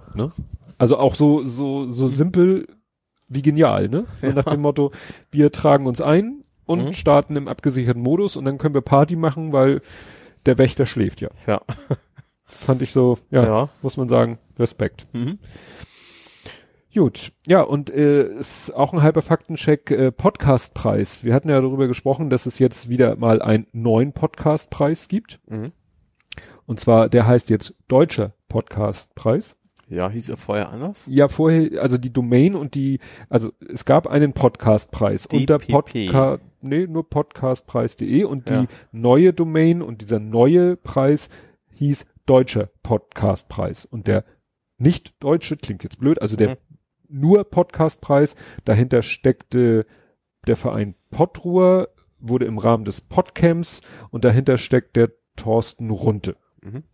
Also 0.78 0.96
auch 0.98 1.14
so, 1.16 1.42
so, 1.42 1.90
so 1.90 2.06
simpel 2.08 2.66
wie 3.28 3.42
genial, 3.42 3.88
ne? 3.88 4.04
So 4.22 4.28
nach 4.28 4.44
dem 4.44 4.60
Motto, 4.62 4.92
wir 5.30 5.50
tragen 5.52 5.86
uns 5.86 6.00
ein 6.00 6.42
und 6.64 6.84
Mhm. 6.86 6.92
starten 6.92 7.36
im 7.36 7.48
abgesicherten 7.48 8.02
Modus 8.02 8.36
und 8.36 8.44
dann 8.44 8.56
können 8.58 8.74
wir 8.74 8.80
Party 8.80 9.16
machen, 9.16 9.52
weil 9.52 9.82
der 10.46 10.58
Wächter 10.58 10.86
schläft 10.86 11.20
ja. 11.20 11.30
Ja. 11.46 11.60
Fand 12.44 12.82
ich 12.82 12.92
so, 12.92 13.18
ja, 13.30 13.44
Ja. 13.44 13.68
muss 13.82 13.96
man 13.96 14.08
sagen, 14.08 14.38
Respekt. 14.58 15.06
Mhm. 15.12 15.38
Gut, 16.92 17.32
ja, 17.46 17.62
und 17.62 17.88
äh, 17.90 18.24
ist 18.38 18.74
auch 18.74 18.92
ein 18.92 19.00
halber 19.00 19.22
Faktencheck, 19.22 19.92
äh, 19.92 20.10
Podcastpreis. 20.10 21.22
Wir 21.22 21.34
hatten 21.34 21.48
ja 21.48 21.60
darüber 21.60 21.86
gesprochen, 21.86 22.30
dass 22.30 22.46
es 22.46 22.58
jetzt 22.58 22.88
wieder 22.88 23.14
mal 23.14 23.40
einen 23.40 23.68
neuen 23.72 24.12
Podcastpreis 24.12 25.06
gibt. 25.06 25.38
Mhm. 25.48 25.70
Und 26.66 26.80
zwar, 26.80 27.08
der 27.08 27.26
heißt 27.28 27.48
jetzt 27.48 27.74
Deutscher 27.86 28.32
Podcastpreis. 28.48 29.56
Ja, 29.88 30.10
hieß 30.10 30.30
er 30.30 30.36
vorher 30.36 30.70
anders? 30.70 31.06
Ja, 31.08 31.28
vorher, 31.28 31.80
also 31.80 31.96
die 31.96 32.12
Domain 32.12 32.56
und 32.56 32.74
die, 32.74 32.98
also 33.28 33.52
es 33.72 33.84
gab 33.84 34.08
einen 34.08 34.32
Podcastpreis 34.32 35.26
unter 35.26 35.58
DPP. 35.58 36.10
Nee, 36.62 36.86
nur 36.86 37.08
podcastpreis.de 37.08 38.24
und 38.24 38.48
die 38.48 38.54
Ja. 38.54 38.66
neue 38.92 39.32
Domain 39.32 39.82
und 39.82 40.02
dieser 40.02 40.20
neue 40.20 40.76
Preis 40.76 41.28
hieß 41.72 42.06
Deutscher 42.26 42.68
Podcastpreis. 42.82 43.86
Und 43.86 44.06
der 44.06 44.24
nicht 44.78 45.14
deutsche, 45.22 45.56
klingt 45.56 45.82
jetzt 45.84 45.98
blöd, 45.98 46.20
also 46.20 46.36
der 46.36 46.50
Mhm. 46.50 46.56
nur 47.08 47.44
Podcastpreis, 47.44 48.36
dahinter 48.64 49.02
steckte 49.02 49.86
der 50.46 50.56
Verein 50.56 50.94
Podruhr, 51.10 51.88
wurde 52.18 52.44
im 52.44 52.58
Rahmen 52.58 52.84
des 52.84 53.00
Podcamps 53.00 53.80
und 54.10 54.24
dahinter 54.24 54.58
steckt 54.58 54.96
der 54.96 55.10
Thorsten 55.36 55.90
Runte. 55.90 56.36
Mhm. 56.62 56.84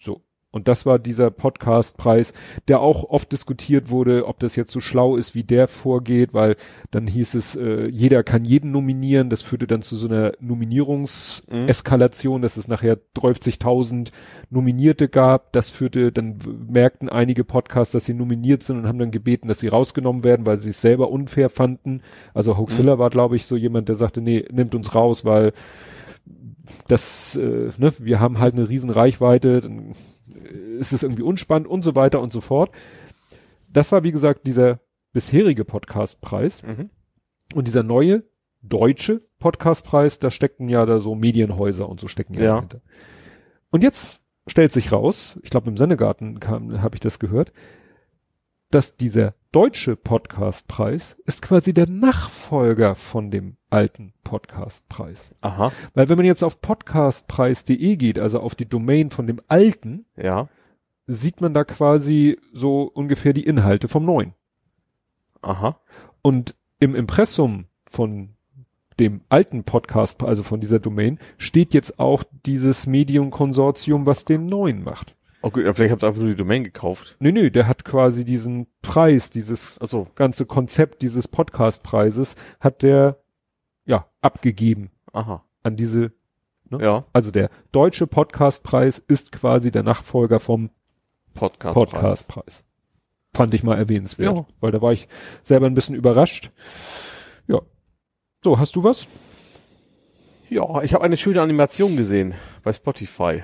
So. 0.00 0.22
Und 0.52 0.68
das 0.68 0.84
war 0.84 0.98
dieser 0.98 1.30
Podcastpreis, 1.30 2.34
der 2.68 2.80
auch 2.80 3.04
oft 3.04 3.32
diskutiert 3.32 3.88
wurde, 3.88 4.26
ob 4.26 4.38
das 4.38 4.54
jetzt 4.54 4.70
so 4.70 4.80
schlau 4.80 5.16
ist, 5.16 5.34
wie 5.34 5.44
der 5.44 5.66
vorgeht, 5.66 6.34
weil 6.34 6.56
dann 6.90 7.06
hieß 7.06 7.34
es, 7.34 7.56
äh, 7.56 7.86
jeder 7.86 8.22
kann 8.22 8.44
jeden 8.44 8.70
nominieren. 8.70 9.30
Das 9.30 9.40
führte 9.40 9.66
dann 9.66 9.80
zu 9.80 9.96
so 9.96 10.06
einer 10.06 10.32
Nominierungseskalation, 10.40 12.42
dass 12.42 12.58
es 12.58 12.68
nachher 12.68 12.98
30.000 13.16 14.12
Nominierte 14.50 15.08
gab. 15.08 15.52
Das 15.52 15.70
führte, 15.70 16.12
dann 16.12 16.36
merkten 16.68 17.08
einige 17.08 17.44
Podcasts, 17.44 17.92
dass 17.92 18.04
sie 18.04 18.14
nominiert 18.14 18.62
sind 18.62 18.76
und 18.76 18.86
haben 18.86 18.98
dann 18.98 19.10
gebeten, 19.10 19.48
dass 19.48 19.60
sie 19.60 19.68
rausgenommen 19.68 20.22
werden, 20.22 20.44
weil 20.44 20.58
sie 20.58 20.70
es 20.70 20.82
selber 20.82 21.10
unfair 21.10 21.48
fanden. 21.48 22.02
Also 22.34 22.58
Hoaxilla 22.58 22.98
war, 22.98 23.08
glaube 23.08 23.36
ich, 23.36 23.46
so 23.46 23.56
jemand, 23.56 23.88
der 23.88 23.96
sagte, 23.96 24.20
nee, 24.20 24.44
nimmt 24.52 24.74
uns 24.74 24.94
raus, 24.94 25.24
weil 25.24 25.54
das, 26.88 27.36
äh, 27.36 27.70
ne, 27.78 27.92
wir 27.98 28.20
haben 28.20 28.38
halt 28.38 28.54
eine 28.54 28.68
riesen 28.68 28.90
Reichweite, 28.90 29.62
dann 29.62 29.94
ist 30.78 30.92
es 30.92 31.02
irgendwie 31.02 31.22
unspannend 31.22 31.68
und 31.68 31.82
so 31.82 31.94
weiter 31.94 32.20
und 32.20 32.32
so 32.32 32.40
fort. 32.40 32.70
Das 33.68 33.92
war, 33.92 34.04
wie 34.04 34.12
gesagt, 34.12 34.46
dieser 34.46 34.80
bisherige 35.12 35.64
Podcastpreis 35.64 36.62
Mhm. 36.62 36.90
und 37.54 37.66
dieser 37.66 37.82
neue 37.82 38.24
deutsche 38.62 39.22
Podcastpreis, 39.38 40.18
da 40.18 40.30
steckten 40.30 40.68
ja 40.68 40.86
da 40.86 41.00
so 41.00 41.14
Medienhäuser 41.14 41.88
und 41.88 42.00
so 42.00 42.06
stecken 42.08 42.34
ja, 42.34 42.42
Ja. 42.42 42.54
dahinter. 42.54 42.80
Und 43.70 43.82
jetzt 43.82 44.20
stellt 44.46 44.72
sich 44.72 44.92
raus, 44.92 45.38
ich 45.42 45.50
glaube 45.50 45.68
im 45.70 45.76
Sendegarten 45.76 46.40
kam, 46.40 46.80
habe 46.82 46.94
ich 46.96 47.00
das 47.00 47.18
gehört, 47.18 47.52
dass 48.72 48.96
dieser 48.96 49.34
deutsche 49.52 49.96
Podcastpreis 49.96 51.16
ist 51.26 51.42
quasi 51.42 51.74
der 51.74 51.88
Nachfolger 51.88 52.94
von 52.94 53.30
dem 53.30 53.56
alten 53.68 54.14
Podcastpreis. 54.24 55.34
Aha. 55.42 55.72
Weil 55.92 56.08
wenn 56.08 56.16
man 56.16 56.24
jetzt 56.26 56.42
auf 56.42 56.60
podcastpreis.de 56.62 57.96
geht, 57.96 58.18
also 58.18 58.40
auf 58.40 58.54
die 58.54 58.68
Domain 58.68 59.10
von 59.10 59.26
dem 59.26 59.40
alten, 59.48 60.06
Ja. 60.16 60.48
sieht 61.06 61.42
man 61.42 61.52
da 61.52 61.64
quasi 61.64 62.38
so 62.52 62.84
ungefähr 62.84 63.34
die 63.34 63.44
Inhalte 63.44 63.88
vom 63.88 64.04
neuen. 64.04 64.32
Aha. 65.42 65.78
Und 66.22 66.54
im 66.80 66.94
Impressum 66.94 67.66
von 67.90 68.30
dem 68.98 69.20
alten 69.28 69.64
Podcast, 69.64 70.22
also 70.22 70.42
von 70.42 70.60
dieser 70.60 70.78
Domain, 70.78 71.18
steht 71.36 71.74
jetzt 71.74 71.98
auch 71.98 72.24
dieses 72.46 72.86
Medium-Konsortium, 72.86 74.06
was 74.06 74.24
den 74.24 74.46
neuen 74.46 74.82
macht. 74.82 75.14
Okay, 75.42 75.64
ja, 75.64 75.74
vielleicht 75.74 75.92
habt 75.92 76.02
ihr 76.04 76.06
einfach 76.08 76.20
nur 76.20 76.30
die 76.30 76.36
Domain 76.36 76.62
gekauft. 76.64 77.16
Nee, 77.18 77.32
nee, 77.32 77.50
der 77.50 77.66
hat 77.66 77.84
quasi 77.84 78.24
diesen 78.24 78.66
Preis, 78.80 79.30
dieses 79.30 79.76
Ach 79.80 79.86
so. 79.86 80.06
ganze 80.14 80.46
Konzept 80.46 81.02
dieses 81.02 81.26
Podcastpreises, 81.28 82.36
hat 82.60 82.82
der, 82.82 83.18
ja, 83.84 84.06
abgegeben 84.20 84.90
Aha. 85.12 85.44
an 85.62 85.76
diese, 85.76 86.12
Ne? 86.70 86.78
Ja. 86.82 87.04
also 87.12 87.30
der 87.30 87.50
deutsche 87.72 88.06
Podcastpreis 88.06 88.98
ist 88.98 89.30
quasi 89.32 89.70
der 89.70 89.82
Nachfolger 89.82 90.40
vom 90.40 90.70
Podcast. 91.34 91.74
Podcastpreis. 91.74 92.64
Fand 93.34 93.52
ich 93.54 93.62
mal 93.62 93.76
erwähnenswert, 93.76 94.34
Ja. 94.36 94.46
weil 94.60 94.70
da 94.72 94.80
war 94.80 94.92
ich 94.92 95.08
selber 95.42 95.66
ein 95.66 95.74
bisschen 95.74 95.94
überrascht. 95.96 96.50
Ja. 97.48 97.60
So, 98.44 98.58
hast 98.58 98.76
du 98.76 98.84
was? 98.84 99.06
Ja, 100.48 100.82
ich 100.82 100.94
habe 100.94 101.04
eine 101.04 101.16
schöne 101.16 101.40
Animation 101.42 101.96
gesehen 101.96 102.34
bei 102.62 102.72
Spotify. 102.72 103.42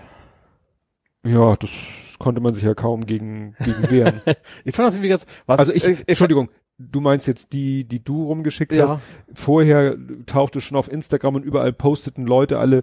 Ja, 1.28 1.56
das 1.56 1.70
konnte 2.18 2.40
man 2.40 2.54
sich 2.54 2.64
ja 2.64 2.74
kaum 2.74 3.06
gegen, 3.06 3.54
gegen 3.64 3.90
wehren. 3.90 4.20
Ich 4.64 4.74
fand 4.74 4.86
das 4.86 4.94
irgendwie 4.94 5.10
ganz. 5.10 5.26
Was, 5.46 5.58
also 5.60 5.72
ich, 5.72 5.84
Entschuldigung, 6.06 6.48
du 6.78 7.00
meinst 7.00 7.26
jetzt 7.26 7.52
die, 7.52 7.84
die 7.84 8.02
du 8.02 8.24
rumgeschickt 8.24 8.72
Ja. 8.72 8.88
hast. 8.88 8.98
Vorher 9.34 9.96
tauchte 10.26 10.60
schon 10.60 10.76
auf 10.76 10.90
Instagram 10.90 11.36
und 11.36 11.44
überall 11.44 11.72
posteten 11.72 12.26
Leute 12.26 12.58
alle, 12.58 12.78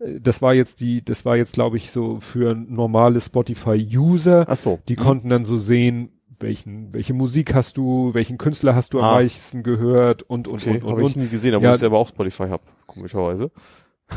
äh, 0.00 0.20
das 0.20 0.42
war 0.42 0.54
jetzt 0.54 0.80
die, 0.80 1.04
das 1.04 1.24
war 1.24 1.36
jetzt 1.36 1.54
glaube 1.54 1.76
ich 1.76 1.90
so 1.90 2.20
für 2.20 2.54
normale 2.54 3.20
Spotify-User. 3.20 4.44
Ach 4.48 4.56
so. 4.58 4.78
Die 4.88 4.96
Hm. 4.96 5.02
konnten 5.02 5.28
dann 5.28 5.44
so 5.44 5.58
sehen, 5.58 6.10
welchen, 6.38 6.92
welche 6.92 7.12
Musik 7.12 7.54
hast 7.54 7.76
du, 7.76 8.14
welchen 8.14 8.38
Künstler 8.38 8.74
hast 8.74 8.94
du 8.94 8.98
am 9.00 9.04
Ah. 9.04 9.14
meisten 9.14 9.62
gehört 9.62 10.22
und, 10.22 10.48
und, 10.48 10.62
Okay, 10.62 10.76
und, 10.78 10.84
und, 10.84 10.90
habe 10.90 11.00
ich 11.02 11.16
und. 11.16 11.22
nie 11.24 11.28
gesehen, 11.28 11.54
aber 11.54 11.64
Ja. 11.64 11.72
ich 11.74 11.78
selber 11.78 11.98
auch 11.98 12.08
Spotify 12.08 12.48
hab, 12.48 12.62
komischerweise. 12.86 13.50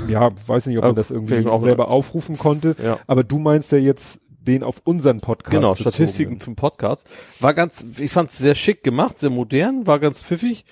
Ja, 0.08 0.32
weiß 0.48 0.66
nicht, 0.68 0.78
ob 0.78 0.84
man 0.86 0.96
das 0.96 1.12
irgendwie 1.12 1.46
auch- 1.48 1.62
selber 1.62 1.90
aufrufen 1.92 2.38
konnte. 2.38 2.76
Ja. 2.84 3.00
Aber 3.08 3.24
du 3.24 3.40
meinst 3.40 3.72
ja 3.72 3.78
jetzt 3.78 4.20
den 4.30 4.64
auf 4.64 4.82
unseren 4.84 5.22
Podcast. 5.22 5.52
Genau. 5.56 5.76
Statistiken 5.76 6.40
zum 6.40 6.56
Podcast. 6.56 7.08
War 7.40 7.54
ganz, 7.54 7.86
ich 7.98 8.12
fand's 8.12 8.38
sehr 8.38 8.56
schick 8.56 8.84
gemacht, 8.84 9.20
sehr 9.20 9.30
modern, 9.30 9.88
war 9.88 10.00
ganz 10.00 10.22
pfiffig. 10.22 10.66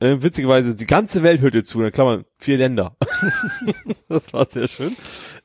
Äh, 0.00 0.22
witzigerweise, 0.22 0.76
die 0.76 0.86
ganze 0.86 1.22
Welt 1.24 1.40
hörte 1.40 1.64
zu, 1.64 1.82
in 1.82 1.90
Klammern, 1.90 2.24
vier 2.38 2.56
Länder. 2.56 2.96
das 4.08 4.32
war 4.32 4.46
sehr 4.48 4.68
schön. 4.68 4.94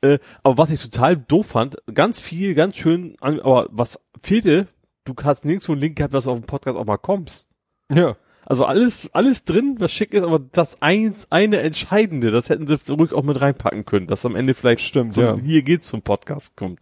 Äh, 0.01 0.19
aber 0.43 0.57
was 0.59 0.69
ich 0.69 0.81
total 0.81 1.17
doof 1.17 1.47
fand, 1.47 1.77
ganz 1.93 2.19
viel, 2.19 2.53
ganz 2.53 2.77
schön, 2.77 3.15
aber 3.19 3.67
was 3.71 3.99
fehlte, 4.21 4.67
du 5.05 5.13
hast 5.23 5.43
nirgendwo 5.43 5.71
einen 5.71 5.81
Link 5.81 5.95
gehabt, 5.97 6.13
dass 6.13 6.25
du 6.25 6.31
auf 6.31 6.39
den 6.39 6.45
Podcast 6.45 6.77
auch 6.77 6.85
mal 6.85 6.97
kommst. 6.97 7.49
Ja. 7.91 8.15
Also 8.45 8.65
alles, 8.65 9.09
alles 9.13 9.45
drin, 9.45 9.75
was 9.79 9.91
schick 9.91 10.13
ist, 10.13 10.23
aber 10.23 10.39
das 10.39 10.81
eins, 10.81 11.27
eine 11.29 11.59
entscheidende, 11.61 12.29
das 12.31 12.49
hätten 12.49 12.67
sie 12.67 12.91
ruhig 12.93 13.13
auch 13.13 13.23
mit 13.23 13.39
reinpacken 13.39 13.85
können, 13.85 14.07
dass 14.07 14.25
am 14.25 14.35
Ende 14.35 14.53
vielleicht 14.53 14.81
Stimmt, 14.81 15.15
ja. 15.15 15.35
hier 15.39 15.61
geht's 15.63 15.87
zum 15.87 16.01
Podcast 16.01 16.55
kommt. 16.57 16.81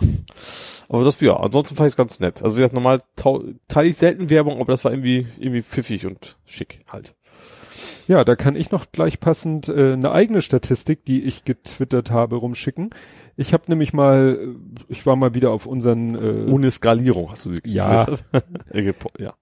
Aber 0.88 1.02
das, 1.04 1.20
ja, 1.20 1.36
ansonsten 1.36 1.76
fand 1.76 1.90
ich 1.90 1.96
ganz 1.96 2.20
nett. 2.20 2.42
Also 2.42 2.56
wie 2.56 2.60
gesagt, 2.60 2.74
normal 2.74 3.00
teile 3.68 3.88
ich 3.88 3.96
selten 3.96 4.28
Werbung, 4.28 4.60
aber 4.60 4.72
das 4.72 4.84
war 4.84 4.92
irgendwie, 4.92 5.26
irgendwie 5.38 5.62
pfiffig 5.62 6.04
und 6.04 6.36
schick 6.44 6.84
halt. 6.92 7.14
Ja, 8.06 8.22
da 8.22 8.36
kann 8.36 8.54
ich 8.54 8.70
noch 8.70 8.92
gleich 8.92 9.18
passend 9.18 9.68
äh, 9.68 9.94
eine 9.94 10.12
eigene 10.12 10.42
Statistik, 10.42 11.04
die 11.06 11.22
ich 11.22 11.44
getwittert 11.44 12.10
habe, 12.10 12.36
rumschicken. 12.36 12.90
Ich 13.36 13.54
habe 13.54 13.64
nämlich 13.68 13.92
mal, 13.94 14.38
äh, 14.40 14.82
ich 14.88 15.06
war 15.06 15.16
mal 15.16 15.34
wieder 15.34 15.50
auf 15.52 15.64
unseren 15.66 16.14
äh, 16.14 16.50
Ohne 16.50 16.70
Skalierung 16.70 17.30
hast 17.30 17.46
du 17.46 17.52
sie 17.52 17.60
Ja. 17.64 18.04
getwittert. 18.04 18.44
Gepo- 18.72 19.18
ja. 19.22 19.32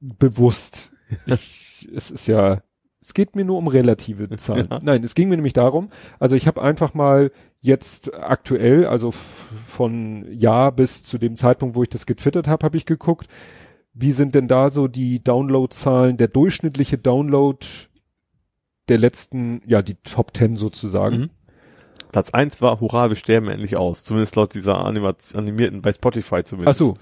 Bewusst. 0.00 0.92
Ich, 1.26 1.88
es 1.92 2.12
ist 2.12 2.28
ja, 2.28 2.62
es 3.00 3.14
geht 3.14 3.34
mir 3.34 3.44
nur 3.44 3.58
um 3.58 3.66
relative 3.66 4.28
Zahlen. 4.36 4.68
Ja. 4.70 4.78
Nein, 4.80 5.02
es 5.02 5.16
ging 5.16 5.28
mir 5.28 5.36
nämlich 5.36 5.54
darum, 5.54 5.90
also 6.20 6.36
ich 6.36 6.46
habe 6.46 6.62
einfach 6.62 6.94
mal 6.94 7.32
jetzt 7.60 8.14
aktuell, 8.14 8.86
also 8.86 9.10
von 9.10 10.26
Jahr 10.32 10.70
bis 10.70 11.02
zu 11.02 11.18
dem 11.18 11.34
Zeitpunkt, 11.34 11.74
wo 11.74 11.82
ich 11.82 11.88
das 11.88 12.06
getwittert 12.06 12.46
habe, 12.46 12.64
habe 12.64 12.76
ich 12.76 12.86
geguckt, 12.86 13.26
wie 13.92 14.12
sind 14.12 14.34
denn 14.34 14.46
da 14.46 14.70
so 14.70 14.86
die 14.86 15.22
Downloadzahlen, 15.22 16.16
der 16.16 16.28
durchschnittliche 16.28 16.96
Download 16.96 17.66
der 18.88 18.98
letzten, 18.98 19.62
ja, 19.66 19.82
die 19.82 19.94
Top 19.96 20.36
10 20.36 20.56
sozusagen. 20.56 21.16
Mhm. 21.16 21.30
Platz 22.12 22.30
eins 22.30 22.60
war, 22.60 22.80
hurra, 22.80 23.08
wir 23.08 23.16
sterben 23.16 23.48
endlich 23.48 23.76
aus. 23.76 24.04
Zumindest 24.04 24.36
laut 24.36 24.54
dieser 24.54 24.84
Anima 24.84 25.14
animierten, 25.34 25.80
bei 25.80 25.92
Spotify 25.92 26.36
Ach 26.40 26.44
zumindest. 26.44 26.78
so, 26.78 26.94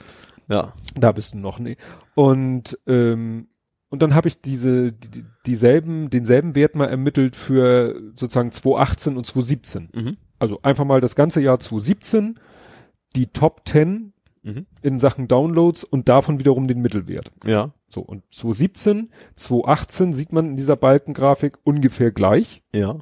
Ja. 0.48 0.72
Da 0.94 1.12
bist 1.12 1.34
du 1.34 1.38
noch, 1.38 1.58
nee. 1.58 1.76
Und, 2.14 2.78
ähm, 2.86 3.48
und 3.90 4.02
dann 4.02 4.14
habe 4.14 4.28
ich 4.28 4.40
diese, 4.40 4.92
die, 4.92 5.24
dieselben, 5.46 6.10
denselben 6.10 6.54
Wert 6.54 6.74
mal 6.74 6.86
ermittelt 6.88 7.36
für 7.36 8.00
sozusagen 8.16 8.50
2018 8.52 9.16
und 9.16 9.26
2017. 9.26 9.88
Mhm. 9.94 10.16
Also 10.38 10.60
einfach 10.62 10.84
mal 10.84 11.00
das 11.00 11.14
ganze 11.16 11.40
Jahr 11.40 11.58
2017, 11.58 12.38
die 13.16 13.26
Top 13.28 13.62
10 13.68 14.12
Mhm. 14.44 14.66
in 14.82 15.00
Sachen 15.00 15.26
Downloads 15.26 15.82
und 15.82 16.08
davon 16.08 16.38
wiederum 16.38 16.68
den 16.68 16.80
Mittelwert. 16.80 17.32
Ja. 17.44 17.72
So, 17.88 18.00
und 18.02 18.22
2017, 18.32 19.10
2018 19.34 20.12
sieht 20.12 20.32
man 20.32 20.50
in 20.50 20.56
dieser 20.56 20.76
Balkengrafik 20.76 21.58
ungefähr 21.64 22.12
gleich. 22.12 22.62
Ja. 22.72 22.98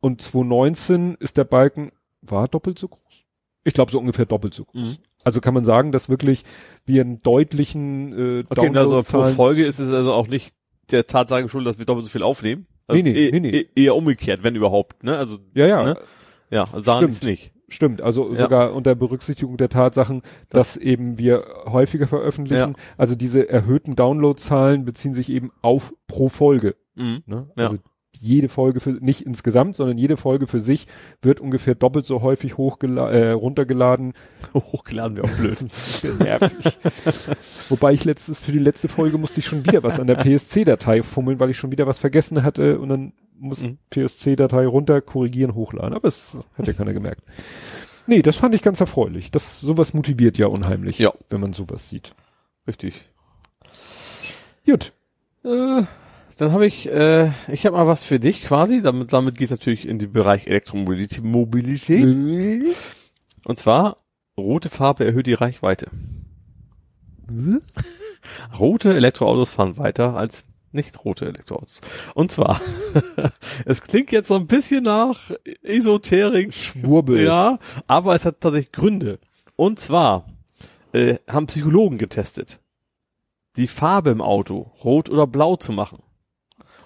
und 0.00 0.20
2019 0.20 1.14
ist 1.14 1.38
der 1.38 1.44
Balken, 1.44 1.90
war 2.20 2.46
doppelt 2.48 2.78
so 2.78 2.88
groß. 2.88 3.24
Ich 3.64 3.72
glaube 3.72 3.90
so 3.90 3.98
ungefähr 3.98 4.26
doppelt 4.26 4.52
so 4.52 4.66
groß. 4.66 4.98
Mhm. 4.98 5.04
Also 5.24 5.40
kann 5.40 5.54
man 5.54 5.64
sagen, 5.64 5.90
dass 5.90 6.08
wirklich 6.08 6.44
wir 6.86 7.00
einen 7.02 7.22
deutlichen 7.22 8.12
äh, 8.40 8.44
Okay, 8.48 8.76
also 8.76 9.02
pro 9.02 9.24
Folge 9.24 9.64
ist 9.64 9.78
es 9.78 9.90
also 9.90 10.12
auch 10.12 10.28
nicht 10.28 10.54
der 10.90 11.06
Tatsache 11.06 11.42
geschuldet, 11.42 11.68
dass 11.70 11.78
wir 11.78 11.86
doppelt 11.86 12.04
so 12.06 12.10
viel 12.12 12.22
aufnehmen. 12.22 12.66
Also 12.86 13.02
Nee, 13.02 13.12
nee, 13.12 13.18
eh- 13.28 13.30
nee, 13.32 13.40
nee. 13.40 13.50
eh- 13.50 13.68
Eher 13.84 13.96
umgekehrt, 13.96 14.42
wenn 14.44 14.54
überhaupt, 14.54 15.02
ne? 15.02 15.16
Also, 15.16 15.38
Ja, 15.54 15.66
ja, 15.66 15.82
Ne? 15.84 15.98
ja, 16.50 16.64
also 16.64 16.80
sagen 16.80 16.98
Stimmt. 16.98 17.12
ist 17.12 17.24
nicht. 17.24 17.52
stimmt. 17.68 18.02
Also 18.02 18.30
Ja. 18.32 18.42
sogar 18.42 18.74
unter 18.74 18.94
Berücksichtigung 18.94 19.56
der 19.56 19.70
Tatsachen, 19.70 20.20
dass 20.50 20.76
eben 20.76 21.18
wir 21.18 21.42
häufiger 21.64 22.06
veröffentlichen. 22.06 22.76
Also 22.98 23.14
diese 23.14 23.48
erhöhten 23.48 23.96
Downloadzahlen 23.96 24.84
beziehen 24.84 25.14
sich 25.14 25.30
eben 25.30 25.50
auf 25.62 25.94
pro 26.06 26.28
Folge. 26.28 26.76
Mhm. 26.94 27.22
Ne? 27.26 27.48
Ja. 27.56 27.72
Jede 28.24 28.48
Folge 28.48 28.80
für 28.80 28.92
nicht 28.92 29.20
insgesamt, 29.26 29.76
sondern 29.76 29.98
jede 29.98 30.16
Folge 30.16 30.46
für 30.46 30.58
sich 30.60 30.86
wird 31.20 31.40
ungefähr 31.40 31.74
doppelt 31.74 32.06
so 32.06 32.22
häufig 32.22 32.56
hochgela 32.56 33.10
äh, 33.10 33.30
runtergeladen. 33.32 34.14
Hochgeladen 34.54 35.18
wäre 35.18 35.26
auch 35.28 35.36
blöd. 35.36 35.58
Nervig. 36.18 36.78
Wobei 37.68 37.92
ich 37.92 38.04
letztes 38.06 38.40
für 38.40 38.52
die 38.52 38.58
letzte 38.58 38.88
Folge 38.88 39.18
musste 39.18 39.40
ich 39.40 39.46
schon 39.46 39.66
wieder 39.66 39.82
was 39.82 40.00
an 40.00 40.06
der 40.06 40.14
PSC-Datei 40.16 41.02
fummeln, 41.02 41.38
weil 41.38 41.50
ich 41.50 41.58
schon 41.58 41.70
wieder 41.70 41.86
was 41.86 41.98
vergessen 41.98 42.42
hatte 42.42 42.78
und 42.78 42.88
dann 42.88 43.12
muss 43.38 43.60
Mhm. 43.62 43.76
PSC-Datei 43.90 44.66
runter 44.66 45.02
korrigieren, 45.02 45.54
hochladen. 45.54 45.92
Aber 45.92 46.08
es 46.08 46.34
hat 46.56 46.66
ja 46.66 46.72
keiner 46.72 46.94
gemerkt. 46.94 47.20
Nee, 48.06 48.22
das 48.22 48.36
fand 48.36 48.54
ich 48.54 48.62
ganz 48.62 48.80
erfreulich. 48.80 49.32
Das 49.32 49.60
sowas 49.60 49.92
motiviert 49.92 50.38
ja 50.38 50.46
unheimlich, 50.46 50.98
Ja. 50.98 51.12
wenn 51.28 51.40
man 51.40 51.52
sowas 51.52 51.90
sieht. 51.90 52.14
Richtig. 52.66 53.10
Gut. 54.64 54.92
Äh, 55.44 55.82
dann 56.36 56.52
habe 56.52 56.66
ich, 56.66 56.88
äh, 56.88 57.30
ich 57.48 57.66
habe 57.66 57.76
mal 57.76 57.86
was 57.86 58.04
für 58.04 58.20
dich 58.20 58.42
quasi. 58.42 58.82
Damit, 58.82 59.12
damit 59.12 59.36
geht 59.36 59.46
es 59.46 59.50
natürlich 59.50 59.86
in 59.86 59.98
den 59.98 60.12
Bereich 60.12 60.46
Elektromobilität. 60.46 61.24
Mobilität. 61.24 62.04
Und 63.44 63.58
zwar, 63.58 63.96
rote 64.36 64.68
Farbe 64.68 65.04
erhöht 65.04 65.26
die 65.26 65.34
Reichweite. 65.34 65.86
Rote 68.58 68.94
Elektroautos 68.94 69.50
fahren 69.50 69.76
weiter 69.76 70.16
als 70.16 70.46
nicht 70.72 71.04
rote 71.04 71.26
Elektroautos. 71.26 71.80
Und 72.14 72.32
zwar, 72.32 72.60
es 73.64 73.80
klingt 73.82 74.12
jetzt 74.12 74.28
so 74.28 74.34
ein 74.34 74.46
bisschen 74.46 74.82
nach 74.82 75.30
Esoterik, 75.62 76.52
Schwurbel. 76.52 77.24
ja, 77.24 77.58
aber 77.86 78.14
es 78.14 78.24
hat 78.24 78.40
tatsächlich 78.40 78.72
Gründe. 78.72 79.20
Und 79.56 79.78
zwar 79.78 80.26
äh, 80.92 81.18
haben 81.30 81.46
Psychologen 81.46 81.96
getestet, 81.96 82.60
die 83.56 83.68
Farbe 83.68 84.10
im 84.10 84.20
Auto 84.20 84.72
rot 84.82 85.08
oder 85.10 85.26
blau 85.26 85.56
zu 85.56 85.72
machen. 85.72 86.02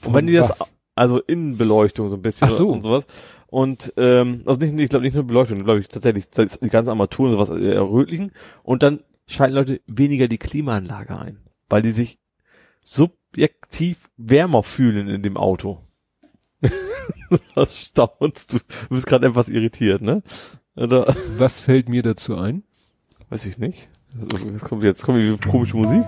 Und 0.04 0.14
wenn 0.14 0.26
die 0.26 0.34
das, 0.34 0.60
was? 0.60 0.72
also 0.94 1.20
Innenbeleuchtung 1.20 2.08
so 2.08 2.16
ein 2.16 2.22
bisschen 2.22 2.48
Ach 2.50 2.56
so. 2.56 2.68
und 2.70 2.82
sowas. 2.82 3.06
Und 3.46 3.92
ähm, 3.96 4.42
also 4.44 4.60
nicht, 4.60 4.78
ich 4.78 4.90
glaube 4.90 5.04
nicht 5.04 5.14
nur 5.14 5.24
Beleuchtung, 5.24 5.62
glaube 5.64 5.80
ich 5.80 5.88
tatsächlich 5.88 6.28
die 6.30 6.68
ganzen 6.68 6.90
Armaturen 6.90 7.32
und 7.32 7.38
sowas 7.38 7.58
äh, 7.58 7.72
errötlichen. 7.72 8.32
Und 8.62 8.82
dann 8.82 9.00
schalten 9.26 9.54
Leute 9.54 9.80
weniger 9.86 10.28
die 10.28 10.38
Klimaanlage 10.38 11.18
ein, 11.18 11.38
weil 11.68 11.82
die 11.82 11.92
sich 11.92 12.18
subjektiv 12.84 14.10
wärmer 14.16 14.62
fühlen 14.62 15.08
in 15.08 15.22
dem 15.22 15.36
Auto. 15.36 15.82
Was 17.54 17.76
staunst 17.76 18.52
du? 18.52 18.58
Du 18.58 18.94
bist 18.94 19.06
gerade 19.06 19.26
etwas 19.26 19.48
irritiert, 19.48 20.02
ne? 20.02 20.22
Oder, 20.76 21.14
Was 21.36 21.60
fällt 21.60 21.88
mir 21.88 22.02
dazu 22.02 22.36
ein? 22.36 22.64
weiß 23.30 23.46
ich 23.46 23.58
nicht. 23.58 23.90
Jetzt 24.52 24.64
kommt 24.64 24.82
jetzt 24.84 25.04
kommt 25.04 25.18
die 25.18 25.48
komische 25.48 25.76
Musik. 25.76 26.02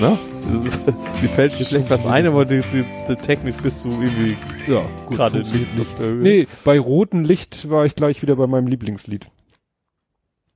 Na? 0.00 0.18
Das 0.52 0.64
ist, 0.74 0.80
die 1.22 1.28
fällt 1.28 1.58
mir 1.58 1.64
schlecht 1.66 1.90
was 1.90 2.06
ein, 2.06 2.26
aber 2.26 2.44
die, 2.44 2.60
die, 2.72 2.84
die 3.08 3.16
technisch 3.16 3.56
bist 3.56 3.84
du 3.84 3.90
irgendwie 3.90 4.36
Ja, 4.66 4.82
gut. 5.06 5.16
gerade 5.16 5.38
nicht 5.40 5.98
Höhe. 5.98 6.14
Nee, 6.14 6.46
bei 6.64 6.78
rotem 6.78 7.24
Licht 7.24 7.68
war 7.70 7.84
ich 7.84 7.94
gleich 7.96 8.22
wieder 8.22 8.36
bei 8.36 8.46
meinem 8.46 8.66
Lieblingslied. 8.66 9.26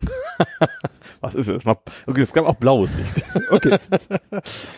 Was 1.20 1.34
ist 1.34 1.48
es? 1.48 1.64
Mal- 1.64 1.76
Okay, 2.06 2.20
es 2.20 2.32
gab 2.32 2.46
auch 2.46 2.54
blaues 2.56 2.92
Licht. 2.94 3.24
Okay, 3.50 3.76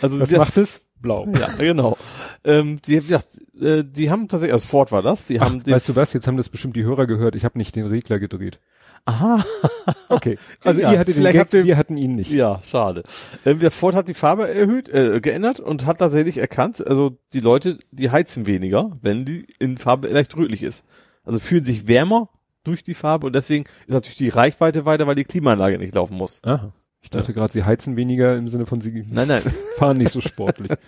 Also 0.01 0.21
was 0.21 0.31
das- 0.31 0.39
macht 0.39 0.57
es? 0.57 0.83
Blau. 1.03 1.27
Ja, 1.39 1.49
genau. 1.59 1.97
Ähm, 2.45 2.79
die, 2.85 2.99
ja, 2.99 3.21
äh, 3.59 3.83
die 3.85 4.11
haben 4.11 4.29
tatsächlich, 4.29 4.53
also 4.53 4.67
Ford 4.67 4.93
war 4.93 5.01
das, 5.01 5.27
die 5.29 5.41
Ach, 5.41 5.47
haben 5.47 5.63
den, 5.65 5.73
weißt 5.75 5.89
du 5.89 5.97
was? 5.97 6.13
Jetzt 6.13 6.27
haben 6.27 6.37
das 6.37 6.51
bestimmt 6.51 6.77
die 6.77 6.85
Hörer 6.85 7.07
gehört. 7.07 7.35
Ich 7.37 7.45
habe 7.47 7.57
nicht 7.57 7.75
den 7.75 7.87
Regler 7.87 8.19
gedreht. 8.19 8.61
Aha, 9.05 9.45
Okay, 10.09 10.39
also 10.65 10.81
Ja, 10.81 10.93
ihr 10.93 10.99
hattet 10.99 11.17
den 11.17 11.25
Gag, 11.25 11.53
ihr- 11.55 11.65
wir 11.65 11.77
hatten 11.77 11.97
ihn 11.97 12.15
nicht. 12.17 12.31
ja, 12.31 12.61
schade. 12.65 13.03
Ähm, 13.45 13.59
der 13.59 13.71
Ford 13.71 13.95
hat 13.95 14.09
die 14.09 14.15
Farbe 14.15 14.49
erhöht, 14.49 14.89
äh, 14.89 15.21
geändert 15.21 15.61
und 15.61 15.87
hat 15.87 15.99
tatsächlich 15.99 16.39
erkannt, 16.39 16.87
also 16.87 17.19
die 17.33 17.41
Leute, 17.41 17.79
die 17.91 18.11
heizen 18.11 18.47
weniger, 18.47 18.99
wenn 19.03 19.25
die 19.25 19.47
in 19.59 19.79
Farbe 19.79 20.09
leicht 20.09 20.37
rötlich 20.37 20.63
ist. 20.63 20.85
Also 21.25 21.39
fühlen 21.39 21.65
sich 21.65 21.87
wärmer 21.87 22.29
durch 22.65 22.83
die 22.83 22.95
Farbe 22.95 23.27
und 23.27 23.35
deswegen 23.35 23.65
ist 23.87 23.95
natürlich 23.95 24.19
die 24.19 24.29
Reichweite 24.29 24.85
weiter, 24.85 25.07
weil 25.07 25.15
die 25.15 25.25
Klimaanlage 25.25 25.79
nicht 25.79 25.95
laufen 25.95 26.17
muss. 26.17 26.41
Aha. 26.45 26.73
Ich 27.03 27.09
dachte 27.11 27.33
gerade, 27.33 27.53
sie 27.53 27.65
heizen 27.65 27.97
weniger 27.97 28.37
im 28.37 28.49
Sinne 28.49 28.67
von 28.67 28.81
sie 28.83 29.05
Nein, 29.11 29.29
nein. 29.29 29.43
fahren 29.77 29.97
nicht 29.97 30.13
so 30.13 30.21
sportlich. 30.21 30.71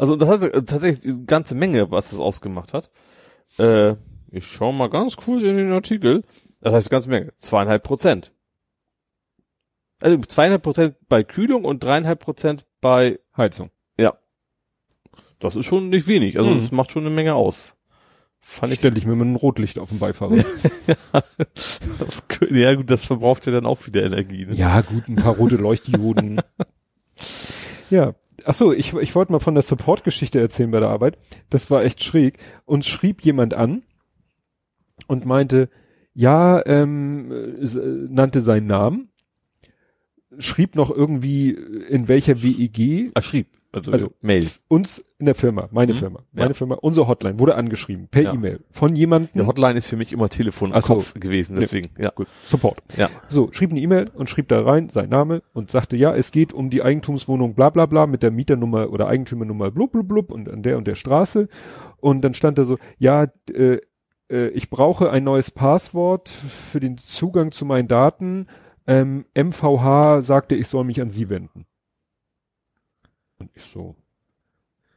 Also 0.00 0.14
das 0.14 0.28
hat 0.28 0.42
äh, 0.44 0.62
tatsächlich 0.62 1.12
eine 1.12 1.24
ganze 1.24 1.56
Menge, 1.56 1.90
was 1.90 2.10
das 2.10 2.20
ausgemacht 2.20 2.72
hat. 2.72 2.88
Äh, 3.58 3.96
ich 4.30 4.46
schau 4.46 4.70
mal 4.70 4.88
ganz 4.88 5.16
kurz 5.16 5.42
in 5.42 5.56
den 5.56 5.72
Artikel. 5.72 6.22
Das 6.60 6.72
heißt 6.74 6.90
ganze 6.90 7.08
Menge. 7.10 7.32
Zweieinhalb 7.38 7.82
Prozent. 7.82 8.32
Also 10.00 10.16
zweieinhalb 10.18 10.62
Prozent 10.62 10.96
bei 11.08 11.24
Kühlung 11.24 11.64
und 11.64 11.82
dreieinhalb 11.82 12.20
Prozent 12.20 12.66
bei, 12.80 13.18
Heizung. 13.36 13.70
das 15.40 15.56
ist 15.56 15.66
schon 15.66 15.88
nicht 15.88 16.06
wenig. 16.06 16.38
Also 16.38 16.50
Mhm. 16.50 16.60
das 16.60 16.72
macht 16.72 16.90
schon 16.92 17.06
eine 17.06 17.14
Menge 17.14 17.34
aus. 17.34 17.76
Fand 18.40 18.72
ich, 18.72 18.78
Stelle 18.78 18.96
ich 18.96 19.04
mir 19.04 19.16
mal 19.16 19.24
ein 19.24 19.36
Rotlicht 19.36 19.78
auf 19.78 19.88
dem 19.88 19.98
Beifahrer. 19.98 20.36
das, 21.98 22.22
ja 22.50 22.74
gut, 22.74 22.90
das 22.90 23.04
verbraucht 23.04 23.46
ja 23.46 23.52
dann 23.52 23.66
auch 23.66 23.86
wieder 23.86 24.04
Energie. 24.04 24.46
Ne? 24.46 24.54
Ja, 24.54 24.80
gut, 24.80 25.08
ein 25.08 25.16
paar 25.16 25.36
rote 25.36 25.56
Leuchtdioden. 25.56 26.40
ja. 27.90 28.14
Ach 28.44 28.54
so, 28.54 28.72
ich, 28.72 28.94
ich 28.94 29.14
wollte 29.14 29.32
mal 29.32 29.40
von 29.40 29.54
der 29.54 29.62
Support-Geschichte 29.62 30.40
erzählen 30.40 30.70
bei 30.70 30.80
der 30.80 30.88
Arbeit. 30.88 31.18
Das 31.50 31.70
war 31.70 31.84
echt 31.84 32.02
schräg. 32.02 32.38
Uns 32.64 32.86
schrieb 32.86 33.22
jemand 33.22 33.52
an 33.54 33.82
und 35.08 35.26
meinte, 35.26 35.68
ja, 36.18 36.60
ähm, 36.66 37.30
äh, 37.30 37.76
nannte 38.10 38.40
seinen 38.40 38.66
Namen, 38.66 39.08
schrieb 40.38 40.74
noch 40.74 40.90
irgendwie, 40.90 41.50
in 41.50 42.08
welcher 42.08 42.42
WEG, 42.42 43.10
Ah, 43.14 43.22
schrieb. 43.22 43.46
Also, 43.70 43.92
Also- 43.92 44.12
Mail. 44.22 44.46
uns 44.68 45.04
in 45.18 45.26
der 45.26 45.34
Firma, 45.34 45.68
meine 45.70 45.92
Mhm. 45.92 45.96
Firma, 45.98 46.20
meine 46.32 46.48
Ja. 46.50 46.54
Firma, 46.54 46.74
unsere 46.76 47.06
Hotline 47.06 47.38
wurde 47.38 47.54
angeschrieben 47.54 48.08
per 48.10 48.22
Ja. 48.22 48.32
E-Mail 48.34 48.60
von 48.70 48.96
jemandem, 48.96 49.42
Die 49.42 49.46
Hotline 49.46 49.76
ist 49.78 49.86
für 49.88 49.96
mich 49.96 50.12
immer 50.12 50.28
Telefon 50.30 50.72
am 50.72 50.80
so. 50.80 50.94
Kopf 50.94 51.14
gewesen, 51.14 51.54
deswegen, 51.54 51.90
ja. 52.02 52.10
gut, 52.14 52.26
Support. 52.44 52.78
Ja. 52.96 53.10
So, 53.28 53.50
schrieb 53.52 53.70
eine 53.70 53.80
E-Mail 53.80 54.06
und 54.14 54.28
schrieb 54.30 54.48
da 54.48 54.62
rein 54.62 54.88
sein 54.88 55.10
Name 55.10 55.42
und 55.52 55.70
sagte, 55.70 55.96
ja, 55.98 56.16
es 56.16 56.32
geht 56.32 56.52
um 56.54 56.70
die 56.70 56.82
Eigentumswohnung 56.82 57.54
bla 57.54 57.68
bla 57.70 57.84
bla 57.86 58.06
mit 58.06 58.22
der 58.24 58.30
Mieternummer 58.30 58.90
oder 58.90 59.06
Eigentümernummer 59.06 59.70
blub 59.70 59.92
blub 59.92 60.08
blub 60.08 60.32
und 60.32 60.48
an 60.48 60.62
der 60.62 60.78
und 60.78 60.86
der 60.86 60.94
Straße. 60.96 61.48
Und 61.98 62.22
dann 62.22 62.32
stand 62.34 62.56
da 62.58 62.64
so, 62.64 62.78
ja, 62.98 63.26
äh, 63.52 63.78
äh, 64.30 64.48
ich 64.48 64.70
brauche 64.70 65.10
ein 65.10 65.24
neues 65.24 65.50
Passwort 65.50 66.28
für 66.28 66.80
den 66.80 66.98
Zugang 66.98 67.52
zu 67.52 67.64
meinen 67.64 67.88
Daten. 67.88 68.46
Ähm, 68.86 69.24
MVH 69.36 70.22
sagte, 70.22 70.54
ich 70.54 70.66
soll 70.68 70.84
mich 70.84 71.00
an 71.00 71.10
Sie 71.10 71.28
wenden. 71.28 71.66
Und 73.38 73.50
ich 73.54 73.62
so. 73.62 73.94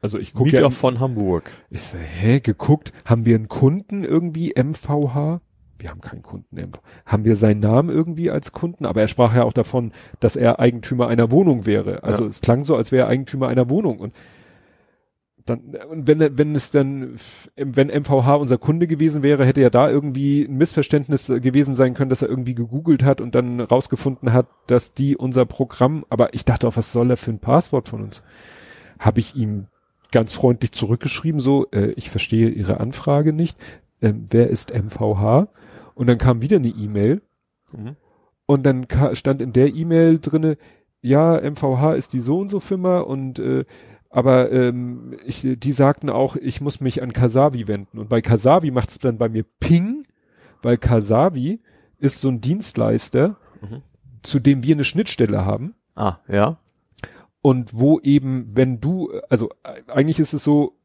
Also 0.01 0.17
ich 0.17 0.33
gucke 0.33 0.45
Mieter 0.45 0.61
ja, 0.61 0.69
von 0.71 0.99
Hamburg. 0.99 1.51
ich 1.69 1.81
so, 1.83 1.97
hä, 1.97 2.39
geguckt, 2.39 2.91
haben 3.05 3.25
wir 3.25 3.35
einen 3.35 3.47
Kunden 3.49 4.03
irgendwie 4.03 4.53
MVH? 4.57 5.41
Wir 5.77 5.89
haben 5.89 6.01
keinen 6.01 6.23
Kunden 6.23 6.55
MVH. 6.55 6.79
Haben 7.05 7.23
wir 7.25 7.35
seinen 7.35 7.59
Namen 7.59 7.89
irgendwie 7.89 8.31
als 8.31 8.51
Kunden? 8.51 8.85
Aber 8.85 9.01
er 9.01 9.07
sprach 9.07 9.35
ja 9.35 9.43
auch 9.43 9.53
davon, 9.53 9.91
dass 10.19 10.35
er 10.35 10.59
Eigentümer 10.59 11.07
einer 11.07 11.29
Wohnung 11.31 11.65
wäre. 11.65 12.03
Also 12.03 12.23
Ja. 12.23 12.29
es 12.29 12.41
klang 12.41 12.63
so, 12.63 12.75
als 12.75 12.91
wäre 12.91 13.05
er 13.05 13.09
Eigentümer 13.09 13.47
einer 13.47 13.69
Wohnung. 13.69 13.99
Und 13.99 14.13
dann, 15.51 15.75
und 15.89 16.07
wenn, 16.07 16.37
wenn 16.37 16.55
es 16.55 16.71
dann, 16.71 17.15
wenn 17.55 17.87
MVH 17.87 18.35
unser 18.35 18.57
Kunde 18.57 18.87
gewesen 18.87 19.21
wäre, 19.23 19.45
hätte 19.45 19.61
ja 19.61 19.69
da 19.69 19.89
irgendwie 19.89 20.43
ein 20.43 20.57
Missverständnis 20.57 21.27
gewesen 21.27 21.75
sein 21.75 21.93
können, 21.93 22.09
dass 22.09 22.21
er 22.21 22.29
irgendwie 22.29 22.55
gegoogelt 22.55 23.03
hat 23.03 23.21
und 23.21 23.35
dann 23.35 23.59
rausgefunden 23.59 24.33
hat, 24.33 24.47
dass 24.67 24.93
die 24.93 25.15
unser 25.15 25.45
Programm, 25.45 26.05
aber 26.09 26.33
ich 26.33 26.45
dachte 26.45 26.67
auch, 26.67 26.77
was 26.77 26.91
soll 26.91 27.09
er 27.11 27.17
für 27.17 27.31
ein 27.31 27.39
Passwort 27.39 27.89
von 27.89 28.01
uns? 28.03 28.23
Habe 28.99 29.19
ich 29.19 29.35
ihm 29.35 29.67
ganz 30.11 30.33
freundlich 30.33 30.71
zurückgeschrieben, 30.71 31.39
so, 31.39 31.67
äh, 31.71 31.91
ich 31.91 32.09
verstehe 32.09 32.49
Ihre 32.49 32.79
Anfrage 32.79 33.31
nicht. 33.33 33.57
Ähm, 34.01 34.25
wer 34.29 34.49
ist 34.49 34.73
MVH? 34.73 35.47
Und 35.95 36.07
dann 36.07 36.17
kam 36.17 36.41
wieder 36.41 36.57
eine 36.57 36.69
E-Mail 36.69 37.21
Mhm. 37.73 37.95
und 38.45 38.65
dann 38.65 38.85
stand 39.13 39.41
in 39.41 39.53
der 39.53 39.73
E-Mail 39.73 40.19
drinne, 40.19 40.57
ja, 41.01 41.39
MVH 41.39 41.93
ist 41.93 42.13
die 42.13 42.19
so 42.19 42.39
und 42.39 42.49
so 42.49 42.59
Firma 42.59 42.99
und 42.99 43.39
äh, 43.39 43.65
aber 44.11 44.51
ähm, 44.51 45.17
ich, 45.25 45.45
die 45.45 45.71
sagten 45.73 46.09
auch, 46.09 46.35
ich 46.35 46.61
muss 46.61 46.81
mich 46.81 47.01
an 47.01 47.13
Kasavi 47.13 47.67
wenden. 47.67 47.97
Und 47.97 48.09
bei 48.09 48.21
Kasavi 48.21 48.71
macht 48.71 48.89
es 48.89 48.99
dann 48.99 49.17
bei 49.17 49.29
mir 49.29 49.43
Ping, 49.59 50.05
weil 50.61 50.77
Kasavi 50.77 51.59
ist 51.97 52.21
so 52.21 52.29
ein 52.29 52.41
Dienstleister, 52.41 53.37
Mhm. 53.61 53.83
zu 54.23 54.39
dem 54.39 54.63
wir 54.63 54.73
eine 54.75 54.83
Schnittstelle 54.83 55.45
haben. 55.45 55.75
Ah, 55.95 56.17
ja. 56.27 56.57
Und 57.43 57.77
wo 57.77 57.99
eben, 57.99 58.55
wenn 58.55 58.81
du, 58.81 59.11
also 59.29 59.51
eigentlich 59.87 60.19
ist 60.19 60.33
es 60.33 60.43
so, 60.43 60.77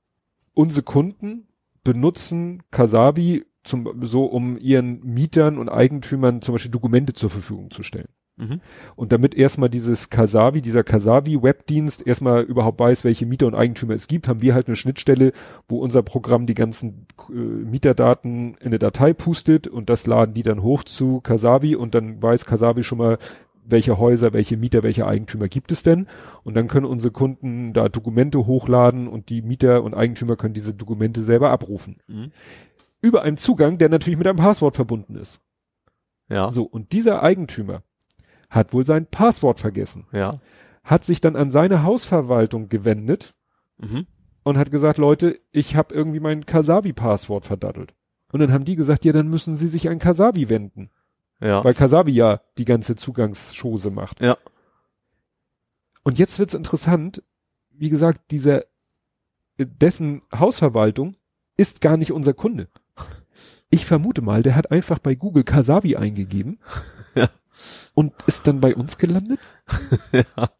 unsere 0.52 0.82
Kunden 0.82 1.46
benutzen 1.84 2.62
Kasabi 2.70 3.46
zum, 3.64 4.04
so 4.04 4.26
um 4.26 4.58
ihren 4.58 5.00
Mietern 5.04 5.56
und 5.58 5.68
Eigentümern 5.68 6.42
zum 6.42 6.54
Beispiel 6.54 6.70
Dokumente 6.70 7.14
zur 7.14 7.30
Verfügung 7.30 7.70
zu 7.70 7.82
stellen. 7.82 8.08
Mhm. 8.36 8.60
Und 8.96 9.12
damit 9.12 9.34
erstmal 9.34 9.70
dieses 9.70 10.10
Kasabi, 10.10 10.60
dieser 10.60 10.84
Kasabi-Webdienst 10.84 12.06
erstmal 12.06 12.42
überhaupt 12.42 12.78
weiß, 12.78 13.04
welche 13.04 13.24
Mieter 13.24 13.46
und 13.46 13.54
Eigentümer 13.54 13.94
es 13.94 14.08
gibt, 14.08 14.28
haben 14.28 14.42
wir 14.42 14.54
halt 14.54 14.66
eine 14.66 14.76
Schnittstelle, 14.76 15.32
wo 15.68 15.78
unser 15.78 16.02
Programm 16.02 16.46
die 16.46 16.54
ganzen 16.54 17.06
äh, 17.30 17.32
Mieterdaten 17.32 18.56
in 18.60 18.66
eine 18.66 18.78
Datei 18.78 19.14
pustet 19.14 19.68
und 19.68 19.88
das 19.88 20.06
laden 20.06 20.34
die 20.34 20.42
dann 20.42 20.62
hoch 20.62 20.84
zu 20.84 21.20
Kasabi 21.22 21.76
und 21.76 21.94
dann 21.94 22.22
weiß 22.22 22.44
Kasabi 22.44 22.82
schon 22.82 22.98
mal, 22.98 23.18
welche 23.68 23.98
Häuser, 23.98 24.32
welche 24.32 24.56
Mieter, 24.56 24.82
welche 24.82 25.06
Eigentümer 25.06 25.48
gibt 25.48 25.72
es 25.72 25.82
denn? 25.82 26.06
Und 26.44 26.54
dann 26.54 26.68
können 26.68 26.86
unsere 26.86 27.12
Kunden 27.12 27.72
da 27.72 27.88
Dokumente 27.88 28.46
hochladen 28.46 29.08
und 29.08 29.28
die 29.28 29.42
Mieter 29.42 29.82
und 29.82 29.94
Eigentümer 29.94 30.36
können 30.36 30.54
diese 30.54 30.74
Dokumente 30.74 31.22
selber 31.22 31.50
abrufen. 31.50 31.96
Mhm. 32.06 32.30
Über 33.00 33.22
einen 33.22 33.38
Zugang, 33.38 33.78
der 33.78 33.88
natürlich 33.88 34.18
mit 34.18 34.26
einem 34.26 34.38
Passwort 34.38 34.76
verbunden 34.76 35.16
ist. 35.16 35.40
Ja. 36.28 36.50
So, 36.50 36.64
und 36.64 36.92
dieser 36.92 37.22
Eigentümer 37.22 37.82
hat 38.56 38.72
wohl 38.72 38.84
sein 38.84 39.06
Passwort 39.06 39.60
vergessen, 39.60 40.06
Ja. 40.12 40.36
hat 40.82 41.04
sich 41.04 41.20
dann 41.20 41.36
an 41.36 41.50
seine 41.50 41.82
Hausverwaltung 41.84 42.68
gewendet 42.68 43.34
Mhm. 43.78 44.06
und 44.42 44.58
hat 44.58 44.70
gesagt, 44.70 44.98
Leute, 44.98 45.38
ich 45.52 45.76
habe 45.76 45.94
irgendwie 45.94 46.20
mein 46.20 46.46
Kasabi-Passwort 46.46 47.44
verdattelt. 47.44 47.94
Und 48.32 48.40
dann 48.40 48.52
haben 48.52 48.64
die 48.64 48.74
gesagt, 48.76 49.04
ja, 49.04 49.12
dann 49.12 49.28
müssen 49.28 49.54
sie 49.54 49.68
sich 49.68 49.88
an 49.88 49.98
Kasabi 50.00 50.48
wenden, 50.48 50.90
Ja. 51.40 51.62
weil 51.64 51.74
Kasabi 51.74 52.10
ja 52.12 52.40
die 52.58 52.64
ganze 52.64 52.96
Zugangschose 52.96 53.90
macht. 53.90 54.20
Ja. 54.20 54.36
Und 56.02 56.18
jetzt 56.18 56.38
wird's 56.38 56.54
interessant, 56.54 57.22
wie 57.70 57.88
gesagt, 57.90 58.30
dieser 58.30 58.64
dessen 59.58 60.22
Hausverwaltung 60.34 61.16
ist 61.56 61.80
gar 61.80 61.96
nicht 61.96 62.12
unser 62.12 62.34
Kunde. 62.34 62.68
Ich 63.70 63.84
vermute 63.86 64.22
mal, 64.22 64.42
der 64.42 64.54
hat 64.54 64.70
einfach 64.70 64.98
bei 64.98 65.14
Google 65.14 65.44
Kasabi 65.44 65.96
eingegeben 65.96 66.58
Ja. 67.14 67.28
Und 67.96 68.12
ist 68.26 68.46
dann 68.46 68.60
bei 68.60 68.76
uns 68.76 68.98
gelandet. 68.98 69.40
ja. 70.12 70.50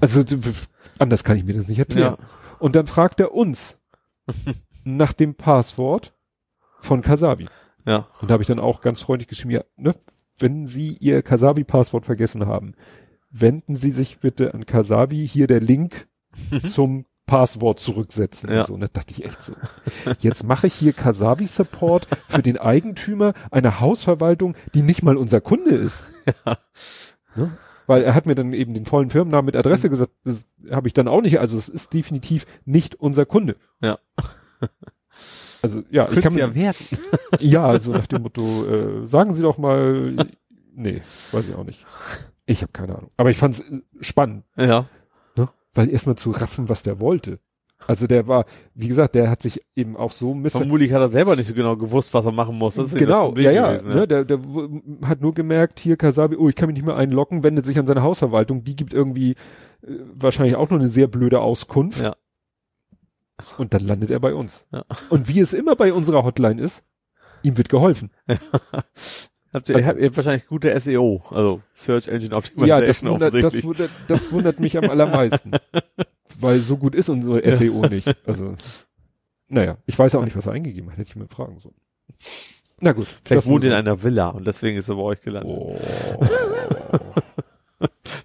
Also 0.00 0.24
anders 0.98 1.22
kann 1.22 1.36
ich 1.36 1.44
mir 1.44 1.52
das 1.52 1.68
nicht 1.68 1.78
erklären. 1.78 2.16
Ja. 2.18 2.26
Und 2.58 2.74
dann 2.74 2.86
fragt 2.86 3.20
er 3.20 3.34
uns 3.34 3.78
nach 4.84 5.12
dem 5.12 5.34
Passwort 5.34 6.14
von 6.80 7.02
Kasabi. 7.02 7.48
Ja. 7.84 8.08
Und 8.20 8.30
da 8.30 8.32
habe 8.32 8.42
ich 8.42 8.46
dann 8.46 8.60
auch 8.60 8.80
ganz 8.80 9.02
freundlich 9.02 9.28
geschrieben, 9.28 9.50
ja, 9.50 9.62
ne, 9.76 9.94
wenn 10.38 10.66
Sie 10.66 10.96
Ihr 10.96 11.22
Kasabi-Passwort 11.22 12.06
vergessen 12.06 12.46
haben, 12.46 12.74
wenden 13.30 13.76
Sie 13.76 13.90
sich 13.90 14.18
bitte 14.18 14.54
an 14.54 14.64
Kasabi, 14.64 15.28
hier 15.28 15.48
der 15.48 15.60
Link 15.60 16.08
zum 16.72 17.04
Passwort 17.28 17.78
zurücksetzen. 17.78 18.50
Ja. 18.50 18.62
Und 18.62 18.66
so. 18.66 18.74
Und 18.74 18.80
da 18.80 18.88
dachte 18.88 19.12
ich 19.12 19.24
echt 19.24 19.40
so, 19.44 19.52
jetzt 20.18 20.42
mache 20.42 20.66
ich 20.66 20.74
hier 20.74 20.92
Kasabi-Support 20.92 22.08
für 22.26 22.42
den 22.42 22.58
Eigentümer 22.58 23.34
einer 23.52 23.78
Hausverwaltung, 23.78 24.56
die 24.74 24.82
nicht 24.82 25.04
mal 25.04 25.16
unser 25.16 25.40
Kunde 25.40 25.70
ist. 25.70 26.02
Ne? 27.36 27.52
Weil 27.86 28.02
er 28.02 28.14
hat 28.14 28.26
mir 28.26 28.34
dann 28.34 28.52
eben 28.52 28.74
den 28.74 28.84
vollen 28.84 29.10
Firmennamen 29.10 29.46
mit 29.46 29.54
Mhm. 29.54 29.60
Adresse 29.60 29.88
gesagt, 29.88 30.10
das 30.24 30.46
habe 30.70 30.88
ich 30.88 30.94
dann 30.94 31.06
auch 31.06 31.20
nicht, 31.22 31.38
also 31.38 31.56
es 31.56 31.68
ist 31.68 31.94
definitiv 31.94 32.44
nicht 32.64 32.96
unser 32.96 33.24
Kunde. 33.24 33.54
Ja. 33.80 33.98
Also 35.60 35.82
ja, 35.90 36.04
ich 36.04 36.12
kann 36.12 36.22
Könnt's 36.22 36.36
mir, 36.36 36.40
ja 36.42 36.54
werden. 36.54 36.86
ja, 37.40 37.66
also 37.66 37.90
nach 37.90 38.06
dem 38.06 38.22
Motto, 38.22 38.64
äh, 38.66 39.08
sagen 39.08 39.34
Sie 39.34 39.42
doch 39.42 39.58
mal, 39.58 40.14
nee, 40.72 41.02
weiß 41.32 41.48
ich 41.48 41.54
auch 41.56 41.64
nicht. 41.64 41.84
Ich 42.46 42.62
habe 42.62 42.70
keine 42.70 42.94
Ahnung. 42.96 43.10
Aber 43.16 43.30
ich 43.30 43.38
fand's 43.38 43.58
äh, 43.58 43.80
spannend, 44.00 44.44
Ja. 44.56 44.86
Weil 45.74 45.90
erstmal 45.90 46.16
zu 46.16 46.30
raffen, 46.30 46.68
was 46.68 46.82
der 46.82 47.00
wollte. 47.00 47.40
Also 47.86 48.08
der 48.08 48.26
war, 48.26 48.44
wie 48.74 48.88
gesagt, 48.88 49.14
der 49.14 49.30
hat 49.30 49.40
sich 49.40 49.62
eben 49.76 49.96
auch 49.96 50.10
so 50.10 50.34
missver 50.34 50.58
Vermutlich 50.58 50.92
hat 50.92 51.00
er 51.00 51.08
selber 51.10 51.36
nicht 51.36 51.46
so 51.46 51.54
genau 51.54 51.76
gewusst, 51.76 52.12
was 52.12 52.24
er 52.24 52.32
machen 52.32 52.58
muss. 52.58 52.74
Das 52.74 52.86
ist 52.86 52.94
das 52.94 52.98
genau, 52.98 53.26
Problem 53.26 53.44
ja, 53.46 53.52
ja, 53.52 53.72
gewesen, 53.72 53.94
ne, 53.94 54.08
der, 54.08 54.24
der 54.24 54.40
hat 55.06 55.20
nur 55.20 55.32
gemerkt, 55.32 55.78
hier 55.78 55.96
Kasabi, 55.96 56.36
oh, 56.36 56.48
ich 56.48 56.56
kann 56.56 56.66
mich 56.66 56.74
nicht 56.74 56.84
mehr 56.84 56.96
einloggen, 56.96 57.44
wendet 57.44 57.66
sich 57.66 57.78
an 57.78 57.86
seine 57.86 58.02
Hausverwaltung, 58.02 58.64
die 58.64 58.74
gibt 58.74 58.92
irgendwie 58.92 59.32
äh, 59.82 59.92
wahrscheinlich 60.12 60.56
auch 60.56 60.70
nur 60.70 60.80
eine 60.80 60.88
sehr 60.88 61.06
blöde 61.06 61.40
Auskunft. 61.40 62.00
Ja. 62.00 62.16
Und 63.58 63.74
dann 63.74 63.86
landet 63.86 64.10
er 64.10 64.18
bei 64.18 64.34
uns. 64.34 64.66
Ja. 64.72 64.84
Und 65.10 65.28
wie 65.28 65.38
es 65.38 65.52
immer 65.52 65.76
bei 65.76 65.92
unserer 65.92 66.24
Hotline 66.24 66.60
ist, 66.60 66.82
ihm 67.42 67.56
wird 67.56 67.68
geholfen. 67.68 68.10
Habt 69.52 69.68
ihr, 69.68 69.78
ihr 69.78 69.86
habt 69.86 69.98
ihr 69.98 70.14
wahrscheinlich 70.14 70.46
gute 70.46 70.78
SEO, 70.78 71.22
also 71.30 71.62
Search 71.74 72.08
Engine 72.08 72.38
Ja, 72.66 72.80
das 72.80 73.02
Optimization 73.02 73.12
wundert, 73.12 73.34
das, 73.34 73.64
wundert, 73.64 73.90
das 74.06 74.32
wundert 74.32 74.60
mich 74.60 74.76
am 74.76 74.90
allermeisten. 74.90 75.52
Weil 76.40 76.58
so 76.58 76.76
gut 76.76 76.94
ist 76.94 77.08
unsere 77.08 77.50
SEO 77.56 77.86
nicht. 77.86 78.14
Also, 78.26 78.54
naja, 79.48 79.78
ich 79.86 79.98
weiß 79.98 80.14
auch 80.16 80.24
nicht, 80.24 80.36
was 80.36 80.46
er 80.46 80.52
eingegeben 80.52 80.90
hat, 80.90 80.98
hätte 80.98 81.10
ich 81.10 81.16
mal 81.16 81.28
fragen 81.28 81.58
sollen. 81.58 81.74
Na 82.80 82.92
gut. 82.92 83.06
Vielleicht 83.06 83.38
das 83.38 83.46
wohnt 83.46 83.64
in 83.64 83.72
einer 83.72 84.02
Villa 84.02 84.28
und 84.28 84.46
deswegen 84.46 84.76
ist 84.76 84.88
er 84.88 84.96
bei 84.96 85.02
euch 85.02 85.22
gelandet. 85.22 85.56
Oh. 85.58 85.76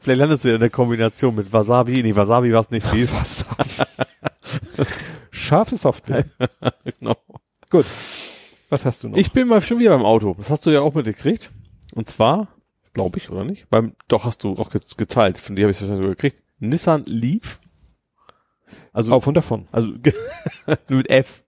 Vielleicht 0.01 0.19
landest 0.19 0.43
du 0.43 0.49
ja 0.49 0.55
in 0.55 0.59
der 0.59 0.69
Kombination 0.69 1.33
mit 1.33 1.51
Wasabi. 1.53 2.03
Nee, 2.03 2.15
Wasabi 2.15 2.53
war 2.53 2.61
es 2.61 2.69
nicht. 2.69 2.91
Wie 2.93 3.01
ist 3.01 3.13
Was? 3.13 3.45
Scharfe 5.31 5.77
Software. 5.77 6.25
genau. 6.99 7.15
Gut. 7.69 7.85
Was 8.73 8.85
hast 8.85 9.03
du 9.03 9.09
noch? 9.09 9.17
Ich 9.17 9.31
bin 9.31 9.47
mal 9.47 9.61
schon 9.61 9.77
wieder 9.79 9.91
beim 9.91 10.03
Auto. 10.05 10.33
Das 10.37 10.49
hast 10.49 10.65
du 10.65 10.71
ja 10.71 10.81
auch 10.81 10.95
mitgekriegt. 10.95 11.51
Und 11.93 12.09
zwar, 12.09 12.47
glaube 12.93 13.19
ich, 13.19 13.29
oder 13.29 13.43
nicht? 13.45 13.69
Beim, 13.69 13.93
doch 14.07 14.25
hast 14.25 14.43
du 14.43 14.53
auch 14.53 14.71
ge- 14.71 14.81
geteilt. 14.97 15.37
Von 15.37 15.55
dir 15.55 15.63
habe 15.65 15.71
ich 15.71 15.77
es 15.77 15.81
wahrscheinlich 15.81 16.01
sogar 16.03 16.15
gekriegt. 16.15 16.41
Nissan 16.57 17.05
Leaf. 17.05 17.59
Also, 18.91 19.13
auf 19.13 19.27
und 19.27 19.35
davon. 19.35 19.67
also 19.71 19.93
mit 20.89 21.09
F 21.09 21.43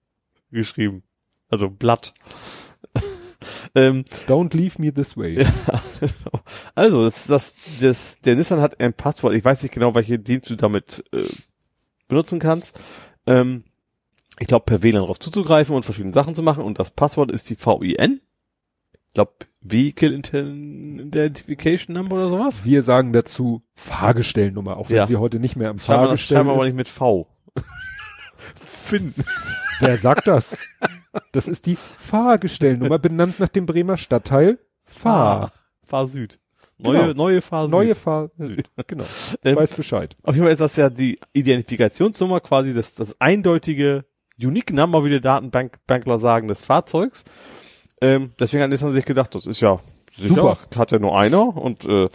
geschrieben. 0.51 1.01
Also 1.49 1.69
Blatt. 1.69 2.13
ähm, 3.75 4.05
Don't 4.27 4.55
leave 4.55 4.79
me 4.79 4.93
this 4.93 5.17
way. 5.17 5.43
also, 6.75 7.03
das, 7.03 7.25
das, 7.25 7.55
das, 7.81 8.19
der 8.19 8.35
Nissan 8.35 8.61
hat 8.61 8.79
ein 8.79 8.93
Passwort. 8.93 9.33
Ich 9.33 9.43
weiß 9.43 9.63
nicht 9.63 9.73
genau, 9.73 9.95
welche 9.95 10.19
Dienst 10.19 10.49
du 10.51 10.55
damit 10.55 11.03
äh, 11.11 11.23
benutzen 12.07 12.37
kannst. 12.39 12.79
Ähm, 13.25 13.63
ich 14.39 14.47
glaube, 14.47 14.65
per 14.65 14.83
WLAN 14.83 15.01
darauf 15.01 15.19
zuzugreifen 15.19 15.75
und 15.75 15.83
verschiedene 15.85 16.13
Sachen 16.13 16.35
zu 16.35 16.43
machen. 16.43 16.63
Und 16.63 16.79
das 16.79 16.91
Passwort 16.91 17.31
ist 17.31 17.49
die 17.49 17.57
VIN. 17.57 18.21
Ich 19.07 19.13
glaube, 19.13 19.31
Vehicle 19.61 20.13
Identification 20.13 21.95
Number 21.95 22.17
oder 22.17 22.29
sowas. 22.29 22.65
Wir 22.65 22.83
sagen 22.83 23.13
dazu 23.13 23.63
Fahrgestellnummer, 23.75 24.77
auch 24.77 24.89
wenn 24.89 24.97
Ja. 24.97 25.05
sie 25.05 25.15
heute 25.17 25.39
nicht 25.39 25.55
mehr 25.55 25.69
am 25.69 25.79
Schreiben 25.79 26.01
wir, 26.01 26.07
Fahrgestell 26.07 26.37
schreiben 26.37 26.49
wir 26.49 26.53
aber 26.53 26.63
ist. 26.63 26.73
nicht 26.73 26.77
mit 26.77 26.87
V. 26.87 27.27
Finn. 28.55 29.13
Wer 29.79 29.97
sagt 29.97 30.27
das? 30.27 30.57
Das 31.31 31.47
ist 31.47 31.65
die 31.65 31.75
Fahrgestellnummer, 31.75 32.99
benannt 32.99 33.39
nach 33.39 33.49
dem 33.49 33.65
Bremer 33.65 33.97
Stadtteil 33.97 34.59
Fahr. 34.83 35.51
Fahr 35.83 36.07
Süd. 36.07 36.39
Neue, 36.77 36.99
Genau. 37.01 37.13
neue 37.13 37.41
Fahr 37.41 37.67
Süd. 37.67 37.71
Neue 37.71 37.95
Fahr 37.95 38.29
Süd. 38.37 38.69
Genau. 38.87 39.05
Ähm, 39.43 39.55
Weiß 39.55 39.73
Bescheid. 39.75 40.15
Auf 40.23 40.35
jeden 40.35 40.45
Fall 40.45 40.51
ist 40.53 40.59
das 40.61 40.75
ja 40.75 40.89
die 40.89 41.19
Identifikationsnummer, 41.33 42.41
quasi 42.41 42.73
das, 42.73 42.95
das 42.95 43.19
eindeutige 43.19 44.05
Unique 44.41 44.71
Number, 44.73 45.05
wie 45.05 45.09
die 45.09 45.21
Datenbankler 45.21 46.19
sagen, 46.19 46.47
des 46.47 46.65
Fahrzeugs. 46.65 47.23
Ähm, 48.01 48.31
deswegen 48.39 48.63
hat 48.63 48.69
Nissan 48.69 48.91
sich 48.91 49.05
gedacht, 49.05 49.33
das 49.35 49.45
ist 49.47 49.61
ja 49.61 49.79
sicher, 50.17 50.29
Super. 50.35 50.57
hat 50.75 50.91
ja 50.91 50.99
nur 50.99 51.17
einer 51.17 51.55
und 51.55 51.85
äh, 51.85 52.09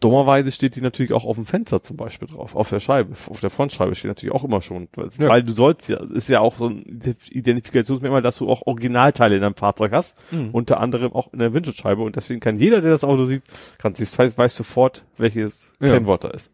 dummerweise 0.00 0.52
steht 0.52 0.76
die 0.76 0.80
natürlich 0.80 1.12
auch 1.12 1.24
auf 1.24 1.34
dem 1.36 1.44
Fenster 1.44 1.82
zum 1.82 1.96
Beispiel 1.96 2.28
drauf, 2.28 2.54
auf 2.54 2.70
der 2.70 2.78
Scheibe, 2.80 3.14
auf 3.28 3.40
der 3.40 3.50
Frontscheibe 3.50 3.94
steht 3.96 4.08
natürlich 4.10 4.32
auch 4.34 4.44
immer 4.44 4.62
schon, 4.62 4.88
weil, 4.94 5.08
Ja. 5.18 5.28
weil 5.28 5.42
du 5.42 5.52
sollst 5.52 5.88
ja, 5.88 5.98
ist 6.14 6.28
ja 6.28 6.38
auch 6.40 6.56
so 6.56 6.68
ein 6.68 6.84
Identifikationsmerkmal, 7.30 8.22
dass 8.22 8.36
du 8.36 8.48
auch 8.48 8.62
Originalteile 8.66 9.34
in 9.36 9.42
deinem 9.42 9.56
Fahrzeug 9.56 9.92
hast, 9.92 10.16
Mhm. 10.32 10.50
unter 10.52 10.80
anderem 10.80 11.12
auch 11.12 11.32
in 11.32 11.40
der 11.40 11.52
Windschutzscheibe 11.52 12.02
und 12.02 12.16
deswegen 12.16 12.40
kann 12.40 12.56
jeder, 12.56 12.80
der 12.80 12.92
das 12.92 13.04
Auto 13.04 13.24
sieht, 13.24 13.42
kann 13.78 13.94
sich 13.94 14.16
weiß, 14.16 14.38
weiß 14.38 14.54
sofort, 14.54 15.04
welches 15.16 15.72
Ja. 15.80 15.88
Kennwort 15.92 16.24
da 16.24 16.28
ist. 16.30 16.50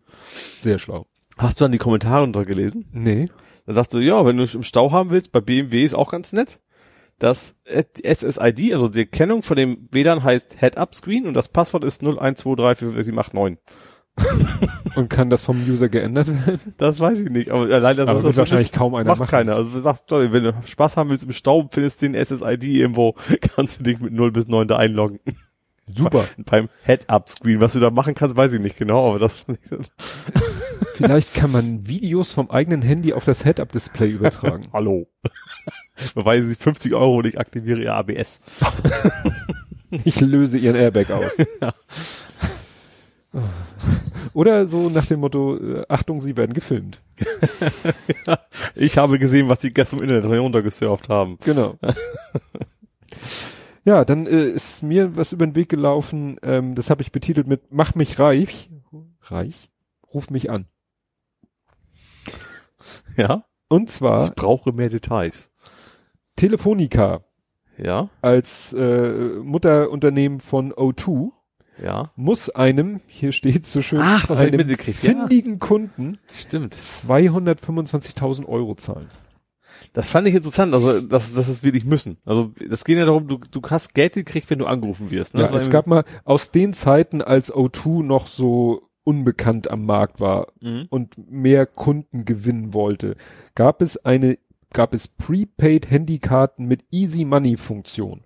Sehr 0.58 0.78
schlau. 0.78 1.06
Hast 1.36 1.60
du 1.60 1.64
dann 1.64 1.72
die 1.72 1.78
Kommentare 1.78 2.22
drunter 2.22 2.44
gelesen? 2.44 2.86
Nee. 2.92 3.28
Da 3.66 3.72
sagst 3.74 3.94
du, 3.94 3.98
ja, 3.98 4.24
wenn 4.26 4.36
du 4.36 4.44
im 4.44 4.62
Stau 4.62 4.92
haben 4.92 5.10
willst, 5.10 5.32
bei 5.32 5.40
BMW 5.40 5.84
ist 5.84 5.94
auch 5.94 6.10
ganz 6.10 6.32
nett. 6.32 6.60
Das 7.18 7.56
SSID, 7.64 8.74
also 8.74 8.88
die 8.88 9.06
Kennung 9.06 9.42
von 9.42 9.56
dem 9.56 9.88
WLAN 9.92 10.22
heißt 10.24 10.56
Head-Up-Screen 10.58 11.26
und 11.26 11.34
das 11.34 11.48
Passwort 11.48 11.84
ist 11.84 12.02
012345789. 12.02 13.58
Und 14.94 15.10
kann 15.10 15.28
das 15.28 15.42
vom 15.42 15.60
User 15.68 15.88
geändert 15.88 16.28
werden? 16.28 16.74
Das 16.76 17.00
weiß 17.00 17.20
ich 17.22 17.30
nicht, 17.30 17.50
aber 17.50 17.62
allein 17.74 17.96
das 17.96 18.08
Aber 18.08 18.18
ist 18.18 18.24
doch 18.26 18.36
wahrscheinlich 18.36 18.68
schon- 18.68 18.78
kaum 18.78 18.94
einer 18.94 19.08
macht 19.08 19.18
machen. 19.18 19.30
keiner. 19.30 19.56
Also 19.56 19.80
sagt, 19.80 20.08
sorry, 20.08 20.32
wenn 20.32 20.44
du 20.44 20.54
Spaß 20.64 20.96
haben 20.96 21.10
willst 21.10 21.24
im 21.24 21.32
Stau, 21.32 21.68
findest 21.72 22.00
du 22.00 22.08
den 22.10 22.24
SSID 22.24 22.62
irgendwo, 22.62 23.14
kannst 23.56 23.80
du 23.80 23.82
dich 23.84 23.98
mit 23.98 24.12
0 24.12 24.30
bis 24.30 24.46
9 24.46 24.68
da 24.68 24.76
einloggen. 24.76 25.18
Super. 25.96 26.26
Beim 26.38 26.68
Head-Up-Screen, 26.84 27.60
was 27.60 27.72
du 27.72 27.80
da 27.80 27.90
machen 27.90 28.14
kannst, 28.14 28.36
weiß 28.36 28.52
ich 28.52 28.60
nicht 28.60 28.76
genau, 28.78 29.08
aber 29.10 29.18
das 29.18 29.44
Vielleicht 30.94 31.34
kann 31.34 31.50
man 31.52 31.86
Videos 31.86 32.32
vom 32.32 32.50
eigenen 32.50 32.82
Handy 32.82 33.12
auf 33.12 33.24
das 33.24 33.42
Head-Up-Display 33.44 34.10
übertragen. 34.10 34.68
Hallo. 34.72 35.08
Beweisen 36.14 36.48
Sie 36.48 36.56
50 36.56 36.94
Euro 36.94 37.18
und 37.18 37.26
ich 37.26 37.38
aktiviere 37.38 37.82
Ihr 37.82 37.94
ABS. 37.94 38.40
Ich 40.02 40.20
löse 40.20 40.58
ihren 40.58 40.74
Airbag 40.74 41.10
aus. 41.12 41.36
Oder 44.34 44.66
so 44.66 44.88
nach 44.88 45.06
dem 45.06 45.20
Motto, 45.20 45.56
äh, 45.56 45.84
Achtung, 45.88 46.20
sie 46.20 46.36
werden 46.36 46.52
gefilmt. 46.52 47.00
Ich 48.74 48.98
habe 48.98 49.20
gesehen, 49.20 49.48
was 49.48 49.60
die 49.60 49.72
gestern 49.72 50.00
im 50.00 50.08
Internet 50.08 50.40
runtergesurft 50.40 51.08
haben. 51.08 51.38
Genau. 51.44 51.78
ja, 53.84 54.04
dann 54.04 54.26
äh, 54.26 54.46
ist 54.46 54.82
mir 54.82 55.16
was 55.16 55.32
über 55.32 55.46
den 55.46 55.54
Weg 55.54 55.68
gelaufen, 55.68 56.38
ähm, 56.42 56.74
das 56.74 56.90
habe 56.90 57.02
ich 57.02 57.12
betitelt 57.12 57.46
mit 57.46 57.70
Mach 57.70 57.94
mich 57.94 58.18
reich. 58.18 58.68
Reich? 59.22 59.70
Ruf 60.12 60.30
mich 60.30 60.50
an. 60.50 60.66
Ja? 63.16 63.44
Und 63.68 63.90
zwar 63.90 64.26
Ich 64.28 64.34
brauche 64.34 64.72
mehr 64.72 64.88
Details. 64.88 65.50
Telefonica 66.36 67.24
Ja? 67.78 68.08
als 68.20 68.72
äh, 68.72 69.38
Mutterunternehmen 69.42 70.40
von 70.40 70.72
O2 70.72 71.30
Ja? 71.82 72.12
muss 72.16 72.50
einem, 72.50 73.00
hier 73.06 73.32
steht 73.32 73.66
so 73.66 73.82
schön, 73.82 74.00
Ach, 74.02 74.26
das 74.26 74.38
einem 74.38 74.56
mitgekriegt, 74.56 75.02
ja. 75.02 75.10
findigen 75.10 75.58
Kunden 75.58 76.18
Stimmt. 76.32 76.74
225.000 76.74 78.46
Euro 78.46 78.74
zahlen. 78.74 79.08
Das 79.92 80.08
fand 80.08 80.26
ich 80.26 80.34
interessant, 80.34 80.72
also 80.74 81.00
dass 81.00 81.34
das 81.34 81.48
ist 81.48 81.62
wirklich 81.62 81.84
müssen. 81.84 82.16
Also 82.24 82.52
das 82.68 82.84
geht 82.84 82.96
ja 82.96 83.04
darum, 83.04 83.28
du, 83.28 83.38
du 83.38 83.60
hast 83.70 83.94
Geld 83.94 84.14
gekriegt, 84.14 84.48
wenn 84.50 84.58
du 84.58 84.66
angerufen 84.66 85.10
wirst. 85.10 85.34
Ne? 85.34 85.40
Ja, 85.40 85.46
Das 85.46 85.52
war 85.52 85.60
es 85.60 85.70
gab 85.70 85.86
mal 85.86 86.04
aus 86.24 86.50
den 86.50 86.72
Zeiten, 86.72 87.22
als 87.22 87.52
O2 87.52 88.02
noch 88.02 88.26
so 88.26 88.88
unbekannt 89.04 89.70
am 89.70 89.84
Markt 89.86 90.20
war 90.20 90.48
Mhm. 90.60 90.86
und 90.90 91.30
mehr 91.30 91.66
Kunden 91.66 92.24
gewinnen 92.24 92.72
wollte, 92.74 93.16
gab 93.54 93.82
es 93.82 93.96
eine, 94.04 94.38
gab 94.72 94.94
es 94.94 95.06
Prepaid 95.08 95.90
Handykarten 95.90 96.66
mit 96.66 96.84
Easy 96.90 97.24
Money 97.24 97.56
Funktion. 97.56 98.22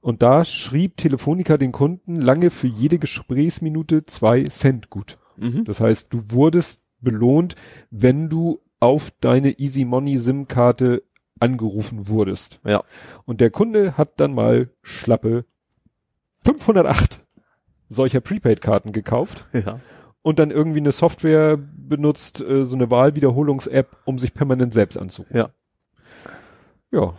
Und 0.00 0.22
da 0.22 0.44
schrieb 0.44 0.96
Telefonica 0.98 1.56
den 1.56 1.72
Kunden 1.72 2.16
lange 2.16 2.50
für 2.50 2.66
jede 2.66 2.98
Gesprächsminute 2.98 4.04
zwei 4.04 4.44
Cent 4.44 4.90
gut. 4.90 5.18
Mhm. 5.36 5.64
Das 5.64 5.80
heißt, 5.80 6.12
du 6.12 6.30
wurdest 6.30 6.82
belohnt, 7.00 7.54
wenn 7.90 8.28
du 8.28 8.60
auf 8.80 9.12
deine 9.20 9.58
Easy 9.58 9.84
Money 9.84 10.18
SIM-Karte 10.18 11.02
angerufen 11.40 12.08
wurdest. 12.08 12.60
Ja. 12.64 12.82
Und 13.24 13.40
der 13.40 13.50
Kunde 13.50 13.96
hat 13.96 14.20
dann 14.20 14.34
mal 14.34 14.68
schlappe 14.82 15.44
508 16.44 17.20
solcher 17.88 18.20
Prepaid-Karten 18.20 18.92
gekauft 18.92 19.44
Ja. 19.52 19.80
Und 20.24 20.38
dann 20.38 20.50
irgendwie 20.50 20.80
eine 20.80 20.90
Software 20.90 21.58
benutzt, 21.58 22.40
äh, 22.40 22.64
so 22.64 22.74
eine 22.76 22.90
Wahlwiederholungs-App, 22.90 23.98
um 24.06 24.18
sich 24.18 24.32
permanent 24.32 24.72
selbst 24.72 24.96
anzurufen. 24.96 25.36
Ja. 25.36 25.50
Ja. 26.90 27.14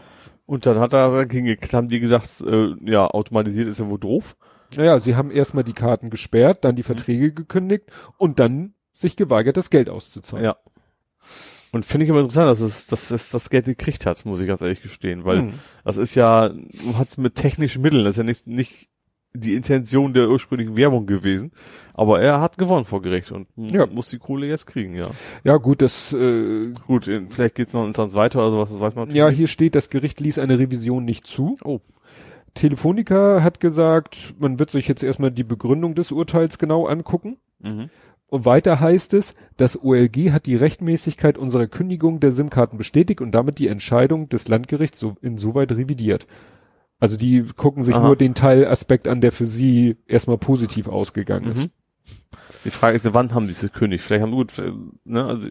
Und 0.48 0.66
dann 0.66 0.80
hat 0.80 0.94
er 0.94 1.12
haben 1.12 1.88
die 1.88 2.00
gesagt, 2.00 2.42
äh, 2.42 2.74
ja, 2.84 3.08
automatisiert 3.08 3.68
ist 3.68 3.80
ja 3.80 3.88
wohl 3.88 4.00
doof. 4.00 4.36
Naja, 4.76 4.98
sie 5.00 5.16
haben 5.16 5.30
erstmal 5.30 5.64
die 5.64 5.74
Karten 5.74 6.10
gesperrt, 6.10 6.66
dann 6.66 6.76
die 6.76 6.82
Mhm. 6.82 6.88
Verträge 6.88 7.32
gekündigt 7.32 7.86
und 8.18 8.40
dann 8.40 8.74
sich 8.92 9.16
geweigert, 9.16 9.58
das 9.58 9.70
Geld 9.70 9.90
auszuzahlen. 9.90 10.44
Ja. 10.44 10.58
Und 11.72 11.86
finde 11.86 12.06
ich 12.06 12.10
immer 12.10 12.20
interessant, 12.20 12.50
dass 12.50 12.62
es, 12.62 12.88
dass 12.88 13.12
es 13.12 13.30
das 13.30 13.52
Geld 13.52 13.66
gekriegt 13.66 14.08
hat, 14.08 14.26
muss 14.26 14.40
ich 14.40 14.48
ganz 14.48 14.62
ehrlich 14.62 14.82
gestehen, 14.82 15.26
weil 15.26 15.40
Hm. 15.40 15.54
das 15.84 15.98
ist 15.98 16.16
ja, 16.16 16.50
du 16.50 16.98
hast 16.98 17.18
mit 17.18 17.36
technischen 17.36 17.84
Mitteln, 17.84 18.04
das 18.04 18.14
ist 18.16 18.18
ja 18.18 18.24
nicht, 18.24 18.48
nicht 18.48 18.90
die 19.36 19.56
Intention 19.56 20.14
der 20.14 20.30
ursprünglichen 20.30 20.76
Werbung 20.78 21.06
gewesen, 21.06 21.52
aber 21.94 22.22
er 22.22 22.42
hat 22.42 22.58
gewonnen 22.58 22.86
vor 22.86 23.02
Gericht 23.02 23.32
und 23.32 23.48
Ja. 23.56 23.86
muss 23.86 24.10
die 24.10 24.18
Kohle 24.18 24.48
jetzt 24.48 24.66
kriegen, 24.66 24.96
ja. 24.96 25.08
Ja, 25.44 25.58
gut, 25.58 25.82
das 25.82 26.14
äh, 26.14 26.72
Gut, 26.88 27.08
in, 27.08 27.30
vielleicht 27.30 27.56
geht's 27.56 27.74
noch 27.74 27.82
eine 27.82 27.88
Instanz 27.90 28.16
weiter 28.16 28.40
oder 28.40 28.52
sowas, 28.52 28.70
das 28.70 28.80
weiß 28.80 28.96
man 28.96 29.12
Ja, 29.12 29.30
hier 29.30 29.48
steht, 29.48 29.76
das 29.76 29.90
Gericht 29.90 30.20
ließ 30.20 30.40
eine 30.40 30.60
Revision 30.60 31.06
nicht 31.06 31.28
zu. 31.28 31.58
Oh. 31.64 31.80
Telefonica 32.54 33.44
hat 33.44 33.60
gesagt, 33.60 34.34
man 34.40 34.60
wird 34.60 34.72
sich 34.72 34.88
jetzt 34.88 35.04
erstmal 35.04 35.32
die 35.32 35.44
Begründung 35.44 35.94
des 35.94 36.12
Urteils 36.12 36.58
genau 36.58 36.86
angucken. 36.88 37.38
Mhm. 37.62 37.90
Und 38.28 38.46
weiter 38.46 38.80
heißt 38.80 39.14
es, 39.14 39.36
das 39.58 39.82
OLG 39.82 40.32
hat 40.32 40.46
die 40.46 40.56
Rechtmäßigkeit 40.56 41.38
unserer 41.38 41.68
Kündigung 41.68 42.20
der 42.20 42.32
SIM-Karten 42.32 42.78
bestätigt 42.78 43.22
und 43.22 43.32
damit 43.32 43.60
die 43.60 43.68
Entscheidung 43.68 44.30
des 44.30 44.48
Landgerichts 44.48 45.00
so 45.00 45.16
insoweit 45.22 45.72
revidiert. 45.72 46.26
Also 47.00 47.18
die 47.18 47.44
gucken 47.56 47.84
sich 47.84 47.96
Aha. 47.96 48.08
nur 48.08 48.16
den 48.16 48.36
Teilaspekt 48.36 49.08
an, 49.08 49.22
der 49.22 49.32
für 49.32 49.46
sie 49.46 49.98
erstmal 50.08 50.38
positiv 50.38 50.88
ausgegangen 50.88 51.52
ist. 51.52 51.58
Mhm. 51.64 51.72
Die 52.64 52.72
Frage 52.72 52.96
ist, 52.96 53.14
wann 53.14 53.34
haben 53.34 53.46
die 53.46 53.52
es 53.52 53.62
gekündigt? 53.62 54.04
Vielleicht 54.04 54.24
haben 54.24 54.32
gut, 54.32 54.58
äh, 54.60 54.72
ne, 55.04 55.26
also 55.26 55.48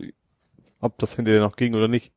ob 0.80 0.98
das 0.98 1.16
hinterher 1.16 1.40
noch 1.40 1.56
ging 1.56 1.74
oder 1.74 1.88
nicht. 1.88 2.12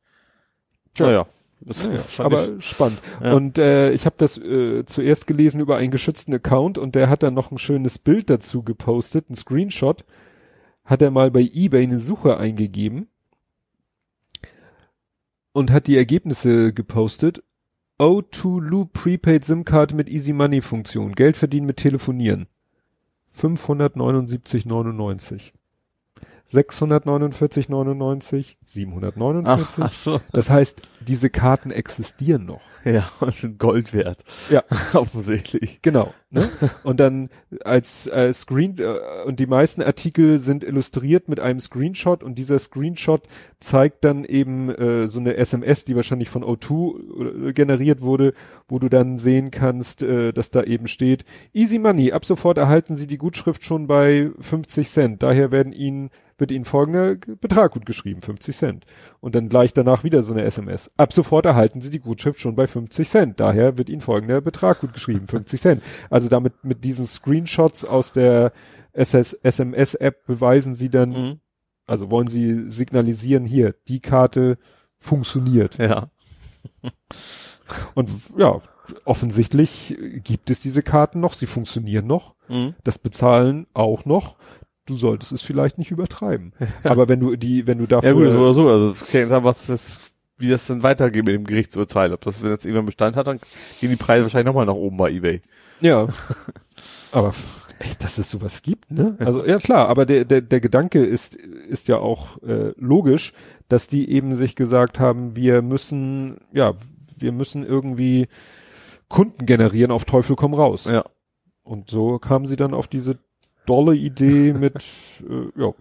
Tja. 0.94 1.06
Naja. 1.06 1.26
Das 1.60 1.84
Ja, 1.84 1.92
ja, 1.92 1.98
fand 1.98 2.26
aber 2.26 2.56
ich, 2.58 2.64
spannend. 2.64 3.00
Ja. 3.22 3.34
Und 3.34 3.58
äh, 3.58 3.92
ich 3.92 4.06
habe 4.06 4.14
das 4.18 4.38
äh, 4.38 4.84
zuerst 4.86 5.26
gelesen 5.26 5.60
über 5.60 5.76
einen 5.76 5.90
geschützten 5.90 6.32
Account 6.32 6.78
und 6.78 6.94
der 6.94 7.08
hat 7.08 7.22
dann 7.22 7.34
noch 7.34 7.50
ein 7.50 7.58
schönes 7.58 7.98
Bild 7.98 8.30
dazu 8.30 8.62
gepostet, 8.62 9.28
ein 9.28 9.34
Screenshot. 9.34 10.04
Hat 10.84 11.02
er 11.02 11.10
mal 11.10 11.30
bei 11.30 11.40
eBay 11.40 11.82
eine 11.82 11.98
Suche 11.98 12.36
eingegeben 12.36 13.08
und 15.52 15.70
hat 15.70 15.86
die 15.86 15.96
Ergebnisse 15.96 16.72
gepostet. 16.72 17.42
O2 17.98 18.60
Loop 18.60 18.92
Prepaid 18.92 19.44
SIM-Karte 19.44 19.96
mit 19.96 20.08
Easy 20.08 20.32
Money 20.32 20.60
Funktion. 20.60 21.16
Geld 21.16 21.36
verdienen 21.36 21.66
mit 21.66 21.78
Telefonieren. 21.78 22.46
579,99. 23.34 25.50
649,99. 26.52 28.54
749. 28.64 29.48
ach, 29.48 29.78
ach 29.78 29.92
so. 29.92 30.20
Das 30.32 30.48
heißt, 30.48 30.82
diese 31.00 31.28
Karten 31.28 31.72
existieren 31.72 32.46
noch. 32.46 32.60
Ja, 32.92 33.08
und 33.20 33.34
sind 33.34 33.58
Gold 33.58 33.92
wert. 33.92 34.24
Ja. 34.48 34.64
Offensichtlich. 34.94 35.80
Genau. 35.82 36.14
Ne? 36.30 36.48
Und 36.82 37.00
dann 37.00 37.30
als 37.64 38.06
äh, 38.06 38.32
Screen 38.32 38.76
äh, 38.78 39.24
und 39.24 39.40
die 39.40 39.46
meisten 39.46 39.82
Artikel 39.82 40.38
sind 40.38 40.62
illustriert 40.62 41.28
mit 41.28 41.40
einem 41.40 41.58
Screenshot 41.58 42.22
und 42.22 42.36
dieser 42.36 42.58
Screenshot 42.58 43.26
zeigt 43.60 44.04
dann 44.04 44.24
eben 44.24 44.68
äh, 44.68 45.08
so 45.08 45.20
eine 45.20 45.36
SMS, 45.38 45.86
die 45.86 45.96
wahrscheinlich 45.96 46.28
von 46.28 46.44
O2 46.44 47.48
äh, 47.48 47.52
generiert 47.54 48.02
wurde, 48.02 48.34
wo 48.68 48.78
du 48.78 48.90
dann 48.90 49.16
sehen 49.16 49.50
kannst, 49.50 50.02
äh, 50.02 50.32
dass 50.32 50.50
da 50.50 50.62
eben 50.64 50.86
steht, 50.86 51.24
Easy 51.54 51.78
Money, 51.78 52.12
ab 52.12 52.26
sofort 52.26 52.58
erhalten 52.58 52.94
Sie 52.94 53.06
die 53.06 53.18
Gutschrift 53.18 53.64
schon 53.64 53.86
bei 53.86 54.30
50 54.40 54.90
Cent. 54.90 55.22
Daher 55.22 55.50
werden 55.50 55.72
Ihnen 55.72 56.10
wird 56.38 56.52
Ihnen 56.52 56.64
folgender 56.64 57.16
Betrag 57.16 57.72
gut 57.72 57.84
geschrieben, 57.84 58.22
50 58.22 58.56
Cent. 58.56 58.86
Und 59.20 59.34
dann 59.34 59.48
gleich 59.48 59.72
danach 59.72 60.04
wieder 60.04 60.22
so 60.22 60.32
eine 60.32 60.44
SMS. 60.44 60.90
Ab 60.96 61.12
sofort 61.12 61.44
erhalten 61.44 61.80
Sie 61.80 61.90
die 61.90 61.98
Gutschrift 61.98 62.38
schon 62.40 62.54
bei 62.54 62.66
50 62.68 63.08
Cent. 63.08 63.40
Daher 63.40 63.76
wird 63.76 63.88
Ihnen 63.88 64.00
folgender 64.00 64.40
Betrag 64.40 64.80
gut 64.80 64.92
geschrieben, 64.92 65.26
50 65.28 65.60
Cent. 65.60 65.82
Also 66.10 66.28
damit 66.28 66.62
mit 66.64 66.84
diesen 66.84 67.06
Screenshots 67.06 67.84
aus 67.84 68.12
der 68.12 68.52
SMS-App 68.92 70.24
beweisen 70.26 70.74
Sie 70.74 70.88
dann, 70.90 71.10
Mhm. 71.10 71.40
also 71.86 72.10
wollen 72.10 72.28
Sie 72.28 72.68
signalisieren, 72.70 73.44
hier, 73.44 73.74
die 73.88 74.00
Karte 74.00 74.58
funktioniert. 74.98 75.78
Ja. 75.78 76.10
Und 77.94 78.10
ja, 78.36 78.60
offensichtlich 79.04 79.96
gibt 80.24 80.50
es 80.50 80.60
diese 80.60 80.82
Karten 80.82 81.20
noch, 81.20 81.34
sie 81.34 81.46
funktionieren 81.46 82.06
noch, 82.06 82.34
Mhm. 82.48 82.74
das 82.84 82.98
Bezahlen 82.98 83.66
auch 83.74 84.04
noch. 84.04 84.36
Du 84.88 84.96
solltest 84.96 85.32
es 85.32 85.42
vielleicht 85.42 85.76
nicht 85.76 85.90
übertreiben. 85.90 86.54
Aber 86.82 87.08
wenn 87.08 87.20
du 87.20 87.36
die, 87.36 87.66
wenn 87.66 87.76
du 87.76 87.86
dafür 87.86 88.08
Ja 88.08 88.14
gut, 88.14 88.30
so 88.32 88.40
oder 88.40 88.54
so. 88.54 88.68
Also 88.70 89.28
dann, 89.28 89.44
was 89.44 89.66
das, 89.66 90.12
wie 90.38 90.48
das 90.48 90.66
dann 90.66 90.82
weitergeht 90.82 91.26
mit 91.26 91.34
dem 91.34 91.44
Gerichtsurteil. 91.44 92.14
Ob 92.14 92.22
das, 92.22 92.42
wenn 92.42 92.50
jetzt 92.50 92.64
irgendwann 92.64 92.86
Bestand 92.86 93.14
hat, 93.14 93.28
dann 93.28 93.38
gehen 93.80 93.90
die 93.90 93.96
Preise 93.96 94.24
wahrscheinlich 94.24 94.46
nochmal 94.46 94.64
nach 94.64 94.72
oben 94.72 94.96
bei 94.96 95.10
eBay. 95.10 95.42
Ja. 95.80 96.08
aber 97.12 97.34
echt, 97.80 98.02
dass 98.02 98.16
es 98.16 98.30
sowas 98.30 98.62
gibt, 98.62 98.90
ne? 98.90 99.14
Also 99.18 99.44
ja 99.44 99.58
klar, 99.58 99.88
aber 99.88 100.06
der, 100.06 100.24
der, 100.24 100.40
der 100.40 100.60
Gedanke 100.60 101.04
ist, 101.04 101.36
ist 101.36 101.88
ja 101.88 101.98
auch 101.98 102.42
äh, 102.42 102.72
logisch, 102.76 103.34
dass 103.68 103.88
die 103.88 104.10
eben 104.10 104.34
sich 104.34 104.56
gesagt 104.56 104.98
haben, 104.98 105.36
wir 105.36 105.60
müssen, 105.60 106.38
ja, 106.52 106.74
wir 107.18 107.32
müssen 107.32 107.62
irgendwie 107.62 108.28
Kunden 109.08 109.44
generieren 109.44 109.90
auf 109.90 110.06
Teufel 110.06 110.34
komm 110.34 110.54
raus. 110.54 110.86
Ja. 110.86 111.04
Und 111.62 111.90
so 111.90 112.18
kamen 112.18 112.46
sie 112.46 112.56
dann 112.56 112.72
auf 112.72 112.88
diese 112.88 113.18
dolle 113.68 113.94
Idee 113.94 114.52
mit, 114.52 114.74
äh, 115.28 115.60
ja, 115.60 115.72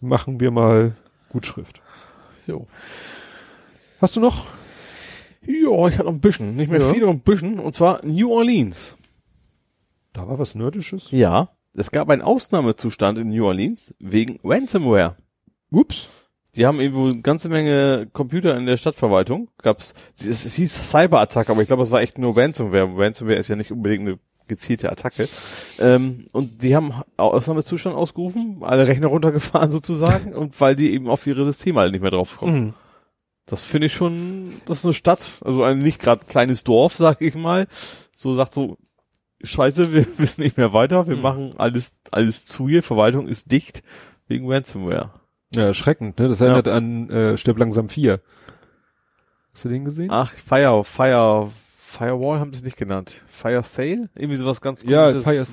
machen 0.00 0.40
wir 0.40 0.50
mal 0.50 0.96
Gutschrift. 1.30 1.80
So. 2.46 2.66
Hast 4.00 4.16
du 4.16 4.20
noch? 4.20 4.44
Ja, 5.46 5.88
ich 5.88 5.94
hatte 5.94 6.04
noch 6.04 6.12
ein 6.12 6.20
bisschen. 6.20 6.56
Nicht 6.56 6.70
mehr 6.70 6.80
Ja. 6.80 6.92
viel, 6.92 7.02
noch 7.02 7.10
ein 7.10 7.20
bisschen. 7.20 7.58
Und 7.58 7.74
zwar 7.74 8.04
New 8.04 8.30
Orleans. 8.32 8.96
Da 10.12 10.26
war 10.28 10.38
was 10.38 10.54
Nerdisches? 10.54 11.10
Ja. 11.10 11.48
Es 11.76 11.90
gab 11.90 12.08
einen 12.08 12.22
Ausnahmezustand 12.22 13.18
in 13.18 13.30
New 13.30 13.44
Orleans 13.46 13.94
wegen 13.98 14.38
Ransomware. 14.44 15.16
Ups. 15.70 16.06
Die 16.54 16.66
haben 16.66 16.80
irgendwo 16.80 17.08
eine 17.08 17.20
ganze 17.20 17.48
Menge 17.48 18.06
Computer 18.12 18.56
in 18.56 18.66
der 18.66 18.76
Stadtverwaltung. 18.76 19.50
Gab's, 19.58 19.92
es, 20.16 20.44
es 20.44 20.54
hieß 20.54 20.90
Cyberattacke, 20.92 21.50
aber 21.50 21.62
ich 21.62 21.66
glaube, 21.66 21.82
es 21.82 21.90
war 21.90 22.00
echt 22.00 22.16
nur 22.16 22.36
Ransomware. 22.36 22.96
Ransomware 22.96 23.38
ist 23.38 23.48
ja 23.48 23.56
nicht 23.56 23.72
unbedingt 23.72 24.02
eine 24.08 24.18
gezielte 24.48 24.90
Attacke. 24.90 25.28
Ähm, 25.78 26.26
und 26.32 26.62
die 26.62 26.76
haben 26.76 26.92
Ausnahmezustand 27.16 27.96
ausgerufen, 27.96 28.58
alle 28.62 28.86
Rechner 28.86 29.08
runtergefahren 29.08 29.70
sozusagen, 29.72 30.34
und 30.34 30.60
weil 30.60 30.76
die 30.76 30.92
eben 30.92 31.08
auf 31.08 31.26
ihre 31.26 31.44
Systeme 31.44 31.80
halt 31.80 31.92
nicht 31.92 32.02
mehr 32.02 32.10
draufkommen. 32.10 32.64
Mhm. 32.64 32.74
Das 33.46 33.62
finde 33.62 33.88
ich 33.88 33.94
schon, 33.94 34.60
das 34.64 34.78
ist 34.78 34.84
eine 34.86 34.94
Stadt, 34.94 35.42
also 35.44 35.64
ein 35.64 35.78
nicht 35.78 36.00
gerade 36.00 36.24
kleines 36.26 36.64
Dorf, 36.64 36.94
sag 36.96 37.20
ich 37.20 37.34
mal. 37.34 37.66
So 38.14 38.32
sagt 38.34 38.54
so, 38.54 38.78
scheiße, 39.42 39.92
wir 39.92 40.06
wissen 40.18 40.42
nicht 40.42 40.56
mehr 40.56 40.72
weiter, 40.72 41.06
wir 41.08 41.16
Hm. 41.16 41.22
machen 41.22 41.54
alles, 41.58 41.96
alles 42.10 42.46
zu 42.46 42.68
hier, 42.68 42.82
Verwaltung 42.82 43.28
ist 43.28 43.52
dicht 43.52 43.82
wegen 44.26 44.50
Ransomware. 44.50 45.10
Ja, 45.54 45.62
erschreckend, 45.64 46.18
ne? 46.18 46.28
Das 46.28 46.40
erinnert 46.40 46.66
an 46.68 47.10
äh, 47.10 47.36
Stirb 47.36 47.58
langsam 47.58 47.88
4. 47.88 48.20
Hast 49.52 49.64
du 49.64 49.68
den 49.68 49.84
gesehen? 49.84 50.08
Ach, 50.10 50.32
Fire, 50.32 50.82
Fire, 50.82 51.50
Firewall 51.98 52.40
haben 52.40 52.52
sie 52.52 52.58
es 52.58 52.64
nicht 52.64 52.76
genannt. 52.76 53.22
Fire 53.26 53.62
Sale? 53.62 54.08
Irgendwie 54.14 54.36
sowas 54.36 54.60
ganz 54.60 54.82
ja, 54.82 55.08
komisches. 55.12 55.24
Fire, 55.24 55.46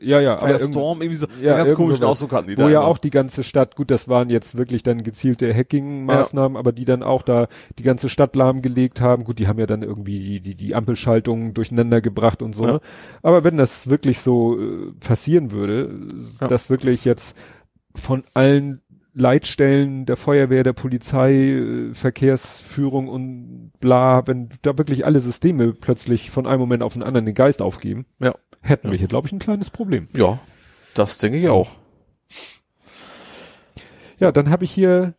ja, 0.00 0.18
ja, 0.20 0.38
Firestorm, 0.38 1.02
irgendwie 1.02 1.16
so, 1.16 1.26
Ja, 1.42 1.54
einen 1.54 1.64
ganz 1.66 1.74
komischen 1.74 2.00
sowas. 2.00 2.12
Ausdruck 2.12 2.32
hatten 2.32 2.48
die 2.48 2.56
wo 2.56 2.62
da 2.62 2.68
ja 2.70 2.80
immer. 2.80 2.88
auch 2.88 2.98
die 2.98 3.10
ganze 3.10 3.44
Stadt, 3.44 3.76
gut, 3.76 3.90
das 3.90 4.08
waren 4.08 4.30
jetzt 4.30 4.56
wirklich 4.56 4.82
dann 4.82 5.02
gezielte 5.02 5.52
Hacking-Maßnahmen, 5.54 6.56
aber 6.56 6.72
die 6.72 6.84
dann 6.86 7.02
auch 7.02 7.22
da 7.22 7.48
die 7.78 7.82
ganze 7.82 8.08
Stadt 8.08 8.34
lahmgelegt 8.34 9.00
haben. 9.00 9.24
Gut, 9.24 9.38
die 9.38 9.46
haben 9.46 9.58
ja 9.58 9.66
dann 9.66 9.82
irgendwie 9.82 10.18
die, 10.18 10.40
die, 10.40 10.54
die 10.54 10.74
Ampelschaltungen 10.74 11.52
durcheinander 11.54 12.00
gebracht 12.00 12.42
und 12.42 12.54
so. 12.54 12.64
Ja. 12.64 12.72
Ne? 12.72 12.80
Aber 13.22 13.44
wenn 13.44 13.56
das 13.58 13.88
wirklich 13.90 14.20
so 14.20 14.58
äh, 14.58 14.92
passieren 15.00 15.50
würde, 15.52 15.94
Ja. 16.40 16.48
dass 16.48 16.70
wirklich 16.70 17.04
jetzt 17.04 17.36
von 17.94 18.24
allen 18.34 18.80
Leitstellen 19.14 20.06
der 20.06 20.16
Feuerwehr, 20.16 20.64
der 20.64 20.72
Polizei, 20.72 21.32
äh, 21.34 21.94
Verkehrsführung 21.94 23.08
und 23.08 23.72
bla, 23.80 24.26
wenn 24.26 24.48
da 24.62 24.76
wirklich 24.76 25.06
alle 25.06 25.20
Systeme 25.20 25.72
plötzlich 25.72 26.30
von 26.30 26.46
einem 26.46 26.58
Moment 26.60 26.82
auf 26.82 26.94
den 26.94 27.02
anderen 27.04 27.24
den 27.26 27.34
Geist 27.34 27.62
aufgeben, 27.62 28.06
Ja. 28.18 28.34
hätten 28.60 28.88
Ja. 28.88 28.92
wir 28.92 28.98
hier, 28.98 29.08
glaube 29.08 29.26
ich, 29.28 29.32
ein 29.32 29.38
kleines 29.38 29.70
Problem. 29.70 30.08
Ja, 30.14 30.40
das 30.94 31.16
denke 31.18 31.38
ich 31.38 31.48
auch. 31.48 31.76
Ja, 34.18 34.32
dann 34.32 34.50
habe 34.50 34.64
ich 34.64 34.72
hier 34.72 35.14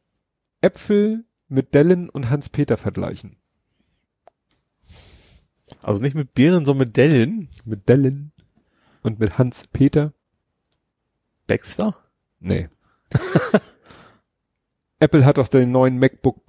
Äpfel 0.61 1.23
mit 1.47 1.73
Dellen 1.73 2.09
und 2.09 2.29
Hans-Peter 2.29 2.75
vergleichen. 2.77 3.37
Also 5.81 6.01
nicht 6.01 6.15
mit 6.15 6.33
Birnen, 6.33 6.65
sondern 6.65 6.87
mit 6.87 6.97
Dellen. 6.97 7.49
Mit 7.63 7.87
Dellen 7.87 8.31
und 9.03 9.19
mit 9.19 9.37
Hans-Peter? 9.37 10.13
Baxter? 11.47 11.95
Nee. 12.39 12.69
Apple 14.99 15.25
hat 15.25 15.37
doch 15.37 15.47
den 15.47 15.71
neuen 15.71 15.97
MacBook, 15.99 16.41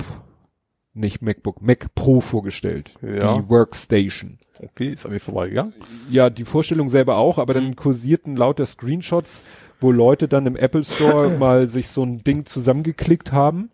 nicht 0.95 1.21
MacBook, 1.23 1.61
Mac 1.61 1.95
Pro 1.95 2.21
vorgestellt. 2.21 2.93
Ja. 3.03 3.39
Die 3.39 3.49
Workstation. 3.49 4.39
Okay, 4.63 4.89
ist 4.89 5.05
an 5.05 5.13
mir 5.13 5.21
vorbeigegangen. 5.21 5.75
Ja, 6.11 6.31
die 6.31 6.45
Vorstellung 6.45 6.89
selber 6.89 7.17
auch, 7.17 7.39
aber 7.39 7.55
dann 7.55 7.77
kursierten 7.77 8.37
lauter 8.37 8.65
Screenshots, 8.65 9.43
wo 9.81 9.91
Leute 9.93 10.29
dann 10.29 10.47
im 10.47 10.57
Apple 10.57 10.85
Store 10.85 11.31
mal 11.39 11.67
sich 11.67 11.89
so 11.89 12.03
ein 12.03 12.25
Ding 12.25 12.47
zusammengeklickt 12.47 13.33
haben. 13.33 13.71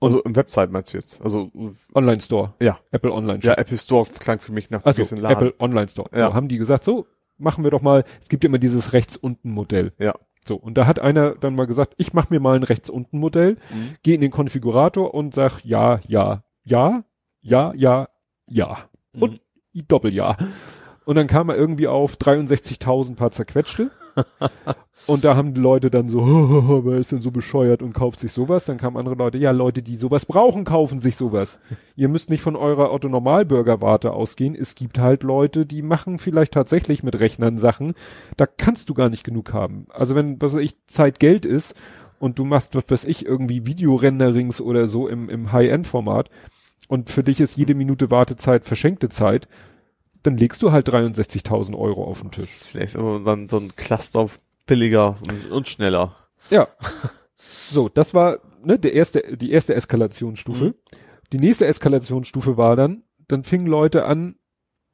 Also 0.00 0.20
im 0.24 0.34
Website 0.34 0.72
meinst 0.72 0.92
du 0.92 0.98
jetzt? 0.98 1.22
Also, 1.22 1.52
Online 1.94 2.20
Store. 2.20 2.54
ja. 2.60 2.80
Apple 2.90 3.12
Online 3.12 3.38
Ja, 3.42 3.54
Apple 3.54 3.78
Store 3.78 4.04
klang 4.18 4.40
für 4.40 4.50
mich 4.50 4.70
nach 4.70 4.80
ein 4.80 4.86
Also 4.86 5.02
bisschen 5.02 5.18
Laden. 5.18 5.36
Apple 5.36 5.54
Online 5.60 5.88
Store. 5.88 6.10
Ja. 6.12 6.28
So 6.28 6.34
haben 6.34 6.48
die 6.48 6.58
gesagt, 6.58 6.82
so 6.82 7.06
machen 7.38 7.62
wir 7.62 7.70
doch 7.70 7.80
mal, 7.80 8.02
es 8.20 8.28
gibt 8.28 8.42
ja 8.42 8.48
immer 8.48 8.58
dieses 8.58 8.92
rechts 8.92 9.16
unten 9.16 9.52
Modell. 9.52 9.92
Ja. 9.98 10.16
So, 10.46 10.56
und 10.56 10.74
da 10.76 10.86
hat 10.86 10.98
einer 10.98 11.36
dann 11.36 11.54
mal 11.54 11.66
gesagt, 11.66 11.94
ich 11.98 12.12
mache 12.14 12.28
mir 12.30 12.40
mal 12.40 12.56
ein 12.56 12.62
rechts 12.64 12.90
unten 12.90 13.18
Modell, 13.18 13.56
Mhm. 13.72 13.96
gehe 14.02 14.14
in 14.16 14.20
den 14.20 14.30
Konfigurator 14.32 15.14
und 15.14 15.34
sag 15.34 15.60
ja, 15.64 16.00
ja, 16.06 16.42
ja, 16.64 17.04
ja, 17.40 17.72
ja, 17.76 18.08
ja. 18.48 18.78
Und 19.18 19.40
Doppelja. 19.88 20.36
Und 21.04 21.16
dann 21.16 21.26
kam 21.26 21.48
er 21.48 21.56
irgendwie 21.56 21.88
auf 21.88 22.16
63.000 22.16 23.16
paar 23.16 23.30
zerquetschte. 23.30 23.90
Und 25.06 25.24
da 25.24 25.36
haben 25.36 25.54
die 25.54 25.60
Leute 25.60 25.90
dann 25.90 26.08
so, 26.08 26.20
wer 26.84 26.98
ist 26.98 27.12
denn 27.12 27.22
so 27.22 27.30
bescheuert 27.30 27.82
und 27.82 27.92
kauft 27.92 28.20
sich 28.20 28.32
sowas? 28.32 28.64
Dann 28.64 28.78
kamen 28.78 28.96
andere 28.96 29.14
Leute, 29.14 29.38
ja, 29.38 29.50
Leute, 29.50 29.82
die 29.82 29.96
sowas 29.96 30.26
brauchen, 30.26 30.64
kaufen 30.64 30.98
sich 30.98 31.16
sowas. 31.16 31.60
Ihr 31.96 32.08
müsst 32.08 32.30
nicht 32.30 32.42
von 32.42 32.56
eurer 32.56 32.92
Otto-Normalbürger-Warte 32.92 34.12
ausgehen. 34.12 34.54
Es 34.54 34.74
gibt 34.74 34.98
halt 34.98 35.22
Leute, 35.22 35.66
die 35.66 35.82
machen 35.82 36.18
vielleicht 36.18 36.52
tatsächlich 36.52 37.02
mit 37.02 37.18
Rechnern 37.20 37.58
Sachen. 37.58 37.94
Da 38.36 38.46
kannst 38.46 38.88
du 38.88 38.94
gar 38.94 39.08
nicht 39.08 39.24
genug 39.24 39.52
haben. 39.52 39.86
Also 39.90 40.14
wenn, 40.14 40.40
was 40.40 40.54
weiß 40.54 40.62
ich, 40.62 40.76
Zeit 40.86 41.18
Geld 41.18 41.44
ist 41.44 41.74
und 42.18 42.38
du 42.38 42.44
machst, 42.44 42.74
was 42.74 42.84
weiß 42.88 43.04
ich, 43.04 43.26
irgendwie 43.26 43.66
Videorenderings 43.66 44.60
oder 44.60 44.86
so 44.88 45.08
im, 45.08 45.28
im 45.28 45.52
High-End-Format 45.52 46.30
und 46.92 47.08
für 47.08 47.24
dich 47.24 47.40
ist 47.40 47.56
jede 47.56 47.74
Minute 47.74 48.10
Wartezeit 48.10 48.66
verschenkte 48.66 49.08
Zeit, 49.08 49.48
dann 50.22 50.36
legst 50.36 50.62
du 50.62 50.72
halt 50.72 50.88
63.000 50.88 51.76
Euro 51.76 52.04
auf 52.04 52.20
den 52.20 52.30
Tisch. 52.30 52.50
Vielleicht 52.50 52.96
aber 52.96 53.20
dann 53.20 53.48
so 53.48 53.58
ein 53.58 53.74
Cluster 53.74 54.28
billiger 54.66 55.16
und, 55.28 55.50
und 55.50 55.68
schneller. 55.68 56.14
Ja. 56.50 56.68
So, 57.70 57.88
das 57.88 58.14
war 58.14 58.38
ne, 58.62 58.78
der 58.78 58.92
erste, 58.92 59.36
die 59.36 59.50
erste 59.50 59.74
Eskalationsstufe. 59.74 60.66
Mhm. 60.66 60.74
Die 61.32 61.38
nächste 61.38 61.66
Eskalationsstufe 61.66 62.56
war 62.56 62.76
dann, 62.76 63.02
dann 63.28 63.42
fingen 63.42 63.66
Leute 63.66 64.04
an 64.04 64.36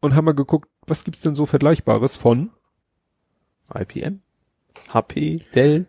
und 0.01 0.15
haben 0.15 0.25
mal 0.25 0.33
geguckt, 0.35 0.71
was 0.87 1.05
gibt's 1.05 1.23
denn 1.23 1.35
so 1.35 1.45
Vergleichbares 1.47 2.17
von 2.17 2.51
IPM? 3.75 4.21
HP? 4.93 5.43
Dell? 5.55 5.87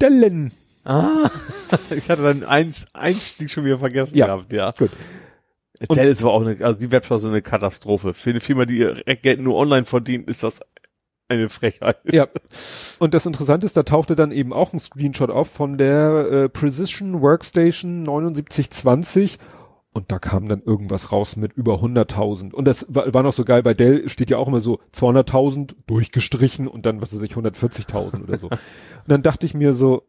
Dellen. 0.00 0.52
Ah, 0.84 1.30
ich 1.96 2.10
hatte 2.10 2.22
dann 2.22 2.42
einen 2.44 2.74
Einstieg 2.92 3.50
schon 3.50 3.64
wieder 3.64 3.78
vergessen 3.78 4.18
Ja. 4.18 4.26
gehabt, 4.26 4.52
ja. 4.52 4.72
Gut. 4.72 4.90
Dell 5.88 6.08
ist 6.08 6.22
aber 6.22 6.32
auch 6.32 6.42
eine, 6.42 6.64
also 6.64 6.78
die 6.78 6.90
Webshop 6.90 7.16
ist 7.16 7.26
eine 7.26 7.42
Katastrophe. 7.42 8.14
Für 8.14 8.30
eine 8.30 8.40
Firma, 8.40 8.64
die 8.64 8.78
ihr 8.78 8.94
Geld 9.22 9.40
nur 9.40 9.56
online 9.56 9.84
verdient, 9.84 10.28
ist 10.28 10.42
das 10.42 10.60
eine 11.28 11.48
Frechheit. 11.48 11.98
Ja. 12.10 12.28
Und 12.98 13.14
das 13.14 13.26
Interessante 13.26 13.66
ist, 13.66 13.76
da 13.76 13.82
tauchte 13.82 14.16
dann 14.16 14.32
eben 14.32 14.52
auch 14.52 14.72
ein 14.72 14.80
Screenshot 14.80 15.30
auf 15.30 15.48
von 15.48 15.78
der 15.78 16.30
äh, 16.30 16.48
Precision 16.48 17.20
Workstation 17.22 18.04
7920 18.04 19.38
und 19.94 20.10
da 20.10 20.18
kam 20.18 20.48
dann 20.48 20.62
irgendwas 20.62 21.12
raus 21.12 21.36
mit 21.36 21.52
über 21.52 21.74
100.000. 21.76 22.52
Und 22.52 22.64
das 22.64 22.86
war, 22.88 23.12
war 23.12 23.22
noch 23.22 23.34
so 23.34 23.44
geil, 23.44 23.62
bei 23.62 23.74
Dell 23.74 24.08
steht 24.08 24.30
ja 24.30 24.38
auch 24.38 24.48
immer 24.48 24.60
so 24.60 24.80
200.000 24.94 25.74
durchgestrichen 25.86 26.66
und 26.66 26.86
dann, 26.86 27.02
was 27.02 27.14
weiß 27.14 27.22
ich, 27.22 27.32
140.000 27.32 28.22
oder 28.22 28.38
so. 28.38 28.48
Und 28.48 28.60
dann 29.06 29.22
dachte 29.22 29.44
ich 29.44 29.52
mir 29.52 29.74
so, 29.74 30.04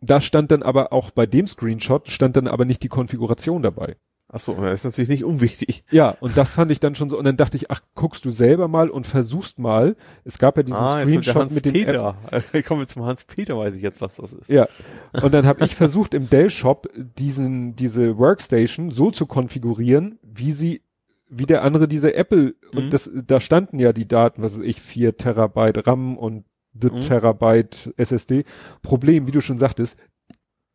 da 0.00 0.20
stand 0.20 0.50
dann 0.50 0.62
aber 0.62 0.92
auch 0.92 1.10
bei 1.10 1.24
dem 1.24 1.46
Screenshot, 1.46 2.08
stand 2.08 2.36
dann 2.36 2.48
aber 2.48 2.66
nicht 2.66 2.82
die 2.82 2.88
Konfiguration 2.88 3.62
dabei. 3.62 3.96
Ach 4.36 4.40
so, 4.40 4.54
das 4.54 4.80
ist 4.80 4.84
natürlich 4.84 5.08
nicht 5.08 5.24
unwichtig. 5.24 5.84
Ja, 5.92 6.16
und 6.20 6.36
das 6.36 6.54
fand 6.54 6.72
ich 6.72 6.80
dann 6.80 6.96
schon 6.96 7.08
so, 7.08 7.16
und 7.16 7.24
dann 7.24 7.36
dachte 7.36 7.56
ich, 7.56 7.70
ach, 7.70 7.80
guckst 7.94 8.24
du 8.24 8.32
selber 8.32 8.66
mal 8.66 8.90
und 8.90 9.06
versuchst 9.06 9.60
mal. 9.60 9.94
Es 10.24 10.38
gab 10.38 10.56
ja 10.56 10.64
diesen 10.64 10.76
ah, 10.76 10.96
mit 10.96 11.06
Screenshot 11.06 11.34
Hans 11.36 11.54
mit 11.54 11.64
dem 11.66 11.74
App 11.74 11.86
Peter. 11.86 12.16
Kommen 12.66 12.80
wir 12.80 12.88
zum 12.88 13.04
Hans 13.04 13.24
Peter, 13.26 13.56
weiß 13.56 13.76
ich 13.76 13.82
jetzt, 13.82 14.00
was 14.00 14.16
das 14.16 14.32
ist. 14.32 14.50
Ja. 14.50 14.66
Und 15.22 15.32
dann 15.32 15.46
habe 15.46 15.64
ich 15.64 15.76
versucht 15.76 16.14
im 16.14 16.28
Dell 16.28 16.50
Shop 16.50 16.88
diesen 17.16 17.76
diese 17.76 18.18
Workstation 18.18 18.90
so 18.90 19.12
zu 19.12 19.26
konfigurieren, 19.26 20.18
wie 20.22 20.50
sie 20.50 20.82
wie 21.28 21.46
der 21.46 21.62
andere 21.62 21.86
diese 21.88 22.14
Apple 22.14 22.54
Mhm. 22.72 22.78
und 22.78 22.90
das 22.92 23.08
da 23.14 23.38
standen 23.38 23.78
ja 23.78 23.92
die 23.92 24.08
Daten, 24.08 24.42
was 24.42 24.54
weiß 24.58 24.64
ich, 24.64 24.80
4 24.80 25.16
Terabyte 25.16 25.86
RAM 25.86 26.16
und 26.18 26.44
the 26.80 26.88
Mhm. 26.88 27.00
Terabyte 27.02 27.94
SSD. 27.96 28.44
Problem, 28.82 29.28
wie 29.28 29.32
du 29.32 29.40
schon 29.40 29.58
sagtest, 29.58 29.96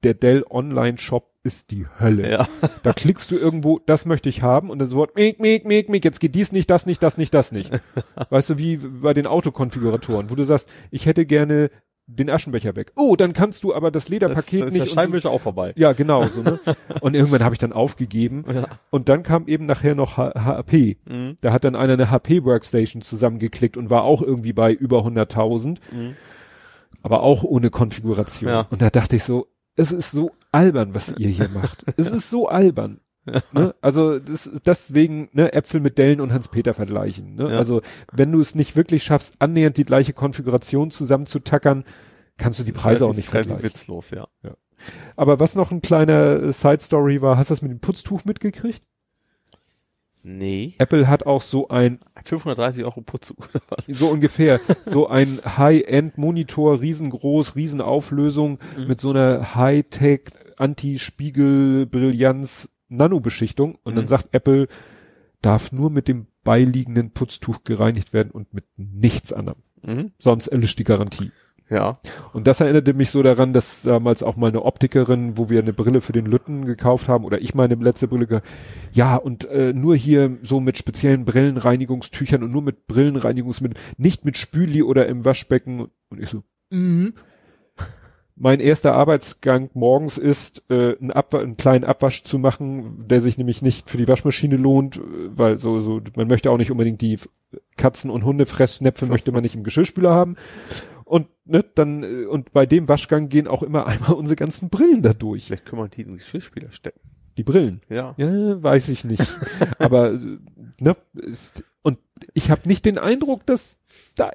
der 0.04 0.14
Dell 0.14 0.44
Online 0.50 0.98
Shop 0.98 1.30
ist 1.44 1.72
die 1.72 1.86
Hölle. 2.00 2.30
Ja. 2.30 2.48
Da 2.84 2.94
klickst 2.94 3.32
du 3.32 3.38
irgendwo, 3.38 3.80
das 3.86 4.06
möchte 4.06 4.30
ich 4.30 4.42
haben 4.42 4.70
und 4.70 4.80
das 4.80 4.94
Wort 4.94 5.16
miek, 5.16 5.40
miek, 5.40 5.66
miek, 5.66 5.90
miek, 5.90 6.04
jetzt 6.06 6.20
geht 6.20 6.36
dies 6.36 6.52
nicht, 6.52 6.70
das 6.70 6.86
nicht, 6.86 7.02
das 7.04 7.18
nicht, 7.18 7.34
das 7.34 7.52
nicht. 7.52 7.72
weißt 8.30 8.50
du, 8.52 8.58
wie 8.58 8.78
bei 8.78 9.14
den 9.14 9.28
Autokonfiguratoren, 9.28 10.30
wo 10.30 10.36
du 10.36 10.44
sagst, 10.44 10.70
ich 10.92 11.06
hätte 11.06 11.26
gerne 11.26 11.70
den 12.12 12.30
Aschenbecher 12.30 12.76
weg. 12.76 12.92
Oh, 12.96 13.16
dann 13.16 13.34
kannst 13.34 13.64
du 13.64 13.74
aber 13.76 13.92
das 13.92 14.06
Das, 14.06 14.10
Lederpaket 14.10 14.62
dann 14.62 14.68
ist 14.70 14.74
nicht. 14.74 14.86
der 14.88 14.92
Scheinwischer 14.92 15.30
auch 15.30 15.42
vorbei. 15.42 15.74
ja, 15.76 15.94
genau, 15.94 16.26
so, 16.26 16.42
ne? 16.42 16.60
Und 17.02 17.14
irgendwann 17.14 17.44
habe 17.44 17.54
ich 17.54 17.60
dann 17.60 17.72
aufgegeben. 17.72 18.46
Ja. 18.52 18.68
Und 18.90 19.10
dann 19.10 19.22
kam 19.22 19.48
eben 19.48 19.68
nachher 19.68 19.94
noch 19.94 20.18
H 20.18 20.34
HP. 20.36 20.98
Mhm. 21.08 21.38
Da 21.42 21.54
hat 21.54 21.64
dann 21.66 21.76
einer 21.76 21.94
eine 21.94 22.10
HP 22.10 22.44
Workstation 22.46 23.04
zusammengeklickt 23.04 23.78
und 23.78 23.90
war 23.92 24.04
auch 24.04 24.24
irgendwie 24.24 24.54
bei 24.54 24.74
über 24.74 25.06
100.000, 25.06 25.78
Mhm. 25.92 26.16
aber 27.04 27.22
auch 27.22 27.44
ohne 27.44 27.70
Konfiguration. 27.70 28.50
Ja. 28.50 28.62
Und 28.72 28.82
da 28.82 28.90
dachte 28.90 29.16
ich 29.16 29.24
so, 29.24 29.46
es 29.80 29.92
ist 29.92 30.12
so 30.12 30.32
albern, 30.52 30.94
was 30.94 31.14
ihr 31.18 31.30
hier 31.30 31.50
macht. 31.50 31.86
es 31.98 32.12
ist 32.12 32.30
so 32.30 32.48
albern. 32.50 33.00
Ne? 33.52 33.76
Also 33.82 34.20
das 34.20 34.50
deswegen 34.66 35.30
ne, 35.34 35.54
Äpfel 35.54 35.80
mit 35.80 35.98
Dellen 35.98 36.20
und 36.20 36.34
Hans-Peter 36.34 36.74
vergleichen. 36.74 37.36
Ne? 37.36 37.52
Ja. 37.52 37.58
Also 37.58 37.82
wenn 38.12 38.32
du 38.32 38.40
es 38.40 38.56
nicht 38.56 38.76
wirklich 38.76 39.04
schaffst, 39.04 39.36
annähernd 39.40 39.78
die 39.78 39.86
gleiche 39.86 40.14
Konfiguration 40.14 40.92
zusammenzutackern, 40.92 41.86
kannst 42.38 42.60
du 42.60 42.64
die 42.64 42.72
Preise 42.72 43.06
auch 43.06 43.16
nicht 43.16 43.30
vergleichen. 43.30 43.64
witzlos, 43.64 44.12
ja. 44.12 44.28
Aber 45.16 45.40
was 45.40 45.56
noch 45.56 45.72
ein 45.72 45.82
kleiner 45.82 46.52
Side-Story 46.52 47.22
war, 47.22 47.38
hast 47.38 47.50
du 47.50 47.54
das 47.54 47.62
mit 47.62 47.72
dem 47.72 47.80
Putztuch 47.80 48.26
mitgekriegt? 48.26 48.84
Nee. 50.22 50.76
Apple 50.80 51.08
hat 51.08 51.26
auch 51.26 51.42
so 51.42 51.70
ein, 51.70 52.00
530 52.26 52.84
Euro 52.84 53.02
Putz 53.02 53.32
oder 53.38 53.62
was? 53.70 53.86
so 53.88 54.10
ungefähr, 54.10 54.60
so 54.86 55.08
ein 55.08 55.40
High-End-Monitor, 55.46 56.82
riesengroß, 56.82 57.56
Riesenauflösung, 57.56 58.60
Mhm. 58.78 58.88
mit 58.88 59.00
so 59.02 59.12
einer 59.12 59.56
High-Tech, 59.56 60.22
Anti-Spiegel-Brillanz, 61.50 62.70
Nano-Beschichtung. 62.90 63.78
Und 63.84 63.96
dann 63.96 64.06
Mhm. 64.06 64.10
sagt 64.10 64.30
Apple, 64.34 64.68
darf 65.42 65.72
nur 65.72 65.90
mit 65.90 66.08
dem 66.08 66.28
beiliegenden 66.44 67.12
Putztuch 67.12 67.64
gereinigt 67.64 68.14
werden 68.14 68.32
und 68.32 68.54
mit 68.54 68.66
nichts 68.78 69.32
anderem. 69.34 69.60
Mhm. 69.86 70.12
Sonst 70.18 70.48
erlischt 70.48 70.80
die 70.80 70.84
Garantie. 70.84 71.32
Ja. 71.70 72.00
Und 72.34 72.48
das 72.48 72.62
erinnerte 72.62 72.94
mich 72.94 73.12
so 73.12 73.22
daran, 73.22 73.54
dass 73.54 73.84
damals 73.84 74.24
auch 74.24 74.36
mal 74.36 74.48
eine 74.48 74.64
Optikerin, 74.64 75.38
wo 75.38 75.50
wir 75.50 75.62
eine 75.62 75.74
Brille 75.74 76.02
für 76.02 76.14
den 76.14 76.26
Lütten 76.26 76.66
gekauft 76.66 77.08
haben, 77.08 77.26
oder 77.26 77.42
ich 77.42 77.54
meine 77.54 77.76
letzte 77.76 78.08
Brille, 78.08 78.26
ge- 78.26 78.42
ja, 78.92 79.16
und 79.18 79.46
äh, 79.46 79.72
nur 79.74 79.96
hier 79.96 80.38
so 80.42 80.60
mit 80.60 80.78
speziellen 80.78 81.26
Brillenreinigungstüchern 81.26 82.42
und 82.42 82.52
nur 82.52 82.64
mit 82.64 82.88
Brillenreinigungsmitteln, 82.88 83.80
nicht 83.98 84.26
mit 84.26 84.38
Spüli 84.38 84.82
oder 84.82 85.06
im 85.08 85.26
Waschbecken. 85.26 85.90
Und 86.10 86.20
ich 86.20 86.30
so, 86.30 86.44
mhm. 86.72 87.14
Mein 88.42 88.62
erster 88.62 88.94
Arbeitsgang 88.96 89.70
morgens 89.74 90.18
ist, 90.18 90.64
äh, 90.70 90.96
einen, 90.98 91.12
Abwa 91.12 91.40
einen 91.40 91.58
kleinen 91.58 91.84
Abwasch 91.84 92.24
zu 92.24 92.40
machen, 92.40 93.06
der 93.10 93.20
sich 93.20 93.38
nämlich 93.38 93.62
nicht 93.62 93.90
für 93.90 93.98
die 93.98 94.08
Waschmaschine 94.08 94.56
lohnt, 94.56 94.96
äh, 94.96 95.02
weil 95.36 95.58
so, 95.58 95.82
so, 95.82 96.00
man 96.16 96.28
möchte 96.28 96.50
auch 96.50 96.58
nicht 96.58 96.72
unbedingt 96.72 97.02
die 97.02 97.20
Katzen- 97.76 98.10
und 98.10 98.24
Hundefressnäpfe 98.24 99.08
möchte 99.08 99.34
man 99.34 99.42
nicht 99.42 99.56
im 99.56 99.64
Geschirrspüler 99.64 100.12
haben. 100.12 100.38
Und 101.10 101.28
ne, 101.44 101.66
dann 101.74 102.04
äh, 102.04 102.26
und 102.26 102.54
bei 102.54 102.68
dem 102.68 102.88
Waschgang 102.88 103.30
gehen 103.30 103.48
auch 103.48 103.64
immer 103.64 103.88
einmal 103.88 104.14
unsere 104.14 104.36
ganzen 104.36 104.70
Brillen 104.70 105.02
da 105.02 105.14
durch. 105.14 105.48
Vielleicht 105.48 105.66
können 105.66 105.82
wir 105.82 105.88
die 105.88 106.04
in 106.04 106.10
den 106.10 106.18
Geschirrspieler 106.18 106.72
stecken. 106.72 107.00
Die 107.36 107.44
Brillen. 107.44 107.82
Ja. 107.90 108.14
Ja, 108.18 108.62
weiß 108.62 108.90
ich 108.90 109.06
nicht. 109.06 109.24
Aber 109.80 110.12
äh, 110.12 110.38
ne, 110.80 110.96
ist, 111.16 111.64
und 111.82 111.98
ich 112.36 112.52
habe 112.52 112.62
nicht 112.68 112.86
den 112.86 113.00
Eindruck, 113.00 113.44
dass 113.48 113.78
da 114.16 114.30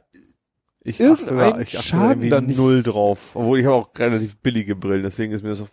Ich 0.82 1.00
achte 1.00 1.26
da, 1.26 1.60
ich 1.60 1.78
achte 1.78 1.86
Schaden 1.86 2.10
irgendwie 2.10 2.28
da 2.30 2.40
nicht. 2.40 2.56
null 2.58 2.82
drauf. 2.82 3.36
Obwohl 3.36 3.60
ich 3.60 3.66
habe 3.66 3.76
auch 3.76 3.90
relativ 3.96 4.36
billige 4.38 4.74
Brillen, 4.74 5.04
deswegen 5.04 5.32
ist 5.32 5.44
mir 5.44 5.50
das 5.50 5.64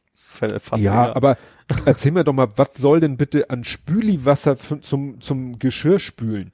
fast 0.62 0.84
ja, 0.84 1.06
egal. 1.06 1.14
aber 1.16 1.38
erzähl 1.86 2.12
mir 2.12 2.24
doch 2.24 2.34
mal, 2.34 2.50
was 2.58 2.76
soll 2.78 3.00
denn 3.00 3.18
bitte 3.18 3.50
an 3.50 3.64
Spüliwasser 3.64 4.56
zum 4.56 5.20
zum 5.20 5.58
Geschirr 5.58 5.98
spülen? 5.98 6.52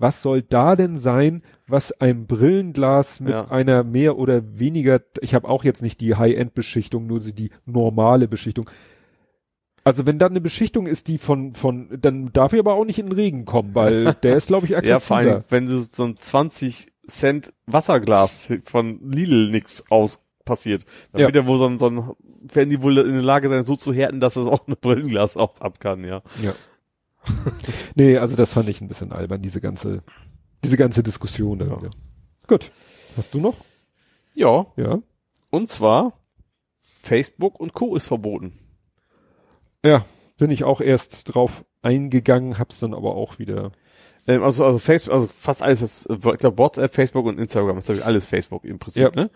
Was 0.00 0.22
soll 0.22 0.42
da 0.42 0.76
denn 0.76 0.96
sein, 0.96 1.42
was 1.66 1.92
ein 2.00 2.26
Brillenglas 2.26 3.18
mit 3.20 3.32
Ja. 3.32 3.48
einer 3.48 3.82
mehr 3.84 4.16
oder 4.16 4.58
weniger, 4.58 5.00
ich 5.20 5.34
habe 5.34 5.48
auch 5.48 5.64
jetzt 5.64 5.82
nicht 5.82 6.00
die 6.00 6.14
High-End-Beschichtung, 6.14 7.06
nur 7.06 7.18
die 7.20 7.50
normale 7.66 8.28
Beschichtung. 8.28 8.70
Also 9.84 10.06
wenn 10.06 10.18
da 10.18 10.26
eine 10.26 10.40
Beschichtung 10.40 10.86
ist, 10.86 11.08
die 11.08 11.18
von, 11.18 11.52
von, 11.54 11.88
dann 12.00 12.32
darf 12.32 12.52
ich 12.52 12.60
aber 12.60 12.74
auch 12.74 12.84
nicht 12.84 12.98
in 12.98 13.06
den 13.06 13.14
Regen 13.14 13.44
kommen, 13.44 13.74
weil 13.74 14.14
der 14.22 14.36
ist, 14.36 14.48
glaube 14.48 14.66
ich, 14.66 14.76
aggressiver. 14.76 14.94
Ja, 14.96 15.00
vor 15.00 15.16
allem, 15.16 15.44
wenn 15.48 15.66
so, 15.68 15.78
so 15.78 16.04
ein 16.04 16.16
20 16.16 16.92
Cent 17.08 17.52
Wasserglas 17.66 18.52
von 18.64 19.00
Lidl 19.10 19.50
nix 19.50 19.84
aus 19.90 20.22
passiert, 20.44 20.84
dann 21.12 21.22
Ja. 21.22 21.26
wird 21.26 21.36
ja 21.36 21.46
wohl 21.46 21.58
so 21.58 21.66
ein, 21.66 21.78
so 21.78 21.86
ein, 21.88 22.02
werden 22.52 22.68
die 22.70 22.82
wohl 22.82 22.98
in 22.98 23.14
der 23.14 23.22
Lage 23.22 23.48
sein, 23.48 23.62
so 23.62 23.76
zu 23.76 23.92
härten, 23.92 24.20
dass 24.20 24.36
es 24.36 24.46
auch 24.46 24.66
ein 24.68 24.74
Brillenglas 24.80 25.36
auch 25.36 25.60
ab 25.60 25.80
kann, 25.80 26.04
ja. 26.04 26.22
Ja. 26.42 26.52
nee, 27.94 28.16
also 28.18 28.36
das 28.36 28.52
fand 28.52 28.68
ich 28.68 28.80
ein 28.80 28.88
bisschen 28.88 29.12
albern, 29.12 29.42
diese 29.42 29.60
ganze, 29.60 30.02
diese 30.64 30.76
ganze 30.76 31.02
Diskussion. 31.02 31.60
Ja. 31.60 31.66
wieder. 31.66 31.90
Gut. 32.46 32.70
Hast 33.16 33.34
du 33.34 33.40
noch? 33.40 33.56
Ja, 34.34 34.66
Ja. 34.76 34.98
und 35.50 35.70
zwar 35.70 36.12
Facebook 37.02 37.58
und 37.60 37.72
Co. 37.72 37.96
ist 37.96 38.06
verboten. 38.06 38.52
Ja, 39.84 40.04
bin 40.38 40.50
ich 40.50 40.64
auch 40.64 40.80
erst 40.80 41.34
drauf 41.34 41.64
eingegangen, 41.82 42.58
hab's 42.58 42.78
dann 42.80 42.94
aber 42.94 43.14
auch 43.14 43.38
wieder. 43.38 43.72
Ähm, 44.26 44.42
also, 44.42 44.64
also 44.64 44.78
Facebook, 44.78 45.14
also 45.14 45.26
fast 45.28 45.62
alles, 45.62 45.80
ist, 45.82 46.08
ich 46.10 46.20
glaube 46.20 46.58
WhatsApp, 46.58 46.92
Facebook 46.94 47.26
und 47.26 47.38
Instagram, 47.38 47.76
das 47.76 47.88
ist 47.88 48.02
alles 48.02 48.26
Facebook 48.26 48.64
im 48.64 48.78
Prinzip, 48.78 49.02
Ja. 49.16 49.22
ne? 49.22 49.30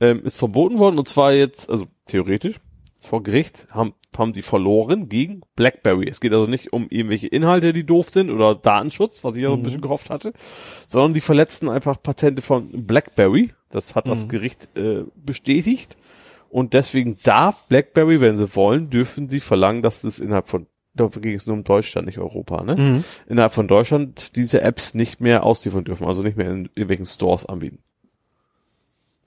Ähm, 0.00 0.22
ist 0.24 0.36
verboten 0.36 0.78
worden 0.78 0.98
und 0.98 1.08
zwar 1.08 1.32
jetzt, 1.32 1.70
also 1.70 1.86
theoretisch, 2.06 2.60
vor 3.06 3.22
Gericht 3.22 3.66
haben, 3.72 3.94
haben 4.16 4.32
die 4.32 4.42
verloren 4.42 5.08
gegen 5.08 5.40
BlackBerry. 5.56 6.08
Es 6.08 6.20
geht 6.20 6.32
also 6.32 6.46
nicht 6.46 6.72
um 6.72 6.86
irgendwelche 6.88 7.26
Inhalte, 7.26 7.72
die 7.72 7.84
doof 7.84 8.10
sind 8.10 8.30
oder 8.30 8.54
Datenschutz, 8.54 9.24
was 9.24 9.36
ich 9.36 9.42
ja 9.42 9.48
so 9.48 9.54
ein 9.54 9.60
Mhm. 9.60 9.64
bisschen 9.64 9.80
gehofft 9.80 10.10
hatte, 10.10 10.32
sondern 10.86 11.14
die 11.14 11.20
verletzten 11.20 11.68
einfach 11.68 12.00
Patente 12.02 12.42
von 12.42 12.86
BlackBerry. 12.86 13.52
Das 13.70 13.94
hat 13.94 14.06
das 14.08 14.24
Mhm. 14.24 14.28
Gericht 14.28 14.76
äh, 14.76 15.04
bestätigt. 15.16 15.96
Und 16.48 16.72
deswegen 16.74 17.16
darf 17.24 17.64
BlackBerry, 17.68 18.20
wenn 18.20 18.36
sie 18.36 18.54
wollen, 18.54 18.88
dürfen 18.90 19.28
sie 19.28 19.40
verlangen, 19.40 19.82
dass 19.82 20.04
es 20.04 20.20
innerhalb 20.20 20.46
von, 20.48 20.66
da 20.94 21.08
ging 21.08 21.34
es 21.34 21.46
nur 21.46 21.56
um 21.56 21.64
Deutschland, 21.64 22.06
nicht 22.06 22.18
Europa, 22.18 22.62
ne? 22.62 23.02
innerhalb 23.28 23.52
von 23.52 23.66
Deutschland 23.66 24.36
diese 24.36 24.60
Apps 24.60 24.94
nicht 24.94 25.20
mehr 25.20 25.42
ausliefern 25.44 25.82
dürfen, 25.82 26.06
also 26.06 26.22
nicht 26.22 26.36
mehr 26.36 26.48
in 26.52 26.66
irgendwelchen 26.66 27.06
Stores 27.06 27.44
anbieten. 27.44 27.80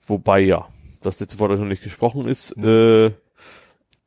Wobei 0.06 0.40
ja, 0.40 0.68
das 1.02 1.20
letzte 1.20 1.38
Wort 1.38 1.50
noch 1.58 1.64
nicht 1.66 1.82
gesprochen 1.82 2.26
ist, 2.26 2.56
äh, 2.56 3.10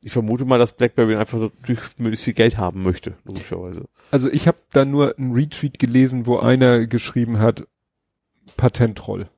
ich 0.02 0.12
vermute 0.12 0.44
mal, 0.44 0.58
dass 0.58 0.72
BlackBerry 0.72 1.16
einfach 1.16 1.50
durch 1.64 1.98
möglichst 1.98 2.24
viel 2.24 2.34
Geld 2.34 2.58
haben 2.58 2.82
möchte, 2.82 3.14
logischerweise. 3.24 3.88
Also 4.10 4.30
ich 4.30 4.48
habe 4.48 4.58
da 4.72 4.84
nur 4.84 5.16
einen 5.16 5.32
Retweet 5.32 5.78
gelesen, 5.78 6.26
wo 6.26 6.38
einer 6.38 6.86
geschrieben 6.86 7.38
hat, 7.38 7.66
Patentroll. 8.56 9.28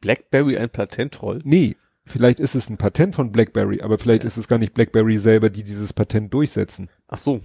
BlackBerry 0.00 0.56
ein 0.56 0.70
Patentroll? 0.70 1.40
Nee, 1.44 1.76
vielleicht 2.06 2.40
ist 2.40 2.54
es 2.54 2.70
ein 2.70 2.76
Patent 2.76 3.16
von 3.16 3.32
BlackBerry, 3.32 3.82
aber 3.82 3.98
vielleicht 3.98 4.24
ist 4.24 4.36
es 4.36 4.48
gar 4.48 4.58
nicht 4.58 4.74
BlackBerry 4.74 5.18
selber, 5.18 5.50
die 5.50 5.64
dieses 5.64 5.92
Patent 5.92 6.32
durchsetzen. 6.32 6.88
Ach 7.08 7.18
so. 7.18 7.40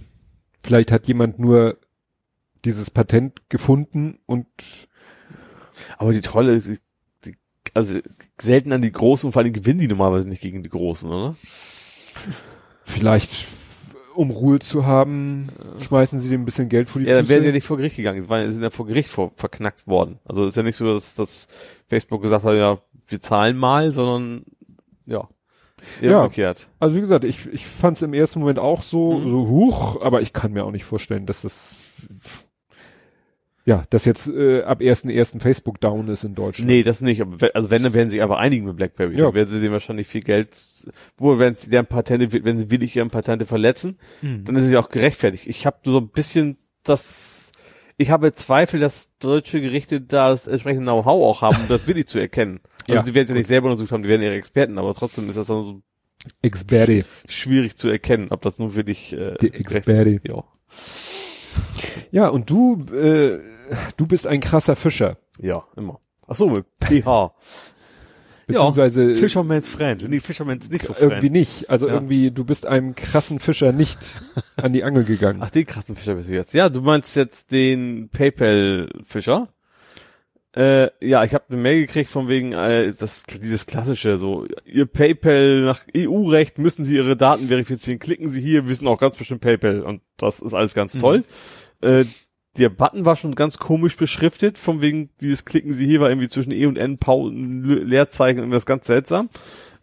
Vielleicht 0.62 0.92
hat 0.92 1.06
jemand 1.08 1.38
nur 1.38 1.78
dieses 2.64 2.90
Patent 2.90 3.48
gefunden 3.48 4.18
und 4.26 4.46
Aber 5.98 6.12
die 6.12 6.20
Trolle, 6.20 6.60
die, 6.60 6.78
die, 7.24 7.36
also 7.74 7.98
selten 8.40 8.72
an 8.72 8.82
die 8.82 8.92
Großen, 8.92 9.32
vor 9.32 9.42
allem 9.42 9.52
gewinnen 9.52 9.80
die 9.80 9.88
normalerweise 9.88 10.28
nicht 10.28 10.42
gegen 10.42 10.62
die 10.62 10.68
Großen, 10.68 11.10
oder? 11.10 11.36
Vielleicht, 12.84 13.46
um 14.14 14.30
Ruhe 14.30 14.58
zu 14.58 14.86
haben, 14.86 15.48
schmeißen 15.80 16.20
sie 16.20 16.28
dem 16.30 16.42
ein 16.42 16.44
bisschen 16.44 16.68
Geld 16.68 16.88
vor 16.88 17.00
die 17.02 17.08
Ja, 17.08 17.16
dann 17.16 17.28
wären 17.28 17.38
Füße. 17.38 17.40
sie 17.42 17.46
ja 17.48 17.52
nicht 17.52 17.66
vor 17.66 17.76
Gericht 17.76 17.96
gegangen. 17.96 18.22
Sie 18.22 18.28
waren- 18.28 18.50
sind 18.52 18.62
ja 18.62 18.70
vor 18.70 18.86
Gericht 18.86 19.08
vor, 19.10 19.32
verknackt 19.34 19.86
worden. 19.86 20.18
Also 20.24 20.44
ist 20.46 20.56
ja 20.56 20.62
nicht 20.62 20.76
so, 20.76 20.92
dass, 20.92 21.14
dass 21.14 21.48
Facebook 21.88 22.22
gesagt 22.22 22.44
hat, 22.44 22.54
ja, 22.54 22.78
wir 23.08 23.20
zahlen 23.20 23.56
mal, 23.56 23.92
sondern 23.92 24.44
ja, 25.06 25.28
eher 26.00 26.10
Ja. 26.12 26.22
umgekehrt. 26.22 26.68
Also 26.80 26.96
wie 26.96 27.00
gesagt, 27.00 27.24
ich, 27.24 27.46
ich 27.52 27.66
fand 27.66 27.96
es 27.98 28.02
im 28.02 28.14
ersten 28.14 28.40
Moment 28.40 28.58
auch 28.58 28.82
so, 28.82 29.14
Mhm. 29.18 29.30
so 29.30 29.48
huch, 29.48 30.02
aber 30.02 30.22
ich 30.22 30.32
kann 30.32 30.52
mir 30.52 30.64
auch 30.64 30.72
nicht 30.72 30.84
vorstellen, 30.84 31.26
dass 31.26 31.42
das 31.42 31.76
ja, 33.68 33.82
dass 33.90 34.04
jetzt 34.04 34.28
äh, 34.28 34.62
ab 34.62 34.80
1.1. 34.80 35.40
Facebook 35.42 35.80
down 35.80 36.08
ist 36.08 36.22
in 36.24 36.34
Deutschland. 36.36 36.70
Nee, 36.70 36.82
das 36.84 37.00
nicht. 37.00 37.22
Also 37.52 37.68
wenn, 37.70 37.82
dann 37.82 37.92
werden 37.94 38.08
sie 38.10 38.22
aber 38.22 38.38
einigen 38.38 38.64
mit 38.64 38.76
BlackBerry. 38.76 39.16
Ja. 39.18 39.24
Dann 39.24 39.34
werden 39.34 39.48
sie 39.48 39.60
dem 39.60 39.72
wahrscheinlich 39.72 40.06
viel 40.06 40.22
Geld, 40.22 40.50
wo 41.18 41.38
wenn 41.38 41.56
sie 41.56 41.68
deren 41.68 41.86
Patente, 41.86 42.32
wenn 42.44 42.58
sie 42.60 42.70
willig 42.70 42.94
ihre 42.94 43.06
Patente 43.06 43.44
verletzen, 43.44 43.98
Mhm. 44.22 44.44
dann 44.44 44.54
ist 44.56 44.64
es 44.64 44.70
ja 44.70 44.78
auch 44.78 44.88
gerechtfertigt. 44.88 45.48
Ich 45.48 45.66
habe 45.66 45.78
so 45.84 45.98
ein 45.98 46.08
bisschen 46.08 46.58
das, 46.84 47.50
ich 47.96 48.10
habe 48.10 48.32
Zweifel, 48.32 48.78
dass 48.78 49.10
deutsche 49.18 49.60
Gerichte 49.60 50.00
da 50.00 50.30
das 50.30 50.46
entsprechende 50.46 50.84
Know-how 50.84 51.24
auch 51.24 51.42
haben, 51.42 51.56
um 51.62 51.68
das 51.68 51.86
willig 51.88 52.06
zu 52.06 52.20
erkennen. 52.20 52.60
Also 52.88 52.94
Ja. 52.94 53.02
die 53.02 53.14
werden 53.14 53.24
es 53.24 53.30
ja 53.30 53.36
nicht 53.36 53.48
selber 53.48 53.66
untersucht 53.68 53.90
haben, 53.90 54.04
die 54.04 54.08
werden 54.08 54.22
ihre 54.22 54.34
Experten, 54.36 54.78
aber 54.78 54.94
trotzdem 54.94 55.28
ist 55.28 55.36
das 55.38 55.48
dann 55.48 55.62
so 55.64 55.82
Experte. 56.40 57.04
schwierig 57.28 57.76
zu 57.76 57.88
erkennen, 57.88 58.28
ob 58.30 58.42
das 58.42 58.60
nun 58.60 58.76
wirklich 58.76 59.12
äh, 59.12 59.34
Die 59.40 59.52
Experte. 59.52 60.20
Ja. 60.22 60.44
Ja, 62.12 62.28
und 62.28 62.48
du, 62.50 62.84
äh, 62.94 63.38
du 63.96 64.06
bist 64.06 64.26
ein 64.26 64.40
krasser 64.40 64.76
Fischer. 64.76 65.18
ja, 65.40 65.64
immer. 65.76 66.00
Ach 66.28 66.36
so, 66.36 66.48
mit 66.50 66.66
PH. 66.82 67.34
Beziehungsweise 68.48 69.14
Fisherman's 69.16 69.66
Friend. 69.66 70.08
Nee, 70.08 70.20
Fisherman's 70.20 70.70
nicht 70.70 70.84
so 70.84 70.94
irgendwie 70.96 71.18
Friend. 71.18 71.32
nicht. 71.32 71.68
Also 71.70 71.88
Ja. 71.88 71.94
irgendwie, 71.94 72.30
du 72.30 72.44
bist 72.44 72.64
einem 72.66 72.94
krassen 72.94 73.40
Fischer 73.40 73.72
nicht 73.72 74.20
an 74.56 74.72
die 74.72 74.84
Angel 74.84 75.02
gegangen. 75.04 75.40
Ach, 75.42 75.50
den 75.50 75.66
krassen 75.66 75.96
Fischer 75.96 76.14
bist 76.14 76.28
du 76.28 76.34
jetzt. 76.34 76.54
Ja, 76.54 76.68
du 76.68 76.80
meinst 76.80 77.16
jetzt 77.16 77.50
den 77.50 78.08
PayPal-Fischer? 78.10 79.48
Äh, 80.56 80.90
ja, 81.06 81.24
ich 81.24 81.34
habe 81.34 81.44
eine 81.48 81.58
Mail 81.60 81.80
gekriegt 81.86 82.08
von 82.08 82.28
wegen 82.28 82.52
äh, 82.52 82.86
ist 82.86 83.02
das 83.02 83.24
dieses 83.24 83.66
klassische 83.66 84.16
so 84.16 84.46
ihr 84.64 84.86
PayPal 84.86 85.62
nach 85.62 85.80
EU-Recht 85.94 86.56
müssen 86.58 86.84
Sie 86.84 86.94
Ihre 86.94 87.16
Daten 87.16 87.48
verifizieren. 87.48 87.98
Klicken 87.98 88.28
Sie 88.28 88.40
hier, 88.40 88.66
wir 88.66 88.74
sind 88.74 88.86
auch 88.86 88.98
ganz 88.98 89.16
bestimmt 89.16 89.42
PayPal 89.42 89.82
und 89.82 90.00
das 90.16 90.40
ist 90.40 90.54
alles 90.54 90.72
ganz 90.74 90.94
toll. 90.94 91.24
Äh, 91.82 92.04
der 92.58 92.68
Button 92.70 93.04
war 93.04 93.16
schon 93.16 93.34
ganz 93.34 93.58
komisch 93.58 93.96
beschriftet, 93.96 94.58
von 94.58 94.80
wegen 94.82 95.10
dieses 95.20 95.44
Klicken 95.44 95.72
Sie 95.72 95.86
hier 95.86 96.00
war 96.00 96.08
irgendwie 96.08 96.28
zwischen 96.28 96.52
E 96.52 96.66
und 96.66 96.76
N 96.76 96.98
Pausen, 96.98 97.62
Le- 97.64 97.84
Leerzeichen 97.84 98.40
und 98.40 98.50
das 98.50 98.66
ganz 98.66 98.86
seltsam. 98.86 99.28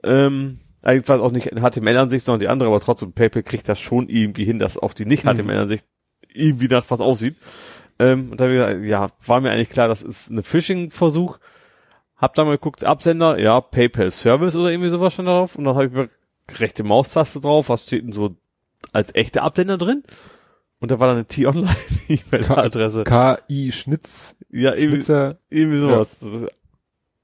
Ähm, 0.03 0.59
eigentlich 0.81 1.07
war 1.07 1.15
es 1.17 1.21
auch 1.21 1.31
nicht 1.31 1.47
in 1.47 1.59
HTML-Ansicht, 1.61 2.25
sondern 2.25 2.41
die 2.41 2.47
andere, 2.49 2.69
aber 2.69 2.79
trotzdem 2.79 3.13
PayPal 3.13 3.43
kriegt 3.43 3.69
das 3.69 3.79
schon 3.79 4.09
irgendwie 4.09 4.43
hin, 4.43 4.59
dass 4.59 4.77
auch 4.77 4.93
die 4.93 5.05
nicht 5.05 5.23
Mhm. 5.23 5.29
Irgendwie 6.33 6.67
nach 6.67 6.83
was 6.89 6.99
aussieht. 6.99 7.35
Ähm, 7.99 8.31
und 8.31 8.41
da 8.41 8.45
hab 8.45 8.51
ich 8.51 8.57
gesagt, 8.57 8.83
ja, 8.85 9.07
war 9.27 9.39
mir 9.39 9.51
eigentlich 9.51 9.69
klar, 9.69 9.87
das 9.87 10.01
ist 10.01 10.31
eine 10.31 10.43
Phishing-Versuch. 10.43 11.37
Hab 12.17 12.33
da 12.33 12.43
mal 12.43 12.51
geguckt, 12.51 12.83
Absender, 12.83 13.39
ja, 13.39 13.61
PayPal 13.61 14.09
Service 14.11 14.55
oder 14.55 14.71
irgendwie 14.71 14.89
sowas 14.89 15.13
schon 15.13 15.25
drauf. 15.25 15.55
Und 15.55 15.65
dann 15.65 15.75
habe 15.75 15.85
ich 15.85 15.91
mir 15.91 16.09
rechte 16.59 16.83
Maustaste 16.83 17.39
drauf, 17.39 17.69
was 17.69 17.83
steht 17.83 18.03
denn 18.03 18.11
so 18.11 18.35
als 18.91 19.13
echte 19.15 19.41
Absender 19.43 19.77
drin? 19.77 20.03
Und 20.83 20.91
da 20.91 20.99
war 20.99 21.07
dann 21.07 21.15
eine 21.15 21.25
T-Online-E-Mail-Adresse. 21.25 23.05
KI 23.05 23.71
Schnitz, 23.71 24.35
Ja, 24.51 24.73
irgendwie, 24.73 24.97
Schnitzer. 24.97 25.37
irgendwie 25.49 25.77
sowas. 25.79 26.17
Das 26.19 26.29
ist- 26.43 26.51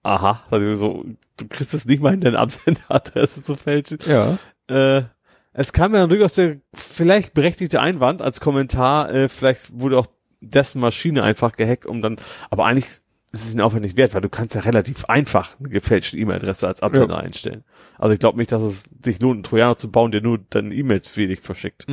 Aha, 0.02 0.42
also 0.50 0.76
so, 0.76 1.06
du 1.36 1.48
kriegst 1.50 1.74
es 1.74 1.86
nicht 1.86 2.02
mal 2.02 2.14
in 2.14 2.22
deine 2.22 2.40
Absenderadresse 2.40 3.42
zu 3.42 3.56
fälschen. 3.56 4.00
Ja. 4.08 4.38
Äh, 4.68 5.04
es 5.52 5.74
kam 5.74 5.94
ja 5.94 6.08
durchaus 6.08 6.36
der 6.36 6.62
vielleicht 6.74 7.34
berechtigte 7.34 7.82
Einwand 7.82 8.22
als 8.22 8.40
Kommentar, 8.40 9.12
äh, 9.14 9.28
vielleicht 9.28 9.78
wurde 9.78 10.00
auch 10.00 10.08
dessen 10.40 10.80
Maschine 10.80 11.24
einfach 11.24 11.52
gehackt, 11.52 11.86
um 11.86 12.02
dann, 12.02 12.16
aber 12.50 12.66
eigentlich 12.66 12.86
es 13.34 13.46
ist 13.46 13.56
ein 13.56 13.62
Aufwand 13.62 13.84
nicht 13.84 13.98
wert, 13.98 14.14
weil 14.14 14.22
du 14.22 14.30
kannst 14.30 14.56
ja 14.56 14.62
relativ 14.62 15.04
einfach 15.06 15.60
eine 15.60 15.68
gefälschte 15.68 16.18
E-Mail-Adresse 16.18 16.66
als 16.66 16.82
Absender 16.82 17.16
Ja. 17.16 17.22
einstellen. 17.22 17.66
Also 17.98 18.14
ich 18.14 18.20
glaube 18.20 18.38
nicht, 18.40 18.54
dass 18.54 18.62
es 18.64 18.86
sich 19.04 19.20
lohnt, 19.22 19.36
einen 19.36 19.44
Trojaner 19.44 19.76
zu 19.78 19.92
bauen, 19.92 20.12
der 20.14 20.22
nur 20.22 20.40
dann 20.50 20.72
E-Mails 20.72 21.10
fähig 21.10 21.42
verschickt. 21.42 21.86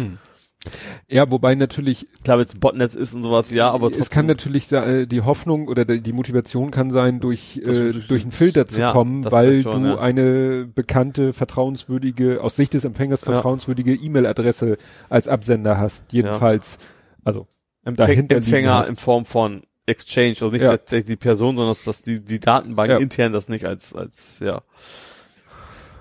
Ja, 1.08 1.30
wobei 1.30 1.54
natürlich, 1.54 2.06
Klar, 2.24 2.38
wenn 2.38 2.44
es 2.46 2.54
Botnetz 2.54 2.94
ist 2.94 3.14
und 3.14 3.22
sowas, 3.22 3.50
ja, 3.50 3.70
aber 3.70 3.86
es 3.88 4.10
kann 4.10 4.26
trotzdem- 4.26 4.52
natürlich 4.52 4.72
äh, 4.72 5.06
die 5.06 5.20
Hoffnung 5.22 5.68
oder 5.68 5.84
die 5.84 6.12
Motivation 6.12 6.70
kann 6.70 6.90
sein, 6.90 7.20
durch, 7.20 7.60
Das 7.64 7.76
äh, 7.76 7.92
durch 7.92 8.22
einen 8.22 8.32
Filter 8.32 8.66
zu 8.68 8.80
ja, 8.80 8.92
kommen, 8.92 9.24
weil 9.30 9.62
schon, 9.62 9.82
du 9.84 9.88
ja. 9.90 9.98
eine 9.98 10.66
bekannte, 10.66 11.32
vertrauenswürdige, 11.32 12.42
aus 12.42 12.56
Sicht 12.56 12.74
des 12.74 12.84
Empfängers 12.84 13.20
Ja. 13.22 13.32
vertrauenswürdige 13.32 13.94
E-Mail-Adresse 13.94 14.78
als 15.08 15.28
Absender 15.28 15.78
hast. 15.78 16.12
Jedenfalls, 16.12 16.78
also 17.24 17.46
Empfäng 17.84 18.28
Empfänger 18.28 18.86
in 18.88 18.96
Form 18.96 19.24
von 19.24 19.62
Exchange, 19.86 20.30
also 20.30 20.48
nicht 20.48 20.62
Ja. 20.62 20.72
tatsächlich 20.72 21.06
die 21.06 21.16
Person, 21.16 21.54
sondern 21.56 21.70
dass, 21.70 21.84
dass 21.84 22.02
die, 22.02 22.24
die 22.24 22.40
Datenbank 22.40 22.90
Ja. 22.90 22.98
intern 22.98 23.32
das 23.32 23.48
nicht 23.48 23.64
als, 23.66 23.94
als, 23.94 24.40
ja. 24.40 24.62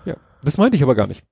ja, 0.05 0.15
das 0.43 0.57
meinte 0.57 0.75
ich 0.77 0.81
aber 0.83 0.95
gar 0.95 1.05
nicht. 1.05 1.23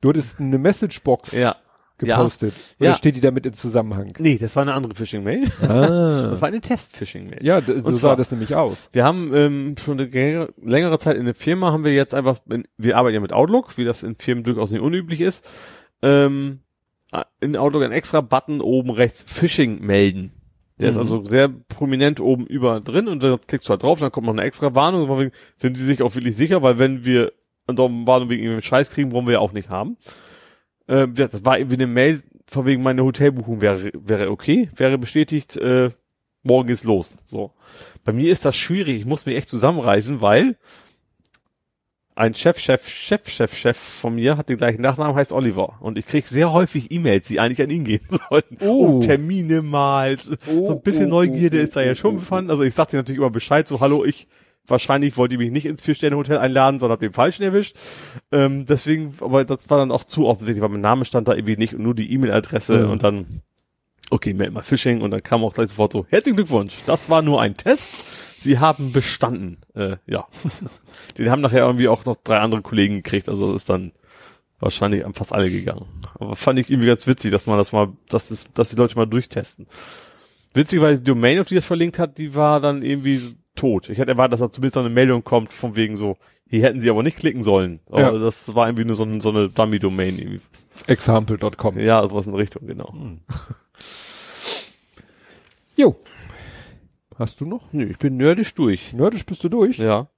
Du 0.00 0.08
hattest 0.10 0.38
eine 0.40 0.58
Messagebox 0.58 1.32
Ja. 1.32 1.56
Gepostet. 1.98 2.54
Oder 2.80 2.90
Ja. 2.90 2.94
steht 2.96 3.16
die 3.16 3.20
damit 3.20 3.44
in 3.46 3.52
Zusammenhang? 3.52 4.12
Nee, 4.18 4.38
das 4.38 4.54
war 4.56 4.62
eine 4.62 4.74
andere 4.74 4.94
Phishing-Mail. 4.94 5.44
Ah. 5.62 6.26
Das 6.30 6.40
war 6.40 6.48
eine 6.48 6.60
Test-Phishing-Mail. 6.60 7.40
ja, 7.42 7.60
so 7.60 7.72
Und 7.74 7.96
sah 7.96 8.08
zwar- 8.08 8.16
das 8.16 8.30
nämlich 8.30 8.54
aus. 8.54 8.88
Wir 8.92 9.04
haben 9.04 9.34
ähm, 9.34 9.74
schon 9.78 9.98
eine 10.00 10.48
längere, 10.62 10.98
Zeit 10.98 11.16
in 11.16 11.24
der 11.24 11.34
Firma 11.34 11.72
haben 11.72 11.84
wir 11.84 11.92
jetzt 11.94 12.14
einfach, 12.14 12.38
wir 12.76 12.96
arbeiten 12.96 13.14
ja 13.14 13.20
mit 13.20 13.32
Outlook, 13.32 13.76
wie 13.78 13.84
das 13.84 14.02
in 14.02 14.16
Firmen 14.16 14.44
durchaus 14.44 14.70
nicht 14.70 14.80
unüblich 14.82 15.20
ist. 15.20 15.48
Ähm, 16.02 16.60
in 17.40 17.56
Outlook 17.56 17.82
ein 17.82 17.92
extra 17.92 18.20
Button 18.20 18.60
oben 18.60 18.90
rechts 18.90 19.22
Phishing 19.26 19.80
melden. 19.80 20.32
Der 20.78 20.90
ist 20.90 20.94
Mhm. 20.96 21.00
also 21.02 21.24
sehr 21.24 21.48
prominent 21.48 22.20
oben 22.20 22.46
über 22.46 22.80
drin 22.80 23.08
und 23.08 23.22
dann 23.22 23.40
klickst 23.46 23.66
du 23.68 23.70
halt 23.70 23.82
drauf, 23.82 23.98
dann 23.98 24.12
kommt 24.12 24.26
noch 24.26 24.34
eine 24.34 24.42
extra 24.42 24.74
Warnung. 24.74 25.30
Sind 25.56 25.76
Sie 25.76 25.84
sich 25.84 26.02
auch 26.02 26.14
wirklich 26.14 26.36
sicher? 26.36 26.62
Weil 26.62 26.78
wenn 26.78 27.04
wir 27.04 27.32
eine 27.66 27.78
Warnung 27.78 28.28
wegen 28.30 28.42
irgendeinem 28.42 28.62
Scheiß 28.62 28.90
kriegen, 28.90 29.10
wollen 29.12 29.26
wir 29.26 29.32
ja 29.34 29.38
auch 29.40 29.52
nicht 29.52 29.70
haben. 29.70 29.96
Ja, 30.88 31.06
das 31.06 31.44
war 31.44 31.58
irgendwie 31.58 31.76
eine 31.76 31.86
Mail 31.86 32.22
von 32.48 32.64
wegen 32.64 32.82
meine 32.82 33.04
Hotelbuchung 33.04 33.60
wäre 33.60 33.90
wäre 33.94 34.30
okay, 34.30 34.70
wäre 34.74 34.98
bestätigt. 34.98 35.56
Äh, 35.56 35.90
morgen 36.42 36.68
ist 36.70 36.84
los. 36.84 37.16
So. 37.26 37.52
Bei 38.04 38.12
mir 38.12 38.32
ist 38.32 38.44
das 38.44 38.56
schwierig. 38.56 39.00
Ich 39.00 39.06
muss 39.06 39.26
mich 39.26 39.36
echt 39.36 39.48
zusammenreißen, 39.48 40.22
weil 40.22 40.56
ein 42.14 42.34
Chef, 42.34 42.58
Chef, 42.58 42.88
Chef, 42.88 43.28
Chef, 43.28 43.54
Chef 43.54 43.76
von 43.76 44.16
mir 44.16 44.36
hat 44.36 44.48
den 44.48 44.56
gleichen 44.56 44.82
Nachnamen, 44.82 45.14
heißt 45.14 45.30
Oliver. 45.30 45.76
Und 45.80 45.98
ich 45.98 46.06
krieg 46.06 46.26
sehr 46.26 46.52
häufig 46.52 46.90
E-Mails, 46.90 47.28
die 47.28 47.38
eigentlich 47.38 47.62
an 47.62 47.70
ihn 47.70 47.84
gehen 47.84 48.00
sollten. 48.28 48.56
Oh. 48.60 48.86
Um 48.86 49.00
Termine 49.00 49.62
mal. 49.62 50.16
so 50.18 50.32
ein 50.70 50.82
bisschen 50.82 51.06
oh, 51.06 51.16
Neugierde 51.16 51.60
oh, 51.60 51.62
ist 51.62 51.76
da 51.76 51.82
ja 51.82 51.92
oh, 51.92 51.94
schon 51.94 52.16
oh, 52.16 52.18
befangen. 52.18 52.50
Also 52.50 52.64
ich 52.64 52.74
sagte 52.74 52.96
natürlich 52.96 53.18
immer 53.18 53.30
Bescheid, 53.30 53.68
so 53.68 53.80
hallo, 53.80 54.04
ich 54.04 54.26
wahrscheinlich 54.68 55.16
wollte 55.16 55.34
ich 55.34 55.38
mich 55.38 55.50
nicht 55.50 55.66
ins 55.66 55.82
Vier-Sterne-Hotel 55.82 56.38
einladen, 56.38 56.78
sondern 56.78 56.94
hab 56.96 57.00
den 57.00 57.12
Falschen 57.12 57.42
erwischt. 57.42 57.76
Ähm, 58.32 58.66
deswegen, 58.66 59.14
aber 59.20 59.44
das 59.44 59.68
war 59.70 59.78
dann 59.78 59.90
auch 59.92 60.04
zu 60.04 60.26
offensichtlich, 60.26 60.62
weil 60.62 60.70
mein 60.70 60.80
Name 60.80 61.04
stand 61.04 61.28
da 61.28 61.34
irgendwie 61.34 61.56
nicht 61.56 61.74
und 61.74 61.82
nur 61.82 61.94
die 61.94 62.12
E-Mail-Adresse 62.12 62.84
Mhm. 62.84 62.90
und 62.90 63.02
dann 63.02 63.42
okay, 64.10 64.32
meld 64.32 64.52
mal 64.52 64.62
Phishing 64.62 65.02
und 65.02 65.10
dann 65.10 65.22
kam 65.22 65.44
auch 65.44 65.52
gleich 65.52 65.68
sofort 65.68 65.92
so, 65.92 66.06
herzlichen 66.08 66.36
Glückwunsch, 66.36 66.74
das 66.86 67.10
war 67.10 67.20
nur 67.22 67.40
ein 67.42 67.56
Test, 67.56 68.40
Sie 68.42 68.58
haben 68.58 68.92
bestanden. 68.92 69.58
Äh, 69.74 69.96
ja. 70.06 70.26
Den 71.18 71.30
haben 71.30 71.42
nachher 71.42 71.66
irgendwie 71.66 71.88
auch 71.88 72.04
noch 72.04 72.16
drei 72.16 72.38
andere 72.38 72.62
Kollegen 72.62 72.96
gekriegt, 73.02 73.28
also 73.28 73.54
ist 73.54 73.68
dann 73.68 73.92
wahrscheinlich 74.60 75.04
an 75.04 75.12
fast 75.12 75.32
alle 75.32 75.50
gegangen. 75.50 75.86
Aber 76.18 76.36
fand 76.36 76.58
ich 76.58 76.70
irgendwie 76.70 76.86
ganz 76.88 77.06
witzig, 77.06 77.32
dass 77.32 77.46
man 77.46 77.58
das 77.58 77.72
mal, 77.72 77.88
dass, 78.08 78.30
es, 78.30 78.46
dass 78.54 78.70
die 78.70 78.76
Leute 78.76 78.96
mal 78.96 79.06
durchtesten. 79.06 79.66
Witzig, 80.54 80.80
weil 80.80 80.96
die 80.96 81.04
Domain, 81.04 81.38
auf 81.40 81.46
die 81.48 81.56
das 81.56 81.66
verlinkt 81.66 81.98
hat, 81.98 82.16
die 82.18 82.34
war 82.34 82.60
dann 82.60 82.82
irgendwie 82.82 83.20
tot. 83.58 83.88
Ich 83.90 83.98
hätte 83.98 84.10
erwartet, 84.12 84.32
dass 84.34 84.40
da 84.40 84.50
zumindest 84.50 84.76
noch 84.76 84.84
eine 84.84 84.94
Meldung 84.94 85.24
kommt, 85.24 85.52
von 85.52 85.76
wegen 85.76 85.96
so, 85.96 86.16
hier 86.48 86.62
hätten 86.62 86.80
sie 86.80 86.88
aber 86.90 87.02
nicht 87.02 87.18
klicken 87.18 87.42
sollen. 87.42 87.80
Aber 87.90 88.00
Ja. 88.00 88.18
das 88.18 88.54
war 88.54 88.66
irgendwie 88.68 88.84
nur 88.84 88.96
so, 88.96 89.04
ein, 89.04 89.20
so 89.20 89.28
eine 89.28 89.48
Dummy-Domain 89.50 90.18
irgendwie. 90.18 90.40
Example.com. 90.86 91.78
Ja, 91.78 92.02
sowas 92.08 92.26
in 92.26 92.34
Richtung, 92.34 92.66
genau. 92.66 92.94
Jo. 95.76 95.96
Hast 97.16 97.40
du 97.40 97.46
noch? 97.46 97.72
Nö, 97.72 97.84
ich 97.90 97.98
bin 97.98 98.16
nerdisch 98.16 98.54
durch. 98.54 98.92
Nerdisch 98.92 99.26
bist 99.26 99.42
du 99.44 99.48
durch? 99.48 99.78
Ja. 99.78 100.08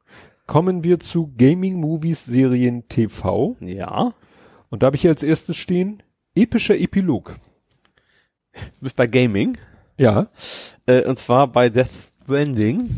Kommen 0.47 0.85
wir 0.85 0.99
zu 0.99 1.33
Gaming 1.36 1.81
Movies 1.81 2.25
Serien 2.25 2.86
TV. 2.89 3.57
Ja. 3.60 4.15
Und 4.69 4.83
da 4.83 4.86
habe 4.86 4.97
ich 4.97 5.02
hier 5.02 5.10
als 5.10 5.23
erstes 5.23 5.57
stehen, 5.57 6.02
epischer 6.35 6.77
Epilog. 6.78 7.36
Du 8.52 8.83
bist 8.83 8.97
bei 8.97 9.07
Gaming. 9.07 9.57
Ja. 9.97 10.28
Äh, 10.86 11.05
und 11.07 11.19
zwar 11.19 11.47
bei 11.47 11.69
Death 11.69 11.89
Stranding. 12.31 12.89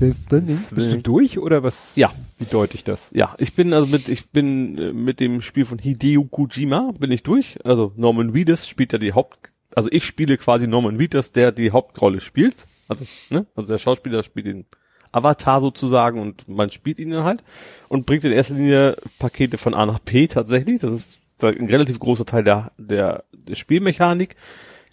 Bist 0.71 0.93
du 0.93 0.99
durch 0.99 1.39
oder 1.39 1.63
was? 1.63 1.97
Ja. 1.97 2.13
Wie 2.39 2.45
deute 2.45 2.75
ich 2.75 2.85
das? 2.85 3.11
Ja, 3.15 3.35
ich 3.39 3.55
bin 3.55 3.73
also 3.73 3.87
mit, 3.87 4.09
ich 4.09 4.31
bin 4.31 4.79
äh, 4.79 4.93
mit 4.93 5.21
dem 5.21 5.41
Spiel 5.41 5.65
von 5.65 5.79
Hideo 5.79 6.25
Kojima 6.25 6.93
bin 6.99 7.11
ich 7.11 7.23
durch. 7.23 7.59
Also 7.65 7.93
Norman 7.97 8.31
Reedus 8.31 8.69
spielt 8.69 8.93
ja 8.93 8.99
die 8.99 9.13
Haupt, 9.13 9.53
also 9.75 9.89
ich 9.91 10.05
spiele 10.05 10.37
quasi 10.37 10.67
Norman 10.67 10.97
Reedus, 10.97 11.33
der 11.33 11.53
die 11.53 11.71
Hauptrolle 11.71 12.21
spielt. 12.21 12.67
Also, 12.89 13.05
ne, 13.31 13.47
also 13.55 13.69
der 13.69 13.79
Schauspieler 13.79 14.23
spielt 14.23 14.47
den 14.47 14.67
Avatar 15.13 15.61
sozusagen 15.61 16.21
und 16.21 16.49
man 16.49 16.71
spielt 16.71 16.99
ihn 16.99 17.11
dann 17.11 17.25
halt 17.25 17.45
und 17.89 18.07
bringt 18.07 18.25
in 18.25 18.33
erster 18.33 18.55
Linie 18.55 18.97
Pakete 19.19 19.57
von 19.59 19.75
A 19.75 19.87
nach 19.87 20.01
P 20.05 20.27
tatsächlich. 20.27 20.81
Das 20.81 20.93
ist 20.93 21.21
ein 21.43 21.69
relativ 21.69 21.99
großer 21.99 22.27
Teil 22.27 22.45
der, 22.45 22.73
der, 22.77 23.25
der 23.33 23.55
Spielmechanik. 23.55 24.37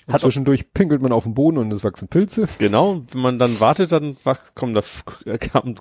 Und 0.10 0.14
Hat 0.14 0.22
auch- 0.22 0.26
zwischendurch 0.26 0.74
pinkelt 0.74 1.04
man 1.04 1.12
auf 1.12 1.24
den 1.26 1.36
Boden 1.36 1.60
und 1.60 1.72
es 1.72 1.84
wachsen 1.84 2.08
Pilze. 2.08 2.48
Genau, 2.58 2.92
und 2.94 3.14
wenn 3.14 3.22
man 3.22 3.38
dann 3.38 3.60
wartet, 3.60 3.92
dann 3.92 4.18
kommen 4.56 4.74
da, 4.74 4.82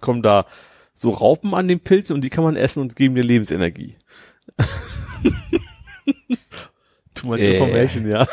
kommen, 0.03 0.23
da 0.23 0.45
so 0.93 1.09
Raupen 1.09 1.55
an 1.55 1.67
den 1.67 1.81
Pilzen 1.81 2.13
und 2.15 2.21
die 2.21 2.29
kann 2.29 2.45
man 2.45 2.55
essen 2.57 2.81
und 2.83 2.95
geben 2.95 3.15
dir 3.15 3.25
Lebensenergie. 3.25 3.97
Too 7.15 7.27
much 7.27 7.41
Äh. 7.41 7.55
information, 7.57 8.07
ja. 8.09 8.29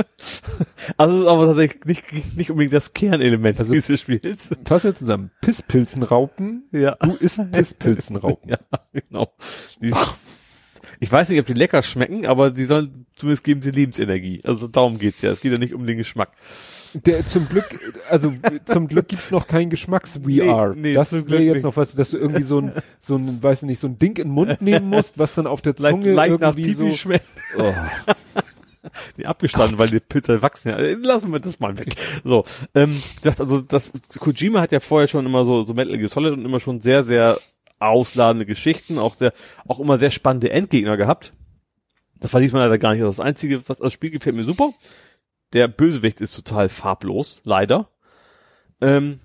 also 0.96 1.22
ist 1.22 1.26
aber 1.28 1.46
tatsächlich 1.46 1.84
nicht, 2.12 2.36
nicht 2.36 2.50
unbedingt 2.50 2.72
das 2.72 2.92
Kernelement 2.92 3.58
Also- 3.58 3.72
dieses 3.74 4.00
Spiels. 4.00 4.50
Fassen 4.64 4.84
wir 4.90 4.94
zusammen. 4.94 5.30
Pisspilzenraupen. 5.40 6.68
Ja. 6.72 6.94
Du 7.02 7.14
isst 7.16 7.40
Pisspilzenraupen. 7.52 8.50
Ja, 8.50 8.58
genau. 8.92 9.32
Die 9.80 9.92
ich 11.00 11.10
weiß 11.10 11.28
nicht, 11.28 11.40
ob 11.40 11.46
die 11.46 11.52
lecker 11.52 11.82
schmecken, 11.82 12.26
aber 12.26 12.50
die 12.50 12.64
sollen 12.64 13.06
zumindest 13.16 13.44
geben 13.44 13.62
sie 13.62 13.70
Lebensenergie. 13.70 14.40
Also 14.44 14.68
darum 14.68 14.98
geht's 14.98 15.22
ja. 15.22 15.30
Es 15.30 15.40
geht 15.40 15.52
ja 15.52 15.58
nicht 15.58 15.74
um 15.74 15.86
den 15.86 15.96
Geschmack. 15.96 16.30
Der 16.94 17.26
zum 17.26 17.48
Glück, 17.48 17.66
also 18.08 18.32
zum 18.64 18.88
Glück 18.88 19.08
gibt's 19.08 19.30
noch 19.30 19.46
kein 19.46 19.68
Geschmacks-VR. 19.68 20.74
Nee, 20.74 20.80
nee, 20.80 20.92
das 20.94 21.12
wäre 21.12 21.42
jetzt 21.42 21.54
nicht. 21.54 21.64
noch 21.64 21.76
was, 21.76 21.94
dass 21.94 22.10
du 22.10 22.18
irgendwie 22.18 22.42
so 22.42 22.60
ein, 22.60 22.72
so 22.98 23.16
ein, 23.16 23.42
weiß 23.42 23.62
nicht, 23.62 23.80
so 23.80 23.88
ein 23.88 23.98
Ding 23.98 24.16
in 24.16 24.28
den 24.28 24.30
Mund 24.30 24.62
nehmen 24.62 24.88
musst, 24.88 25.18
was 25.18 25.34
dann 25.34 25.46
auf 25.46 25.60
der 25.60 25.74
Leicht, 25.78 25.94
Zunge 25.94 26.12
leicht 26.12 26.40
nach 26.40 26.56
irgendwie 26.56 26.74
so. 26.74 26.90
schmeckt. 26.92 27.26
Oh. 27.58 27.72
die 29.16 29.26
abgestanden, 29.26 29.78
weil 29.78 29.88
die 29.88 30.00
Pilze 30.00 30.40
wachsen. 30.42 30.70
Ja, 30.70 30.78
lassen 30.78 31.32
wir 31.32 31.40
das 31.40 31.60
mal 31.60 31.76
weg. 31.78 31.94
So, 32.24 32.44
ähm, 32.74 33.02
das, 33.22 33.40
also 33.40 33.60
das 33.60 33.92
Kojima 34.18 34.60
hat 34.60 34.72
ja 34.72 34.80
vorher 34.80 35.08
schon 35.08 35.26
immer 35.26 35.44
so 35.44 35.66
so 35.66 35.74
Metal 35.74 35.96
Gear 35.98 36.08
Solid 36.08 36.32
und 36.32 36.44
immer 36.44 36.60
schon 36.60 36.80
sehr 36.80 37.04
sehr 37.04 37.38
ausladende 37.78 38.46
Geschichten, 38.46 38.98
auch 38.98 39.14
sehr 39.14 39.32
auch 39.66 39.80
immer 39.80 39.98
sehr 39.98 40.10
spannende 40.10 40.50
Endgegner 40.50 40.96
gehabt. 40.96 41.32
Das 42.18 42.30
verliest 42.30 42.54
man 42.54 42.62
leider 42.62 42.78
gar 42.78 42.92
nicht. 42.92 43.02
Das 43.02 43.20
einzige, 43.20 43.68
was 43.68 43.78
das 43.78 43.92
Spiel 43.92 44.10
gefällt 44.10 44.36
mir 44.36 44.44
super. 44.44 44.70
Der 45.52 45.68
Bösewicht 45.68 46.20
ist 46.20 46.34
total 46.34 46.68
farblos, 46.68 47.40
leider. 47.44 47.90
Ähm, 48.80 49.20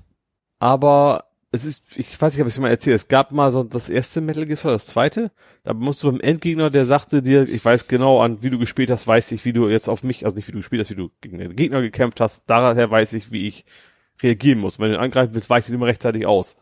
aber 0.59 1.25
es 1.53 1.65
ist, 1.65 1.97
ich 1.97 2.21
weiß 2.21 2.33
nicht, 2.33 2.41
ob 2.41 2.47
ich 2.47 2.53
es 2.53 2.59
mal 2.59 2.69
erzählt. 2.69 2.95
Es 2.95 3.07
gab 3.07 3.31
mal 3.31 3.51
so 3.51 3.63
das 3.63 3.89
erste 3.89 4.21
Metal 4.21 4.45
Gear 4.45 4.55
Solid, 4.55 4.75
das 4.75 4.85
zweite. 4.85 5.31
Da 5.63 5.73
musst 5.73 6.01
du 6.01 6.09
beim 6.09 6.21
Endgegner, 6.21 6.69
der 6.69 6.85
sagte 6.85 7.21
dir, 7.21 7.47
ich 7.47 7.63
weiß 7.63 7.87
genau, 7.87 8.21
an 8.21 8.41
wie 8.41 8.49
du 8.49 8.57
gespielt 8.57 8.89
hast, 8.89 9.07
weiß 9.07 9.33
ich, 9.33 9.43
wie 9.43 9.51
du 9.51 9.67
jetzt 9.67 9.89
auf 9.89 10.03
mich, 10.03 10.23
also 10.23 10.35
nicht 10.35 10.47
wie 10.47 10.53
du 10.53 10.59
gespielt 10.59 10.81
hast, 10.81 10.91
wie 10.91 10.95
du 10.95 11.11
gegen 11.19 11.39
den 11.39 11.55
Gegner 11.55 11.81
gekämpft 11.81 12.21
hast. 12.21 12.43
Daher 12.47 12.89
weiß 12.89 13.13
ich, 13.13 13.31
wie 13.31 13.47
ich 13.47 13.65
reagieren 14.21 14.59
muss. 14.59 14.79
Wenn 14.79 14.91
du 14.91 14.99
angreifen 14.99 15.33
willst, 15.33 15.49
weicht 15.49 15.67
ihn 15.67 15.75
immer 15.75 15.87
rechtzeitig 15.87 16.25
aus. 16.25 16.55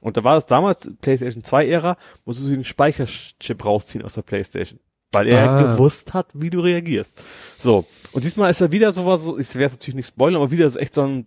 Und 0.00 0.16
da 0.16 0.24
war 0.24 0.36
es 0.36 0.46
damals, 0.46 0.90
PlayStation 1.00 1.44
2 1.44 1.68
Ära, 1.68 1.96
musstest 2.24 2.48
du 2.48 2.54
den 2.54 2.64
Speicherchip 2.64 3.64
rausziehen 3.64 4.04
aus 4.04 4.14
der 4.14 4.22
PlayStation. 4.22 4.80
Weil 5.12 5.26
er 5.28 5.50
Ah. 5.50 5.62
gewusst 5.72 6.14
hat, 6.14 6.28
wie 6.34 6.50
du 6.50 6.60
reagierst. 6.60 7.20
So. 7.58 7.84
Und 8.12 8.24
diesmal 8.24 8.50
ist 8.50 8.60
er 8.60 8.72
wieder 8.72 8.92
sowas, 8.92 9.22
so, 9.22 9.38
ich 9.38 9.54
werde 9.56 9.74
natürlich 9.74 9.96
nicht 9.96 10.08
spoilern, 10.08 10.40
aber 10.40 10.50
wieder 10.52 10.66
ist 10.66 10.76
echt 10.76 10.94
so 10.94 11.02
ein, 11.02 11.26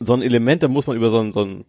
so 0.00 0.14
ein 0.14 0.22
Element, 0.22 0.62
da 0.62 0.68
muss 0.68 0.86
man 0.86 0.96
über 0.96 1.10
so 1.10 1.20
ein, 1.20 1.32
so 1.32 1.44
ein, 1.44 1.64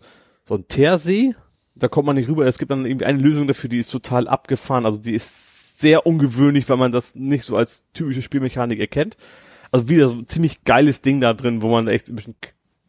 so 0.46 0.56
ein 0.56 0.68
Teersee, 0.68 1.36
da 1.76 1.88
kommt 1.90 2.08
man 2.08 2.16
nicht 2.16 2.30
rüber. 2.30 2.46
Es 2.48 2.58
gibt 2.58 2.72
dann 2.72 2.86
irgendwie 2.86 3.06
eine 3.06 3.20
Lösung 3.20 3.48
dafür, 3.48 3.70
die 3.70 3.78
ist 3.80 3.92
total 3.92 4.28
abgefahren. 4.28 4.86
Also 4.86 5.00
die 5.00 5.14
ist 5.14 5.80
sehr 5.80 6.08
ungewöhnlich, 6.08 6.68
weil 6.70 6.78
man 6.78 6.92
das 6.92 7.14
nicht 7.14 7.44
so 7.44 7.56
als 7.56 7.84
typische 7.94 8.22
Spielmechanik 8.24 8.80
erkennt. 8.80 9.16
Also 9.72 9.88
wieder 9.90 10.08
so 10.08 10.16
ein 10.16 10.28
ziemlich 10.28 10.64
geiles 10.64 11.02
Ding 11.02 11.22
da 11.22 11.34
drin, 11.34 11.62
wo 11.62 11.70
man 11.70 11.88
echt 11.88 12.10
ein 12.10 12.16
bisschen 12.16 12.36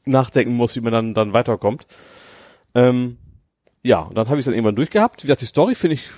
nachdenken 0.07 0.55
muss, 0.55 0.74
wie 0.76 0.81
man 0.81 0.92
dann, 0.92 1.12
dann 1.12 1.34
weiterkommt. 1.34 1.86
Ähm, 2.74 3.18
ja, 3.82 4.00
und 4.00 4.16
dann 4.16 4.28
habe 4.28 4.38
ich 4.38 4.44
dann 4.44 4.55
irgendwann 4.55 4.76
durchgehabt. 4.76 5.22
Wie 5.22 5.26
gesagt, 5.26 5.40
die 5.40 5.47
Story 5.47 5.74
finde 5.74 5.94
ich 5.94 6.08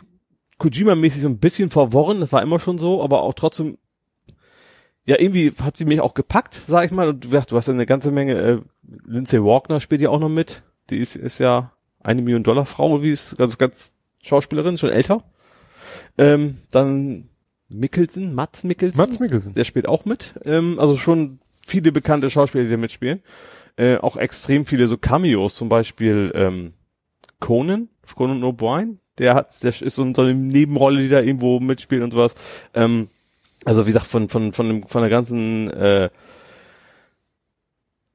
Kojima-mäßig 0.58 1.20
so 1.20 1.28
ein 1.28 1.38
bisschen 1.38 1.70
verworren, 1.70 2.20
das 2.20 2.32
war 2.32 2.42
immer 2.42 2.58
schon 2.58 2.78
so, 2.78 3.02
aber 3.02 3.22
auch 3.22 3.34
trotzdem 3.34 3.78
ja, 5.06 5.18
irgendwie 5.18 5.52
hat 5.60 5.76
sie 5.76 5.86
mich 5.86 6.00
auch 6.00 6.14
gepackt, 6.14 6.62
sag 6.66 6.84
ich 6.84 6.92
mal. 6.92 7.08
Und 7.08 7.24
du, 7.24 7.28
du 7.30 7.56
hast 7.56 7.66
ja 7.66 7.74
eine 7.74 7.86
ganze 7.86 8.12
Menge, 8.12 8.34
äh, 8.34 8.60
Lindsay 9.06 9.42
Walkner 9.42 9.80
spielt 9.80 10.00
ja 10.00 10.10
auch 10.10 10.20
noch 10.20 10.28
mit. 10.28 10.62
Die 10.90 10.98
ist, 10.98 11.16
ist 11.16 11.38
ja 11.38 11.72
eine 12.00 12.22
Million 12.22 12.42
Dollar 12.42 12.66
Frau, 12.66 13.02
wie 13.02 13.10
es, 13.10 13.34
also 13.38 13.56
ganz 13.56 13.92
Schauspielerin, 14.22 14.78
schon 14.78 14.90
älter. 14.90 15.22
Ähm, 16.18 16.58
dann 16.70 17.28
Mickelson, 17.68 18.34
Mats 18.34 18.64
Mickelson. 18.64 19.04
Mats 19.04 19.18
Mikkelsen. 19.18 19.54
Der 19.54 19.64
spielt 19.64 19.88
auch 19.88 20.04
mit. 20.04 20.38
Ähm, 20.44 20.78
also 20.78 20.96
schon 20.96 21.40
viele 21.66 21.92
bekannte 21.92 22.30
Schauspieler, 22.30 22.64
die 22.64 22.70
da 22.70 22.76
mitspielen. 22.76 23.20
Äh, 23.76 23.96
auch 23.96 24.16
extrem 24.16 24.64
viele 24.64 24.86
so 24.86 24.98
Cameos, 24.98 25.54
zum 25.54 25.68
Beispiel 25.68 26.32
ähm, 26.34 26.74
Conan, 27.38 27.88
Conan 28.14 28.42
O'Brien. 28.42 28.98
Der 29.18 29.34
hat, 29.34 29.62
der 29.62 29.70
ist 29.70 29.94
so, 29.94 30.02
eine 30.02 30.34
Nebenrolle, 30.34 31.02
die 31.02 31.08
da 31.08 31.20
irgendwo 31.20 31.60
mitspielt 31.60 32.02
und 32.02 32.12
sowas. 32.12 32.34
Ähm, 32.74 33.08
also 33.64 33.86
wie 33.86 33.92
gesagt, 33.92 34.06
von, 34.06 34.28
von, 34.28 34.52
von, 34.52 34.68
dem, 34.68 34.86
von 34.86 35.02
der 35.02 35.10
ganzen 35.10 35.68
äh, 35.70 36.08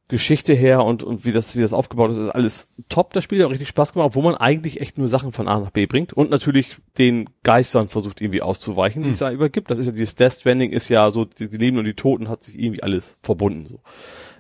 Geschichte 0.08 0.53
her 0.53 0.84
und, 0.84 1.01
und 1.01 1.25
wie 1.25 1.32
das, 1.32 1.56
wie 1.56 1.61
das 1.61 1.74
aufgebaut 1.74 2.11
ist, 2.11 2.17
ist 2.17 2.30
alles 2.30 2.69
top, 2.90 3.14
das 3.14 3.24
Spiel, 3.24 3.43
hat 3.43 3.50
richtig 3.50 3.69
Spaß 3.69 3.93
gemacht, 3.93 4.11
wo 4.14 4.22
man 4.22 4.35
eigentlich 4.35 4.80
echt 4.80 5.00
nur 5.00 5.08
Sachen 5.08 5.32
von 5.32 5.48
A 5.48 5.59
nach 5.59 5.72
B 5.72 5.88
bringt 5.88 6.14
und 6.14 6.30
natürlich 6.30 6.77
den 7.00 7.27
Geistern 7.42 7.90
versucht 7.90 8.22
irgendwie 8.22 8.43
auszuweichen, 8.43 9.01
die 9.01 9.09
es 9.09 9.17
da 9.17 9.32
übergibt. 9.32 9.72
Das 9.72 9.80
ist 9.80 9.88
ja 9.88 9.92
dieses 9.92 10.14
Death 10.14 10.34
Stranding 10.34 10.72
ist 10.72 10.90
ja 10.90 11.09
so, 11.09 11.25
die, 11.25 11.50
die 11.50 11.58
Leben 11.58 11.80
und 11.80 11.85
die 11.85 11.95
Toten 11.95 12.30
hat 12.30 12.43
sich 12.43 12.58
irgendwie 12.58 12.84
alles 12.84 13.17
verbunden, 13.19 13.66
so. 13.67 13.80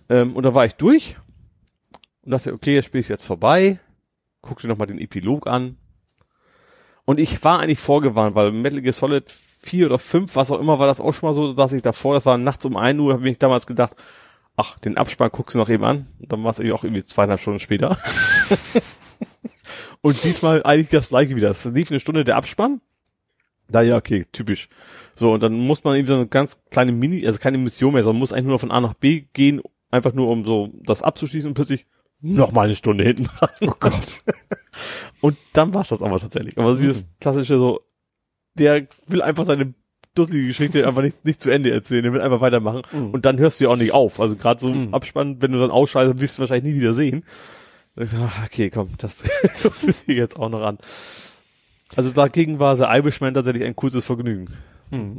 Ähm, 0.09 0.35
und 0.35 0.43
da 0.43 0.53
war 0.53 0.65
ich 0.65 0.75
durch 0.75 1.17
und 2.23 2.31
dachte, 2.31 2.53
okay, 2.53 2.75
das 2.75 2.85
Spiel 2.85 2.99
ist 2.99 3.09
jetzt 3.09 3.25
vorbei, 3.25 3.79
guck 4.41 4.59
dir 4.59 4.67
nochmal 4.67 4.87
den 4.87 4.99
Epilog 4.99 5.47
an. 5.47 5.77
Und 7.05 7.19
ich 7.19 7.43
war 7.43 7.59
eigentlich 7.59 7.79
vorgewarnt, 7.79 8.35
weil 8.35 8.51
Metal 8.51 8.81
Gear 8.81 8.93
Solid 8.93 9.29
4 9.29 9.85
oder 9.85 9.99
5, 9.99 10.35
was 10.35 10.51
auch 10.51 10.59
immer, 10.59 10.79
war 10.79 10.87
das 10.87 10.99
auch 10.99 11.13
schon 11.13 11.29
mal 11.29 11.33
so, 11.35 11.53
dass 11.53 11.71
ich 11.71 11.83
davor, 11.83 12.15
das 12.15 12.25
war 12.25 12.37
nachts 12.37 12.65
um 12.65 12.77
1 12.77 12.99
Uhr, 12.99 13.13
habe 13.13 13.29
ich 13.29 13.37
damals 13.37 13.67
gedacht, 13.67 13.95
ach, 14.55 14.79
den 14.79 14.97
Abspann 14.97 15.29
guckst 15.31 15.55
du 15.55 15.59
noch 15.59 15.69
eben 15.69 15.83
an. 15.83 16.07
Und 16.19 16.31
dann 16.31 16.43
war 16.43 16.51
es 16.51 16.59
irgendwie 16.59 16.73
auch 16.73 16.83
irgendwie 16.83 17.03
zweieinhalb 17.03 17.39
Stunden 17.39 17.59
später. 17.59 17.97
und 20.01 20.23
diesmal 20.23 20.63
eigentlich 20.63 20.89
das 20.89 21.09
gleiche 21.09 21.35
wieder. 21.35 21.51
Es 21.51 21.65
lief 21.65 21.91
eine 21.91 21.99
Stunde 21.99 22.23
der 22.23 22.37
Abspann. 22.37 22.81
Da 23.67 23.81
ja, 23.81 23.97
okay, 23.97 24.25
typisch. 24.31 24.69
So, 25.15 25.33
und 25.33 25.43
dann 25.43 25.53
muss 25.53 25.83
man 25.83 25.95
eben 25.95 26.07
so 26.07 26.15
eine 26.15 26.27
ganz 26.27 26.59
kleine 26.69 26.91
Mini, 26.91 27.25
also 27.25 27.39
keine 27.39 27.57
Mission 27.57 27.93
mehr, 27.93 28.03
sondern 28.03 28.19
muss 28.19 28.31
eigentlich 28.31 28.45
nur 28.45 28.53
noch 28.53 28.61
von 28.61 28.71
A 28.71 28.79
nach 28.79 28.93
B 28.93 29.25
gehen, 29.33 29.61
einfach 29.95 30.13
nur 30.13 30.29
um 30.29 30.43
so 30.45 30.69
das 30.83 31.01
abzuschließen 31.01 31.49
und 31.49 31.53
plötzlich 31.55 31.85
noch 32.21 32.51
mal 32.51 32.63
eine 32.63 32.75
Stunde 32.75 33.03
hinten 33.03 33.25
dran. 33.25 33.49
Oh 33.61 33.73
Gott. 33.79 33.93
und 35.21 35.37
dann 35.53 35.73
war's 35.73 35.89
das 35.89 36.01
aber 36.01 36.19
tatsächlich. 36.19 36.57
Aber 36.57 36.75
dieses 36.75 37.09
klassische 37.19 37.57
so, 37.57 37.81
der 38.55 38.87
will 39.07 39.21
einfach 39.21 39.45
seine 39.45 39.73
dusselige 40.15 40.47
Geschichte 40.47 40.87
einfach 40.87 41.01
nicht, 41.01 41.25
nicht 41.25 41.41
zu 41.41 41.49
Ende 41.49 41.71
erzählen, 41.71 42.03
der 42.03 42.13
will 42.13 42.21
einfach 42.21 42.41
weitermachen. 42.41 42.83
Mhm. 42.91 43.11
Und 43.11 43.25
dann 43.25 43.37
hörst 43.37 43.59
du 43.59 43.65
ja 43.65 43.69
auch 43.69 43.75
nicht 43.75 43.93
auf. 43.93 44.19
Also 44.19 44.35
gerade 44.35 44.59
so 44.59 44.69
Mhm. 44.69 44.93
Abspann, 44.93 45.41
wenn 45.41 45.51
du 45.51 45.59
dann 45.59 45.71
ausschaltest, 45.71 46.21
wirst 46.21 46.37
du 46.37 46.39
wahrscheinlich 46.41 46.73
nie 46.73 46.79
wieder 46.79 46.93
sehen. 46.93 47.23
Okay, 48.45 48.69
komm, 48.69 48.89
das 48.97 49.23
guck 49.61 49.75
ich 49.83 50.07
mir 50.07 50.15
jetzt 50.15 50.37
auch 50.37 50.49
noch 50.49 50.61
an. 50.61 50.77
Also 51.95 52.11
dagegen 52.11 52.59
war 52.59 52.75
The 52.75 52.83
Irishman 52.83 53.33
tatsächlich 53.33 53.63
ein 53.63 53.75
kurzes 53.75 54.05
Vergnügen. 54.05 54.47
Hm. 54.91 55.17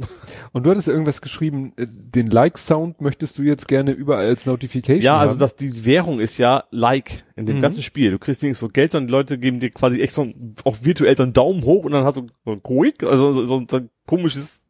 Und 0.53 0.65
du 0.65 0.69
hattest 0.71 0.87
irgendwas 0.87 1.19
geschrieben, 1.21 1.73
äh, 1.75 1.85
den 1.89 2.27
Like-Sound 2.27 3.01
möchtest 3.01 3.37
du 3.37 3.43
jetzt 3.43 3.67
gerne 3.67 3.91
überall 3.91 4.25
als 4.27 4.45
Notification 4.45 5.01
Ja, 5.03 5.17
also 5.19 5.33
haben? 5.33 5.39
das, 5.39 5.55
die 5.57 5.83
Währung 5.85 6.19
ist 6.21 6.37
ja 6.37 6.63
Like 6.71 7.25
in 7.35 7.45
dem 7.45 7.57
Mhm. 7.57 7.61
ganzen 7.61 7.83
Spiel. 7.83 8.11
Du 8.11 8.17
kriegst 8.19 8.41
nirgendwo 8.43 8.69
Geld, 8.69 8.93
sondern 8.93 9.07
die 9.07 9.11
Leute 9.11 9.37
geben 9.37 9.59
dir 9.59 9.69
quasi 9.69 10.01
echt 10.01 10.13
so 10.13 10.21
ein, 10.23 10.55
auch 10.63 10.77
virtuell 10.81 11.17
so 11.17 11.23
einen 11.23 11.33
Daumen 11.33 11.63
hoch 11.63 11.83
und 11.83 11.91
dann 11.91 12.05
hast 12.05 12.17
du 12.17 12.27
so 12.45 12.51
ein 12.51 12.63
Quick, 12.63 13.03
also 13.03 13.31
so, 13.33 13.45
so, 13.45 13.61
so 13.67 13.77
ein 13.77 13.89
komisches, 14.05 14.61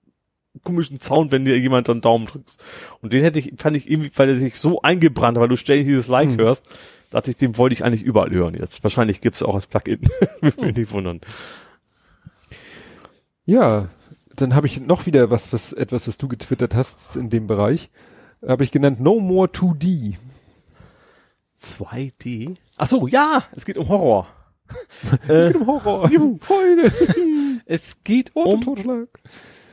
komischen 0.64 1.00
Sound, 1.00 1.32
wenn 1.32 1.46
dir 1.46 1.60
jemand 1.60 1.86
so 1.86 1.92
einen 1.94 2.02
Daumen 2.02 2.26
drückst. 2.26 2.64
Und 3.02 3.14
den 3.14 3.22
hätte 3.22 3.38
ich, 3.38 3.54
fand 3.58 3.78
ich 3.78 3.90
irgendwie, 3.92 4.10
weil 4.16 4.30
er 4.30 4.38
sich 4.40 4.56
so 4.60 4.82
eingebrannt 4.82 5.38
hat, 5.38 5.42
weil 5.44 5.50
du 5.50 5.58
ständig 5.58 5.86
dieses 5.86 6.08
Like 6.08 6.30
Mhm. 6.32 6.38
hörst, 6.38 6.66
dachte 7.12 7.30
ich, 7.30 7.38
den 7.38 7.56
wollte 7.60 7.74
ich 7.74 7.86
eigentlich 7.86 8.02
überall 8.04 8.32
hören 8.32 8.56
jetzt. 8.60 8.84
Wahrscheinlich 8.84 9.22
gibt's 9.22 9.44
auch 9.44 9.54
als 9.54 9.68
Plugin. 9.68 10.00
Würde 10.42 10.62
mich 10.66 10.76
nicht 10.76 10.92
wundern. 10.92 11.22
Ja, 13.46 13.88
dann 14.38 14.56
habe 14.56 14.68
ich 14.68 14.80
noch 14.80 15.06
wieder 15.06 15.30
was, 15.30 15.52
was 15.52 15.74
etwas, 15.74 16.08
was 16.08 16.18
du 16.18 16.28
getwittert 16.28 16.76
hast 16.76 17.16
in 17.16 17.30
dem 17.30 17.48
Bereich. 17.48 17.90
Habe 18.46 18.64
ich 18.64 18.72
genannt 18.72 19.00
No 19.00 19.20
More 19.20 19.48
2D. 19.48 20.16
2D? 21.60 22.56
Ach 22.78 22.88
so, 22.88 23.08
ja, 23.08 23.44
es 23.54 23.66
geht 23.66 23.78
um 23.78 23.90
Horror. 23.90 24.28
Es 25.28 25.46
äh, 25.46 25.48
geht 25.48 25.62
um 25.62 25.68
Horror. 25.68 26.10
Juhu, 26.12 26.38
Freude. 26.42 26.92
es 27.66 28.04
geht 28.04 28.36
Um 28.36 28.46
um 28.46 28.62
Totschlag. 28.62 29.08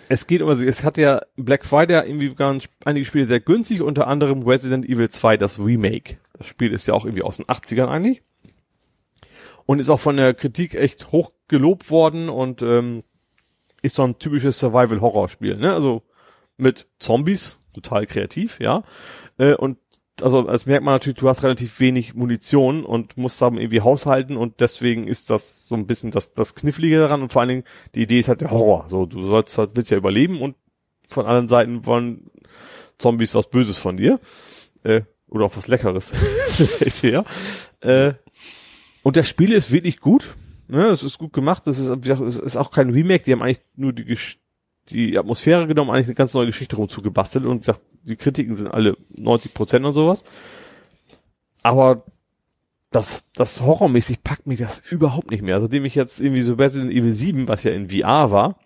Es 0.08 0.26
geht 0.26 0.40
um, 0.40 0.48
also 0.48 0.64
es 0.64 0.84
hat 0.84 0.96
ja 0.98 1.22
Black 1.36 1.64
Friday 1.66 2.06
irgendwie 2.06 2.34
ganz 2.34 2.68
einige 2.84 3.04
Spiele 3.04 3.26
sehr 3.26 3.40
günstig, 3.40 3.82
unter 3.82 4.06
anderem 4.06 4.42
Resident 4.42 4.86
Evil 4.86 5.08
2, 5.08 5.36
das 5.36 5.58
Remake. 5.58 6.18
Das 6.38 6.46
Spiel 6.46 6.72
ist 6.72 6.86
ja 6.86 6.94
auch 6.94 7.04
irgendwie 7.04 7.22
aus 7.22 7.36
den 7.36 7.46
80ern 7.46 7.88
eigentlich. 7.88 8.22
Und 9.66 9.78
ist 9.78 9.88
auch 9.88 10.00
von 10.00 10.16
der 10.16 10.34
Kritik 10.34 10.74
echt 10.74 11.10
hoch 11.10 11.32
gelobt 11.48 11.90
worden 11.90 12.28
und 12.28 12.62
ähm, 12.62 13.02
ist 13.84 13.96
so 13.96 14.02
ein 14.02 14.18
typisches 14.18 14.58
Survival-Horror-Spiel, 14.58 15.56
ne? 15.56 15.74
Also 15.74 16.02
mit 16.56 16.86
Zombies, 16.98 17.62
total 17.74 18.06
kreativ, 18.06 18.58
ja. 18.60 18.82
Äh, 19.38 19.54
und 19.54 19.78
also 20.22 20.46
als 20.46 20.66
merkt 20.66 20.84
man 20.84 20.94
natürlich, 20.94 21.18
du 21.18 21.28
hast 21.28 21.42
relativ 21.42 21.80
wenig 21.80 22.14
Munition 22.14 22.84
und 22.84 23.16
musst 23.16 23.42
dann 23.42 23.58
irgendwie 23.58 23.80
haushalten 23.80 24.36
und 24.36 24.60
deswegen 24.60 25.08
ist 25.08 25.28
das 25.28 25.68
so 25.68 25.74
ein 25.74 25.86
bisschen 25.86 26.12
das, 26.12 26.32
das 26.34 26.54
Knifflige 26.54 26.98
daran 26.98 27.20
und 27.20 27.32
vor 27.32 27.42
allen 27.42 27.48
Dingen 27.48 27.64
die 27.94 28.02
Idee 28.02 28.20
ist 28.20 28.28
halt 28.28 28.40
der 28.40 28.52
Horror. 28.52 28.86
So, 28.88 29.06
du 29.06 29.22
sollst 29.24 29.58
halt, 29.58 29.72
willst 29.74 29.90
ja 29.90 29.96
überleben 29.96 30.40
und 30.40 30.54
von 31.08 31.26
allen 31.26 31.48
Seiten 31.48 31.84
wollen 31.84 32.30
Zombies 32.98 33.34
was 33.34 33.50
Böses 33.50 33.78
von 33.78 33.96
dir. 33.96 34.20
Äh, 34.84 35.02
oder 35.28 35.46
auch 35.46 35.56
was 35.56 35.66
Leckeres. 35.66 36.12
Eher. 37.02 37.24
äh, 37.80 38.14
und 39.02 39.16
das 39.16 39.28
Spiel 39.28 39.52
ist 39.52 39.72
wirklich 39.72 39.98
gut. 39.98 40.36
Ne, 40.68 40.86
es 40.86 41.02
ist 41.02 41.18
gut 41.18 41.32
gemacht. 41.32 41.66
Es 41.66 41.78
ist, 41.78 41.90
wie 41.90 42.00
gesagt, 42.00 42.22
es 42.22 42.38
ist 42.38 42.56
auch 42.56 42.70
kein 42.70 42.90
Remake. 42.90 43.24
Die 43.24 43.32
haben 43.32 43.42
eigentlich 43.42 43.60
nur 43.76 43.92
die, 43.92 44.04
Gesch- 44.04 44.38
die 44.88 45.18
Atmosphäre 45.18 45.66
genommen, 45.66 45.90
eigentlich 45.90 46.06
eine 46.08 46.14
ganz 46.14 46.34
neue 46.34 46.46
Geschichte 46.46 46.76
rumzugebastelt 46.76 47.44
und 47.44 47.60
gesagt, 47.60 47.80
die 48.02 48.16
Kritiken 48.16 48.54
sind 48.54 48.68
alle 48.68 48.96
90 49.10 49.54
Prozent 49.54 49.84
und 49.84 49.92
sowas. 49.92 50.24
Aber 51.62 52.04
das, 52.90 53.26
das 53.34 53.60
horrormäßig 53.62 54.22
packt 54.22 54.46
mich 54.46 54.60
das 54.60 54.78
überhaupt 54.78 55.30
nicht 55.30 55.42
mehr. 55.42 55.60
Seitdem 55.60 55.84
ich 55.84 55.94
jetzt 55.94 56.20
irgendwie 56.20 56.42
so 56.42 56.54
Resident 56.54 56.92
Evil 56.92 57.12
7, 57.12 57.48
was 57.48 57.64
ja 57.64 57.72
in 57.72 57.90
VR 57.90 58.30
war, 58.30 58.58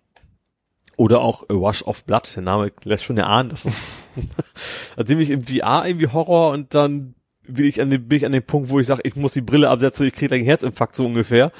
oder 0.96 1.20
auch 1.20 1.48
A 1.48 1.54
Rush 1.54 1.82
of 1.84 2.04
Blood, 2.04 2.34
der 2.34 2.42
Name 2.42 2.72
lässt 2.82 3.04
schon 3.04 3.16
erahnen, 3.18 3.50
dass 3.50 3.64
es, 3.64 3.74
seitdem 4.96 5.20
ich 5.20 5.30
im 5.30 5.42
VR 5.42 5.86
irgendwie 5.86 6.08
Horror 6.08 6.50
und 6.50 6.74
dann 6.74 7.14
will 7.44 7.66
ich 7.66 7.80
an 7.80 7.88
dem, 7.88 8.08
bin 8.08 8.16
ich 8.18 8.26
an 8.26 8.32
dem 8.32 8.42
Punkt, 8.42 8.68
wo 8.68 8.80
ich 8.80 8.86
sage, 8.86 9.02
ich 9.04 9.16
muss 9.16 9.32
die 9.32 9.40
Brille 9.40 9.70
absetzen, 9.70 10.06
ich 10.06 10.12
kriege 10.12 10.34
einen 10.34 10.44
Herzinfarkt 10.44 10.94
so 10.94 11.06
ungefähr, 11.06 11.52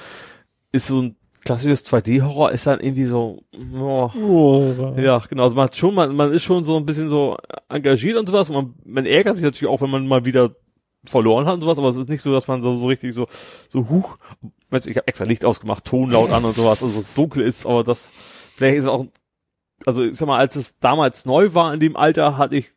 ist 0.73 0.87
so 0.87 1.03
ein 1.03 1.17
klassisches 1.45 1.85
2D-Horror, 1.91 2.53
ist 2.53 2.67
dann 2.67 2.81
irgendwie 2.81 3.05
so, 3.05 3.43
oh, 3.75 4.11
Oh. 4.15 4.95
ja, 4.99 5.19
genau. 5.19 5.45
Also 5.45 5.55
man 5.57 5.65
hat 5.65 5.77
schon, 5.77 5.95
man, 5.95 6.15
man 6.15 6.33
ist 6.33 6.45
schon 6.45 6.65
so 6.65 6.77
ein 6.77 6.85
bisschen 6.85 7.09
so 7.09 7.37
engagiert 7.69 8.19
und 8.19 8.29
sowas. 8.29 8.51
Man, 8.51 8.75
man 8.85 9.07
ärgert 9.07 9.37
sich 9.37 9.45
natürlich 9.45 9.73
auch, 9.73 9.81
wenn 9.81 9.91
man 9.91 10.07
mal 10.07 10.25
wieder 10.25 10.55
verloren 11.05 11.47
hat 11.47 11.55
und 11.55 11.61
sowas, 11.63 11.79
aber 11.79 11.89
es 11.89 11.97
ist 11.97 12.09
nicht 12.09 12.23
so, 12.23 12.33
dass 12.33 12.49
man 12.49 12.63
so, 12.63 12.77
so 12.79 12.87
richtig 12.87 13.15
so, 13.15 13.27
so 13.69 13.89
huch, 13.89 14.19
weißt 14.71 14.87
du, 14.87 14.91
ich 14.91 14.97
habe 14.97 15.07
extra 15.07 15.25
Licht 15.25 15.45
ausgemacht, 15.45 15.85
Ton 15.85 16.11
laut 16.11 16.31
an 16.31 16.45
und 16.45 16.57
sowas, 16.57 16.83
also 16.83 16.99
es 16.99 17.15
dunkel 17.15 17.43
ist, 17.43 17.67
aber 17.67 17.85
das, 17.85 18.13
vielleicht 18.57 18.79
ist 18.79 18.87
auch, 18.87 19.07
also 19.87 20.03
ich 20.03 20.17
sag 20.17 20.27
mal, 20.27 20.39
als 20.39 20.57
es 20.57 20.79
damals 20.81 21.25
neu 21.25 21.55
war 21.55 21.73
in 21.73 21.81
dem 21.81 21.97
Alter, 21.97 22.37
hatte 22.37 22.57
ich 22.57 22.71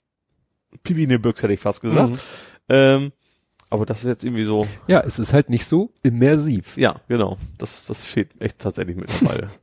Pipi 0.83 1.03
in 1.03 1.09
den 1.09 1.21
Büchs, 1.21 1.41
hätte 1.41 1.51
ich 1.53 1.59
fast 1.59 1.81
gesagt. 1.81 2.11
Mhm. 2.11 2.19
Ähm, 2.69 3.11
aber 3.71 3.85
das 3.87 4.01
ist 4.01 4.05
jetzt 4.07 4.23
irgendwie 4.23 4.43
so, 4.43 4.67
Ja, 4.87 4.99
es 5.01 5.17
ist 5.17 5.33
halt 5.33 5.49
nicht 5.49 5.65
so 5.65 5.91
immersiv. 6.03 6.77
ja, 6.77 7.01
genau. 7.07 7.37
Das, 7.57 7.85
das 7.87 8.03
fehlt 8.03 8.39
echt 8.39 8.59
tatsächlich 8.59 8.95
mittlerweile. 8.97 9.47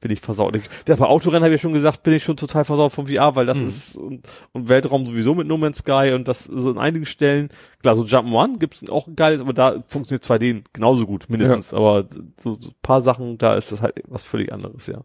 bin 0.00 0.12
ich 0.12 0.20
versaut. 0.20 0.54
Der 0.86 0.94
bei 0.94 1.06
Autorennen 1.06 1.42
habe 1.42 1.52
ich 1.52 1.60
ja 1.60 1.62
schon 1.62 1.72
gesagt, 1.72 2.04
bin 2.04 2.12
ich 2.14 2.22
schon 2.22 2.36
total 2.36 2.64
versaut 2.64 2.92
vom 2.92 3.08
VR, 3.08 3.34
weil 3.34 3.46
das 3.46 3.58
Mhm. 3.58 3.66
ist 3.66 3.96
und, 3.96 4.28
und 4.52 4.68
Weltraum 4.68 5.04
sowieso 5.04 5.34
mit 5.34 5.48
No 5.48 5.56
Man's 5.58 5.78
Sky 5.78 6.12
und 6.14 6.28
das 6.28 6.44
so 6.44 6.70
in 6.70 6.78
einigen 6.78 7.04
Stellen, 7.04 7.48
klar, 7.82 7.96
so 7.96 8.02
Jump'n'One 8.02 8.58
gibt's 8.60 8.88
auch 8.88 9.08
ein 9.08 9.16
geiles, 9.16 9.40
aber 9.40 9.52
da 9.52 9.82
funktioniert 9.88 10.22
2D 10.22 10.62
genauso 10.72 11.04
gut, 11.04 11.28
mindestens. 11.28 11.74
Aber 11.74 12.06
so, 12.36 12.56
so 12.60 12.68
ein 12.70 12.74
paar 12.80 13.00
Sachen, 13.00 13.38
da 13.38 13.56
ist 13.56 13.72
das 13.72 13.82
halt 13.82 14.00
was 14.06 14.22
völlig 14.22 14.52
anderes, 14.52 14.86
ja. 14.86 15.00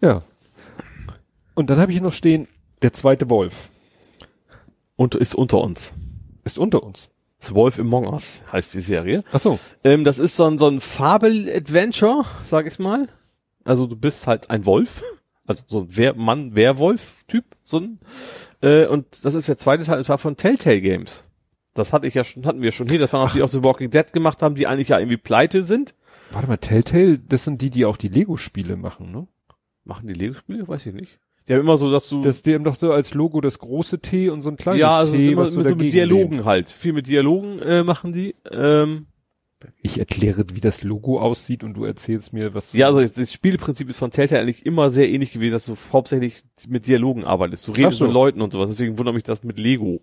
Ja. 0.00 0.22
Und 1.54 1.70
dann 1.70 1.78
habe 1.78 1.92
ich 1.92 1.98
hier 1.98 2.02
noch 2.04 2.12
stehen, 2.12 2.48
der 2.82 2.92
zweite 2.92 3.30
Wolf 3.30 3.70
Und 4.96 5.14
ist 5.14 5.36
unter 5.36 5.58
uns. 5.62 5.94
Ist 6.46 6.58
unter 6.58 6.82
uns. 6.82 7.10
Das 7.40 7.54
Wolf 7.54 7.78
Among 7.78 8.06
Us 8.10 8.42
heißt 8.50 8.72
die 8.72 8.80
Serie. 8.80 9.22
Ach 9.32 9.40
so. 9.40 9.58
Ähm, 9.84 10.04
das 10.04 10.18
ist 10.18 10.36
so 10.36 10.44
ein, 10.44 10.56
so 10.56 10.68
ein 10.68 10.80
Fabel-Adventure, 10.80 12.24
sag 12.44 12.66
ich 12.66 12.78
mal. 12.78 13.08
Also 13.64 13.86
du 13.86 13.96
bist 13.96 14.26
halt 14.26 14.48
ein 14.48 14.64
Wolf. 14.64 15.02
Also 15.48 15.62
so 15.68 15.80
ein 15.82 15.86
Wer 15.90 16.14
Mann, 16.14 16.56
Werwolf-Typ. 16.56 17.44
So 17.62 17.78
ein, 17.78 18.00
äh, 18.62 18.86
und 18.86 19.24
das 19.24 19.34
ist 19.34 19.48
der 19.48 19.58
zweite 19.58 19.84
Teil, 19.84 19.98
das 19.98 20.08
war 20.08 20.18
von 20.18 20.36
Telltale 20.36 20.80
Games. 20.80 21.28
Das 21.74 21.92
hatte 21.92 22.06
ich 22.06 22.14
ja 22.14 22.24
schon, 22.24 22.46
hatten 22.46 22.62
wir 22.62 22.72
schon 22.72 22.88
hier. 22.88 22.98
Das 22.98 23.12
waren 23.12 23.26
auch 23.26 23.32
die, 23.32 23.38
die 23.38 23.44
auch 23.44 23.48
The 23.48 23.62
Walking 23.62 23.90
Dead 23.90 24.12
gemacht 24.12 24.42
haben, 24.42 24.54
die 24.54 24.66
eigentlich 24.66 24.88
ja 24.88 24.98
irgendwie 24.98 25.18
pleite 25.18 25.62
sind. 25.62 25.94
Warte 26.32 26.48
mal, 26.48 26.56
Telltale, 26.56 27.18
das 27.18 27.44
sind 27.44 27.60
die, 27.60 27.70
die 27.70 27.84
auch 27.84 27.96
die 27.96 28.08
Lego-Spiele 28.08 28.76
machen, 28.76 29.12
ne? 29.12 29.28
Machen 29.84 30.08
die 30.08 30.14
Lego-Spiele? 30.14 30.66
Weiß 30.66 30.86
ich 30.86 30.94
nicht. 30.94 31.20
Die 31.48 31.54
haben 31.54 31.60
immer 31.60 31.76
so, 31.76 31.90
dass 31.90 32.08
du. 32.08 32.22
Das, 32.22 32.42
die 32.42 32.54
haben 32.54 32.64
doch 32.64 32.76
so 32.78 32.92
als 32.92 33.14
Logo 33.14 33.40
das 33.40 33.58
große 33.58 34.00
T 34.00 34.30
und 34.30 34.42
so 34.42 34.50
ein 34.50 34.56
kleines 34.56 34.80
ja, 34.80 34.98
also 34.98 35.12
T, 35.12 35.32
immer 35.32 35.42
was 35.42 35.52
so 35.52 35.58
mit, 35.60 35.68
so 35.68 35.76
mit 35.76 35.92
Dialogen 35.92 36.32
lehnt. 36.34 36.44
halt. 36.44 36.70
Viel 36.70 36.92
mit 36.92 37.06
Dialogen 37.06 37.60
äh, 37.60 37.84
machen 37.84 38.12
die. 38.12 38.34
Ähm, 38.50 39.06
Ich 39.82 39.98
erkläre, 39.98 40.44
wie 40.52 40.60
das 40.60 40.82
Logo 40.82 41.20
aussieht 41.20 41.62
und 41.62 41.74
du 41.74 41.84
erzählst 41.84 42.32
mir, 42.32 42.52
was 42.54 42.72
ja, 42.72 42.88
also 42.88 43.00
das 43.00 43.32
Spielprinzip 43.32 43.88
ist 43.88 43.98
von 43.98 44.10
Telltale 44.10 44.42
eigentlich 44.42 44.66
immer 44.66 44.90
sehr 44.90 45.08
ähnlich 45.08 45.32
gewesen, 45.32 45.52
dass 45.52 45.66
du 45.66 45.76
hauptsächlich 45.92 46.42
mit 46.68 46.86
Dialogen 46.86 47.24
arbeitest. 47.24 47.68
Du 47.68 47.72
redest 47.72 47.98
so. 47.98 48.04
mit 48.06 48.14
Leuten 48.14 48.42
und 48.42 48.52
sowas. 48.52 48.70
Deswegen 48.70 48.98
wundert 48.98 49.14
mich 49.14 49.24
das 49.24 49.44
mit 49.44 49.58
Lego. 49.58 50.00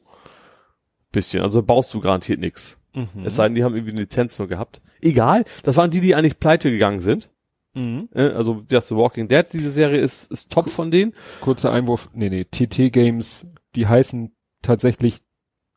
Bisschen. 1.12 1.44
Also 1.44 1.62
baust 1.62 1.94
du 1.94 2.00
garantiert 2.00 2.40
nix. 2.40 2.80
Mhm. 2.96 3.26
Es 3.26 3.36
sei 3.36 3.46
denn, 3.46 3.56
die 3.56 3.64
haben 3.64 3.76
irgendwie 3.76 3.92
eine 3.92 4.02
Lizenz 4.02 4.40
nur 4.40 4.48
gehabt. 4.48 4.82
Egal. 5.02 5.44
Das 5.64 5.78
waren 5.78 5.92
die, 5.92 6.00
die 6.02 6.16
eigentlich 6.16 6.40
pleite 6.40 6.72
gegangen 6.72 7.00
sind. 7.00 7.30
Mhm. 7.74 8.10
Äh, 8.14 8.22
Also, 8.30 8.64
das 8.68 8.88
The 8.88 8.95
Walking 8.95 9.27
Dead, 9.27 9.45
diese 9.52 9.72
Serie 9.72 10.00
ist, 10.00 10.32
ist 10.32 10.52
top 10.52 10.69
von 10.69 10.92
denen. 10.92 11.14
Kurzer 11.42 11.72
Einwurf, 11.72 12.10
nee, 12.14 12.30
nee, 12.30 12.45
TT 12.45 12.92
Games, 12.92 13.48
die 13.76 13.88
heißen 13.88 14.32
tatsächlich 14.61 15.22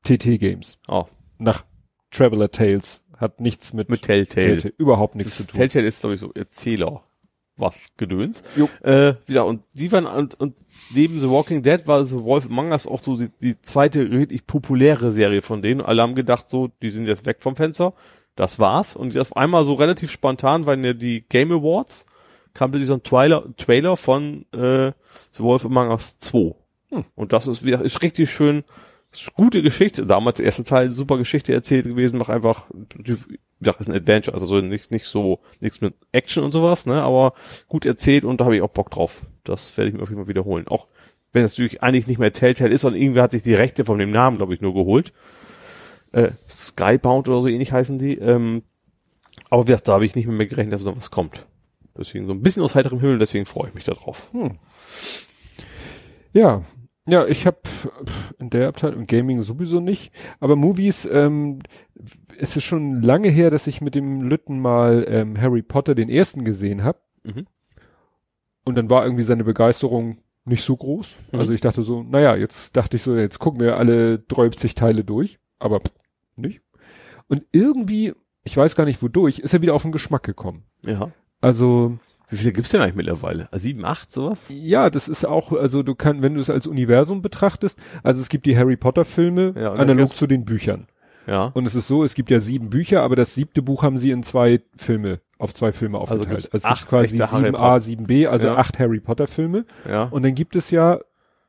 TT 0.05 0.39
Games. 0.39 0.79
Oh, 0.89 1.05
Nach 1.39 1.65
Traveler 2.11 2.51
Tales. 2.51 3.03
Hat 3.17 3.41
nichts 3.41 3.73
mit, 3.73 3.89
mit 3.89 4.03
Telltale. 4.03 4.47
Telltale, 4.59 4.75
überhaupt 4.77 5.15
nichts 5.15 5.39
Das 5.39 5.47
zu 5.47 5.53
tun. 5.53 5.59
Telltale 5.61 5.87
ist, 5.87 6.01
glaube 6.01 6.15
ich, 6.15 6.21
so 6.21 6.33
Erzähler. 6.35 7.03
Was 7.59 7.79
Gedöns. 7.97 8.43
Jo. 8.55 8.69
Äh, 8.83 9.15
wie 9.25 9.33
gesagt, 9.33 9.49
und 9.49 9.63
die 9.73 9.91
waren, 9.91 10.05
und, 10.05 10.39
und 10.39 10.55
neben 10.95 11.19
The 11.19 11.31
Walking 11.31 11.63
Dead 11.63 11.87
war 11.87 12.05
The 12.05 12.19
Wolf 12.23 12.45
Among 12.45 12.73
Us 12.73 12.87
auch 12.87 13.03
so 13.03 13.17
die, 13.17 13.31
die 13.41 13.59
zweite 13.63 14.11
richtig 14.11 14.47
populäre 14.47 15.11
Serie 15.11 15.41
von 15.41 15.63
denen. 15.63 15.81
Alle 15.81 16.03
haben 16.03 16.15
gedacht, 16.15 16.51
so, 16.51 16.69
die 16.83 16.91
sind 16.91 17.09
jetzt 17.09 17.25
weg 17.25 17.39
vom 17.41 17.57
Fenster. 17.57 17.95
Das 18.37 18.59
war's. 18.59 18.95
Und 18.95 19.17
auf 19.19 19.37
einmal 19.37 19.65
so 19.65 19.75
relativ 19.75 20.11
spontan 20.11 20.67
waren 20.67 20.85
ja 20.85 20.93
die 20.93 21.25
Game 21.29 21.51
Awards, 21.51 22.07
kam 22.55 22.73
dieser 22.73 23.03
Trailer, 23.03 23.45
Trailer 23.57 23.97
von 23.97 24.47
äh, 24.53 24.93
The 25.33 25.43
Wolf 25.43 25.65
Among 25.65 25.89
Us 25.89 26.19
2. 26.19 26.55
Hm. 26.91 27.05
Und 27.15 27.33
das 27.33 27.49
ist, 27.49 27.63
ist 27.63 28.03
richtig 28.03 28.31
schön, 28.31 28.63
ist 29.11 29.33
gute 29.35 29.63
Geschichte. 29.63 30.07
Damals 30.07 30.37
der 30.37 30.47
erste 30.47 30.65
Teil, 30.65 30.91
super 30.91 31.19
Geschichte 31.19 31.53
erzählt 31.53 31.87
gewesen, 31.87 32.19
macht 32.19 32.31
einfach, 32.31 32.67
wie 32.95 33.17
gesagt, 33.59 33.81
ist 33.81 33.89
ein 33.89 33.97
Adventure, 33.97 34.35
also 34.35 34.47
so 34.47 34.61
nicht, 34.61 34.91
nicht 34.91 35.07
so, 35.07 35.41
nichts 35.61 35.81
mit 35.81 35.95
Action 36.13 36.45
und 36.45 36.53
sowas, 36.53 36.87
ne, 36.87 37.03
aber 37.03 37.33
gut 37.69 37.87
erzählt 37.87 38.25
und 38.25 38.41
da 38.41 38.45
habe 38.45 38.57
ich 38.57 38.63
auch 38.63 38.71
Bock 38.71 38.91
drauf. 38.91 39.23
Das 39.45 39.77
werde 39.77 39.91
ich 39.91 39.97
mir 39.97 40.03
auf 40.03 40.11
jeden 40.11 40.21
Fall 40.21 40.29
wiederholen. 40.29 40.69
Auch 40.69 40.89
wenn 41.33 41.45
es 41.45 41.53
natürlich 41.53 41.83
eigentlich 41.83 42.07
nicht 42.07 42.19
mehr 42.19 42.33
Telltale 42.33 42.73
ist, 42.73 42.83
sondern 42.83 43.01
irgendwer 43.01 43.23
hat 43.23 43.33
sich 43.33 43.43
die 43.43 43.55
Rechte 43.55 43.85
von 43.85 43.99
dem 43.99 44.11
Namen, 44.11 44.37
glaube 44.37 44.55
ich, 44.55 44.61
nur 44.61 44.75
geholt. 44.75 45.13
Äh, 46.13 46.31
Skybound 46.49 47.29
oder 47.29 47.43
so 47.43 47.49
ähnlich 47.49 47.73
heißen 47.73 47.99
die. 47.99 48.17
Ähm, 48.19 48.63
aber 49.51 49.65
wie 49.65 49.67
gesagt, 49.69 49.89
da 49.89 49.95
habe 49.95 50.07
ich 50.07 50.15
nicht 50.15 50.27
mehr, 50.27 50.37
mehr 50.37 50.47
gerechnet, 50.47 50.75
dass 50.75 50.85
noch 50.85 50.97
was 50.97 51.11
kommt. 51.11 51.47
Deswegen 51.99 52.27
so 52.27 52.33
ein 52.33 52.43
bisschen 52.43 52.63
aus 52.63 52.75
heiterem 52.75 53.01
Himmel, 53.01 53.19
deswegen 53.19 53.47
freue 53.47 53.69
ich 53.69 53.75
mich 53.75 53.85
da 53.85 53.93
drauf. 53.93 54.31
Hm. 54.33 54.59
Ja, 56.33 56.63
ja, 57.09 57.27
ich 57.27 57.47
habe 57.47 57.59
in 58.39 58.51
der 58.51 58.69
Abteilung 58.69 59.07
Gaming 59.07 59.41
sowieso 59.43 59.81
nicht, 59.81 60.13
aber 60.41 60.57
Movies, 60.57 61.09
ähm, 61.11 61.61
es 62.39 62.57
ist 62.57 62.65
schon 62.65 63.01
lange 63.01 63.29
her, 63.29 63.49
dass 63.51 63.67
ich 63.69 63.81
mit 63.81 63.95
dem 63.95 64.23
Lütten 64.23 64.59
mal 64.59 65.07
ähm, 65.09 65.41
Harry 65.41 65.63
Potter 65.63 65.95
den 65.95 66.09
ersten 66.09 66.45
gesehen 66.45 66.83
habe 66.85 66.99
Mhm. 67.25 67.47
und 68.65 68.77
dann 68.77 68.89
war 68.91 69.05
irgendwie 69.05 69.25
seine 69.25 69.43
Begeisterung 69.45 70.19
nicht 70.45 70.63
so 70.63 70.77
groß. 70.77 71.15
Mhm. 71.33 71.39
Also 71.41 71.53
ich 71.53 71.61
dachte 71.61 71.83
so, 71.83 72.03
naja, 72.05 72.37
jetzt 72.37 72.77
dachte 72.77 72.97
ich 72.97 73.03
so, 73.03 73.17
jetzt 73.17 73.39
gucken 73.41 73.61
wir 73.61 73.77
alle 73.77 74.19
30 74.21 74.75
Teile 74.77 75.03
durch, 75.03 75.39
aber 75.59 75.81
pff, 75.81 75.93
nicht. 76.37 76.63
Und 77.29 77.43
irgendwie, 77.53 78.15
ich 78.45 78.57
weiß 78.57 78.77
gar 78.77 78.85
nicht 78.85 79.03
wodurch, 79.03 79.39
ist 79.41 79.53
er 79.55 79.63
wieder 79.63 79.75
auf 79.75 79.83
den 79.83 79.93
Geschmack 79.93 80.23
gekommen. 80.23 80.65
Ja. 80.85 81.11
Also 81.41 81.99
Wie 82.29 82.37
viele 82.37 82.53
gibt's 82.53 82.71
denn 82.71 82.81
eigentlich 82.81 82.95
mittlerweile? 82.95 83.49
Ah, 83.51 83.59
Sieben, 83.59 83.85
acht, 83.85 84.13
sowas? 84.13 84.47
Ja, 84.49 84.91
das 84.91 85.09
ist 85.09 85.25
auch, 85.25 85.53
also 85.53 85.83
du 85.83 85.95
kannst, 85.95 86.23
wenn 86.23 86.35
du 86.35 86.41
es 86.41 86.51
als 86.51 86.67
Universum 86.67 87.23
betrachtest, 87.23 87.79
also 88.03 88.21
es 88.21 88.29
gibt 88.29 88.47
die 88.47 88.57
Harry 88.57 88.77
Potter 88.77 89.05
Filme 89.05 89.55
Ja, 89.57 89.73
analog 89.73 90.13
zu 90.13 90.27
den 90.27 90.45
Büchern. 90.45 90.87
Ja. 91.27 91.47
Und 91.55 91.67
es 91.67 91.75
ist 91.75 91.89
so, 91.89 92.05
es 92.05 92.15
gibt 92.15 92.31
ja 92.31 92.39
sieben 92.39 92.71
Bücher, 92.71 93.03
aber 93.03 93.17
das 93.17 93.35
siebte 93.35 93.61
Buch 93.61 93.83
haben 93.83 93.99
sie 93.99 94.13
in 94.13 94.23
zwei 94.23 94.61
Filme, 94.77 95.21
auf 95.39 95.53
zwei 95.55 95.73
Filme 95.73 95.99
aufgeteilt. 95.99 96.29
gibt's 96.29 96.45
Also, 96.53 96.57
es 96.59 96.65
acht 96.65 96.89
quasi 96.89 97.17
echte 97.21 97.33
Harry 97.33 97.49
7a, 97.49 97.51
Potter. 97.53 97.75
7b, 97.85 98.27
also 98.29 98.47
Ja. 98.47 98.57
acht 98.57 98.79
Harry 98.79 99.01
Potter 99.01 99.27
Filme. 99.27 99.65
Ja. 99.89 100.05
Und 100.05 100.25
dann 100.25 100.37
gibt 100.37 100.55
es 100.55 100.71
ja 100.71 101.01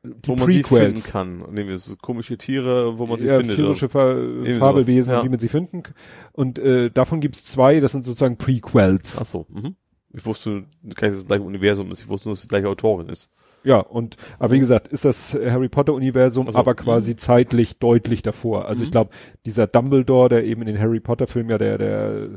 die 0.04 0.28
wo 0.28 0.36
man 0.36 0.46
sie 0.50 0.62
finden 0.62 0.68
Prequels. 0.94 1.04
kann. 1.04 1.40
Irgendwie 1.40 1.76
so 1.76 1.96
komische 1.96 2.38
Tiere, 2.38 2.98
wo 2.98 3.06
man 3.06 3.20
sie 3.20 3.26
ja, 3.26 3.38
findet. 3.38 3.56
tierische 3.56 3.88
Fa 3.88 4.14
Fabelwesen, 4.58 5.12
ja. 5.12 5.24
wie 5.24 5.28
man 5.28 5.38
sie 5.38 5.48
finden. 5.48 5.82
k- 5.82 5.92
Und 6.32 6.58
äh, 6.58 6.90
davon 6.90 7.20
gibt's 7.20 7.44
zwei, 7.44 7.80
das 7.80 7.92
sind 7.92 8.04
sozusagen 8.04 8.36
Prequels. 8.38 9.18
Ach 9.20 9.26
so. 9.26 9.46
Mhm. 9.48 9.76
Ich 10.14 10.24
wusste 10.24 10.50
gar 10.52 10.62
nicht, 10.84 11.02
dass 11.02 11.10
es 11.10 11.16
das 11.18 11.26
gleiche 11.26 11.42
Universum 11.42 11.90
ist. 11.92 12.00
Ich 12.02 12.08
wusste 12.08 12.28
nur, 12.28 12.32
dass 12.32 12.38
es 12.38 12.44
die 12.44 12.48
gleiche 12.48 12.68
Autorin 12.68 13.08
ist. 13.08 13.30
Ja, 13.64 13.80
und 13.80 14.16
aber 14.38 14.52
wie 14.54 14.60
gesagt, 14.60 14.86
ist 14.88 15.04
das 15.04 15.34
Harry 15.34 15.68
Potter 15.68 15.92
Universum, 15.92 16.46
Also, 16.46 16.58
aber 16.60 16.74
quasi 16.76 17.16
zeitlich 17.16 17.78
deutlich 17.78 18.22
davor. 18.22 18.66
Also 18.66 18.82
ich 18.84 18.88
Mhm. 18.88 18.92
glaube, 18.92 19.10
dieser 19.44 19.66
Dumbledore, 19.66 20.28
der 20.28 20.44
eben 20.44 20.62
in 20.62 20.68
den 20.68 20.78
Harry 20.78 21.00
Potter 21.00 21.26
Filmen 21.26 21.50
ja 21.50 21.58
der 21.58 21.76
der 21.76 22.28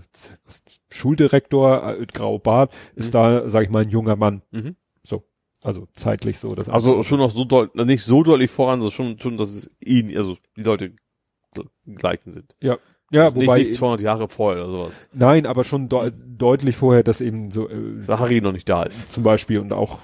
Schuldirektor 0.89 1.95
äh, 1.99 2.05
grau 2.07 2.39
Bart, 2.39 2.73
ist 2.95 3.09
Mhm. 3.09 3.11
da, 3.17 3.49
sag 3.49 3.63
ich 3.63 3.69
mal, 3.69 3.83
ein 3.83 3.89
junger 3.89 4.15
Mann. 4.15 4.41
So, 5.61 5.67
also 5.67 5.87
zeitlich 5.95 6.39
so. 6.39 6.55
Das 6.55 6.69
Also 6.69 7.03
schon 7.03 7.19
noch 7.19 7.31
so 7.31 7.45
deutlich, 7.45 7.85
nicht 7.85 8.03
so 8.03 8.23
deutlich 8.23 8.51
voran, 8.51 8.79
also 8.79 8.91
schon, 8.91 9.19
schon, 9.19 9.37
dass 9.37 9.49
es 9.49 9.71
ihn, 9.79 10.15
also 10.17 10.37
die 10.57 10.63
Leute 10.63 10.93
gleichen 11.85 12.31
sind. 12.31 12.55
ja, 12.61 12.77
nicht, 13.29 13.35
wobei 13.35 13.59
nicht 13.59 13.75
200 13.75 14.01
Jahre 14.01 14.29
vorher 14.29 14.63
oder 14.63 14.71
sowas. 14.71 15.05
nein, 15.13 15.45
aber 15.45 15.63
schon 15.63 15.89
de 15.89 16.11
deutlich 16.15 16.77
vorher, 16.77 17.03
dass 17.03 17.19
eben 17.21 17.51
so 17.51 17.67
äh, 17.67 18.03
Da 18.07 18.19
Harry 18.19 18.39
noch 18.41 18.53
nicht 18.53 18.69
da 18.69 18.83
ist. 18.83 19.11
zum 19.11 19.23
Beispiel 19.23 19.59
und 19.59 19.73
auch 19.73 19.99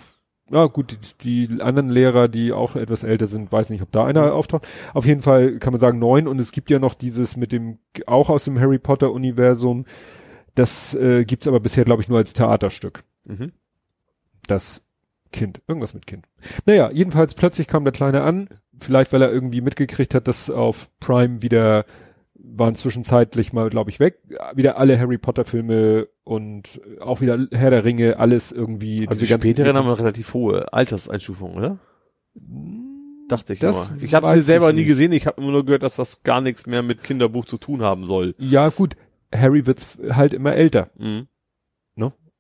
ja 0.50 0.66
gut, 0.68 0.98
die, 1.24 1.48
die 1.48 1.62
anderen 1.62 1.90
Lehrer, 1.90 2.28
die 2.30 2.54
auch 2.54 2.76
etwas 2.78 3.04
älter 3.04 3.28
sind, 3.28 3.52
weiß 3.52 3.70
nicht, 3.70 3.82
ob 3.82 3.92
da 3.92 4.06
einer 4.06 4.34
auftaucht. 4.34 4.66
Auf 4.94 5.06
jeden 5.06 5.22
Fall 5.22 5.60
kann 5.60 5.74
man 5.74 5.82
sagen 5.82 6.00
neun 6.00 6.28
und 6.28 6.40
es 6.40 6.54
gibt 6.54 6.70
ja 6.70 6.80
noch 6.80 6.94
dieses 6.94 7.36
mit 7.36 7.52
dem, 7.52 7.80
auch 8.06 8.30
aus 8.30 8.46
dem 8.46 8.58
Harry 8.60 8.80
Potter 8.80 9.12
Universum, 9.12 9.86
das 10.56 10.94
äh, 10.96 11.26
gibt's 11.26 11.48
aber 11.48 11.60
bisher, 11.60 11.84
glaube 11.84 12.02
ich, 12.02 12.08
nur 12.08 12.18
als 12.18 12.34
Theaterstück. 12.34 13.04
Mhm. 13.26 13.52
Das 14.48 14.84
Kind, 15.32 15.62
irgendwas 15.68 15.94
mit 15.94 16.08
Kind. 16.08 16.26
Naja, 16.66 16.92
jedenfalls 16.92 17.34
plötzlich 17.34 17.68
kam 17.68 17.84
der 17.84 17.94
Kleine 17.94 18.22
an, 18.24 18.50
vielleicht 18.80 19.14
weil 19.14 19.22
er 19.22 19.32
irgendwie 19.32 19.62
mitgekriegt 19.62 20.16
hat, 20.16 20.28
dass 20.28 20.50
auf 20.50 20.90
Prime 21.00 21.42
wieder 21.42 21.86
waren 22.36 22.76
zwischenzeitlich 22.76 23.52
mal, 23.52 23.70
glaube 23.70 23.90
ich, 23.90 24.00
weg. 24.00 24.20
Wieder 24.54 24.78
alle 24.78 24.98
Harry 25.00 25.18
Potter 25.18 25.44
Filme 25.44 26.08
und 26.24 26.82
auch 27.00 27.22
wieder 27.22 27.48
Herr 27.52 27.72
der 27.72 27.84
Ringe, 27.84 28.20
alles 28.20 28.52
irgendwie. 28.52 29.08
Also 29.08 29.20
die 29.20 29.28
späteren 29.28 29.76
haben 29.76 29.88
eine 29.88 30.00
relativ 30.00 30.34
hohe 30.34 30.72
Alterseinstufung, 30.72 31.56
oder? 31.56 31.80
Dachte 33.28 33.54
ich 33.54 33.60
Das 33.60 33.90
immer. 33.90 34.04
Ich 34.04 34.14
habe 34.14 34.32
sie 34.32 34.42
selber 34.42 34.72
nie 34.72 34.86
gesehen. 34.86 35.12
Ich 35.12 35.28
habe 35.28 35.42
immer 35.42 35.52
nur 35.52 35.66
gehört, 35.66 35.84
dass 35.84 35.98
das 35.98 36.24
gar 36.24 36.42
nichts 36.42 36.66
mehr 36.68 36.84
mit 36.84 37.04
Kinderbuch 37.04 37.46
zu 37.46 37.58
tun 37.58 37.82
haben 37.82 38.06
soll. 38.06 38.36
Ja, 38.38 38.70
gut. 38.70 38.96
Harry 39.34 39.66
wird 39.66 39.86
halt 40.10 40.34
immer 40.34 40.54
älter. 40.54 40.90
Mhm. 40.98 41.28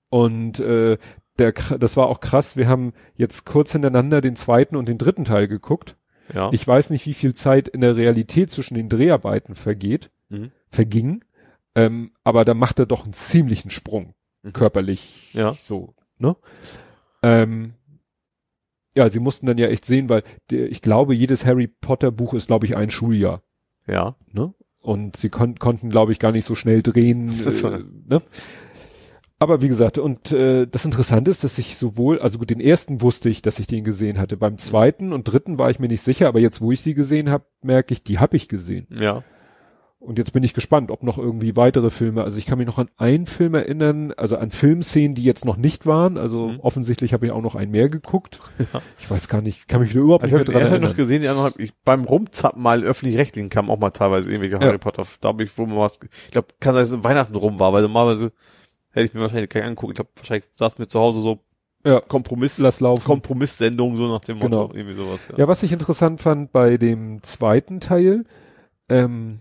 Und 0.09 0.59
äh, 0.59 0.97
der, 1.39 1.53
das 1.79 1.97
war 1.97 2.07
auch 2.07 2.19
krass. 2.19 2.57
Wir 2.57 2.67
haben 2.67 2.93
jetzt 3.15 3.45
kurz 3.45 3.71
hintereinander 3.71 4.21
den 4.21 4.35
zweiten 4.35 4.75
und 4.75 4.87
den 4.87 4.97
dritten 4.97 5.25
Teil 5.25 5.47
geguckt. 5.47 5.95
Ja. 6.33 6.49
Ich 6.51 6.67
weiß 6.67 6.89
nicht, 6.89 7.05
wie 7.05 7.13
viel 7.13 7.33
Zeit 7.33 7.67
in 7.67 7.81
der 7.81 7.95
Realität 7.95 8.51
zwischen 8.51 8.75
den 8.75 8.89
Dreharbeiten 8.89 9.55
vergeht, 9.55 10.09
Mhm. 10.29 10.51
verging. 10.69 11.23
Ähm, 11.75 12.11
aber 12.23 12.43
da 12.43 12.53
macht 12.53 12.79
er 12.79 12.85
doch 12.85 13.03
einen 13.05 13.13
ziemlichen 13.13 13.69
Sprung. 13.69 14.13
Mhm. 14.43 14.53
Körperlich. 14.53 15.29
Ja. 15.33 15.55
So, 15.61 15.93
ne? 16.17 16.35
Ähm, 17.23 17.73
ja, 18.95 19.09
sie 19.09 19.19
mussten 19.19 19.45
dann 19.45 19.57
ja 19.57 19.67
echt 19.67 19.85
sehen, 19.85 20.09
weil 20.09 20.23
der, 20.49 20.69
ich 20.71 20.81
glaube, 20.81 21.13
jedes 21.13 21.45
Harry 21.45 21.67
Potter 21.67 22.11
Buch 22.11 22.33
ist, 22.33 22.47
glaube 22.47 22.65
ich, 22.65 22.75
ein 22.75 22.89
Schuljahr. 22.89 23.43
Ja. 23.85 24.15
ne? 24.31 24.53
Und 24.79 25.17
sie 25.17 25.29
kon 25.29 25.55
konnten, 25.59 25.89
glaube 25.89 26.11
ich, 26.13 26.19
gar 26.19 26.31
nicht 26.31 26.45
so 26.45 26.55
schnell 26.55 26.81
drehen. 26.81 27.29
Äh, 27.29 27.83
ne? 28.09 28.21
Aber 29.39 29.61
wie 29.61 29.67
gesagt, 29.67 29.99
und 29.99 30.31
äh, 30.31 30.65
das 30.65 30.83
Interessante 30.85 31.29
ist, 31.29 31.43
dass 31.43 31.57
ich 31.59 31.77
sowohl, 31.77 32.19
also 32.19 32.39
gut, 32.39 32.49
den 32.49 32.59
ersten 32.59 33.01
wusste 33.01 33.29
ich, 33.29 33.41
dass 33.43 33.59
ich 33.59 33.67
den 33.67 33.83
gesehen 33.83 34.17
hatte. 34.17 34.35
Beim 34.35 34.57
zweiten 34.57 35.13
und 35.13 35.25
dritten 35.25 35.59
war 35.59 35.69
ich 35.69 35.79
mir 35.79 35.87
nicht 35.87 36.01
sicher, 36.01 36.27
aber 36.27 36.39
jetzt, 36.39 36.59
wo 36.59 36.71
ich 36.71 36.81
sie 36.81 36.95
gesehen 36.95 37.29
habe, 37.29 37.45
merke 37.61 37.93
ich, 37.93 38.03
die 38.03 38.17
habe 38.17 38.35
ich 38.35 38.47
gesehen. 38.47 38.87
Ja. 38.99 39.23
Und 39.99 40.17
jetzt 40.19 40.31
bin 40.31 40.43
ich 40.43 40.53
gespannt, 40.53 40.89
ob 40.91 41.01
noch 41.03 41.17
irgendwie 41.17 41.55
weitere 41.55 41.89
Filme. 41.89 42.23
Also 42.23 42.37
ich 42.37 42.45
kann 42.45 42.59
mich 42.59 42.67
noch 42.67 42.77
an 42.77 42.89
einen 42.97 43.25
Film 43.25 43.55
erinnern, 43.55 44.11
also 44.15 44.37
an 44.37 44.51
Filmszenen, 44.51 45.15
die 45.15 45.23
jetzt 45.23 45.43
noch 45.43 45.57
nicht 45.57 45.85
waren. 45.87 46.17
Also 46.17 46.49
Mhm. 46.49 46.59
offensichtlich 46.59 47.13
habe 47.13 47.25
ich 47.25 47.31
auch 47.31 47.41
noch 47.41 47.55
einen 47.55 47.71
mehr 47.71 47.89
geguckt. 47.89 48.39
Ich 48.99 49.09
weiß 49.09 49.27
gar 49.27 49.41
nicht, 49.41 49.67
kann 49.67 49.81
mich 49.81 49.91
wieder 49.91 50.01
überhaupt 50.01 50.23
Also 50.23 50.37
ich 50.37 50.39
nicht 50.39 50.47
habe 50.47 50.59
mehr 50.59 50.61
dran 50.61 50.71
ersten 50.71 50.81
noch 50.83 50.89
erinnern. 50.89 50.97
gesehen, 50.97 51.21
die 51.23 51.27
anderen 51.27 51.53
ich 51.57 51.73
beim 51.83 52.03
Rumzappen 52.05 52.61
mal 52.61 52.83
öffentlich-rechtlichen 52.83 53.49
kamen 53.49 53.69
auch 53.69 53.79
mal 53.79 53.89
teilweise 53.91 54.29
irgendwelche 54.31 54.55
Ja. 54.55 54.67
Harry 54.67 54.77
Potter. 54.79 55.03
Da 55.21 55.29
habe 55.29 55.43
ich, 55.43 55.55
wo 55.57 55.65
man 55.65 55.77
was, 55.77 55.99
ich 56.25 56.31
glaube, 56.31 56.47
kann 56.59 56.73
sein, 56.73 56.81
dass 56.83 56.91
es 56.91 57.03
Weihnachten 57.03 57.35
rum 57.35 57.59
war, 57.59 57.73
weil 57.73 57.81
normalerweise 57.83 58.31
hätte 58.91 59.05
ich 59.05 59.13
mir 59.13 59.21
wahrscheinlich 59.21 59.49
gar 59.49 59.61
nicht 59.61 59.69
angucken. 59.69 59.91
Ich 59.91 59.95
glaube, 59.95 60.09
wahrscheinlich 60.15 60.45
saß 60.55 60.77
mir 60.79 60.87
zu 60.87 60.99
Hause 60.99 61.21
so 61.21 61.39
Ja, 61.85 61.99
Kompromiss, 62.01 62.57
lass 62.57 62.79
laufen. 62.79 63.03
Kompromisssendung, 63.05 63.95
so 63.97 64.07
nach 64.07 64.21
dem 64.21 64.37
Motto, 64.39 64.67
Genau. 64.67 64.73
irgendwie 64.73 64.95
sowas. 64.95 65.27
Ja. 65.31 65.37
Ja, 65.39 65.47
was 65.47 65.63
ich 65.63 65.71
interessant 65.71 66.21
fand 66.21 66.51
bei 66.51 66.77
dem 66.77 67.21
zweiten 67.23 67.79
Teil, 67.79 68.25
ähm, 68.89 69.39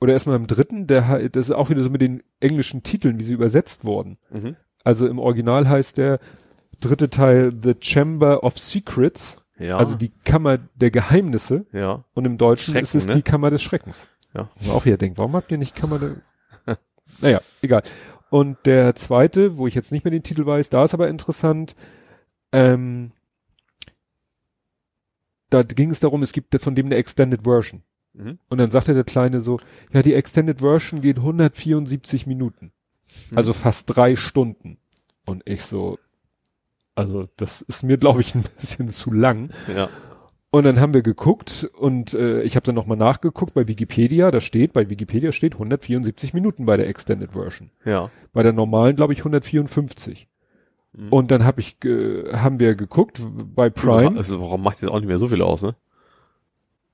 oder 0.00 0.12
erstmal 0.12 0.36
im 0.36 0.46
dritten, 0.46 0.86
der, 0.86 1.28
das 1.30 1.46
ist 1.48 1.54
auch 1.54 1.70
wieder 1.70 1.82
so 1.82 1.88
mit 1.90 2.00
den 2.02 2.22
englischen 2.40 2.82
Titeln, 2.82 3.18
wie 3.18 3.24
sie 3.24 3.32
übersetzt 3.34 3.84
wurden. 3.84 4.18
Mhm. 4.30 4.56
Also 4.84 5.06
im 5.06 5.18
Original 5.18 5.68
heißt 5.68 5.96
der 5.96 6.18
dritte 6.80 7.08
Teil 7.08 7.50
The 7.62 7.74
Chamber 7.80 8.42
of 8.44 8.58
Secrets, 8.58 9.42
Ja. 9.58 9.78
also 9.78 9.94
die 9.94 10.10
Kammer 10.24 10.58
der 10.74 10.90
Geheimnisse. 10.90 11.64
ja. 11.72 12.04
Und 12.14 12.26
im 12.26 12.36
Deutschen 12.36 12.72
Schrecken, 12.74 12.84
ist 12.84 12.94
es 12.94 13.06
ne? 13.06 13.14
die 13.14 13.22
Kammer 13.22 13.48
des 13.50 13.62
Schreckens. 13.62 14.06
Ja. 14.34 14.50
Wo 14.56 14.68
man 14.68 14.76
auch 14.76 14.84
wieder 14.84 14.98
denkt, 14.98 15.16
warum 15.18 15.34
habt 15.34 15.50
ihr 15.50 15.56
nicht 15.58 15.74
Kammer 15.74 15.98
der... 15.98 16.16
naja, 17.22 17.40
egal. 17.62 17.82
Und 18.30 18.58
der 18.64 18.94
zweite, 18.94 19.56
wo 19.56 19.66
ich 19.66 19.74
jetzt 19.74 19.92
nicht 19.92 20.04
mehr 20.04 20.10
den 20.10 20.22
Titel 20.22 20.46
weiß, 20.46 20.70
da 20.70 20.84
ist 20.84 20.94
aber 20.94 21.08
interessant, 21.08 21.76
ähm, 22.52 23.12
da 25.50 25.62
ging 25.62 25.90
es 25.90 26.00
darum, 26.00 26.22
es 26.22 26.32
gibt 26.32 26.60
von 26.60 26.74
dem 26.74 26.86
eine 26.86 26.96
Extended 26.96 27.44
Version. 27.44 27.82
Mhm. 28.14 28.38
Und 28.48 28.58
dann 28.58 28.70
sagte 28.70 28.94
der 28.94 29.04
Kleine 29.04 29.40
so, 29.40 29.58
ja, 29.92 30.02
die 30.02 30.14
Extended 30.14 30.60
Version 30.60 31.00
geht 31.00 31.18
174 31.18 32.26
Minuten. 32.26 32.72
Hm. 33.28 33.38
Also 33.38 33.52
fast 33.52 33.94
drei 33.94 34.16
Stunden. 34.16 34.78
Und 35.26 35.42
ich 35.44 35.62
so, 35.62 35.98
also 36.94 37.28
das 37.36 37.62
ist 37.62 37.82
mir, 37.82 37.98
glaube 37.98 38.20
ich, 38.20 38.34
ein 38.34 38.44
bisschen 38.58 38.88
zu 38.88 39.12
lang. 39.12 39.50
Ja. 39.74 39.88
Und 40.56 40.64
dann 40.64 40.80
haben 40.80 40.94
wir 40.94 41.02
geguckt 41.02 41.68
und 41.78 42.14
äh, 42.14 42.40
ich 42.42 42.56
habe 42.56 42.64
dann 42.64 42.74
nochmal 42.74 42.96
nachgeguckt 42.96 43.52
bei 43.52 43.68
Wikipedia, 43.68 44.30
da 44.30 44.40
steht, 44.40 44.72
bei 44.72 44.88
Wikipedia 44.88 45.30
steht 45.32 45.52
174 45.52 46.32
Minuten 46.32 46.64
bei 46.64 46.78
der 46.78 46.88
Extended 46.88 47.32
Version. 47.32 47.70
Ja. 47.84 48.10
Bei 48.32 48.42
der 48.42 48.54
normalen, 48.54 48.96
glaube 48.96 49.12
ich, 49.12 49.18
154. 49.20 50.28
Mhm. 50.94 51.08
Und 51.12 51.30
dann 51.30 51.44
hab 51.44 51.58
ich, 51.58 51.78
ge- 51.78 52.32
haben 52.32 52.58
wir 52.58 52.74
geguckt 52.74 53.20
bei 53.54 53.68
Prime. 53.68 54.16
Also 54.16 54.40
warum 54.40 54.62
macht 54.62 54.80
jetzt 54.80 54.90
auch 54.90 54.96
nicht 54.98 55.08
mehr 55.08 55.18
so 55.18 55.28
viel 55.28 55.42
aus, 55.42 55.62
ne? 55.62 55.74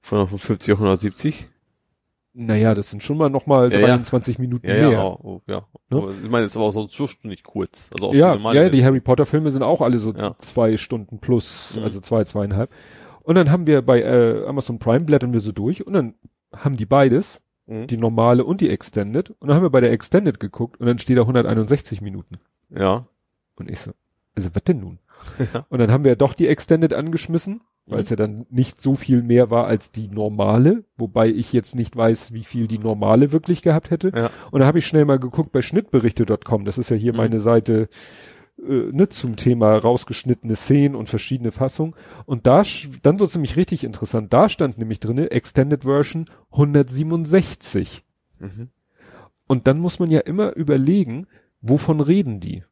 Von 0.01 0.27
50 0.27 0.73
auf 0.73 0.79
170? 0.81 1.49
Naja, 2.35 2.75
das 2.75 2.91
sind 2.91 3.03
schon 3.03 3.19
mal 3.19 3.29
nochmal 3.31 3.73
Ja, 3.73 3.79
ja. 3.79 3.87
23 3.87 4.39
Minuten 4.41 4.67
Ja, 4.67 4.73
mehr. 4.75 4.91
ja, 4.91 5.03
oh, 5.05 5.41
ja. 5.47 5.61
Ne? 5.91 5.99
Aber 5.99 6.11
Ich 6.21 6.31
meine, 6.31 6.47
es 6.47 6.53
ist 6.53 6.57
aber 6.57 6.67
auch 6.67 6.73
so 6.89 6.89
nicht 7.25 7.45
kurz. 7.45 7.91
Also 7.95 8.09
auch 8.09 8.15
ja, 8.15 8.37
die 8.37 8.57
ja, 8.57 8.69
die. 8.71 8.85
Harry 8.85 9.01
Potter 9.01 9.27
Filme 9.27 9.51
sind 9.53 9.63
auch 9.63 9.83
alle 9.83 9.99
so 9.99 10.13
Ja. 10.15 10.35
zwei 10.39 10.77
Stunden 10.79 11.19
plus, 11.21 11.77
Mhm. 11.77 11.85
also 11.85 12.01
zwei, 12.01 12.25
zweieinhalb. 12.25 12.71
Und 13.25 13.35
dann 13.37 13.51
haben 13.51 13.67
wir 13.67 13.83
bei 13.83 14.03
äh, 14.03 14.45
Amazon 14.47 14.79
Prime 14.79 15.05
blättern 15.05 15.33
wir 15.33 15.41
so 15.41 15.53
durch 15.53 15.87
und 15.87 15.93
dann 15.93 16.15
haben 16.55 16.77
die 16.77 16.87
beides, 16.87 17.41
Mhm. 17.67 17.87
die 17.87 17.97
normale 17.97 18.45
und 18.45 18.61
die 18.61 18.71
Extended. 18.71 19.31
Und 19.39 19.47
dann 19.49 19.57
haben 19.57 19.63
wir 19.63 19.71
bei 19.71 19.81
der 19.81 19.93
Extended 19.93 20.41
geguckt 20.41 20.81
und 20.81 20.87
dann 20.87 20.99
steht 20.99 21.17
da 21.17 21.23
161 21.23 22.01
Minuten. 22.01 22.35
Ja. 22.71 23.07
Und 23.55 23.71
ich 23.71 23.79
so, 23.79 23.93
also 24.35 24.51
was 24.53 24.65
denn 24.65 24.81
nun? 24.81 24.99
Ja. 25.55 25.65
Und 25.69 25.79
dann 25.79 25.93
haben 25.93 26.03
wir 26.05 26.17
doch 26.17 26.35
die 26.35 26.49
Extended 26.49 26.93
angeschmissen, 26.93 27.61
weil 27.87 27.99
Mhm. 27.99 28.01
es 28.03 28.11
ja 28.11 28.17
dann 28.17 28.47
nicht 28.51 28.81
so 28.81 28.97
viel 28.97 29.23
mehr 29.23 29.51
war 29.53 29.67
als 29.69 29.93
die 29.93 30.09
normale, 30.09 30.83
wobei 30.97 31.29
ich 31.29 31.53
jetzt 31.53 31.77
nicht 31.77 31.95
weiß, 31.97 32.33
wie 32.33 32.43
viel 32.43 32.67
die 32.67 32.79
normale 32.79 33.31
wirklich 33.31 33.63
gehabt 33.63 33.91
hätte. 33.93 34.11
Ja. 34.13 34.31
Und 34.51 34.59
da 34.61 34.67
habe 34.67 34.79
ich 34.79 34.87
schnell 34.87 35.05
mal 35.05 35.21
geguckt 35.21 35.53
bei 35.53 35.63
schnittberichte.com, 35.63 36.65
das 36.65 36.79
ist 36.79 36.91
ja 36.91 36.97
hier 36.97 37.13
Mhm. 37.13 37.19
meine 37.19 37.39
Seite 37.41 37.89
äh, 38.59 38.91
ne, 38.93 39.09
zum 39.09 39.37
Thema 39.37 39.77
rausgeschnittene 39.77 40.57
Szenen 40.57 40.95
und 40.95 41.09
verschiedene 41.09 41.53
Fassungen. 41.53 41.95
Und 42.27 42.47
da, 42.47 42.63
dann 43.03 43.19
wird 43.19 43.29
es 43.29 43.35
nämlich 43.35 43.57
richtig 43.57 43.85
interessant. 43.85 44.33
Da 44.33 44.49
stand 44.49 44.79
nämlich 44.79 45.01
drinne 45.01 45.31
Extended 45.31 45.85
Version 45.85 46.27
167. 46.53 48.05
Mhm. 48.39 48.69
Und 49.47 49.67
dann 49.67 49.79
muss 49.79 49.99
man 49.99 50.11
ja 50.11 50.21
immer 50.21 50.55
überlegen, 50.57 51.27
wovon 51.61 52.01
reden 52.01 52.41
die? 52.41 52.65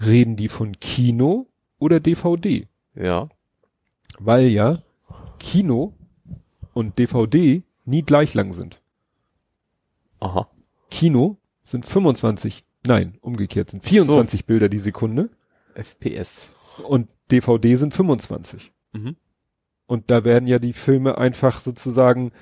Reden 0.00 0.36
die 0.36 0.48
von 0.48 0.72
Kino 0.80 1.46
oder 1.78 2.00
DVD? 2.00 2.66
Ja. 2.94 3.28
Weil 4.18 4.48
ja 4.48 4.78
Kino 5.38 5.94
und 6.72 6.98
DVD 6.98 7.62
nie 7.84 8.02
gleich 8.02 8.34
lang 8.34 8.52
sind. 8.52 8.80
Aha. 10.20 10.48
Kino 10.90 11.38
sind 11.62 11.84
25, 11.84 12.64
nein, 12.86 13.18
umgekehrt 13.20 13.70
sind 13.70 13.84
24 13.84 14.46
Bilder 14.46 14.68
die 14.68 14.78
Sekunde 14.78 15.30
FPS. 15.74 16.50
und 16.88 17.08
DVD 17.30 17.74
sind 17.76 17.94
25. 17.94 18.72
Mhm. 18.92 19.16
Und 19.86 20.10
da 20.10 20.24
werden 20.24 20.46
ja 20.48 20.58
die 20.58 20.72
Filme 20.72 21.18
einfach 21.18 21.60
sozusagen 21.60 22.32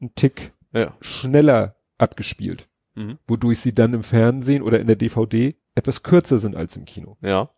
einen 0.00 0.14
Tick 0.14 0.52
Ja. 0.72 0.94
schneller 1.00 1.76
abgespielt, 1.98 2.68
Mhm. 2.94 3.18
wodurch 3.26 3.60
sie 3.60 3.74
dann 3.74 3.94
im 3.94 4.02
Fernsehen 4.02 4.62
oder 4.62 4.80
in 4.80 4.86
der 4.86 4.96
DVD 4.96 5.54
etwas 5.74 6.02
kürzer 6.02 6.38
sind 6.38 6.56
als 6.56 6.76
im 6.76 6.84
Kino. 6.84 7.16
Ja. 7.20 7.50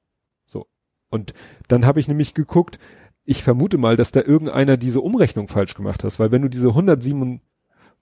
Und 1.09 1.35
dann 1.69 1.87
habe 1.87 2.01
ich 2.01 2.09
nämlich 2.09 2.35
geguckt, 2.35 2.81
ich 3.25 3.45
vermute 3.45 3.79
mal, 3.79 3.95
dass 3.97 4.11
da 4.11 4.23
irgendeiner 4.23 4.77
diese 4.77 5.01
Umrechnung 5.01 5.47
falsch 5.47 5.75
gemacht 5.75 6.03
hat, 6.03 6.19
weil 6.19 6.33
wenn 6.33 6.43
du 6.43 6.49
diese 6.51 6.75
107, 6.75 7.41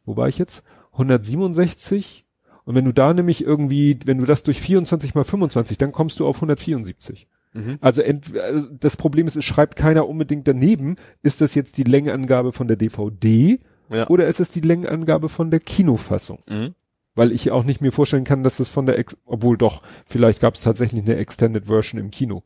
wo 0.06 0.16
war 0.16 0.26
ich 0.28 0.38
jetzt? 0.38 0.64
167 0.92 2.23
und 2.64 2.74
wenn 2.74 2.84
du 2.84 2.92
da 2.92 3.12
nämlich 3.12 3.44
irgendwie, 3.44 3.98
wenn 4.06 4.18
du 4.18 4.24
das 4.24 4.42
durch 4.42 4.60
24 4.60 5.14
mal 5.14 5.24
25, 5.24 5.78
dann 5.78 5.92
kommst 5.92 6.20
du 6.20 6.26
auf 6.26 6.36
174. 6.36 7.26
Mhm. 7.52 7.78
Also, 7.80 8.02
also 8.02 8.68
das 8.80 8.96
Problem 8.96 9.26
ist, 9.26 9.36
es 9.36 9.44
schreibt 9.44 9.76
keiner 9.76 10.08
unbedingt 10.08 10.48
daneben, 10.48 10.96
ist 11.22 11.40
das 11.40 11.54
jetzt 11.54 11.78
die 11.78 11.84
Längenangabe 11.84 12.52
von 12.52 12.66
der 12.66 12.76
DVD 12.76 13.60
Ja. 13.90 14.08
oder 14.08 14.26
ist 14.26 14.40
es 14.40 14.50
die 14.50 14.60
Längenangabe 14.60 15.28
von 15.28 15.50
der 15.50 15.60
Kinofassung? 15.60 16.40
Mhm. 16.48 16.74
Weil 17.14 17.30
ich 17.30 17.52
auch 17.52 17.62
nicht 17.62 17.80
mir 17.80 17.92
vorstellen 17.92 18.24
kann, 18.24 18.42
dass 18.42 18.56
das 18.56 18.68
von 18.68 18.86
der, 18.86 18.98
Ex 18.98 19.16
obwohl 19.24 19.56
doch, 19.56 19.82
vielleicht 20.06 20.40
gab 20.40 20.54
es 20.54 20.62
tatsächlich 20.62 21.04
eine 21.04 21.16
Extended 21.16 21.66
Version 21.66 22.00
im 22.00 22.10
Kino. 22.10 22.42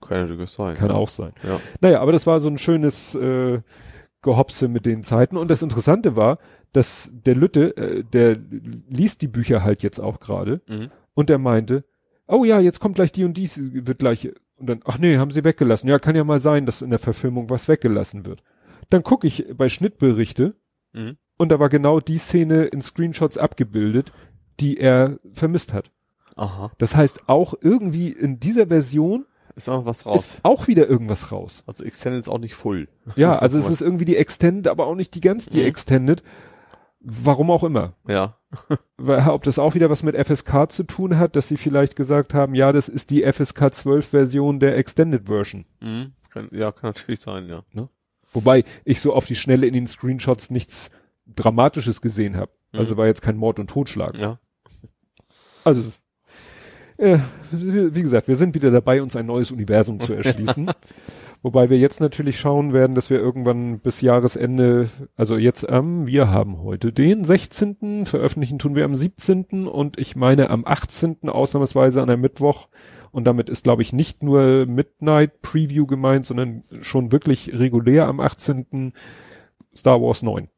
Kann 0.00 0.28
natürlich 0.28 0.50
sein. 0.50 0.76
Kann 0.76 0.90
ja. 0.90 0.94
auch 0.94 1.08
sein. 1.08 1.32
Ja. 1.42 1.58
Naja, 1.80 2.00
aber 2.00 2.12
das 2.12 2.26
war 2.26 2.38
so 2.38 2.48
ein 2.48 2.58
schönes 2.58 3.14
äh, 3.16 3.60
Gehopse 4.22 4.68
mit 4.68 4.86
den 4.86 5.02
Zeiten. 5.02 5.36
Und 5.36 5.50
das 5.50 5.62
Interessante 5.62 6.16
war, 6.16 6.38
dass 6.74 7.10
der 7.24 7.34
Lütte, 7.34 7.74
äh, 7.78 8.04
der 8.04 8.36
liest 8.90 9.22
die 9.22 9.28
Bücher 9.28 9.62
halt 9.64 9.82
jetzt 9.82 9.98
auch 10.00 10.20
gerade 10.20 10.60
Mhm. 10.68 10.90
und 11.14 11.30
der 11.30 11.38
meinte, 11.38 11.84
oh 12.28 12.44
ja, 12.44 12.60
jetzt 12.60 12.80
kommt 12.80 12.96
gleich 12.96 13.12
die 13.12 13.24
und 13.24 13.36
dies 13.36 13.58
wird 13.58 13.98
gleich. 14.00 14.30
Und 14.56 14.68
dann, 14.68 14.80
ach 14.84 14.98
nee, 14.98 15.16
haben 15.18 15.30
sie 15.30 15.44
weggelassen. 15.44 15.88
Ja, 15.88 15.98
kann 15.98 16.14
ja 16.16 16.24
mal 16.24 16.38
sein, 16.38 16.66
dass 16.66 16.82
in 16.82 16.90
der 16.90 16.98
Verfilmung 16.98 17.48
was 17.50 17.66
weggelassen 17.68 18.26
wird. 18.26 18.42
Dann 18.90 19.02
gucke 19.02 19.26
ich 19.26 19.46
bei 19.56 19.68
Schnittberichte 19.68 20.54
Mhm. 20.92 21.16
und 21.38 21.50
da 21.50 21.58
war 21.58 21.68
genau 21.68 22.00
die 22.00 22.18
Szene 22.18 22.64
in 22.66 22.80
Screenshots 22.82 23.38
abgebildet, 23.38 24.12
die 24.60 24.76
er 24.78 25.18
vermisst 25.32 25.72
hat. 25.72 25.90
Aha. 26.36 26.70
Das 26.78 26.94
heißt, 26.96 27.28
auch 27.28 27.54
irgendwie 27.60 28.08
in 28.10 28.40
dieser 28.40 28.66
Version 28.68 29.26
Ist 29.56 29.68
auch 29.68 29.86
was 29.86 30.02
drauf. 30.02 30.16
ist 30.16 30.40
auch 30.42 30.66
wieder 30.66 30.88
irgendwas 30.88 31.30
raus. 31.30 31.62
Also 31.66 31.84
Extended 31.84 32.20
ist 32.22 32.28
auch 32.28 32.38
nicht 32.38 32.54
full. 32.54 32.88
Ja, 33.16 33.38
also 33.38 33.58
es 33.58 33.70
ist 33.70 33.82
irgendwie 33.82 34.04
die 34.04 34.16
Extended, 34.16 34.66
aber 34.68 34.86
auch 34.86 34.96
nicht 34.96 35.14
die 35.14 35.20
ganz 35.20 35.46
die 35.46 35.60
Mhm. 35.60 35.66
Extended. 35.66 36.22
Warum 37.06 37.50
auch 37.50 37.62
immer. 37.62 37.94
Ja. 38.08 38.38
Weil, 38.96 39.28
ob 39.28 39.42
das 39.42 39.58
auch 39.58 39.74
wieder 39.74 39.90
was 39.90 40.02
mit 40.02 40.16
FSK 40.16 40.70
zu 40.70 40.84
tun 40.84 41.18
hat, 41.18 41.36
dass 41.36 41.48
sie 41.48 41.58
vielleicht 41.58 41.96
gesagt 41.96 42.32
haben, 42.32 42.54
ja, 42.54 42.72
das 42.72 42.88
ist 42.88 43.10
die 43.10 43.30
FSK 43.30 43.74
12 43.74 44.06
Version 44.06 44.58
der 44.58 44.78
Extended 44.78 45.26
Version. 45.26 45.66
Mhm. 45.80 46.12
Kann, 46.30 46.48
ja, 46.52 46.72
kann 46.72 46.90
natürlich 46.90 47.20
sein, 47.20 47.46
ja. 47.46 47.62
Wobei 48.32 48.64
ich 48.84 49.00
so 49.00 49.12
auf 49.12 49.26
die 49.26 49.36
Schnelle 49.36 49.66
in 49.66 49.74
den 49.74 49.86
Screenshots 49.86 50.50
nichts 50.50 50.90
Dramatisches 51.26 52.00
gesehen 52.00 52.36
habe. 52.36 52.52
Mhm. 52.72 52.78
Also 52.80 52.96
war 52.96 53.06
jetzt 53.06 53.22
kein 53.22 53.36
Mord 53.36 53.58
und 53.58 53.68
Totschlag. 53.68 54.16
Ja. 54.16 54.38
Also, 55.62 55.92
äh, 56.96 57.18
wie 57.50 57.94
wie 57.94 58.02
gesagt, 58.02 58.28
wir 58.28 58.36
sind 58.36 58.54
wieder 58.54 58.70
dabei, 58.70 59.02
uns 59.02 59.16
ein 59.16 59.26
neues 59.26 59.50
Universum 59.50 60.00
zu 60.00 60.12
erschließen. 60.14 60.70
Wobei 61.42 61.68
wir 61.68 61.76
jetzt 61.76 62.00
natürlich 62.00 62.38
schauen 62.38 62.72
werden, 62.72 62.94
dass 62.94 63.10
wir 63.10 63.18
irgendwann 63.18 63.78
bis 63.78 64.00
Jahresende, 64.00 64.88
also 65.14 65.36
jetzt 65.36 65.68
am, 65.68 66.06
wir 66.06 66.30
haben 66.30 66.62
heute 66.62 66.90
den 66.90 67.22
16., 67.22 68.06
veröffentlichen 68.06 68.58
tun 68.58 68.74
wir 68.74 68.86
am 68.86 68.94
17. 68.94 69.66
und 69.66 69.98
ich 69.98 70.16
meine 70.16 70.48
am 70.48 70.64
18. 70.64 71.28
ausnahmsweise 71.28 72.00
an 72.00 72.08
einem 72.08 72.22
Mittwoch. 72.22 72.68
Und 73.12 73.24
damit 73.26 73.50
ist, 73.50 73.64
glaube 73.64 73.82
ich, 73.82 73.92
nicht 73.92 74.22
nur 74.22 74.64
Midnight 74.66 75.42
Preview 75.42 75.86
gemeint, 75.86 76.24
sondern 76.24 76.62
schon 76.80 77.12
wirklich 77.12 77.52
regulär 77.52 78.08
am 78.08 78.20
18. 78.20 78.94
Star 79.76 80.00
Wars 80.00 80.22
9. 80.22 80.48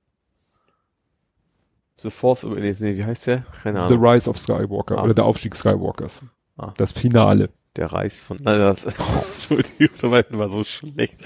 The 1.98 2.10
Force, 2.10 2.44
nee, 2.44 2.96
wie 2.96 3.04
heißt 3.04 3.26
der? 3.26 3.38
Keine 3.62 3.78
The 3.88 3.94
Ahnung. 3.94 4.06
Rise 4.06 4.28
of 4.30 4.38
Skywalker 4.38 4.98
Ah. 4.98 5.04
oder 5.04 5.14
der 5.14 5.24
Aufstieg 5.24 5.54
Skywalkers. 5.54 6.22
Ah. 6.58 6.72
Das 6.76 6.92
Finale. 6.92 7.50
Der 7.76 7.92
Reis 7.92 8.18
von, 8.20 8.38
nein, 8.40 8.58
das, 8.58 8.84
Entschuldigung, 9.50 9.96
das 10.00 10.38
war 10.38 10.50
so 10.50 10.64
schlecht. 10.64 11.18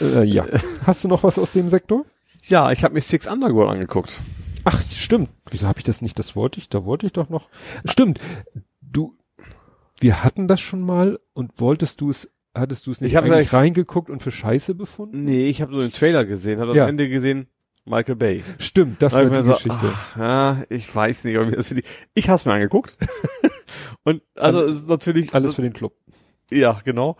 Äh, 0.00 0.24
ja. 0.24 0.44
Hast 0.84 1.04
du 1.04 1.08
noch 1.08 1.22
was 1.22 1.38
aus 1.38 1.52
dem 1.52 1.68
Sektor? 1.68 2.04
Ja, 2.44 2.72
ich 2.72 2.82
habe 2.84 2.94
mir 2.94 3.00
Six 3.00 3.26
Underground 3.28 3.70
angeguckt. 3.70 4.20
Ach, 4.64 4.82
stimmt. 4.90 5.30
Wieso 5.50 5.68
habe 5.68 5.78
ich 5.78 5.84
das 5.84 6.02
nicht? 6.02 6.18
Das 6.18 6.34
wollte 6.34 6.58
ich, 6.58 6.68
da 6.68 6.84
wollte 6.84 7.06
ich 7.06 7.12
doch 7.12 7.28
noch. 7.28 7.48
Stimmt. 7.84 8.18
Du, 8.80 9.16
wir 10.00 10.24
hatten 10.24 10.48
das 10.48 10.60
schon 10.60 10.80
mal 10.80 11.20
und 11.32 11.60
wolltest 11.60 12.00
du 12.00 12.10
es, 12.10 12.28
hattest 12.54 12.86
du 12.88 12.90
es 12.90 13.00
nicht 13.00 13.12
Ich 13.12 13.16
hab 13.16 13.24
eigentlich 13.24 13.52
reingeguckt 13.52 14.10
und 14.10 14.22
für 14.24 14.32
Scheiße 14.32 14.74
befunden? 14.74 15.22
Nee, 15.24 15.46
ich 15.48 15.62
habe 15.62 15.72
so 15.72 15.80
den 15.80 15.92
Trailer 15.92 16.24
gesehen, 16.24 16.58
habe 16.60 16.74
Ja. 16.76 16.84
am 16.84 16.90
Ende 16.90 17.08
gesehen, 17.08 17.46
Michael 17.86 18.16
Bay. 18.16 18.44
Stimmt, 18.58 19.00
das 19.00 19.12
Da 19.12 19.18
war 19.18 19.30
die 19.30 19.42
so, 19.46 19.52
Geschichte. 19.54 19.92
ach, 19.94 20.16
ja, 20.16 20.64
ich 20.68 20.92
weiß 20.94 21.24
nicht, 21.24 21.38
ob 21.38 21.48
ich 21.48 21.54
das 21.54 21.68
für 21.68 21.74
die, 21.74 21.84
ich 22.14 22.28
hab's 22.28 22.44
mir 22.44 22.52
angeguckt. 22.52 22.98
Und 24.04 24.22
also 24.34 24.62
es 24.62 24.76
ist 24.76 24.88
natürlich 24.88 25.32
Alles 25.34 25.54
für 25.54 25.62
den 25.62 25.72
Club. 25.72 25.94
Ja, 26.50 26.78
genau. 26.84 27.16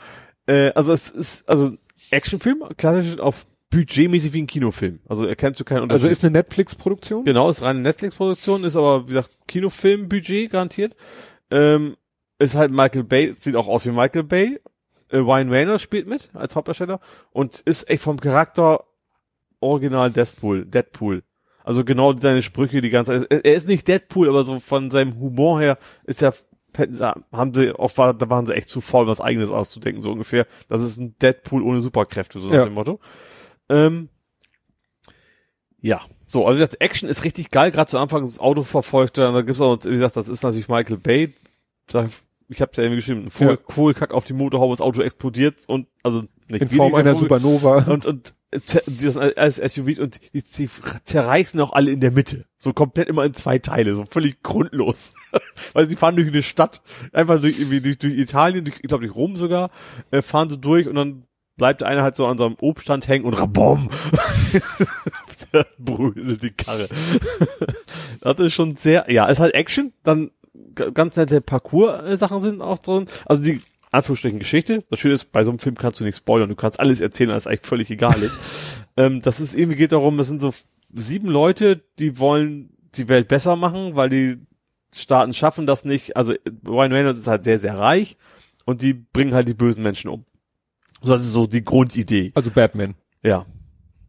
Äh, 0.46 0.70
also 0.70 0.92
es 0.92 1.08
ist 1.10 1.48
also 1.48 1.72
Actionfilm, 2.10 2.64
klassisch 2.76 3.18
auf 3.18 3.46
budgetmäßig 3.70 4.32
wie 4.32 4.42
ein 4.42 4.46
Kinofilm. 4.46 5.00
Also 5.08 5.26
erkennst 5.26 5.58
du 5.60 5.64
keinen 5.64 5.82
Unterschied. 5.82 6.04
Also 6.04 6.08
ist 6.08 6.24
eine 6.24 6.32
Netflix-Produktion? 6.32 7.24
genau, 7.24 7.48
ist 7.50 7.62
reine 7.62 7.80
Netflix-Produktion, 7.80 8.64
ist 8.64 8.76
aber 8.76 9.04
wie 9.04 9.08
gesagt 9.08 9.38
Kinofilm-Budget 9.48 10.50
garantiert. 10.50 10.94
Ähm, 11.50 11.96
ist 12.38 12.54
halt 12.54 12.70
Michael 12.70 13.04
Bay, 13.04 13.32
sieht 13.32 13.56
auch 13.56 13.66
aus 13.66 13.86
wie 13.86 13.90
Michael 13.90 14.24
Bay. 14.24 14.60
Äh, 15.10 15.18
Ryan 15.18 15.48
Reynolds 15.50 15.82
spielt 15.82 16.06
mit 16.06 16.30
als 16.34 16.54
Hauptdarsteller 16.54 17.00
und 17.32 17.60
ist 17.60 17.88
echt 17.90 18.02
vom 18.02 18.20
Charakter 18.20 18.84
original 19.60 20.10
Deadpool, 20.10 20.64
Deadpool. 20.66 21.22
Also 21.64 21.84
genau 21.84 22.16
seine 22.16 22.42
Sprüche, 22.42 22.80
die 22.80 22.90
ganze 22.90 23.26
Zeit. 23.26 23.44
Er 23.44 23.54
ist 23.54 23.68
nicht 23.68 23.88
Deadpool, 23.88 24.28
aber 24.28 24.44
so 24.44 24.60
von 24.60 24.90
seinem 24.90 25.18
Humor 25.18 25.60
her 25.60 25.78
ist 26.04 26.22
er, 26.22 26.32
haben 27.32 27.54
sie, 27.54 27.72
oft 27.74 27.98
war, 27.98 28.14
da 28.14 28.28
waren 28.30 28.46
sie 28.46 28.54
echt 28.54 28.68
zu 28.68 28.80
faul, 28.80 29.06
was 29.06 29.20
eigenes 29.20 29.50
auszudenken, 29.50 30.00
so 30.00 30.12
ungefähr. 30.12 30.46
Das 30.68 30.80
ist 30.82 30.98
ein 30.98 31.16
Deadpool 31.18 31.62
ohne 31.62 31.80
Superkräfte, 31.80 32.38
so 32.38 32.48
nach 32.48 32.54
Ja. 32.54 32.64
dem 32.64 32.74
Motto. 32.74 33.00
Ähm, 33.68 34.10
ja, 35.80 36.00
so, 36.26 36.46
also 36.46 36.58
wie 36.58 36.62
gesagt, 36.64 36.80
Action 36.80 37.08
ist 37.08 37.24
richtig 37.24 37.50
geil, 37.50 37.70
gerade 37.70 37.90
zu 37.90 37.98
Anfang 37.98 38.22
das 38.22 38.38
Auto 38.38 38.62
verfolgt, 38.62 39.18
dann, 39.18 39.34
da 39.34 39.42
gibt's 39.42 39.60
auch, 39.60 39.78
wie 39.84 39.90
gesagt, 39.90 40.16
das 40.16 40.28
ist 40.28 40.42
natürlich 40.42 40.68
Michael 40.68 40.98
Bay. 40.98 41.34
Da, 41.88 42.06
ich 42.48 42.60
habe 42.60 42.70
ja 42.76 42.82
irgendwie 42.84 42.96
geschrieben, 42.96 43.24
ein 43.24 43.30
Vogel, 43.30 43.58
Ja. 43.66 43.72
Vogelkack 43.74 44.12
auf 44.12 44.24
die 44.24 44.32
Motorhaube, 44.34 44.72
das 44.72 44.80
Auto 44.80 45.02
explodiert 45.02 45.56
und 45.66 45.88
also 46.04 46.22
nicht 46.48 46.62
In 46.62 46.68
Form 46.70 46.94
einer 46.94 47.14
Vogel- 47.14 47.40
Supernova. 47.40 47.90
und 47.92 48.06
und 48.06 48.34
die 48.52 49.10
sind 49.10 49.36
als 49.36 49.56
SUVs 49.56 49.98
und 49.98 50.20
die, 50.32 50.42
zerreißen 50.42 51.60
auch 51.60 51.72
alle 51.72 51.90
in 51.90 52.00
der 52.00 52.12
Mitte, 52.12 52.46
so 52.58 52.72
komplett 52.72 53.08
immer 53.08 53.24
in 53.24 53.34
zwei 53.34 53.58
Teile, 53.58 53.94
so 53.94 54.04
völlig 54.04 54.42
grundlos, 54.42 55.12
weil 55.72 55.88
sie 55.88 55.96
fahren 55.96 56.16
durch 56.16 56.28
eine 56.28 56.42
Stadt, 56.42 56.82
einfach 57.12 57.40
durch 57.40 57.58
irgendwie 57.58 57.80
durch, 57.80 57.98
durch 57.98 58.16
Italien, 58.16 58.64
durch, 58.64 58.76
ich 58.80 58.88
glaube 58.88 59.04
durch 59.04 59.16
Rom 59.16 59.36
sogar, 59.36 59.70
äh, 60.10 60.22
fahren 60.22 60.48
sie 60.48 60.58
durch 60.58 60.86
und 60.86 60.94
dann 60.94 61.24
bleibt 61.56 61.82
einer 61.82 62.02
halt 62.02 62.16
so 62.16 62.26
an 62.26 62.38
so 62.38 62.46
einem 62.46 62.56
Obststand 62.60 63.08
hängen 63.08 63.24
und 63.24 63.34
rabom, 63.34 63.90
bröselt 65.78 66.42
die 66.42 66.50
Karre. 66.50 66.88
das 68.20 68.38
ist 68.38 68.54
schon 68.54 68.76
sehr, 68.76 69.10
ja, 69.10 69.26
ist 69.26 69.40
halt 69.40 69.54
Action, 69.54 69.92
dann 70.04 70.30
ganz 70.74 71.16
nette 71.16 71.40
Parcours-Sachen 71.40 72.40
sind 72.40 72.60
auch 72.60 72.78
drin, 72.78 73.06
also 73.24 73.42
die 73.42 73.60
Anführungsstrichen 73.96 74.38
Geschichte. 74.38 74.84
Das 74.90 75.00
Schöne 75.00 75.14
ist, 75.14 75.32
bei 75.32 75.44
so 75.44 75.50
einem 75.50 75.58
Film 75.58 75.76
kannst 75.76 76.00
du 76.00 76.04
nicht 76.04 76.16
spoilern, 76.16 76.48
du 76.48 76.54
kannst 76.54 76.78
alles 76.80 77.00
erzählen, 77.00 77.30
als 77.30 77.46
eigentlich 77.46 77.60
völlig 77.62 77.90
egal 77.90 78.22
ist. 78.22 78.38
ähm, 78.96 79.22
das 79.22 79.40
ist 79.40 79.54
irgendwie 79.54 79.76
geht 79.76 79.92
darum, 79.92 80.18
es 80.20 80.28
sind 80.28 80.40
so 80.40 80.52
sieben 80.92 81.28
Leute, 81.28 81.82
die 81.98 82.18
wollen 82.18 82.70
die 82.94 83.08
Welt 83.08 83.28
besser 83.28 83.56
machen, 83.56 83.96
weil 83.96 84.08
die 84.08 84.36
Staaten 84.94 85.34
schaffen 85.34 85.66
das 85.66 85.84
nicht. 85.84 86.16
Also 86.16 86.34
Ryan 86.66 86.92
Reynolds 86.92 87.18
ist 87.18 87.26
halt 87.26 87.44
sehr, 87.44 87.58
sehr 87.58 87.78
reich 87.78 88.16
und 88.64 88.82
die 88.82 88.94
bringen 88.94 89.34
halt 89.34 89.48
die 89.48 89.54
bösen 89.54 89.82
Menschen 89.82 90.08
um. 90.10 90.24
So, 91.02 91.12
das 91.12 91.22
ist 91.22 91.32
so 91.32 91.46
die 91.46 91.64
Grundidee. 91.64 92.32
Also 92.34 92.50
Batman. 92.50 92.94
Ja. 93.22 93.46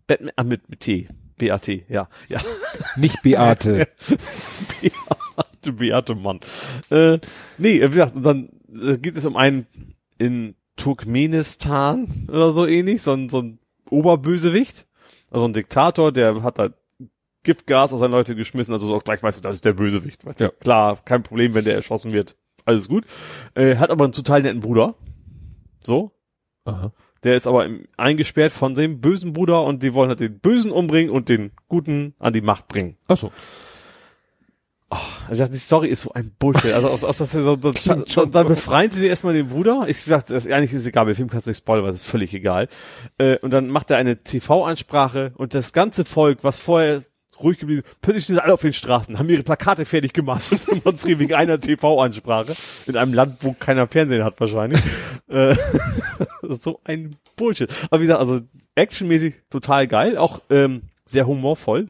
Batman, 0.07 0.31
ah, 0.35 0.43
mit, 0.43 0.69
mit 0.69 0.79
T. 0.79 1.07
B-A-T, 1.37 1.85
ja. 1.87 2.09
Ja. 2.29 2.39
Nicht 2.95 3.21
Beate. 3.21 3.87
Beate, 3.87 3.87
Beate 5.61 6.15
Mann. 6.15 6.39
Äh, 6.89 7.19
nee, 7.57 7.81
wie 7.81 7.87
gesagt, 7.87 8.13
dann 8.15 8.49
äh, 8.73 8.97
geht 8.97 9.15
es 9.17 9.25
um 9.25 9.35
einen 9.35 9.67
in 10.17 10.55
Turkmenistan 10.75 12.27
oder 12.29 12.51
so 12.51 12.65
ähnlich, 12.67 13.01
so 13.01 13.13
ein, 13.13 13.29
so 13.29 13.41
ein 13.41 13.59
Oberbösewicht, 13.89 14.87
also 15.31 15.45
ein 15.45 15.53
Diktator, 15.53 16.11
der 16.11 16.43
hat 16.43 16.59
halt 16.59 16.73
Giftgas 17.43 17.93
auf 17.93 17.99
seine 17.99 18.11
Leute 18.11 18.35
geschmissen, 18.35 18.73
also 18.73 18.87
so 18.87 18.95
auch 18.95 19.03
gleich 19.03 19.23
weißt 19.23 19.37
du, 19.37 19.41
das 19.41 19.55
ist 19.55 19.65
der 19.65 19.73
Bösewicht. 19.73 20.25
Weißt 20.25 20.39
Ja. 20.41 20.49
du? 20.49 20.55
Klar, 20.57 20.97
kein 21.05 21.23
Problem, 21.23 21.53
wenn 21.53 21.63
der 21.65 21.75
erschossen 21.75 22.11
wird, 22.11 22.35
alles 22.65 22.87
gut. 22.89 23.05
Äh, 23.55 23.77
hat 23.77 23.89
aber 23.89 24.03
einen 24.03 24.13
total 24.13 24.41
netten 24.41 24.59
Bruder. 24.59 24.95
So, 25.83 26.11
Aha. 26.65 26.91
der 27.23 27.35
ist 27.35 27.47
aber 27.47 27.65
im, 27.65 27.87
eingesperrt 27.95 28.51
von 28.51 28.75
dem 28.75 28.99
bösen 28.99 29.31
Bruder 29.31 29.63
und 29.63 29.81
die 29.83 29.93
wollen 29.93 30.09
halt 30.09 30.19
den 30.19 30.39
Bösen 30.39 30.71
umbringen 30.71 31.09
und 31.11 31.29
den 31.29 31.51
Guten 31.69 32.13
an 32.19 32.33
die 32.33 32.41
Macht 32.41 32.67
bringen. 32.67 32.97
Ach 33.07 33.15
so. 33.17 33.31
Also 34.89 35.45
die 35.47 35.57
Story 35.57 35.89
ist 35.89 36.01
so 36.01 36.13
ein 36.13 36.31
Bullshit. 36.39 36.71
Also 36.73 36.89
aus, 36.89 37.03
aus, 37.03 37.17
das, 37.17 37.31
so, 37.33 37.57
so, 37.61 37.73
so, 38.05 38.25
dann 38.25 38.47
befreien 38.47 38.89
sie 38.89 39.07
erstmal 39.07 39.33
den 39.33 39.49
Bruder. 39.49 39.85
Ich 39.87 40.05
dachte, 40.05 40.33
das 40.33 40.47
eigentlich 40.47 40.71
ist 40.71 40.87
egal, 40.87 41.05
der 41.05 41.15
Film 41.15 41.29
kannst 41.29 41.47
du 41.47 41.51
nicht 41.51 41.57
spoilern, 41.57 41.83
weil 41.83 41.91
das 41.91 42.01
ist 42.01 42.09
völlig 42.09 42.33
egal. 42.33 42.69
Äh, 43.17 43.37
und 43.39 43.51
dann 43.51 43.67
macht 43.67 43.91
er 43.91 43.97
eine 43.97 44.23
TV-Ansprache 44.23 45.33
und 45.35 45.53
das 45.53 45.73
ganze 45.73 46.05
Volk, 46.05 46.39
was 46.43 46.61
vorher 46.61 47.03
ruhig 47.43 47.59
geblieben, 47.59 47.83
plötzlich 48.01 48.23
stehen 48.23 48.39
alle 48.39 48.53
auf 48.53 48.61
den 48.61 48.73
Straßen, 48.73 49.19
haben 49.19 49.29
ihre 49.29 49.43
Plakate 49.43 49.85
fertig 49.85 50.13
gemacht 50.13 50.43
und 50.51 50.67
demonstrieren 50.67 51.19
wegen 51.19 51.33
einer 51.33 51.59
TV-Ansprache 51.59 52.53
in 52.87 52.95
einem 52.95 53.13
Land, 53.13 53.37
wo 53.41 53.53
keiner 53.53 53.87
Fernsehen 53.87 54.23
hat 54.23 54.39
wahrscheinlich. 54.39 54.81
äh, 55.29 55.55
ist 56.43 56.63
so 56.63 56.79
ein 56.85 57.15
Bullshit. 57.35 57.69
Aber 57.89 58.01
wie 58.01 58.05
gesagt, 58.05 58.21
also 58.21 58.39
actionmäßig 58.75 59.35
total 59.49 59.87
geil, 59.87 60.17
auch 60.17 60.41
ähm, 60.49 60.83
sehr 61.05 61.27
humorvoll. 61.27 61.89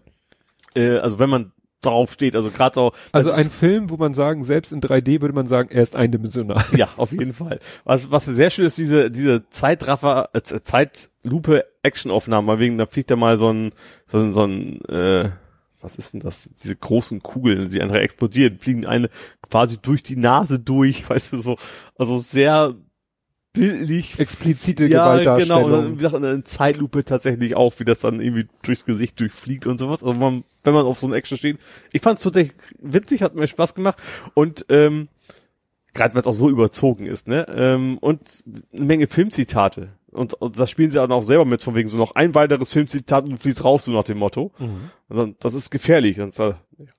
Äh, 0.75 0.97
also 0.97 1.19
wenn 1.19 1.29
man 1.29 1.51
drauf 1.87 2.11
steht, 2.11 2.35
also 2.35 2.51
gerade 2.51 2.75
so 2.75 2.91
Also 3.11 3.31
ein 3.31 3.49
Film, 3.49 3.89
wo 3.89 3.97
man 3.97 4.13
sagen, 4.13 4.43
selbst 4.43 4.71
in 4.71 4.81
3D 4.81 5.21
würde 5.21 5.33
man 5.33 5.47
sagen, 5.47 5.69
er 5.71 5.83
ist 5.83 5.95
eindimensional. 5.95 6.65
ja, 6.75 6.89
auf 6.97 7.11
jeden 7.11 7.33
Fall. 7.33 7.59
Was, 7.83 8.11
was 8.11 8.25
sehr 8.25 8.49
schön 8.49 8.65
ist, 8.65 8.77
diese, 8.77 9.09
diese 9.09 9.49
Zeitraffer, 9.49 10.29
äh, 10.33 10.41
Zeitlupe 10.41 11.65
Actionaufnahmen, 11.83 12.45
mal 12.45 12.59
wegen, 12.59 12.77
da 12.77 12.85
fliegt 12.85 13.09
ja 13.09 13.15
mal 13.15 13.37
so 13.37 13.51
ein, 13.51 13.71
so 14.05 14.19
ein, 14.19 14.33
so 14.33 14.43
ein, 14.43 14.81
äh, 14.85 15.29
was 15.81 15.95
ist 15.95 16.13
denn 16.13 16.19
das? 16.19 16.49
Diese 16.61 16.75
großen 16.75 17.21
Kugeln, 17.21 17.69
die 17.69 17.81
einfach 17.81 17.95
explodieren, 17.95 18.59
fliegen 18.59 18.85
eine 18.85 19.09
quasi 19.41 19.77
durch 19.81 20.03
die 20.03 20.17
Nase 20.17 20.59
durch, 20.59 21.09
weißt 21.09 21.33
du, 21.33 21.37
so, 21.39 21.57
also 21.97 22.17
sehr 22.17 22.75
bildlich. 23.57 24.19
Explizite 24.19 24.85
Ja, 24.85 25.05
Gewaltdarstellung. 25.05 25.63
genau, 25.63 25.77
und 25.77 25.83
dann, 25.83 25.91
wie 25.93 26.03
gesagt, 26.03 26.23
in 26.23 26.45
Zeitlupe 26.45 27.03
tatsächlich 27.03 27.55
auch, 27.55 27.73
wie 27.77 27.85
das 27.85 27.99
dann 27.99 28.21
irgendwie 28.21 28.47
durchs 28.63 28.85
Gesicht 28.85 29.19
durchfliegt 29.19 29.67
und 29.67 29.79
sowas. 29.79 30.03
Also 30.03 30.13
man, 30.19 30.43
wenn 30.63 30.73
man 30.73 30.85
auf 30.85 30.99
so 30.99 31.07
ein 31.07 31.13
Action 31.13 31.37
steht. 31.37 31.57
Ich 31.91 32.01
fand 32.01 32.17
es 32.19 32.23
tatsächlich 32.23 32.55
witzig, 32.79 33.21
hat 33.23 33.35
mir 33.35 33.47
Spaß 33.47 33.75
gemacht 33.75 33.97
und 34.33 34.65
ähm, 34.69 35.07
gerade 35.93 36.13
weil 36.13 36.21
es 36.21 36.27
auch 36.27 36.33
so 36.33 36.49
überzogen 36.49 37.05
ist, 37.05 37.27
ne? 37.27 37.45
Ähm, 37.49 37.97
und 37.99 38.43
eine 38.73 38.85
Menge 38.85 39.07
Filmzitate. 39.07 39.89
Und, 40.17 40.33
und 40.35 40.59
das 40.59 40.69
spielen 40.69 40.91
sie 40.91 40.99
auch 41.01 41.07
noch 41.07 41.21
selber 41.23 41.45
mit, 41.45 41.61
von 41.63 41.75
wegen 41.75 41.87
so 41.87 41.97
noch 41.97 42.15
ein 42.15 42.35
weiteres 42.35 42.71
Filmzitat 42.73 43.23
und 43.25 43.31
du 43.31 43.37
fließt 43.37 43.63
raus, 43.63 43.85
so 43.85 43.91
nach 43.91 44.03
dem 44.03 44.17
Motto. 44.17 44.51
Mhm. 44.59 44.91
Dann, 45.09 45.35
das 45.39 45.53
ist 45.55 45.69
gefährlich. 45.69 46.19
Und 46.19 46.33
so, 46.33 46.53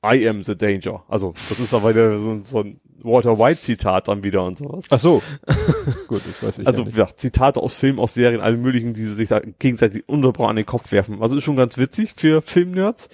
I 0.04 0.28
am 0.28 0.44
the 0.44 0.56
danger. 0.56 1.04
Also, 1.08 1.34
das 1.48 1.60
ist 1.60 1.74
aber 1.74 1.90
wieder 1.90 2.18
so, 2.18 2.30
ein- 2.30 2.44
so 2.44 2.60
ein 2.60 2.80
Walter 3.02 3.38
White 3.38 3.60
Zitat 3.60 4.08
dann 4.08 4.24
wieder 4.24 4.44
und 4.44 4.58
sowas. 4.58 4.84
Ach 4.90 4.98
so. 4.98 5.22
Gut, 6.08 6.22
das 6.26 6.42
weiß 6.42 6.58
ich 6.58 6.66
Also, 6.66 6.82
ja 6.84 6.90
ja, 7.06 7.16
Zitate 7.16 7.60
aus 7.62 7.74
Filmen, 7.74 7.98
aus 8.00 8.14
Serien, 8.14 8.40
alle 8.40 8.56
möglichen, 8.56 8.92
die 8.94 9.04
sich 9.04 9.28
da 9.28 9.40
gegenseitig 9.40 10.08
unterbrochen 10.08 10.50
an 10.50 10.56
den 10.56 10.66
Kopf 10.66 10.90
werfen. 10.90 11.22
Also 11.22 11.36
ist 11.36 11.44
schon 11.44 11.56
ganz 11.56 11.78
witzig 11.78 12.14
für 12.16 12.42
Filmnerds. 12.42 13.08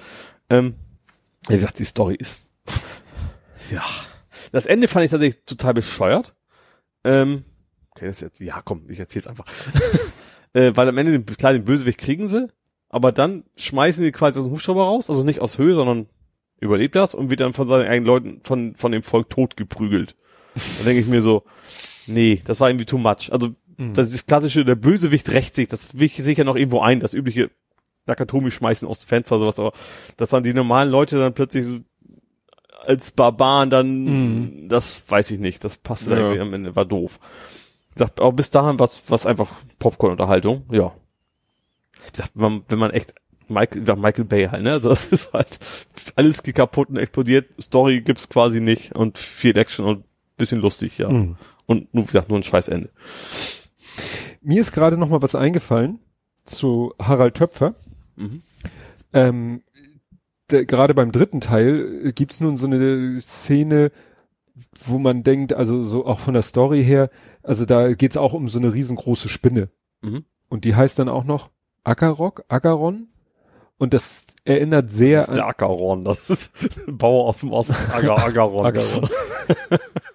Ähm, 0.48 0.74
wie 1.48 1.56
gesagt, 1.56 1.78
die 1.78 1.84
Story 1.84 2.14
ist, 2.18 2.52
ja. 3.70 3.82
Das 4.52 4.66
Ende 4.66 4.88
fand 4.88 5.04
ich 5.04 5.10
tatsächlich 5.10 5.44
total 5.44 5.74
bescheuert. 5.74 6.34
Ähm, 7.04 7.44
okay, 7.94 8.06
das 8.06 8.16
ist 8.18 8.22
jetzt, 8.22 8.40
ja, 8.40 8.60
komm, 8.64 8.82
ich 8.88 8.98
erzähl's 8.98 9.26
einfach. 9.26 9.44
äh, 10.52 10.72
weil 10.74 10.88
am 10.88 10.98
Ende 10.98 11.12
den, 11.12 11.26
klar, 11.26 11.52
den 11.52 11.64
Bösewicht 11.64 11.98
kriegen 11.98 12.28
sie, 12.28 12.48
aber 12.88 13.12
dann 13.12 13.44
schmeißen 13.56 14.04
die 14.04 14.12
quasi 14.12 14.38
aus 14.40 14.46
dem 14.46 14.52
Hubschrauber 14.52 14.84
raus, 14.84 15.08
also 15.10 15.22
nicht 15.24 15.40
aus 15.40 15.58
Höhe, 15.58 15.74
sondern 15.74 16.06
überlebt 16.60 16.94
das 16.96 17.14
und 17.14 17.30
wird 17.30 17.40
dann 17.40 17.52
von 17.52 17.66
seinen 17.68 17.86
eigenen 17.86 18.06
Leuten, 18.06 18.40
von, 18.42 18.74
von 18.74 18.92
dem 18.92 19.02
Volk 19.02 19.28
totgeprügelt. 19.30 20.14
Da 20.78 20.84
denke 20.84 21.00
ich 21.00 21.06
mir 21.08 21.20
so, 21.20 21.42
nee, 22.06 22.40
das 22.44 22.60
war 22.60 22.68
irgendwie 22.70 22.86
too 22.86 22.98
much. 22.98 23.32
Also, 23.32 23.50
das 23.76 24.08
ist 24.10 24.14
das 24.14 24.26
klassische, 24.26 24.64
der 24.64 24.76
Bösewicht 24.76 25.28
rächt 25.30 25.56
sich, 25.56 25.66
das 25.68 25.98
will 25.98 26.06
ich 26.06 26.14
sicher 26.16 26.44
noch 26.44 26.54
irgendwo 26.54 26.80
ein, 26.80 27.00
das 27.00 27.12
übliche 27.12 27.50
Nakatomi 28.06 28.52
schmeißen 28.52 28.86
aus 28.86 29.00
dem 29.00 29.08
Fenster, 29.08 29.40
sowas, 29.40 29.58
aber 29.58 29.72
dass 30.16 30.30
dann 30.30 30.44
die 30.44 30.54
normalen 30.54 30.90
Leute 30.90 31.18
dann 31.18 31.34
plötzlich 31.34 31.66
so 31.66 31.78
als 32.86 33.10
Barbaren 33.12 33.70
dann, 33.70 34.04
Mhm. 34.04 34.68
das 34.68 35.02
weiß 35.10 35.32
ich 35.32 35.40
nicht, 35.40 35.64
das 35.64 35.78
passte 35.78 36.10
Ja. 36.10 36.18
irgendwie 36.18 36.40
am 36.40 36.54
Ende, 36.54 36.76
war 36.76 36.84
doof. 36.84 37.18
Ich 37.94 37.98
sag, 38.00 38.20
aber 38.20 38.32
bis 38.32 38.50
dahin 38.50 38.78
was 38.78 39.02
was 39.08 39.26
einfach 39.26 39.50
Popcorn-Unterhaltung, 39.78 40.64
ja. 40.70 40.92
Ich 42.06 42.16
sag, 42.16 42.28
wenn 42.34 42.52
man, 42.52 42.64
wenn 42.68 42.78
man 42.78 42.90
echt 42.90 43.14
Michael, 43.48 43.86
ja, 43.86 43.96
Michael 43.96 44.24
Bay 44.24 44.46
halt, 44.46 44.62
ne? 44.62 44.80
Das 44.82 45.08
ist 45.08 45.32
halt, 45.32 45.58
alles 46.16 46.42
geht 46.42 46.56
kaputt 46.56 46.88
und 46.88 46.96
explodiert, 46.96 47.46
Story 47.60 48.00
gibt's 48.00 48.28
quasi 48.28 48.60
nicht 48.60 48.94
und 48.94 49.18
viel 49.18 49.56
Action 49.56 49.84
und 49.84 50.04
bisschen 50.36 50.60
lustig, 50.60 50.98
ja. 50.98 51.08
Mhm. 51.08 51.36
Und 51.66 51.94
nur, 51.94 52.04
wie 52.04 52.08
gesagt, 52.08 52.28
nur 52.28 52.38
ein 52.38 52.42
scheiß 52.42 52.68
Ende. 52.68 52.90
Mir 54.42 54.60
ist 54.60 54.72
gerade 54.72 54.96
noch 54.96 55.08
mal 55.08 55.22
was 55.22 55.34
eingefallen 55.34 56.00
zu 56.44 56.92
Harald 56.98 57.36
Töpfer. 57.36 57.74
Mhm. 58.16 58.42
Ähm, 59.12 59.62
gerade 60.48 60.94
beim 60.94 61.12
dritten 61.12 61.40
Teil 61.40 62.12
gibt's 62.12 62.40
nun 62.40 62.56
so 62.56 62.66
eine 62.66 63.20
Szene, 63.20 63.92
wo 64.84 64.98
man 64.98 65.22
denkt, 65.22 65.54
also 65.54 65.82
so 65.82 66.06
auch 66.06 66.20
von 66.20 66.34
der 66.34 66.42
Story 66.42 66.84
her, 66.84 67.10
also 67.42 67.64
da 67.64 67.92
geht's 67.92 68.16
auch 68.16 68.32
um 68.32 68.48
so 68.48 68.58
eine 68.58 68.72
riesengroße 68.72 69.28
Spinne. 69.28 69.68
Mhm. 70.02 70.24
Und 70.48 70.64
die 70.64 70.76
heißt 70.76 70.98
dann 70.98 71.08
auch 71.08 71.24
noch 71.24 71.50
Agarok, 71.82 72.44
Agaron. 72.48 73.08
Und 73.76 73.92
das 73.92 74.26
erinnert 74.44 74.88
sehr 74.88 75.20
Das 75.20 75.30
ist 75.30 75.34
der 75.34 75.46
Ackeron, 75.46 76.02
das 76.02 76.30
ist 76.30 76.52
ein 76.86 76.96
Bauer 76.96 77.28
aus 77.28 77.40
dem 77.40 77.52
Osten, 77.52 77.74
Agar, 77.92 78.24
Agaron. 78.24 78.66
Agaron. 78.66 79.08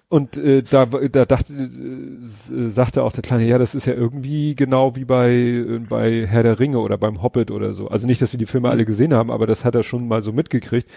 Und 0.08 0.36
äh, 0.38 0.62
da, 0.62 0.86
da 0.86 1.24
dachte, 1.24 1.52
äh, 1.52 2.68
sagte 2.68 3.04
auch 3.04 3.12
der 3.12 3.22
Kleine, 3.22 3.44
ja, 3.44 3.58
das 3.58 3.76
ist 3.76 3.86
ja 3.86 3.92
irgendwie 3.92 4.56
genau 4.56 4.96
wie 4.96 5.04
bei, 5.04 5.30
äh, 5.30 5.78
bei 5.78 6.26
Herr 6.26 6.42
der 6.42 6.58
Ringe 6.58 6.80
oder 6.80 6.98
beim 6.98 7.22
Hobbit 7.22 7.52
oder 7.52 7.74
so. 7.74 7.86
Also 7.86 8.08
nicht, 8.08 8.20
dass 8.20 8.32
wir 8.32 8.38
die 8.38 8.46
Filme 8.46 8.70
alle 8.70 8.84
gesehen 8.84 9.14
haben, 9.14 9.30
aber 9.30 9.46
das 9.46 9.64
hat 9.64 9.76
er 9.76 9.84
schon 9.84 10.08
mal 10.08 10.22
so 10.22 10.32
mitgekriegt. 10.32 10.88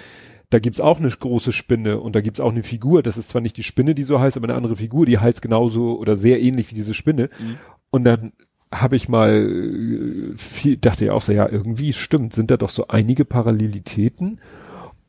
Da 0.49 0.59
gibt's 0.59 0.79
auch 0.79 0.99
eine 0.99 1.09
große 1.09 1.51
Spinne 1.51 1.99
und 1.99 2.15
da 2.15 2.21
gibt's 2.21 2.39
auch 2.39 2.51
eine 2.51 2.63
Figur. 2.63 3.03
Das 3.03 3.17
ist 3.17 3.29
zwar 3.29 3.41
nicht 3.41 3.57
die 3.57 3.63
Spinne, 3.63 3.95
die 3.95 4.03
so 4.03 4.19
heißt, 4.19 4.37
aber 4.37 4.47
eine 4.47 4.55
andere 4.55 4.75
Figur, 4.75 5.05
die 5.05 5.17
heißt 5.17 5.41
genauso 5.41 5.97
oder 5.97 6.15
sehr 6.17 6.41
ähnlich 6.41 6.69
wie 6.71 6.75
diese 6.75 6.93
Spinne. 6.93 7.29
Mhm. 7.39 7.57
Und 7.89 8.03
dann 8.03 8.33
habe 8.71 8.95
ich 8.95 9.09
mal 9.09 10.33
äh, 10.33 10.37
viel, 10.37 10.77
dachte 10.77 11.05
ja 11.05 11.13
auch 11.13 11.21
so, 11.21 11.31
ja, 11.31 11.47
irgendwie 11.49 11.93
stimmt, 11.93 12.33
sind 12.33 12.51
da 12.51 12.57
doch 12.57 12.69
so 12.69 12.87
einige 12.87 13.25
Parallelitäten. 13.25 14.39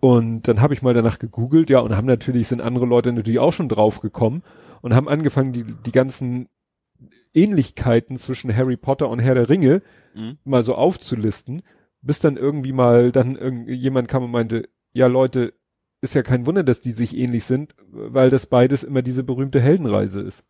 Und 0.01 0.49
dann 0.49 0.61
habe 0.61 0.75
ich 0.75 0.83
mal 0.83 0.93
danach 0.93 1.19
gegoogelt, 1.19 1.71
ja, 1.71 1.81
und 1.81 1.97
haben 1.97 2.07
natürlich, 2.07 2.49
sind 2.49 2.61
andere 2.61 2.85
Leute 2.85 3.13
natürlich 3.13 3.41
auch 3.41 3.53
schon 3.53 3.71
drauf 3.71 4.01
gekommen 4.01 4.43
und 4.83 4.95
haben 4.95 5.09
angefangen, 5.09 5.53
die, 5.53 5.65
die 5.65 5.93
ganzen 5.93 6.49
Ähnlichkeiten 7.33 8.17
zwischen 8.17 8.55
Harry 8.55 8.77
Potter 8.77 9.09
und 9.09 9.19
Herr 9.19 9.35
der 9.35 9.49
Ringe 9.49 9.83
Mhm. 10.15 10.39
mal 10.45 10.63
so 10.63 10.75
aufzulisten, 10.75 11.63
bis 12.01 12.21
dann 12.21 12.37
irgendwie 12.37 12.73
mal 12.73 13.13
dann 13.13 13.37
irgend, 13.37 13.69
jemand 13.69 14.09
kam 14.09 14.23
und 14.23 14.31
meinte, 14.31 14.69
ja 14.95 15.07
Leute, 15.09 15.53
ist 16.01 16.15
ja 16.15 16.23
kein 16.23 16.47
Wunder, 16.47 16.63
dass 16.63 16.81
die 16.81 16.93
sich 16.93 17.17
ähnlich 17.17 17.45
sind, 17.45 17.75
weil 17.91 18.31
das 18.31 18.47
beides 18.47 18.85
immer 18.85 19.03
diese 19.03 19.25
berühmte 19.25 19.61
Heldenreise 19.61 20.21
ist. 20.21 20.45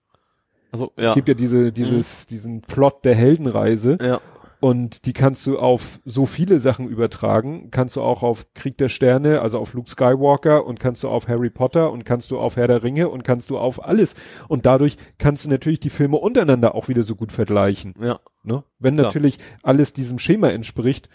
Also, 0.71 0.93
Es 0.97 1.05
ja. 1.05 1.11
Mhm. 1.11 1.15
gibt 1.15 1.29
ja 1.29 1.35
diese, 1.35 1.73
dieses, 1.73 2.27
diesen 2.27 2.61
Plot 2.61 3.05
der 3.05 3.15
Heldenreise 3.15 3.97
ja. 4.03 4.21
und 4.59 5.07
die 5.07 5.13
kannst 5.13 5.47
du 5.47 5.57
auf 5.57 6.01
so 6.05 6.27
viele 6.27 6.59
Sachen 6.59 6.89
übertragen. 6.89 7.71
Kannst 7.71 7.95
du 7.95 8.03
auch 8.03 8.25
auf 8.25 8.53
Krieg 8.55 8.77
der 8.79 8.89
Sterne, 8.89 9.41
also 9.41 9.61
auf 9.61 9.73
Luke 9.73 9.89
Skywalker 9.89 10.67
und 10.67 10.81
kannst 10.81 11.05
du 11.05 11.09
auf 11.09 11.29
Harry 11.29 11.51
Potter 11.51 11.93
und 11.93 12.05
kannst 12.05 12.33
du 12.33 12.39
auf 12.41 12.57
Herr 12.57 12.67
der 12.67 12.83
Ringe 12.83 13.09
und 13.09 13.23
kannst 13.23 13.51
du 13.51 13.59
auf 13.59 13.85
alles. 13.85 14.17
Und 14.49 14.67
dadurch 14.67 14.97
kannst 15.19 15.45
du 15.45 15.49
natürlich 15.49 15.79
die 15.79 15.91
Filme 15.91 16.17
untereinander 16.17 16.75
auch 16.75 16.89
wieder 16.89 17.05
so 17.05 17.15
gut 17.15 17.31
vergleichen. 17.31 17.95
Ja. 18.01 18.19
Ne? 18.43 18.65
Wenn 18.81 18.95
Klar. 18.95 19.07
natürlich 19.07 19.39
alles 19.63 19.93
diesem 19.93 20.19
Schema 20.19 20.51
entspricht, 20.51 21.09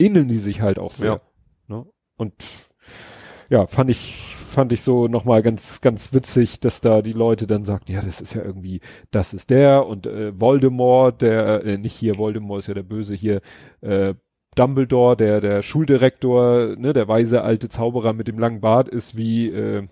ähneln 0.00 0.26
die 0.26 0.38
sich 0.38 0.60
halt 0.62 0.80
auch 0.80 0.90
sehr. 0.90 1.20
Ja. 1.68 1.76
Ne? 1.76 1.86
Und 2.16 2.34
ja, 3.48 3.66
fand 3.66 3.90
ich, 3.90 4.34
fand 4.36 4.72
ich 4.72 4.82
so 4.82 5.08
nochmal 5.08 5.42
ganz, 5.42 5.80
ganz 5.80 6.12
witzig, 6.12 6.60
dass 6.60 6.80
da 6.80 7.02
die 7.02 7.12
Leute 7.12 7.46
dann 7.46 7.64
sagten, 7.64 7.92
ja, 7.92 8.02
das 8.02 8.20
ist 8.20 8.34
ja 8.34 8.42
irgendwie, 8.42 8.80
das 9.10 9.34
ist 9.34 9.50
der 9.50 9.86
und 9.86 10.06
äh, 10.06 10.38
Voldemort, 10.38 11.22
der, 11.22 11.64
äh, 11.64 11.78
nicht 11.78 11.94
hier, 11.94 12.16
Voldemort 12.16 12.60
ist 12.60 12.68
ja 12.68 12.74
der 12.74 12.82
Böse 12.82 13.14
hier, 13.14 13.40
äh, 13.80 14.14
Dumbledore, 14.54 15.16
der, 15.16 15.40
der 15.40 15.62
Schuldirektor, 15.62 16.76
ne, 16.76 16.92
der 16.92 17.08
weise 17.08 17.42
alte 17.42 17.68
Zauberer 17.68 18.14
mit 18.14 18.26
dem 18.26 18.38
langen 18.38 18.60
Bart 18.60 18.88
ist 18.88 19.16
wie 19.16 19.50
äh, 19.50 19.86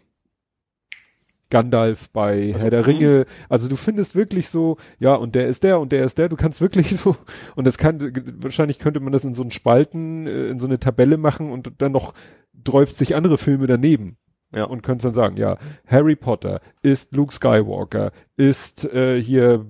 Gandalf 1.50 2.10
bei 2.10 2.48
Also, 2.48 2.58
Herr 2.58 2.70
der 2.70 2.80
mhm. 2.80 2.86
Ringe. 2.86 3.26
Also 3.48 3.68
du 3.68 3.76
findest 3.76 4.16
wirklich 4.16 4.48
so, 4.48 4.76
ja, 4.98 5.14
und 5.14 5.34
der 5.34 5.46
ist 5.46 5.62
der 5.62 5.78
und 5.78 5.92
der 5.92 6.04
ist 6.04 6.18
der. 6.18 6.28
Du 6.28 6.36
kannst 6.36 6.60
wirklich 6.60 6.96
so, 6.96 7.16
und 7.54 7.66
das 7.66 7.78
kann, 7.78 8.12
wahrscheinlich 8.38 8.78
könnte 8.78 9.00
man 9.00 9.12
das 9.12 9.24
in 9.24 9.34
so 9.34 9.42
einen 9.42 9.50
Spalten, 9.50 10.26
äh, 10.26 10.48
in 10.48 10.58
so 10.58 10.66
eine 10.66 10.80
Tabelle 10.80 11.16
machen 11.16 11.52
und 11.52 11.70
dann 11.78 11.92
noch 11.92 12.14
dräuft 12.62 12.94
sich 12.96 13.16
andere 13.16 13.38
Filme 13.38 13.66
daneben. 13.66 14.16
Ja. 14.52 14.64
Und 14.64 14.82
könntest 14.82 15.06
dann 15.06 15.14
sagen, 15.14 15.36
ja, 15.36 15.58
Harry 15.86 16.14
Potter 16.14 16.60
ist 16.82 17.12
Luke 17.14 17.34
Skywalker, 17.34 18.12
ist 18.36 18.84
äh, 18.84 19.20
hier, 19.20 19.66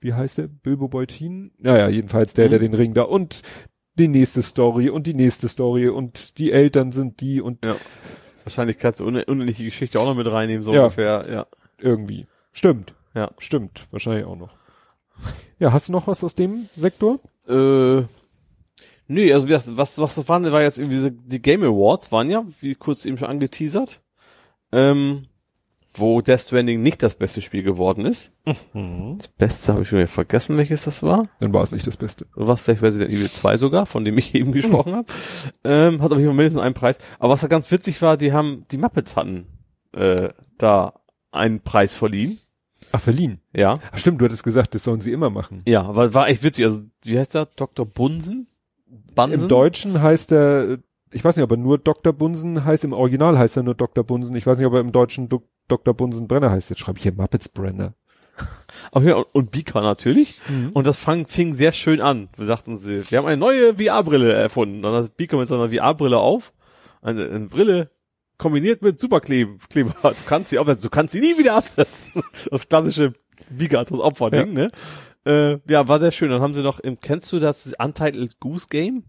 wie 0.00 0.12
heißt 0.14 0.38
der? 0.38 0.48
Bilbo 0.48 0.88
Beutin? 0.88 1.52
Naja, 1.58 1.88
jedenfalls 1.88 2.34
der, 2.34 2.46
Mhm. 2.46 2.50
der 2.50 2.58
den 2.58 2.74
Ring 2.74 2.94
da 2.94 3.02
und 3.02 3.42
die 3.94 4.08
nächste 4.08 4.42
Story 4.42 4.88
und 4.90 5.06
die 5.06 5.14
nächste 5.14 5.48
Story 5.48 5.88
und 5.88 6.38
die 6.38 6.50
Eltern 6.50 6.92
sind 6.92 7.20
die 7.20 7.40
und 7.40 7.64
Ja. 7.64 7.76
Wahrscheinlich 8.44 8.78
kannst 8.78 8.98
du 8.98 9.04
une- 9.06 9.24
unendliche 9.26 9.64
Geschichte 9.64 10.00
auch 10.00 10.06
noch 10.06 10.16
mit 10.16 10.30
reinnehmen, 10.30 10.64
so 10.64 10.74
Ja. 10.74 10.80
ungefähr, 10.82 11.24
ja. 11.30 11.46
irgendwie. 11.78 12.26
Stimmt. 12.52 12.94
Ja. 13.14 13.30
Stimmt. 13.38 13.86
Wahrscheinlich 13.92 14.24
auch 14.24 14.36
noch. 14.36 14.56
Ja, 15.58 15.72
hast 15.72 15.88
du 15.88 15.92
noch 15.92 16.06
was 16.08 16.24
aus 16.24 16.34
dem 16.34 16.66
Sektor? 16.74 17.20
Äh, 17.48 18.02
nee, 19.08 19.32
also 19.32 19.46
wie 19.46 19.52
gesagt, 19.52 19.76
was, 19.76 19.98
was 19.98 20.14
das 20.14 20.28
waren, 20.28 20.50
war 20.50 20.62
jetzt 20.62 20.78
irgendwie 20.78 20.96
diese, 20.96 21.12
die 21.12 21.42
Game 21.42 21.62
Awards 21.62 22.12
waren 22.12 22.30
ja, 22.30 22.44
wie 22.60 22.74
kurz 22.74 23.04
eben 23.04 23.18
schon 23.18 23.28
angeteasert, 23.28 24.00
ähm, 24.72 25.26
wo 25.94 26.22
Death 26.22 26.40
Stranding 26.40 26.82
nicht 26.82 27.02
das 27.02 27.16
beste 27.16 27.42
Spiel 27.42 27.62
geworden 27.62 28.06
ist. 28.06 28.32
Das 28.72 29.28
Beste 29.28 29.72
habe 29.72 29.82
ich 29.82 29.88
schon 29.88 29.98
wieder 29.98 30.08
vergessen, 30.08 30.56
welches 30.56 30.84
das 30.84 31.02
war. 31.02 31.28
Dann 31.40 31.52
war 31.52 31.62
es 31.62 31.70
nicht 31.70 31.86
das 31.86 31.98
Beste. 31.98 32.26
was 32.34 32.62
vielleicht 32.62 32.82
Resident 32.82 33.10
Evil 33.10 33.30
2 33.30 33.58
sogar, 33.58 33.84
von 33.84 34.04
dem 34.04 34.16
ich 34.16 34.34
eben 34.34 34.52
gesprochen 34.52 34.94
habe. 34.94 35.06
Ähm, 35.64 36.00
hat 36.00 36.10
auf 36.10 36.18
jeden 36.18 36.30
Fall 36.30 36.36
mindestens 36.36 36.62
einen 36.62 36.74
Preis. 36.74 36.96
Aber 37.18 37.34
was 37.34 37.42
da 37.42 37.46
ganz 37.46 37.70
witzig 37.70 38.00
war, 38.00 38.16
die 38.16 38.32
haben, 38.32 38.64
die 38.70 38.78
Muppets 38.78 39.16
hatten 39.16 39.46
äh, 39.92 40.30
da 40.56 40.94
einen 41.30 41.60
Preis 41.60 41.94
verliehen. 41.94 42.38
Ach, 42.92 43.00
verliehen. 43.00 43.40
Ja. 43.54 43.78
Ach, 43.90 43.98
stimmt, 43.98 44.20
du 44.20 44.24
hattest 44.24 44.44
gesagt, 44.44 44.74
das 44.74 44.84
sollen 44.84 45.00
sie 45.00 45.12
immer 45.12 45.30
machen. 45.30 45.62
Ja, 45.66 45.82
aber 45.82 46.14
war 46.14 46.28
echt 46.28 46.42
witzig. 46.42 46.64
Also, 46.64 46.82
wie 47.04 47.18
heißt 47.18 47.34
der? 47.34 47.46
Dr. 47.46 47.86
Bunsen? 47.86 48.48
Bansen? 49.14 49.42
Im 49.42 49.48
Deutschen 49.48 50.02
heißt 50.02 50.32
er, 50.32 50.78
ich 51.10 51.24
weiß 51.24 51.36
nicht, 51.36 51.44
ob 51.44 51.50
er 51.50 51.56
nur 51.56 51.78
Dr. 51.78 52.12
Bunsen 52.12 52.64
heißt, 52.64 52.84
im 52.84 52.92
Original 52.92 53.38
heißt 53.38 53.56
er 53.56 53.62
nur 53.62 53.74
Dr. 53.74 54.04
Bunsen. 54.04 54.34
Ich 54.36 54.46
weiß 54.46 54.58
nicht, 54.58 54.66
ob 54.66 54.74
er 54.74 54.80
im 54.80 54.92
Deutschen 54.92 55.28
Do 55.28 55.42
Dr. 55.68 55.94
Bunsen 55.94 56.26
Brenner 56.26 56.50
heißt. 56.50 56.70
Jetzt 56.70 56.80
schreibe 56.80 56.98
ich 56.98 57.04
hier 57.04 57.12
Muppets 57.12 57.48
Brenner. 57.48 57.94
Ach 58.92 59.02
ja, 59.02 59.16
und, 59.16 59.50
Beaker 59.50 59.80
natürlich. 59.82 60.40
Mhm. 60.48 60.70
Und 60.72 60.86
das 60.86 60.96
fang, 60.96 61.26
fing 61.26 61.54
sehr 61.54 61.72
schön 61.72 62.00
an. 62.00 62.28
Wir 62.36 62.46
sagten 62.46 62.78
sie, 62.78 63.10
wir 63.10 63.18
haben 63.18 63.26
eine 63.26 63.36
neue 63.36 63.76
VR-Brille 63.76 64.32
erfunden. 64.32 64.82
Dann 64.82 64.94
hat 64.94 65.16
Beaker 65.16 65.36
mit 65.36 65.48
seiner 65.48 65.70
VR-Brille 65.70 66.18
auf. 66.18 66.52
Eine, 67.00 67.26
eine 67.26 67.46
Brille 67.46 67.90
kombiniert 68.38 68.82
mit 68.82 69.00
Superkleber. 69.00 69.52
Kleber. 69.68 69.94
Du 70.02 70.14
kannst 70.26 70.50
sie 70.50 70.58
aufsetzen, 70.58 70.82
du 70.82 70.90
kannst 70.90 71.12
sie 71.12 71.20
nie 71.20 71.38
wieder 71.38 71.54
absetzen. 71.54 72.22
Das 72.50 72.68
klassische 72.68 73.12
Beaker 73.50 73.78
als 73.78 73.90
das 73.90 74.00
Opferding, 74.00 74.52
ne? 74.52 74.70
Äh, 75.24 75.58
ja, 75.70 75.86
war 75.88 76.00
sehr 76.00 76.10
schön. 76.10 76.30
Dann 76.30 76.42
haben 76.42 76.54
sie 76.54 76.62
noch, 76.62 76.80
im, 76.80 77.00
kennst 77.00 77.32
du 77.32 77.38
das 77.38 77.72
Untitled 77.78 78.40
Goose 78.40 78.66
Game? 78.68 79.04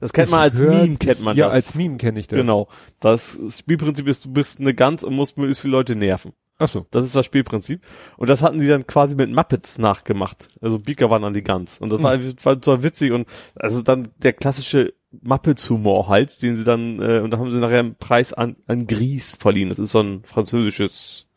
Das 0.00 0.12
kennt 0.12 0.30
man 0.30 0.40
als 0.40 0.60
Hört- 0.60 0.74
Meme, 0.74 0.96
kennt 0.96 1.22
man 1.22 1.36
ja, 1.36 1.46
das. 1.46 1.54
als 1.54 1.74
Meme 1.74 1.96
kenne 1.96 2.20
ich 2.20 2.26
das. 2.28 2.36
Genau. 2.36 2.68
Das 3.00 3.38
Spielprinzip 3.58 4.06
ist, 4.06 4.24
du 4.26 4.32
bist 4.32 4.60
eine 4.60 4.74
Gans 4.74 5.04
und 5.04 5.14
musst 5.14 5.38
möglichst 5.38 5.62
viele 5.62 5.72
Leute 5.72 5.94
nerven. 5.96 6.32
Ach 6.58 6.68
so. 6.68 6.86
Das 6.90 7.04
ist 7.04 7.16
das 7.16 7.24
Spielprinzip. 7.26 7.80
Und 8.16 8.28
das 8.28 8.42
hatten 8.42 8.58
sie 8.60 8.68
dann 8.68 8.86
quasi 8.86 9.14
mit 9.14 9.30
Muppets 9.34 9.78
nachgemacht. 9.78 10.50
Also 10.60 10.78
Beaker 10.78 11.10
waren 11.10 11.22
dann 11.22 11.34
die 11.34 11.42
Gans. 11.42 11.78
Und 11.78 11.90
das 11.90 12.02
war, 12.02 12.18
war 12.44 12.60
zwar 12.62 12.82
witzig 12.82 13.12
und 13.12 13.26
also 13.56 13.82
dann 13.82 14.08
der 14.18 14.34
klassische 14.34 14.92
Muppets-Humor 15.22 16.08
halt, 16.08 16.42
den 16.42 16.56
sie 16.56 16.64
dann, 16.64 17.00
äh, 17.00 17.20
und 17.20 17.30
da 17.30 17.38
haben 17.38 17.52
sie 17.52 17.58
nachher 17.58 17.80
einen 17.80 17.96
Preis 17.96 18.32
an, 18.32 18.56
an 18.66 18.86
Gries 18.86 19.36
verliehen. 19.36 19.68
Das 19.68 19.78
ist 19.78 19.92
so 19.92 20.00
ein 20.00 20.22
französisches 20.24 21.28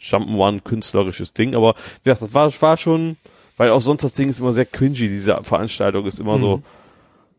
Jump'n'One 0.00 0.60
künstlerisches 0.62 1.32
Ding. 1.32 1.54
Aber 1.54 1.74
wie 2.02 2.10
gesagt, 2.10 2.22
das 2.22 2.34
war, 2.34 2.52
war 2.62 2.76
schon, 2.76 3.16
weil 3.56 3.70
auch 3.70 3.80
sonst 3.80 4.02
das 4.04 4.12
Ding 4.12 4.28
ist 4.28 4.40
immer 4.40 4.52
sehr 4.52 4.66
cringy, 4.66 5.08
diese 5.08 5.38
Veranstaltung 5.42 6.06
ist 6.06 6.20
immer 6.20 6.38
so, 6.38 6.62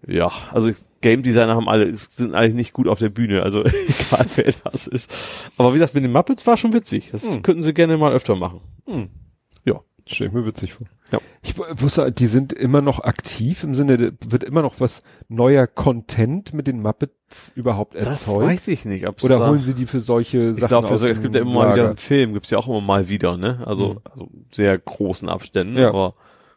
ja, 0.07 0.31
also 0.51 0.71
Game 1.01 1.23
Designer 1.23 1.55
haben 1.55 1.67
alle, 1.69 1.95
sind 1.95 2.33
eigentlich 2.33 2.53
nicht 2.55 2.73
gut 2.73 2.87
auf 2.87 2.99
der 2.99 3.09
Bühne, 3.09 3.43
also 3.43 3.63
egal 3.65 4.25
wer 4.35 4.53
das 4.71 4.87
ist. 4.87 5.13
Aber 5.57 5.69
wie 5.69 5.73
gesagt, 5.79 5.93
mit 5.93 6.03
den 6.03 6.11
Muppets 6.11 6.45
war 6.47 6.57
schon 6.57 6.73
witzig. 6.73 7.09
Das 7.11 7.35
Hm. 7.35 7.41
könnten 7.43 7.61
sie 7.61 7.73
gerne 7.73 7.97
mal 7.97 8.13
öfter 8.13 8.35
machen. 8.35 8.61
Hm. 8.85 9.09
Stell 10.09 10.27
ich 10.27 10.33
mir 10.33 10.45
witzig 10.45 10.73
vor. 10.73 10.87
Ja. 11.11 11.19
Ich 11.41 11.57
wusste, 11.57 12.11
die 12.11 12.27
sind 12.27 12.53
immer 12.53 12.81
noch 12.81 12.99
aktiv 12.99 13.63
im 13.63 13.75
Sinne, 13.75 14.13
wird 14.27 14.43
immer 14.43 14.61
noch 14.61 14.79
was 14.79 15.03
neuer 15.29 15.67
Content 15.67 16.53
mit 16.53 16.67
den 16.67 16.81
Muppets 16.81 17.51
überhaupt 17.55 17.95
erzeugt? 17.95 18.67
ich 18.67 18.85
nicht. 18.85 19.07
Ob's 19.07 19.23
Oder 19.23 19.47
holen 19.49 19.61
sie 19.61 19.73
die 19.73 19.85
für 19.85 19.99
solche 19.99 20.49
ich 20.51 20.55
Sachen 20.57 20.67
glaube, 20.67 20.89
aus 20.89 21.01
es 21.01 21.21
gibt 21.21 21.35
ja 21.35 21.41
immer 21.41 21.53
mal 21.53 21.73
wieder 21.73 21.87
einen 21.89 21.97
Film, 21.97 22.33
gibt's 22.33 22.51
ja 22.51 22.57
auch 22.57 22.67
immer 22.67 22.81
mal 22.81 23.07
wieder, 23.09 23.37
ne? 23.37 23.61
Also, 23.65 23.93
Mhm. 23.93 23.99
also 24.11 24.29
sehr 24.51 24.77
großen 24.77 25.29
Abständen, 25.29 25.77
Ja. 25.77 25.89
aber 25.89 26.15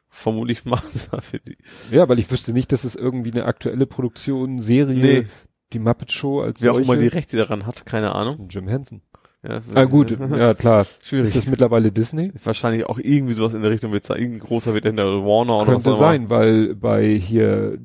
vermutlich 0.09 0.65
machen 0.65 0.89
sie 0.91 1.09
dafür 1.11 1.39
die. 1.41 1.57
Ja, 1.91 2.09
weil 2.09 2.19
ich 2.19 2.31
wüsste 2.31 2.53
nicht, 2.53 2.73
dass 2.73 2.85
es 2.85 2.97
irgendwie 2.97 3.31
eine 3.33 3.45
aktuelle 3.45 3.87
Produktion, 3.87 4.61
Serie, 4.61 4.97
Nee. 5.23 5.27
die 5.73 5.79
Muppet 5.79 6.11
Show 6.11 6.41
als 6.41 6.61
Wer 6.63 6.73
auch 6.73 6.75
solche. 6.77 6.91
immer 6.93 7.01
die 7.01 7.07
Rechte 7.09 7.37
daran 7.37 7.67
hat, 7.67 7.87
keine 7.87 8.15
Ahnung. 8.15 8.49
Jim 8.51 8.67
Henson. 8.67 9.03
Ja, 9.43 9.59
Ah 9.75 9.85
gut, 9.85 10.11
ja 10.21 10.53
klar. 10.55 10.87
Schwierig. 11.03 11.29
Ist 11.29 11.37
das 11.37 11.47
mittlerweile 11.47 11.91
Disney? 11.93 12.31
Wahrscheinlich 12.45 12.85
auch 12.87 12.99
irgendwie 12.99 13.33
sowas 13.33 13.55
in 13.55 13.63
der 13.63 13.71
Richtung 13.71 13.91
wird 13.93 14.09
irgendein 14.09 14.41
großer 14.41 14.75
wird 14.75 14.85
in 14.85 14.97
der 14.97 15.07
Warner 15.07 15.57
oder 15.59 15.67
was 15.67 15.67
Könnte 15.85 15.89
immer. 15.91 15.99
sein, 15.99 16.29
weil 16.31 16.75
bei 16.75 17.15
hier 17.17 17.79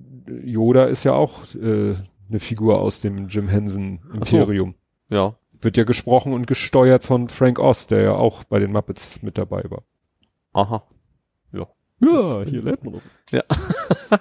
Yoda 0.44 0.86
ist 0.86 1.04
ja 1.06 1.14
auch 1.14 1.44
äh, 1.56 1.96
eine 2.30 2.40
Figur 2.40 2.80
aus 2.82 3.00
dem 3.00 3.28
Jim 3.30 3.48
Henson 3.48 4.00
Imperium. 4.14 4.76
Ja. 5.10 5.36
Wird 5.62 5.78
ja 5.78 5.84
gesprochen 5.86 6.34
und 6.34 6.46
gesteuert 6.48 7.06
von 7.06 7.30
Frank 7.30 7.58
Oz, 7.60 7.88
der 7.88 8.02
ja 8.02 8.14
auch 8.16 8.44
bei 8.44 8.60
den 8.60 8.72
Muppets 8.74 9.22
mit 9.24 9.38
dabei 9.38 9.64
war. 9.70 9.84
Aha. 10.52 10.84
Ja. 11.54 11.68
Ja, 12.04 12.40
Das- 12.42 12.50
hier 12.50 12.64
lernt 12.64 12.84
man 12.84 12.94
doch. 12.96 13.02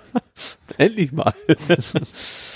Endlich 0.79 1.11
mal. 1.13 1.33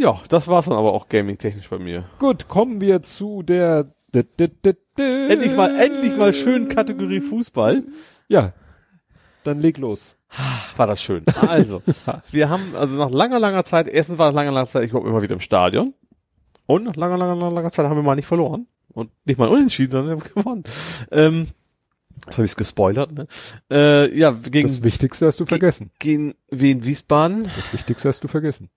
ja, 0.00 0.18
das 0.28 0.48
war's 0.48 0.66
dann 0.66 0.74
aber 0.74 0.92
auch 0.92 1.08
gaming-technisch 1.08 1.68
bei 1.68 1.78
mir. 1.78 2.04
Gut, 2.18 2.48
kommen 2.48 2.80
wir 2.80 3.02
zu 3.02 3.42
der 3.42 3.92
Endlich 4.12 5.56
mal, 5.56 5.78
endlich 5.78 6.16
mal 6.16 6.32
schön 6.32 6.68
Kategorie 6.68 7.20
Fußball. 7.20 7.84
Ja. 8.28 8.52
Dann 9.44 9.60
leg 9.60 9.78
los. 9.78 10.16
War 10.76 10.86
das 10.86 11.02
schön. 11.02 11.24
Also, 11.46 11.82
wir 12.30 12.48
haben, 12.48 12.74
also 12.76 12.96
nach 12.96 13.10
langer, 13.10 13.38
langer 13.38 13.64
Zeit, 13.64 13.86
erstens 13.88 14.18
war 14.18 14.28
nach 14.28 14.34
langer, 14.34 14.52
langer 14.52 14.66
Zeit, 14.66 14.84
ich 14.84 14.90
glaube, 14.90 15.08
immer 15.08 15.22
wieder 15.22 15.34
im 15.34 15.40
Stadion. 15.40 15.94
Und 16.66 16.84
nach 16.84 16.96
langer, 16.96 17.16
langer, 17.18 17.34
langer, 17.36 17.54
langer 17.54 17.70
Zeit 17.72 17.86
haben 17.86 17.96
wir 17.96 18.02
mal 18.02 18.14
nicht 18.16 18.26
verloren. 18.26 18.66
Und 18.92 19.10
nicht 19.24 19.38
mal 19.38 19.48
unentschieden, 19.48 19.92
sondern 19.92 20.18
wir 20.18 20.24
haben 20.24 20.34
gewonnen. 20.34 20.64
Ähm, 21.10 21.46
jetzt 22.26 22.36
habe 22.36 22.44
ich 22.44 22.56
gespoilert, 22.56 23.12
ne? 23.12 23.26
Äh, 23.70 24.16
ja, 24.16 24.30
gegen, 24.32 24.68
Das 24.68 24.82
Wichtigste 24.82 25.26
hast 25.26 25.40
du 25.40 25.46
vergessen. 25.46 25.90
gegen 25.98 26.34
Wien 26.50 26.84
Wiesbaden. 26.84 27.44
Das 27.44 27.72
Wichtigste 27.72 28.08
hast 28.08 28.22
du 28.22 28.28
vergessen. 28.28 28.68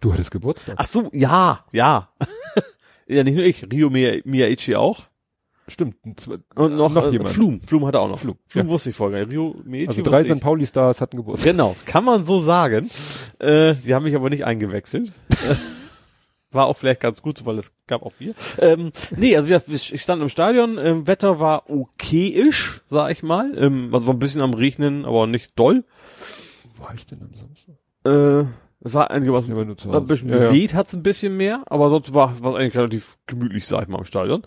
Du 0.00 0.12
hattest 0.12 0.30
Geburtstag. 0.32 0.74
Ach 0.78 0.86
so, 0.86 1.08
ja, 1.12 1.64
ja. 1.72 2.08
ja, 3.06 3.22
nicht 3.22 3.36
nur 3.36 3.44
ich, 3.44 3.64
Rio 3.72 3.88
Miyaichi 3.88 4.74
auch. 4.74 5.04
Stimmt. 5.68 5.96
Und 6.56 6.76
noch, 6.76 6.92
noch 6.92 7.06
äh, 7.06 7.10
jemand. 7.10 7.28
Flum. 7.30 7.60
Flum 7.62 7.86
hatte 7.86 8.00
auch 8.00 8.08
noch. 8.08 8.18
Flum, 8.18 8.36
Flum 8.48 8.66
Ja. 8.66 8.72
wusste 8.72 8.90
ich 8.90 8.96
vorher. 8.96 9.28
Rio 9.28 9.54
Miyaichi 9.64 9.88
Also 9.88 10.02
drei 10.02 10.24
St. 10.24 10.40
Pauli-Stars 10.40 11.00
hatten. 11.00 11.16
Geburtstag. 11.18 11.52
Genau, 11.52 11.76
kann 11.86 12.04
man 12.04 12.24
so 12.24 12.40
sagen. 12.40 12.90
Äh, 13.38 13.74
sie 13.74 13.94
haben 13.94 14.02
mich 14.02 14.16
aber 14.16 14.28
nicht 14.28 14.44
eingewechselt. 14.44 15.12
War 16.50 16.66
auch 16.66 16.76
vielleicht 16.76 17.00
ganz 17.00 17.22
gut, 17.22 17.46
weil 17.46 17.58
es 17.58 17.72
gab 17.86 18.02
auch 18.02 18.12
Bier. 18.12 18.34
Ähm, 18.58 18.92
nee, 19.16 19.34
also 19.36 19.58
ich 19.68 20.02
stand 20.02 20.20
im 20.20 20.28
Stadion, 20.28 20.76
ähm, 20.76 21.06
Wetter 21.06 21.40
war 21.40 21.70
okayisch, 21.70 22.82
sag 22.88 23.10
ich 23.10 23.22
mal. 23.22 23.56
Ähm, 23.56 23.88
also 23.94 24.06
war 24.06 24.14
ein 24.14 24.18
bisschen 24.18 24.42
am 24.42 24.52
Regnen, 24.52 25.06
aber 25.06 25.26
nicht 25.26 25.58
doll. 25.58 25.84
Wo 26.76 26.84
war 26.84 26.94
ich 26.94 27.06
denn 27.06 27.22
am 27.22 27.32
Samstag? 27.32 27.76
Äh, 28.04 28.50
es 28.84 28.94
war 28.94 29.10
einigermaßen 29.10 29.52
Aber 29.52 29.64
nur 29.64 29.76
zu 29.76 29.90
ein 29.90 30.06
bisschen 30.06 30.28
Ja, 30.28 30.36
ja. 30.38 30.48
geweht 30.48 30.74
hat's 30.74 30.92
ein 30.92 31.02
bisschen 31.02 31.36
mehr, 31.36 31.62
aber 31.66 31.88
sonst 31.88 32.14
war 32.14 32.32
es 32.32 32.42
eigentlich 32.42 32.76
relativ 32.76 33.18
gemütlich, 33.26 33.66
sag 33.66 33.82
ich 33.82 33.88
mal, 33.88 33.98
im 33.98 34.04
Stadion. 34.04 34.42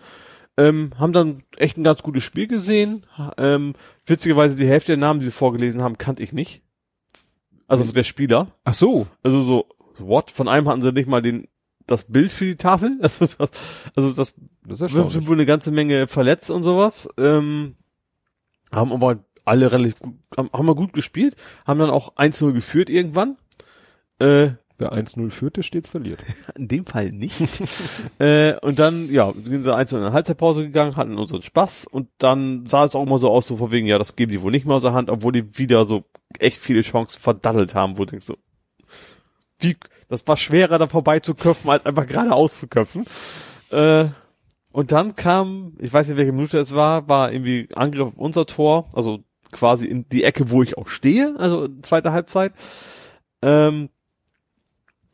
Ähm, 0.58 0.92
haben 0.98 1.14
dann 1.14 1.44
echt 1.58 1.78
ein 1.78 1.84
ganz 1.84 2.02
gutes 2.02 2.24
Spiel 2.24 2.48
gesehen. 2.48 3.06
Ähm, 3.38 3.74
witzigerweise 4.06 4.58
die 4.58 4.68
Hälfte 4.68 4.94
der 4.94 4.98
Namen, 4.98 5.20
die 5.20 5.26
sie 5.26 5.32
vorgelesen 5.32 5.82
haben, 5.82 5.98
kannte 5.98 6.24
ich 6.24 6.34
nicht. 6.34 6.62
Also 7.68 7.84
der 7.92 8.04
Spieler. 8.04 8.48
Ach 8.64 8.74
so. 8.74 9.08
Also 9.24 9.42
so, 9.42 9.66
what? 9.98 10.32
Von 10.32 10.48
einem 10.48 10.68
hatten 10.70 10.82
sie 10.82 10.92
nicht 10.92 11.10
mal 11.10 11.22
den 11.22 11.48
das 11.88 12.06
Bild 12.06 12.32
für 12.32 12.46
die 12.46 12.56
Tafel. 12.56 12.98
Also 13.02 13.26
das, 13.26 13.52
also 13.96 14.14
das 14.14 14.34
Das 14.68 14.82
ist 14.82 15.28
wohl 15.28 15.36
eine 15.36 15.46
ganze 15.46 15.72
Menge 15.72 16.08
verletzt 16.08 16.50
und 16.50 16.64
sowas. 16.64 17.10
Ähm, 17.18 17.76
haben 18.74 18.92
aber 18.92 19.24
alle 19.46 19.72
relativ 19.72 20.00
gut, 20.00 20.16
haben, 20.36 20.50
haben 20.52 20.66
wir 20.66 20.76
gut 20.76 20.94
gespielt, 20.94 21.36
haben 21.66 21.80
dann 21.80 21.90
auch 21.92 22.16
1-0 22.16 22.52
geführt 22.54 22.90
irgendwann. 22.90 23.38
Äh, 24.20 24.52
Wer 24.78 24.92
1-0 24.92 25.30
führte, 25.30 25.64
stets 25.64 25.90
verliert. 25.90 26.20
in 26.56 26.68
dem 26.68 26.86
Fall 26.86 27.12
nicht. 27.12 27.64
äh, 28.20 28.56
und 28.60 28.78
dann, 28.78 29.10
ja, 29.10 29.32
sind 29.32 29.64
sie 29.64 29.74
eins 29.74 29.94
in 29.94 30.00
eine 30.00 30.12
Halbzeitpause 30.12 30.64
gegangen, 30.64 30.98
hatten 30.98 31.18
unseren 31.18 31.42
Spaß 31.42 31.88
und 31.88 32.10
dann 32.18 32.66
sah 32.66 32.84
es 32.84 32.94
auch 32.94 33.04
immer 33.04 33.20
so 33.20 33.30
aus, 33.30 33.48
so 33.48 33.56
von 33.56 33.72
wegen, 33.72 33.88
ja, 33.88 33.98
das 33.98 34.18
geben 34.18 34.34
die 34.34 34.42
wohl 34.42 34.52
nicht 34.52 34.66
mehr 34.66 34.76
aus 34.76 34.82
der 34.82 34.94
Hand, 34.94 35.10
obwohl 35.10 35.32
die 35.32 35.58
wieder 35.58 35.86
so 35.86 36.04
echt 36.40 36.58
viele 36.58 36.82
Chancen 36.82 37.20
verdaddelt 37.20 37.74
haben, 37.74 37.98
wo 37.98 38.04
du 38.04 38.12
denkst 38.12 38.26
so, 38.26 38.38
wie, 39.60 39.78
das 40.10 40.28
war 40.28 40.36
schwerer 40.36 40.78
da 40.78 40.88
vorbei 40.88 41.22
zu 41.22 41.36
köpfen, 41.36 41.70
als 41.70 41.86
einfach 41.86 42.06
geradeaus 42.06 42.60
zu 42.60 42.68
köpfen. 42.68 43.06
Äh, 43.72 44.08
und 44.74 44.92
dann 44.92 45.16
kam, 45.16 45.78
ich 45.80 45.94
weiß 45.94 46.10
nicht, 46.10 46.18
welche 46.18 46.34
Minute 46.34 46.58
es 46.58 46.76
war, 46.76 47.08
war 47.08 47.32
irgendwie 47.32 47.70
Angriff 47.76 48.08
auf 48.08 48.18
unser 48.18 48.46
Tor, 48.46 48.90
also 48.94 49.24
quasi 49.54 49.88
in 49.88 50.10
die 50.10 50.26
Ecke, 50.26 50.50
wo 50.50 50.64
ich 50.64 50.78
auch 50.78 50.90
stehe, 50.90 51.34
also 51.38 51.70
zweite 51.82 52.12
Halbzeit. 52.12 52.52
Ähm, 53.42 53.90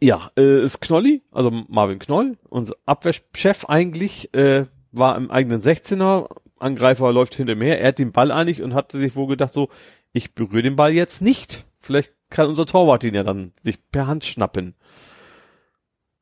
ja, 0.02 0.32
äh, 0.38 0.64
ist 0.64 0.82
Knolli, 0.82 1.22
also 1.32 1.52
Marvin 1.68 2.00
Knoll, 2.00 2.38
unser 2.50 2.76
Abwehrchef 2.86 3.66
eigentlich, 3.66 4.34
äh, 4.34 4.66
war 4.92 5.16
im 5.16 5.30
eigenen 5.32 5.62
16er, 5.62 6.28
Angreifer 6.62 7.12
läuft 7.12 7.36
hinter 7.36 7.56
mir 7.56 7.80
er 7.80 7.90
hat 7.90 8.00
den 8.00 8.12
Ball 8.12 8.32
eigentlich 8.32 8.62
und 8.62 8.74
hatte 8.74 9.00
sich 9.00 9.16
wohl 9.16 9.28
gedacht 9.28 9.54
so, 9.54 9.70
ich 10.14 10.34
berühre 10.34 10.62
den 10.62 10.76
Ball 10.76 10.92
jetzt 10.92 11.22
nicht. 11.22 11.66
Vielleicht 11.80 12.14
kann 12.30 12.50
unser 12.50 12.66
Torwart 12.66 13.04
ihn 13.04 13.16
ja 13.16 13.24
dann 13.24 13.54
sich 13.64 13.80
per 13.92 14.08
Hand 14.08 14.26
schnappen. 14.26 14.76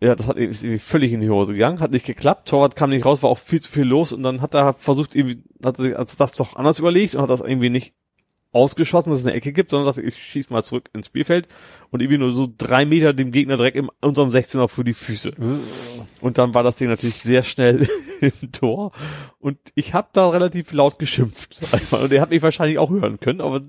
Ja, 0.01 0.15
das 0.15 0.27
hat 0.27 0.37
ist 0.37 0.63
irgendwie 0.63 0.79
völlig 0.79 1.11
in 1.11 1.19
die 1.19 1.29
Hose 1.29 1.53
gegangen, 1.53 1.81
hat 1.81 1.91
nicht 1.91 2.05
geklappt, 2.05 2.47
Torwart 2.47 2.77
kam 2.77 2.89
nicht 2.89 3.05
raus, 3.05 3.21
war 3.21 3.29
auch 3.29 3.37
viel 3.37 3.61
zu 3.61 3.69
viel 3.69 3.83
los 3.83 4.13
und 4.13 4.23
dann 4.23 4.41
hat 4.41 4.55
er 4.55 4.71
versucht 4.71 5.13
irgendwie, 5.13 5.43
hat 5.63 5.77
er 5.77 5.83
sich 5.83 6.15
das 6.17 6.31
doch 6.31 6.55
anders 6.55 6.79
überlegt 6.79 7.15
und 7.15 7.21
hat 7.21 7.29
das 7.29 7.41
irgendwie 7.41 7.69
nicht 7.69 7.93
ausgeschossen, 8.51 9.11
dass 9.11 9.19
es 9.19 9.27
eine 9.27 9.35
Ecke 9.35 9.53
gibt, 9.53 9.69
sondern 9.69 9.87
dachte, 9.87 10.01
ich 10.01 10.15
schieß 10.15 10.49
mal 10.49 10.63
zurück 10.63 10.89
ins 10.93 11.07
Spielfeld 11.07 11.47
und 11.91 12.01
irgendwie 12.01 12.17
nur 12.17 12.31
so 12.31 12.51
drei 12.57 12.85
Meter 12.85 13.13
dem 13.13 13.31
Gegner 13.31 13.57
direkt 13.57 13.77
in 13.77 13.89
unserem 14.01 14.29
16er 14.29 14.67
für 14.67 14.83
die 14.83 14.93
Füße. 14.93 15.31
Und 16.21 16.37
dann 16.37 16.53
war 16.53 16.63
das 16.63 16.77
Ding 16.77 16.89
natürlich 16.89 17.21
sehr 17.21 17.43
schnell 17.43 17.87
im 18.21 18.51
Tor. 18.51 18.91
Und 19.39 19.59
ich 19.75 19.93
habe 19.93 20.09
da 20.13 20.29
relativ 20.29 20.71
laut 20.73 20.97
geschimpft. 20.97 21.59
Und 21.91 22.11
er 22.11 22.21
hat 22.21 22.31
mich 22.31 22.41
wahrscheinlich 22.41 22.79
auch 22.79 22.89
hören 22.89 23.19
können, 23.19 23.41
aber 23.41 23.61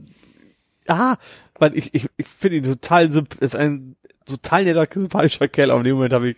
ah, 0.88 1.16
weil 1.58 1.76
ich, 1.76 1.94
ich, 1.94 2.06
ich 2.16 2.26
finde 2.26 2.56
ihn 2.58 2.64
total 2.64 3.08
ist 3.40 3.56
ein 3.56 3.96
total 4.24 4.64
netter, 4.64 4.86
sympathischer 4.92 5.48
Kerl, 5.48 5.70
aber 5.70 5.80
in 5.80 5.84
dem 5.84 5.96
Moment 5.96 6.12
habe 6.12 6.30
ich, 6.30 6.36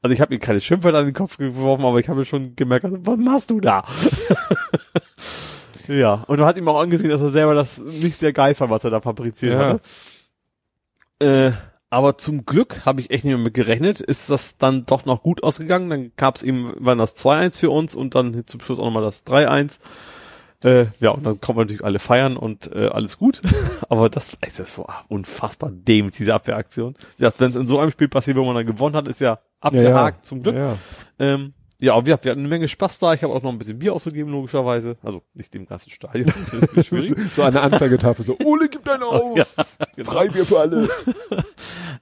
also 0.00 0.14
ich 0.14 0.20
habe 0.20 0.34
ihm 0.34 0.40
keine 0.40 0.60
Schimpfwörter 0.60 0.98
an 0.98 1.06
den 1.06 1.14
Kopf 1.14 1.38
geworfen, 1.38 1.84
aber 1.84 1.98
ich 1.98 2.08
habe 2.08 2.24
schon 2.24 2.54
gemerkt, 2.56 2.86
was 2.88 3.18
machst 3.18 3.50
du 3.50 3.60
da? 3.60 3.84
ja, 5.88 6.14
und 6.26 6.38
man 6.38 6.46
hat 6.46 6.56
ihm 6.56 6.68
auch 6.68 6.80
angesehen, 6.80 7.10
dass 7.10 7.20
er 7.20 7.30
selber 7.30 7.54
das 7.54 7.78
nicht 7.78 8.16
sehr 8.16 8.32
geil 8.32 8.54
fand, 8.54 8.70
was 8.70 8.84
er 8.84 8.90
da 8.90 9.00
fabriziert 9.00 9.54
Ja. 9.54 9.58
hatte. 9.58 9.80
Äh, 11.20 11.52
aber 11.90 12.16
zum 12.16 12.46
Glück 12.46 12.86
habe 12.86 13.00
ich 13.00 13.10
echt 13.10 13.24
nicht 13.24 13.34
mehr 13.34 13.44
mit 13.44 13.54
gerechnet, 13.54 14.00
ist 14.00 14.30
das 14.30 14.56
dann 14.56 14.86
doch 14.86 15.04
noch 15.04 15.22
gut 15.22 15.42
ausgegangen. 15.42 15.90
Dann 15.90 16.12
gab 16.16 16.36
es 16.36 16.42
eben, 16.42 16.72
waren 16.78 16.96
das 16.98 17.14
2-1 17.16 17.58
für 17.58 17.70
uns 17.70 17.94
und 17.94 18.14
dann 18.14 18.46
zum 18.46 18.60
Schluss 18.60 18.78
auch 18.78 18.86
nochmal 18.86 19.02
das 19.02 19.26
3-1. 19.26 19.78
Äh, 20.64 20.86
ja, 21.00 21.10
und 21.10 21.26
dann 21.26 21.40
kommen 21.40 21.58
wir 21.58 21.64
natürlich 21.64 21.84
alle 21.84 21.98
feiern 21.98 22.36
und 22.36 22.72
äh, 22.72 22.86
alles 22.86 23.18
gut. 23.18 23.42
Aber 23.90 24.08
das, 24.08 24.38
das 24.40 24.58
ist 24.58 24.74
so 24.74 24.86
unfassbar 25.08 25.70
dämlich, 25.70 26.16
diese 26.16 26.34
Abwehraktion. 26.34 26.94
Ja, 27.18 27.30
wenn 27.38 27.50
es 27.50 27.56
in 27.56 27.66
so 27.66 27.78
einem 27.78 27.90
Spiel 27.90 28.08
passiert, 28.08 28.36
wo 28.38 28.44
man 28.44 28.54
dann 28.54 28.66
gewonnen 28.66 28.96
hat, 28.96 29.06
ist 29.08 29.20
ja 29.20 29.40
abgehakt, 29.60 30.24
zum 30.24 30.42
Glück. 30.42 30.54
Ja. 30.56 30.76
Ähm, 31.18 31.52
ja, 31.82 31.94
aber 31.94 32.06
wir, 32.06 32.18
wir 32.22 32.30
hatten 32.30 32.40
eine 32.40 32.48
Menge 32.48 32.68
Spaß 32.68 32.98
da. 33.00 33.12
Ich 33.12 33.22
habe 33.24 33.32
auch 33.34 33.42
noch 33.42 33.50
ein 33.50 33.58
bisschen 33.58 33.78
Bier 33.78 33.92
ausgegeben, 33.92 34.30
logischerweise. 34.30 34.96
Also 35.02 35.22
nicht 35.34 35.52
dem 35.52 35.66
ganzen 35.66 35.90
Stadion. 35.90 36.32
So 37.34 37.42
eine 37.42 37.60
Anzeigetafel, 37.60 38.24
so, 38.24 38.36
Ole, 38.44 38.68
gib 38.68 38.84
deine 38.84 39.04
aus! 39.06 39.36
Ja, 39.56 39.64
genau. 39.96 40.10
Freibier 40.12 40.44
für 40.46 40.60
alle! 40.60 40.88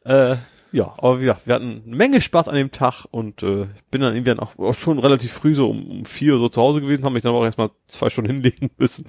Äh, 0.05 0.37
ja, 0.73 0.95
aber 0.99 1.19
gesagt, 1.19 1.47
wir 1.47 1.55
hatten 1.55 1.83
eine 1.87 1.97
Menge 1.97 2.21
Spaß 2.21 2.49
an 2.49 2.55
dem 2.55 2.71
Tag 2.71 3.05
und 3.11 3.43
äh, 3.43 3.65
ich 3.65 3.85
bin 3.91 4.01
dann 4.01 4.15
irgendwie 4.15 4.39
auch, 4.41 4.59
auch 4.59 4.75
schon 4.75 4.99
relativ 4.99 5.33
früh 5.33 5.55
so 5.55 5.69
um, 5.69 5.91
um 5.91 6.05
vier 6.05 6.39
so 6.39 6.49
zu 6.49 6.61
Hause 6.61 6.81
gewesen, 6.81 7.05
habe 7.05 7.15
mich 7.15 7.23
dann 7.23 7.35
auch 7.35 7.45
erstmal 7.45 7.71
zwei 7.87 8.09
Stunden 8.09 8.31
hinlegen 8.31 8.71
müssen. 8.79 9.05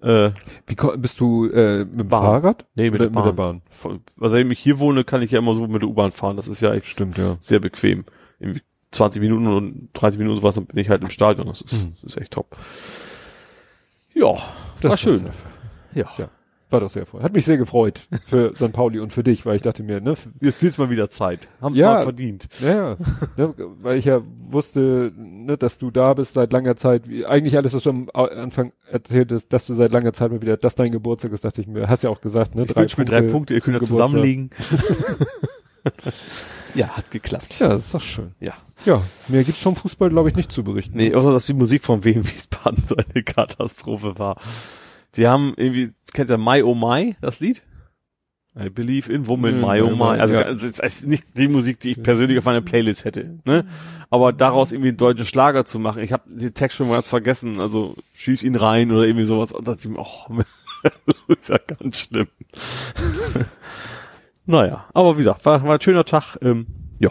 Äh, 0.00 0.30
Wie 0.66 0.76
bist 0.96 1.20
du 1.20 1.46
äh, 1.50 1.84
mit 1.84 2.00
dem 2.00 2.08
Bahn. 2.08 2.22
Fahrrad? 2.22 2.66
nee, 2.74 2.90
mit, 2.90 3.00
Oder 3.00 3.10
der 3.10 3.10
Bahn. 3.14 3.22
mit 3.24 3.26
der 3.26 3.42
Bahn. 3.42 3.62
Von- 3.68 4.00
Also 4.20 4.34
seitdem 4.34 4.50
ich 4.50 4.58
hier 4.60 4.78
wohne, 4.78 5.04
kann 5.04 5.22
ich 5.22 5.30
ja 5.30 5.38
immer 5.38 5.54
so 5.54 5.66
mit 5.66 5.82
der 5.82 5.88
U-Bahn 5.88 6.10
fahren. 6.12 6.36
Das 6.36 6.48
ist 6.48 6.60
ja 6.62 6.72
echt 6.72 6.86
Stimmt, 6.86 7.18
ja. 7.18 7.36
sehr 7.40 7.60
bequem. 7.60 8.04
Irgendwie 8.40 8.62
20 8.92 9.20
Minuten 9.20 9.46
und 9.46 9.88
30 9.94 10.18
Minuten 10.18 10.36
sowas, 10.38 10.54
dann 10.54 10.66
bin 10.66 10.78
ich 10.78 10.88
halt 10.90 11.02
im 11.02 11.10
Stadion. 11.10 11.46
Das 11.46 11.60
ist, 11.60 11.84
Mhm. 11.84 11.92
das 12.02 12.12
ist 12.14 12.20
echt 12.20 12.32
top. 12.32 12.56
Ja, 14.14 14.34
war 14.82 14.96
schön. 14.96 15.26
Ja. 15.94 16.06
Ja. 16.16 16.28
War 16.70 16.80
doch 16.80 16.90
sehr 16.90 17.06
voll. 17.06 17.22
Hat 17.22 17.32
mich 17.32 17.46
sehr 17.46 17.56
gefreut 17.56 17.98
für 18.26 18.52
St. 18.56 18.72
Pauli 18.72 18.98
und 19.00 19.10
für 19.14 19.22
dich, 19.22 19.46
weil 19.46 19.56
ich 19.56 19.62
dachte 19.62 19.82
mir, 19.82 20.02
ne, 20.02 20.14
Jetzt 20.42 20.60
wird's 20.60 20.76
mal 20.76 20.90
wieder 20.90 21.08
Zeit. 21.08 21.48
Haben's 21.62 21.78
Ja. 21.78 21.94
mal 21.94 22.02
verdient. 22.02 22.46
Ja, 22.60 22.98
ne, 23.38 23.54
weil 23.80 23.96
ich 23.96 24.04
ja 24.04 24.20
wusste, 24.50 25.10
ne, 25.16 25.56
dass 25.56 25.78
du 25.78 25.90
da 25.90 26.12
bist 26.12 26.34
seit 26.34 26.52
langer 26.52 26.76
Zeit. 26.76 27.08
Wie, 27.08 27.24
eigentlich 27.24 27.56
alles, 27.56 27.72
was 27.72 27.84
du 27.84 27.90
am 27.90 28.10
Anfang 28.12 28.72
erzählt 28.90 29.32
hast, 29.32 29.48
dass 29.50 29.66
du 29.66 29.72
seit 29.72 29.92
langer 29.92 30.12
Zeit 30.12 30.30
mal 30.30 30.42
wieder, 30.42 30.58
dass 30.58 30.74
dein 30.74 30.92
Geburtstag 30.92 31.32
ist, 31.32 31.42
dachte 31.46 31.62
ich 31.62 31.66
mir. 31.68 31.88
Hast 31.88 32.02
ja 32.02 32.10
auch 32.10 32.20
gesagt, 32.20 32.54
ne? 32.54 32.64
Ich 32.68 32.76
wünsche 32.76 33.00
mir 33.00 33.06
drei 33.06 33.22
Punkte, 33.22 33.54
ihr 33.54 33.60
könnt 33.60 33.76
ja 33.76 33.80
Geburtstag. 33.80 34.50
ja, 36.78 36.88
hat 36.90 37.10
geklappt. 37.10 37.58
Ja, 37.58 37.68
das 37.68 37.86
ist 37.86 37.94
doch 37.94 38.00
schön. 38.00 38.32
Ja. 38.38 38.54
Ja, 38.84 39.02
mehr 39.26 39.42
gibt's 39.42 39.60
vom 39.60 39.74
Fußball, 39.74 40.10
glaube 40.10 40.28
ich, 40.28 40.36
nicht 40.36 40.52
zu 40.52 40.62
berichten. 40.62 40.96
Nee, 40.96 41.12
außer 41.12 41.32
dass 41.32 41.46
die 41.46 41.52
Musik 41.52 41.84
von 41.84 42.04
WM 42.04 42.24
Wiesbaden 42.24 42.84
so 42.86 42.94
eine 42.94 43.24
Katastrophe 43.24 44.18
war. 44.18 44.36
Sie 45.10 45.26
haben 45.26 45.54
irgendwie, 45.56 45.90
kennst 46.12 46.30
du 46.30 46.34
ja 46.34 46.38
My 46.38 46.62
Oh 46.62 46.74
My, 46.74 47.16
das 47.20 47.40
Lied? 47.40 47.62
I 48.56 48.70
believe 48.70 49.12
in 49.12 49.26
woman, 49.26 49.60
my 49.60 49.80
oh 49.80 49.90
My 49.90 50.02
Oh 50.02 50.20
Also 50.20 50.36
ja. 50.36 50.48
es 50.48 50.62
ist, 50.62 50.80
es 50.80 50.96
ist 51.00 51.06
nicht 51.06 51.24
die 51.36 51.48
Musik, 51.48 51.80
die 51.80 51.92
ich 51.92 52.02
persönlich 52.02 52.38
auf 52.38 52.44
meiner 52.44 52.60
Playlist 52.60 53.04
hätte. 53.04 53.38
Ne? 53.44 53.66
Aber 54.10 54.32
daraus 54.32 54.72
irgendwie 54.72 54.88
einen 54.88 54.96
deutschen 54.96 55.26
Schlager 55.26 55.64
zu 55.64 55.78
machen, 55.78 56.02
ich 56.02 56.12
habe 56.12 56.30
den 56.30 56.54
Text 56.54 56.76
schon 56.76 56.90
ganz 56.90 57.08
vergessen. 57.08 57.60
Also 57.60 57.96
schieß 58.14 58.44
ihn 58.44 58.56
rein 58.56 58.90
oder 58.92 59.04
irgendwie 59.04 59.26
sowas. 59.26 59.52
Und 59.52 59.66
da 59.66 59.72
dachte 59.74 59.88
ich 59.88 59.94
mir, 59.94 60.00
oh, 60.00 60.42
das 60.82 61.16
ist 61.28 61.48
ja 61.48 61.58
ganz 61.58 61.98
schlimm. 61.98 62.28
Naja, 64.48 64.86
aber 64.94 65.14
wie 65.14 65.18
gesagt, 65.18 65.44
war, 65.46 65.62
war 65.62 65.74
ein 65.74 65.80
schöner 65.80 66.04
Tag. 66.04 66.36
Ähm, 66.42 66.66
ja. 66.98 67.10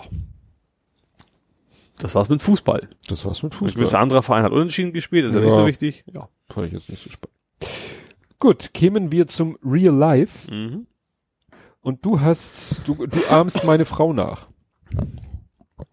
Das 2.00 2.14
war's 2.14 2.30
mit 2.30 2.42
Fußball. 2.42 2.88
Das 3.08 3.26
war's 3.26 3.42
mit 3.44 3.54
Ein 3.54 3.58
Fußball. 3.58 3.76
gewisser 3.76 4.00
anderer 4.00 4.22
Verein 4.22 4.44
hat 4.44 4.52
unentschieden 4.52 4.92
gespielt, 4.94 5.26
ist 5.26 5.34
ja, 5.34 5.40
nicht 5.40 5.50
Ja. 5.50 5.56
so 5.56 5.66
wichtig. 5.66 6.04
Ja. 6.14 6.30
Fand 6.50 6.68
ich 6.68 6.74
jetzt 6.74 6.90
nicht 6.90 7.04
so 7.04 7.10
spannend. 7.10 7.36
Gut, 8.40 8.74
kämen 8.74 9.12
wir 9.12 9.26
zum 9.28 9.58
Real 9.64 9.96
Life. 9.96 10.52
Mhm. 10.54 10.86
Und 11.82 12.06
du 12.06 12.20
hast, 12.22 12.84
du, 12.88 13.08
du 13.08 13.26
ahmst 13.30 13.64
meine 13.64 13.86
Frau 13.86 14.14
nach. 14.14 14.48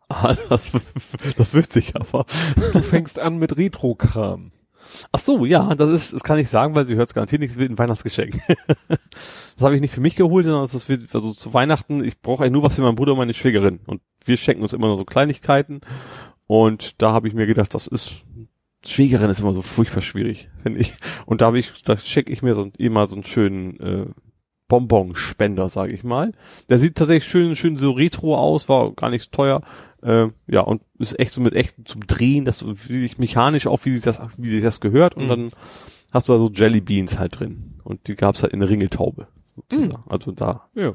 Ah, 0.09 0.35
das, 0.49 0.73
das 1.37 1.55
wird 1.55 1.73
sich 1.73 1.97
aber. 1.97 2.27
Du 2.73 2.81
fängst 2.81 3.19
an 3.19 3.39
mit 3.39 3.57
Retro-Kram. 3.57 4.53
Ach 5.13 5.19
so, 5.19 5.45
ja, 5.45 5.75
das 5.75 5.91
ist, 5.91 6.13
das 6.13 6.23
kann 6.23 6.39
ich 6.39 6.49
sagen, 6.49 6.75
weil 6.75 6.87
sie 6.87 6.95
hört 6.95 7.09
es 7.09 7.15
garantiert 7.15 7.41
nicht, 7.41 7.59
wird 7.59 7.71
ein 7.71 7.79
Weihnachtsgeschenk. 7.79 8.41
das 8.89 9.61
habe 9.61 9.75
ich 9.75 9.81
nicht 9.81 9.95
für 9.95 10.01
mich 10.01 10.17
geholt, 10.17 10.45
sondern 10.45 10.69
das 10.71 10.89
wird, 10.89 11.15
also 11.15 11.33
zu 11.33 11.55
Weihnachten, 11.55 12.05
ich 12.05 12.21
brauche 12.21 12.43
eigentlich 12.43 12.53
nur 12.53 12.63
was 12.63 12.77
für 12.77 12.83
meinen 12.83 12.97
Bruder 12.97 13.13
und 13.13 13.19
meine 13.19 13.35
Schwägerin. 13.35 13.81
Und 13.87 14.03
wir 14.25 14.37
schenken 14.37 14.63
uns 14.63 14.73
immer 14.73 14.87
nur 14.87 14.99
so 14.99 15.05
Kleinigkeiten. 15.05 15.81
Und 16.47 17.01
da 17.03 17.13
habe 17.13 17.29
ich 17.29 17.35
mir 17.35 17.47
gedacht, 17.47 17.75
das 17.75 17.87
ist, 17.87 18.25
Schwägerin 18.85 19.31
ist 19.31 19.41
immer 19.41 19.53
so 19.53 19.63
furchtbar 19.63 20.03
schwierig, 20.03 20.51
finde 20.63 20.81
ich. 20.81 20.95
Und 21.27 21.41
da 21.41 21.47
habe 21.47 21.59
ich, 21.59 21.83
da 21.83 21.97
schenke 21.97 22.33
ich 22.33 22.43
mir 22.43 22.55
so 22.55 22.71
immer 22.77 23.07
so 23.07 23.17
einen 23.17 23.25
schönen, 23.25 23.81
äh, 23.81 24.07
Bonbonspender, 24.69 25.69
sage 25.69 25.93
ich 25.93 26.05
mal. 26.05 26.33
Der 26.69 26.79
sieht 26.79 26.97
tatsächlich 26.97 27.31
schön, 27.31 27.55
schön 27.55 27.77
so 27.77 27.93
retro 27.93 28.37
aus, 28.37 28.69
war 28.69 28.93
gar 28.93 29.11
nicht 29.11 29.31
teuer. 29.31 29.63
Äh, 30.05 30.29
ja, 30.47 30.61
und 30.61 30.83
ist 30.99 31.19
echt 31.19 31.33
so 31.33 31.41
mit 31.41 31.55
echt 31.55 31.77
zum 31.89 32.07
Drehen, 32.07 32.45
das 32.45 32.59
so 32.59 32.75
wie 32.89 33.01
sich 33.01 33.19
mechanisch 33.19 33.67
auch, 33.67 33.85
wie 33.85 33.93
sich 33.95 34.03
das, 34.03 34.19
wie 34.37 34.51
sich 34.51 34.63
das 34.63 34.81
gehört. 34.81 35.17
Und 35.17 35.25
Mhm. 35.25 35.29
dann 35.29 35.49
hast 36.13 36.29
du 36.29 36.35
da 36.35 36.39
so 36.39 36.51
Jelly 36.53 36.81
Beans 36.81 37.19
halt 37.19 37.41
drin. 37.41 37.81
Und 37.85 38.07
die 38.09 38.15
gab's 38.15 38.43
halt 38.43 38.53
in 38.53 38.61
der 38.61 38.69
Ringeltaube. 38.69 39.27
Mhm. 39.73 39.93
Also 40.09 40.31
da, 40.33 40.69
Ja. 40.75 40.95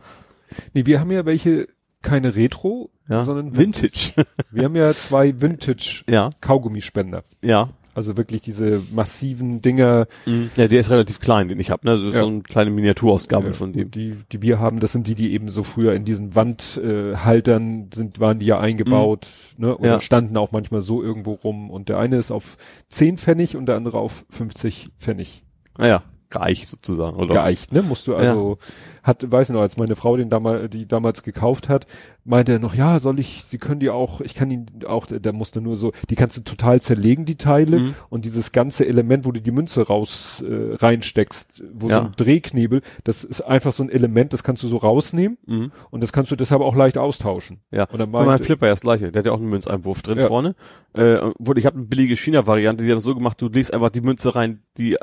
Nee, 0.73 0.85
wir 0.85 0.99
haben 0.99 1.11
ja 1.11 1.25
welche, 1.25 1.67
keine 2.01 2.35
Retro, 2.35 2.89
ja. 3.07 3.23
sondern 3.23 3.57
Vintage. 3.57 4.13
Wir 4.51 4.63
haben 4.65 4.75
ja 4.75 4.93
zwei 4.93 5.39
Vintage 5.41 6.03
ja, 6.09 6.29
Kaugummispender. 6.41 7.23
ja. 7.41 7.67
Also 7.99 8.15
wirklich 8.17 8.41
diese 8.41 8.81
massiven 8.93 9.61
Dinger, 9.61 10.07
Mhm. 10.25 10.49
Ja, 10.55 10.67
der 10.69 10.79
ist 10.79 10.89
relativ 10.89 11.19
klein, 11.19 11.49
den 11.49 11.59
ich 11.59 11.69
habe. 11.69 11.85
Ne? 11.85 11.95
Das 11.97 12.01
ist 12.03 12.15
Ja. 12.15 12.21
so 12.21 12.27
eine 12.27 12.41
kleine 12.41 12.71
Miniaturausgabe 12.71 13.49
äh, 13.49 13.53
von 13.53 13.73
dem. 13.73 13.91
die, 13.91 14.15
die 14.31 14.41
wir 14.41 14.59
haben, 14.59 14.79
das 14.79 14.93
sind 14.93 15.05
die, 15.07 15.15
die 15.15 15.33
eben 15.33 15.49
so 15.49 15.63
früher 15.63 15.93
in 15.93 16.05
diesen 16.05 16.33
Wandhaltern 16.33 17.81
äh, 17.91 17.95
sind, 17.95 18.19
waren 18.19 18.39
die 18.39 18.45
ja 18.45 18.59
eingebaut, 18.59 19.27
ne? 19.57 19.75
Oder 19.77 19.89
Ja. 19.89 19.99
standen 19.99 20.37
auch 20.37 20.51
manchmal 20.51 20.81
so 20.81 21.03
irgendwo 21.03 21.33
rum. 21.33 21.69
Und 21.69 21.89
der 21.89 21.97
eine 21.97 22.17
ist 22.17 22.31
auf 22.31 22.57
10 22.87 23.17
Pfennig 23.17 23.55
und 23.55 23.65
der 23.67 23.75
andere 23.75 23.97
auf 23.99 24.25
50 24.29 24.87
Pfennig 24.99 25.43
Naja, 25.77 26.03
reich 26.31 26.67
sozusagen. 26.67 27.17
Oder? 27.17 27.33
geeicht, 27.33 27.73
ne? 27.73 27.81
Musst 27.81 28.07
du 28.07 28.15
also, 28.15 28.57
hat, 29.03 29.31
weiß 29.31 29.49
ich 29.49 29.53
noch, 29.53 29.61
als 29.61 29.77
meine 29.77 29.95
Frau 29.95 30.17
den 30.17 30.29
damals, 30.29 30.69
die 30.69 30.87
damals 30.87 31.23
gekauft 31.23 31.69
hat, 31.69 31.87
meinte 32.23 32.51
er 32.51 32.59
noch, 32.59 32.75
ja, 32.75 32.99
soll 32.99 33.19
ich, 33.19 33.43
sie 33.45 33.57
können 33.57 33.79
die 33.79 33.89
auch, 33.89 34.21
ich 34.21 34.35
kann 34.35 34.51
ihn 34.51 34.67
auch, 34.87 35.07
der, 35.07 35.33
musste 35.33 35.61
nur 35.61 35.75
so, 35.75 35.91
die 36.09 36.15
kannst 36.15 36.37
du 36.37 36.41
total 36.41 36.79
zerlegen, 36.81 37.25
die 37.25 37.37
Teile, 37.37 37.79
Mhm. 37.79 37.95
und 38.09 38.25
dieses 38.25 38.51
ganze 38.51 38.85
Element, 38.85 39.25
wo 39.25 39.31
du 39.31 39.41
die 39.41 39.51
Münze 39.51 39.87
raus 39.87 40.43
äh, 40.47 40.75
reinsteckst, 40.75 41.63
wo 41.73 41.87
so 41.87 41.93
Ja. 41.93 42.01
ein 42.01 42.11
Drehknebel, 42.15 42.81
das 43.03 43.23
ist 43.23 43.41
einfach 43.41 43.71
so 43.71 43.83
ein 43.83 43.89
Element, 43.89 44.33
das 44.33 44.43
kannst 44.43 44.61
du 44.61 44.67
so 44.67 44.77
rausnehmen 44.77 45.37
Mhm. 45.47 45.71
und 45.89 46.01
das 46.03 46.11
kannst 46.11 46.31
du 46.31 46.35
deshalb 46.35 46.61
auch 46.61 46.75
leicht 46.75 46.97
austauschen. 46.99 47.61
Ja. 47.71 47.85
Und 47.85 47.99
dann 47.99 48.11
meinte, 48.11 48.43
Flipper 48.43 48.67
ja 48.67 48.73
das 48.73 48.81
gleiche. 48.81 49.11
Der 49.11 49.19
hat 49.21 49.25
ja 49.25 49.31
auch 49.31 49.37
einen 49.39 49.49
Münzeinwurf 49.49 50.01
drin 50.03 50.19
Ja. 50.19 50.27
vorne. 50.27 50.55
Äh, 50.93 51.17
wurde, 51.39 51.59
ich 51.59 51.65
habe 51.65 51.77
eine 51.77 51.85
billige 51.87 52.15
China-Variante, 52.15 52.83
die 52.83 52.89
hat 52.91 52.97
das 52.97 53.03
so 53.03 53.15
gemacht, 53.15 53.41
du 53.41 53.47
legst 53.47 53.73
einfach 53.73 53.89
die 53.89 54.01
Münze 54.01 54.35
rein, 54.35 54.61
die 54.77 54.97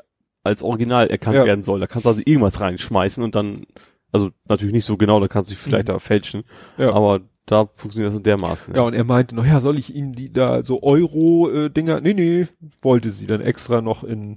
als 0.47 0.63
Original 0.63 1.09
erkannt 1.09 1.37
Ja. 1.37 1.45
werden 1.45 1.63
soll. 1.63 1.81
Da 1.81 1.87
kannst 1.87 2.07
du 2.07 2.11
also 2.11 2.23
irgendwas 2.25 2.61
reinschmeißen 2.61 3.23
und 3.23 3.35
dann, 3.35 3.67
also 4.13 4.31
natürlich 4.49 4.75
nicht 4.75 4.87
so 4.87 4.97
genau, 4.97 5.21
da 5.21 5.29
kannst 5.29 5.51
du 5.51 5.55
dich 5.55 5.59
vielleicht 5.63 5.89
Mhm. 5.89 5.93
da 5.93 5.99
fälschen. 5.99 6.45
Ja. 6.79 6.93
Aber 6.93 7.21
da 7.45 7.67
funktioniert 7.75 8.11
das 8.13 8.19
in 8.19 8.25
dermaßen. 8.25 8.75
ja, 8.75 8.83
und 8.83 8.95
er 8.95 9.05
meinte 9.05 9.35
noch, 9.37 9.47
ja, 9.47 9.61
soll 9.61 9.79
ich 9.79 9.95
Ihnen 9.95 10.13
die 10.15 10.33
da 10.33 10.65
so 10.65 10.83
Euro-Dinger, 10.83 12.01
nee, 12.01 12.15
nee, 12.15 12.47
wollte 12.83 13.11
sie 13.11 13.27
dann 13.27 13.41
extra 13.41 13.81
noch 13.81 14.03
in 14.05 14.37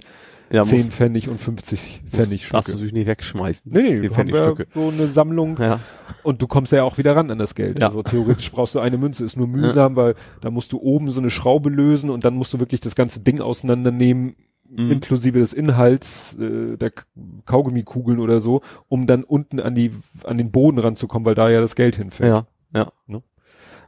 ja 0.52 0.62
10 0.64 0.78
muss, 0.78 0.88
Pfennig 0.88 1.28
und 1.28 1.40
50 1.40 2.02
Pfennig 2.10 2.48
darfst 2.48 2.68
du 2.70 2.72
natürlich 2.74 2.92
nicht 2.92 3.06
wegschmeißen. 3.06 3.70
Nee, 3.72 4.00
die 4.00 4.10
haben 4.10 4.28
wir 4.32 4.56
so 4.74 4.88
eine 4.88 5.08
Sammlung 5.08 5.56
Ja. 5.58 5.78
und 6.24 6.42
du 6.42 6.46
kommst 6.48 6.72
ja 6.72 6.82
auch 6.82 6.98
wieder 6.98 7.14
ran 7.16 7.30
an 7.30 7.38
das 7.38 7.54
Geld. 7.54 7.80
Ja. 7.80 7.86
Also 7.88 8.02
theoretisch 8.02 8.50
brauchst 8.50 8.74
du 8.74 8.80
eine 8.80 8.98
Münze, 8.98 9.24
ist 9.24 9.36
nur 9.36 9.46
mühsam, 9.46 9.94
weil 9.96 10.14
da 10.40 10.50
musst 10.50 10.72
du 10.72 10.78
oben 10.80 11.08
so 11.10 11.20
eine 11.20 11.30
Schraube 11.30 11.70
lösen 11.70 12.10
und 12.10 12.24
dann 12.24 12.34
musst 12.34 12.52
du 12.52 12.58
wirklich 12.60 12.80
das 12.80 12.94
ganze 12.96 13.20
Ding 13.20 13.40
auseinandernehmen, 13.40 14.34
Mhm. 14.70 14.92
inklusive 14.92 15.38
des 15.38 15.52
Inhalts 15.52 16.38
äh, 16.38 16.76
der 16.76 16.92
Kaugummikugeln 17.44 18.20
oder 18.20 18.40
so, 18.40 18.62
um 18.88 19.06
dann 19.06 19.24
unten 19.24 19.60
an 19.60 19.74
die 19.74 19.90
an 20.24 20.38
den 20.38 20.50
Boden 20.52 20.78
ranzukommen, 20.78 21.26
weil 21.26 21.34
da 21.34 21.50
ja 21.50 21.60
das 21.60 21.74
Geld 21.74 21.96
hinfällt. 21.96 22.30
Ja, 22.30 22.46
ja, 23.08 23.22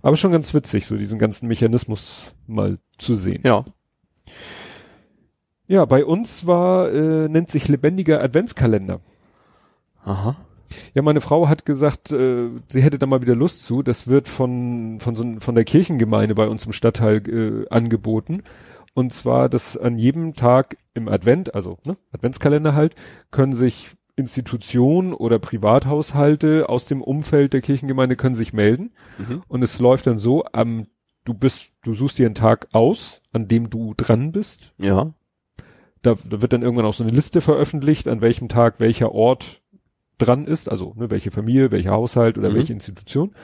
Aber 0.02 0.16
schon 0.16 0.32
ganz 0.32 0.52
witzig, 0.54 0.86
so 0.86 0.96
diesen 0.96 1.18
ganzen 1.18 1.46
Mechanismus 1.46 2.34
mal 2.46 2.78
zu 2.98 3.14
sehen. 3.14 3.42
ja. 3.44 3.64
Ja, 5.68 5.86
bei 5.86 6.04
uns 6.04 6.46
war 6.46 6.92
äh, 6.92 7.28
nennt 7.28 7.48
sich 7.48 7.66
lebendiger 7.68 8.22
Adventskalender. 8.22 9.00
Aha. 10.04 10.36
Ja, 10.94 11.02
meine 11.02 11.20
Frau 11.20 11.48
hat 11.48 11.64
gesagt, 11.64 12.12
äh, 12.12 12.50
sie 12.68 12.82
hätte 12.82 12.98
da 12.98 13.06
mal 13.06 13.22
wieder 13.22 13.34
Lust 13.34 13.64
zu. 13.64 13.82
Das 13.82 14.06
wird 14.08 14.28
von, 14.28 14.98
von, 15.00 15.16
so, 15.16 15.24
von 15.38 15.54
der 15.54 15.64
Kirchengemeinde 15.64 16.34
bei 16.34 16.48
uns 16.48 16.66
im 16.66 16.72
Stadtteil 16.72 17.22
äh, 17.28 17.68
angeboten. 17.70 18.42
Und 18.94 19.12
zwar, 19.12 19.48
dass 19.48 19.76
an 19.76 19.98
jedem 19.98 20.34
Tag 20.34 20.76
im 20.94 21.08
Advent, 21.08 21.54
also 21.54 21.78
ne, 21.86 21.96
Adventskalender 22.12 22.74
halt, 22.74 22.94
können 23.30 23.52
sich 23.52 23.92
Institutionen 24.16 25.14
oder 25.14 25.38
Privathaushalte 25.38 26.68
aus 26.68 26.84
dem 26.86 27.02
Umfeld 27.02 27.54
der 27.54 27.62
Kirchengemeinde 27.62 28.16
können 28.16 28.34
sich 28.34 28.52
melden. 28.52 28.92
Mhm. 29.18 29.42
Und 29.48 29.62
es 29.62 29.78
läuft 29.78 30.06
dann 30.06 30.18
so, 30.18 30.44
am, 30.52 30.86
du 31.24 31.32
bist, 31.32 31.72
du 31.82 31.94
suchst 31.94 32.18
dir 32.18 32.26
einen 32.26 32.34
Tag 32.34 32.68
aus, 32.72 33.22
an 33.32 33.48
dem 33.48 33.70
du 33.70 33.94
dran 33.96 34.32
bist. 34.32 34.72
Ja. 34.78 35.14
Da, 36.02 36.14
da 36.28 36.42
wird 36.42 36.52
dann 36.52 36.62
irgendwann 36.62 36.84
auch 36.84 36.94
so 36.94 37.04
eine 37.04 37.12
Liste 37.12 37.40
veröffentlicht, 37.40 38.08
an 38.08 38.20
welchem 38.20 38.48
Tag 38.48 38.80
welcher 38.80 39.12
Ort 39.12 39.62
dran 40.18 40.46
ist, 40.46 40.68
also 40.68 40.94
ne, 40.96 41.10
welche 41.10 41.30
Familie, 41.30 41.70
welcher 41.70 41.92
Haushalt 41.92 42.36
oder 42.36 42.50
Mhm. 42.50 42.54
welche 42.54 42.72
Institution. 42.74 43.34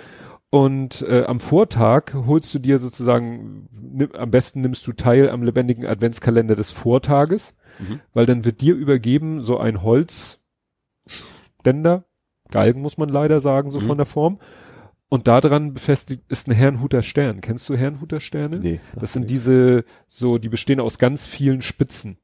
Und 0.50 1.02
äh, 1.02 1.24
am 1.24 1.40
Vortag 1.40 2.14
holst 2.14 2.54
du 2.54 2.58
dir 2.58 2.78
sozusagen, 2.78 3.68
nimm, 3.70 4.12
am 4.14 4.30
besten 4.30 4.62
nimmst 4.62 4.86
du 4.86 4.92
teil 4.92 5.28
am 5.28 5.42
lebendigen 5.42 5.84
Adventskalender 5.86 6.54
des 6.54 6.72
Vortages, 6.72 7.54
Mhm. 7.78 8.00
weil 8.14 8.24
dann 8.26 8.44
wird 8.46 8.60
dir 8.62 8.74
übergeben 8.74 9.42
so 9.42 9.58
ein 9.58 9.82
Holzständer, 9.82 10.38
Galgen 12.50 12.80
muss 12.80 12.96
man 12.96 13.10
leider 13.10 13.40
sagen, 13.40 13.70
so 13.70 13.80
Mhm. 13.80 13.84
von 13.84 13.96
der 13.98 14.06
Form. 14.06 14.38
Und 15.10 15.26
da 15.28 15.40
dran 15.40 15.74
befestigt 15.74 16.22
ist 16.28 16.48
ein 16.48 16.54
Herrnhuter 16.54 17.02
Stern. 17.02 17.40
Kennst 17.40 17.68
du 17.68 17.76
Herrnhuter 17.76 18.20
Sterne? 18.20 18.58
Nee. 18.58 18.80
Das 18.94 19.12
sind 19.12 19.28
diese, 19.30 19.84
so, 20.06 20.38
die 20.38 20.48
bestehen 20.48 20.80
aus 20.80 20.98
ganz 20.98 21.26
vielen 21.26 21.62
Spitzen. 21.62 22.18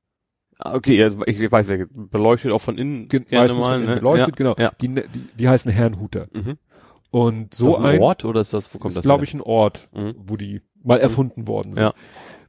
Ah, 0.58 0.74
Okay, 0.74 0.96
ja, 0.98 1.08
ich, 1.26 1.50
weiß, 1.50 1.72
beleuchtet 1.90 2.52
auch 2.52 2.60
von 2.60 2.78
innen. 2.78 3.08
Ge- 3.08 3.24
meistens 3.30 3.60
mal, 3.60 3.80
ne? 3.84 3.96
beleuchtet, 3.96 4.28
ja. 4.28 4.34
genau. 4.36 4.54
Ja. 4.58 4.72
Die, 4.80 4.88
ne- 4.88 5.04
die, 5.14 5.26
die 5.38 5.48
heißen 5.48 5.70
Herrnhuter. 5.72 6.28
Mhm. 6.32 6.56
Und 7.14 7.54
So 7.54 7.68
ist 7.68 7.76
das 7.76 7.84
ein 7.84 7.94
ein, 7.96 8.00
Ort 8.00 8.24
oder 8.24 8.40
ist 8.40 8.52
das, 8.52 8.74
wo 8.74 8.78
kommt 8.78 8.90
ist, 8.90 8.96
das 8.96 9.04
glaube 9.04 9.22
ich, 9.22 9.32
ein 9.34 9.40
Ort, 9.40 9.88
Mhm. 9.94 10.14
wo 10.18 10.36
die 10.36 10.62
mal 10.82 10.98
erfunden 10.98 11.46
worden 11.46 11.74
sind. 11.74 11.82
Ja. 11.84 11.94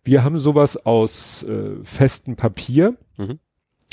Wir 0.03 0.24
haben 0.24 0.40
sowas 0.40 0.76
aus 0.85 1.44
äh, 1.44 1.76
festem 1.84 2.35
Papier. 2.35 2.95
Mhm. 3.18 3.38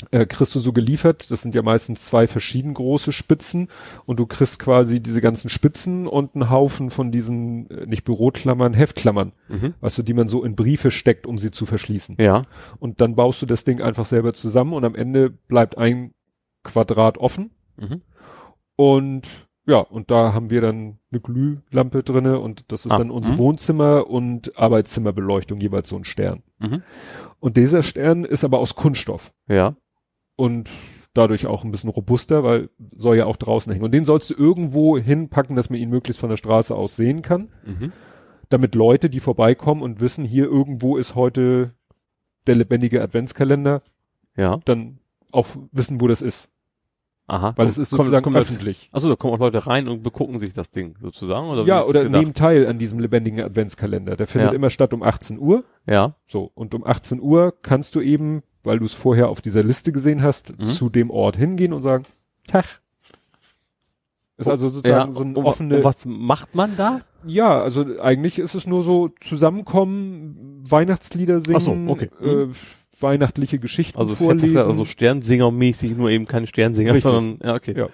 Äh, 0.09 0.25
kriegst 0.25 0.53
du 0.55 0.59
so 0.59 0.73
geliefert. 0.73 1.29
Das 1.29 1.43
sind 1.43 1.53
ja 1.53 1.61
meistens 1.61 2.05
zwei 2.05 2.25
verschieden 2.25 2.73
große 2.73 3.11
Spitzen 3.11 3.67
und 4.05 4.19
du 4.19 4.25
kriegst 4.25 4.57
quasi 4.57 4.99
diese 4.99 5.21
ganzen 5.21 5.49
Spitzen 5.49 6.07
und 6.07 6.33
einen 6.33 6.49
Haufen 6.49 6.89
von 6.89 7.11
diesen, 7.11 7.69
äh, 7.69 7.85
nicht 7.85 8.03
Büroklammern, 8.03 8.73
Heftklammern, 8.73 9.31
Mhm. 9.49 9.75
weißt 9.79 9.99
du, 9.99 10.01
die 10.03 10.13
man 10.15 10.27
so 10.27 10.43
in 10.43 10.55
Briefe 10.55 10.89
steckt, 10.89 11.27
um 11.27 11.37
sie 11.37 11.51
zu 11.51 11.67
verschließen. 11.67 12.17
Ja. 12.19 12.43
Und 12.79 12.99
dann 12.99 13.15
baust 13.15 13.43
du 13.43 13.45
das 13.45 13.63
Ding 13.63 13.79
einfach 13.79 14.07
selber 14.07 14.33
zusammen 14.33 14.73
und 14.73 14.83
am 14.85 14.95
Ende 14.95 15.29
bleibt 15.29 15.77
ein 15.77 16.15
Quadrat 16.63 17.19
offen 17.19 17.51
Mhm. 17.77 18.01
und 18.75 19.27
ja, 19.65 19.77
und 19.77 20.11
da 20.11 20.33
haben 20.33 20.49
wir 20.49 20.61
dann 20.61 20.99
eine 21.11 21.21
Glühlampe 21.21 22.03
drinne 22.03 22.39
und 22.39 22.71
das 22.71 22.85
ist 22.85 22.91
Ah, 22.91 22.97
dann 22.97 23.11
unser 23.11 23.33
mhm. 23.33 23.37
Wohnzimmer 23.37 24.07
und 24.09 24.57
Arbeitszimmerbeleuchtung 24.57 25.59
jeweils 25.61 25.89
so 25.89 25.95
ein 25.97 26.03
Stern. 26.03 26.43
Mhm. 26.59 26.83
Und 27.39 27.57
dieser 27.57 27.83
Stern 27.83 28.25
ist 28.25 28.43
aber 28.43 28.59
aus 28.59 28.75
Kunststoff 28.75 29.33
Ja. 29.47 29.75
und 30.35 30.69
dadurch 31.13 31.45
auch 31.45 31.63
ein 31.63 31.71
bisschen 31.71 31.89
robuster, 31.91 32.43
weil 32.43 32.69
soll 32.95 33.15
ja 33.17 33.25
auch 33.25 33.37
draußen 33.37 33.71
hängen. 33.71 33.85
Und 33.85 33.93
den 33.93 34.03
sollst 34.05 34.29
du 34.31 34.33
irgendwo 34.35 34.97
hinpacken, 34.97 35.55
dass 35.55 35.69
man 35.69 35.79
ihn 35.79 35.89
möglichst 35.89 36.19
von 36.19 36.29
der 36.29 36.37
Straße 36.37 36.75
aus 36.75 36.95
sehen 36.95 37.21
kann, 37.21 37.49
Mhm. 37.65 37.91
damit 38.49 38.75
Leute, 38.75 39.09
die 39.09 39.19
vorbeikommen 39.19 39.81
und 39.83 39.99
wissen, 40.01 40.25
hier 40.25 40.45
irgendwo 40.45 40.97
ist 40.97 41.15
heute 41.15 41.73
der 42.47 42.55
lebendige 42.55 43.01
Adventskalender, 43.01 43.81
Ja. 44.35 44.59
dann 44.65 44.99
auch 45.31 45.47
wissen, 45.71 46.01
wo 46.01 46.07
das 46.07 46.21
ist. 46.21 46.49
Aha. 47.27 47.53
Weil 47.55 47.67
es 47.67 47.77
ist 47.77 47.89
sozusagen 47.91 48.35
öffentlich. 48.35 48.89
Achso, 48.91 49.07
da 49.07 49.15
kommen 49.15 49.33
auch 49.33 49.39
Leute 49.39 49.65
rein 49.65 49.87
und 49.87 50.03
begucken 50.03 50.39
sich 50.39 50.51
das 50.53 50.71
Ding 50.71 50.97
sozusagen, 51.01 51.47
oder? 51.47 51.63
Ja, 51.63 51.83
oder 51.83 52.09
nehmen 52.09 52.33
teil 52.33 52.67
an 52.67 52.77
diesem 52.77 52.99
lebendigen 52.99 53.39
Adventskalender. 53.41 54.15
Der 54.17 54.27
findet 54.27 54.51
Ja. 54.51 54.55
immer 54.55 54.69
statt 54.69 54.93
um 54.93 55.01
18 55.03 55.39
Uhr. 55.39 55.63
Ja. 55.87 56.15
So, 56.25 56.51
und 56.53 56.73
um 56.75 56.85
18 56.85 57.21
Uhr 57.21 57.53
kannst 57.61 57.95
du 57.95 58.01
eben, 58.01 58.43
weil 58.63 58.79
du 58.79 58.85
es 58.85 58.93
vorher 58.93 59.29
auf 59.29 59.39
dieser 59.39 59.63
Liste 59.63 59.91
gesehen 59.93 60.21
hast, 60.21 60.57
Mhm. 60.59 60.65
zu 60.65 60.89
dem 60.89 61.09
Ort 61.11 61.37
hingehen 61.37 61.71
und 61.71 61.81
sagen, 61.81 62.03
Tag. 62.47 62.65
Ist 64.35 64.49
also 64.49 64.67
sozusagen 64.67 65.11
ja. 65.11 65.13
so 65.13 65.23
ein 65.23 65.35
und, 65.35 65.45
offene, 65.45 65.77
und 65.77 65.83
was 65.83 66.05
macht 66.05 66.55
man 66.55 66.75
da? 66.75 67.01
ja, 67.25 67.61
also 67.61 67.85
eigentlich 68.01 68.39
ist 68.39 68.55
es 68.55 68.67
nur 68.67 68.83
so 68.83 69.09
zusammenkommen, 69.21 70.63
Weihnachtslieder 70.67 71.39
singen, 71.39 71.57
Ach 71.57 71.61
so, 71.61 71.71
okay. 71.87 72.09
äh, 72.19 72.47
weihnachtliche 73.03 73.59
Geschichten 73.59 73.99
Also, 73.99 74.15
vorlesen. 74.15 74.55
ja 74.55 74.65
also 74.65 74.83
Sternsinger-mäßig, 74.85 75.95
nur 75.95 76.09
eben 76.09 76.25
kein 76.25 76.47
Sternsinger, 76.47 76.93
Richtig. 76.95 77.11
sondern, 77.11 77.39
ja, 77.47 77.53
okay. 77.55 77.75
Ja. 77.77 77.89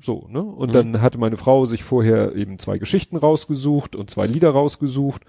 So, 0.00 0.26
ne? 0.28 0.42
Und 0.42 0.70
Mhm. 0.70 0.72
dann 0.72 1.00
hatte 1.00 1.18
meine 1.18 1.36
Frau 1.36 1.64
sich 1.66 1.84
vorher 1.84 2.34
eben 2.34 2.58
zwei 2.58 2.78
Geschichten 2.78 3.16
rausgesucht 3.16 3.94
und 3.94 4.10
zwei 4.10 4.26
Lieder 4.26 4.50
rausgesucht 4.50 5.22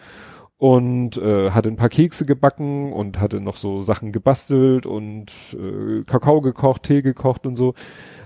und 0.58 1.18
äh, 1.18 1.52
hatte 1.52 1.70
ein 1.70 1.76
paar 1.76 1.90
Kekse 1.90 2.26
gebacken 2.26 2.92
und 2.94 3.20
hatte 3.20 3.40
noch 3.42 3.58
so 3.58 3.82
Sachen 3.84 4.12
gebastelt 4.12 4.86
und 4.86 5.32
äh, 5.54 6.04
Kakao 6.06 6.42
gekocht, 6.42 6.84
Tee 6.84 7.02
gekocht 7.02 7.46
und 7.46 7.56
so. 7.58 7.74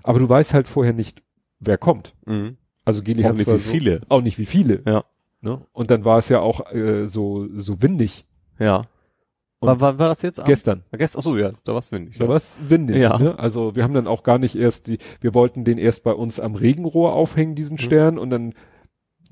Aber 0.03 0.19
du 0.19 0.29
weißt 0.29 0.53
halt 0.53 0.67
vorher 0.67 0.93
nicht, 0.93 1.21
wer 1.59 1.77
kommt. 1.77 2.13
Mhm. 2.25 2.57
Also 2.85 3.03
Geli 3.03 3.23
Auch 3.23 3.29
hat 3.29 3.37
nicht 3.37 3.47
wie 3.47 3.51
so, 3.51 3.57
viele. 3.57 4.01
auch 4.09 4.21
nicht 4.21 4.37
wie 4.39 4.45
viele. 4.45 4.81
Ja. 4.85 5.03
Ne? 5.41 5.61
Und 5.73 5.91
dann 5.91 6.05
war 6.05 6.17
es 6.19 6.29
ja 6.29 6.39
auch 6.39 6.71
äh, 6.71 7.07
so 7.07 7.47
so 7.55 7.81
windig. 7.81 8.25
Ja. 8.59 8.83
War, 9.61 9.81
war, 9.81 9.99
war 9.99 10.09
das 10.09 10.21
jetzt? 10.21 10.43
gestern. 10.45 10.83
War 10.89 10.97
gestern? 10.97 11.19
Achso, 11.19 11.35
ja, 11.37 11.51
da 11.65 11.73
war's 11.73 11.91
windig. 11.91 12.17
Da 12.17 12.23
Ja. 12.25 12.29
war's 12.29 12.57
windig. 12.67 12.97
Ja. 12.97 13.17
Ne? 13.19 13.37
Also 13.37 13.75
wir 13.75 13.83
haben 13.83 13.93
dann 13.93 14.07
auch 14.07 14.23
gar 14.23 14.37
nicht 14.37 14.55
erst 14.55 14.87
die, 14.87 14.99
wir 15.19 15.33
wollten 15.33 15.65
den 15.65 15.77
erst 15.77 16.03
bei 16.03 16.13
uns 16.13 16.39
am 16.39 16.55
Regenrohr 16.55 17.13
aufhängen, 17.13 17.55
diesen 17.55 17.73
Mhm. 17.75 17.79
Stern, 17.79 18.17
und 18.17 18.29
dann 18.29 18.53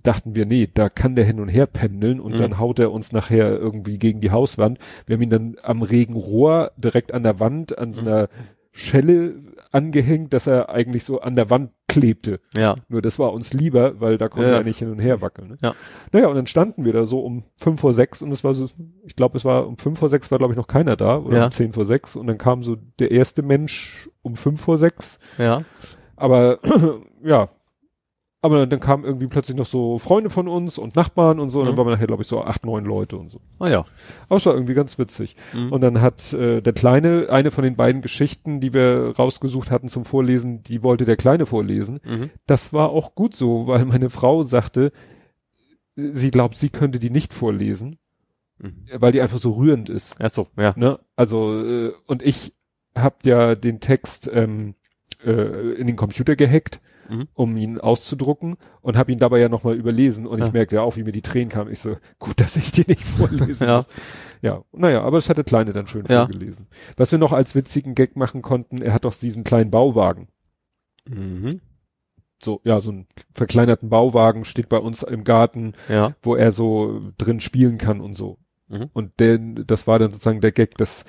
dachten 0.04 0.36
wir, 0.36 0.46
nee, 0.46 0.70
da 0.74 0.90
kann 0.90 1.16
der 1.16 1.26
hin 1.26 1.40
und 1.40 1.48
her 1.50 1.66
pendeln 1.66 2.20
und 2.20 2.34
Mhm. 2.34 2.38
dann 2.38 2.60
haut 2.60 2.80
er 2.80 2.92
uns 2.92 3.12
nachher 3.12 3.58
irgendwie 3.58 3.98
gegen 3.98 4.20
die 4.22 4.32
Hauswand. 4.32 4.80
Wir 5.06 5.16
haben 5.16 5.22
ihn 5.24 5.30
dann 5.30 5.56
am 5.64 5.82
Regenrohr 5.82 6.72
direkt 6.78 7.14
an 7.14 7.24
der 7.24 7.40
Wand 7.40 7.78
an 7.78 7.94
so 7.94 8.02
Mhm. 8.02 8.08
einer 8.08 8.30
Schelle 8.72 9.36
angehängt, 9.72 10.34
dass 10.34 10.48
er 10.48 10.70
eigentlich 10.70 11.04
so 11.04 11.22
an 11.22 11.36
der 11.36 11.50
Wand 11.50 11.72
klebte. 11.88 12.40
ja. 12.56 12.76
Nur 12.90 13.02
das 13.02 13.18
war 13.20 13.34
uns 13.34 13.54
lieber, 13.54 14.00
weil 14.02 14.18
da 14.18 14.28
konnte 14.30 14.50
Ja. 14.50 14.58
er 14.58 14.64
nicht 14.64 14.80
hin 14.80 14.92
und 14.92 15.00
her 15.00 15.22
wackeln. 15.22 15.50
Ne? 15.50 15.58
Ja. 15.62 15.76
Naja, 16.12 16.28
und 16.28 16.36
dann 16.36 16.48
standen 16.48 16.86
wir 16.86 16.94
da 16.94 17.06
so 17.06 17.20
um 17.22 17.44
fünf 17.56 17.80
vor 17.82 17.94
sechs 17.94 18.22
und 18.22 18.32
es 18.32 18.44
war 18.44 18.54
so, 18.54 18.70
ich 19.06 19.16
glaube, 19.16 19.38
es 19.38 19.46
war 19.46 19.68
um 19.68 19.78
fünf 19.78 20.00
vor 20.00 20.10
sechs 20.10 20.30
war, 20.32 20.38
glaube 20.38 20.54
ich, 20.54 20.58
noch 20.58 20.68
keiner 20.68 20.96
da 20.96 21.18
oder 21.18 21.38
Ja. 21.38 21.46
um 21.46 21.52
zehn 21.52 21.74
vor 21.74 21.86
sechs 21.86 22.16
und 22.16 22.28
dann 22.28 22.38
kam 22.38 22.62
so 22.64 22.78
der 23.00 23.12
erste 23.12 23.42
Mensch 23.42 24.10
um 24.22 24.36
fünf 24.36 24.62
vor 24.62 24.78
sechs. 24.78 25.20
Ja. 25.38 25.64
Aber 26.16 26.60
ja, 27.24 27.50
aber 28.48 28.66
dann 28.66 28.80
kamen 28.80 29.04
irgendwie 29.06 29.28
plötzlich 29.28 29.56
noch 29.56 29.66
so 29.66 29.98
Freunde 30.00 30.30
von 30.32 30.48
uns 30.48 30.78
und 30.80 30.96
Nachbarn 30.96 31.40
und 31.40 31.50
so 31.50 31.60
und 31.60 31.66
dann 31.68 31.74
Mhm. 31.76 31.78
waren 31.78 31.88
wir 31.88 31.92
nachher, 31.92 32.08
glaube 32.08 32.24
ich, 32.24 32.28
so 32.28 32.42
acht, 32.44 32.66
neun 32.66 32.84
Leute 32.86 33.16
und 33.18 33.30
so. 33.30 33.40
Ah 33.60 33.68
ja. 33.70 33.86
Aber 34.28 34.38
es 34.38 34.46
war 34.46 34.54
irgendwie 34.56 34.74
ganz 34.74 34.98
witzig. 34.98 35.36
Mhm. 35.54 35.72
Und 35.72 35.82
dann 35.82 36.02
hat 36.02 36.34
äh, 36.34 36.62
der 36.62 36.74
Kleine, 36.74 37.28
eine 37.30 37.52
von 37.52 37.64
den 37.64 37.76
beiden 37.76 38.02
Geschichten, 38.02 38.60
die 38.60 38.74
wir 38.74 39.14
rausgesucht 39.18 39.70
hatten 39.72 39.88
zum 39.88 40.04
Vorlesen, 40.06 40.64
die 40.64 40.82
wollte 40.84 41.06
der 41.06 41.18
Kleine 41.18 41.46
vorlesen. 41.46 42.00
Mhm. 42.04 42.30
Das 42.48 42.74
war 42.74 42.90
auch 42.90 43.14
gut 43.16 43.36
so, 43.36 43.68
weil 43.68 43.86
meine 43.86 44.10
Frau 44.10 44.44
sagte, 44.44 44.92
sie 45.96 46.32
glaubt, 46.32 46.58
sie 46.58 46.70
könnte 46.70 47.00
die 47.00 47.10
nicht 47.10 47.34
vorlesen, 47.34 47.98
Mhm. 48.60 48.86
weil 49.00 49.12
die 49.12 49.22
einfach 49.22 49.38
so 49.40 49.52
rührend 49.52 49.90
ist. 49.90 50.16
Ach 50.20 50.30
so, 50.30 50.48
ja. 50.58 50.74
Ne? 50.76 51.00
Also, 51.16 51.64
äh, 51.64 51.92
und 52.08 52.24
ich 52.24 52.54
hab 52.96 53.26
ja 53.26 53.54
den 53.56 53.80
Text 53.80 54.30
ähm, 54.34 54.74
äh, 55.24 55.74
in 55.76 55.86
den 55.88 55.96
Computer 55.96 56.36
gehackt, 56.36 56.82
Mhm. 57.10 57.28
um 57.34 57.58
ihn 57.58 57.80
auszudrucken 57.80 58.58
und 58.82 58.98
habe 58.98 59.12
ihn 59.12 59.18
dabei 59.20 59.40
ja 59.40 59.50
nochmal 59.50 59.76
überlesen 59.76 60.26
und 60.28 60.40
Ja. 60.40 60.48
ich 60.48 60.54
merkte 60.54 60.76
ja 60.76 60.82
auch, 60.82 60.96
wie 60.98 61.04
mir 61.04 61.12
die 61.12 61.22
Tränen 61.22 61.50
kamen. 61.50 61.72
Ich 61.72 61.80
so, 61.80 61.96
gut, 62.20 62.40
dass 62.40 62.56
ich 62.58 62.72
die 62.72 62.86
nicht 62.88 63.06
vorlesen 63.06 63.68
Ja. 63.68 63.78
muss. 63.78 63.88
Ja, 64.42 64.64
naja, 64.72 65.02
aber 65.02 65.18
es 65.18 65.30
hat 65.30 65.38
der 65.38 65.44
Kleine 65.44 65.74
dann 65.74 65.88
schön 65.88 66.06
Ja. 66.08 66.26
vorgelesen. 66.26 66.68
Was 66.96 67.12
wir 67.12 67.20
noch 67.20 67.34
als 67.34 67.56
witzigen 67.56 67.96
Gag 67.96 68.16
machen 68.16 68.42
konnten, 68.42 68.82
er 68.82 68.94
hat 68.94 69.06
doch 69.06 69.14
diesen 69.16 69.44
kleinen 69.44 69.72
Bauwagen. 69.72 70.28
Mhm. 71.10 71.62
So, 72.44 72.62
ja, 72.64 72.80
so 72.82 72.92
einen 72.92 73.08
verkleinerten 73.32 73.90
Bauwagen 73.90 74.46
steht 74.46 74.70
bei 74.70 74.78
uns 74.78 75.02
im 75.02 75.24
Garten, 75.24 75.74
Ja. 75.90 76.16
wo 76.22 76.36
er 76.36 76.52
so 76.52 77.02
drin 77.18 77.40
spielen 77.40 77.78
kann 77.80 78.00
und 78.00 78.14
so. 78.14 78.38
Mhm. 78.68 78.90
Und 78.94 79.20
der, 79.20 79.38
das 79.40 79.88
war 79.88 79.98
dann 79.98 80.12
sozusagen 80.12 80.42
der 80.42 80.52
Gag, 80.52 80.78
dass 80.78 81.04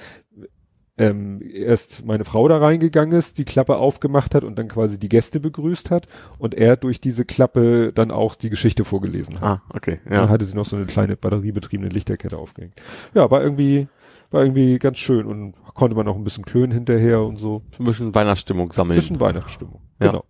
ähm, 0.98 1.40
erst 1.42 2.04
meine 2.04 2.24
Frau 2.24 2.48
da 2.48 2.58
reingegangen 2.58 3.16
ist, 3.16 3.38
die 3.38 3.44
Klappe 3.44 3.76
aufgemacht 3.76 4.34
hat 4.34 4.44
und 4.44 4.58
dann 4.58 4.68
quasi 4.68 4.98
die 4.98 5.08
Gäste 5.08 5.40
begrüßt 5.40 5.90
hat 5.90 6.08
und 6.38 6.54
er 6.54 6.76
durch 6.76 7.00
diese 7.00 7.24
Klappe 7.24 7.92
dann 7.94 8.10
auch 8.10 8.34
die 8.34 8.50
Geschichte 8.50 8.84
vorgelesen 8.84 9.40
hat. 9.40 9.42
Ah, 9.42 9.62
okay. 9.74 10.00
Dann 10.04 10.12
Ja. 10.12 10.28
hatte 10.28 10.44
sie 10.44 10.56
noch 10.56 10.64
so 10.64 10.76
eine 10.76 10.86
kleine 10.86 11.16
batteriebetriebene 11.16 11.88
Lichterkette 11.90 12.36
aufgehängt. 12.36 12.74
Ja, 13.14 13.30
war 13.30 13.42
irgendwie, 13.42 13.88
war 14.30 14.42
irgendwie 14.42 14.78
ganz 14.78 14.98
schön 14.98 15.26
und 15.26 15.54
konnte 15.74 15.96
man 15.96 16.08
auch 16.08 16.16
ein 16.16 16.24
bisschen 16.24 16.44
klönen 16.44 16.72
hinterher 16.72 17.22
und 17.22 17.36
so. 17.36 17.62
Ein 17.78 17.84
bisschen 17.84 18.14
Weihnachtsstimmung 18.14 18.72
sammeln. 18.72 18.96
Bisschen 18.98 19.20
Weihnachtsstimmung. 19.20 19.80
Ja. 20.02 20.08
Genau. 20.08 20.24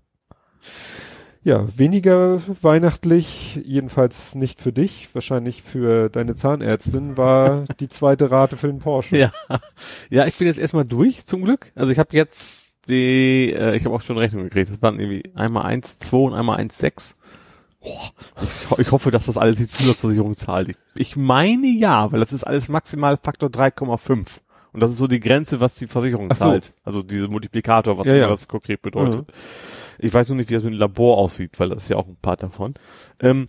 Ja, 1.48 1.66
weniger 1.78 2.42
weihnachtlich, 2.60 3.58
jedenfalls 3.64 4.34
nicht 4.34 4.60
für 4.60 4.70
dich, 4.70 5.08
wahrscheinlich 5.14 5.62
für 5.62 6.10
deine 6.10 6.36
Zahnärztin, 6.36 7.16
war 7.16 7.64
die 7.80 7.88
zweite 7.88 8.30
Rate 8.30 8.58
für 8.58 8.66
den 8.66 8.80
Porsche. 8.80 9.16
Ja. 9.16 9.32
Ja, 10.10 10.26
ich 10.26 10.36
bin 10.36 10.46
jetzt 10.46 10.58
erstmal 10.58 10.84
durch, 10.84 11.24
zum 11.24 11.42
Glück. 11.42 11.72
Also 11.74 11.90
ich 11.90 11.98
habe 11.98 12.14
jetzt 12.14 12.66
die, 12.86 13.50
äh, 13.50 13.74
ich 13.76 13.86
habe 13.86 13.94
auch 13.94 14.02
schon 14.02 14.18
Rechnung 14.18 14.42
gekriegt. 14.44 14.70
Das 14.70 14.82
waren 14.82 15.00
irgendwie 15.00 15.22
einmal 15.34 15.64
1,2 15.64 16.16
und 16.16 16.34
einmal 16.34 16.60
1,6. 16.60 17.14
Boah, 17.80 18.12
ich, 18.42 18.78
ich 18.86 18.92
hoffe, 18.92 19.10
dass 19.10 19.24
das 19.24 19.38
alles 19.38 19.56
die 19.56 19.68
Zusatzversicherung 19.68 20.34
zahlt. 20.34 20.68
Ich, 20.68 20.76
ich 20.96 21.16
meine 21.16 21.68
ja, 21.68 22.12
weil 22.12 22.20
das 22.20 22.34
ist 22.34 22.44
alles 22.44 22.68
maximal 22.68 23.16
Faktor 23.16 23.48
3,5. 23.48 24.26
Und 24.74 24.80
das 24.80 24.90
ist 24.90 24.98
so 24.98 25.06
die 25.06 25.20
Grenze, 25.20 25.60
was 25.60 25.76
die 25.76 25.86
Versicherung 25.86 26.28
so. 26.28 26.44
zahlt. 26.44 26.74
Also 26.84 27.02
diese 27.02 27.28
Multiplikator, 27.28 27.96
was 27.96 28.06
Ja, 28.06 28.16
ja. 28.16 28.28
das 28.28 28.48
konkret 28.48 28.82
bedeutet. 28.82 29.26
Ich 29.98 30.14
weiß 30.14 30.28
nur 30.28 30.36
nicht, 30.36 30.50
wie 30.50 30.54
das 30.54 30.62
mit 30.62 30.72
dem 30.72 30.78
Labor 30.78 31.18
aussieht, 31.18 31.58
weil 31.58 31.70
das 31.70 31.84
ist 31.84 31.88
ja 31.90 31.96
auch 31.96 32.06
ein 32.06 32.16
Part 32.20 32.42
davon. 32.42 32.74
Ähm, 33.20 33.48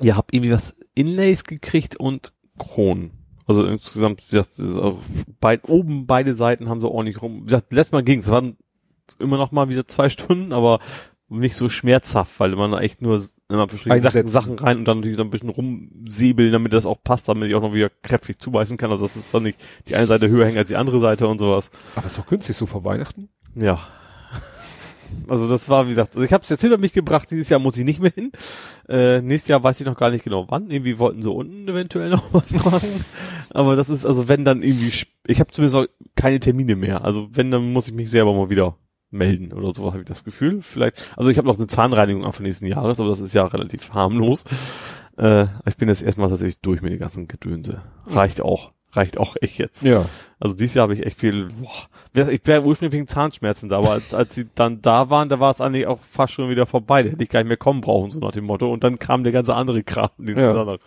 ihr 0.00 0.16
habt 0.16 0.32
irgendwie 0.32 0.52
was 0.52 0.76
Inlays 0.94 1.44
gekriegt 1.44 1.96
und 1.96 2.32
Kronen. 2.58 3.12
Also 3.46 3.64
insgesamt, 3.66 4.20
wie 4.20 4.30
gesagt, 4.36 4.52
das 4.52 4.58
ist 4.58 4.78
auch 4.78 4.98
beid, 5.40 5.68
oben 5.68 6.06
beide 6.06 6.34
Seiten 6.34 6.70
haben 6.70 6.80
so 6.80 6.90
ordentlich 6.90 7.20
rum. 7.20 7.42
Wie 7.42 7.46
gesagt, 7.46 7.72
letztes 7.72 7.92
Mal 7.92 8.02
ging 8.02 8.20
es, 8.20 8.28
waren 8.28 8.56
immer 9.18 9.36
noch 9.36 9.52
mal 9.52 9.68
wieder 9.68 9.86
zwei 9.86 10.08
Stunden, 10.10 10.52
aber 10.52 10.80
nicht 11.28 11.56
so 11.56 11.68
schmerzhaft, 11.68 12.38
weil 12.38 12.54
man 12.54 12.72
echt 12.74 13.02
nur 13.02 13.20
immer 13.48 13.68
verschiedene 13.68 14.00
Sachen. 14.00 14.26
Sachen 14.26 14.58
rein 14.58 14.78
und 14.78 14.84
dann 14.86 14.98
natürlich 14.98 15.18
ein 15.18 15.30
bisschen 15.30 15.48
rumsäbeln, 15.48 16.52
damit 16.52 16.72
das 16.72 16.86
auch 16.86 17.02
passt, 17.02 17.28
damit 17.28 17.48
ich 17.48 17.54
auch 17.54 17.62
noch 17.62 17.74
wieder 17.74 17.90
kräftig 18.02 18.38
zubeißen 18.40 18.76
kann. 18.76 18.90
Also 18.90 19.04
das 19.04 19.16
ist 19.16 19.32
dann 19.34 19.42
nicht 19.42 19.58
die 19.88 19.96
eine 19.96 20.06
Seite 20.06 20.28
höher 20.28 20.46
hängt 20.46 20.58
als 20.58 20.68
die 20.68 20.76
andere 20.76 21.00
Seite 21.00 21.26
und 21.26 21.38
sowas. 21.38 21.70
Aber 21.96 22.06
ist 22.06 22.18
doch 22.18 22.26
günstig, 22.26 22.56
so 22.56 22.66
vor 22.66 22.84
Weihnachten. 22.84 23.28
Ja. 23.54 23.80
Also 25.28 25.48
das 25.48 25.68
war, 25.68 25.86
wie 25.86 25.90
gesagt, 25.90 26.14
also 26.14 26.24
ich 26.24 26.32
habe 26.32 26.42
es 26.42 26.50
jetzt 26.50 26.60
hinter 26.60 26.78
mich 26.78 26.92
gebracht, 26.92 27.30
dieses 27.30 27.48
Jahr 27.48 27.60
muss 27.60 27.76
ich 27.76 27.84
nicht 27.84 28.00
mehr 28.00 28.10
hin. 28.10 28.32
Äh, 28.88 29.20
nächstes 29.20 29.48
Jahr 29.48 29.62
weiß 29.62 29.80
ich 29.80 29.86
noch 29.86 29.96
gar 29.96 30.10
nicht 30.10 30.24
genau 30.24 30.46
wann. 30.48 30.70
Irgendwie 30.70 30.98
wollten 30.98 31.22
sie 31.22 31.30
unten 31.30 31.68
eventuell 31.68 32.10
noch 32.10 32.24
was 32.32 32.52
machen. 32.64 33.04
Aber 33.50 33.76
das 33.76 33.88
ist, 33.88 34.04
also 34.04 34.28
wenn 34.28 34.44
dann 34.44 34.62
irgendwie, 34.62 34.92
ich 35.26 35.40
habe 35.40 35.50
zumindest 35.50 35.76
auch 35.76 35.86
keine 36.14 36.40
Termine 36.40 36.76
mehr. 36.76 37.04
Also 37.04 37.28
wenn, 37.30 37.50
dann 37.50 37.72
muss 37.72 37.88
ich 37.88 37.94
mich 37.94 38.10
selber 38.10 38.34
mal 38.34 38.50
wieder 38.50 38.76
melden 39.10 39.52
oder 39.52 39.72
so, 39.74 39.86
habe 39.86 40.00
ich 40.00 40.04
das 40.04 40.24
Gefühl. 40.24 40.60
Vielleicht, 40.60 41.02
also 41.16 41.30
ich 41.30 41.38
habe 41.38 41.48
noch 41.48 41.56
eine 41.56 41.66
Zahnreinigung 41.66 42.24
Anfang 42.24 42.44
nächsten 42.44 42.66
Jahres, 42.66 43.00
aber 43.00 43.08
das 43.08 43.20
ist 43.20 43.34
ja 43.34 43.44
relativ 43.44 43.94
harmlos. 43.94 44.44
Äh, 45.16 45.46
ich 45.66 45.76
bin 45.76 45.88
jetzt 45.88 46.02
erstmal 46.02 46.28
tatsächlich 46.28 46.60
durch 46.60 46.82
mit 46.82 46.92
den 46.92 46.98
ganzen 46.98 47.28
Gedönse. 47.28 47.82
Reicht 48.06 48.42
auch. 48.42 48.72
Reicht 48.96 49.18
auch 49.18 49.36
echt 49.40 49.58
jetzt. 49.58 49.82
Ja. 49.82 50.06
Also 50.40 50.54
dieses 50.54 50.74
Jahr 50.74 50.84
habe 50.84 50.94
ich 50.94 51.04
echt 51.04 51.18
viel, 51.18 51.48
boah, 51.48 52.28
ich 52.30 52.40
wäre 52.44 52.62
ursprünglich 52.64 52.92
wegen 52.92 53.06
Zahnschmerzen 53.06 53.68
da, 53.68 53.78
aber 53.78 53.92
als, 53.92 54.12
als 54.12 54.34
sie 54.34 54.46
dann 54.54 54.82
da 54.82 55.08
waren, 55.10 55.28
da 55.28 55.40
war 55.40 55.50
es 55.50 55.60
eigentlich 55.60 55.86
auch 55.86 56.00
fast 56.00 56.34
schon 56.34 56.50
wieder 56.50 56.66
vorbei. 56.66 57.02
Da 57.02 57.10
hätte 57.10 57.22
ich 57.22 57.30
gar 57.30 57.40
nicht 57.40 57.48
mehr 57.48 57.56
kommen 57.56 57.80
brauchen, 57.80 58.10
so 58.10 58.18
nach 58.20 58.32
dem 58.32 58.44
Motto. 58.44 58.72
Und 58.72 58.84
dann 58.84 58.98
kam 58.98 59.24
der 59.24 59.32
ganze 59.32 59.54
andere 59.54 59.82
Kram. 59.82 60.10
Den 60.18 60.38
Ja. 60.38 60.78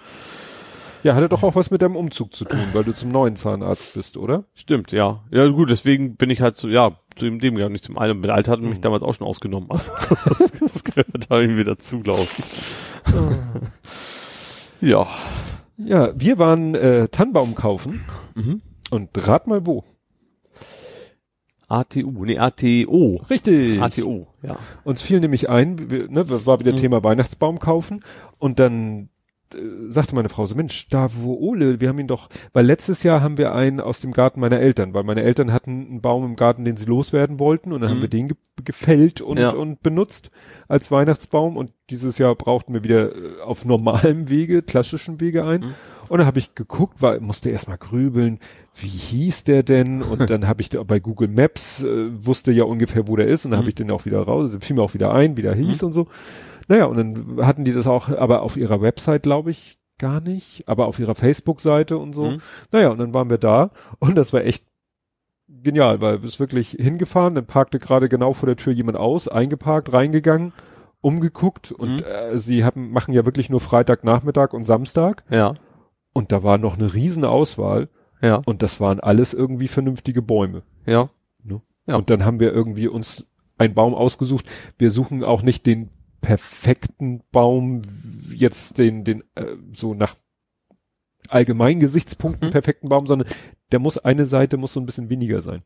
Ja, 1.04 1.16
hatte 1.16 1.30
doch 1.30 1.44
auch 1.44 1.56
was 1.56 1.72
mit 1.72 1.82
deinem 1.82 1.96
Umzug 1.96 2.36
zu 2.36 2.44
tun, 2.44 2.60
weil 2.74 2.84
du 2.84 2.94
zum 2.94 3.12
neuen 3.12 3.36
Zahnarzt 3.36 3.94
bist, 3.94 4.18
oder? 4.18 4.44
Stimmt, 4.56 4.92
ja. 4.92 5.24
Ja 5.32 5.48
gut, 5.48 5.70
deswegen 5.70 6.16
bin 6.16 6.30
ich 6.30 6.42
halt 6.42 6.58
so, 6.58 6.68
ja, 6.68 6.92
zu 7.16 7.26
dem, 7.26 7.40
dem 7.40 7.58
ja 7.58 7.70
nicht 7.70 7.86
zum 7.86 7.98
Alter. 7.98 8.14
Mit 8.14 8.30
Alter 8.30 8.54
hat 8.54 8.62
mich 8.62 8.82
damals 8.82 9.04
auch 9.04 9.14
schon 9.14 9.28
ausgenommen. 9.28 9.70
Also, 9.70 9.92
das, 10.40 10.52
das 10.60 10.84
gehört 10.84 11.08
da 11.30 11.40
irgendwie 11.40 11.64
dazu, 11.64 12.00
glaube 12.00 12.24
ich. 12.24 12.44
ja. 14.82 15.08
Ja, 15.78 16.12
wir 16.20 16.40
waren 16.40 16.76
äh, 16.76 17.08
Tannenbaum 17.10 17.56
kaufen 17.56 18.02
Mhm. 18.36 18.62
und 18.90 19.10
rat 19.28 19.48
mal 19.48 19.66
wo. 19.66 19.84
ATU, 21.70 22.24
nee, 22.26 22.38
ATO. 22.38 23.22
Richtig. 23.30 23.82
ATO, 23.82 24.28
ja. 24.42 24.58
Uns 24.86 25.02
fiel 25.02 25.20
nämlich 25.20 25.50
ein, 25.50 25.90
wir, 25.92 26.10
ne, 26.10 26.24
war 26.46 26.60
wieder 26.62 26.72
Mhm. 26.72 26.78
Thema 26.78 27.04
Weihnachtsbaum 27.04 27.60
kaufen 27.60 28.04
und 28.38 28.60
dann 28.60 29.10
sagte 29.90 30.16
meine 30.16 30.30
Frau 30.30 30.46
so, 30.46 30.56
Mensch, 30.56 30.90
da 30.90 31.08
wo 31.16 31.34
Ole, 31.36 31.80
wir 31.80 31.90
haben 31.90 32.00
ihn 32.00 32.08
doch, 32.08 32.30
weil 32.54 32.66
letztes 32.66 33.04
Jahr 33.04 33.22
haben 33.22 33.38
wir 33.38 33.54
einen 33.54 33.80
aus 33.80 34.00
dem 34.02 34.12
Garten 34.12 34.40
meiner 34.40 34.60
Eltern, 34.60 34.94
weil 34.94 35.04
meine 35.04 35.22
Eltern 35.24 35.54
hatten 35.54 35.88
einen 35.90 36.02
Baum 36.02 36.26
im 36.26 36.36
Garten, 36.36 36.66
den 36.66 36.78
sie 36.78 36.86
loswerden 36.86 37.40
wollten 37.40 37.72
und 37.72 37.82
dann 37.82 37.90
Mhm. 37.90 37.96
haben 37.96 38.02
wir 38.02 38.10
den 38.10 38.28
ge 38.30 38.38
gefällt 38.66 39.22
und, 39.22 39.38
Ja. 39.38 39.52
und 39.52 39.82
benutzt 39.84 40.32
als 40.68 40.90
Weihnachtsbaum 40.92 41.56
und 41.58 41.72
dieses 41.90 42.18
Jahr 42.18 42.36
brauchten 42.36 42.74
wir 42.74 42.84
wieder 42.84 43.16
äh, 43.16 43.42
auf 43.46 43.64
normalem 43.66 44.30
Wege, 44.30 44.62
klassischen 44.64 45.22
Wege 45.22 45.46
ein. 45.46 45.62
Mhm. 45.62 45.74
Und 46.10 46.18
dann 46.20 46.28
habe 46.28 46.40
ich 46.40 46.56
geguckt, 46.56 47.02
war, 47.02 47.20
musste 47.20 47.50
erstmal 47.50 47.78
grübeln, 47.78 48.40
wie 48.76 48.88
hieß 48.88 49.44
der 49.44 49.64
denn? 49.64 50.02
Und 50.02 50.30
dann 50.30 50.48
habe 50.48 50.62
ich 50.62 50.70
da 50.70 50.82
bei 50.84 51.00
Google 51.00 51.28
Maps, 51.28 51.84
äh, 51.84 52.26
wusste 52.26 52.52
ja 52.52 52.64
ungefähr, 52.64 53.08
wo 53.08 53.16
der 53.16 53.28
ist. 53.28 53.46
Und 53.46 53.52
dann 53.52 53.60
Mhm. 53.60 53.62
habe 53.64 53.70
ich 53.70 53.76
den 53.76 53.92
auch 53.92 54.06
wieder 54.06 54.22
raus, 54.22 54.58
fiel 54.62 54.76
mir 54.78 54.82
auch 54.84 54.94
wieder 54.94 55.14
ein, 55.14 55.36
wie 55.38 55.42
der 55.42 55.54
hieß 55.54 55.84
und 55.84 55.92
so. 55.92 56.08
Naja, 56.68 56.86
und 56.86 56.98
dann 56.98 57.46
hatten 57.46 57.64
die 57.64 57.74
das 57.74 57.88
auch, 57.88 58.10
aber 58.10 58.42
auf 58.42 58.58
ihrer 58.58 58.82
Website, 58.82 59.24
glaube 59.24 59.52
ich, 59.52 59.78
gar 60.00 60.20
nicht, 60.22 60.68
aber 60.68 60.86
auf 60.88 61.00
ihrer 61.00 61.16
Facebook-Seite 61.16 61.98
und 61.98 62.14
so. 62.14 62.32
Mhm. 62.32 62.42
Naja, 62.72 62.90
und 62.90 62.98
dann 63.00 63.14
waren 63.14 63.30
wir 63.30 63.38
da 63.40 63.72
und 64.00 64.16
das 64.18 64.34
war 64.34 64.42
echt 64.44 64.66
genial, 65.48 66.02
weil 66.02 66.22
wir 66.22 66.28
ist 66.28 66.40
wirklich 66.40 66.72
hingefahren, 66.72 67.36
dann 67.36 67.46
parkte 67.46 67.80
gerade 67.80 68.10
genau 68.10 68.34
vor 68.34 68.48
der 68.48 68.58
Tür 68.58 68.74
jemand 68.74 68.98
aus, 68.98 69.28
eingeparkt, 69.28 69.94
reingegangen, 69.94 70.54
umgeguckt 71.02 71.72
und 71.72 71.98
Mhm. 71.98 72.04
äh, 72.04 72.38
sie 72.38 72.64
haben, 72.64 72.92
machen 72.92 73.14
ja 73.14 73.26
wirklich 73.26 73.50
nur 73.50 73.60
Freitagnachmittag 73.62 74.54
und 74.54 74.66
Samstag 74.66 75.24
Ja. 75.30 75.54
und 76.14 76.32
da 76.32 76.44
war 76.44 76.58
noch 76.58 76.78
eine 76.78 76.94
riesen 76.94 77.24
Auswahl 77.24 77.88
Ja. 78.22 78.42
und 78.46 78.62
das 78.62 78.82
waren 78.82 79.00
alles 79.00 79.34
irgendwie 79.34 79.68
vernünftige 79.68 80.22
Bäume. 80.22 80.64
Ja. 80.86 81.10
Ja. 81.90 81.96
Und 81.96 82.10
dann 82.10 82.26
haben 82.26 82.42
wir 82.42 82.52
irgendwie 82.52 82.90
uns 82.90 83.26
einen 83.58 83.74
Baum 83.74 83.94
ausgesucht. 83.96 84.46
Wir 84.78 84.92
suchen 84.92 85.24
auch 85.24 85.42
nicht 85.42 85.66
den 85.66 85.90
perfekten 86.22 87.22
Baum, 87.32 87.82
jetzt 88.34 88.78
den, 88.78 89.04
den, 89.04 89.24
äh, 89.36 89.56
so 89.74 89.94
nach 89.94 90.16
allgemeinen 91.30 91.80
Gesichtspunkten 91.80 92.48
Mhm. 92.50 92.52
perfekten 92.52 92.90
Baum, 92.90 93.08
sondern 93.08 93.28
der 93.72 93.80
muss, 93.80 93.98
eine 93.98 94.26
Seite 94.26 94.58
muss 94.58 94.74
so 94.74 94.80
ein 94.80 94.86
bisschen 94.86 95.10
weniger 95.10 95.42
sein. 95.42 95.64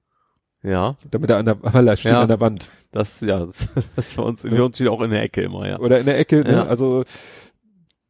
Ja, 0.64 0.96
Damit 1.10 1.30
er 1.32 1.38
an 1.38 1.46
der, 1.46 1.58
weil 1.62 1.88
er 1.88 1.96
steht 1.96 2.12
Ja. 2.12 2.22
an 2.22 2.28
der 2.28 2.40
Wand. 2.40 2.70
das, 2.92 3.22
ja, 3.22 3.40
das, 3.46 3.68
das 3.96 4.16
bei 4.16 4.24
uns, 4.24 4.44
wir 4.44 4.64
uns 4.64 4.76
steht 4.78 4.90
auch 4.90 5.02
in 5.02 5.10
der 5.12 5.24
Ecke 5.24 5.42
immer, 5.42 5.68
ja. 5.68 5.80
Oder 5.80 6.00
in 6.00 6.06
der 6.06 6.20
Ecke, 6.20 6.42
ne? 6.42 6.52
Ja. 6.54 6.64
Also, 6.66 7.04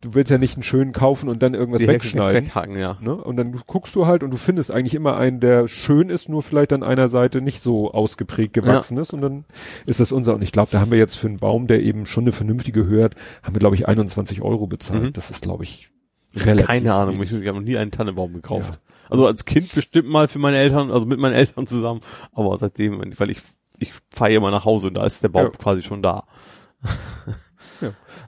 du 0.02 0.16
willst 0.16 0.32
ja 0.32 0.38
nicht 0.38 0.56
einen 0.56 0.64
schönen 0.64 0.92
kaufen 0.92 1.30
und 1.30 1.42
dann 1.44 1.54
irgendwas 1.54 1.82
Die 1.82 1.88
wegschneiden. 1.88 2.46
weghaken, 2.46 2.78
ja. 2.78 2.98
Ne? 3.02 3.16
Und 3.16 3.38
dann 3.38 3.52
guckst 3.68 3.96
du 3.96 4.08
halt 4.08 4.24
und 4.24 4.32
du 4.32 4.38
findest 4.38 4.72
eigentlich 4.72 4.96
immer 4.96 5.16
einen, 5.18 5.40
der 5.40 5.68
schön 5.68 6.10
ist, 6.10 6.28
nur 6.28 6.42
vielleicht 6.42 6.74
an 6.74 6.84
einer 6.84 7.08
Seite 7.08 7.42
nicht 7.42 7.62
so 7.62 7.92
ausgeprägt 7.92 8.54
gewachsen 8.54 8.98
ist 8.98 9.14
und 9.14 9.22
dann 9.22 9.46
ist 9.86 10.00
das 10.00 10.12
unser. 10.12 10.34
Und 10.36 10.42
ich 10.42 10.52
glaube, 10.52 10.70
da 10.72 10.80
haben 10.80 10.92
wir 10.92 10.98
jetzt 10.98 11.16
für 11.16 11.28
einen 11.28 11.38
Baum, 11.38 11.68
der 11.68 11.82
eben 11.84 12.06
schon 12.06 12.24
eine 12.24 12.32
vernünftige 12.32 12.82
hat, 13.04 13.16
haben 13.44 13.56
wir, 13.56 13.60
glaube 13.60 13.76
ich, 13.76 13.88
21 13.88 14.42
Euro 14.42 14.68
bezahlt. 14.68 15.04
Mhm. 15.04 15.14
Das 15.14 15.30
ist, 15.30 15.44
glaube 15.44 15.64
ich, 15.64 15.92
relativ. 16.36 16.68
Keine 16.68 16.94
Ahnung, 16.94 17.22
ich, 17.22 17.32
ich 17.32 17.48
habe 17.48 17.60
noch 17.60 17.66
nie 17.66 17.78
einen 17.78 17.92
Tannenbaum 17.92 18.34
gekauft. 18.34 18.80
Also 19.10 19.28
als 19.28 19.46
Kind 19.46 19.74
bestimmt 19.76 20.10
mal 20.10 20.28
für 20.28 20.40
meine 20.40 20.58
Eltern, 20.58 20.90
also 20.90 21.06
mit 21.06 21.20
meinen 21.20 21.34
Eltern 21.36 21.68
zusammen, 21.68 22.02
aber 22.34 22.58
seitdem, 22.58 23.02
weil 23.20 23.30
ich, 23.30 23.42
ich 23.78 23.92
fahre 24.10 24.34
immer 24.34 24.52
nach 24.52 24.66
Hause 24.66 24.88
und 24.88 24.96
da 24.96 25.06
ist 25.06 25.22
der 25.22 25.30
Baum 25.30 25.44
Ja. 25.46 25.50
quasi 25.50 25.82
schon 25.82 26.02
da. 26.02 26.24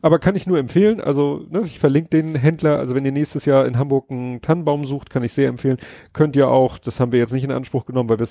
Aber 0.04 0.20
kann 0.20 0.36
ich 0.36 0.46
nur 0.46 0.60
empfehlen. 0.60 1.02
Also, 1.02 1.46
ne, 1.50 1.62
ich 1.64 1.80
verlinke 1.80 2.10
den 2.10 2.36
Händler. 2.36 2.78
Also, 2.78 2.94
wenn 2.94 3.06
ihr 3.06 3.12
nächstes 3.12 3.46
Jahr 3.46 3.66
in 3.66 3.78
Hamburg 3.78 4.12
einen 4.12 4.42
Tannenbaum 4.42 4.86
sucht, 4.86 5.10
kann 5.10 5.24
ich 5.24 5.34
sehr 5.34 5.48
empfehlen. 5.48 5.78
Könnt 6.12 6.36
ihr 6.36 6.50
auch, 6.50 6.78
das 6.78 7.00
haben 7.00 7.12
wir 7.14 7.20
jetzt 7.20 7.34
nicht 7.34 7.46
in 7.46 7.52
Anspruch 7.52 7.86
genommen, 7.86 8.10
weil 8.10 8.20
wir 8.20 8.28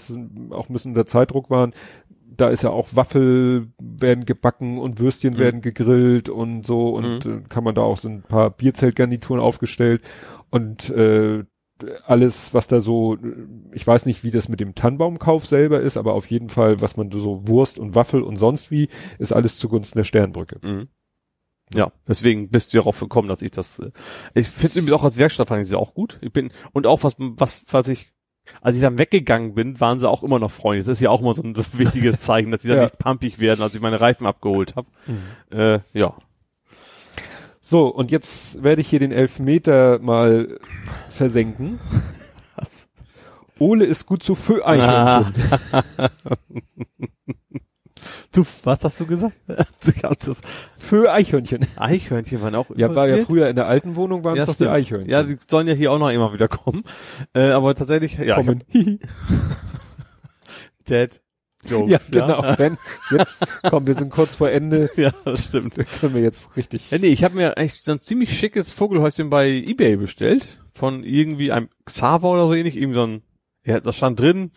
auch 0.55 0.68
ein 0.68 0.73
bisschen 0.73 0.92
unter 0.92 1.07
Zeitdruck 1.07 1.51
waren. 1.51 1.73
Da 2.36 2.51
ist 2.51 2.62
ja 2.62 2.70
auch 2.70 2.89
Waffel 2.94 3.68
werden 3.81 4.25
gebacken 4.26 4.78
und 4.78 5.01
Würstchen 5.01 5.34
Mhm. 5.34 5.39
werden 5.39 5.60
gegrillt 5.62 6.28
und 6.28 6.65
so 6.67 6.91
und 6.91 7.26
äh, 7.26 7.41
kann 7.49 7.65
man 7.65 7.75
da 7.75 7.83
auch 7.83 7.97
so 7.99 8.09
ein 8.09 8.23
paar 8.23 8.51
Bierzeltgarnituren 8.51 9.41
aufgestellt 9.41 10.02
und 10.51 10.89
äh, 10.91 11.44
alles, 12.07 12.55
was 12.55 12.68
da 12.68 12.81
so, 12.81 13.18
ich 13.73 13.86
weiß 13.86 14.07
nicht, 14.07 14.25
wie 14.25 14.31
das 14.31 14.49
mit 14.49 14.60
dem 14.60 14.75
Tannenbaumkauf 14.75 15.47
selber 15.47 15.81
ist, 15.81 15.97
aber 15.97 16.15
auf 16.15 16.31
jeden 16.31 16.49
Fall, 16.49 16.81
was 16.81 16.97
man 16.97 17.10
so 17.10 17.47
Wurst 17.49 17.78
und 17.78 17.94
Waffel 17.94 18.23
und 18.23 18.36
sonst 18.36 18.70
wie, 18.70 18.89
ist 19.18 19.33
alles 19.33 19.59
zugunsten 19.59 19.99
der 19.99 20.05
Sternbrücke. 20.05 20.59
Mhm. 20.62 20.89
Ja, 21.75 21.92
deswegen 22.07 22.49
bist 22.51 22.73
du 22.75 22.78
darauf 22.78 23.01
gekommen, 23.01 23.28
dass 23.28 23.42
ich 23.42 23.51
das. 23.51 23.78
äh, 23.78 23.91
Ich 24.34 24.49
finde 24.49 24.81
es 24.81 24.92
auch 24.92 25.05
als 25.05 25.18
Werkstatt 25.18 25.49
fand 25.49 25.62
ich 25.62 25.68
sie 25.68 25.78
auch 25.78 25.94
gut. 25.94 26.18
Ich 26.20 26.33
bin 26.33 26.52
und 26.73 26.86
auch 26.86 27.02
was 27.05 27.15
was 27.18 27.62
was 27.70 27.89
ich 27.89 28.09
als 28.60 28.75
ich 28.75 28.83
dann 28.83 28.99
weggegangen 28.99 29.55
bin, 29.55 29.78
waren 29.81 30.01
sie 30.01 30.10
auch 30.10 30.23
immer 30.25 30.39
noch 30.41 30.51
Freunde. 30.51 30.81
Das 30.84 30.89
ist 30.89 31.01
ja 31.01 31.10
auch 31.10 31.20
immer 31.20 31.33
so 31.33 31.42
ein 31.42 31.57
wichtiges 31.57 32.18
Zeichen, 32.20 32.51
dass 32.51 32.62
sie 32.62 32.68
dann 32.68 32.76
Ja. 32.78 32.83
nicht 32.84 32.99
pumpig 32.99 33.39
werden, 33.39 33.62
als 33.62 33.75
ich 33.75 33.81
meine 33.81 34.01
Reifen 34.01 34.26
abgeholt 34.26 34.75
habe. 34.75 34.89
Äh, 35.51 35.78
ja. 35.97 36.15
So, 37.60 37.86
und 37.86 38.10
jetzt 38.10 38.62
werde 38.65 38.81
ich 38.81 38.89
hier 38.89 38.99
den 38.99 39.12
Elfmeter 39.12 40.01
mal 40.01 40.59
versenken. 41.09 41.78
Was? 42.57 42.89
Ole 43.60 43.84
ist 43.84 44.07
gut 44.07 44.25
zu 44.25 44.34
Fö-Eichhörnchen. 44.34 45.34
Du, 48.32 48.44
was 48.64 48.84
hast 48.84 49.00
du 49.00 49.06
gesagt? 49.06 49.34
Das 50.24 50.40
Fö-Eichhörnchen. 50.78 51.66
Eichhörnchen 51.76 52.42
waren 52.42 52.55
auch 52.55 52.66
Ja, 52.76 52.94
war 52.94 53.08
ja 53.08 53.24
früher 53.24 53.48
in 53.48 53.56
der 53.56 53.66
alten 53.66 53.97
Wohnung 53.97 54.24
waren 54.24 54.34
es 54.34 54.40
Ja, 54.40 54.47
doch 54.47 54.56
die. 54.56 54.66
Eichhörnchen. 54.66 55.10
Ja, 55.10 55.22
die 55.22 55.36
sollen 55.48 55.66
ja 55.66 55.74
hier 55.74 55.92
auch 55.92 55.98
noch 55.98 56.10
immer 56.10 56.32
wieder 56.32 56.48
kommen. 56.48 56.84
Äh, 57.34 57.50
aber 57.50 57.74
tatsächlich, 57.74 58.18
ja, 58.18 58.36
kommen. 58.36 58.62
Dead 60.89 61.20
Jokes. 61.64 61.90
ja, 61.90 61.98
genau. 62.10 62.42
Wenn, 62.58 62.76
jetzt, 63.10 63.44
komm, 63.62 63.86
wir 63.86 63.94
sind 63.94 64.10
kurz 64.10 64.36
vor 64.36 64.50
Ende. 64.50 64.90
Ja, 64.97 65.12
das 65.24 65.47
stimmt. 65.47 65.78
Da 65.78 65.84
können 65.84 66.14
wir 66.14 66.22
jetzt 66.22 66.56
richtig. 66.56 66.90
Ja, 66.90 66.98
nee, 66.98 67.08
ich 67.08 67.22
habe 67.22 67.36
mir 67.36 67.56
eigentlich 67.56 67.82
so 67.82 67.92
ein 67.92 68.00
ziemlich 68.00 68.36
schickes 68.36 68.72
Vogelhäuschen 68.72 69.31
bei 69.31 69.48
Ebay 69.48 69.97
bestellt. 69.97 70.60
Von 70.72 71.05
irgendwie 71.05 71.52
einem 71.52 71.68
Xaver 71.84 72.31
oder 72.31 72.47
so 72.48 72.55
ähnlich. 72.55 72.76
Irgendwie 72.76 72.97
so 72.97 73.06
ein, 73.06 73.22
ja, 73.64 73.78
da 73.78 73.92
stand 73.92 74.18
drin, 74.18 74.50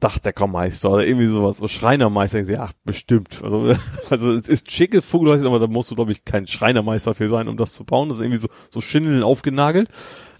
Dachdeckermeister 0.00 0.90
oder 0.90 1.06
irgendwie 1.06 1.26
sowas. 1.26 1.56
So 1.58 1.68
Schreinermeister. 1.68 2.40
Ich 2.40 2.48
sag, 2.48 2.58
ach, 2.58 2.72
bestimmt. 2.84 3.40
Also, 3.42 3.74
also 4.10 4.32
es 4.32 4.48
ist 4.48 4.70
schickes 4.70 5.04
Vogelhäuschen, 5.04 5.46
aber 5.46 5.58
da 5.58 5.66
musst 5.66 5.90
du, 5.90 5.94
glaube 5.94 6.12
ich, 6.12 6.24
kein 6.24 6.46
Schreinermeister 6.46 7.14
für 7.14 7.28
sein, 7.28 7.48
um 7.48 7.56
das 7.56 7.72
zu 7.72 7.84
bauen. 7.84 8.08
Das 8.08 8.18
ist 8.18 8.24
irgendwie 8.24 8.40
so, 8.40 8.48
so 8.70 8.80
Schindeln 8.80 9.22
aufgenagelt. 9.22 9.88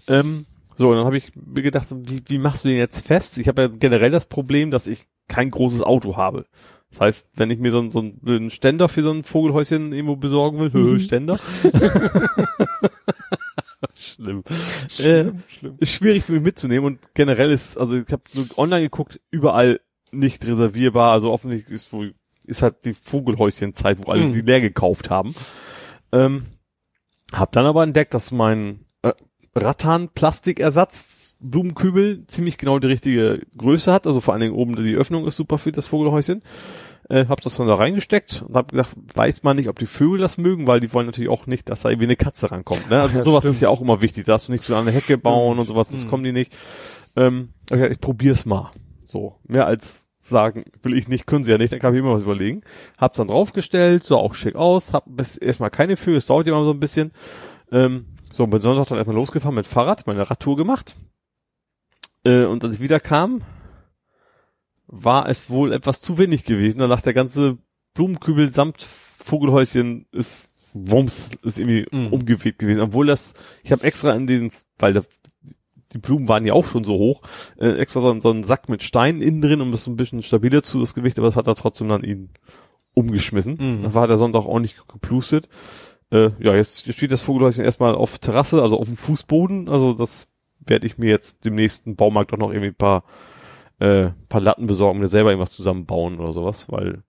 Ähm, 0.07 0.45
so, 0.75 0.89
und 0.89 0.95
dann 0.97 1.05
habe 1.05 1.17
ich 1.17 1.31
mir 1.35 1.63
gedacht, 1.63 1.87
wie, 1.91 2.21
wie 2.27 2.37
machst 2.37 2.63
du 2.63 2.69
den 2.69 2.77
jetzt 2.77 3.05
fest? 3.05 3.39
Ich 3.39 3.47
habe 3.47 3.63
ja 3.63 3.67
generell 3.67 4.11
das 4.11 4.27
Problem, 4.27 4.69
dass 4.69 4.85
ich 4.85 5.05
kein 5.27 5.49
großes 5.49 5.81
Auto 5.81 6.17
habe. 6.17 6.45
Das 6.91 7.01
heißt, 7.01 7.29
wenn 7.35 7.49
ich 7.49 7.59
mir 7.59 7.71
so, 7.71 7.89
so 7.89 7.99
einen 7.99 8.49
Ständer 8.49 8.87
für 8.87 9.01
so 9.01 9.11
ein 9.11 9.23
Vogelhäuschen 9.23 9.91
irgendwo 9.91 10.15
besorgen 10.15 10.59
will, 10.59 10.69
Mhm. 10.69 10.99
Ständer. 11.03 11.39
Schlimm. 13.97 14.43
Äh, 14.99 15.31
schlimm. 15.47 15.75
ist 15.79 15.91
schwierig 15.91 16.23
für 16.23 16.33
mich 16.33 16.41
mitzunehmen 16.43 16.85
und 16.85 17.13
generell 17.13 17.51
ist, 17.51 17.77
also 17.77 17.97
ich 17.97 18.11
habe 18.11 18.23
so 18.31 18.45
online 18.57 18.81
geguckt, 18.83 19.19
überall 19.31 19.79
nicht 20.11 20.45
reservierbar, 20.45 21.11
also 21.13 21.31
offensichtlich 21.31 21.73
ist 21.73 21.91
wohl, 21.91 22.13
ist 22.45 22.61
halt 22.61 22.85
die 22.85 22.93
Vogelhäuschenzeit, 22.93 23.97
wo 24.05 24.11
alle 24.11 24.25
Mhm. 24.25 24.33
die 24.33 24.41
leer 24.41 24.61
gekauft 24.61 25.09
haben. 25.09 25.33
Ähm, 26.11 26.45
hab 27.33 27.51
dann 27.51 27.65
aber 27.65 27.83
entdeckt, 27.83 28.13
dass 28.13 28.31
mein 28.31 28.85
äh, 29.01 29.13
Rattan-Plastikersatz 29.55 31.35
Blumenkübel 31.39 32.25
ziemlich 32.27 32.57
genau 32.57 32.79
die 32.79 32.87
richtige 32.87 33.41
Größe 33.57 33.91
hat, 33.91 34.07
also 34.07 34.21
vor 34.21 34.33
allen 34.33 34.41
Dingen 34.41 34.55
oben 34.55 34.75
die 34.75 34.95
Öffnung 34.95 35.27
ist 35.27 35.37
super 35.37 35.57
für 35.57 35.71
das 35.71 35.85
Vogelhäuschen. 35.87 36.41
Äh, 37.09 37.25
hab 37.27 37.39
das 37.41 37.55
dann 37.55 37.67
da 37.67 37.75
reingesteckt 37.75 38.43
und 38.47 38.55
hab 38.55 38.71
gedacht, 38.71 38.89
weiß 39.15 39.43
man 39.43 39.55
nicht, 39.55 39.69
ob 39.69 39.79
die 39.79 39.85
Vögel 39.85 40.19
das 40.19 40.37
mögen, 40.37 40.67
weil 40.67 40.81
die 40.81 40.93
wollen 40.93 41.05
natürlich 41.05 41.29
auch 41.29 41.47
nicht, 41.47 41.69
dass 41.69 41.81
da 41.83 41.89
irgendwie 41.89 42.07
eine 42.07 42.17
Katze 42.17 42.51
rankommt. 42.51 42.89
Ne? 42.89 42.99
Also 43.01 43.19
Ja, 43.19 43.23
sowas 43.23 43.43
stimmt. 43.43 43.55
ist 43.55 43.61
ja 43.61 43.69
auch 43.69 43.79
immer 43.79 44.01
wichtig. 44.01 44.25
Da 44.25 44.33
darfst 44.33 44.49
du 44.49 44.51
nicht 44.51 44.63
zu 44.65 44.75
einer 44.75 44.91
Hecke 44.91 45.17
bauen 45.17 45.53
Stimmt. 45.53 45.59
und 45.61 45.67
sowas, 45.73 45.89
das 45.89 46.03
Mhm. 46.03 46.09
kommen 46.09 46.23
die 46.23 46.33
nicht. 46.33 46.53
Ähm, 47.15 47.53
okay, 47.71 47.87
ich 47.93 47.99
probier's 48.01 48.45
mal. 48.45 48.71
So, 49.07 49.35
mehr 49.47 49.65
als 49.67 50.05
sagen 50.19 50.65
will 50.83 50.97
ich 50.97 51.07
nicht, 51.07 51.25
können 51.27 51.45
sie 51.45 51.51
ja 51.51 51.57
nicht, 51.57 51.71
dann 51.71 51.79
kann 51.79 51.93
ich 51.93 51.99
immer 52.01 52.11
was 52.13 52.23
überlegen. 52.23 52.61
Hab's 52.97 53.17
dann 53.17 53.27
draufgestellt, 53.29 54.03
sah 54.03 54.15
auch 54.15 54.33
schick 54.33 54.55
aus, 54.57 54.91
hab 54.93 55.05
bis 55.07 55.37
erstmal 55.37 55.69
keine 55.69 55.95
Vögel, 55.95 56.17
es 56.17 56.25
dauert 56.25 56.45
ja 56.47 56.53
immer 56.53 56.65
so 56.65 56.71
ein 56.71 56.79
bisschen. 56.81 57.11
Ähm, 57.71 58.07
so, 58.33 58.45
bin 58.47 58.59
Sonntag 58.59 58.87
dann 58.87 58.97
erstmal 58.97 59.15
losgefahren 59.15 59.55
mit 59.55 59.65
Fahrrad, 59.65 60.05
meine 60.07 60.29
Radtour 60.29 60.57
gemacht. 60.57 60.97
Äh, 62.25 62.43
und 62.45 62.65
als 62.65 62.75
ich 62.75 62.81
wieder 62.81 62.99
kam, 62.99 63.41
war 64.87 65.27
es 65.29 65.49
wohl 65.49 65.73
etwas 65.73 66.01
zu 66.01 66.17
wenig 66.17 66.43
gewesen. 66.45 66.79
Danach 66.79 67.01
der 67.01 67.13
ganze 67.13 67.57
Blumenkübel 67.93 68.51
samt 68.51 68.81
Vogelhäuschen 68.81 70.05
ist 70.11 70.49
Wumms, 70.73 71.31
ist 71.43 71.59
irgendwie 71.59 71.85
Mhm. 71.91 72.07
umgeweht 72.13 72.59
gewesen. 72.59 72.81
Obwohl 72.81 73.07
das, 73.07 73.33
ich 73.63 73.71
habe 73.71 73.83
extra 73.83 74.13
in 74.13 74.27
den, 74.27 74.51
weil 74.79 74.93
da, 74.93 75.01
die 75.93 75.97
Blumen 75.97 76.27
waren 76.27 76.45
ja 76.45 76.53
auch 76.53 76.65
schon 76.67 76.83
so 76.83 76.93
hoch, 76.93 77.21
äh, 77.57 77.77
extra 77.77 78.01
so, 78.01 78.19
so 78.19 78.29
einen 78.29 78.43
Sack 78.43 78.69
mit 78.69 78.83
Steinen 78.83 79.21
innen 79.21 79.41
drin, 79.41 79.61
um 79.61 79.71
das 79.71 79.87
ein 79.87 79.95
bisschen 79.95 80.21
stabiler 80.23 80.63
zu, 80.63 80.79
das 80.79 80.93
Gewicht, 80.93 81.17
aber 81.17 81.27
das 81.27 81.35
hat 81.35 81.47
er 81.47 81.55
trotzdem 81.55 81.89
dann 81.89 82.03
ihn 82.03 82.29
umgeschmissen. 82.93 83.53
Mhm. 83.53 83.83
Dann 83.83 83.93
war 83.93 84.07
der 84.07 84.17
Sonntag 84.17 84.45
auch 84.45 84.59
nicht 84.59 84.87
geplustet. 84.87 85.47
Äh, 86.11 86.29
ja, 86.39 86.55
jetzt 86.55 86.91
steht 86.93 87.11
das 87.11 87.21
Vogelhäuschen 87.21 87.63
erstmal 87.65 87.95
auf 87.95 88.19
Terrasse, 88.19 88.61
also 88.61 88.79
auf 88.79 88.87
dem 88.87 88.97
Fußboden. 88.97 89.67
Also 89.69 89.93
das 89.93 90.27
werde 90.65 90.87
ich 90.87 90.97
mir 90.97 91.09
jetzt 91.09 91.43
dem 91.45 91.55
nächsten 91.55 91.95
Baumarkt 91.95 92.33
auch 92.33 92.37
noch 92.37 92.49
irgendwie 92.51 92.69
ein 92.69 92.75
paar, 92.75 93.03
äh, 93.79 94.09
paar 94.29 94.41
Latten 94.41 94.67
besorgen, 94.67 94.99
mir 94.99 95.07
selber 95.07 95.31
irgendwas 95.31 95.51
zusammenbauen 95.51 96.19
oder 96.19 96.33
sowas, 96.33 96.67
weil 96.69 97.03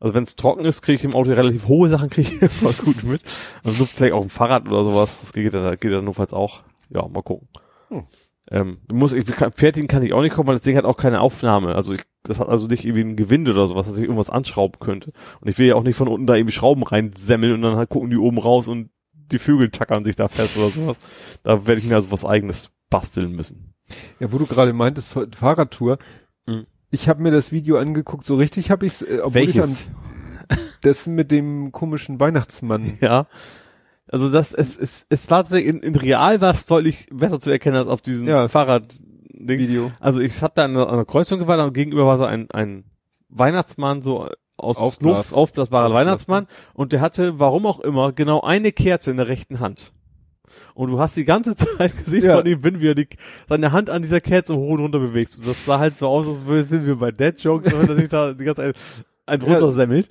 also 0.00 0.14
wenn 0.14 0.24
es 0.24 0.36
trocken 0.36 0.66
ist, 0.66 0.82
kriege 0.82 0.96
ich 0.96 1.04
im 1.04 1.14
Auto 1.14 1.32
relativ 1.32 1.66
hohe 1.66 1.88
Sachen, 1.88 2.10
kriege 2.10 2.28
ich 2.28 2.42
immer 2.62 2.72
gut 2.72 3.04
mit. 3.04 3.22
Also 3.64 3.86
vielleicht 3.86 4.12
auf 4.12 4.24
dem 4.24 4.30
Fahrrad 4.30 4.68
oder 4.68 4.84
sowas, 4.84 5.20
das 5.20 5.32
geht 5.32 5.54
dann, 5.54 5.78
geht 5.78 5.92
dann 5.92 6.04
notfalls 6.04 6.34
auch. 6.34 6.62
Ja, 6.90 7.08
mal 7.08 7.22
gucken. 7.22 7.48
Hm. 7.88 8.04
Ähm, 8.50 8.78
muss 8.92 9.14
ich, 9.14 9.24
kann, 9.24 9.52
fertigen 9.52 9.88
kann 9.88 10.02
ich 10.02 10.12
auch 10.12 10.20
nicht 10.20 10.34
kommen, 10.34 10.48
weil 10.48 10.56
das 10.56 10.64
Ding 10.64 10.76
hat 10.76 10.84
auch 10.84 10.98
keine 10.98 11.20
Aufnahme. 11.20 11.74
Also 11.74 11.94
ich, 11.94 12.02
das 12.22 12.38
hat 12.38 12.48
also 12.48 12.66
nicht 12.66 12.84
irgendwie 12.84 13.02
ein 13.02 13.16
Gewinde 13.16 13.52
oder 13.52 13.66
sowas, 13.66 13.86
dass 13.86 13.96
ich 13.96 14.02
irgendwas 14.02 14.28
anschrauben 14.28 14.78
könnte. 14.78 15.12
Und 15.40 15.48
ich 15.48 15.58
will 15.58 15.68
ja 15.68 15.74
auch 15.74 15.82
nicht 15.82 15.96
von 15.96 16.08
unten 16.08 16.26
da 16.26 16.34
irgendwie 16.34 16.52
Schrauben 16.52 16.82
reinsemmeln 16.82 17.54
und 17.54 17.62
dann 17.62 17.76
halt 17.76 17.88
gucken 17.88 18.10
die 18.10 18.18
oben 18.18 18.38
raus 18.38 18.68
und 18.68 18.90
die 19.12 19.38
Vögel 19.38 19.70
tackern 19.70 20.04
sich 20.04 20.16
da 20.16 20.28
fest 20.28 20.58
oder 20.58 20.68
sowas. 20.68 20.96
Da 21.42 21.66
werde 21.66 21.80
ich 21.80 21.86
mir 21.86 21.94
also 21.94 22.10
was 22.10 22.26
eigenes 22.26 22.70
basteln 22.90 23.32
müssen. 23.32 23.73
Ja, 24.20 24.32
wo 24.32 24.38
du 24.38 24.46
gerade 24.46 24.72
meintest, 24.72 25.10
Fa- 25.10 25.26
Fahrradtour. 25.34 25.98
Mhm. 26.46 26.66
Ich 26.90 27.08
habe 27.08 27.22
mir 27.22 27.30
das 27.32 27.52
Video 27.52 27.78
angeguckt, 27.78 28.24
so 28.24 28.36
richtig 28.36 28.70
habe 28.70 28.86
ich's, 28.86 29.02
äh, 29.02 29.20
obwohl 29.22 29.42
ich 29.42 29.56
Welches? 29.56 29.90
das 30.82 31.06
mit 31.06 31.30
dem 31.30 31.72
komischen 31.72 32.20
Weihnachtsmann. 32.20 32.98
Ja. 33.00 33.26
Also 34.06 34.30
das, 34.30 34.52
es, 34.52 34.78
es, 34.78 35.06
es 35.08 35.30
war 35.30 35.50
in, 35.52 35.80
in 35.80 35.96
real 35.96 36.40
war 36.40 36.52
es 36.52 36.66
deutlich 36.66 37.06
besser 37.10 37.40
zu 37.40 37.50
erkennen 37.50 37.76
als 37.76 37.88
auf 37.88 38.02
diesem 38.02 38.28
Ja. 38.28 38.48
Fahrrad-Ding. 38.48 39.58
Video. 39.58 39.90
Also 40.00 40.20
ich 40.20 40.34
da 40.54 40.64
an 40.66 40.76
einer, 40.76 40.90
einer 40.92 41.04
Kreuzung 41.04 41.38
gewartet 41.38 41.66
und 41.66 41.72
gegenüber 41.72 42.06
war 42.06 42.18
so 42.18 42.24
ein, 42.24 42.50
ein 42.50 42.84
Weihnachtsmann, 43.28 44.02
so 44.02 44.28
aus 44.56 44.76
Aufblas- 44.76 45.02
Luft, 45.02 45.32
aufblasbarer 45.32 45.86
Aufblasbar. 45.86 45.90
Weihnachtsmann 45.92 46.46
und 46.74 46.92
der 46.92 47.00
hatte, 47.00 47.40
warum 47.40 47.66
auch 47.66 47.80
immer, 47.80 48.12
genau 48.12 48.40
eine 48.42 48.70
Kerze 48.72 49.10
in 49.10 49.16
der 49.16 49.28
rechten 49.28 49.58
Hand. 49.60 49.92
Und 50.74 50.90
du 50.90 50.98
hast 50.98 51.16
die 51.16 51.24
ganze 51.24 51.54
Zeit 51.56 51.96
gesehen 51.96 52.24
Ja. 52.24 52.36
von 52.36 52.46
ihm, 52.46 52.62
wenn 52.64 52.80
wir 52.80 52.94
die, 52.94 53.08
seine 53.48 53.72
Hand 53.72 53.90
an 53.90 54.02
dieser 54.02 54.20
Kerze 54.20 54.56
hoch 54.56 54.70
und 54.70 54.80
runter 54.80 54.98
bewegst. 54.98 55.38
Und 55.38 55.48
das 55.48 55.64
sah 55.64 55.78
halt 55.78 55.96
so 55.96 56.08
aus, 56.08 56.26
als 56.28 56.46
würden 56.46 56.86
wir 56.86 56.96
bei 56.96 57.10
Dead 57.12 57.40
Jokes, 57.40 57.72
wenn 57.72 57.88
er 57.88 57.94
sich 57.96 58.08
da 58.08 58.32
die 58.32 58.44
ganze 58.44 58.62
Zeit 58.62 58.76
ein 59.26 59.40
Ja. 59.40 59.46
runtersemmelt. 59.46 60.08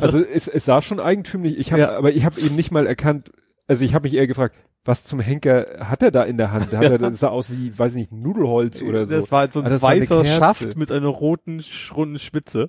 Also 0.00 0.18
es, 0.20 0.48
es 0.48 0.64
sah 0.64 0.80
schon 0.80 1.00
eigentümlich. 1.00 1.58
Ich 1.58 1.72
habe, 1.72 1.82
Ja. 1.82 1.96
aber 1.96 2.12
ich 2.12 2.24
habe 2.24 2.40
eben 2.40 2.56
nicht 2.56 2.70
mal 2.70 2.86
erkannt. 2.86 3.30
also 3.66 3.84
ich 3.84 3.94
habe 3.94 4.04
mich 4.08 4.14
eher 4.14 4.26
gefragt, 4.26 4.54
was 4.84 5.04
zum 5.04 5.20
Henker 5.20 5.66
hat 5.88 6.02
er 6.02 6.10
da 6.10 6.22
in 6.24 6.36
der 6.38 6.50
Hand? 6.50 6.72
Hat 6.72 6.82
er, 6.84 6.98
das 6.98 7.20
sah 7.20 7.28
aus 7.28 7.50
wie, 7.52 7.76
weiß 7.78 7.92
ich 7.92 7.98
nicht, 7.98 8.12
Nudelholz 8.12 8.82
oder 8.82 9.06
so. 9.06 9.14
Das 9.16 9.30
war 9.30 9.40
halt 9.40 9.52
so 9.52 9.60
ein 9.60 9.66
Ah, 9.72 9.80
weißer. 9.80 10.24
Schaft 10.24 10.76
mit 10.76 10.90
einer 10.90 11.06
roten, 11.08 11.62
runden 11.94 12.18
Spitze. 12.18 12.68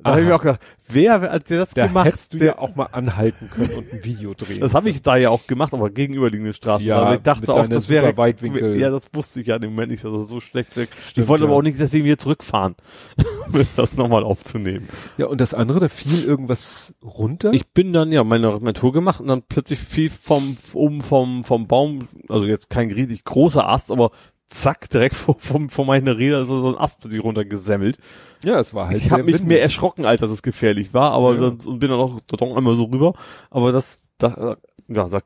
Da 0.00 0.12
habe 0.12 0.20
ich 0.20 0.28
mir 0.28 0.36
auch 0.36 0.40
gedacht, 0.40 0.60
wer 0.86 1.20
hat 1.20 1.50
der 1.50 1.58
das 1.58 1.70
Da 1.74 1.88
gemacht? 1.88 2.06
hättest 2.06 2.32
du 2.34 2.38
der, 2.38 2.46
ja 2.46 2.58
auch 2.58 2.76
mal 2.76 2.86
anhalten 2.92 3.50
können 3.50 3.70
und 3.74 3.92
ein 3.92 4.04
Video 4.04 4.32
drehen. 4.32 4.60
das 4.60 4.72
habe 4.72 4.90
ich 4.90 5.02
da 5.02 5.16
ja 5.16 5.30
auch 5.30 5.48
gemacht, 5.48 5.74
aber 5.74 5.90
gegenüberliegende 5.90 6.54
Straßen. 6.54 6.86
Ja, 6.86 6.98
aber 7.00 7.14
ich 7.14 7.20
dachte 7.22 7.52
auch, 7.52 7.66
das 7.66 7.88
wäre 7.88 8.16
Weitwinkel- 8.16 8.76
Ja, 8.76 8.90
das 8.90 9.10
wusste 9.12 9.40
ich 9.40 9.48
ja 9.48 9.56
im 9.56 9.70
Moment 9.70 9.90
nicht, 9.90 10.04
dass 10.04 10.12
das 10.12 10.28
so 10.28 10.38
schlecht 10.40 10.76
weg. 10.76 10.88
Stimmt, 11.04 11.24
ich 11.24 11.28
wollte 11.28 11.44
ja. 11.44 11.48
aber 11.50 11.58
auch 11.58 11.62
nicht 11.62 11.80
deswegen 11.80 12.04
wieder 12.04 12.18
zurückfahren, 12.18 12.76
um 13.52 13.66
das 13.76 13.94
nochmal 13.96 14.22
aufzunehmen. 14.22 14.88
Ja, 15.16 15.26
und 15.26 15.40
das 15.40 15.52
andere, 15.52 15.80
da 15.80 15.88
fiel 15.88 16.24
irgendwas 16.24 16.94
runter. 17.02 17.52
Ich 17.52 17.66
bin 17.66 17.92
dann 17.92 18.12
ja 18.12 18.22
meine, 18.22 18.50
meine 18.60 18.74
Tour 18.74 18.92
gemacht 18.92 19.20
und 19.20 19.26
dann 19.26 19.42
plötzlich 19.48 19.80
fiel 19.80 20.10
vom 20.10 20.56
oben 20.74 21.02
vom 21.02 21.42
vom 21.42 21.66
Baum, 21.66 22.06
also 22.28 22.46
jetzt 22.46 22.70
kein 22.70 22.92
riesig 22.92 23.24
großer 23.24 23.68
Ast, 23.68 23.90
aber 23.90 24.12
zack 24.48 24.88
direkt 24.90 25.14
vor, 25.14 25.36
vom, 25.38 25.68
vor 25.68 25.84
meine 25.84 26.16
Räder 26.18 26.42
ist 26.42 26.48
so 26.48 26.68
ein 26.68 26.78
Ast 26.78 27.00
plötzlich 27.00 27.22
runtergesemmelt. 27.22 27.98
ja, 28.42 28.58
es 28.58 28.72
war 28.74 28.88
halt 28.88 28.98
Ich 28.98 29.10
habe 29.10 29.22
mich 29.24 29.34
windig. 29.34 29.48
mehr 29.48 29.62
erschrocken, 29.62 30.04
als 30.06 30.20
dass 30.20 30.30
es 30.30 30.42
gefährlich 30.42 30.94
war, 30.94 31.12
aber 31.12 31.34
Ja. 31.34 31.40
dann, 31.40 31.58
und 31.66 31.78
bin 31.78 31.90
dann 31.90 32.00
auch 32.00 32.18
dort 32.26 32.42
einmal 32.56 32.74
so 32.74 32.84
rüber. 32.84 33.12
Aber 33.50 33.72
das, 33.72 34.00
da, 34.18 34.56
ja, 34.88 35.08
sag, 35.08 35.24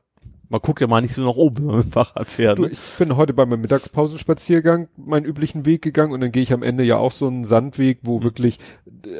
man 0.49 0.59
guckt 0.61 0.81
ja 0.81 0.87
mal 0.87 1.01
nicht 1.01 1.13
so 1.15 1.21
nach 1.23 1.35
oben, 1.37 1.57
wenn 1.59 1.65
man 1.67 1.75
mit 1.77 1.85
dem 1.85 1.91
Fahrrad 1.93 2.27
fährt. 2.27 2.59
Ne? 2.59 2.67
ich 2.69 2.79
bin 2.99 3.15
heute 3.15 3.33
bei 3.33 3.45
meinem 3.45 3.61
Mittagspausenspaziergang 3.61 4.87
meinen 4.97 5.25
üblichen 5.25 5.65
Weg 5.65 5.81
gegangen 5.81 6.11
und 6.13 6.21
dann 6.21 6.31
gehe 6.31 6.43
ich 6.43 6.53
am 6.53 6.61
Ende 6.63 6.83
ja 6.83 6.97
auch 6.97 7.11
so 7.11 7.27
einen 7.27 7.43
Sandweg, 7.45 7.99
wo 8.03 8.19
Mhm. 8.19 8.23
wirklich, 8.23 8.59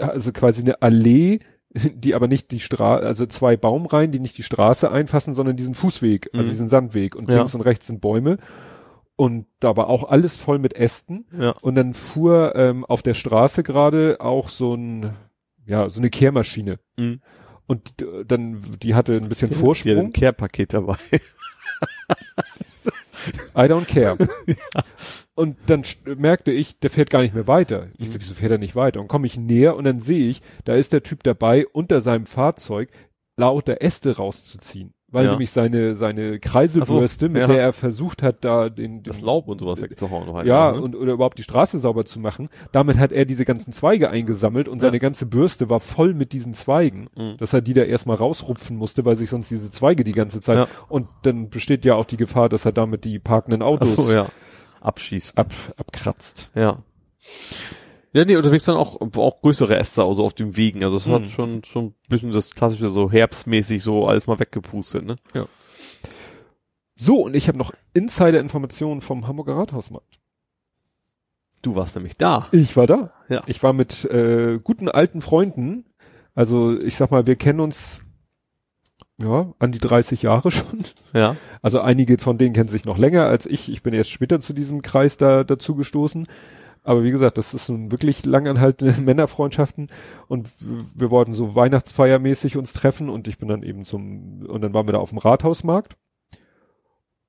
also 0.02 0.32
quasi 0.32 0.62
eine 0.62 0.82
Allee, 0.82 1.40
die 1.74 2.14
aber 2.14 2.28
nicht 2.28 2.52
die 2.52 2.60
Straße, 2.60 3.04
also 3.06 3.26
zwei 3.26 3.58
Baumreihen, 3.58 4.12
die 4.12 4.20
nicht 4.20 4.38
die 4.38 4.44
Straße 4.44 4.92
einfassen, 4.92 5.34
sondern 5.34 5.56
diesen 5.56 5.74
Fußweg, 5.74 6.30
also 6.34 6.46
Mhm. 6.48 6.52
diesen 6.52 6.68
Sandweg 6.68 7.16
und 7.16 7.30
Ja. 7.30 7.38
links 7.38 7.56
und 7.56 7.62
rechts 7.62 7.88
sind 7.88 8.02
Bäume 8.02 8.38
und 9.16 9.46
da 9.60 9.76
war 9.78 9.88
auch 9.88 10.10
alles 10.10 10.40
voll 10.40 10.60
mit 10.60 10.74
Ästen 10.76 11.26
Ja. 11.38 11.52
und 11.62 11.76
dann 11.76 11.94
fuhr 11.94 12.56
ähm, 12.56 12.84
auf 12.86 13.02
der 13.04 13.14
Straße 13.14 13.64
gerade 13.64 14.18
auch 14.20 14.50
so 14.50 14.74
ein, 14.76 15.14
ja, 15.66 15.90
so 15.90 16.00
eine 16.00 16.10
Kehrmaschine 16.10 16.80
Mhm. 16.98 17.22
und 17.68 17.94
dann, 18.28 18.62
die 18.82 18.96
hatte 18.96 19.14
ein 19.14 19.30
bisschen 19.30 19.50
Die 19.50 19.56
Vorsprung. 19.56 19.98
ein 20.08 20.14
Care-Paket 20.14 20.74
dabei. 20.74 20.98
I 23.56 23.62
don't 23.70 23.86
care. 23.86 24.18
Und 25.36 25.58
dann 25.68 25.84
merkte 26.18 26.52
ich, 26.52 26.78
der 26.80 26.90
fährt 26.90 27.10
gar 27.10 27.22
nicht 27.22 27.34
mehr 27.34 27.48
weiter. 27.48 27.88
Ich 27.98 28.10
Mhm. 28.10 28.14
so, 28.14 28.20
wieso 28.20 28.34
fährt 28.36 28.52
er 28.52 28.58
nicht 28.58 28.76
weiter? 28.76 29.00
Und 29.02 29.08
komme 29.08 29.26
ich 29.26 29.38
näher 29.38 29.76
und 29.76 29.84
dann 29.86 30.00
sehe 30.00 30.30
ich, 30.30 30.42
da 30.66 30.76
ist 30.76 30.94
der 30.94 31.02
Typ 31.04 31.24
dabei, 31.24 31.66
unter 31.68 32.02
seinem 32.02 32.26
Fahrzeug 32.28 32.90
lauter 33.38 33.82
Äste 33.82 34.16
rauszuziehen. 34.18 34.94
Weil 35.14 35.26
Ja. 35.26 35.32
nämlich 35.32 35.52
seine, 35.52 35.94
seine 35.96 36.40
Kreiselbürste, 36.40 37.28
so, 37.28 37.32
mit 37.32 37.42
ja. 37.42 37.48
der 37.48 37.62
er 37.62 37.72
versucht 37.72 38.24
hat, 38.24 38.44
da 38.44 38.68
den, 38.70 39.04
den 39.04 39.04
Das 39.04 39.22
Laub 39.22 39.48
und 39.48 39.60
sowas 39.60 39.80
wegzuhauen. 39.82 40.34
Halt 40.34 40.48
ja, 40.48 40.72
ne? 40.72 40.82
und 40.82 40.96
oder 40.96 41.14
überhaupt 41.14 41.38
die 41.38 41.44
Straße 41.44 41.78
sauber 41.78 42.04
zu 42.04 42.20
machen. 42.20 42.50
Damit 42.72 42.98
hat 42.98 43.12
er 43.12 43.24
diese 43.26 43.46
ganzen 43.46 43.72
Zweige 43.74 44.10
eingesammelt 44.10 44.68
und 44.68 44.80
seine 44.80 44.98
ganze 45.00 45.26
Bürste 45.28 45.70
war 45.70 45.80
voll 45.80 46.14
mit 46.16 46.34
diesen 46.34 46.54
Zweigen, 46.54 47.08
Mhm. 47.16 47.38
dass 47.38 47.54
er 47.54 47.62
die 47.62 47.74
da 47.76 47.84
erstmal 47.84 48.18
rausrupfen 48.18 48.76
musste, 48.76 49.06
weil 49.06 49.16
sich 49.16 49.30
sonst 49.30 49.50
diese 49.52 49.70
Zweige 49.72 50.04
die 50.04 50.12
ganze 50.14 50.42
Zeit 50.42 50.68
und 50.90 51.08
dann 51.22 51.50
besteht 51.50 51.86
ja 51.86 51.94
auch 51.96 52.06
die 52.06 52.18
Gefahr, 52.18 52.50
dass 52.50 52.66
er 52.66 52.72
damit 52.72 53.06
die 53.06 53.20
parkenden 53.20 53.62
Autos 53.62 53.94
so. 53.96 54.26
Abschießt. 54.82 55.38
ab, 55.38 55.54
abkratzt. 55.78 56.50
Ja. 56.56 56.78
Ja, 58.14 58.26
nee, 58.26 58.36
unterwegs 58.36 58.68
waren 58.68 58.78
auch, 58.78 59.02
auch 59.18 59.42
größere 59.42 59.76
Äste, 59.78 60.04
also 60.04 60.24
auf 60.24 60.34
dem 60.34 60.56
Wegen. 60.56 60.84
Also 60.84 60.98
es 60.98 61.08
Mhm. 61.08 61.12
hat 61.14 61.30
schon, 61.30 61.64
schon 61.64 61.86
ein 61.88 61.96
bisschen 62.10 62.32
das 62.32 62.54
klassische, 62.54 62.92
so 62.92 63.12
herbstmäßig 63.12 63.82
so 63.82 64.08
alles 64.08 64.28
mal 64.28 64.40
weggepustet, 64.40 65.04
ne? 65.06 65.16
So, 66.96 67.22
und 67.24 67.36
ich 67.36 67.48
habe 67.48 67.58
noch 67.58 67.74
Insider-Informationen 67.94 69.02
vom 69.02 69.28
Hamburger 69.28 69.58
Rathausmarkt. 69.58 70.20
Du 71.64 71.76
warst 71.76 71.96
nämlich 71.96 72.18
da. 72.18 72.48
Ich 72.52 72.78
war 72.78 72.86
da. 72.88 73.14
Ja. 73.30 73.42
Ich 73.48 73.64
war 73.64 73.74
mit 73.74 74.06
äh, 74.06 74.60
guten 74.64 74.90
alten 74.90 75.22
Freunden. 75.22 75.86
Also 76.36 76.78
ich 76.80 76.96
sag 76.96 77.10
mal, 77.10 77.26
wir 77.26 77.36
kennen 77.36 77.62
uns 77.62 78.02
ja 79.22 79.54
an 79.60 79.72
die 79.72 79.80
30 79.80 80.22
Jahre 80.22 80.52
schon. 80.52 80.84
Ja. 81.14 81.36
Also 81.62 81.80
einige 81.82 82.18
von 82.20 82.38
denen 82.38 82.54
kennen 82.54 82.68
sich 82.70 82.86
noch 82.86 82.98
länger 82.98 83.26
als 83.26 83.46
ich. 83.46 83.72
Ich 83.72 83.82
bin 83.82 83.94
erst 83.94 84.12
später 84.12 84.40
zu 84.40 84.54
diesem 84.54 84.82
Kreis 84.82 85.18
da 85.18 85.44
dazu 85.44 85.74
gestoßen. 85.76 86.28
Aber 86.84 87.04
wie 87.04 87.12
gesagt, 87.12 87.38
das 87.38 87.54
ist 87.54 87.70
nun 87.70 87.92
wirklich 87.92 88.26
langanhaltende 88.26 88.94
Männerfreundschaften 89.02 89.88
und 90.28 90.50
wir 90.60 91.12
wollten 91.12 91.34
so 91.34 91.56
Weihnachtsfeiermäßig 91.56 92.58
uns 92.58 92.74
treffen 92.74 93.10
und 93.10 93.28
ich 93.28 93.38
bin 93.38 93.48
dann 93.48 93.64
eben 93.64 93.86
zum 93.86 94.46
und 94.46 94.62
dann 94.62 94.74
waren 94.74 94.88
wir 94.88 94.94
da 94.94 95.00
auf 95.00 95.10
dem 95.10 95.20
Rathausmarkt. 95.20 95.96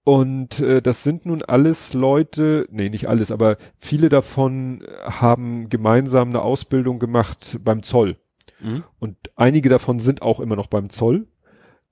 Und 0.06 0.60
äh, 0.60 0.82
das 0.82 1.02
sind 1.02 1.24
nun 1.24 1.42
alles 1.42 1.94
Leute, 1.94 2.66
nee, 2.70 2.90
nicht 2.90 3.08
alles, 3.08 3.30
aber 3.30 3.56
viele 3.78 4.10
davon 4.10 4.84
haben 5.02 5.70
gemeinsam 5.70 6.28
eine 6.28 6.42
Ausbildung 6.42 6.98
gemacht 6.98 7.58
beim 7.64 7.82
Zoll. 7.82 8.18
Mhm. 8.60 8.84
Und 8.98 9.16
einige 9.34 9.70
davon 9.70 9.98
sind 10.00 10.20
auch 10.20 10.40
immer 10.40 10.56
noch 10.56 10.66
beim 10.66 10.90
Zoll. 10.90 11.26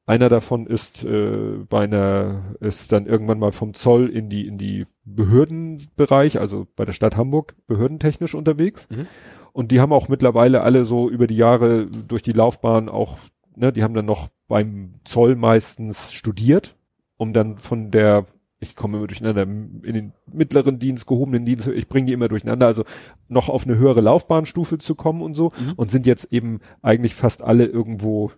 Einer 0.05 0.28
davon 0.28 0.66
ist 0.66 1.05
äh, 1.05 1.58
bei 1.68 1.84
einer, 1.84 2.56
ist 2.60 2.90
dann 2.90 3.06
irgendwann 3.06 3.39
mal 3.39 3.52
vom 3.52 3.72
Zoll 3.74 4.08
in 4.08 4.28
die, 4.28 4.47
in 4.47 4.58
die 4.58 4.86
Behördenbereich, 5.05 6.40
also 6.40 6.66
bei 6.74 6.84
der 6.84 6.92
Stadt 6.92 7.16
Hamburg, 7.16 7.55
behördentechnisch 7.66 8.34
unterwegs. 8.34 8.89
Mhm. 8.90 9.06
Und 9.52 9.70
die 9.70 9.81
haben 9.81 9.92
auch 9.92 10.08
mittlerweile 10.08 10.62
alle 10.62 10.84
so 10.84 11.08
über 11.08 11.26
die 11.26 11.36
Jahre 11.36 11.86
durch 11.86 12.22
die 12.22 12.32
Laufbahn 12.32 12.89
auch, 12.89 13.18
ne, 13.55 13.72
die 13.72 13.84
haben 13.84 13.94
dann 13.94 14.06
noch 14.06 14.28
beim 14.48 14.94
Zoll 15.05 15.36
meistens 15.36 16.12
studiert, 16.12 16.74
um 17.16 17.32
dann 17.32 17.58
von 17.58 17.90
der, 17.90 18.26
ich 18.60 18.74
komme 18.74 18.97
immer 18.98 19.06
durcheinander, 19.06 19.42
in 19.42 19.82
den 19.82 20.12
mittleren 20.32 20.78
Dienst, 20.78 21.06
gehobenen 21.06 21.44
Dienst, 21.44 21.66
ich 21.68 21.89
bringe 21.89 22.06
die 22.06 22.12
immer 22.12 22.28
durcheinander, 22.28 22.66
also 22.66 22.84
noch 23.28 23.48
auf 23.48 23.66
eine 23.66 23.76
höhere 23.76 24.00
Laufbahnstufe 24.00 24.78
zu 24.78 24.94
kommen 24.94 25.22
und 25.22 25.34
so 25.34 25.52
Mhm. 25.58 25.74
und 25.76 25.90
sind 25.90 26.06
jetzt 26.06 26.32
eben 26.32 26.60
eigentlich 26.81 27.14
fast 27.14 27.42
alle 27.42 27.66
irgendwo 27.66 28.32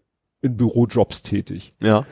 in 0.44 0.56
Bürojobs 0.56 1.22
tätig. 1.22 1.70
Ja. 1.80 2.06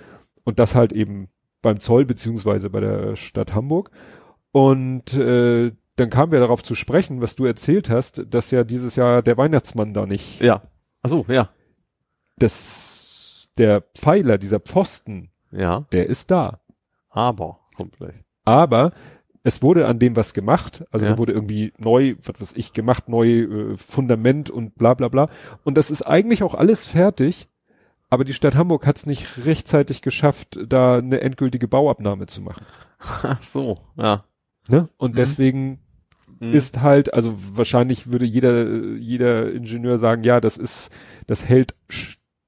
Und 0.44 0.58
das 0.58 0.74
halt 0.74 0.92
eben 0.92 1.28
beim 1.60 1.78
Zoll 1.78 2.04
beziehungsweise 2.04 2.70
bei 2.70 2.80
der 2.80 3.14
Stadt 3.16 3.54
Hamburg. 3.54 3.90
Und 4.50 5.14
äh, 5.14 5.72
dann 5.96 6.10
kamen 6.10 6.32
wir 6.32 6.40
darauf 6.40 6.62
zu 6.62 6.74
sprechen, 6.74 7.20
was 7.20 7.36
du 7.36 7.44
erzählt 7.44 7.90
hast, 7.90 8.24
dass 8.28 8.50
ja 8.50 8.64
dieses 8.64 8.96
Jahr 8.96 9.22
der 9.22 9.36
Weihnachtsmann 9.36 9.94
da 9.94 10.06
nicht, 10.06 10.40
Ja. 10.40 10.62
Ach 11.02 11.10
so, 11.10 11.24
ja. 11.28 11.50
das, 12.38 13.48
der 13.58 13.82
Pfeiler, 13.94 14.38
dieser 14.38 14.60
Pfosten, 14.60 15.30
Ja. 15.50 15.84
der 15.92 16.06
ist 16.08 16.30
da. 16.30 16.60
Aber, 17.10 17.60
gleich. 17.98 18.14
Aber 18.44 18.92
es 19.44 19.62
wurde 19.62 19.86
an 19.86 19.98
dem 19.98 20.16
was 20.16 20.34
gemacht, 20.34 20.84
also 20.90 21.04
Ja. 21.04 21.12
da 21.12 21.18
wurde 21.18 21.32
irgendwie 21.32 21.72
neu, 21.78 22.14
was 22.22 22.40
weiß 22.40 22.52
ich, 22.56 22.72
gemacht, 22.72 23.08
neu 23.08 23.42
äh, 23.42 23.74
Fundament 23.76 24.50
und 24.50 24.76
bla 24.76 24.94
bla 24.94 25.08
bla. 25.08 25.28
Und 25.64 25.76
das 25.76 25.90
ist 25.90 26.02
eigentlich 26.02 26.42
auch 26.42 26.54
alles 26.54 26.86
fertig, 26.86 27.48
aber 28.12 28.24
die 28.24 28.34
Stadt 28.34 28.56
Hamburg 28.56 28.86
hat 28.86 28.98
es 28.98 29.06
nicht 29.06 29.46
rechtzeitig 29.46 30.02
geschafft, 30.02 30.58
da 30.66 30.98
eine 30.98 31.22
endgültige 31.22 31.66
Bauabnahme 31.66 32.26
zu 32.26 32.42
machen. 32.42 32.66
Ach 32.98 33.42
so, 33.42 33.78
ja. 33.96 34.24
Ne? 34.68 34.88
Und 34.98 35.12
Mhm. 35.12 35.16
deswegen 35.16 35.78
Mhm. 36.38 36.52
ist 36.52 36.82
halt, 36.82 37.14
also 37.14 37.34
wahrscheinlich 37.54 38.12
würde 38.12 38.26
jeder, 38.26 38.66
jeder 38.96 39.50
Ingenieur 39.50 39.96
sagen, 39.96 40.24
ja, 40.24 40.40
das 40.40 40.58
ist, 40.58 40.90
das 41.26 41.48
hält 41.48 41.74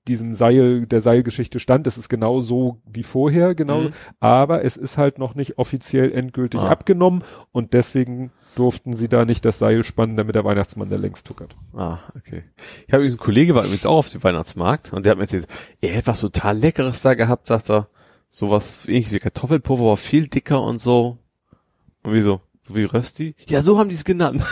diesem 0.06 0.34
Seil, 0.34 0.84
der 0.86 1.00
Seilgeschichte 1.00 1.58
stand, 1.60 1.86
das 1.86 1.96
ist 1.96 2.10
genau 2.10 2.40
so 2.40 2.82
wie 2.84 3.02
vorher, 3.02 3.54
genau, 3.54 3.84
Mhm. 3.84 3.92
aber 4.20 4.62
es 4.64 4.76
ist 4.76 4.98
halt 4.98 5.18
noch 5.18 5.34
nicht 5.34 5.56
offiziell 5.56 6.12
endgültig 6.12 6.60
Ah. 6.60 6.68
abgenommen 6.68 7.24
und 7.52 7.72
deswegen 7.72 8.30
durften 8.54 8.94
sie 8.94 9.08
da 9.08 9.24
nicht 9.24 9.44
das 9.44 9.58
Seil 9.58 9.84
spannen, 9.84 10.16
damit 10.16 10.34
der 10.34 10.44
Weihnachtsmann 10.44 10.90
da 10.90 10.96
längst 10.96 11.26
tuckert. 11.26 11.54
Ah, 11.74 11.98
okay. 12.16 12.44
Ich 12.86 12.92
habe 12.92 13.02
übrigens 13.02 13.14
einen 13.14 13.24
Kollege, 13.24 13.54
war 13.54 13.64
übrigens 13.64 13.86
auch 13.86 13.98
auf 13.98 14.10
dem 14.10 14.22
Weihnachtsmarkt 14.22 14.92
und 14.92 15.04
der 15.04 15.12
hat 15.12 15.18
mir 15.18 15.24
erzählt, 15.24 15.46
er 15.80 15.90
hätte 15.90 16.06
was 16.08 16.20
total 16.20 16.56
Leckeres 16.56 17.02
da 17.02 17.14
gehabt, 17.14 17.46
sagt 17.46 17.70
er. 17.70 17.88
Sowas 18.28 18.88
ähnlich 18.88 19.12
wie 19.12 19.20
Kartoffelpulver, 19.20 19.84
aber 19.84 19.96
viel 19.96 20.26
dicker 20.26 20.62
und 20.62 20.80
so. 20.80 21.18
Und 22.02 22.12
wieso? 22.12 22.40
So 22.62 22.74
wie 22.74 22.84
Rösti? 22.84 23.36
Ja, 23.46 23.62
so 23.62 23.78
haben 23.78 23.88
die 23.88 23.94
es 23.94 24.04
genannt. 24.04 24.42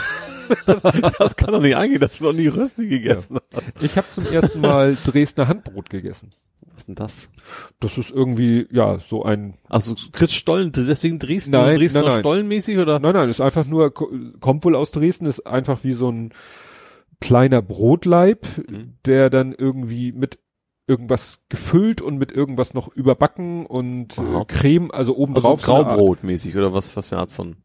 das 0.65 1.35
kann 1.35 1.51
doch 1.51 1.61
nicht 1.61 1.75
angehen, 1.75 1.99
dass 1.99 2.17
du 2.17 2.25
noch 2.25 2.33
nie 2.33 2.47
Rösti 2.47 2.87
gegessen 2.87 3.39
hast. 3.53 3.83
Ich 3.83 3.97
habe 3.97 4.09
zum 4.09 4.25
ersten 4.25 4.61
Mal 4.61 4.95
Dresdner 5.05 5.47
Handbrot 5.47 5.89
gegessen. 5.89 6.31
Was 6.71 6.79
ist 6.81 6.87
denn 6.87 6.95
das? 6.95 7.29
Das 7.79 7.97
ist 7.97 8.11
irgendwie, 8.11 8.67
ja, 8.71 8.99
so 8.99 9.23
ein, 9.23 9.55
Also 9.69 9.95
Chris 10.11 10.33
Stollen, 10.33 10.71
deswegen 10.71 11.19
Dresden, 11.19 11.51
Nein, 11.51 11.61
also 11.65 11.79
Dresdner 11.79 12.01
nein, 12.01 12.11
nein. 12.11 12.19
Stollenmäßig 12.21 12.77
oder? 12.77 12.99
Nein, 12.99 13.13
nein, 13.13 13.29
ist 13.29 13.41
einfach 13.41 13.65
nur, 13.65 13.93
ko- 13.93 14.09
kommt 14.39 14.63
wohl 14.65 14.75
aus 14.75 14.91
Dresden, 14.91 15.25
ist 15.25 15.45
einfach 15.45 15.83
wie 15.83 15.93
so 15.93 16.09
ein 16.09 16.33
kleiner 17.21 17.61
Brotleib, 17.61 18.45
Mhm. 18.69 18.93
der 19.05 19.29
dann 19.29 19.53
irgendwie 19.53 20.11
mit 20.11 20.39
irgendwas 20.87 21.39
gefüllt 21.49 22.01
und 22.01 22.17
mit 22.17 22.31
irgendwas 22.33 22.73
noch 22.73 22.89
überbacken 22.93 23.65
und 23.65 24.17
äh, 24.17 24.45
Creme, 24.47 24.91
also 24.91 25.15
oben 25.15 25.35
Also 25.35 25.47
drauf. 25.49 25.69
Art- 25.69 25.87
Graubrotmäßig 25.87 26.55
oder 26.57 26.73
was, 26.73 26.93
was 26.97 27.07
für 27.07 27.15
eine 27.15 27.21
Art 27.21 27.31
von? 27.31 27.55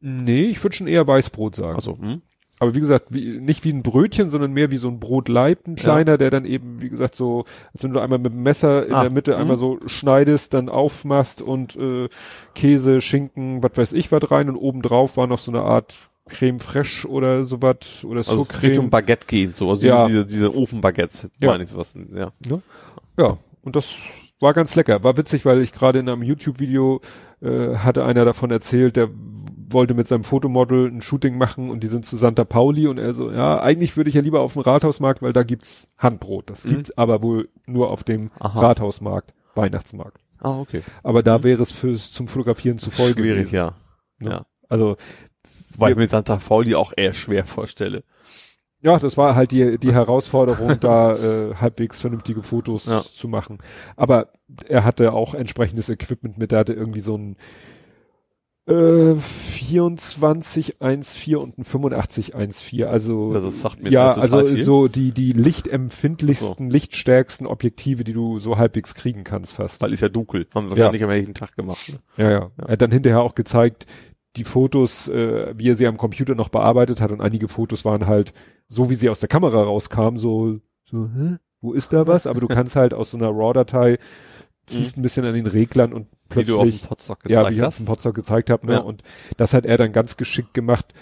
Nee, 0.00 0.44
ich 0.46 0.62
würde 0.62 0.76
schon 0.76 0.86
eher 0.86 1.06
Weißbrot 1.06 1.56
sagen. 1.56 1.74
Also, 1.74 1.98
hm? 1.98 2.22
Aber 2.62 2.76
wie 2.76 2.80
gesagt, 2.80 3.06
wie, 3.10 3.40
nicht 3.40 3.64
wie 3.64 3.72
ein 3.72 3.82
Brötchen, 3.82 4.28
sondern 4.28 4.52
mehr 4.52 4.70
wie 4.70 4.76
so 4.76 4.86
ein 4.86 5.00
Brotleib, 5.00 5.66
ein 5.66 5.74
kleiner, 5.74 6.16
der 6.16 6.30
dann 6.30 6.44
eben, 6.44 6.80
wie 6.80 6.90
gesagt, 6.90 7.16
so, 7.16 7.44
als 7.74 7.82
wenn 7.82 7.90
du 7.90 7.98
einmal 7.98 8.20
mit 8.20 8.32
dem 8.32 8.44
Messer 8.44 8.86
in 8.86 8.94
Ah, 8.94 9.02
der 9.02 9.12
Mitte 9.12 9.32
mhm. 9.34 9.38
einmal 9.40 9.56
so 9.56 9.80
schneidest, 9.86 10.54
dann 10.54 10.68
aufmachst 10.68 11.42
und 11.42 11.74
äh, 11.74 12.08
Käse, 12.54 13.00
Schinken, 13.00 13.64
was 13.64 13.72
weiß 13.76 13.92
ich 13.94 14.12
was 14.12 14.30
rein 14.30 14.48
und 14.48 14.54
obendrauf 14.54 15.16
war 15.16 15.26
noch 15.26 15.38
so 15.40 15.50
eine 15.50 15.62
Art 15.62 15.96
Creme 16.28 16.60
fraiche 16.60 17.08
oder 17.08 17.42
sowas 17.42 18.04
oder 18.04 18.18
Also 18.18 18.36
Saucreme. 18.36 18.68
Richtung 18.70 18.90
Baguette 18.90 19.26
gehen, 19.26 19.54
so. 19.54 19.68
Also 19.70 19.84
Ja. 19.88 20.06
diese, 20.06 20.24
diese 20.24 20.54
Ofenbaguettes, 20.54 21.30
Ja. 21.40 21.48
meine 21.50 21.64
ich 21.64 21.70
sowas, 21.70 21.96
ja. 22.14 22.30
Ja, 23.18 23.38
und 23.62 23.74
das 23.74 23.88
war 24.38 24.52
ganz 24.52 24.76
lecker. 24.76 25.02
War 25.02 25.16
witzig, 25.16 25.44
weil 25.44 25.60
ich 25.62 25.72
gerade 25.72 25.98
in 25.98 26.08
einem 26.08 26.22
YouTube-Video 26.22 27.00
äh, 27.42 27.74
hatte 27.74 28.04
einer 28.04 28.24
davon 28.24 28.52
erzählt, 28.52 28.94
der 28.94 29.08
wollte 29.72 29.94
mit 29.94 30.08
seinem 30.08 30.24
Fotomodel 30.24 30.88
ein 30.88 31.02
Shooting 31.02 31.36
machen 31.38 31.70
und 31.70 31.82
die 31.82 31.86
sind 31.88 32.04
zu 32.06 32.16
Santa 32.16 32.44
Pauli 32.44 32.86
und 32.86 32.98
er 32.98 33.14
so, 33.14 33.30
ja, 33.30 33.60
eigentlich 33.60 33.96
würde 33.96 34.08
ich 34.10 34.14
ja 34.16 34.22
lieber 34.22 34.40
auf 34.40 34.54
dem 34.54 34.62
Rathausmarkt, 34.62 35.22
weil 35.22 35.32
da 35.32 35.42
gibt's 35.42 35.88
Handbrot. 35.98 36.50
Das 36.50 36.64
Mhm. 36.64 36.68
gibt's 36.70 36.96
aber 36.98 37.22
wohl 37.22 37.48
nur 37.66 37.90
auf 37.90 38.04
dem 38.04 38.30
Aha. 38.40 38.60
Rathausmarkt, 38.60 39.34
Weihnachtsmarkt. 39.54 40.18
Ah, 40.38 40.58
okay. 40.58 40.82
Aber 41.02 41.22
da 41.22 41.42
wäre 41.44 41.62
es 41.62 41.70
fürs 41.72 42.12
zum 42.12 42.26
Fotografieren 42.28 42.78
zu 42.78 42.90
voll 42.90 43.12
Schwierig, 43.12 43.50
gewesen. 43.50 43.54
ja. 43.54 43.74
Ne? 44.18 44.30
Ja. 44.30 44.46
Also 44.68 44.96
Weil 45.76 45.92
ich 45.92 45.96
mir 45.98 46.06
Santa 46.06 46.38
Fauli 46.38 46.74
auch 46.74 46.92
eher 46.96 47.14
schwer 47.14 47.44
vorstelle. 47.44 48.02
Ja, 48.80 48.98
das 48.98 49.16
war 49.16 49.36
halt 49.36 49.52
die, 49.52 49.78
die 49.78 49.92
Herausforderung, 49.92 50.80
da 50.80 51.14
äh, 51.14 51.54
halbwegs 51.54 52.00
vernünftige 52.00 52.42
Fotos 52.42 52.86
Ja. 52.86 53.00
zu 53.00 53.28
machen. 53.28 53.58
Aber 53.96 54.32
er 54.68 54.82
hatte 54.84 55.12
auch 55.12 55.34
entsprechendes 55.34 55.88
Equipment 55.88 56.36
mit, 56.38 56.50
der 56.50 56.58
hatte 56.58 56.72
irgendwie 56.72 57.00
so 57.00 57.16
ein 57.16 57.36
äh, 58.66 59.14
24 59.16 60.80
1.4 60.80 61.36
und 61.36 61.58
ein 61.58 61.64
85 61.64 62.34
1.4. 62.36 62.84
Also, 62.84 63.32
Also 63.32 63.50
sagt 63.50 63.82
mir 63.82 63.90
ja, 63.90 64.06
also 64.06 64.44
viel. 64.44 64.62
so 64.62 64.88
die, 64.88 65.12
die 65.12 65.32
lichtempfindlichsten, 65.32 66.70
lichtstärksten 66.70 67.46
Objektive, 67.46 68.04
die 68.04 68.12
du 68.12 68.38
so 68.38 68.58
halbwegs 68.58 68.94
kriegen 68.94 69.24
kannst 69.24 69.54
fast. 69.54 69.80
Weil 69.80 69.92
ist 69.92 70.00
ja 70.00 70.08
dunkel. 70.08 70.46
Haben 70.54 70.66
wir 70.66 70.70
wahrscheinlich 70.78 71.02
am 71.02 71.10
nächsten 71.10 71.34
Tag 71.34 71.56
gemacht. 71.56 71.98
Ne? 72.16 72.24
Ja, 72.24 72.30
ja. 72.30 72.50
Er 72.58 72.72
hat 72.72 72.82
dann 72.82 72.92
hinterher 72.92 73.22
auch 73.22 73.34
gezeigt, 73.34 73.86
die 74.36 74.44
Fotos, 74.44 75.08
äh, 75.08 75.54
wie 75.56 75.68
er 75.68 75.74
sie 75.74 75.86
am 75.86 75.96
Computer 75.96 76.34
noch 76.34 76.48
bearbeitet 76.48 77.00
hat 77.00 77.10
und 77.10 77.20
einige 77.20 77.48
Fotos 77.48 77.84
waren 77.84 78.06
halt 78.06 78.32
so, 78.68 78.88
wie 78.88 78.94
sie 78.94 79.10
aus 79.10 79.20
der 79.20 79.28
Kamera 79.28 79.62
rauskamen, 79.62 80.18
so, 80.18 80.58
so, 80.84 81.08
hä? 81.14 81.36
Wo 81.60 81.72
ist 81.72 81.92
da 81.92 82.06
was? 82.06 82.26
Aber 82.26 82.40
du 82.40 82.48
kannst 82.48 82.74
halt 82.74 82.92
aus 82.92 83.12
so 83.12 83.16
einer 83.18 83.28
RAW-Datei 83.28 83.98
ziehst 84.66 84.96
ein 84.96 85.02
bisschen 85.02 85.24
an 85.24 85.34
den 85.34 85.46
Reglern 85.46 85.92
und 85.92 86.06
Mhm. 86.34 86.40
Wie 86.40 86.44
du 86.44 86.56
auf 86.58 86.62
dem 86.64 86.70
plötzlich, 86.70 86.88
Podstock 86.88 87.18
ja, 87.28 87.38
gezeigt 87.40 87.50
wie 87.50 87.56
ich 87.56 87.62
auf 87.62 87.66
hast. 87.68 87.78
dem 87.80 87.86
Potsdam 87.86 88.12
gezeigt 88.12 88.50
habe, 88.50 88.66
ne? 88.66 88.72
Ja. 88.74 88.78
Und 88.80 89.02
das 89.36 89.54
hat 89.54 89.66
er 89.66 89.76
dann 89.76 89.92
ganz 89.92 90.16
geschickt 90.16 90.54
gemacht, 90.54 90.92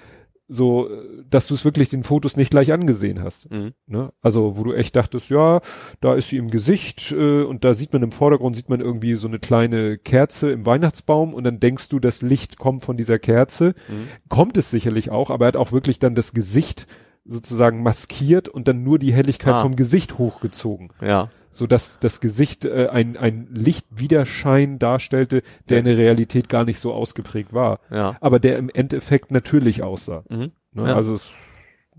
so, 0.53 0.89
dass 1.31 1.47
du 1.47 1.55
es 1.55 1.65
wirklich 1.65 1.91
den 1.91 2.03
Fotos 2.03 2.37
nicht 2.37 2.51
gleich 2.51 2.73
angesehen 2.73 3.23
hast. 3.23 3.49
Mhm. 3.53 3.73
Ne? 3.87 4.13
Also 4.21 4.57
wo 4.57 4.65
du 4.65 4.73
echt 4.73 4.97
dachtest, 4.97 5.31
ja, 5.31 5.61
da 6.01 6.15
ist 6.15 6.31
sie 6.31 6.39
im 6.39 6.49
Gesicht 6.51 7.13
äh, 7.13 7.43
und 7.45 7.65
da 7.65 7.73
sieht 7.73 7.93
man 7.93 8.03
im 8.03 8.11
Vordergrund, 8.11 8.57
sieht 8.57 8.69
man 8.69 8.81
irgendwie 8.81 9.15
so 9.15 9.29
eine 9.29 9.39
kleine 9.39 9.97
Kerze 9.97 10.51
im 10.51 10.67
Weihnachtsbaum 10.67 11.35
und 11.35 11.45
dann 11.45 11.61
denkst 11.61 11.89
du, 11.89 12.01
das 12.01 12.21
Licht 12.21 12.59
kommt 12.59 12.83
von 12.85 12.97
dieser 12.97 13.21
Kerze. 13.21 13.75
Mhm. 13.89 14.09
Kommt 14.29 14.57
es 14.57 14.71
sicherlich 14.71 15.11
auch, 15.13 15.31
aber 15.31 15.45
er 15.45 15.49
hat 15.49 15.57
auch 15.57 15.71
wirklich 15.71 16.01
dann 16.01 16.17
das 16.17 16.33
Gesicht 16.33 16.89
sozusagen 17.25 17.85
maskiert 17.85 18.49
und 18.49 18.67
dann 18.67 18.83
nur 18.83 18.99
die 18.99 19.13
Helligkeit 19.13 19.55
Ah. 19.55 19.63
vom 19.63 19.77
Gesicht 19.77 20.19
hochgezogen, 20.19 20.89
Ja. 21.01 21.29
So 21.51 21.67
dass 21.67 21.99
das 21.99 22.21
Gesicht 22.21 22.65
äh, 22.65 22.89
ein, 22.91 23.17
ein 23.17 23.49
Lichtwiderschein 23.53 24.79
darstellte, 24.79 25.43
der 25.69 25.77
Ja. 25.77 25.79
in 25.81 25.85
der 25.87 25.97
Realität 25.99 26.49
gar 26.49 26.65
nicht 26.65 26.79
so 26.81 26.93
ausgeprägt 26.93 27.53
war, 27.53 27.81
Ja. 27.91 28.17
aber 28.21 28.39
der 28.39 28.57
im 28.59 28.71
Endeffekt 28.71 29.31
natürlich 29.31 29.83
aussah. 29.83 30.25
Mhm. 30.29 30.47
Ne? 30.73 30.89
Ja. 30.89 30.95
Also 30.95 31.17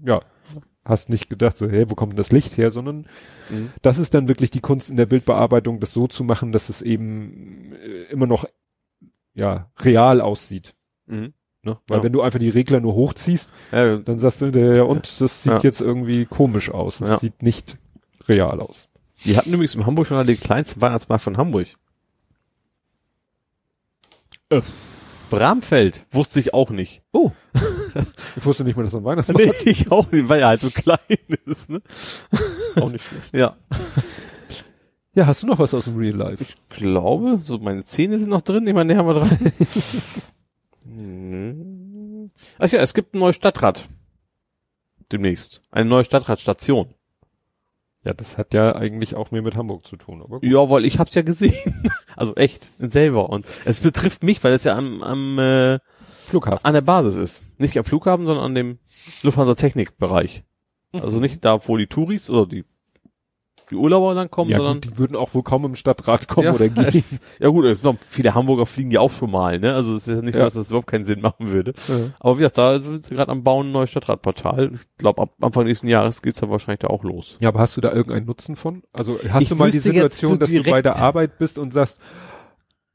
ja, 0.06 0.20
hast 0.86 1.10
nicht 1.10 1.30
gedacht, 1.30 1.58
so, 1.58 1.70
hey, 1.70 1.90
wo 1.90 1.96
kommt 1.96 2.14
denn 2.14 2.18
das 2.18 2.32
Licht 2.32 2.58
her, 2.58 2.72
sondern 2.72 3.06
Mhm. 3.50 3.72
das 3.82 3.98
ist 3.98 4.14
dann 4.14 4.28
wirklich 4.28 4.52
die 4.52 4.62
Kunst 4.62 4.90
in 4.90 4.96
der 4.98 5.06
Bildbearbeitung, 5.06 5.80
das 5.80 5.94
so 5.94 6.08
zu 6.08 6.24
machen, 6.24 6.52
dass 6.52 6.70
es 6.70 6.82
eben 6.82 7.74
äh, 7.74 8.04
immer 8.12 8.26
noch 8.28 8.46
ja 9.34 9.70
real 9.80 10.22
aussieht. 10.22 10.74
Mhm. 11.06 11.34
Ne? 11.64 11.78
Weil 11.88 11.98
Ja. 12.00 12.04
wenn 12.04 12.14
du 12.14 12.22
einfach 12.22 12.40
die 12.40 12.50
Regler 12.50 12.80
nur 12.80 12.96
hochziehst, 12.96 13.54
Ja, 13.72 13.98
dann 13.98 14.18
sagst 14.18 14.42
du, 14.42 14.48
ja, 14.48 14.84
und 14.84 15.22
das 15.22 15.44
sieht 15.44 15.52
Ja. 15.52 15.60
jetzt 15.60 15.82
irgendwie 15.82 16.26
komisch 16.26 16.72
aus. 16.72 16.98
Das 17.00 17.20
sieht 17.20 17.44
nicht 17.44 17.78
real 18.28 18.60
aus. 18.60 18.88
Die 19.26 19.38
hatten 19.38 19.54
übrigens 19.54 19.76
in 19.76 19.86
Hamburg 19.86 20.08
schon 20.08 20.26
den 20.26 20.40
kleinsten 20.40 20.82
Weihnachtsmarkt 20.82 21.24
von 21.24 21.38
Hamburg. 21.38 21.68
Äh. 24.50 24.62
Bramfeld. 25.30 26.06
Wusste 26.12 26.40
ich 26.42 26.54
auch 26.54 26.72
nicht. 26.72 27.04
Oh. 27.14 27.32
ich 28.36 28.46
wusste 28.46 28.64
nicht 28.64 28.76
mal, 28.76 28.84
dass 28.84 28.92
das 28.92 29.02
ein 29.02 29.06
Weihnachtsmarkt 29.06 29.66
Nee, 29.66 29.72
ich 29.72 29.92
auch 29.92 30.12
nicht, 30.12 30.28
weil 30.28 30.42
er 30.42 30.48
halt 30.48 30.62
so 30.62 30.70
klein 30.70 31.00
ist, 31.46 31.70
ne? 31.70 31.82
auch 32.76 32.90
nicht 32.90 33.06
schlecht. 33.06 33.34
Ja. 33.34 33.56
Ja, 35.14 35.26
hast 35.26 35.44
du 35.44 35.48
noch 35.48 35.60
was 35.60 35.74
aus 35.74 35.86
dem 35.86 35.98
Real 35.98 36.16
Life? 36.16 36.44
Ich 36.44 36.56
glaube, 36.70 37.40
so 37.44 37.58
meine 37.60 37.84
Zähne 37.84 38.20
sind 38.20 38.30
noch 38.30 38.42
drin. 38.42 38.68
Ich 38.68 38.74
meine, 38.74 38.94
die 38.94 39.00
haben 39.00 39.08
wir 39.08 39.14
dran. 39.14 39.38
Hm. 40.84 42.32
Ach 42.58 42.70
ja, 42.72 42.80
es 42.80 42.96
gibt 42.96 43.14
ein 43.14 43.20
neues 43.20 43.36
Stadtrat. 43.36 43.88
Demnächst. 45.12 45.62
Eine 45.70 45.90
neue 45.90 46.04
Stadtratstation. 46.04 46.96
Ja, 48.04 48.14
das 48.14 48.38
hat 48.38 48.54
ja 48.54 48.76
eigentlich 48.76 49.16
auch 49.16 49.30
mehr 49.30 49.44
mit 49.44 49.56
Hamburg 49.56 49.86
zu 49.86 49.96
tun, 49.96 50.22
aber 50.22 50.40
gut. 50.40 50.50
Ja, 50.50 50.70
weil 50.70 50.86
ich 50.86 50.98
hab's 50.98 51.16
ja 51.16 51.22
gesehen. 51.22 51.92
Also 52.18 52.36
echt, 52.36 52.72
selber. 52.78 53.30
Und 53.30 53.48
es 53.64 53.80
betrifft 53.80 54.22
mich, 54.22 54.44
weil 54.44 54.52
es 54.52 54.66
ja 54.66 54.78
am, 54.78 55.02
am 55.02 55.40
äh, 55.40 55.80
Flughafen. 56.26 56.64
an 56.66 56.74
der 56.74 56.82
Basis 56.82 57.16
ist. 57.16 57.44
Nicht 57.58 57.78
am 57.78 57.86
Flughafen, 57.86 58.26
sondern 58.26 58.44
an 58.44 58.54
dem 58.54 58.80
Lufthansa-Technik-Bereich. 59.24 60.44
Also 60.92 61.22
nicht 61.22 61.46
da, 61.46 61.66
wo 61.68 61.78
die 61.78 61.88
Touris 61.88 62.30
oder 62.30 62.46
die, 62.46 62.66
die 63.72 63.76
Urlauber 63.76 64.14
dann 64.14 64.30
kommen, 64.30 64.52
ja, 64.52 64.58
sondern 64.58 64.82
gut, 64.82 64.86
die 64.86 65.00
würden 65.00 65.16
auch 65.16 65.34
wohl 65.34 65.44
kaum 65.44 65.64
im 65.66 65.76
Stadtrat 65.76 66.28
kommen 66.28 66.46
ja, 66.46 66.54
oder 66.54 66.70
gehen. 66.70 66.86
Es, 66.92 67.22
ja 67.40 67.48
gut, 67.48 67.78
viele 68.08 68.36
Hamburger 68.36 68.66
fliegen 68.66 68.92
ja 68.92 69.00
auch 69.00 69.12
schon 69.12 69.32
mal, 69.32 69.60
ne? 69.60 69.74
Also 69.74 69.96
es 69.96 70.08
ist 70.08 70.16
ja 70.16 70.22
nicht 70.22 70.36
so, 70.36 70.42
dass 70.42 70.54
das 70.54 70.70
überhaupt 70.70 70.88
keinen 70.88 71.06
Sinn 71.06 71.22
machen 71.22 71.50
würde. 71.50 71.74
Ja. 71.88 71.96
Aber 72.20 72.36
wie 72.36 72.40
gesagt, 72.40 72.58
da 72.58 72.80
sind 72.80 73.06
sie 73.06 73.16
gerade 73.16 73.32
am 73.32 73.44
Bauen 73.44 73.70
ein 73.70 73.72
neues 73.72 73.90
Stadtratportal. 73.90 74.72
Ich 74.74 74.98
glaube, 74.98 75.22
ab 75.22 75.32
Anfang 75.40 75.66
nächsten 75.66 75.88
Jahres 75.88 76.22
geht's 76.22 76.42
dann 76.42 76.50
wahrscheinlich 76.50 76.80
da 76.80 76.88
auch 76.88 77.04
los. 77.04 77.38
Ja, 77.40 77.50
aber 77.50 77.60
hast 77.60 77.78
du 77.78 77.82
da 77.82 77.94
irgendeinen 77.94 78.26
Nutzen 78.26 78.58
von? 78.58 78.84
Also 78.92 79.18
hast 79.30 79.44
Ich 79.44 79.50
du 79.50 79.56
mal 79.56 79.72
die 79.72 79.80
Situation, 79.80 80.32
so 80.32 80.38
dass 80.38 80.50
du 80.50 80.64
bei 80.64 80.82
der 80.82 80.98
Arbeit 80.98 81.38
bist 81.38 81.58
und 81.58 81.72
sagst, 81.72 82.00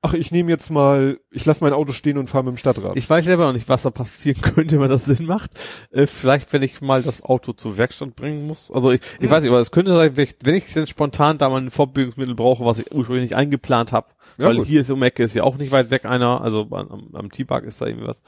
ach, 0.06 0.14
ich 0.14 0.30
nehme 0.30 0.50
jetzt 0.50 0.70
mal, 0.70 1.18
ich 1.30 1.44
lasse 1.44 1.62
mein 1.64 1.72
Auto 1.72 1.92
stehen 1.92 2.16
und 2.18 2.28
fahre 2.30 2.44
mit 2.44 2.54
dem 2.54 2.56
Stadtrat. 2.58 2.96
Ich 2.96 3.08
weiß 3.08 3.24
selber 3.24 3.46
noch 3.46 3.52
nicht, 3.52 3.68
was 3.68 3.82
da 3.82 3.90
passieren 3.90 4.40
könnte, 4.54 4.78
wenn 4.80 4.88
das 4.88 5.04
Sinn 5.06 5.26
macht. 5.26 5.50
Äh, 5.90 6.06
vielleicht, 6.06 6.52
wenn 6.52 6.62
ich 6.62 6.80
mal 6.80 7.02
das 7.02 7.22
Auto 7.22 7.52
zur 7.52 7.76
Werkstatt 7.78 8.14
bringen 8.16 8.46
muss. 8.46 8.70
Also 8.70 8.92
ich, 8.92 9.00
ich 9.18 9.20
Hm. 9.24 9.30
weiß 9.30 9.42
nicht, 9.42 9.50
aber 9.50 9.60
es 9.60 9.70
könnte 9.72 9.92
sein, 9.94 10.16
wenn 10.16 10.24
ich, 10.24 10.36
wenn 10.42 10.54
ich 10.54 10.72
denn 10.72 10.86
spontan 10.86 11.38
da 11.38 11.48
mal 11.48 11.60
ein 11.60 11.70
Fortbildungsmittel 11.70 12.34
brauche, 12.34 12.64
was 12.64 12.78
ich 12.78 12.92
ursprünglich 12.94 13.30
nicht 13.30 13.36
eingeplant 13.36 13.92
habe, 13.92 14.08
Ja, 14.38 14.46
weil 14.46 14.56
gut. 14.56 14.66
hier 14.66 14.80
ist 14.80 14.90
um 14.90 15.02
Ecke 15.02 15.24
ist 15.24 15.34
ja 15.34 15.42
auch 15.42 15.56
nicht 15.58 15.72
weit 15.72 15.90
weg 15.90 16.04
einer, 16.04 16.40
also 16.40 16.68
am, 16.70 17.10
am 17.12 17.30
T-Park 17.30 17.64
ist 17.64 17.80
da 17.80 17.86
irgendwie 17.86 18.06
was. 18.06 18.22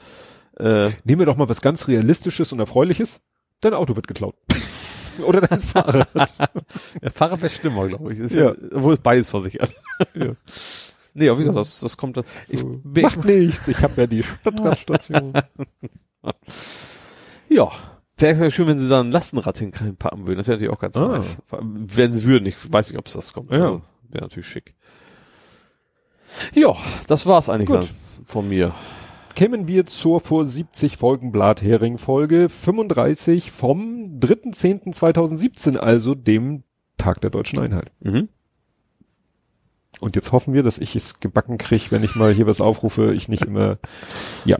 Äh, 0.59 0.89
Nehmen 1.05 1.19
wir 1.19 1.25
doch 1.25 1.37
mal 1.37 1.47
was 1.47 1.61
ganz 1.61 1.87
Realistisches 1.87 2.51
und 2.51 2.59
Erfreuliches. 2.59 3.21
Dein 3.61 3.73
Auto 3.73 3.95
wird 3.95 4.07
geklaut. 4.07 4.35
Oder 5.25 5.41
dein 5.41 5.59
Fahrrad. 5.61 6.07
der 7.01 7.11
Fahrrad 7.11 7.41
wäre 7.41 7.49
schlimmer, 7.49 7.87
glaube 7.89 8.13
ich. 8.13 8.19
Ist 8.19 8.35
Ja. 8.35 8.51
ja. 8.51 8.55
Obwohl 8.73 8.93
es 8.93 8.99
beides 8.99 9.29
versichert. 9.29 9.73
Ja. 10.15 10.33
Nee, 11.13 11.29
aber 11.29 11.39
wie 11.39 11.43
gesagt, 11.43 11.57
das, 11.57 11.79
das 11.79 11.97
kommt 11.97 12.17
dann. 12.17 12.23
Ich, 12.49 12.59
So, 12.59 12.67
bin- 12.83 13.03
Macht 13.03 13.25
nichts, 13.25 13.67
ich 13.67 13.81
habe 13.81 14.01
ja 14.01 14.07
die 14.07 14.23
Stadtratstation. 14.41 15.33
Ja. 17.49 17.69
Wäre 18.17 18.51
schön, 18.51 18.67
wenn 18.67 18.77
sie 18.79 18.89
da 18.89 18.99
ein 18.99 19.11
Lastenrad 19.11 19.57
hinpacken 19.57 20.27
würden. 20.27 20.37
Das 20.39 20.47
wäre 20.47 20.57
natürlich 20.57 20.73
auch 20.73 20.79
ganz 20.79 20.97
Ah. 20.97 21.07
nice. 21.07 21.37
Wenn 21.51 22.11
sie 22.11 22.23
würden, 22.25 22.45
ich 22.47 22.55
weiß 22.71 22.89
nicht, 22.89 22.99
ob 22.99 23.07
es 23.07 23.13
das 23.13 23.31
kommt. 23.33 23.51
Ja. 23.51 23.61
Also, 23.63 23.81
wäre 24.09 24.25
natürlich 24.25 24.47
schick. 24.47 24.75
Ja, 26.53 26.75
das 27.07 27.25
war's 27.25 27.47
eigentlich 27.49 27.69
Gut. 27.69 27.77
dann 27.83 28.25
von 28.25 28.47
mir. 28.49 28.73
Kämen 29.35 29.67
wir 29.69 29.85
zur 29.85 30.19
vor 30.19 30.45
70 30.45 30.97
Folgen 30.97 31.31
Blathering 31.31 31.97
Folge 31.97 32.49
35 32.49 33.51
vom 33.51 34.19
3.10.2017, 34.19 35.77
also 35.77 36.13
dem 36.13 36.63
Tag 36.97 37.21
der 37.21 37.29
deutschen 37.29 37.59
Einheit. 37.59 37.91
Mhm. 38.01 38.27
Und 39.99 40.15
jetzt 40.15 40.31
hoffen 40.31 40.53
wir, 40.53 40.63
dass 40.63 40.77
ich 40.77 40.95
es 40.95 41.19
gebacken 41.19 41.57
kriege, 41.57 41.91
wenn 41.91 42.03
ich 42.03 42.15
mal 42.15 42.33
hier 42.33 42.47
was 42.47 42.61
aufrufe, 42.61 43.13
ich 43.13 43.27
nicht 43.27 43.45
immer, 43.45 43.77
ja. 44.45 44.57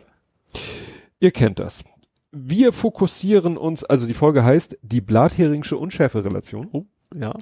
Ihr 1.19 1.31
kennt 1.31 1.59
das. 1.59 1.83
Wir 2.31 2.71
fokussieren 2.71 3.57
uns, 3.57 3.83
also 3.83 4.05
die 4.05 4.13
Folge 4.13 4.43
heißt 4.43 4.77
die 4.81 5.01
Blatheringsche 5.01 5.77
Unschärferelation. 5.77 6.69
Oh, 6.71 6.85
ja. 7.13 7.33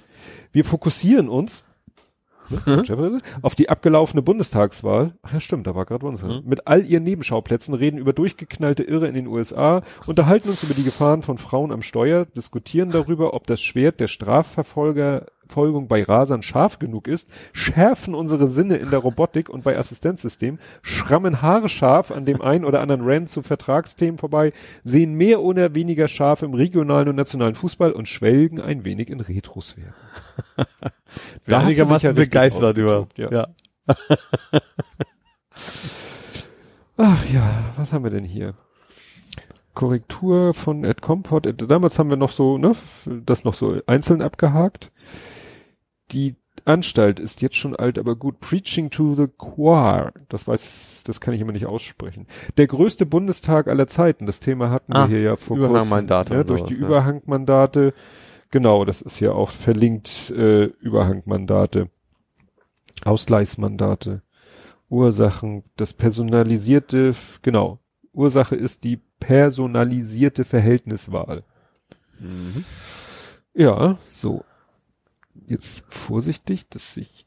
Wir 0.51 0.63
fokussieren 0.63 1.29
uns 1.29 1.65
ne, 2.49 2.61
Mhm. 2.65 3.19
Auf 3.41 3.55
die 3.55 3.69
abgelaufene 3.69 4.21
Bundestagswahl. 4.21 5.13
Ach 5.21 5.33
ja, 5.33 5.39
stimmt, 5.39 5.67
da 5.67 5.75
war 5.75 5.85
gerade 5.85 5.99
Bundestag. 5.99 6.29
Mhm. 6.29 6.49
Mit 6.49 6.67
all 6.67 6.85
ihren 6.85 7.03
Nebenschauplätzen 7.03 7.73
reden 7.73 7.97
über 7.97 8.13
durchgeknallte 8.13 8.83
Irre 8.83 9.07
in 9.07 9.15
den 9.15 9.27
USA, 9.27 9.83
unterhalten 10.05 10.49
uns 10.49 10.63
über 10.63 10.73
die 10.73 10.83
Gefahren 10.83 11.21
von 11.21 11.37
Frauen 11.37 11.71
am 11.71 11.81
Steuer, 11.81 12.25
diskutieren 12.25 12.89
darüber, 12.89 13.33
ob 13.33 13.47
das 13.47 13.61
Schwert 13.61 13.99
der 13.99 14.07
Strafverfolger 14.07 15.25
Nachfolgung 15.47 15.87
bei 15.87 16.03
Rasern 16.03 16.43
scharf 16.43 16.79
genug 16.79 17.07
ist, 17.07 17.29
schärfen 17.53 18.13
unsere 18.13 18.47
Sinne 18.47 18.77
in 18.77 18.89
der 18.89 18.99
Robotik 18.99 19.49
und 19.49 19.63
bei 19.63 19.77
Assistenzsystemen, 19.77 20.59
schrammen 20.81 21.41
haarscharf 21.41 22.11
an 22.11 22.25
dem 22.25 22.41
einen 22.41 22.65
oder 22.65 22.81
anderen 22.81 23.01
Rand 23.03 23.29
zu 23.29 23.41
Vertragsthemen 23.41 24.17
vorbei, 24.17 24.53
sehen 24.83 25.13
mehr 25.13 25.41
oder 25.41 25.73
weniger 25.73 26.07
scharf 26.07 26.43
im 26.43 26.53
regionalen 26.53 27.09
und 27.09 27.15
nationalen 27.15 27.55
Fußball 27.55 27.91
und 27.91 28.07
schwelgen 28.07 28.61
ein 28.61 28.85
wenig 28.85 29.09
in 29.09 29.21
Retrosphäre. 29.21 29.93
Da 31.47 31.61
einigermaßen 31.61 32.13
begeistert 32.13 32.77
über. 32.77 33.07
Ja. 33.15 33.31
ja. 33.31 33.47
Ach 36.97 37.25
ja, 37.33 37.73
was 37.75 37.91
haben 37.93 38.03
wir 38.03 38.11
denn 38.11 38.25
hier? 38.25 38.53
Korrektur 39.73 40.53
von 40.53 40.83
Ed 40.83 41.01
Comport. 41.01 41.47
Damals 41.69 41.97
haben 41.97 42.09
wir 42.09 42.17
noch 42.17 42.31
so, 42.31 42.57
ne, 42.57 42.75
das 43.05 43.45
noch 43.45 43.53
so 43.53 43.79
einzeln 43.87 44.21
abgehakt. 44.21 44.91
Die 46.11 46.35
Anstalt 46.65 47.19
ist 47.19 47.41
jetzt 47.41 47.55
schon 47.55 47.75
alt, 47.75 47.97
aber 47.97 48.15
gut. 48.15 48.39
Preaching 48.39 48.89
to 48.89 49.15
the 49.15 49.27
Choir. 49.37 50.13
Das 50.29 50.47
weiß, 50.47 51.03
das 51.05 51.21
kann 51.21 51.33
ich 51.33 51.41
immer 51.41 51.51
nicht 51.51 51.65
aussprechen. 51.65 52.27
Der 52.57 52.67
größte 52.67 53.05
Bundestag 53.05 53.67
aller 53.67 53.87
Zeiten. 53.87 54.25
Das 54.25 54.39
Thema 54.39 54.69
hatten 54.69 54.93
ah, 54.93 55.07
wir 55.07 55.17
hier 55.17 55.25
ja 55.25 55.35
vor 55.35 55.57
Überhangmandate. 55.57 56.33
Ja, 56.33 56.43
durch 56.43 56.59
sowas, 56.59 56.69
die 56.73 56.79
ja. 56.81 56.87
Überhangmandate. 56.87 57.93
Genau, 58.49 58.85
das 58.85 59.01
ist 59.01 59.19
ja 59.19 59.31
auch 59.31 59.51
verlinkt, 59.51 60.31
äh, 60.31 60.65
Überhangmandate. 60.65 61.89
Ausgleichsmandate. 63.03 64.21
Ursachen, 64.89 65.63
das 65.75 65.93
personalisierte, 65.93 67.13
genau. 67.41 67.79
Ursache 68.13 68.55
ist 68.55 68.83
die 68.83 69.01
personalisierte 69.19 70.45
Verhältniswahl. 70.45 71.43
Mhm. 72.19 72.63
Ja, 73.53 73.97
so. 74.09 74.43
Jetzt 75.45 75.83
vorsichtig, 75.89 76.67
dass 76.69 76.97
ich, 76.97 77.25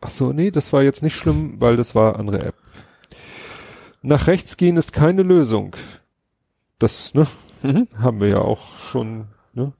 ach 0.00 0.10
so, 0.10 0.32
nee, 0.32 0.50
das 0.50 0.72
war 0.72 0.82
jetzt 0.82 1.02
nicht 1.02 1.16
schlimm, 1.16 1.60
weil 1.60 1.76
das 1.76 1.94
war 1.94 2.18
andere 2.18 2.44
App. 2.44 2.54
Nach 4.02 4.26
rechts 4.26 4.56
gehen 4.56 4.76
ist 4.76 4.92
keine 4.92 5.22
Lösung. 5.22 5.76
Das, 6.78 7.14
ne, 7.14 7.26
mhm. 7.62 7.88
haben 7.96 8.20
wir 8.20 8.28
ja 8.28 8.38
auch 8.38 8.76
schon, 8.78 9.28
ne. 9.52 9.72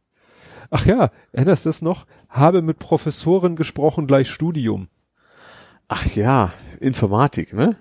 Ach 0.71 0.87
ja, 0.87 1.11
erinnerst 1.33 1.65
du 1.65 1.69
das 1.69 1.83
noch? 1.83 2.07
Habe 2.29 2.63
mit 2.63 2.79
Professoren 2.79 3.57
gesprochen 3.57 4.07
gleich 4.07 4.31
Studium. 4.31 4.89
Ach 5.89 6.07
ja, 6.15 6.53
Informatik, 6.81 7.53
ne? 7.53 7.77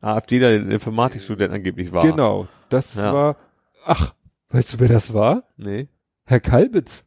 AfD, 0.00 0.38
der 0.38 0.64
Informatikstudent 0.64 1.52
angeblich 1.52 1.92
war. 1.92 2.02
Genau, 2.02 2.46
das 2.68 2.94
ja. 2.94 3.12
war, 3.12 3.36
ach, 3.84 4.14
weißt 4.50 4.74
du, 4.74 4.80
wer 4.80 4.88
das 4.88 5.12
war? 5.12 5.44
Nee. 5.56 5.88
Herr 6.24 6.40
Kalbitz. 6.40 7.04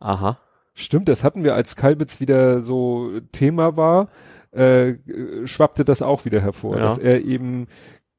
Aha. 0.00 0.38
Stimmt, 0.74 1.08
das 1.08 1.24
hatten 1.24 1.44
wir, 1.44 1.54
als 1.54 1.76
Kalbitz 1.76 2.20
wieder 2.20 2.60
so 2.60 3.20
Thema 3.32 3.76
war, 3.76 4.08
äh, 4.52 4.94
schwappte 5.44 5.84
das 5.84 6.02
auch 6.02 6.24
wieder 6.24 6.40
hervor, 6.40 6.76
ja. 6.76 6.82
dass 6.82 6.98
er 6.98 7.22
eben 7.24 7.66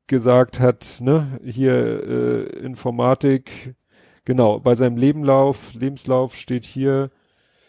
gesagt 0.07 0.59
hat, 0.59 0.99
ne, 0.99 1.39
hier 1.43 1.73
äh, 1.73 2.59
Informatik, 2.59 3.75
genau, 4.25 4.59
bei 4.59 4.75
seinem 4.75 4.97
Lebenlauf, 4.97 5.73
Lebenslauf 5.73 6.35
steht 6.35 6.65
hier 6.65 7.11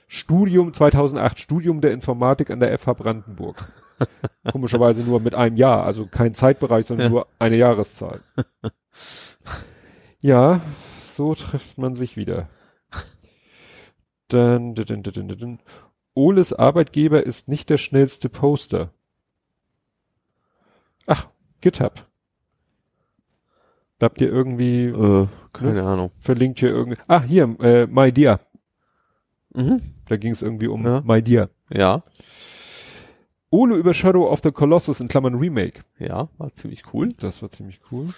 Studium 0.09 0.75
2008, 0.75 1.39
Studium 1.39 1.81
der 1.81 1.93
Informatik 1.93 2.51
an 2.51 2.61
der 2.61 2.77
FH 2.79 2.93
Brandenburg. 2.95 3.65
Komischerweise 4.53 5.03
nur 5.05 5.21
mit 5.21 5.35
einem 5.35 5.57
Jahr, 5.57 5.85
also 5.85 6.07
kein 6.07 6.35
Zeitbereich, 6.35 6.87
sondern 6.87 7.07
ja. 7.07 7.11
nur 7.11 7.27
eine 7.39 7.57
Jahreszahl. 7.57 8.21
ja, 10.21 10.61
so 11.07 11.35
trifft 11.35 11.79
man 11.79 11.95
sich 11.95 12.17
wieder. 12.17 12.49
Dann, 14.33 14.75
dann, 14.75 15.03
dann, 15.03 15.29
dann. 15.29 15.59
Oles 16.15 16.53
Arbeitgeber 16.53 17.25
ist 17.25 17.49
nicht 17.49 17.71
der 17.71 17.79
schnellste 17.79 18.29
Poster. 18.29 18.93
Ach, 21.07 21.29
GitHub. 21.61 22.07
Da 23.99 24.07
habt 24.07 24.21
ihr 24.21 24.29
irgendwie, 24.29 24.87
äh, 24.87 25.29
keine 25.53 25.75
ne, 25.75 25.83
Ahnung. 25.85 26.11
Verlinkt 26.21 26.61
hier 26.61 26.71
irgendwie. 26.71 27.01
Ah, 27.07 27.23
hier, 27.23 27.45
äh, 27.61 27.87
MyDear. 27.87 28.41
Mhm. 29.55 29.81
Da 30.09 30.17
ging 30.17 30.33
es 30.33 30.43
irgendwie 30.43 30.67
um 30.67 30.85
ja. 30.85 31.03
MyDear. 31.03 31.51
Ja. 31.71 32.03
Ole 33.51 33.77
über 33.77 33.93
Shadow 33.93 34.31
of 34.31 34.41
the 34.43 34.51
Colossus 34.51 35.01
in 35.01 35.09
Klammern 35.09 35.35
Remake. 35.35 35.85
Ja, 35.99 36.31
war 36.39 36.55
ziemlich 36.55 36.95
cool. 36.95 37.13
Das 37.19 37.43
war 37.43 37.51
ziemlich 37.51 37.81
cool. 37.91 38.09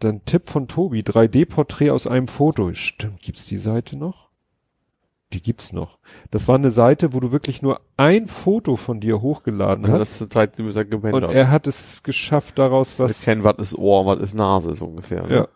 Dann 0.00 0.24
Tipp 0.24 0.50
von 0.50 0.66
Tobi, 0.66 1.02
3D-Porträt 1.02 1.90
aus 1.90 2.08
einem 2.08 2.26
Foto. 2.26 2.74
Stimmt, 2.74 3.22
gibt's 3.22 3.46
die 3.46 3.58
Seite 3.58 3.96
noch? 3.96 4.31
Die 5.32 5.42
gibt's 5.42 5.72
noch. 5.72 5.98
Das 6.30 6.48
war 6.48 6.56
eine 6.56 6.70
Seite, 6.70 7.12
wo 7.12 7.20
du 7.20 7.32
wirklich 7.32 7.62
nur 7.62 7.80
ein 7.96 8.26
Foto 8.26 8.76
von 8.76 9.00
dir 9.00 9.22
hochgeladen 9.22 9.84
ja, 9.84 9.92
hast. 9.92 10.00
Das 10.00 10.10
ist 10.12 10.20
Und 11.14 11.34
er 11.34 11.50
hat 11.50 11.66
es 11.66 12.02
geschafft, 12.02 12.58
daraus 12.58 13.00
was. 13.00 13.20
Erkennen, 13.20 13.44
was 13.44 13.56
ist 13.58 13.78
Ohr, 13.78 14.06
was 14.06 14.20
ist 14.20 14.34
Nase, 14.34 14.76
so 14.76 14.86
ungefähr. 14.86 15.26
Ne? 15.26 15.34
Ja. 15.34 15.48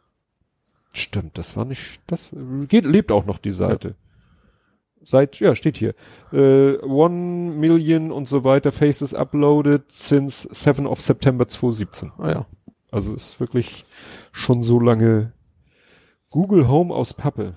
Stimmt, 0.93 1.37
das 1.37 1.57
war 1.57 1.67
nicht, 1.67 2.01
das 2.07 2.35
geht, 2.69 2.87
lebt 2.87 3.13
auch 3.13 3.27
noch 3.27 3.37
die 3.37 3.51
Seite. 3.51 3.89
Ja 3.89 3.95
seit, 5.07 5.39
ja, 5.41 5.55
steht 5.55 5.77
hier, 5.77 5.95
äh, 6.33 6.77
one 6.79 7.53
million 7.53 8.11
und 8.11 8.27
so 8.29 8.45
weiter 8.45 8.73
Faces 8.73 9.15
uploaded 9.15 9.91
since 9.91 10.49
7 10.51 10.87
of 10.87 11.01
September 11.01 11.47
2017. 11.49 12.13
Ah 12.19 12.31
ja. 12.31 12.47
Also 12.91 13.15
ist 13.15 13.41
wirklich 13.41 13.85
schon 14.33 14.63
so 14.63 14.81
lange 14.81 15.33
Google 16.31 16.69
Home 16.69 16.95
aus 16.95 17.15
Pappe. 17.15 17.55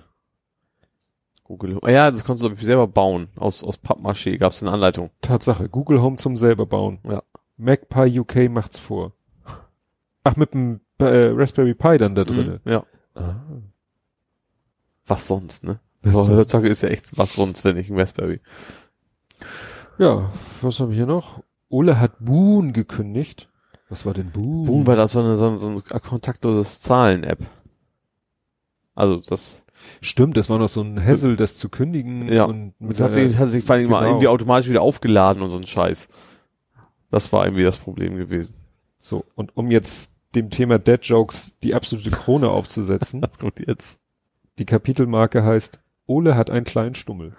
Google 1.50 1.76
Home. 1.76 1.92
Ja, 1.92 2.10
das 2.10 2.24
konntest 2.24 2.48
du 2.48 2.64
selber 2.64 2.86
bauen. 2.86 3.28
Aus, 3.34 3.64
aus 3.64 3.76
Pappmaché 3.76 4.38
gab 4.38 4.52
es 4.52 4.62
eine 4.62 4.70
Anleitung. 4.70 5.10
Tatsache. 5.20 5.68
Google 5.68 6.00
Home 6.00 6.16
zum 6.16 6.36
selber 6.36 6.64
bauen. 6.64 7.00
Ja. 7.02 7.22
MacPie 7.56 8.20
UK 8.20 8.48
macht's 8.48 8.78
vor. 8.78 9.12
Ach, 10.22 10.36
mit 10.36 10.54
dem 10.54 10.80
äh, 10.98 11.32
Raspberry 11.34 11.74
Pi 11.74 11.96
dann 11.96 12.14
da 12.14 12.24
drinne. 12.24 12.60
Mhm, 12.64 12.70
ja. 12.70 12.84
Ah. 13.14 13.40
Was 15.06 15.26
sonst, 15.26 15.64
ne? 15.64 15.80
Heutzutage 16.04 16.68
ist 16.68 16.82
ja 16.82 16.88
echt 16.88 17.18
was 17.18 17.34
sonst, 17.34 17.64
wenn 17.64 17.76
ich 17.76 17.90
ein 17.90 17.98
Raspberry. 17.98 18.40
Ja, 19.98 20.32
was 20.62 20.78
habe 20.78 20.92
ich 20.92 20.98
hier 20.98 21.06
noch? 21.06 21.42
Ole 21.68 21.98
hat 21.98 22.12
Boon 22.20 22.72
gekündigt. 22.72 23.48
Was 23.88 24.06
war 24.06 24.14
denn 24.14 24.30
Boon? 24.30 24.66
Boon 24.66 24.86
war 24.86 24.94
das 24.94 25.12
so 25.12 25.20
eine, 25.20 25.36
so 25.36 25.48
eine, 25.48 25.58
so 25.58 25.66
eine 25.66 25.80
kontaktloses 25.80 26.80
Zahlen-App. 26.80 27.40
Also 28.94 29.16
das. 29.16 29.66
Stimmt, 30.00 30.36
das 30.36 30.48
war 30.48 30.58
noch 30.58 30.68
so 30.68 30.82
ein 30.82 31.04
Hassel, 31.04 31.36
das 31.36 31.58
zu 31.58 31.68
kündigen. 31.68 32.30
Ja. 32.32 32.44
Und 32.44 32.74
das 32.78 33.00
hat 33.00 33.14
sich, 33.14 33.36
hat 33.38 33.48
sich 33.48 33.64
vor 33.64 33.76
allem 33.76 33.86
genau. 33.86 34.00
mal 34.00 34.06
irgendwie 34.06 34.28
automatisch 34.28 34.68
wieder 34.68 34.82
aufgeladen 34.82 35.42
und 35.42 35.50
so 35.50 35.58
ein 35.58 35.66
Scheiß. 35.66 36.08
Das 37.10 37.32
war 37.32 37.44
irgendwie 37.44 37.64
das 37.64 37.78
Problem 37.78 38.16
gewesen. 38.16 38.54
So, 38.98 39.24
und 39.34 39.56
um 39.56 39.70
jetzt 39.70 40.12
dem 40.34 40.50
Thema 40.50 40.78
Dead 40.78 41.00
Jokes 41.02 41.54
die 41.62 41.74
absolute 41.74 42.10
Krone 42.10 42.48
aufzusetzen. 42.48 43.22
Was 43.28 43.38
kommt 43.38 43.60
jetzt? 43.66 43.98
Die 44.58 44.64
Kapitelmarke 44.64 45.44
heißt 45.44 45.80
Ole 46.06 46.36
hat 46.36 46.50
einen 46.50 46.64
kleinen 46.64 46.94
Stummel. 46.94 47.36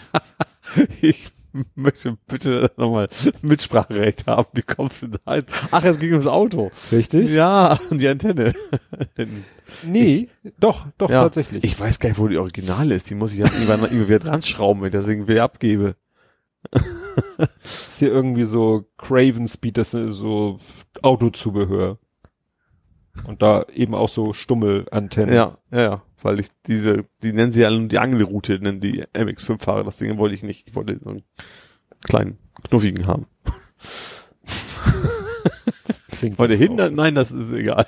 ich 1.00 1.30
möchte 1.74 2.16
bitte 2.26 2.70
nochmal 2.76 3.08
Mitspracherecht 3.42 4.26
haben. 4.26 4.48
Wie 4.52 4.62
kommst 4.62 5.02
du 5.02 5.08
da 5.08 5.36
jetzt? 5.36 5.50
Ach, 5.70 5.84
es 5.84 5.98
ging 5.98 6.10
ums 6.10 6.26
Auto. 6.26 6.70
Richtig? 6.92 7.30
Ja, 7.30 7.78
und 7.90 7.98
die 8.00 8.08
Antenne. 8.08 8.54
nee, 9.84 10.28
ich, 10.42 10.52
doch, 10.58 10.86
doch, 10.98 11.10
ja, 11.10 11.20
tatsächlich. 11.22 11.64
Ich 11.64 11.78
weiß 11.78 11.98
gar 11.98 12.08
nicht, 12.08 12.18
wo 12.18 12.28
die 12.28 12.38
Originale 12.38 12.94
ist. 12.94 13.10
Die 13.10 13.14
muss 13.14 13.32
ich 13.32 13.40
dann 13.40 13.52
irgendwann 13.52 13.90
immer 13.90 14.08
wieder 14.08 14.18
dran 14.18 14.42
schrauben, 14.42 14.80
wenn 14.80 14.88
ich 14.88 14.92
das 14.92 15.08
irgendwie 15.08 15.40
abgebe. 15.40 15.96
ist 17.62 17.98
hier 17.98 18.10
irgendwie 18.10 18.44
so 18.44 18.86
Craven 18.96 19.46
Speed, 19.46 19.78
das 19.78 19.94
ist 19.94 20.16
so 20.16 20.58
Autozubehör. 21.02 21.98
Und 23.26 23.42
da 23.42 23.64
eben 23.72 23.94
auch 23.94 24.08
so 24.08 24.32
Stummelantennen. 24.32 25.34
Ja, 25.34 25.58
ja, 25.70 25.80
ja 25.80 26.02
weil 26.24 26.40
ich 26.40 26.48
diese, 26.66 27.04
die 27.22 27.32
nennen 27.32 27.52
sie 27.52 27.62
ja 27.62 27.70
die 27.70 27.98
Angelroute, 27.98 28.58
nennen 28.58 28.80
die 28.80 29.04
MX5-Fahrer. 29.04 29.84
Das 29.84 29.98
Ding 29.98 30.16
wollte 30.18 30.34
ich 30.34 30.42
nicht. 30.42 30.66
Ich 30.66 30.74
wollte 30.74 30.98
so 31.00 31.10
einen 31.10 31.22
kleinen, 32.02 32.38
knuffigen 32.68 33.06
haben. 33.06 33.26
Wollte 36.36 36.54
hindern? 36.54 36.94
Nein, 36.94 37.14
das 37.14 37.32
ist 37.32 37.52
egal. 37.52 37.86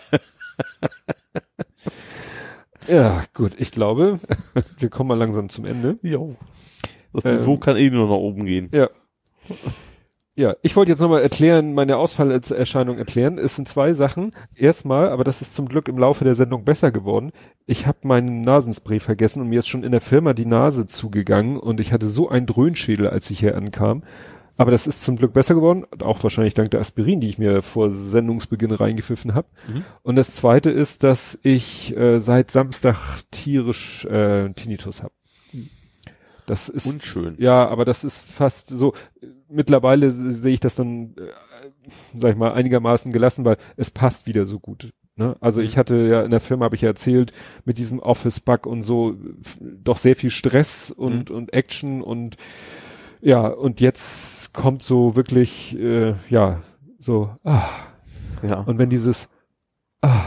ja, 2.87 3.25
gut. 3.33 3.53
Ich 3.57 3.71
glaube, 3.71 4.21
wir 4.79 4.91
kommen 4.91 5.09
mal 5.09 5.17
langsam 5.17 5.49
zum 5.49 5.65
Ende. 5.65 5.99
Jo. 6.03 6.37
Das 7.15 7.25
ähm, 7.25 7.39
Niveau 7.39 7.57
kann 7.57 7.79
eh 7.79 7.89
nur 7.89 8.09
nach 8.09 8.17
oben 8.17 8.45
gehen. 8.45 8.69
Ja. 8.73 8.91
Ja, 10.39 10.55
ich 10.61 10.77
wollte 10.77 10.91
jetzt 10.91 11.01
nochmal 11.01 11.23
erklären, 11.23 11.73
meine 11.73 11.97
Ausfallerscheinung 11.97 12.99
erklären. 12.99 13.39
Es 13.39 13.57
sind 13.57 13.67
zwei 13.67 13.95
Sachen. 13.95 14.33
Erstmal, 14.55 15.09
aber 15.09 15.25
das 15.25 15.41
ist 15.41 15.57
zum 15.57 15.67
Glück 15.67 15.89
im 15.89 15.97
Laufe 15.97 16.25
der 16.25 16.35
Sendung 16.35 16.63
besser 16.63 16.91
geworden. 16.91 17.33
Ich 17.65 17.87
habe 17.87 17.99
meinen 18.03 18.43
Nasenspray 18.43 19.01
vergessen 19.01 19.41
und 19.41 19.49
mir 19.49 19.61
ist 19.61 19.69
schon 19.69 19.83
in 19.83 19.93
der 19.93 20.03
Firma 20.03 20.35
die 20.35 20.45
Nase 20.45 20.85
zugegangen 20.85 21.57
und 21.57 21.81
ich 21.81 21.91
hatte 21.91 22.11
so 22.11 22.29
einen 22.29 22.45
Dröhnschädel, 22.45 23.09
als 23.09 23.31
ich 23.31 23.41
hier 23.41 23.57
ankam. 23.57 24.03
Aber 24.59 24.71
das 24.71 24.87
ist 24.87 25.03
zum 25.03 25.17
Glück 25.17 25.33
besser 25.33 25.55
geworden, 25.55 25.85
auch 26.03 26.23
wahrscheinlich 26.23 26.55
dank 26.55 26.71
der 26.71 26.81
Aspirin, 26.81 27.21
die 27.21 27.29
ich 27.29 27.39
mir 27.39 27.63
vor 27.63 27.91
Sendungsbeginn 27.91 28.73
reingepfiffen 28.73 29.35
habe. 29.35 29.49
Mhm. 29.69 29.85
Und 30.03 30.17
das 30.17 30.35
zweite 30.35 30.71
ist, 30.71 31.03
dass 31.03 31.39
ich 31.43 31.97
äh, 31.97 32.21
seit 32.21 32.51
Samstag 32.51 32.97
tierisch 33.31 34.05
äh, 34.05 34.51
Tinnitus 34.53 35.03
habe. 35.03 35.13
Das 36.47 36.69
ist 36.69 36.87
Unschön. 36.87 37.35
ja, 37.39 37.67
aber 37.67 37.85
das 37.85 38.05
ist 38.05 38.23
fast 38.23 38.69
so. 38.69 38.93
Mittlerweile 39.49 40.11
se- 40.11 40.33
sehe 40.33 40.55
ich 40.55 40.61
das 40.61 40.75
dann, 40.75 41.15
äh, 41.17 41.89
sag 42.17 42.33
ich 42.33 42.37
mal, 42.37 42.53
einigermaßen 42.53 43.13
gelassen, 43.13 43.45
weil 43.45 43.57
es 43.77 43.91
passt 43.91 44.27
wieder 44.27 44.45
so 44.47 44.59
gut. 44.59 44.91
Ne? 45.17 45.37
Also 45.41 45.61
ich 45.61 45.79
hatte 45.79 45.97
ja 45.97 46.23
in 46.23 46.31
der 46.31 46.41
Firma, 46.41 46.65
habe 46.67 46.75
ich 46.77 46.83
ja 46.83 46.89
erzählt, 46.89 47.33
mit 47.65 47.79
diesem 47.79 48.01
Office-Bug 48.01 48.67
und 48.67 48.83
so 48.83 49.15
doch 49.63 49.97
sehr 49.97 50.15
viel 50.17 50.31
Stress 50.31 50.91
und, 50.91 51.31
und 51.31 51.53
Action 51.55 52.03
und 52.03 52.37
ja, 53.23 53.47
und 53.47 53.81
jetzt 53.81 54.53
kommt 54.53 54.83
so 54.83 55.17
wirklich, 55.17 55.79
äh, 55.79 56.15
ja, 56.29 56.63
so, 56.99 57.31
ah, 57.45 57.63
Ja. 58.43 58.61
und 58.61 58.79
wenn 58.79 58.91
dieses 58.91 59.29
ah 60.03 60.25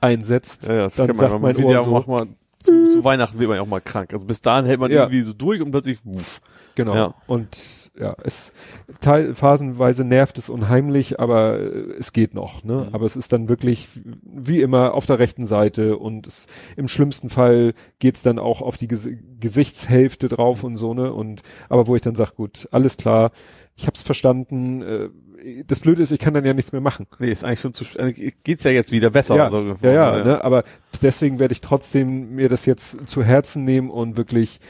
einsetzt, 0.00 0.64
ja, 0.64 0.74
ja, 0.74 0.82
das 0.82 0.96
dann 0.96 1.06
kann 1.06 1.16
man 1.16 1.30
sagt 1.30 1.40
mal 1.42 1.52
mein 1.52 1.64
Ohr 1.64 1.84
so, 1.84 1.96
auch 1.96 2.06
mal 2.08 2.26
zu, 2.58 2.88
zu 2.88 3.04
Weihnachten 3.04 3.38
wird 3.38 3.48
man 3.48 3.56
ja 3.58 3.62
auch 3.62 3.68
mal 3.68 3.80
krank. 3.80 4.12
Also 4.12 4.24
bis 4.24 4.40
dahin 4.42 4.66
hält 4.66 4.80
man 4.80 4.90
Ja. 4.90 5.02
irgendwie 5.02 5.22
so 5.22 5.32
durch 5.32 5.62
und 5.62 5.70
plötzlich 5.70 6.04
wuff. 6.04 6.40
Genau. 6.74 6.94
Ja. 6.94 7.14
Und 7.28 7.81
ja, 7.98 8.16
es 8.24 8.52
teil, 9.00 9.34
phasenweise 9.34 10.04
nervt 10.04 10.38
es 10.38 10.48
unheimlich, 10.48 11.20
aber 11.20 11.58
äh, 11.58 11.94
es 11.98 12.12
geht 12.12 12.34
noch, 12.34 12.64
ne? 12.64 12.86
Mhm. 12.88 12.94
Aber 12.94 13.04
es 13.04 13.16
ist 13.16 13.32
dann 13.32 13.48
wirklich 13.48 13.88
wie 14.22 14.62
immer 14.62 14.94
auf 14.94 15.04
der 15.04 15.18
rechten 15.18 15.44
Seite 15.44 15.98
und 15.98 16.26
es, 16.26 16.46
im 16.76 16.88
schlimmsten 16.88 17.28
Fall 17.28 17.74
geht's 17.98 18.22
dann 18.22 18.38
auch 18.38 18.62
auf 18.62 18.78
die 18.78 18.88
Ges 18.88 19.08
Gesichtshälfte 19.40 20.28
drauf 20.28 20.64
und 20.64 20.76
so, 20.76 20.94
ne? 20.94 21.12
Und 21.12 21.42
aber 21.68 21.86
wo 21.86 21.94
ich 21.94 22.02
dann 22.02 22.14
sag, 22.14 22.34
gut, 22.34 22.66
alles 22.70 22.96
klar, 22.96 23.30
ich 23.76 23.86
hab's 23.86 24.02
verstanden, 24.02 24.82
äh, 24.82 25.08
das 25.66 25.80
Blöde 25.80 26.02
ist, 26.02 26.12
ich 26.12 26.20
kann 26.20 26.34
dann 26.34 26.44
ja 26.44 26.54
nichts 26.54 26.72
mehr 26.72 26.80
machen. 26.80 27.06
Nee, 27.18 27.32
ist 27.32 27.44
eigentlich 27.44 27.60
schon 27.60 27.74
zu, 27.74 27.84
geht's 28.44 28.64
ja 28.64 28.70
jetzt 28.70 28.92
wieder 28.92 29.10
besser. 29.10 29.36
Ja, 29.36 29.50
So, 29.50 29.76
ja, 29.82 29.92
ja, 29.92 30.24
ne? 30.24 30.44
aber 30.44 30.64
deswegen 31.02 31.38
werde 31.40 31.52
ich 31.52 31.60
trotzdem 31.60 32.36
mir 32.36 32.48
das 32.48 32.64
jetzt 32.64 32.96
zu 33.06 33.24
Herzen 33.24 33.64
nehmen 33.64 33.90
und 33.90 34.16
wirklich 34.16 34.60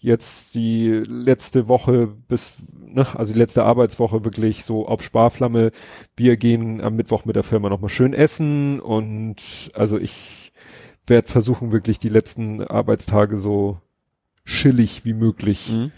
jetzt 0.00 0.54
die 0.54 0.88
letzte 1.06 1.68
Woche 1.68 2.08
bis, 2.28 2.54
ne, 2.78 3.06
also 3.16 3.32
die 3.32 3.38
letzte 3.38 3.64
Arbeitswoche 3.64 4.24
wirklich 4.24 4.64
so 4.64 4.86
auf 4.86 5.02
Sparflamme. 5.02 5.70
Wir 6.16 6.36
gehen 6.36 6.80
am 6.80 6.96
Mittwoch 6.96 7.24
mit 7.24 7.36
der 7.36 7.42
Firma 7.42 7.68
nochmal 7.68 7.90
schön 7.90 8.14
essen 8.14 8.80
und 8.80 9.70
also 9.74 9.98
ich 9.98 10.52
werde 11.06 11.28
versuchen 11.30 11.72
wirklich 11.72 11.98
die 11.98 12.08
letzten 12.08 12.62
Arbeitstage 12.62 13.36
so 13.36 13.78
chillig 14.46 15.04
wie 15.04 15.12
möglich, 15.14 15.72
Mhm. 15.72 15.92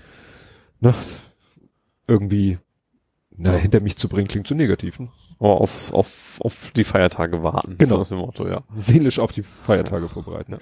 ne, 0.81 0.95
irgendwie, 2.09 2.59
na, 3.37 3.53
hinter 3.55 3.81
mich 3.81 3.97
zu 3.97 4.09
bringen, 4.09 4.29
klingt 4.29 4.47
zu 4.47 4.55
negativ, 4.55 4.99
ne? 4.99 5.09
Auf, 5.51 5.93
auf, 5.93 6.39
auf 6.41 6.71
die 6.77 6.85
Feiertage 6.85 7.43
warten. 7.43 7.77
Genau. 7.79 8.05
So 8.05 8.15
Motto, 8.15 8.47
ja. 8.47 8.61
seelisch 8.75 9.19
auf 9.19 9.33
die 9.33 9.43
Feiertage 9.43 10.09
vorbereiten. 10.09 10.59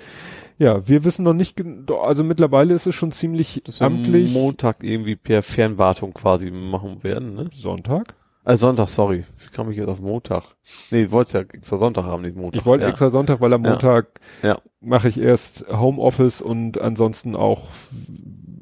Ja. 0.58 0.86
wir 0.88 1.04
wissen 1.04 1.22
noch 1.22 1.34
nicht, 1.34 1.62
also 2.02 2.24
mittlerweile 2.24 2.74
ist 2.74 2.86
es 2.86 2.94
schon 2.94 3.12
ziemlich 3.12 3.62
Das 3.64 3.82
amtlich. 3.82 4.32
Montag 4.32 4.82
irgendwie 4.82 5.16
per 5.16 5.42
Fernwartung 5.42 6.12
quasi 6.14 6.50
machen 6.50 7.02
werden, 7.02 7.34
ne? 7.34 7.50
Sonntag? 7.52 8.14
Äh, 8.44 8.56
Sonntag, 8.56 8.88
sorry. 8.88 9.24
Wie 9.36 9.48
kam 9.54 9.70
ich 9.70 9.76
jetzt 9.76 9.88
auf 9.88 10.00
Montag? 10.00 10.42
Nee, 10.90 11.04
du 11.04 11.12
wolltest 11.12 11.34
ja 11.34 11.40
extra 11.40 11.76
Sonntag 11.76 12.04
haben, 12.04 12.22
nicht 12.22 12.36
Montag. 12.36 12.60
Ich 12.60 12.66
wollte 12.66 12.84
ja. 12.84 12.90
extra 12.90 13.10
Sonntag, 13.10 13.40
weil 13.42 13.52
am 13.52 13.62
Ja. 13.64 13.70
Montag 13.72 14.20
Ja. 14.42 14.56
mache 14.80 15.08
ich 15.08 15.20
erst 15.20 15.66
Homeoffice 15.70 16.40
und 16.40 16.80
ansonsten 16.80 17.36
auch, 17.36 17.68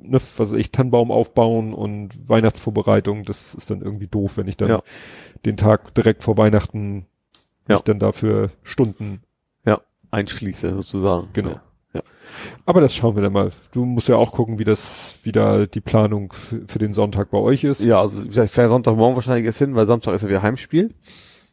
ne, 0.09 0.21
was 0.37 0.53
ich, 0.53 0.73
Tannenbaum 0.73 1.11
aufbauen 1.11 1.73
und 1.75 2.29
Weihnachtsvorbereitung. 2.29 3.25
Das 3.25 3.55
ist 3.55 3.71
dann 3.71 3.83
irgendwie 3.83 4.07
doof, 4.07 4.37
wenn 4.37 4.49
ich 4.49 4.57
dann 4.57 4.69
Ja. 4.69 4.83
den 5.45 5.57
Tag 5.57 5.95
direkt 5.95 6.23
vor 6.23 6.37
Weihnachten 6.39 7.07
Ja. 7.69 7.77
mich 7.77 7.83
dann 7.83 7.99
dafür 7.99 8.51
Stunden. 8.63 9.23
einschließe 10.11 10.73
sozusagen. 10.73 11.29
Genau. 11.35 11.61
Ja. 11.93 12.01
Aber 12.65 12.81
das 12.81 12.95
schauen 12.95 13.15
wir 13.15 13.23
dann 13.23 13.35
mal. 13.35 13.51
Du 13.73 13.85
musst 13.85 14.09
ja 14.09 14.17
auch 14.17 14.33
gucken, 14.33 14.59
wie 14.59 14.65
das 14.65 15.19
wieder 15.23 15.67
die 15.67 15.83
Planung 15.83 16.33
für, 16.33 16.79
den 16.79 16.95
Sonntag 16.95 17.31
bei 17.31 17.39
euch 17.39 17.65
ist. 17.65 17.83
Ja, 17.83 18.01
also 18.01 18.25
wie 18.25 18.29
gesagt, 18.29 18.51
Sonntagmorgen 18.53 19.17
wahrscheinlich 19.17 19.45
erst 19.45 19.59
hin, 19.59 19.75
weil 19.75 19.87
Samstag 19.87 20.15
ist 20.15 20.23
ja 20.23 20.29
wieder 20.29 20.43
Heimspiel. 20.43 20.95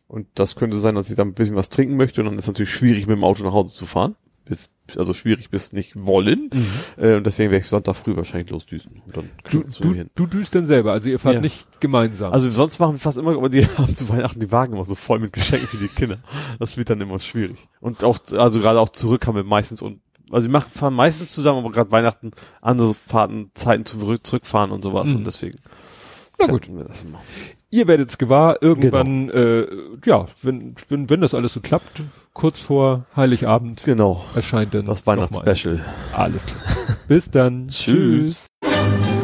Und 0.07 0.27
das 0.35 0.55
könnte 0.55 0.79
sein, 0.79 0.95
dass 0.95 1.09
ich 1.09 1.15
dann 1.15 1.29
ein 1.29 1.33
bisschen 1.33 1.55
was 1.55 1.69
trinken 1.69 1.97
möchte 1.97 2.21
und 2.21 2.27
dann 2.27 2.37
ist 2.37 2.47
natürlich 2.47 2.69
schwierig, 2.73 3.07
mit 3.07 3.17
dem 3.17 3.23
Auto 3.23 3.43
nach 3.43 3.53
Hause 3.53 3.73
zu 3.73 3.85
fahren. 3.85 4.15
Bis, 4.45 4.69
also 4.95 5.13
schwierig 5.15 5.49
bis 5.49 5.73
nicht 5.73 5.93
wollen. 5.95 6.51
Mhm. 6.53 7.03
Äh, 7.03 7.15
und 7.15 7.25
deswegen 7.25 7.49
werde 7.51 7.63
ich 7.65 7.69
Sonntag 7.69 7.95
früh 7.95 8.15
wahrscheinlich 8.15 8.51
losdüsen. 8.51 9.01
Und 9.05 9.17
dann 9.17 9.29
Du, 9.49 9.63
du, 9.63 9.93
hin. 9.93 10.09
du 10.15 10.27
düst 10.27 10.53
denn 10.53 10.67
selber, 10.67 10.91
also 10.91 11.09
ihr 11.09 11.17
fahrt 11.17 11.35
Ja. 11.35 11.41
nicht 11.41 11.81
gemeinsam. 11.81 12.31
Also 12.31 12.47
sonst 12.49 12.77
machen 12.79 12.93
wir 12.93 12.99
fast 12.99 13.17
immer, 13.17 13.35
aber 13.35 13.49
die 13.49 13.65
haben 13.77 13.97
zu 13.97 14.07
Weihnachten 14.09 14.39
die 14.39 14.51
Wagen 14.51 14.73
immer 14.73 14.85
so 14.85 14.93
voll 14.95 15.19
mit 15.19 15.33
Geschenken 15.33 15.67
für 15.67 15.77
die 15.77 15.87
Kinder. 15.87 16.19
Das 16.59 16.77
wird 16.77 16.89
dann 16.91 17.01
immer 17.01 17.17
schwierig. 17.19 17.57
Und 17.81 18.03
auch, 18.03 18.19
also 18.33 18.59
gerade 18.59 18.79
auch 18.79 18.89
zurück 18.89 19.25
haben 19.25 19.35
wir 19.35 19.43
meistens 19.43 19.81
und 19.81 19.99
also 20.31 20.47
wir 20.47 20.51
machen, 20.53 20.69
fahren 20.73 20.93
meistens 20.95 21.29
zusammen, 21.29 21.59
aber 21.59 21.71
gerade 21.71 21.91
Weihnachten 21.91 22.31
andere 22.61 22.93
Fahrten, 22.95 23.51
Zeiten 23.53 23.85
zurück, 23.85 24.25
zurückfahren 24.25 24.71
und 24.71 24.83
sowas 24.83 25.09
Mhm. 25.09 25.17
und 25.17 25.23
deswegen. 25.27 25.59
Na 26.39 26.47
gut. 26.47 26.67
Wir 26.67 26.83
das 26.83 27.03
immer. 27.03 27.21
ihr 27.71 27.87
werdet 27.87 28.09
es 28.09 28.17
gewahr, 28.17 28.61
irgendwann, 28.61 29.29
äh, 29.29 29.67
ja, 30.05 30.25
wenn, 30.41 30.75
wenn, 30.89 31.09
wenn 31.09 31.21
das 31.21 31.33
alles 31.33 31.53
so 31.53 31.61
klappt, 31.61 32.01
kurz 32.35 32.59
vor 32.59 33.05
Heiligabend 33.15 33.81
Genau. 33.83 34.23
erscheint 34.35 34.75
dann 34.75 34.85
Das 34.85 35.07
Weihnachtsspecial. 35.07 35.83
Alles 36.13 36.45
klar. 36.45 36.59
Bis 37.07 37.31
dann. 37.31 37.67
Tschüss. 37.69 38.49
Tschüss. 38.61 39.14